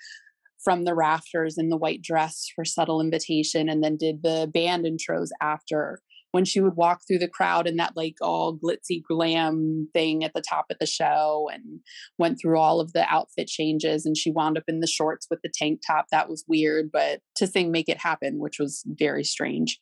from 0.63 0.85
the 0.85 0.95
rafters 0.95 1.57
in 1.59 1.71
the 1.71 1.77
white 1.77 2.03
dress 2.03 2.47
for 2.55 2.65
subtle 2.65 3.01
invitation 3.01 3.69
and 3.69 3.83
then 3.83 3.97
did 3.97 4.23
the 4.23 4.49
band 4.53 4.85
intros 4.85 5.29
after 5.41 6.01
when 6.33 6.45
she 6.45 6.61
would 6.61 6.77
walk 6.77 7.01
through 7.07 7.19
the 7.19 7.29
crowd 7.29 7.67
in 7.67 7.77
that 7.77 7.97
like 7.97 8.15
all 8.21 8.57
glitzy 8.57 9.03
glam 9.09 9.89
thing 9.93 10.23
at 10.25 10.33
the 10.35 10.43
top 10.43 10.67
of 10.71 10.77
the 10.79 10.87
show 10.87 11.49
and 11.53 11.81
went 12.19 12.39
through 12.41 12.59
all 12.59 12.81
of 12.81 12.93
the 12.93 13.05
outfit 13.13 13.49
changes 13.49 14.07
and 14.07 14.17
she 14.17 14.31
wound 14.31 14.57
up 14.57 14.65
in 14.69 14.81
the 14.81 14.87
shorts 14.87 15.27
with 15.31 15.41
the 15.43 15.53
tank 15.53 15.81
top 15.85 16.07
that 16.11 16.29
was 16.29 16.45
weird 16.47 16.91
but 16.93 17.21
to 17.37 17.47
sing 17.47 17.71
make 17.71 17.89
it 17.89 17.99
happen 17.99 18.39
which 18.39 18.59
was 18.59 18.85
very 18.87 19.25
strange 19.25 19.81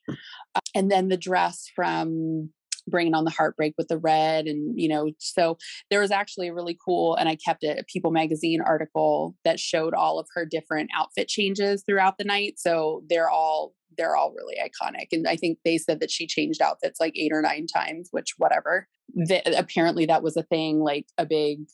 and 0.74 0.90
then 0.90 1.08
the 1.08 1.16
dress 1.16 1.70
from 1.74 2.50
bringing 2.86 3.14
on 3.14 3.24
the 3.24 3.30
heartbreak 3.30 3.74
with 3.76 3.88
the 3.88 3.98
red 3.98 4.46
and 4.46 4.80
you 4.80 4.88
know 4.88 5.10
so 5.18 5.58
there 5.90 6.00
was 6.00 6.10
actually 6.10 6.48
a 6.48 6.54
really 6.54 6.76
cool 6.82 7.14
and 7.16 7.28
i 7.28 7.36
kept 7.36 7.62
it 7.62 7.78
a 7.78 7.84
people 7.84 8.10
magazine 8.10 8.62
article 8.62 9.36
that 9.44 9.60
showed 9.60 9.92
all 9.92 10.18
of 10.18 10.26
her 10.34 10.46
different 10.46 10.88
outfit 10.96 11.28
changes 11.28 11.82
throughout 11.84 12.16
the 12.16 12.24
night 12.24 12.54
so 12.56 13.02
they're 13.10 13.28
all 13.28 13.74
they're 13.98 14.16
all 14.16 14.32
really 14.32 14.56
iconic. 14.56 15.08
And 15.12 15.28
I 15.28 15.36
think 15.36 15.58
they 15.64 15.76
said 15.76 16.00
that 16.00 16.10
she 16.10 16.26
changed 16.26 16.62
outfits 16.62 17.00
like 17.00 17.18
eight 17.18 17.32
or 17.32 17.42
nine 17.42 17.66
times, 17.66 18.08
which 18.12 18.34
whatever. 18.38 18.88
The, 19.14 19.42
apparently 19.58 20.06
that 20.06 20.22
was 20.22 20.36
a 20.36 20.42
thing, 20.42 20.80
like 20.80 21.06
a 21.18 21.26
big 21.26 21.66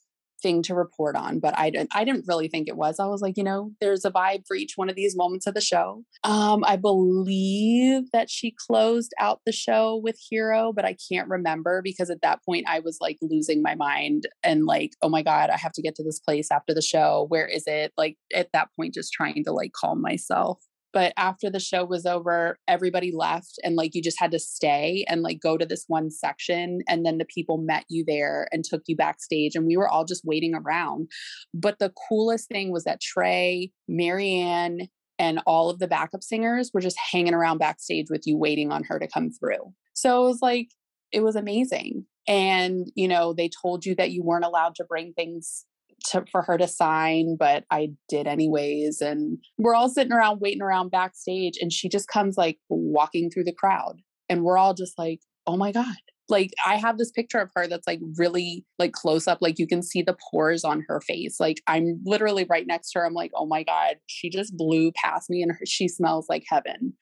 thing 0.44 0.62
to 0.62 0.74
report 0.74 1.16
on, 1.16 1.40
but 1.40 1.58
I 1.58 1.70
didn't 1.70 1.90
I 1.94 2.04
didn't 2.04 2.26
really 2.28 2.48
think 2.48 2.68
it 2.68 2.76
was. 2.76 3.00
I 3.00 3.06
was 3.06 3.22
like, 3.22 3.38
you 3.38 3.42
know, 3.42 3.72
there's 3.80 4.04
a 4.04 4.10
vibe 4.10 4.46
for 4.46 4.54
each 4.54 4.74
one 4.76 4.90
of 4.90 4.94
these 4.94 5.16
moments 5.16 5.46
of 5.46 5.54
the 5.54 5.60
show. 5.62 6.04
Um, 6.22 6.62
I 6.64 6.76
believe 6.76 8.10
that 8.12 8.28
she 8.30 8.54
closed 8.66 9.14
out 9.18 9.40
the 9.46 9.52
show 9.52 9.96
with 9.96 10.18
Hero, 10.30 10.70
but 10.70 10.84
I 10.84 10.96
can't 11.10 11.30
remember 11.30 11.80
because 11.82 12.10
at 12.10 12.20
that 12.20 12.44
point 12.44 12.66
I 12.68 12.80
was 12.80 12.98
like 13.00 13.16
losing 13.22 13.62
my 13.62 13.74
mind 13.74 14.28
and 14.42 14.66
like, 14.66 14.92
oh 15.00 15.08
my 15.08 15.22
God, 15.22 15.48
I 15.48 15.56
have 15.56 15.72
to 15.72 15.82
get 15.82 15.94
to 15.96 16.04
this 16.04 16.20
place 16.20 16.48
after 16.52 16.74
the 16.74 16.82
show. 16.82 17.24
Where 17.30 17.46
is 17.46 17.64
it? 17.66 17.94
Like 17.96 18.18
at 18.34 18.50
that 18.52 18.68
point, 18.76 18.92
just 18.92 19.14
trying 19.14 19.42
to 19.44 19.52
like 19.52 19.72
calm 19.72 20.02
myself 20.02 20.60
but 20.94 21.12
after 21.18 21.50
the 21.50 21.60
show 21.60 21.84
was 21.84 22.06
over 22.06 22.56
everybody 22.68 23.12
left 23.12 23.58
and 23.62 23.74
like 23.74 23.94
you 23.94 24.00
just 24.00 24.18
had 24.18 24.30
to 24.30 24.38
stay 24.38 25.04
and 25.08 25.20
like 25.20 25.40
go 25.40 25.58
to 25.58 25.66
this 25.66 25.84
one 25.88 26.10
section 26.10 26.78
and 26.88 27.04
then 27.04 27.18
the 27.18 27.26
people 27.26 27.58
met 27.58 27.84
you 27.90 28.04
there 28.06 28.48
and 28.52 28.64
took 28.64 28.82
you 28.86 28.96
backstage 28.96 29.54
and 29.54 29.66
we 29.66 29.76
were 29.76 29.88
all 29.88 30.04
just 30.04 30.24
waiting 30.24 30.54
around. 30.54 31.08
But 31.52 31.80
the 31.80 31.92
coolest 32.08 32.48
thing 32.48 32.72
was 32.72 32.84
that 32.84 33.00
trey 33.00 33.72
marianne 33.88 34.88
and 35.18 35.40
all 35.46 35.68
of 35.68 35.80
the 35.80 35.88
backup 35.88 36.22
singers 36.22 36.70
were 36.72 36.80
just 36.80 36.98
hanging 37.12 37.34
around 37.34 37.58
backstage 37.58 38.06
with 38.08 38.22
you 38.24 38.38
waiting 38.38 38.72
on 38.72 38.84
her 38.84 38.98
to 38.98 39.08
come 39.08 39.30
through. 39.30 39.72
So 39.92 40.24
it 40.24 40.28
was 40.28 40.38
like 40.40 40.68
it 41.12 41.22
was 41.22 41.36
amazing. 41.36 42.06
And 42.26 42.86
you 42.94 43.08
know 43.08 43.34
they 43.34 43.50
told 43.50 43.84
you 43.84 43.94
that 43.96 44.12
you 44.12 44.22
weren't 44.22 44.44
allowed 44.44 44.76
to 44.76 44.84
bring 44.84 45.12
things 45.12 45.66
to, 46.10 46.24
for 46.30 46.42
her 46.42 46.58
to 46.58 46.68
sign, 46.68 47.36
but 47.38 47.64
I 47.70 47.90
did 48.08 48.26
anyways. 48.26 49.00
And 49.00 49.38
we're 49.58 49.74
all 49.74 49.88
sitting 49.88 50.12
around 50.12 50.40
waiting 50.40 50.62
around 50.62 50.90
backstage, 50.90 51.54
and 51.60 51.72
she 51.72 51.88
just 51.88 52.08
comes 52.08 52.36
like 52.36 52.58
walking 52.68 53.30
through 53.30 53.44
the 53.44 53.52
crowd, 53.52 54.00
and 54.28 54.42
we're 54.42 54.58
all 54.58 54.74
just 54.74 54.98
like, 54.98 55.20
"Oh 55.46 55.56
my 55.56 55.72
god!" 55.72 55.96
Like 56.28 56.52
I 56.66 56.76
have 56.76 56.96
this 56.98 57.10
picture 57.10 57.38
of 57.38 57.50
her 57.54 57.66
that's 57.66 57.86
like 57.86 58.00
really 58.16 58.64
like 58.78 58.92
close 58.92 59.26
up, 59.26 59.38
like 59.40 59.58
you 59.58 59.66
can 59.66 59.82
see 59.82 60.02
the 60.02 60.16
pores 60.30 60.64
on 60.64 60.84
her 60.88 61.00
face. 61.00 61.38
Like 61.40 61.62
I'm 61.66 62.00
literally 62.04 62.46
right 62.48 62.66
next 62.66 62.92
to 62.92 63.00
her. 63.00 63.06
I'm 63.06 63.14
like, 63.14 63.32
"Oh 63.34 63.46
my 63.46 63.62
god!" 63.62 63.96
She 64.06 64.30
just 64.30 64.56
blew 64.56 64.92
past 64.92 65.30
me, 65.30 65.42
and 65.42 65.52
her, 65.52 65.66
she 65.66 65.88
smells 65.88 66.26
like 66.28 66.44
heaven. 66.48 66.94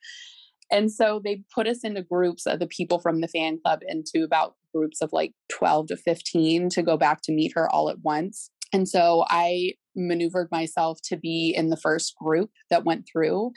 And 0.71 0.91
so 0.91 1.21
they 1.23 1.43
put 1.53 1.67
us 1.67 1.83
into 1.83 2.01
groups 2.01 2.47
of 2.47 2.59
the 2.59 2.67
people 2.67 2.99
from 2.99 3.21
the 3.21 3.27
fan 3.27 3.59
club 3.63 3.81
into 3.87 4.23
about 4.23 4.55
groups 4.73 5.01
of 5.01 5.11
like 5.13 5.33
12 5.49 5.87
to 5.87 5.97
15 5.97 6.69
to 6.69 6.81
go 6.81 6.97
back 6.97 7.21
to 7.23 7.31
meet 7.31 7.53
her 7.53 7.69
all 7.71 7.89
at 7.89 7.99
once. 8.01 8.49
And 8.73 8.89
so 8.89 9.25
I 9.29 9.73
maneuvered 9.95 10.49
myself 10.51 10.99
to 11.03 11.17
be 11.17 11.53
in 11.55 11.69
the 11.69 11.77
first 11.77 12.15
group 12.15 12.49
that 12.69 12.85
went 12.85 13.07
through. 13.11 13.51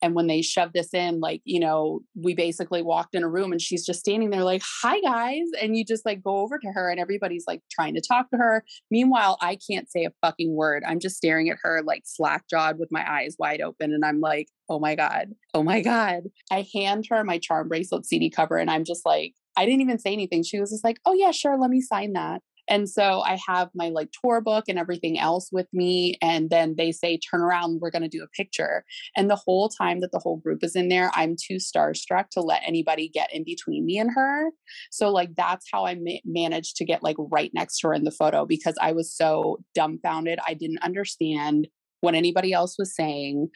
And 0.00 0.14
when 0.14 0.26
they 0.26 0.42
shoved 0.42 0.76
us 0.78 0.94
in, 0.94 1.20
like, 1.20 1.42
you 1.44 1.60
know, 1.60 2.00
we 2.14 2.34
basically 2.34 2.82
walked 2.82 3.14
in 3.14 3.24
a 3.24 3.28
room 3.28 3.52
and 3.52 3.60
she's 3.60 3.84
just 3.84 4.00
standing 4.00 4.30
there, 4.30 4.44
like, 4.44 4.62
hi, 4.82 5.00
guys. 5.00 5.46
And 5.60 5.76
you 5.76 5.84
just 5.84 6.06
like 6.06 6.22
go 6.22 6.38
over 6.38 6.58
to 6.58 6.68
her 6.72 6.90
and 6.90 7.00
everybody's 7.00 7.44
like 7.46 7.62
trying 7.70 7.94
to 7.94 8.00
talk 8.00 8.30
to 8.30 8.36
her. 8.36 8.64
Meanwhile, 8.90 9.38
I 9.40 9.58
can't 9.68 9.90
say 9.90 10.04
a 10.04 10.12
fucking 10.22 10.54
word. 10.54 10.84
I'm 10.86 11.00
just 11.00 11.16
staring 11.16 11.50
at 11.50 11.58
her 11.62 11.82
like 11.84 12.02
slack 12.04 12.44
jawed 12.48 12.78
with 12.78 12.90
my 12.92 13.04
eyes 13.10 13.36
wide 13.38 13.60
open. 13.60 13.92
And 13.92 14.04
I'm 14.04 14.20
like, 14.20 14.48
oh 14.68 14.78
my 14.78 14.94
God, 14.94 15.30
oh 15.54 15.62
my 15.62 15.80
God. 15.80 16.24
I 16.50 16.66
hand 16.72 17.06
her 17.10 17.24
my 17.24 17.38
charmbracelet 17.38 18.06
CD 18.06 18.30
cover 18.30 18.56
and 18.56 18.70
I'm 18.70 18.84
just 18.84 19.04
like, 19.04 19.34
I 19.56 19.66
didn't 19.66 19.80
even 19.80 19.98
say 19.98 20.12
anything. 20.12 20.42
She 20.42 20.60
was 20.60 20.70
just 20.70 20.84
like, 20.84 21.00
oh, 21.04 21.12
yeah, 21.12 21.32
sure, 21.32 21.58
let 21.58 21.70
me 21.70 21.80
sign 21.80 22.12
that. 22.12 22.40
And 22.70 22.88
so 22.88 23.20
I 23.20 23.38
have 23.48 23.68
my 23.74 23.88
like 23.88 24.10
tour 24.12 24.40
book 24.40 24.64
and 24.68 24.78
everything 24.78 25.18
else 25.18 25.50
with 25.52 25.66
me. 25.72 26.16
And 26.22 26.48
then 26.48 26.76
they 26.78 26.92
say, 26.92 27.18
turn 27.18 27.40
around, 27.40 27.80
we're 27.80 27.90
going 27.90 28.02
to 28.02 28.08
do 28.08 28.22
a 28.22 28.28
picture. 28.28 28.84
And 29.16 29.28
the 29.28 29.36
whole 29.36 29.68
time 29.68 30.00
that 30.00 30.12
the 30.12 30.20
whole 30.20 30.36
group 30.36 30.62
is 30.62 30.76
in 30.76 30.88
there, 30.88 31.10
I'm 31.14 31.34
too 31.34 31.56
starstruck 31.56 32.30
to 32.30 32.40
let 32.40 32.62
anybody 32.64 33.08
get 33.08 33.34
in 33.34 33.44
between 33.44 33.84
me 33.84 33.98
and 33.98 34.10
her. 34.14 34.50
So, 34.90 35.10
like, 35.10 35.34
that's 35.36 35.66
how 35.70 35.84
I 35.84 35.96
ma- 35.96 36.20
managed 36.24 36.76
to 36.76 36.84
get 36.84 37.02
like 37.02 37.16
right 37.18 37.50
next 37.52 37.80
to 37.80 37.88
her 37.88 37.94
in 37.94 38.04
the 38.04 38.12
photo 38.12 38.46
because 38.46 38.76
I 38.80 38.92
was 38.92 39.14
so 39.14 39.58
dumbfounded. 39.74 40.38
I 40.46 40.54
didn't 40.54 40.82
understand 40.82 41.66
what 42.02 42.14
anybody 42.14 42.52
else 42.52 42.76
was 42.78 42.94
saying. 42.94 43.48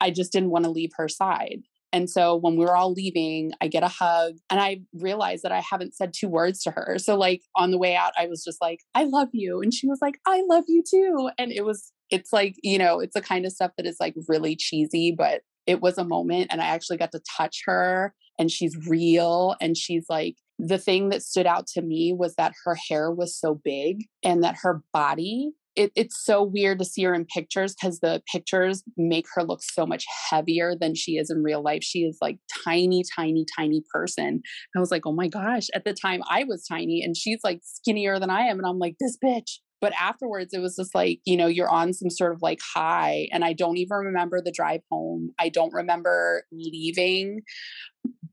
I 0.00 0.10
just 0.10 0.32
didn't 0.32 0.50
want 0.50 0.64
to 0.64 0.70
leave 0.70 0.90
her 0.96 1.08
side. 1.08 1.62
And 1.94 2.10
so 2.10 2.34
when 2.34 2.56
we 2.56 2.64
were 2.64 2.76
all 2.76 2.92
leaving, 2.92 3.52
I 3.60 3.68
get 3.68 3.84
a 3.84 3.88
hug 3.88 4.34
and 4.50 4.60
I 4.60 4.80
realize 4.92 5.42
that 5.42 5.52
I 5.52 5.60
haven't 5.60 5.94
said 5.94 6.12
two 6.12 6.28
words 6.28 6.60
to 6.64 6.72
her. 6.72 6.96
So, 6.98 7.16
like, 7.16 7.42
on 7.54 7.70
the 7.70 7.78
way 7.78 7.94
out, 7.94 8.12
I 8.18 8.26
was 8.26 8.42
just 8.42 8.60
like, 8.60 8.80
I 8.96 9.04
love 9.04 9.28
you. 9.32 9.62
And 9.62 9.72
she 9.72 9.86
was 9.86 10.00
like, 10.02 10.18
I 10.26 10.42
love 10.48 10.64
you 10.66 10.82
too. 10.82 11.30
And 11.38 11.52
it 11.52 11.64
was, 11.64 11.92
it's 12.10 12.32
like, 12.32 12.56
you 12.64 12.78
know, 12.78 12.98
it's 12.98 13.14
the 13.14 13.22
kind 13.22 13.46
of 13.46 13.52
stuff 13.52 13.70
that 13.76 13.86
is 13.86 13.98
like 14.00 14.16
really 14.26 14.56
cheesy, 14.56 15.14
but 15.16 15.42
it 15.68 15.80
was 15.80 15.96
a 15.96 16.04
moment 16.04 16.48
and 16.50 16.60
I 16.60 16.66
actually 16.66 16.96
got 16.96 17.12
to 17.12 17.22
touch 17.36 17.62
her 17.66 18.12
and 18.40 18.50
she's 18.50 18.76
real 18.88 19.54
and 19.60 19.76
she's 19.76 20.06
like 20.08 20.34
the 20.58 20.78
thing 20.78 21.08
that 21.08 21.22
stood 21.22 21.46
out 21.46 21.66
to 21.66 21.82
me 21.82 22.12
was 22.12 22.34
that 22.36 22.52
her 22.64 22.76
hair 22.88 23.10
was 23.10 23.36
so 23.38 23.60
big 23.64 24.04
and 24.22 24.44
that 24.44 24.56
her 24.62 24.82
body 24.92 25.52
it, 25.76 25.92
it's 25.96 26.24
so 26.24 26.42
weird 26.42 26.78
to 26.78 26.84
see 26.84 27.02
her 27.02 27.14
in 27.14 27.24
pictures 27.24 27.74
because 27.74 28.00
the 28.00 28.22
pictures 28.30 28.82
make 28.96 29.26
her 29.34 29.42
look 29.42 29.60
so 29.62 29.86
much 29.86 30.04
heavier 30.30 30.74
than 30.78 30.94
she 30.94 31.12
is 31.12 31.30
in 31.30 31.42
real 31.42 31.62
life. 31.62 31.82
She 31.82 32.00
is 32.00 32.18
like 32.20 32.38
tiny, 32.64 33.02
tiny, 33.16 33.44
tiny 33.56 33.82
person. 33.92 34.42
I 34.76 34.80
was 34.80 34.90
like, 34.90 35.02
oh 35.06 35.12
my 35.12 35.28
gosh. 35.28 35.66
At 35.74 35.84
the 35.84 35.94
time, 35.94 36.22
I 36.28 36.44
was 36.44 36.64
tiny 36.66 37.02
and 37.02 37.16
she's 37.16 37.40
like 37.42 37.60
skinnier 37.62 38.18
than 38.18 38.30
I 38.30 38.42
am. 38.42 38.58
And 38.58 38.66
I'm 38.66 38.78
like, 38.78 38.96
this 39.00 39.16
bitch. 39.22 39.58
But 39.80 39.92
afterwards, 40.00 40.54
it 40.54 40.60
was 40.60 40.76
just 40.76 40.94
like, 40.94 41.20
you 41.26 41.36
know, 41.36 41.46
you're 41.46 41.68
on 41.68 41.92
some 41.92 42.08
sort 42.08 42.32
of 42.32 42.40
like 42.40 42.60
high. 42.74 43.28
And 43.32 43.44
I 43.44 43.52
don't 43.52 43.76
even 43.76 43.98
remember 43.98 44.40
the 44.40 44.52
drive 44.52 44.80
home. 44.90 45.32
I 45.38 45.50
don't 45.50 45.74
remember 45.74 46.44
leaving, 46.52 47.42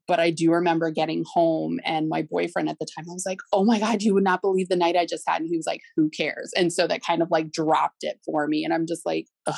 but 0.08 0.20
I 0.20 0.32
do 0.32 0.52
remember 0.52 0.92
getting 0.92 1.24
home. 1.32 1.80
And 1.86 2.10
my 2.10 2.22
boyfriend 2.22 2.70
at 2.70 2.80
the 2.80 2.88
time, 2.96 3.06
I 3.10 3.14
was 3.14 3.26
like, 3.26 3.40
oh 3.54 3.64
my 3.64 3.80
God, 3.80 4.02
you 4.02 4.14
would 4.14 4.24
not 4.24 4.42
believe 4.42 4.70
the 4.70 4.76
night 4.76 4.96
I 4.96 5.06
just 5.06 5.24
had. 5.28 5.42
And 5.42 5.50
he 5.50 5.58
was 5.58 5.68
like, 5.68 5.82
who 5.96 6.10
cares? 6.10 6.52
And 6.56 6.74
so 6.74 6.88
that 6.88 7.06
kind 7.06 7.22
of 7.22 7.30
like 7.32 7.52
dropped 7.52 8.04
it 8.04 8.20
for 8.26 8.48
me. 8.48 8.64
And 8.64 8.74
I'm 8.74 8.88
just 8.88 9.06
like, 9.06 9.28
ugh. 9.48 9.56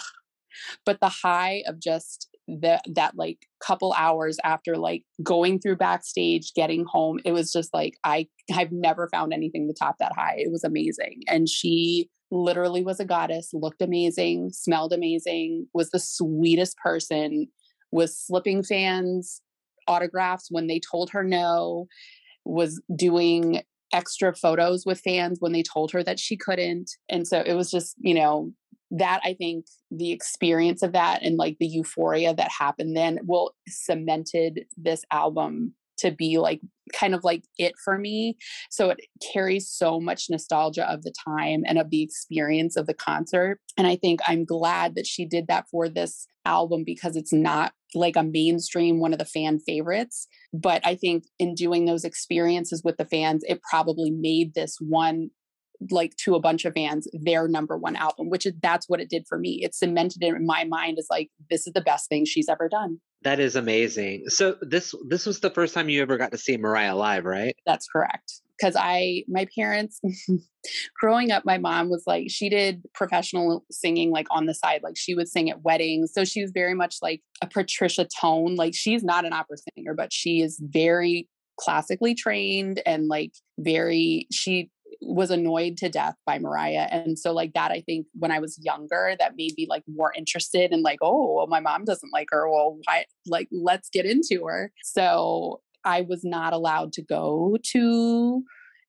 But 0.86 1.00
the 1.02 1.10
high 1.10 1.64
of 1.68 1.80
just 1.80 2.30
that 2.48 2.84
that 2.94 3.14
like 3.16 3.48
couple 3.62 3.94
hours 3.98 4.38
after 4.44 4.78
like 4.78 5.04
going 5.22 5.60
through 5.60 5.78
backstage 5.78 6.54
getting 6.54 6.86
home 6.86 7.18
it 7.24 7.32
was 7.32 7.54
just 7.54 7.74
like 7.74 7.94
i 8.04 8.28
i've 8.54 8.72
never 8.72 9.08
found 9.08 9.32
anything 9.32 9.66
to 9.66 9.74
top 9.74 9.96
that 10.00 10.12
high 10.14 10.36
it 10.38 10.52
was 10.52 10.64
amazing 10.64 11.22
and 11.28 11.48
she 11.48 12.10
literally 12.32 12.84
was 12.84 13.00
a 13.00 13.06
goddess 13.06 13.52
looked 13.54 13.82
amazing 13.82 14.50
smelled 14.52 14.92
amazing 14.92 15.66
was 15.74 15.90
the 15.92 16.00
sweetest 16.00 16.76
person 16.84 17.48
was 17.92 18.18
slipping 18.18 18.62
fans 18.62 19.42
autographs 19.88 20.48
when 20.50 20.68
they 20.68 20.80
told 20.80 21.10
her 21.12 21.24
no 21.24 21.88
was 22.46 22.82
doing 22.96 23.62
extra 23.94 24.36
photos 24.36 24.86
with 24.86 25.00
fans 25.00 25.38
when 25.40 25.52
they 25.52 25.64
told 25.64 25.92
her 25.92 26.04
that 26.04 26.20
she 26.20 26.36
couldn't 26.36 26.92
and 27.10 27.28
so 27.28 27.42
it 27.46 27.54
was 27.54 27.70
just 27.70 27.96
you 28.00 28.14
know 28.14 28.52
that 28.96 29.22
I 29.24 29.34
think 29.34 29.66
the 29.90 30.12
experience 30.12 30.84
of 30.84 30.92
that 30.94 31.24
and 31.24 31.36
like 31.36 31.58
the 31.60 31.66
euphoria 31.66 32.34
that 32.36 32.52
happened 32.52 32.96
then 32.96 33.20
will 33.24 33.56
cemented 33.68 34.66
this 34.78 35.04
album 35.12 35.74
to 35.98 36.12
be 36.12 36.38
like 36.38 36.62
kind 36.94 37.16
of 37.16 37.24
like 37.24 37.44
it 37.58 37.74
for 37.84 37.98
me. 37.98 38.38
So 38.70 38.90
it 38.90 39.00
carries 39.34 39.70
so 39.70 40.00
much 40.00 40.28
nostalgia 40.30 40.90
of 40.90 41.04
the 41.04 41.14
time 41.26 41.64
and 41.66 41.78
of 41.78 41.90
the 41.90 42.04
experience 42.04 42.76
of 42.76 42.88
the 42.88 42.94
concert. 42.94 43.60
And 43.78 43.88
I 43.88 43.96
think 43.96 44.20
I'm 44.28 44.46
glad 44.46 44.96
that 44.96 45.08
she 45.08 45.26
did 45.26 45.48
that 45.48 45.66
for 45.70 45.88
this 45.88 46.28
album 46.46 46.84
because 46.86 47.16
it's 47.16 47.34
not 47.34 47.74
like 47.96 48.16
a 48.16 48.24
mainstream 48.24 49.00
one 49.00 49.14
of 49.14 49.20
the 49.20 49.26
fan 49.26 49.60
favorites. 49.60 50.28
But 50.54 50.86
I 50.86 50.96
think 50.96 51.26
in 51.40 51.56
doing 51.56 51.86
those 51.86 52.04
experiences 52.04 52.82
with 52.84 52.98
the 52.98 53.06
fans, 53.06 53.44
it 53.48 53.62
probably 53.70 54.12
made 54.12 54.54
this 54.54 54.78
one 54.80 55.30
like 55.92 56.16
to 56.18 56.36
a 56.36 56.40
bunch 56.40 56.66
of 56.66 56.74
fans 56.74 57.08
their 57.12 57.48
number 57.48 57.78
one 57.78 57.96
album 57.96 58.30
which 58.30 58.46
is 58.46 58.54
that's 58.62 58.88
what 58.88 59.02
it 59.02 59.10
did 59.10 59.26
for 59.28 59.38
me 59.38 59.60
it 59.64 59.76
cemented 59.76 60.24
it 60.24 60.34
in 60.34 60.46
my 60.46 60.64
mind 60.64 60.98
as 60.98 61.08
like 61.10 61.30
this 61.50 61.68
is 61.68 61.74
the 61.74 61.82
best 61.82 62.08
thing 62.08 62.24
she's 62.24 62.48
ever 62.48 62.70
done 62.70 63.00
that 63.24 63.40
is 63.40 63.56
amazing. 63.56 64.30
So 64.30 64.56
this 64.62 64.94
this 65.08 65.26
was 65.26 65.40
the 65.40 65.50
first 65.50 65.74
time 65.74 65.90
you 65.90 66.02
ever 66.02 66.18
got 66.18 66.32
to 66.32 66.38
see 66.38 66.58
mariah 66.58 66.96
live 66.96 67.26
right? 67.26 67.56
That's 67.66 67.88
correct. 67.88 68.42
Because 68.58 68.76
i 68.78 69.24
my 69.28 69.48
parents 69.58 70.00
growing 71.00 71.32
up 71.32 71.44
my 71.46 71.58
mom 71.58 71.90
was 71.90 72.04
like 72.06 72.28
she 72.30 72.50
did 72.50 72.84
professional 72.94 73.66
singing 73.72 74.12
like 74.12 74.28
on 74.32 74.46
the 74.46 74.54
side. 74.54 74.82
Like 74.84 74.98
she 74.98 75.16
would 75.16 75.28
sing 75.28 75.50
at 75.50 75.64
weddings. 75.64 76.12
So 76.14 76.26
she 76.26 76.42
was 76.42 76.52
very 76.52 76.74
much 76.74 76.98
like 77.02 77.22
a 77.42 77.48
patricia 77.48 78.08
tone. 78.20 78.56
Like 78.56 78.74
she's 78.76 79.04
not 79.04 79.26
an 79.26 79.34
opera 79.34 79.58
singer 79.58 79.94
but 79.94 80.14
she 80.14 80.42
is 80.42 80.62
very 80.64 81.28
classically 81.60 82.16
trained 82.16 82.82
and 82.86 83.08
like 83.08 83.32
very 83.60 84.28
she 84.32 84.70
was 85.06 85.32
annoyed 85.32 85.78
to 85.78 85.90
death 85.90 86.16
by 86.26 86.40
Mariah. 86.40 86.88
And 86.92 87.18
so 87.18 87.34
like 87.34 87.54
that, 87.54 87.72
I 87.72 87.82
think 87.82 88.08
when 88.14 88.32
I 88.32 88.40
was 88.40 88.60
younger, 88.62 89.16
that 89.20 89.34
made 89.36 89.54
me 89.58 89.68
like 89.70 89.84
more 89.88 90.14
interested 90.16 90.72
in 90.72 90.82
like, 90.82 91.00
oh, 91.02 91.36
well, 91.36 91.48
my 91.48 91.60
mom 91.60 91.86
doesn't 91.86 92.14
like 92.14 92.28
her. 92.32 92.50
Well, 92.50 92.80
why 92.86 93.06
like 93.28 93.48
let's 93.52 93.90
get 93.90 94.06
into 94.06 94.46
her. 94.48 94.72
So 94.84 95.62
I 95.86 96.02
was 96.02 96.22
not 96.24 96.54
allowed 96.54 96.94
to 96.94 97.02
go 97.02 97.58
to 97.72 98.44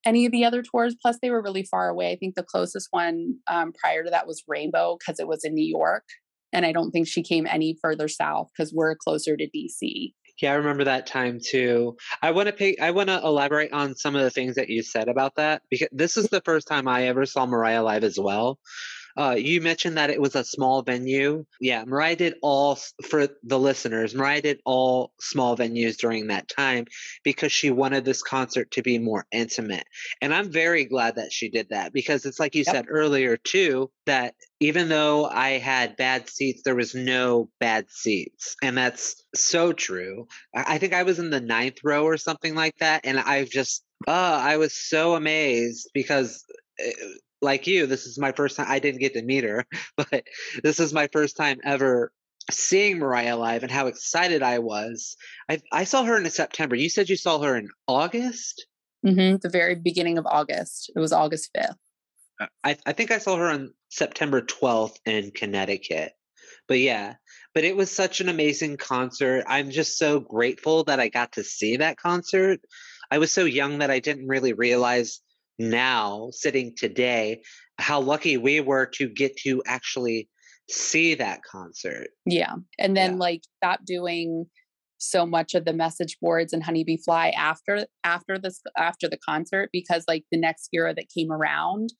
any 0.07 0.27
of 0.27 0.33
the 0.33 0.45
other 0.45 0.63
tours. 0.63 0.95
Plus, 1.01 1.19
they 1.21 1.31
were 1.31 1.43
really 1.43 1.65
far 1.65 1.89
away. 1.89 2.13
I 2.13 2.17
think 2.17 2.35
the 2.35 2.43
closest 2.43 2.89
one 2.91 3.37
um, 3.49 3.73
prior 3.73 4.05
to 4.05 4.11
that 4.11 4.27
was 4.27 4.43
Rainbow 4.47 4.97
because 4.99 5.19
it 5.19 5.29
was 5.29 5.45
in 5.45 5.55
New 5.55 5.67
York. 5.67 6.05
And 6.53 6.65
I 6.65 6.73
don't 6.73 6.93
think 6.93 7.09
she 7.09 7.23
came 7.23 7.47
any 7.47 7.77
further 7.83 8.07
south 8.07 8.49
because 8.57 8.73
we're 8.73 8.95
closer 8.95 9.37
to 9.37 9.49
DC. 9.51 10.13
Yeah, 10.41 10.53
I 10.53 10.57
remember 10.57 10.85
that 10.85 11.07
time 11.07 11.39
too. 11.45 11.97
I 12.21 12.33
want 12.33 12.49
to 12.49 12.53
pay. 12.53 12.77
I 12.79 12.91
want 12.91 13.09
to 13.09 13.21
elaborate 13.23 13.73
on 13.73 13.95
some 13.95 14.17
of 14.17 14.23
the 14.23 14.31
things 14.31 14.57
that 14.57 14.69
you 14.69 14.83
said 14.83 15.09
about 15.09 15.37
that 15.37 15.63
because 15.71 15.89
this 15.93 16.17
is 16.17 16.29
the 16.29 16.43
first 16.45 16.67
time 16.67 16.89
I 16.89 17.05
ever 17.05 17.25
saw 17.25 17.47
Mariah 17.47 17.85
live 17.85 18.05
as 18.05 18.19
well. 18.19 18.59
Uh, 19.17 19.37
you 19.39 19.61
mentioned 19.61 19.97
that 19.97 20.11
it 20.11 20.21
was 20.21 20.35
a 20.35 20.45
small 20.45 20.83
venue. 20.83 21.45
Yeah, 21.61 21.85
Mariah 21.85 22.17
did 22.17 22.35
all 22.43 22.79
for 23.05 23.29
the 23.43 23.59
listeners. 23.59 24.15
Mariah 24.15 24.43
did 24.43 24.61
all 24.65 25.13
small 25.21 25.57
venues 25.57 25.97
during 25.97 26.29
that 26.29 26.49
time 26.49 26.87
because 27.23 27.53
she 27.53 27.71
wanted 27.71 28.05
this 28.05 28.23
concert 28.23 28.73
to 28.73 28.83
be 28.83 28.99
more 28.99 29.27
intimate. 29.31 29.87
And 30.21 30.35
I'm 30.35 30.51
very 30.51 30.85
glad 30.85 31.17
that 31.17 31.33
she 31.33 31.49
did 31.49 31.69
that 31.71 31.93
because 31.93 32.27
it's 32.27 32.41
like 32.41 32.55
you 32.55 32.65
yep. 32.67 32.75
said 32.75 32.87
earlier 32.89 33.37
too 33.37 33.91
that 34.07 34.35
even 34.61 34.89
though 34.89 35.27
I 35.27 35.59
had 35.59 35.97
bad 35.97 36.29
seats, 36.29 36.63
there 36.65 36.75
was 36.75 36.95
no 36.95 37.51
bad 37.61 37.91
seats. 37.91 38.57
And 38.63 38.77
that's 38.77 39.23
so 39.35 39.73
true. 39.73 40.27
I 40.55 40.79
think 40.79 40.95
I 40.95 41.03
was 41.03 41.19
in 41.19 41.31
the 41.31 41.41
ninth 41.41 41.79
row 41.85 42.05
or 42.05 42.17
something 42.17 42.55
like 42.55 42.77
that. 42.79 43.03
And 43.05 43.19
I 43.19 43.45
just, 43.45 43.85
uh, 44.09 44.11
I 44.43 44.57
was 44.57 44.73
so 44.73 45.15
amazed 45.15 45.91
because 45.93 46.45
eh, 46.79 46.93
like 47.43 47.67
you, 47.67 47.87
this 47.87 48.07
is 48.07 48.19
my 48.19 48.33
first 48.33 48.57
time. 48.57 48.67
I 48.69 48.79
didn't 48.79 49.01
get 49.01 49.15
to 49.15 49.23
meet 49.23 49.45
her, 49.45 49.67
but 49.97 50.25
this 50.63 50.81
is 50.81 50.93
my 50.93 51.09
first 51.13 51.37
time 51.37 51.61
ever 51.65 52.13
seeing 52.51 52.99
Mariah 52.99 53.37
live 53.37 53.63
and 53.63 53.73
how 53.73 53.87
excited 53.87 54.43
I 54.43 54.59
was. 54.59 55.17
I, 55.49 55.61
I 55.73 55.85
saw 55.85 56.05
her 56.05 56.19
in 56.19 56.29
September. 56.31 56.77
You 56.77 56.89
said 56.89 57.09
you 57.09 57.17
saw 57.17 57.41
her 57.41 57.57
in 57.57 57.69
August? 57.87 58.67
Mm-hmm, 59.05 59.37
the 59.43 59.49
very 59.49 59.75
beginning 59.75 60.19
of 60.19 60.27
August. 60.27 60.91
It 60.95 60.99
was 60.99 61.13
August 61.13 61.51
5th. 61.57 61.77
Uh, 62.41 62.47
I, 62.63 62.77
I 62.87 62.93
think 62.93 63.11
I 63.11 63.19
saw 63.19 63.37
her 63.37 63.49
on 63.49 63.73
September 63.89 64.41
12th 64.41 64.97
in 65.07 65.31
Connecticut. 65.31 66.13
But 66.67 66.81
yeah, 66.81 67.15
but 67.55 67.65
it 67.65 67.77
was 67.77 67.91
such 67.91 68.21
an 68.21 68.29
amazing 68.29 68.79
concert. 68.79 69.45
I'm 69.47 69.71
just 69.71 69.99
so 69.99 70.21
grateful 70.21 70.85
that 70.85 71.01
I 71.01 71.09
got 71.09 71.33
to 71.33 71.45
see 71.45 71.77
that 71.77 71.99
concert. 71.99 72.61
I 73.11 73.19
was 73.19 73.31
so 73.33 73.45
young 73.45 73.79
that 73.79 73.91
I 73.91 74.01
didn't 74.01 74.29
really 74.29 74.55
realize 74.55 75.21
now, 75.59 76.29
sitting 76.33 76.75
today, 76.77 77.43
how 77.79 78.01
lucky 78.01 78.37
we 78.37 78.61
were 78.61 78.87
to 78.95 79.09
get 79.09 79.37
to 79.39 79.63
actually 79.67 80.29
see 80.71 81.15
that 81.15 81.41
concert. 81.43 82.09
Yeah. 82.27 82.55
And 82.79 82.97
then 82.97 83.13
yeah. 83.13 83.19
like 83.19 83.43
stop 83.59 83.85
doing 83.85 84.47
so 84.99 85.27
much 85.27 85.55
of 85.55 85.65
the 85.65 85.73
message 85.73 86.17
boards 86.21 86.53
and 86.53 86.63
Honey 86.63 86.85
B. 86.85 86.99
Fly 87.05 87.31
after 87.31 87.87
after 88.05 88.39
this 88.39 88.61
after 88.79 89.09
the 89.09 89.19
concert 89.19 89.69
because 89.73 90.05
like 90.09 90.25
the 90.33 90.39
next 90.39 90.69
era 90.73 90.95
that 90.95 91.11
came 91.15 91.31
around 91.31 91.91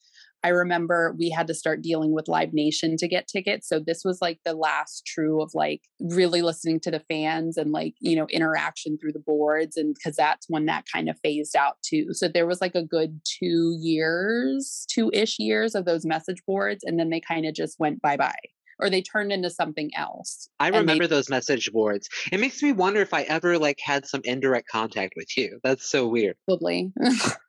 I 0.45 0.49
remember 0.49 1.15
we 1.17 1.31
had 1.31 1.47
to 1.47 1.55
start 1.55 1.81
dealing 1.81 2.13
with 2.13 2.27
Live 2.27 2.53
Nation 2.53 2.97
to 2.97 3.07
get 3.07 3.27
tickets. 3.27 3.67
So 3.67 3.79
this 3.79 4.03
was 4.05 4.19
like 4.21 4.41
the 4.45 4.53
last 4.53 5.03
true 5.07 5.41
of 5.41 5.49
like 5.55 5.81
really 5.99 6.43
listening 6.43 6.79
to 6.81 6.91
the 6.91 6.99
fans 6.99 7.57
and 7.57 7.71
like, 7.71 7.95
you 7.99 8.15
know, 8.15 8.27
interaction 8.27 8.99
through 8.99 9.13
the 9.13 9.23
boards. 9.25 9.75
And 9.75 9.95
because 9.95 10.15
that's 10.15 10.45
when 10.47 10.67
that 10.67 10.85
kind 10.93 11.09
of 11.09 11.17
phased 11.23 11.55
out 11.55 11.77
too. 11.83 12.09
So 12.11 12.27
there 12.27 12.45
was 12.45 12.61
like 12.61 12.75
a 12.75 12.83
good 12.83 13.21
two 13.25 13.75
years, 13.81 14.85
two 14.87 15.09
ish 15.13 15.39
years 15.39 15.73
of 15.73 15.85
those 15.85 16.05
message 16.05 16.43
boards. 16.45 16.83
And 16.83 16.99
then 16.99 17.09
they 17.09 17.21
kind 17.21 17.47
of 17.47 17.55
just 17.55 17.79
went 17.79 18.03
bye 18.03 18.17
bye 18.17 18.35
or 18.77 18.91
they 18.91 19.01
turned 19.01 19.31
into 19.31 19.49
something 19.49 19.89
else. 19.97 20.47
I 20.59 20.67
remember 20.67 21.07
they, 21.07 21.15
those 21.15 21.27
message 21.27 21.71
boards. 21.71 22.07
It 22.31 22.39
makes 22.39 22.61
me 22.61 22.71
wonder 22.71 23.01
if 23.01 23.15
I 23.15 23.23
ever 23.23 23.57
like 23.57 23.79
had 23.83 24.05
some 24.05 24.21
indirect 24.23 24.67
contact 24.67 25.13
with 25.15 25.35
you. 25.35 25.59
That's 25.63 25.89
so 25.89 26.07
weird. 26.07 26.35
Probably. 26.45 26.93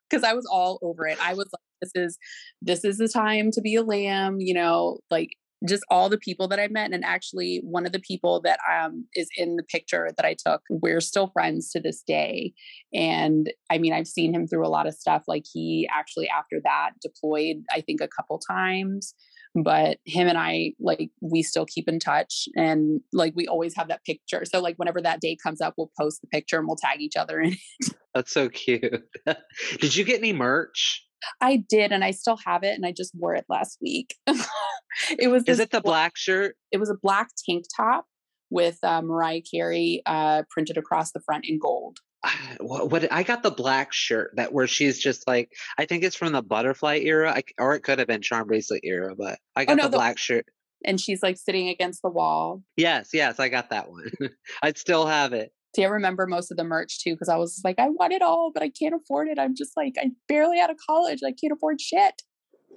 Because 0.09 0.23
I 0.23 0.35
was 0.35 0.47
all 0.47 0.79
over 0.83 1.09
it. 1.09 1.19
I 1.21 1.35
was 1.35 1.49
like, 1.53 1.66
this 1.81 1.93
is 1.95 2.19
this 2.63 2.85
is 2.85 2.99
the 2.99 3.09
time 3.09 3.51
to 3.53 3.61
be 3.61 3.75
a 3.75 3.83
lamb, 3.83 4.37
you 4.39 4.55
know, 4.55 4.99
like 5.11 5.31
just 5.67 5.83
all 5.91 6.09
the 6.09 6.19
people 6.19 6.49
that 6.49 6.61
I 6.61 6.69
met. 6.69 6.93
And 6.93 7.05
actually, 7.05 7.61
one 7.65 7.87
of 7.87 7.93
the 7.93 8.01
people 8.01 8.41
that 8.43 8.59
um, 8.71 9.07
is 9.15 9.29
in 9.37 9.57
the 9.57 9.63
picture 9.63 10.11
that 10.17 10.27
I 10.27 10.35
took, 10.35 10.61
we're 10.69 11.01
still 11.01 11.29
friends 11.29 11.71
to 11.71 11.81
this 11.81 12.03
day. 12.07 12.53
And 12.93 13.53
I 13.71 13.79
mean, 13.79 13.93
I've 13.93 14.07
seen 14.07 14.35
him 14.35 14.47
through 14.47 14.67
a 14.67 14.69
lot 14.69 14.87
of 14.87 14.95
stuff. 14.95 15.23
Like 15.27 15.45
he 15.51 15.89
actually, 15.93 16.29
after 16.29 16.61
that, 16.65 16.91
deployed, 17.01 17.57
I 17.73 17.81
think, 17.81 18.01
a 18.01 18.09
couple 18.09 18.39
times 18.39 19.15
but 19.65 19.99
him 20.05 20.29
and 20.29 20.37
I 20.37 20.73
like 20.79 21.11
we 21.21 21.43
still 21.43 21.65
keep 21.65 21.89
in 21.89 21.99
touch 21.99 22.49
and 22.57 23.01
like 23.13 23.33
we 23.35 23.47
always 23.47 23.75
have 23.77 23.89
that 23.89 24.05
picture. 24.05 24.45
So 24.45 24.61
like 24.61 24.77
whenever 24.77 25.01
that 25.01 25.21
day 25.21 25.37
comes 25.43 25.61
up, 25.61 25.75
we'll 25.77 25.91
post 25.99 26.21
the 26.21 26.27
picture 26.27 26.59
and 26.59 26.67
we'll 26.67 26.77
tag 26.77 27.01
each 27.01 27.17
other 27.17 27.41
in 27.41 27.53
it. 27.53 27.95
That's 28.15 28.33
so 28.33 28.49
cute. 28.49 29.03
did 29.79 29.97
you 29.97 30.05
get 30.05 30.19
any 30.19 30.33
merch? 30.33 31.06
I 31.41 31.57
did, 31.69 31.93
and 31.93 32.05
I 32.05 32.11
still 32.13 32.39
have 32.45 32.63
it, 32.63 32.75
and 32.75 32.85
I 32.87 32.93
just 32.93 33.15
wore 33.15 33.35
it 33.35 33.45
last 33.49 33.79
week. 33.81 34.15
it 35.19 35.31
was. 35.31 35.45
Is 35.47 35.61
it 35.61 35.71
the 35.71 35.81
black 35.81 36.17
shirt? 36.17 36.57
It 36.73 36.79
was 36.79 36.91
a 36.91 36.97
black 37.03 37.29
tank 37.49 37.65
top 37.77 38.07
with 38.51 38.79
uh, 38.83 39.03
Mariah 39.03 39.41
Carey 39.43 40.03
uh, 40.07 40.43
printed 40.51 40.77
across 40.77 41.13
the 41.13 41.21
front 41.21 41.47
in 41.49 41.59
gold. 41.59 41.99
what, 42.61 42.91
what 42.91 43.13
I 43.13 43.23
got 43.23 43.43
the 43.43 43.51
black 43.51 43.93
shirt 43.93 44.33
that 44.37 44.53
where 44.53 44.67
she's 44.67 44.99
just 44.99 45.27
like 45.29 45.51
I 45.79 45.85
think 45.85 46.03
it's 46.03 46.17
from 46.17 46.33
the 46.33 46.43
butterfly 46.43 46.99
era, 47.03 47.33
I, 47.33 47.43
or 47.59 47.75
it 47.75 47.83
could 47.83 47.99
have 47.99 48.09
been 48.09 48.21
charmbracelet 48.21 48.81
era, 48.85 49.15
but 49.17 49.39
I 49.55 49.65
got 49.65 49.73
Oh, 49.73 49.77
no, 49.77 49.83
the 49.85 49.89
the- 49.91 49.97
black 49.97 50.19
shirt. 50.19 50.47
And 50.85 51.01
she's 51.01 51.23
like 51.23 51.39
sitting 51.39 51.69
against 51.69 52.03
the 52.03 52.11
wall. 52.11 52.63
Yes, 52.77 53.11
yes, 53.13 53.41
I 53.41 53.49
got 53.49 53.71
that 53.71 53.91
one. 53.91 54.11
I'd 54.63 54.77
still 54.77 55.07
have 55.07 55.33
it. 55.33 55.51
See, 55.77 55.85
I 55.85 55.89
remember 55.89 56.27
most 56.27 56.51
of 56.51 56.57
the 56.57 56.65
merch 56.65 57.01
too 57.01 57.13
because 57.13 57.29
I 57.29 57.37
was 57.37 57.61
like, 57.63 57.79
I 57.79 57.91
want 57.91 58.15
it 58.15 58.23
all, 58.23 58.51
but 58.51 58.63
I 58.63 58.71
can't 58.71 58.95
afford 58.95 59.29
it. 59.29 59.39
I'm 59.39 59.55
just 59.55 59.77
like, 59.77 59.97
I'm 60.03 60.17
barely 60.27 60.59
out 60.59 60.71
of 60.71 60.79
college. 60.79 61.21
I 61.23 61.33
can't 61.33 61.53
afford 61.53 61.83
shit. 61.83 62.23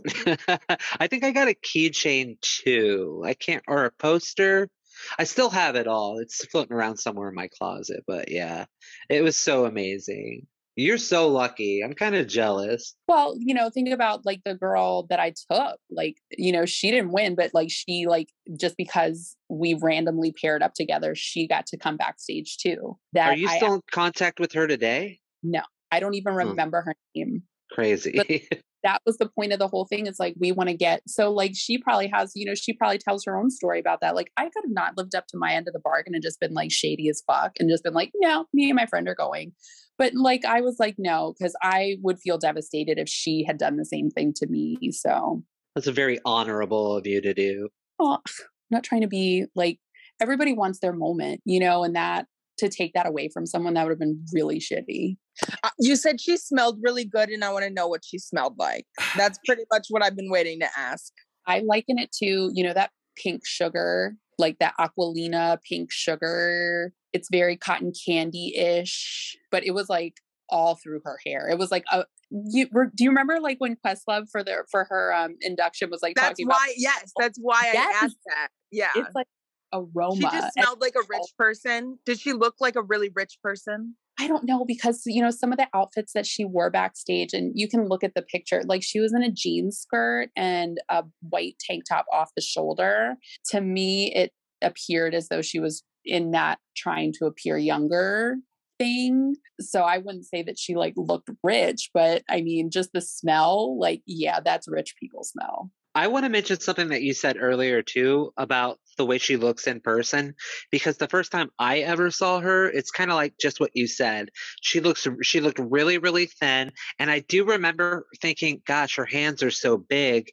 I 0.99 1.07
think 1.07 1.23
I 1.23 1.31
got 1.31 1.47
a 1.47 1.53
keychain 1.53 2.41
too. 2.41 3.23
I 3.25 3.35
can't, 3.35 3.63
or 3.69 3.85
a 3.85 3.91
poster. 3.91 4.69
I 5.17 5.23
still 5.23 5.49
have 5.49 5.77
it 5.77 5.87
all. 5.87 6.19
It's 6.19 6.45
floating 6.47 6.75
around 6.75 6.97
somewhere 6.97 7.29
in 7.29 7.35
my 7.35 7.47
closet, 7.47 8.03
but 8.05 8.31
yeah, 8.31 8.65
it 9.07 9.23
was 9.23 9.37
so 9.37 9.63
amazing. 9.63 10.47
You're 10.75 10.97
so 10.97 11.27
lucky. 11.27 11.81
I'm 11.83 11.93
kind 11.93 12.15
of 12.15 12.27
jealous. 12.27 12.95
Well, 13.07 13.35
you 13.37 13.53
know, 13.53 13.69
think 13.69 13.89
about 13.89 14.25
like 14.25 14.41
the 14.45 14.55
girl 14.55 15.07
that 15.09 15.19
I 15.19 15.33
took. 15.51 15.77
Like, 15.91 16.15
you 16.37 16.51
know, 16.53 16.65
she 16.65 16.89
didn't 16.91 17.11
win, 17.11 17.35
but 17.35 17.51
like 17.53 17.69
she 17.69 18.05
like 18.07 18.29
just 18.57 18.77
because 18.77 19.35
we 19.49 19.73
randomly 19.73 20.31
paired 20.31 20.63
up 20.63 20.73
together, 20.75 21.15
she 21.15 21.47
got 21.47 21.65
to 21.67 21.77
come 21.77 21.97
backstage 21.97 22.57
too. 22.57 22.97
That 23.13 23.29
Are 23.29 23.35
you 23.35 23.49
I, 23.49 23.57
still 23.57 23.73
in 23.75 23.81
contact 23.91 24.39
with 24.39 24.53
her 24.53 24.67
today? 24.67 25.19
No. 25.43 25.61
I 25.91 25.99
don't 25.99 26.13
even 26.13 26.33
Hmm. 26.33 26.39
remember 26.49 26.81
her 26.81 26.95
name. 27.15 27.43
Crazy. 27.71 28.47
that 28.83 29.01
was 29.05 29.17
the 29.17 29.27
point 29.27 29.51
of 29.51 29.59
the 29.59 29.67
whole 29.67 29.85
thing. 29.85 30.05
It's 30.05 30.19
like 30.19 30.35
we 30.39 30.51
want 30.51 30.69
to 30.69 30.75
get 30.75 31.01
so 31.07 31.31
like 31.31 31.51
she 31.55 31.77
probably 31.77 32.07
has, 32.07 32.31
you 32.35 32.45
know, 32.45 32.55
she 32.55 32.73
probably 32.73 32.97
tells 32.97 33.23
her 33.25 33.37
own 33.37 33.49
story 33.49 33.79
about 33.79 34.01
that. 34.01 34.15
Like 34.15 34.31
I 34.37 34.43
could 34.43 34.63
have 34.63 34.71
not 34.71 34.97
lived 34.97 35.15
up 35.15 35.27
to 35.27 35.37
my 35.37 35.53
end 35.53 35.67
of 35.67 35.73
the 35.73 35.79
bargain 35.79 36.13
and 36.13 36.23
just 36.23 36.39
been 36.39 36.53
like 36.53 36.71
shady 36.71 37.09
as 37.09 37.23
fuck 37.27 37.53
and 37.59 37.69
just 37.69 37.83
been 37.83 37.93
like, 37.93 38.11
no, 38.15 38.45
me 38.53 38.69
and 38.69 38.75
my 38.75 38.85
friend 38.85 39.07
are 39.07 39.15
going. 39.15 39.51
But 39.97 40.13
like 40.13 40.45
I 40.45 40.61
was 40.61 40.77
like, 40.79 40.95
no, 40.97 41.33
because 41.37 41.55
I 41.61 41.97
would 42.01 42.19
feel 42.19 42.37
devastated 42.37 42.97
if 42.97 43.09
she 43.09 43.43
had 43.45 43.57
done 43.57 43.77
the 43.77 43.85
same 43.85 44.09
thing 44.09 44.33
to 44.37 44.47
me. 44.47 44.77
So 44.91 45.43
That's 45.75 45.87
a 45.87 45.91
very 45.91 46.19
honorable 46.25 46.95
of 46.95 47.05
you 47.05 47.21
to 47.21 47.33
do. 47.33 47.69
well, 47.97 48.21
I'm 48.25 48.33
not 48.71 48.83
trying 48.83 49.01
to 49.01 49.07
be 49.07 49.45
like 49.55 49.79
everybody 50.21 50.53
wants 50.53 50.79
their 50.79 50.93
moment, 50.93 51.41
you 51.45 51.59
know, 51.59 51.83
and 51.83 51.95
that 51.95 52.27
to 52.59 52.69
take 52.69 52.93
that 52.93 53.05
away 53.07 53.29
from 53.33 53.45
someone 53.45 53.73
that 53.73 53.83
would 53.83 53.91
have 53.91 53.99
been 53.99 54.23
really 54.33 54.59
shitty. 54.59 55.17
Uh, 55.63 55.69
You 55.79 55.95
said 55.95 56.21
she 56.21 56.37
smelled 56.37 56.79
really 56.81 57.05
good, 57.05 57.29
and 57.29 57.43
I 57.43 57.51
want 57.51 57.63
to 57.65 57.69
know 57.71 57.87
what 57.87 58.01
she 58.05 58.17
smelled 58.19 58.55
like. 58.57 58.85
That's 59.17 59.39
pretty 59.45 59.63
much 59.71 59.87
what 59.89 60.03
I've 60.03 60.15
been 60.15 60.29
waiting 60.29 60.59
to 60.59 60.67
ask. 60.77 61.11
I 61.47 61.61
liken 61.65 61.97
it 61.97 62.11
to, 62.23 62.51
you 62.53 62.63
know, 62.63 62.73
that 62.73 62.91
pink 63.17 63.41
sugar, 63.45 64.13
like 64.37 64.57
that 64.59 64.75
Aquolina 64.79 65.57
pink 65.67 65.91
sugar. 65.91 66.93
It's 67.13 67.27
very 67.31 67.57
cotton 67.57 67.91
candy 68.05 68.55
ish, 68.55 69.35
but 69.51 69.65
it 69.65 69.71
was 69.71 69.89
like 69.89 70.13
all 70.49 70.75
through 70.75 71.01
her 71.05 71.17
hair. 71.25 71.47
It 71.49 71.57
was 71.57 71.71
like 71.71 71.83
a. 71.91 72.05
You, 72.31 72.67
do 72.93 73.03
you 73.03 73.09
remember 73.09 73.39
like 73.39 73.57
when 73.57 73.75
Questlove 73.83 74.27
for 74.31 74.43
their 74.43 74.65
for 74.69 74.85
her 74.87 75.11
um 75.15 75.35
induction 75.41 75.89
was 75.89 76.03
like 76.03 76.15
That's 76.15 76.29
talking 76.29 76.45
why, 76.47 76.73
yes, 76.77 77.11
that's 77.19 77.39
why 77.41 77.61
Yes. 77.73 77.95
I 78.01 78.05
asked 78.05 78.17
that. 78.27 78.47
Yeah. 78.71 78.91
it's 78.95 79.15
like 79.15 79.25
aroma. 79.73 80.15
She 80.15 80.21
just 80.21 80.53
smelled 80.53 80.81
like 80.81 80.95
a 80.95 81.05
rich 81.09 81.33
person. 81.37 81.99
Did 82.05 82.19
she 82.19 82.33
look 82.33 82.55
like 82.59 82.75
a 82.75 82.81
really 82.81 83.09
rich 83.13 83.37
person? 83.43 83.95
I 84.19 84.27
don't 84.27 84.43
know 84.43 84.65
because 84.65 85.03
you 85.05 85.21
know 85.21 85.31
some 85.31 85.51
of 85.51 85.57
the 85.57 85.67
outfits 85.73 86.11
that 86.13 86.25
she 86.25 86.43
wore 86.43 86.69
backstage, 86.69 87.33
and 87.33 87.53
you 87.55 87.69
can 87.69 87.87
look 87.87 88.03
at 88.03 88.13
the 88.15 88.21
picture. 88.21 88.61
Like 88.65 88.83
she 88.83 88.99
was 88.99 89.13
in 89.13 89.23
a 89.23 89.31
jean 89.31 89.71
skirt 89.71 90.29
and 90.35 90.79
a 90.89 91.03
white 91.21 91.55
tank 91.59 91.83
top 91.87 92.05
off 92.11 92.31
the 92.35 92.41
shoulder. 92.41 93.15
To 93.51 93.61
me, 93.61 94.13
it 94.13 94.31
appeared 94.61 95.15
as 95.15 95.29
though 95.29 95.41
she 95.41 95.59
was 95.59 95.83
in 96.05 96.31
that 96.31 96.59
trying 96.75 97.13
to 97.19 97.25
appear 97.25 97.57
younger 97.57 98.37
thing. 98.77 99.35
So 99.59 99.83
I 99.83 99.99
wouldn't 99.99 100.25
say 100.25 100.41
that 100.43 100.57
she 100.57 100.75
like 100.75 100.93
looked 100.95 101.29
rich, 101.43 101.89
but 101.93 102.23
I 102.29 102.41
mean, 102.41 102.71
just 102.71 102.91
the 102.93 103.01
smell, 103.01 103.77
like, 103.79 104.01
yeah, 104.05 104.39
that's 104.39 104.67
rich 104.67 104.95
people 104.99 105.23
smell. 105.23 105.71
I 105.99 106.07
want 106.07 106.23
to 106.23 106.29
mention 106.29 106.61
something 106.61 106.87
that 106.89 107.01
you 107.01 107.13
said 107.13 107.35
earlier 107.37 107.81
too 107.81 108.31
about 108.37 108.79
the 108.97 109.05
way 109.05 109.17
she 109.17 109.35
looks 109.35 109.67
in 109.67 109.81
person 109.81 110.33
because 110.71 110.95
the 110.95 111.09
first 111.09 111.29
time 111.29 111.49
I 111.59 111.79
ever 111.79 112.09
saw 112.09 112.39
her 112.39 112.69
it's 112.69 112.89
kind 112.89 113.11
of 113.11 113.15
like 113.17 113.33
just 113.37 113.59
what 113.59 113.71
you 113.73 113.85
said. 113.85 114.29
She 114.61 114.79
looks 114.79 115.05
she 115.23 115.41
looked 115.41 115.59
really 115.59 115.97
really 115.97 116.27
thin 116.27 116.71
and 116.99 117.11
I 117.11 117.19
do 117.19 117.43
remember 117.43 118.05
thinking 118.21 118.61
gosh 118.65 118.95
her 118.95 119.03
hands 119.03 119.43
are 119.43 119.51
so 119.51 119.75
big. 119.75 120.29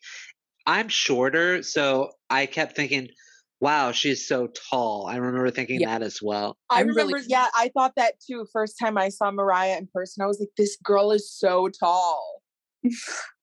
I'm 0.66 0.88
shorter 0.88 1.64
so 1.64 2.12
I 2.30 2.46
kept 2.46 2.76
thinking 2.76 3.08
wow 3.58 3.90
she's 3.90 4.28
so 4.28 4.46
tall. 4.70 5.08
I 5.08 5.16
remember 5.16 5.50
thinking 5.50 5.80
Yeah. 5.80 5.98
that 5.98 6.04
as 6.06 6.20
well. 6.22 6.56
I 6.70 6.78
I'm 6.82 6.86
really- 6.86 7.12
remember, 7.12 7.26
yeah, 7.26 7.48
I 7.56 7.72
thought 7.76 7.94
that 7.96 8.14
too. 8.24 8.46
First 8.52 8.76
time 8.78 8.96
I 8.96 9.08
saw 9.08 9.32
Mariah 9.32 9.78
in 9.78 9.88
person, 9.92 10.22
I 10.22 10.26
was 10.26 10.38
like, 10.38 10.50
this 10.56 10.76
girl 10.80 11.10
is 11.10 11.28
so 11.28 11.68
tall. 11.70 12.42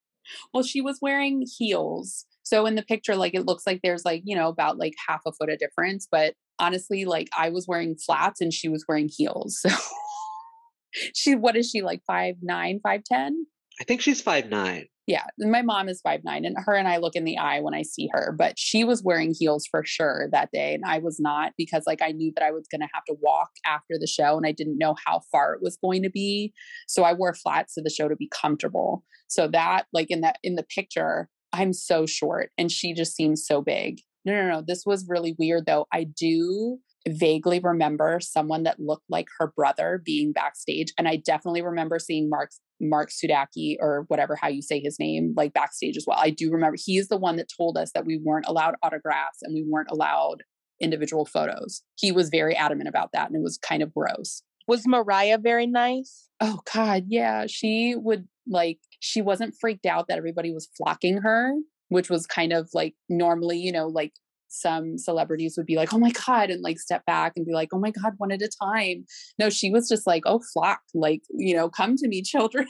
Well, 0.53 0.63
she 0.63 0.81
was 0.81 0.99
wearing 1.01 1.45
heels. 1.57 2.25
So 2.43 2.65
in 2.65 2.75
the 2.75 2.83
picture, 2.83 3.15
like 3.15 3.33
it 3.33 3.45
looks 3.45 3.65
like 3.65 3.81
there's 3.83 4.05
like, 4.05 4.21
you 4.25 4.35
know, 4.35 4.49
about 4.49 4.77
like 4.77 4.93
half 5.07 5.21
a 5.25 5.31
foot 5.31 5.49
of 5.49 5.59
difference. 5.59 6.07
But 6.09 6.35
honestly, 6.59 7.05
like 7.05 7.29
I 7.37 7.49
was 7.49 7.67
wearing 7.67 7.95
flats 7.95 8.41
and 8.41 8.53
she 8.53 8.69
was 8.69 8.85
wearing 8.87 9.09
heels. 9.09 9.59
So 9.61 9.69
she 11.15 11.35
what 11.35 11.55
is 11.55 11.69
she 11.69 11.81
like 11.81 12.01
five 12.05 12.35
nine, 12.41 12.79
five 12.83 13.03
ten? 13.03 13.45
I 13.79 13.83
think 13.85 14.01
she's 14.01 14.21
five 14.21 14.49
nine. 14.49 14.87
Yeah. 15.05 15.25
My 15.37 15.61
mom 15.61 15.89
is 15.89 15.99
five 16.01 16.21
nine 16.23 16.45
and 16.45 16.55
her 16.57 16.75
and 16.75 16.87
I 16.87 16.97
look 16.97 17.15
in 17.15 17.25
the 17.25 17.37
eye 17.37 17.59
when 17.59 17.73
I 17.73 17.81
see 17.81 18.09
her, 18.13 18.33
but 18.37 18.57
she 18.57 18.85
was 18.85 19.03
wearing 19.03 19.33
heels 19.37 19.65
for 19.69 19.83
sure 19.85 20.29
that 20.31 20.49
day. 20.53 20.73
And 20.73 20.83
I 20.85 20.99
was 20.99 21.19
not 21.19 21.51
because 21.57 21.83
like 21.85 22.01
I 22.01 22.11
knew 22.11 22.31
that 22.35 22.43
I 22.43 22.51
was 22.51 22.67
gonna 22.71 22.89
have 22.93 23.03
to 23.05 23.15
walk 23.21 23.49
after 23.65 23.95
the 23.99 24.07
show 24.07 24.37
and 24.37 24.45
I 24.45 24.53
didn't 24.53 24.77
know 24.77 24.95
how 25.05 25.21
far 25.31 25.53
it 25.53 25.61
was 25.61 25.77
going 25.77 26.03
to 26.03 26.09
be. 26.09 26.53
So 26.87 27.03
I 27.03 27.13
wore 27.13 27.33
flats 27.33 27.73
to 27.73 27.81
the 27.81 27.89
show 27.89 28.07
to 28.07 28.15
be 28.15 28.29
comfortable. 28.29 29.03
So 29.27 29.47
that 29.49 29.87
like 29.91 30.09
in 30.09 30.21
that 30.21 30.37
in 30.41 30.55
the 30.55 30.63
picture, 30.63 31.27
I'm 31.51 31.73
so 31.73 32.05
short 32.05 32.51
and 32.57 32.71
she 32.71 32.93
just 32.93 33.15
seems 33.15 33.45
so 33.45 33.61
big. 33.61 33.99
No, 34.25 34.33
no, 34.33 34.47
no. 34.47 34.63
This 34.65 34.85
was 34.85 35.05
really 35.09 35.35
weird 35.37 35.65
though. 35.65 35.85
I 35.91 36.05
do 36.05 36.79
vaguely 37.07 37.59
remember 37.59 38.19
someone 38.21 38.63
that 38.63 38.79
looked 38.79 39.05
like 39.09 39.27
her 39.39 39.51
brother 39.55 40.01
being 40.03 40.31
backstage. 40.31 40.93
And 40.97 41.07
I 41.07 41.17
definitely 41.17 41.61
remember 41.61 41.99
seeing 41.99 42.29
Mark 42.29 42.51
Mark 42.79 43.09
Sudaki 43.11 43.75
or 43.79 44.05
whatever 44.07 44.35
how 44.35 44.47
you 44.49 44.61
say 44.61 44.79
his 44.79 44.97
name, 44.99 45.33
like 45.37 45.53
backstage 45.53 45.95
as 45.97 46.05
well. 46.07 46.17
I 46.19 46.29
do 46.29 46.51
remember 46.51 46.77
he's 46.83 47.07
the 47.07 47.17
one 47.17 47.37
that 47.37 47.47
told 47.55 47.77
us 47.77 47.91
that 47.93 48.05
we 48.05 48.19
weren't 48.21 48.47
allowed 48.47 48.75
autographs 48.83 49.39
and 49.41 49.53
we 49.53 49.65
weren't 49.67 49.91
allowed 49.91 50.43
individual 50.81 51.25
photos. 51.25 51.81
He 51.95 52.11
was 52.11 52.29
very 52.29 52.55
adamant 52.55 52.89
about 52.89 53.11
that 53.13 53.27
and 53.27 53.37
it 53.37 53.43
was 53.43 53.57
kind 53.57 53.83
of 53.83 53.93
gross. 53.93 54.43
Was 54.67 54.87
Mariah 54.87 55.37
very 55.37 55.67
nice? 55.67 56.29
Oh 56.39 56.59
God, 56.73 57.05
yeah. 57.07 57.45
She 57.47 57.95
would 57.97 58.27
like 58.47 58.79
she 58.99 59.21
wasn't 59.21 59.55
freaked 59.59 59.85
out 59.85 60.07
that 60.07 60.17
everybody 60.17 60.51
was 60.51 60.69
flocking 60.77 61.17
her, 61.17 61.53
which 61.89 62.09
was 62.09 62.25
kind 62.25 62.53
of 62.53 62.69
like 62.73 62.95
normally, 63.09 63.59
you 63.59 63.71
know, 63.71 63.87
like 63.87 64.13
some 64.53 64.97
celebrities 64.97 65.55
would 65.57 65.65
be 65.65 65.75
like, 65.75 65.93
oh 65.93 65.97
my 65.97 66.11
God, 66.11 66.49
and 66.49 66.61
like 66.61 66.79
step 66.79 67.05
back 67.05 67.33
and 67.35 67.45
be 67.45 67.53
like, 67.53 67.69
oh 67.73 67.79
my 67.79 67.91
God, 67.91 68.13
one 68.17 68.31
at 68.31 68.41
a 68.41 68.49
time. 68.61 69.05
No, 69.39 69.49
she 69.49 69.71
was 69.71 69.89
just 69.89 70.05
like, 70.05 70.23
oh, 70.25 70.41
flock, 70.53 70.81
like, 70.93 71.21
you 71.31 71.55
know, 71.55 71.69
come 71.69 71.95
to 71.97 72.07
me, 72.07 72.21
children. 72.23 72.67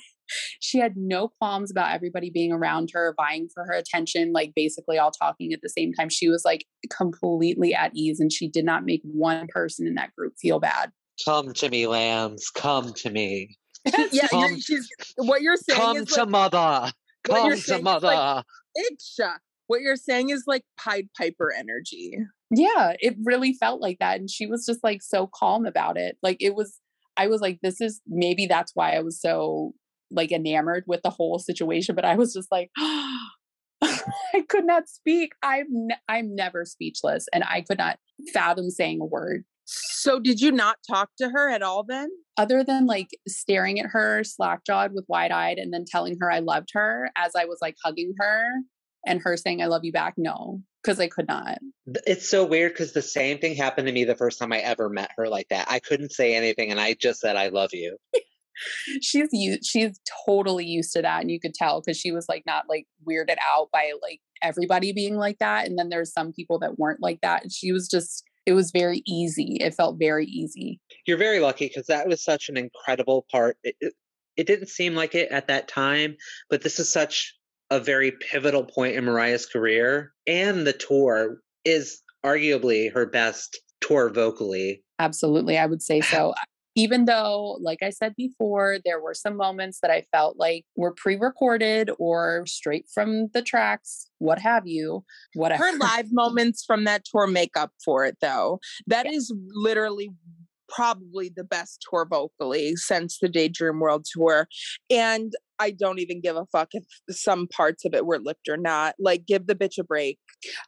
she 0.61 0.79
had 0.79 0.93
no 0.95 1.27
qualms 1.27 1.69
about 1.69 1.93
everybody 1.93 2.29
being 2.29 2.51
around 2.51 2.89
her, 2.93 3.13
vying 3.17 3.49
for 3.53 3.65
her 3.65 3.73
attention, 3.73 4.31
like 4.31 4.53
basically 4.55 4.97
all 4.97 5.11
talking 5.11 5.51
at 5.51 5.59
the 5.61 5.69
same 5.69 5.93
time. 5.93 6.09
She 6.09 6.29
was 6.29 6.43
like 6.45 6.65
completely 6.89 7.75
at 7.75 7.91
ease 7.93 8.19
and 8.19 8.31
she 8.31 8.47
did 8.47 8.65
not 8.65 8.85
make 8.85 9.01
one 9.03 9.47
person 9.49 9.85
in 9.85 9.95
that 9.95 10.15
group 10.17 10.33
feel 10.41 10.59
bad. 10.59 10.91
Come 11.25 11.53
to 11.53 11.69
me, 11.69 11.85
lambs. 11.85 12.49
Come 12.49 12.93
to 12.93 13.09
me. 13.09 13.57
yeah, 14.11 14.27
you're, 14.31 14.59
she's 14.59 14.87
what 15.17 15.41
you're 15.41 15.57
saying 15.57 15.79
Come 15.79 15.97
is 15.97 16.07
to 16.07 16.21
like, 16.21 16.29
mother. 16.29 16.91
Come 17.25 17.59
to 17.59 17.81
mother. 17.81 18.07
like- 18.07 18.45
Itcha. 18.77 19.33
What 19.67 19.81
you're 19.81 19.95
saying 19.95 20.29
is 20.29 20.43
like 20.47 20.63
Pied 20.79 21.07
Piper 21.17 21.51
energy. 21.57 22.17
Yeah, 22.51 22.93
it 22.99 23.15
really 23.23 23.53
felt 23.53 23.81
like 23.81 23.97
that. 23.99 24.19
And 24.19 24.29
she 24.29 24.45
was 24.45 24.65
just 24.65 24.83
like 24.83 25.01
so 25.01 25.27
calm 25.33 25.65
about 25.65 25.97
it. 25.97 26.17
Like 26.21 26.37
it 26.39 26.55
was, 26.55 26.79
I 27.17 27.27
was 27.27 27.41
like, 27.41 27.59
this 27.63 27.81
is 27.81 28.01
maybe 28.07 28.45
that's 28.45 28.71
why 28.75 28.91
I 28.91 28.99
was 29.01 29.19
so 29.19 29.73
like 30.11 30.31
enamored 30.31 30.83
with 30.87 31.01
the 31.03 31.09
whole 31.09 31.39
situation. 31.39 31.95
But 31.95 32.05
I 32.05 32.15
was 32.15 32.33
just 32.33 32.51
like, 32.51 32.69
I 32.77 34.43
could 34.49 34.65
not 34.65 34.87
speak. 34.87 35.33
I'm 35.41 35.65
ne- 35.69 35.95
I'm 36.07 36.35
never 36.35 36.65
speechless, 36.65 37.25
and 37.33 37.43
I 37.43 37.61
could 37.61 37.77
not 37.77 37.99
fathom 38.33 38.69
saying 38.69 38.99
a 39.01 39.05
word 39.05 39.43
So 39.65 40.19
did 40.19 40.39
you 40.39 40.51
not 40.51 40.77
talk 40.89 41.09
to 41.17 41.29
her 41.29 41.49
at 41.49 41.61
all 41.61 41.83
then? 41.83 42.09
other 42.35 42.63
than 42.63 42.87
like 42.87 43.09
staring 43.27 43.79
at 43.79 43.85
her 43.91 44.23
slack 44.23 44.61
jawed 44.65 44.91
with 44.93 45.05
wide 45.07 45.31
eyed, 45.31 45.57
and 45.57 45.73
then 45.73 45.85
telling 45.87 46.17
her 46.19 46.31
I 46.31 46.39
loved 46.39 46.69
her 46.73 47.09
as 47.15 47.33
I 47.37 47.45
was 47.45 47.59
like 47.61 47.75
hugging 47.83 48.13
her, 48.19 48.45
and 49.05 49.21
her 49.23 49.37
saying 49.37 49.61
I 49.61 49.67
love 49.67 49.83
you 49.83 49.91
back. 49.91 50.15
No, 50.17 50.61
because 50.83 50.99
I 50.99 51.07
could 51.07 51.27
not. 51.27 51.59
It's 52.07 52.27
so 52.27 52.45
weird 52.45 52.73
because 52.73 52.93
the 52.93 53.01
same 53.01 53.39
thing 53.39 53.55
happened 53.55 53.87
to 53.87 53.93
me 53.93 54.03
the 54.03 54.15
first 54.15 54.39
time 54.39 54.53
I 54.53 54.59
ever 54.59 54.89
met 54.89 55.11
her 55.17 55.27
like 55.27 55.49
that. 55.49 55.67
I 55.69 55.79
couldn't 55.79 56.11
say 56.11 56.35
anything 56.35 56.71
and 56.71 56.79
I 56.79 56.93
just 56.93 57.19
said, 57.19 57.35
I 57.35 57.49
love 57.49 57.73
you. 57.73 57.97
she's 59.01 59.29
used 59.31 59.65
she's 59.65 59.99
totally 60.27 60.63
used 60.63 60.93
to 60.93 61.01
that 61.01 61.21
and 61.21 61.31
you 61.31 61.39
could 61.39 61.55
tell 61.55 61.81
because 61.81 61.97
she 61.97 62.11
was 62.11 62.27
like 62.29 62.43
not 62.45 62.65
like 62.69 62.85
weirded 63.03 63.37
out 63.51 63.67
by 63.73 63.93
like 63.99 64.19
everybody 64.43 64.93
being 64.93 65.15
like 65.15 65.39
that 65.39 65.65
and 65.65 65.75
then 65.75 65.89
there's 65.89 66.13
some 66.13 66.31
people 66.31 66.59
that 66.59 66.77
weren't 66.77 67.01
like 67.01 67.19
that 67.21 67.41
and 67.41 67.51
she 67.51 67.71
was 67.71 67.87
just 67.87 68.23
it 68.45 68.53
was 68.53 68.71
very 68.71 69.01
easy. 69.07 69.57
It 69.61 69.73
felt 69.73 69.97
very 69.97 70.25
easy. 70.25 70.79
You're 71.05 71.17
very 71.17 71.39
lucky 71.39 71.67
because 71.67 71.87
that 71.87 72.07
was 72.07 72.23
such 72.23 72.49
an 72.49 72.57
incredible 72.57 73.25
part. 73.31 73.57
It, 73.63 73.75
it, 73.79 73.93
it 74.35 74.47
didn't 74.47 74.67
seem 74.67 74.95
like 74.95 75.15
it 75.15 75.31
at 75.31 75.47
that 75.47 75.67
time, 75.67 76.17
but 76.49 76.61
this 76.61 76.79
is 76.79 76.91
such 76.91 77.35
a 77.73 77.79
very 77.79 78.11
pivotal 78.11 78.63
point 78.63 78.95
in 78.95 79.03
Mariah's 79.03 79.45
career. 79.47 80.13
And 80.27 80.67
the 80.67 80.73
tour 80.73 81.39
is 81.65 82.01
arguably 82.23 82.93
her 82.93 83.05
best 83.05 83.59
tour 83.81 84.09
vocally. 84.09 84.83
Absolutely. 84.99 85.57
I 85.57 85.65
would 85.65 85.81
say 85.81 86.01
so. 86.01 86.33
Even 86.75 87.05
though, 87.05 87.59
like 87.61 87.83
I 87.83 87.91
said 87.91 88.15
before, 88.17 88.77
there 88.83 88.99
were 88.99 89.13
some 89.13 89.37
moments 89.37 89.77
that 89.81 89.91
I 89.91 90.05
felt 90.11 90.37
like 90.37 90.65
were 90.75 90.93
pre 90.95 91.15
recorded 91.15 91.91
or 91.99 92.45
straight 92.47 92.85
from 92.91 93.27
the 93.33 93.43
tracks, 93.43 94.09
what 94.17 94.39
have 94.39 94.65
you. 94.65 95.03
Whatever. 95.35 95.63
Her 95.65 95.77
live 95.77 96.07
moments 96.11 96.63
from 96.65 96.85
that 96.85 97.05
tour 97.05 97.27
make 97.27 97.55
up 97.55 97.71
for 97.85 98.05
it, 98.05 98.17
though. 98.21 98.59
That 98.87 99.05
Yeah. 99.05 99.11
is 99.17 99.31
literally 99.51 100.09
probably 100.75 101.31
the 101.35 101.43
best 101.43 101.85
tour 101.89 102.07
vocally 102.09 102.75
since 102.75 103.17
the 103.19 103.29
Daydream 103.29 103.79
World 103.79 104.05
Tour. 104.11 104.47
And 104.89 105.33
I 105.59 105.71
don't 105.71 105.99
even 105.99 106.21
give 106.21 106.35
a 106.35 106.45
fuck 106.51 106.69
if 106.71 106.83
some 107.09 107.47
parts 107.47 107.85
of 107.85 107.93
it 107.93 108.05
were 108.05 108.19
lipped 108.19 108.49
or 108.49 108.57
not. 108.57 108.95
Like, 108.99 109.25
give 109.25 109.47
the 109.47 109.55
bitch 109.55 109.77
a 109.79 109.83
break. 109.83 110.19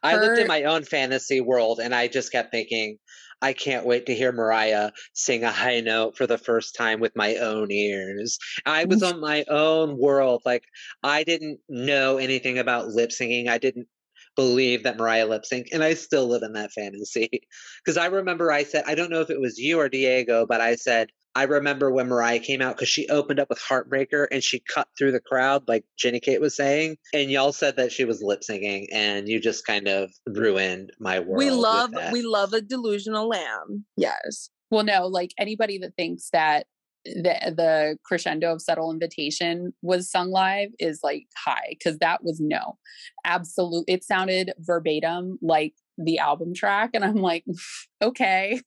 I 0.02 0.14
lived 0.14 0.38
Her- 0.38 0.42
in 0.42 0.46
my 0.46 0.62
own 0.64 0.84
fantasy 0.84 1.40
world 1.40 1.80
and 1.82 1.94
I 1.94 2.08
just 2.08 2.32
kept 2.32 2.50
thinking, 2.50 2.98
I 3.42 3.52
can't 3.52 3.84
wait 3.84 4.06
to 4.06 4.14
hear 4.14 4.32
Mariah 4.32 4.92
sing 5.12 5.44
a 5.44 5.50
high 5.50 5.80
note 5.80 6.16
for 6.16 6.26
the 6.26 6.38
first 6.38 6.74
time 6.74 7.00
with 7.00 7.14
my 7.14 7.36
own 7.36 7.70
ears. 7.70 8.38
I 8.64 8.86
was 8.86 9.02
on 9.02 9.20
my 9.20 9.44
own 9.48 9.98
world. 9.98 10.42
Like, 10.46 10.64
I 11.02 11.22
didn't 11.22 11.60
know 11.68 12.16
anything 12.16 12.58
about 12.58 12.88
lip 12.88 13.10
syncing. 13.10 13.48
I 13.48 13.58
didn't 13.58 13.88
believe 14.36 14.84
that 14.84 14.98
Mariah 14.98 15.26
lip 15.26 15.44
sync, 15.44 15.68
and 15.72 15.82
I 15.82 15.94
still 15.94 16.26
live 16.26 16.42
in 16.42 16.52
that 16.52 16.72
fantasy. 16.72 17.28
Because 17.84 17.98
I 17.98 18.06
remember 18.06 18.50
I 18.50 18.64
said, 18.64 18.82
I 18.88 18.96
don't 18.96 19.10
know 19.10 19.20
if 19.20 19.30
it 19.30 19.40
was 19.40 19.58
you 19.58 19.78
or 19.78 19.88
Diego, 19.88 20.44
but 20.44 20.60
I 20.60 20.74
said, 20.74 21.10
I 21.36 21.44
remember 21.44 21.92
when 21.92 22.08
Mariah 22.08 22.40
came 22.40 22.60
out 22.60 22.76
because 22.76 22.88
she 22.88 23.08
opened 23.08 23.38
up 23.38 23.48
with 23.48 23.60
Heartbreaker 23.60 24.26
and 24.32 24.42
she 24.42 24.60
cut 24.74 24.88
through 24.98 25.12
the 25.12 25.20
crowd, 25.20 25.68
like 25.68 25.84
Jenny 25.96 26.18
Kate 26.18 26.40
was 26.40 26.56
saying. 26.56 26.96
And 27.14 27.30
y'all 27.30 27.52
said 27.52 27.76
that 27.76 27.92
she 27.92 28.04
was 28.04 28.22
lip 28.22 28.40
syncing, 28.40 28.86
and 28.90 29.28
you 29.28 29.40
just 29.40 29.64
kind 29.66 29.86
of 29.86 30.10
ruined 30.26 30.90
my 30.98 31.20
world. 31.20 31.38
we 31.38 31.50
love 31.50 31.92
we 32.10 32.22
love 32.22 32.52
a 32.54 32.60
delusional 32.60 33.28
lamb. 33.28 33.84
Yes. 33.96 34.50
Well, 34.70 34.82
no, 34.82 35.06
like 35.06 35.30
anybody 35.38 35.78
that 35.78 35.94
thinks 35.96 36.30
that 36.30 36.66
the 37.14 37.54
the 37.56 37.98
crescendo 38.04 38.52
of 38.52 38.62
subtle 38.62 38.90
invitation 38.90 39.72
was 39.82 40.10
sung 40.10 40.30
live 40.30 40.70
is 40.78 41.00
like 41.02 41.26
high 41.36 41.68
because 41.70 41.98
that 41.98 42.22
was 42.22 42.40
no 42.40 42.76
absolute 43.24 43.84
it 43.86 44.04
sounded 44.04 44.52
verbatim 44.58 45.38
like 45.42 45.74
the 45.98 46.18
album 46.18 46.52
track 46.54 46.90
and 46.94 47.04
i'm 47.04 47.16
like 47.16 47.44
okay 48.02 48.60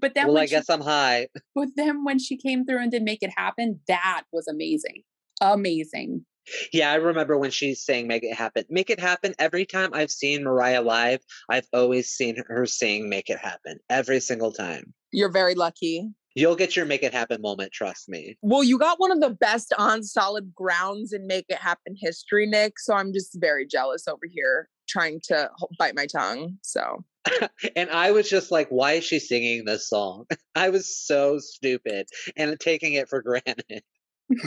but 0.00 0.14
then 0.14 0.26
well, 0.26 0.34
when 0.34 0.44
I 0.44 0.46
she, 0.46 0.50
guess 0.52 0.70
I'm 0.70 0.80
high. 0.80 1.28
but 1.54 1.68
then 1.76 2.02
when 2.02 2.18
she 2.18 2.38
came 2.38 2.64
through 2.64 2.78
and 2.78 2.90
did 2.90 3.02
make 3.02 3.22
it 3.22 3.30
happen 3.36 3.80
that 3.86 4.22
was 4.32 4.48
amazing 4.48 5.02
amazing 5.40 6.24
Yeah, 6.72 6.90
I 6.90 6.94
remember 6.94 7.36
when 7.36 7.50
she's 7.50 7.84
saying 7.84 8.06
"Make 8.06 8.24
It 8.24 8.34
Happen." 8.34 8.64
Make 8.70 8.88
it 8.88 8.98
happen. 8.98 9.34
Every 9.38 9.66
time 9.66 9.90
I've 9.92 10.10
seen 10.10 10.44
Mariah 10.44 10.80
live, 10.80 11.20
I've 11.50 11.66
always 11.74 12.08
seen 12.08 12.42
her 12.48 12.64
sing 12.64 13.10
"Make 13.10 13.28
It 13.28 13.38
Happen" 13.38 13.78
every 13.90 14.20
single 14.20 14.50
time. 14.50 14.94
You're 15.12 15.30
very 15.30 15.54
lucky. 15.54 16.10
You'll 16.34 16.56
get 16.56 16.76
your 16.76 16.86
"Make 16.86 17.02
It 17.02 17.12
Happen" 17.12 17.40
moment. 17.40 17.72
Trust 17.72 18.08
me. 18.08 18.36
Well, 18.42 18.62
you 18.62 18.78
got 18.78 19.00
one 19.00 19.10
of 19.10 19.20
the 19.20 19.30
best 19.30 19.72
on 19.78 20.02
solid 20.02 20.54
grounds 20.54 21.12
in 21.12 21.26
Make 21.26 21.46
It 21.48 21.58
Happen 21.58 21.94
history, 21.96 22.46
Nick. 22.46 22.78
So 22.78 22.94
I'm 22.94 23.12
just 23.12 23.36
very 23.40 23.66
jealous 23.66 24.06
over 24.06 24.26
here 24.30 24.68
trying 24.88 25.20
to 25.24 25.50
bite 25.78 25.94
my 25.94 26.06
tongue. 26.06 26.56
So 26.62 27.04
and 27.76 27.90
I 27.90 28.12
was 28.12 28.28
just 28.28 28.50
like, 28.50 28.68
"Why 28.68 28.94
is 28.94 29.04
she 29.04 29.18
singing 29.18 29.64
this 29.64 29.88
song?" 29.88 30.26
I 30.54 30.70
was 30.70 30.96
so 30.96 31.38
stupid 31.38 32.08
and 32.36 32.58
taking 32.60 32.94
it 32.94 33.08
for 33.08 33.22
granted. 33.22 33.82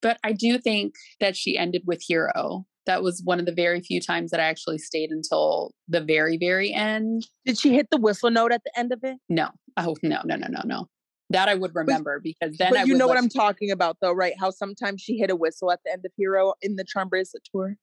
but 0.00 0.18
i 0.24 0.32
do 0.32 0.58
think 0.58 0.94
that 1.20 1.36
she 1.36 1.58
ended 1.58 1.82
with 1.86 2.02
hero 2.06 2.64
that 2.86 3.02
was 3.02 3.20
one 3.24 3.38
of 3.38 3.46
the 3.46 3.52
very 3.52 3.80
few 3.80 4.00
times 4.00 4.30
that 4.30 4.40
i 4.40 4.44
actually 4.44 4.78
stayed 4.78 5.10
until 5.10 5.72
the 5.88 6.00
very 6.00 6.36
very 6.36 6.72
end 6.72 7.26
did 7.44 7.58
she 7.58 7.74
hit 7.74 7.88
the 7.90 7.96
whistle 7.96 8.30
note 8.30 8.52
at 8.52 8.62
the 8.64 8.78
end 8.78 8.92
of 8.92 9.00
it? 9.02 9.18
no 9.28 9.48
oh 9.76 9.96
no 10.02 10.20
no 10.24 10.36
no 10.36 10.46
no 10.48 10.62
no 10.64 10.88
that 11.30 11.48
i 11.48 11.54
would 11.54 11.74
remember 11.74 12.20
because 12.22 12.56
then 12.58 12.76
I 12.76 12.84
you 12.84 12.94
know 12.94 13.06
what 13.06 13.18
I'm 13.18 13.28
talking 13.28 13.70
about, 13.70 13.98
though, 14.00 14.12
right? 14.12 14.34
How 14.38 14.50
sometimes 14.50 15.00
she 15.02 15.18
hit 15.18 15.30
a 15.30 15.36
whistle 15.36 15.70
at 15.70 15.80
the 15.84 15.92
end 15.92 16.04
of 16.04 16.12
Hero 16.16 16.54
in 16.62 16.76
the 16.76 16.84
Charmbracelet 16.84 17.44
tour. 17.52 17.76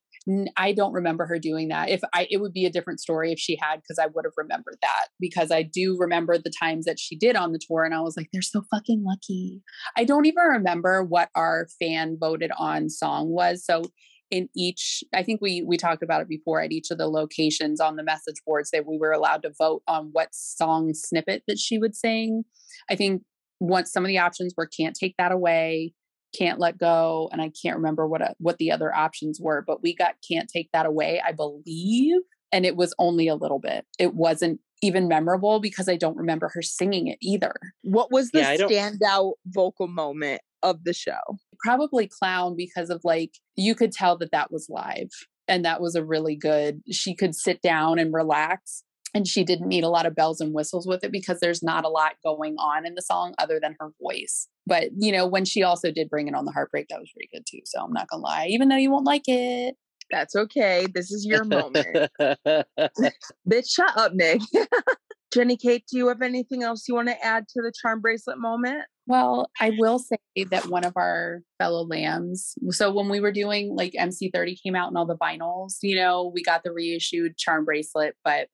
I 0.58 0.72
don't 0.72 0.94
remember 0.94 1.28
her 1.28 1.38
doing 1.38 1.68
that. 1.68 1.90
If 1.90 2.02
I, 2.14 2.28
it 2.32 2.42
would 2.42 2.54
be 2.54 2.66
a 2.66 2.72
different 2.72 3.00
story 3.00 3.32
if 3.32 3.38
she 3.38 3.58
had, 3.62 3.76
because 3.78 4.00
I 4.00 4.08
would 4.08 4.26
have 4.26 4.34
remembered 4.38 4.78
that. 4.82 5.08
Because 5.20 5.52
I 5.52 5.62
do 5.62 5.98
remember 6.00 6.38
the 6.38 6.52
times 6.52 6.86
that 6.86 7.00
she 7.00 7.16
did 7.16 7.36
on 7.36 7.52
the 7.52 7.60
tour, 7.60 7.84
and 7.84 7.94
I 7.94 8.02
was 8.02 8.18
like, 8.18 8.30
they're 8.34 8.42
so 8.42 8.64
fucking 8.72 9.04
lucky. 9.06 9.62
I 9.96 10.04
don't 10.04 10.26
even 10.26 10.44
remember 10.44 11.04
what 11.04 11.30
our 11.36 11.68
fan 11.80 12.18
voted 12.20 12.52
on 12.58 12.90
song 12.90 13.30
was. 13.30 13.64
So 13.64 13.84
in 14.32 14.50
each, 14.56 15.04
I 15.14 15.22
think 15.22 15.42
we 15.42 15.62
we 15.62 15.78
talked 15.78 16.02
about 16.02 16.22
it 16.22 16.30
before 16.30 16.60
at 16.60 16.72
each 16.72 16.90
of 16.90 16.98
the 16.98 17.08
locations 17.08 17.80
on 17.80 17.96
the 17.96 18.04
message 18.04 18.42
boards 18.48 18.72
that 18.72 18.88
we 18.88 18.98
were 18.98 19.12
allowed 19.12 19.44
to 19.44 19.54
vote 19.56 19.84
on 19.88 20.10
what 20.12 20.30
song 20.34 20.94
snippet 20.96 21.44
that 21.48 21.60
she 21.60 21.78
would 21.78 21.96
sing. 21.96 22.46
I 22.90 22.96
think 22.96 23.22
once 23.60 23.92
some 23.92 24.04
of 24.04 24.08
the 24.08 24.18
options 24.18 24.54
were 24.58 24.68
can't 24.68 24.96
take 24.96 25.16
that 25.18 25.32
away 25.32 25.94
can't 26.38 26.60
let 26.60 26.78
go 26.78 27.30
and 27.32 27.42
i 27.42 27.50
can't 27.64 27.78
remember 27.78 28.08
what 28.08 28.22
uh, 28.22 28.34
what 28.40 28.58
the 28.58 28.72
other 28.72 28.94
options 28.94 29.40
were 29.42 29.64
but 29.66 29.82
we 29.82 29.96
got 29.96 30.16
can't 30.30 30.50
take 30.50 30.70
that 30.74 30.86
away 30.86 31.22
i 31.26 31.32
believe 31.32 32.18
and 32.52 32.66
it 32.66 32.76
was 32.76 32.94
only 33.00 33.28
a 33.28 33.36
little 33.36 33.60
bit 33.60 33.86
it 34.00 34.14
wasn't 34.16 34.60
even 34.82 35.08
memorable 35.08 35.60
because 35.60 35.88
i 35.88 35.96
don't 35.96 36.18
remember 36.18 36.50
her 36.54 36.62
singing 36.62 37.08
it 37.08 37.18
either 37.22 37.54
What 37.84 38.12
was 38.12 38.32
the 38.32 38.40
Yeah, 38.40 38.58
standout 38.58 39.34
vocal 39.48 39.88
moment 39.88 40.42
of 40.64 40.84
the 40.84 40.94
show? 40.94 41.20
probably 41.64 42.08
clown 42.08 42.56
because 42.58 42.90
of 42.90 43.00
like 43.06 43.32
you 43.56 43.74
could 43.74 43.92
tell 43.94 44.18
that 44.18 44.32
that 44.32 44.52
was 44.52 44.68
live 44.70 45.10
and 45.48 45.64
that 45.64 45.80
was 45.80 45.96
a 45.96 46.04
really 46.04 46.36
good 46.36 46.82
she 46.92 47.16
could 47.16 47.34
sit 47.34 47.62
down 47.62 47.98
and 47.98 48.14
relax 48.14 48.84
and 49.16 49.28
she 49.28 49.44
didn't 49.44 49.68
need 49.68 49.84
a 49.84 49.90
lot 49.90 50.06
of 50.06 50.14
bells 50.14 50.40
and 50.40 50.54
whistles 50.54 50.86
with 50.86 51.04
it 51.04 51.12
because 51.12 51.40
there's 51.40 51.64
not 51.64 51.86
a 51.86 51.90
lot 51.90 52.14
going 52.24 52.56
on 52.60 52.86
in 52.86 52.94
the 52.94 53.02
song 53.02 53.34
other 53.40 53.60
than 53.60 53.76
her 53.80 53.90
voice 54.02 54.48
but 54.68 54.90
you 54.98 55.12
know 55.12 55.26
when 55.26 55.46
she 55.46 55.64
also 55.64 55.92
did 55.92 56.10
bring 56.10 56.28
it 56.28 56.36
on 56.36 56.46
the 56.46 56.52
heartbreak 56.52 56.88
that 56.90 57.00
was 57.00 57.12
pretty 57.12 57.30
good 57.34 57.46
too 57.50 57.62
so 57.66 57.82
i'm 57.82 57.94
not 57.94 58.08
gonna 58.10 58.22
lie 58.22 58.46
even 58.50 58.70
though 58.70 58.76
you 58.76 58.92
won't 58.92 59.06
like 59.06 59.28
it 59.28 59.76
That's 60.12 60.36
okay. 60.36 60.86
This 60.94 61.12
is 61.12 61.26
your 61.26 61.44
moment. 61.44 62.12
Bitch, 62.20 63.70
shut 63.70 63.98
up, 63.98 64.14
Nick. 64.14 64.42
Jenny 65.34 65.58
Kate, 65.58 65.84
do 65.92 65.98
you 65.98 66.08
have 66.08 66.22
anything 66.22 66.64
else 66.64 66.88
you 66.88 66.96
want 66.96 67.10
to 67.10 67.26
add 67.26 67.48
to 67.50 67.62
the 67.62 67.74
Charmbracelet 67.84 68.38
moment? 68.38 68.84
Well, 69.08 69.50
I 69.60 69.72
will 69.78 70.00
say 70.00 70.18
that 70.50 70.68
one 70.68 70.86
of 70.86 70.94
our 70.96 71.42
fellow 71.60 71.86
lambs, 71.86 72.56
so 72.70 72.92
when 72.92 73.10
we 73.10 73.20
were 73.20 73.34
doing 73.34 73.76
like 73.76 73.94
MC30 73.94 74.56
came 74.64 74.76
out 74.76 74.88
and 74.88 74.98
all 74.98 75.06
the 75.06 75.18
vinyls, 75.18 75.76
you 75.82 75.96
know, 75.96 76.32
we 76.34 76.42
got 76.42 76.64
the 76.64 76.72
reissued 76.72 77.34
charmbracelet, 77.38 78.12
but 78.24 78.48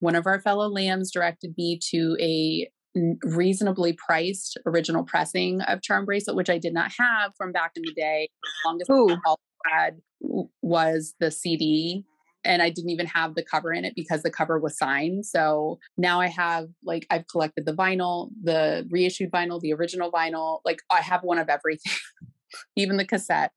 one 0.00 0.14
of 0.14 0.26
our 0.26 0.40
fellow 0.40 0.68
lambs 0.68 1.10
directed 1.12 1.54
me 1.56 1.78
to 1.90 2.16
a 2.20 2.68
reasonably 3.22 3.92
priced 3.92 4.58
original 4.66 5.04
pressing 5.04 5.60
of 5.62 5.80
charmbracelet, 5.80 6.34
which 6.34 6.50
I 6.50 6.58
did 6.58 6.74
not 6.74 6.90
have 6.98 7.32
from 7.36 7.52
back 7.52 7.72
in 7.76 7.82
the 7.86 7.94
day. 7.94 8.28
Longest 8.64 8.90
Ooh. 8.90 9.16
I 9.66 9.70
had 9.70 10.00
was 10.62 11.14
the 11.20 11.30
CD 11.30 12.04
and 12.44 12.62
I 12.62 12.70
didn't 12.70 12.90
even 12.90 13.06
have 13.06 13.34
the 13.34 13.44
cover 13.44 13.72
in 13.72 13.84
it 13.84 13.94
because 13.94 14.22
the 14.22 14.30
cover 14.30 14.58
was 14.58 14.76
signed. 14.76 15.26
So 15.26 15.78
now 15.96 16.20
I 16.20 16.28
have 16.28 16.68
like 16.84 17.06
I've 17.10 17.26
collected 17.28 17.66
the 17.66 17.74
vinyl, 17.74 18.30
the 18.42 18.86
reissued 18.90 19.30
vinyl, 19.30 19.60
the 19.60 19.72
original 19.72 20.10
vinyl. 20.10 20.60
Like 20.64 20.80
I 20.90 21.00
have 21.00 21.22
one 21.22 21.38
of 21.38 21.48
everything, 21.48 21.92
even 22.76 22.96
the 22.96 23.06
cassette. 23.06 23.52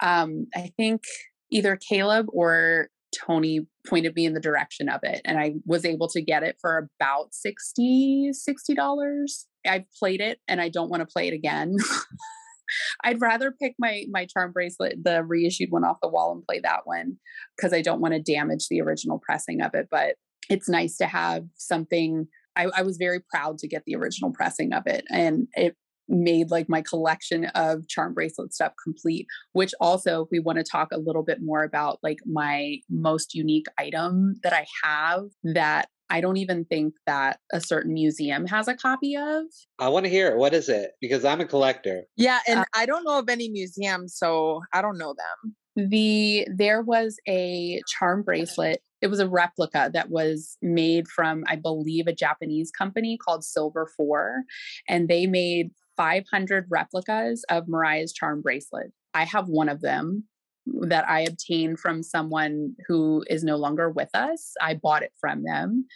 Um, 0.00 0.46
I 0.54 0.72
think 0.76 1.02
either 1.50 1.76
Caleb 1.76 2.26
or 2.32 2.88
Tony 3.12 3.66
pointed 3.86 4.14
me 4.14 4.24
in 4.26 4.34
the 4.34 4.40
direction 4.40 4.88
of 4.88 5.00
it, 5.02 5.20
and 5.24 5.38
I 5.38 5.54
was 5.66 5.84
able 5.84 6.08
to 6.08 6.22
get 6.22 6.42
it 6.42 6.56
for 6.60 6.88
about 7.00 7.34
60 7.34 8.32
dollars. 8.74 9.46
I've 9.66 9.84
played 9.98 10.20
it, 10.20 10.38
and 10.48 10.60
I 10.60 10.68
don't 10.68 10.90
want 10.90 11.00
to 11.00 11.12
play 11.12 11.28
it 11.28 11.34
again. 11.34 11.76
I'd 13.04 13.20
rather 13.20 13.52
pick 13.52 13.74
my 13.78 14.04
my 14.10 14.26
charmbracelet, 14.26 15.02
the 15.02 15.22
reissued 15.24 15.70
one 15.70 15.84
off 15.84 15.98
the 16.02 16.08
wall, 16.08 16.32
and 16.32 16.44
play 16.46 16.60
that 16.60 16.80
one 16.84 17.16
because 17.56 17.72
I 17.72 17.82
don't 17.82 18.00
want 18.00 18.14
to 18.14 18.20
damage 18.20 18.68
the 18.68 18.80
original 18.80 19.20
pressing 19.24 19.60
of 19.60 19.74
it. 19.74 19.88
But 19.90 20.16
it's 20.48 20.68
nice 20.68 20.96
to 20.98 21.06
have 21.06 21.44
something. 21.56 22.26
I, 22.54 22.66
I 22.76 22.82
was 22.82 22.98
very 22.98 23.20
proud 23.20 23.58
to 23.58 23.68
get 23.68 23.82
the 23.86 23.96
original 23.96 24.32
pressing 24.32 24.72
of 24.72 24.86
it, 24.86 25.04
and 25.10 25.48
it 25.54 25.76
made 26.12 26.50
like 26.50 26.68
my 26.68 26.82
collection 26.82 27.46
of 27.54 27.86
charmbracelet 27.86 28.52
stuff 28.52 28.72
complete. 28.82 29.26
Which 29.52 29.74
also, 29.80 30.22
if 30.22 30.28
we 30.30 30.38
want 30.38 30.58
to 30.58 30.64
talk 30.64 30.88
a 30.92 30.98
little 30.98 31.24
bit 31.24 31.38
more 31.42 31.64
about 31.64 31.98
like 32.02 32.18
my 32.26 32.76
most 32.88 33.34
unique 33.34 33.66
item 33.78 34.36
that 34.44 34.52
I 34.52 34.66
have 34.84 35.24
that 35.42 35.88
I 36.12 36.20
don't 36.20 36.36
even 36.36 36.66
think 36.66 36.92
that 37.06 37.40
a 37.54 37.60
certain 37.60 37.94
museum 37.94 38.46
has 38.46 38.68
a 38.68 38.74
copy 38.74 39.16
of. 39.16 39.44
I 39.78 39.88
want 39.88 40.04
to 40.04 40.10
hear 40.10 40.28
it. 40.28 40.36
What 40.36 40.52
is 40.52 40.68
it? 40.68 40.92
Because 41.00 41.24
I'm 41.24 41.40
a 41.40 41.46
collector. 41.46 42.02
Yeah, 42.16 42.40
and 42.46 42.60
Uh, 42.60 42.64
I 42.74 42.84
don't 42.84 43.02
know 43.04 43.18
of 43.18 43.30
any 43.30 43.48
museums, 43.48 44.14
so 44.14 44.60
I 44.74 44.82
don't 44.82 44.98
know 44.98 45.14
them. 45.14 45.56
The 45.74 46.46
there 46.54 46.82
was 46.82 47.18
a 47.26 47.80
charm 47.88 48.22
bracelet. 48.22 48.82
It 49.00 49.06
was 49.06 49.20
a 49.20 49.28
replica 49.28 49.90
that 49.94 50.10
was 50.10 50.58
made 50.60 51.08
from, 51.08 51.44
I 51.48 51.56
believe, 51.56 52.06
a 52.06 52.14
Japanese 52.14 52.70
company 52.70 53.16
called 53.16 53.42
Silver 53.42 53.88
Four, 53.96 54.42
and 54.86 55.08
they 55.08 55.26
made 55.26 55.70
500 55.96 56.66
replicas 56.70 57.44
of 57.50 57.68
Mariah's 57.68 58.12
charm 58.12 58.42
bracelet. 58.42 58.92
I 59.14 59.24
have 59.24 59.48
one 59.48 59.68
of 59.68 59.80
them 59.80 60.24
that 60.66 61.08
I 61.08 61.20
obtained 61.20 61.80
from 61.80 62.02
someone 62.02 62.74
who 62.86 63.24
is 63.28 63.42
no 63.42 63.56
longer 63.56 63.90
with 63.90 64.10
us. 64.14 64.54
I 64.60 64.74
bought 64.74 65.02
it 65.02 65.12
from 65.20 65.42
them. 65.42 65.86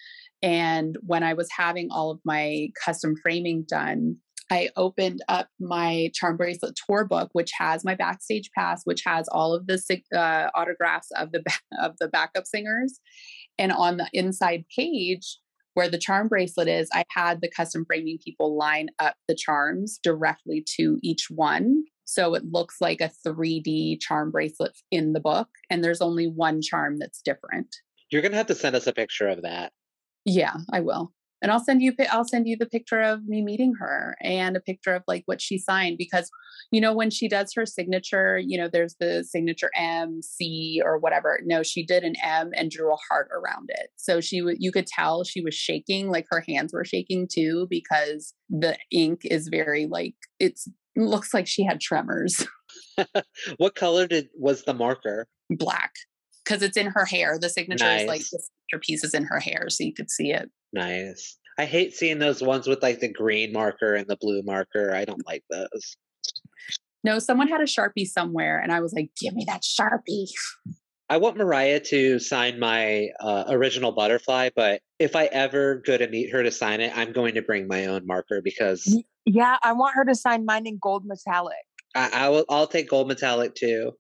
And 0.43 0.97
when 1.07 1.23
I 1.23 1.35
was 1.35 1.49
having 1.57 1.89
all 1.91 2.11
of 2.11 2.21
my 2.25 2.69
custom 2.85 3.15
framing 3.23 3.65
done, 3.69 4.17
I 4.51 4.71
opened 4.77 5.23
up 5.29 5.49
my 5.59 6.11
charmbracelet 6.21 6.75
tour 6.87 7.05
book, 7.05 7.31
which 7.33 7.51
has 7.59 7.85
my 7.85 7.95
backstage 7.95 8.51
pass, 8.57 8.83
which 8.85 9.03
has 9.05 9.29
all 9.29 9.55
of 9.55 9.67
the 9.67 9.81
uh, 10.15 10.51
autographs 10.55 11.11
of 11.17 11.33
the 11.33 11.43
of 11.81 11.97
the 11.99 12.09
backup 12.09 12.47
singers, 12.47 13.01
and 13.59 13.73
on 13.73 13.97
the 13.97 14.09
inside 14.13 14.65
page 14.75 15.39
where 15.77 15.91
the 15.91 15.99
charm 15.99 16.27
bracelet 16.27 16.69
is, 16.69 16.89
I 16.95 17.05
had 17.11 17.43
the 17.43 17.51
custom 17.51 17.85
framing 17.85 18.17
people 18.25 18.57
line 18.57 18.89
up 18.99 19.15
the 19.29 19.35
charms 19.35 20.01
directly 20.03 20.65
to 20.79 20.99
each 21.03 21.27
one. 21.29 21.85
So 22.07 22.35
it 22.35 22.45
looks 22.51 22.77
like 22.81 23.03
a 23.03 23.11
3D 23.27 24.01
charm 24.01 24.31
bracelet 24.31 24.73
in 24.91 25.13
the 25.13 25.21
book, 25.21 25.49
and 25.69 25.85
there's 25.85 26.01
only 26.01 26.29
one 26.29 26.63
charm 26.63 26.99
that's 26.99 27.21
different. 27.21 27.77
You're 28.11 28.23
gonna 28.23 28.37
have 28.37 28.47
to 28.47 28.55
send 28.55 28.75
us 28.75 28.87
a 28.87 28.93
picture 28.95 29.29
of 29.29 29.43
that. 29.43 29.73
Yeah, 30.25 30.55
I 30.73 30.81
will 30.81 31.13
and 31.47 31.53
I'll 31.53 31.63
send 31.63 31.81
you 31.81 31.93
I'll 32.11 32.25
send 32.25 32.49
you 32.49 32.57
the 32.57 32.67
picture 32.67 33.01
of 33.01 33.25
me 33.29 33.41
meeting 33.41 33.75
her 33.79 34.17
and 34.21 34.57
a 34.57 34.61
picture 34.61 34.97
of 34.97 35.05
like 35.07 35.23
what 35.27 35.41
she 35.41 35.59
signed 35.59 35.97
because 35.97 36.29
you 36.73 36.81
know 36.81 36.93
when 36.93 37.09
she 37.09 37.29
does 37.29 37.53
her 37.55 37.65
signature 37.65 38.37
you 38.45 38.59
know 38.59 38.69
there's 38.69 38.97
the 38.99 39.23
signature 39.23 39.71
M 39.77 40.23
C 40.23 40.83
or 40.85 40.99
whatever. 40.99 41.39
No 41.45 41.63
she 41.63 41.87
did 41.87 42.03
an 42.03 42.15
M 42.21 42.51
and 42.57 42.69
drew 42.69 42.93
a 42.93 42.97
heart 43.09 43.29
around 43.33 43.69
it. 43.69 43.91
So 43.95 44.21
she 44.21 44.43
you 44.59 44.73
could 44.73 44.89
tell 44.89 45.23
she 45.23 45.41
was 45.41 45.55
shaking 45.55 46.11
like 46.11 46.27
her 46.31 46.43
hands 46.49 46.73
were 46.73 46.85
shaking 46.85 47.29
too 47.33 47.69
because 47.71 48.35
the 48.51 48.77
ink 48.91 49.21
is 49.25 49.47
very 49.47 49.87
like 49.87 50.17
it's 50.41 50.69
looks 50.97 51.33
like 51.33 51.47
she 51.47 51.65
had 51.65 51.81
tremors. 51.81 52.45
What 53.59 53.75
color 53.75 54.07
did 54.07 54.29
was 54.35 54.65
the 54.65 54.75
marker? 54.75 55.29
Black 55.51 55.93
because 56.47 56.63
it's 56.63 56.77
in 56.77 56.87
her 56.87 57.05
hair 57.05 57.39
the 57.39 57.49
signature 57.49 57.85
nice. 57.85 58.03
is 58.03 58.09
like 58.09 58.21
the 58.21 58.39
signature 58.39 58.81
piece 58.81 59.03
is 59.03 59.15
in 59.15 59.25
her 59.25 59.41
hair 59.41 59.67
so 59.69 59.83
you 59.83 59.93
could 59.93 60.11
see 60.11 60.31
it 60.33 60.51
Nice. 60.77 61.39
I 61.59 61.65
hate 61.65 61.95
seeing 61.95 62.19
those 62.19 62.43
ones 62.43 62.67
with 62.67 62.83
like 62.83 63.01
the 63.01 63.11
green 63.11 63.53
marker 63.53 63.95
and 63.95 64.07
the 64.07 64.19
blue 64.21 64.43
marker. 64.43 64.95
I 64.95 65.07
don't 65.07 65.27
like 65.27 65.43
those. 65.51 65.97
No, 67.03 67.19
someone 67.19 67.49
had 67.49 67.63
a 67.63 67.65
Sharpie 67.65 68.07
somewhere 68.07 68.61
and 68.61 68.71
I 68.71 68.81
was 68.81 68.93
like, 68.93 69.11
give 69.19 69.35
me 69.35 69.47
that 69.47 69.63
Sharpie. 69.63 70.29
I 71.09 71.17
want 71.17 71.37
Mariah 71.37 71.81
to 71.81 72.19
sign 72.19 72.59
my 72.59 73.09
uh, 73.21 73.45
original 73.49 73.93
butterfly, 73.93 74.51
but 74.55 74.83
if 74.99 75.17
I 75.17 75.27
ever 75.27 75.77
go 75.87 75.97
to 75.97 76.09
meet 76.09 76.33
her 76.33 76.43
to 76.43 76.51
sign 76.51 76.81
it, 76.81 76.93
I'm 76.97 77.13
going 77.13 77.35
to 77.37 77.43
bring 77.43 77.69
my 77.69 77.87
own 77.87 78.07
marker 78.07 78.43
because. 78.43 79.03
Yeah, 79.25 79.57
I 79.63 79.73
want 79.73 79.95
her 79.95 80.05
to 80.05 80.17
sign 80.17 80.45
mine 80.45 80.67
in 80.67 80.79
gold 80.83 81.05
metallic. 81.07 81.55
I, 81.95 82.11
I 82.13 82.29
will. 82.29 82.45
I'll 82.49 82.67
take 82.67 82.89
gold 82.89 83.07
metallic 83.09 83.55
too, 83.55 83.93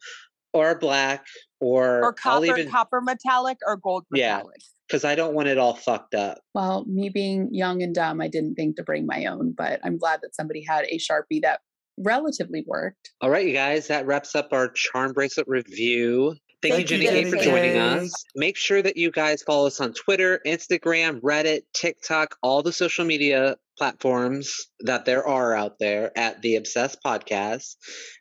or 0.52 0.76
black, 0.78 1.24
or 1.60 2.02
or 2.04 2.12
copper, 2.12 2.44
even, 2.44 2.70
copper 2.70 3.00
metallic, 3.00 3.58
or 3.66 3.76
gold 3.76 4.04
metallic. 4.10 4.56
Yeah, 4.58 4.66
because 4.88 5.04
I 5.04 5.14
don't 5.14 5.34
want 5.34 5.48
it 5.48 5.58
all 5.58 5.74
fucked 5.74 6.14
up. 6.14 6.38
Well, 6.54 6.84
me 6.86 7.08
being 7.08 7.48
young 7.52 7.82
and 7.82 7.94
dumb, 7.94 8.20
I 8.20 8.28
didn't 8.28 8.54
think 8.54 8.76
to 8.76 8.82
bring 8.82 9.06
my 9.06 9.26
own, 9.26 9.52
but 9.56 9.80
I'm 9.84 9.98
glad 9.98 10.20
that 10.22 10.34
somebody 10.34 10.64
had 10.66 10.84
a 10.86 10.98
Sharpie 10.98 11.42
that 11.42 11.60
relatively 11.98 12.64
worked. 12.66 13.10
All 13.20 13.30
right, 13.30 13.46
you 13.46 13.52
guys, 13.52 13.88
that 13.88 14.06
wraps 14.06 14.34
up 14.34 14.48
our 14.52 14.68
charmbracelet 14.68 15.44
review. 15.46 16.34
Thank, 16.62 16.74
Thank 16.74 16.90
you, 16.90 16.98
Jenny 16.98 17.24
Kate, 17.24 17.30
for 17.30 17.36
joining 17.36 17.76
us. 17.76 18.12
Make 18.34 18.56
sure 18.56 18.80
that 18.82 18.96
you 18.96 19.10
guys 19.10 19.42
follow 19.42 19.66
us 19.66 19.80
on 19.80 19.92
Twitter, 19.92 20.40
Instagram, 20.46 21.20
Reddit, 21.20 21.62
TikTok, 21.74 22.36
all 22.42 22.62
the 22.62 22.72
social 22.72 23.04
media 23.04 23.56
platforms 23.76 24.66
that 24.80 25.04
there 25.04 25.26
are 25.26 25.54
out 25.54 25.78
there 25.78 26.16
at 26.16 26.42
the 26.42 26.56
Obsessed 26.56 26.98
Podcast. 27.04 27.76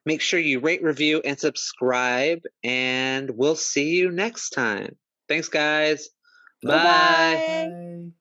Make 0.06 0.22
sure 0.22 0.40
you 0.40 0.60
rate, 0.60 0.84
review, 0.84 1.22
and 1.24 1.40
subscribe, 1.40 2.42
and 2.64 3.32
we'll 3.32 3.56
see 3.56 3.96
you 3.96 4.12
next 4.12 4.52
time. 4.52 4.96
Thanks, 5.28 5.50
guys. 5.50 6.10
Bye. 6.64 7.70
Bye. 7.70 8.12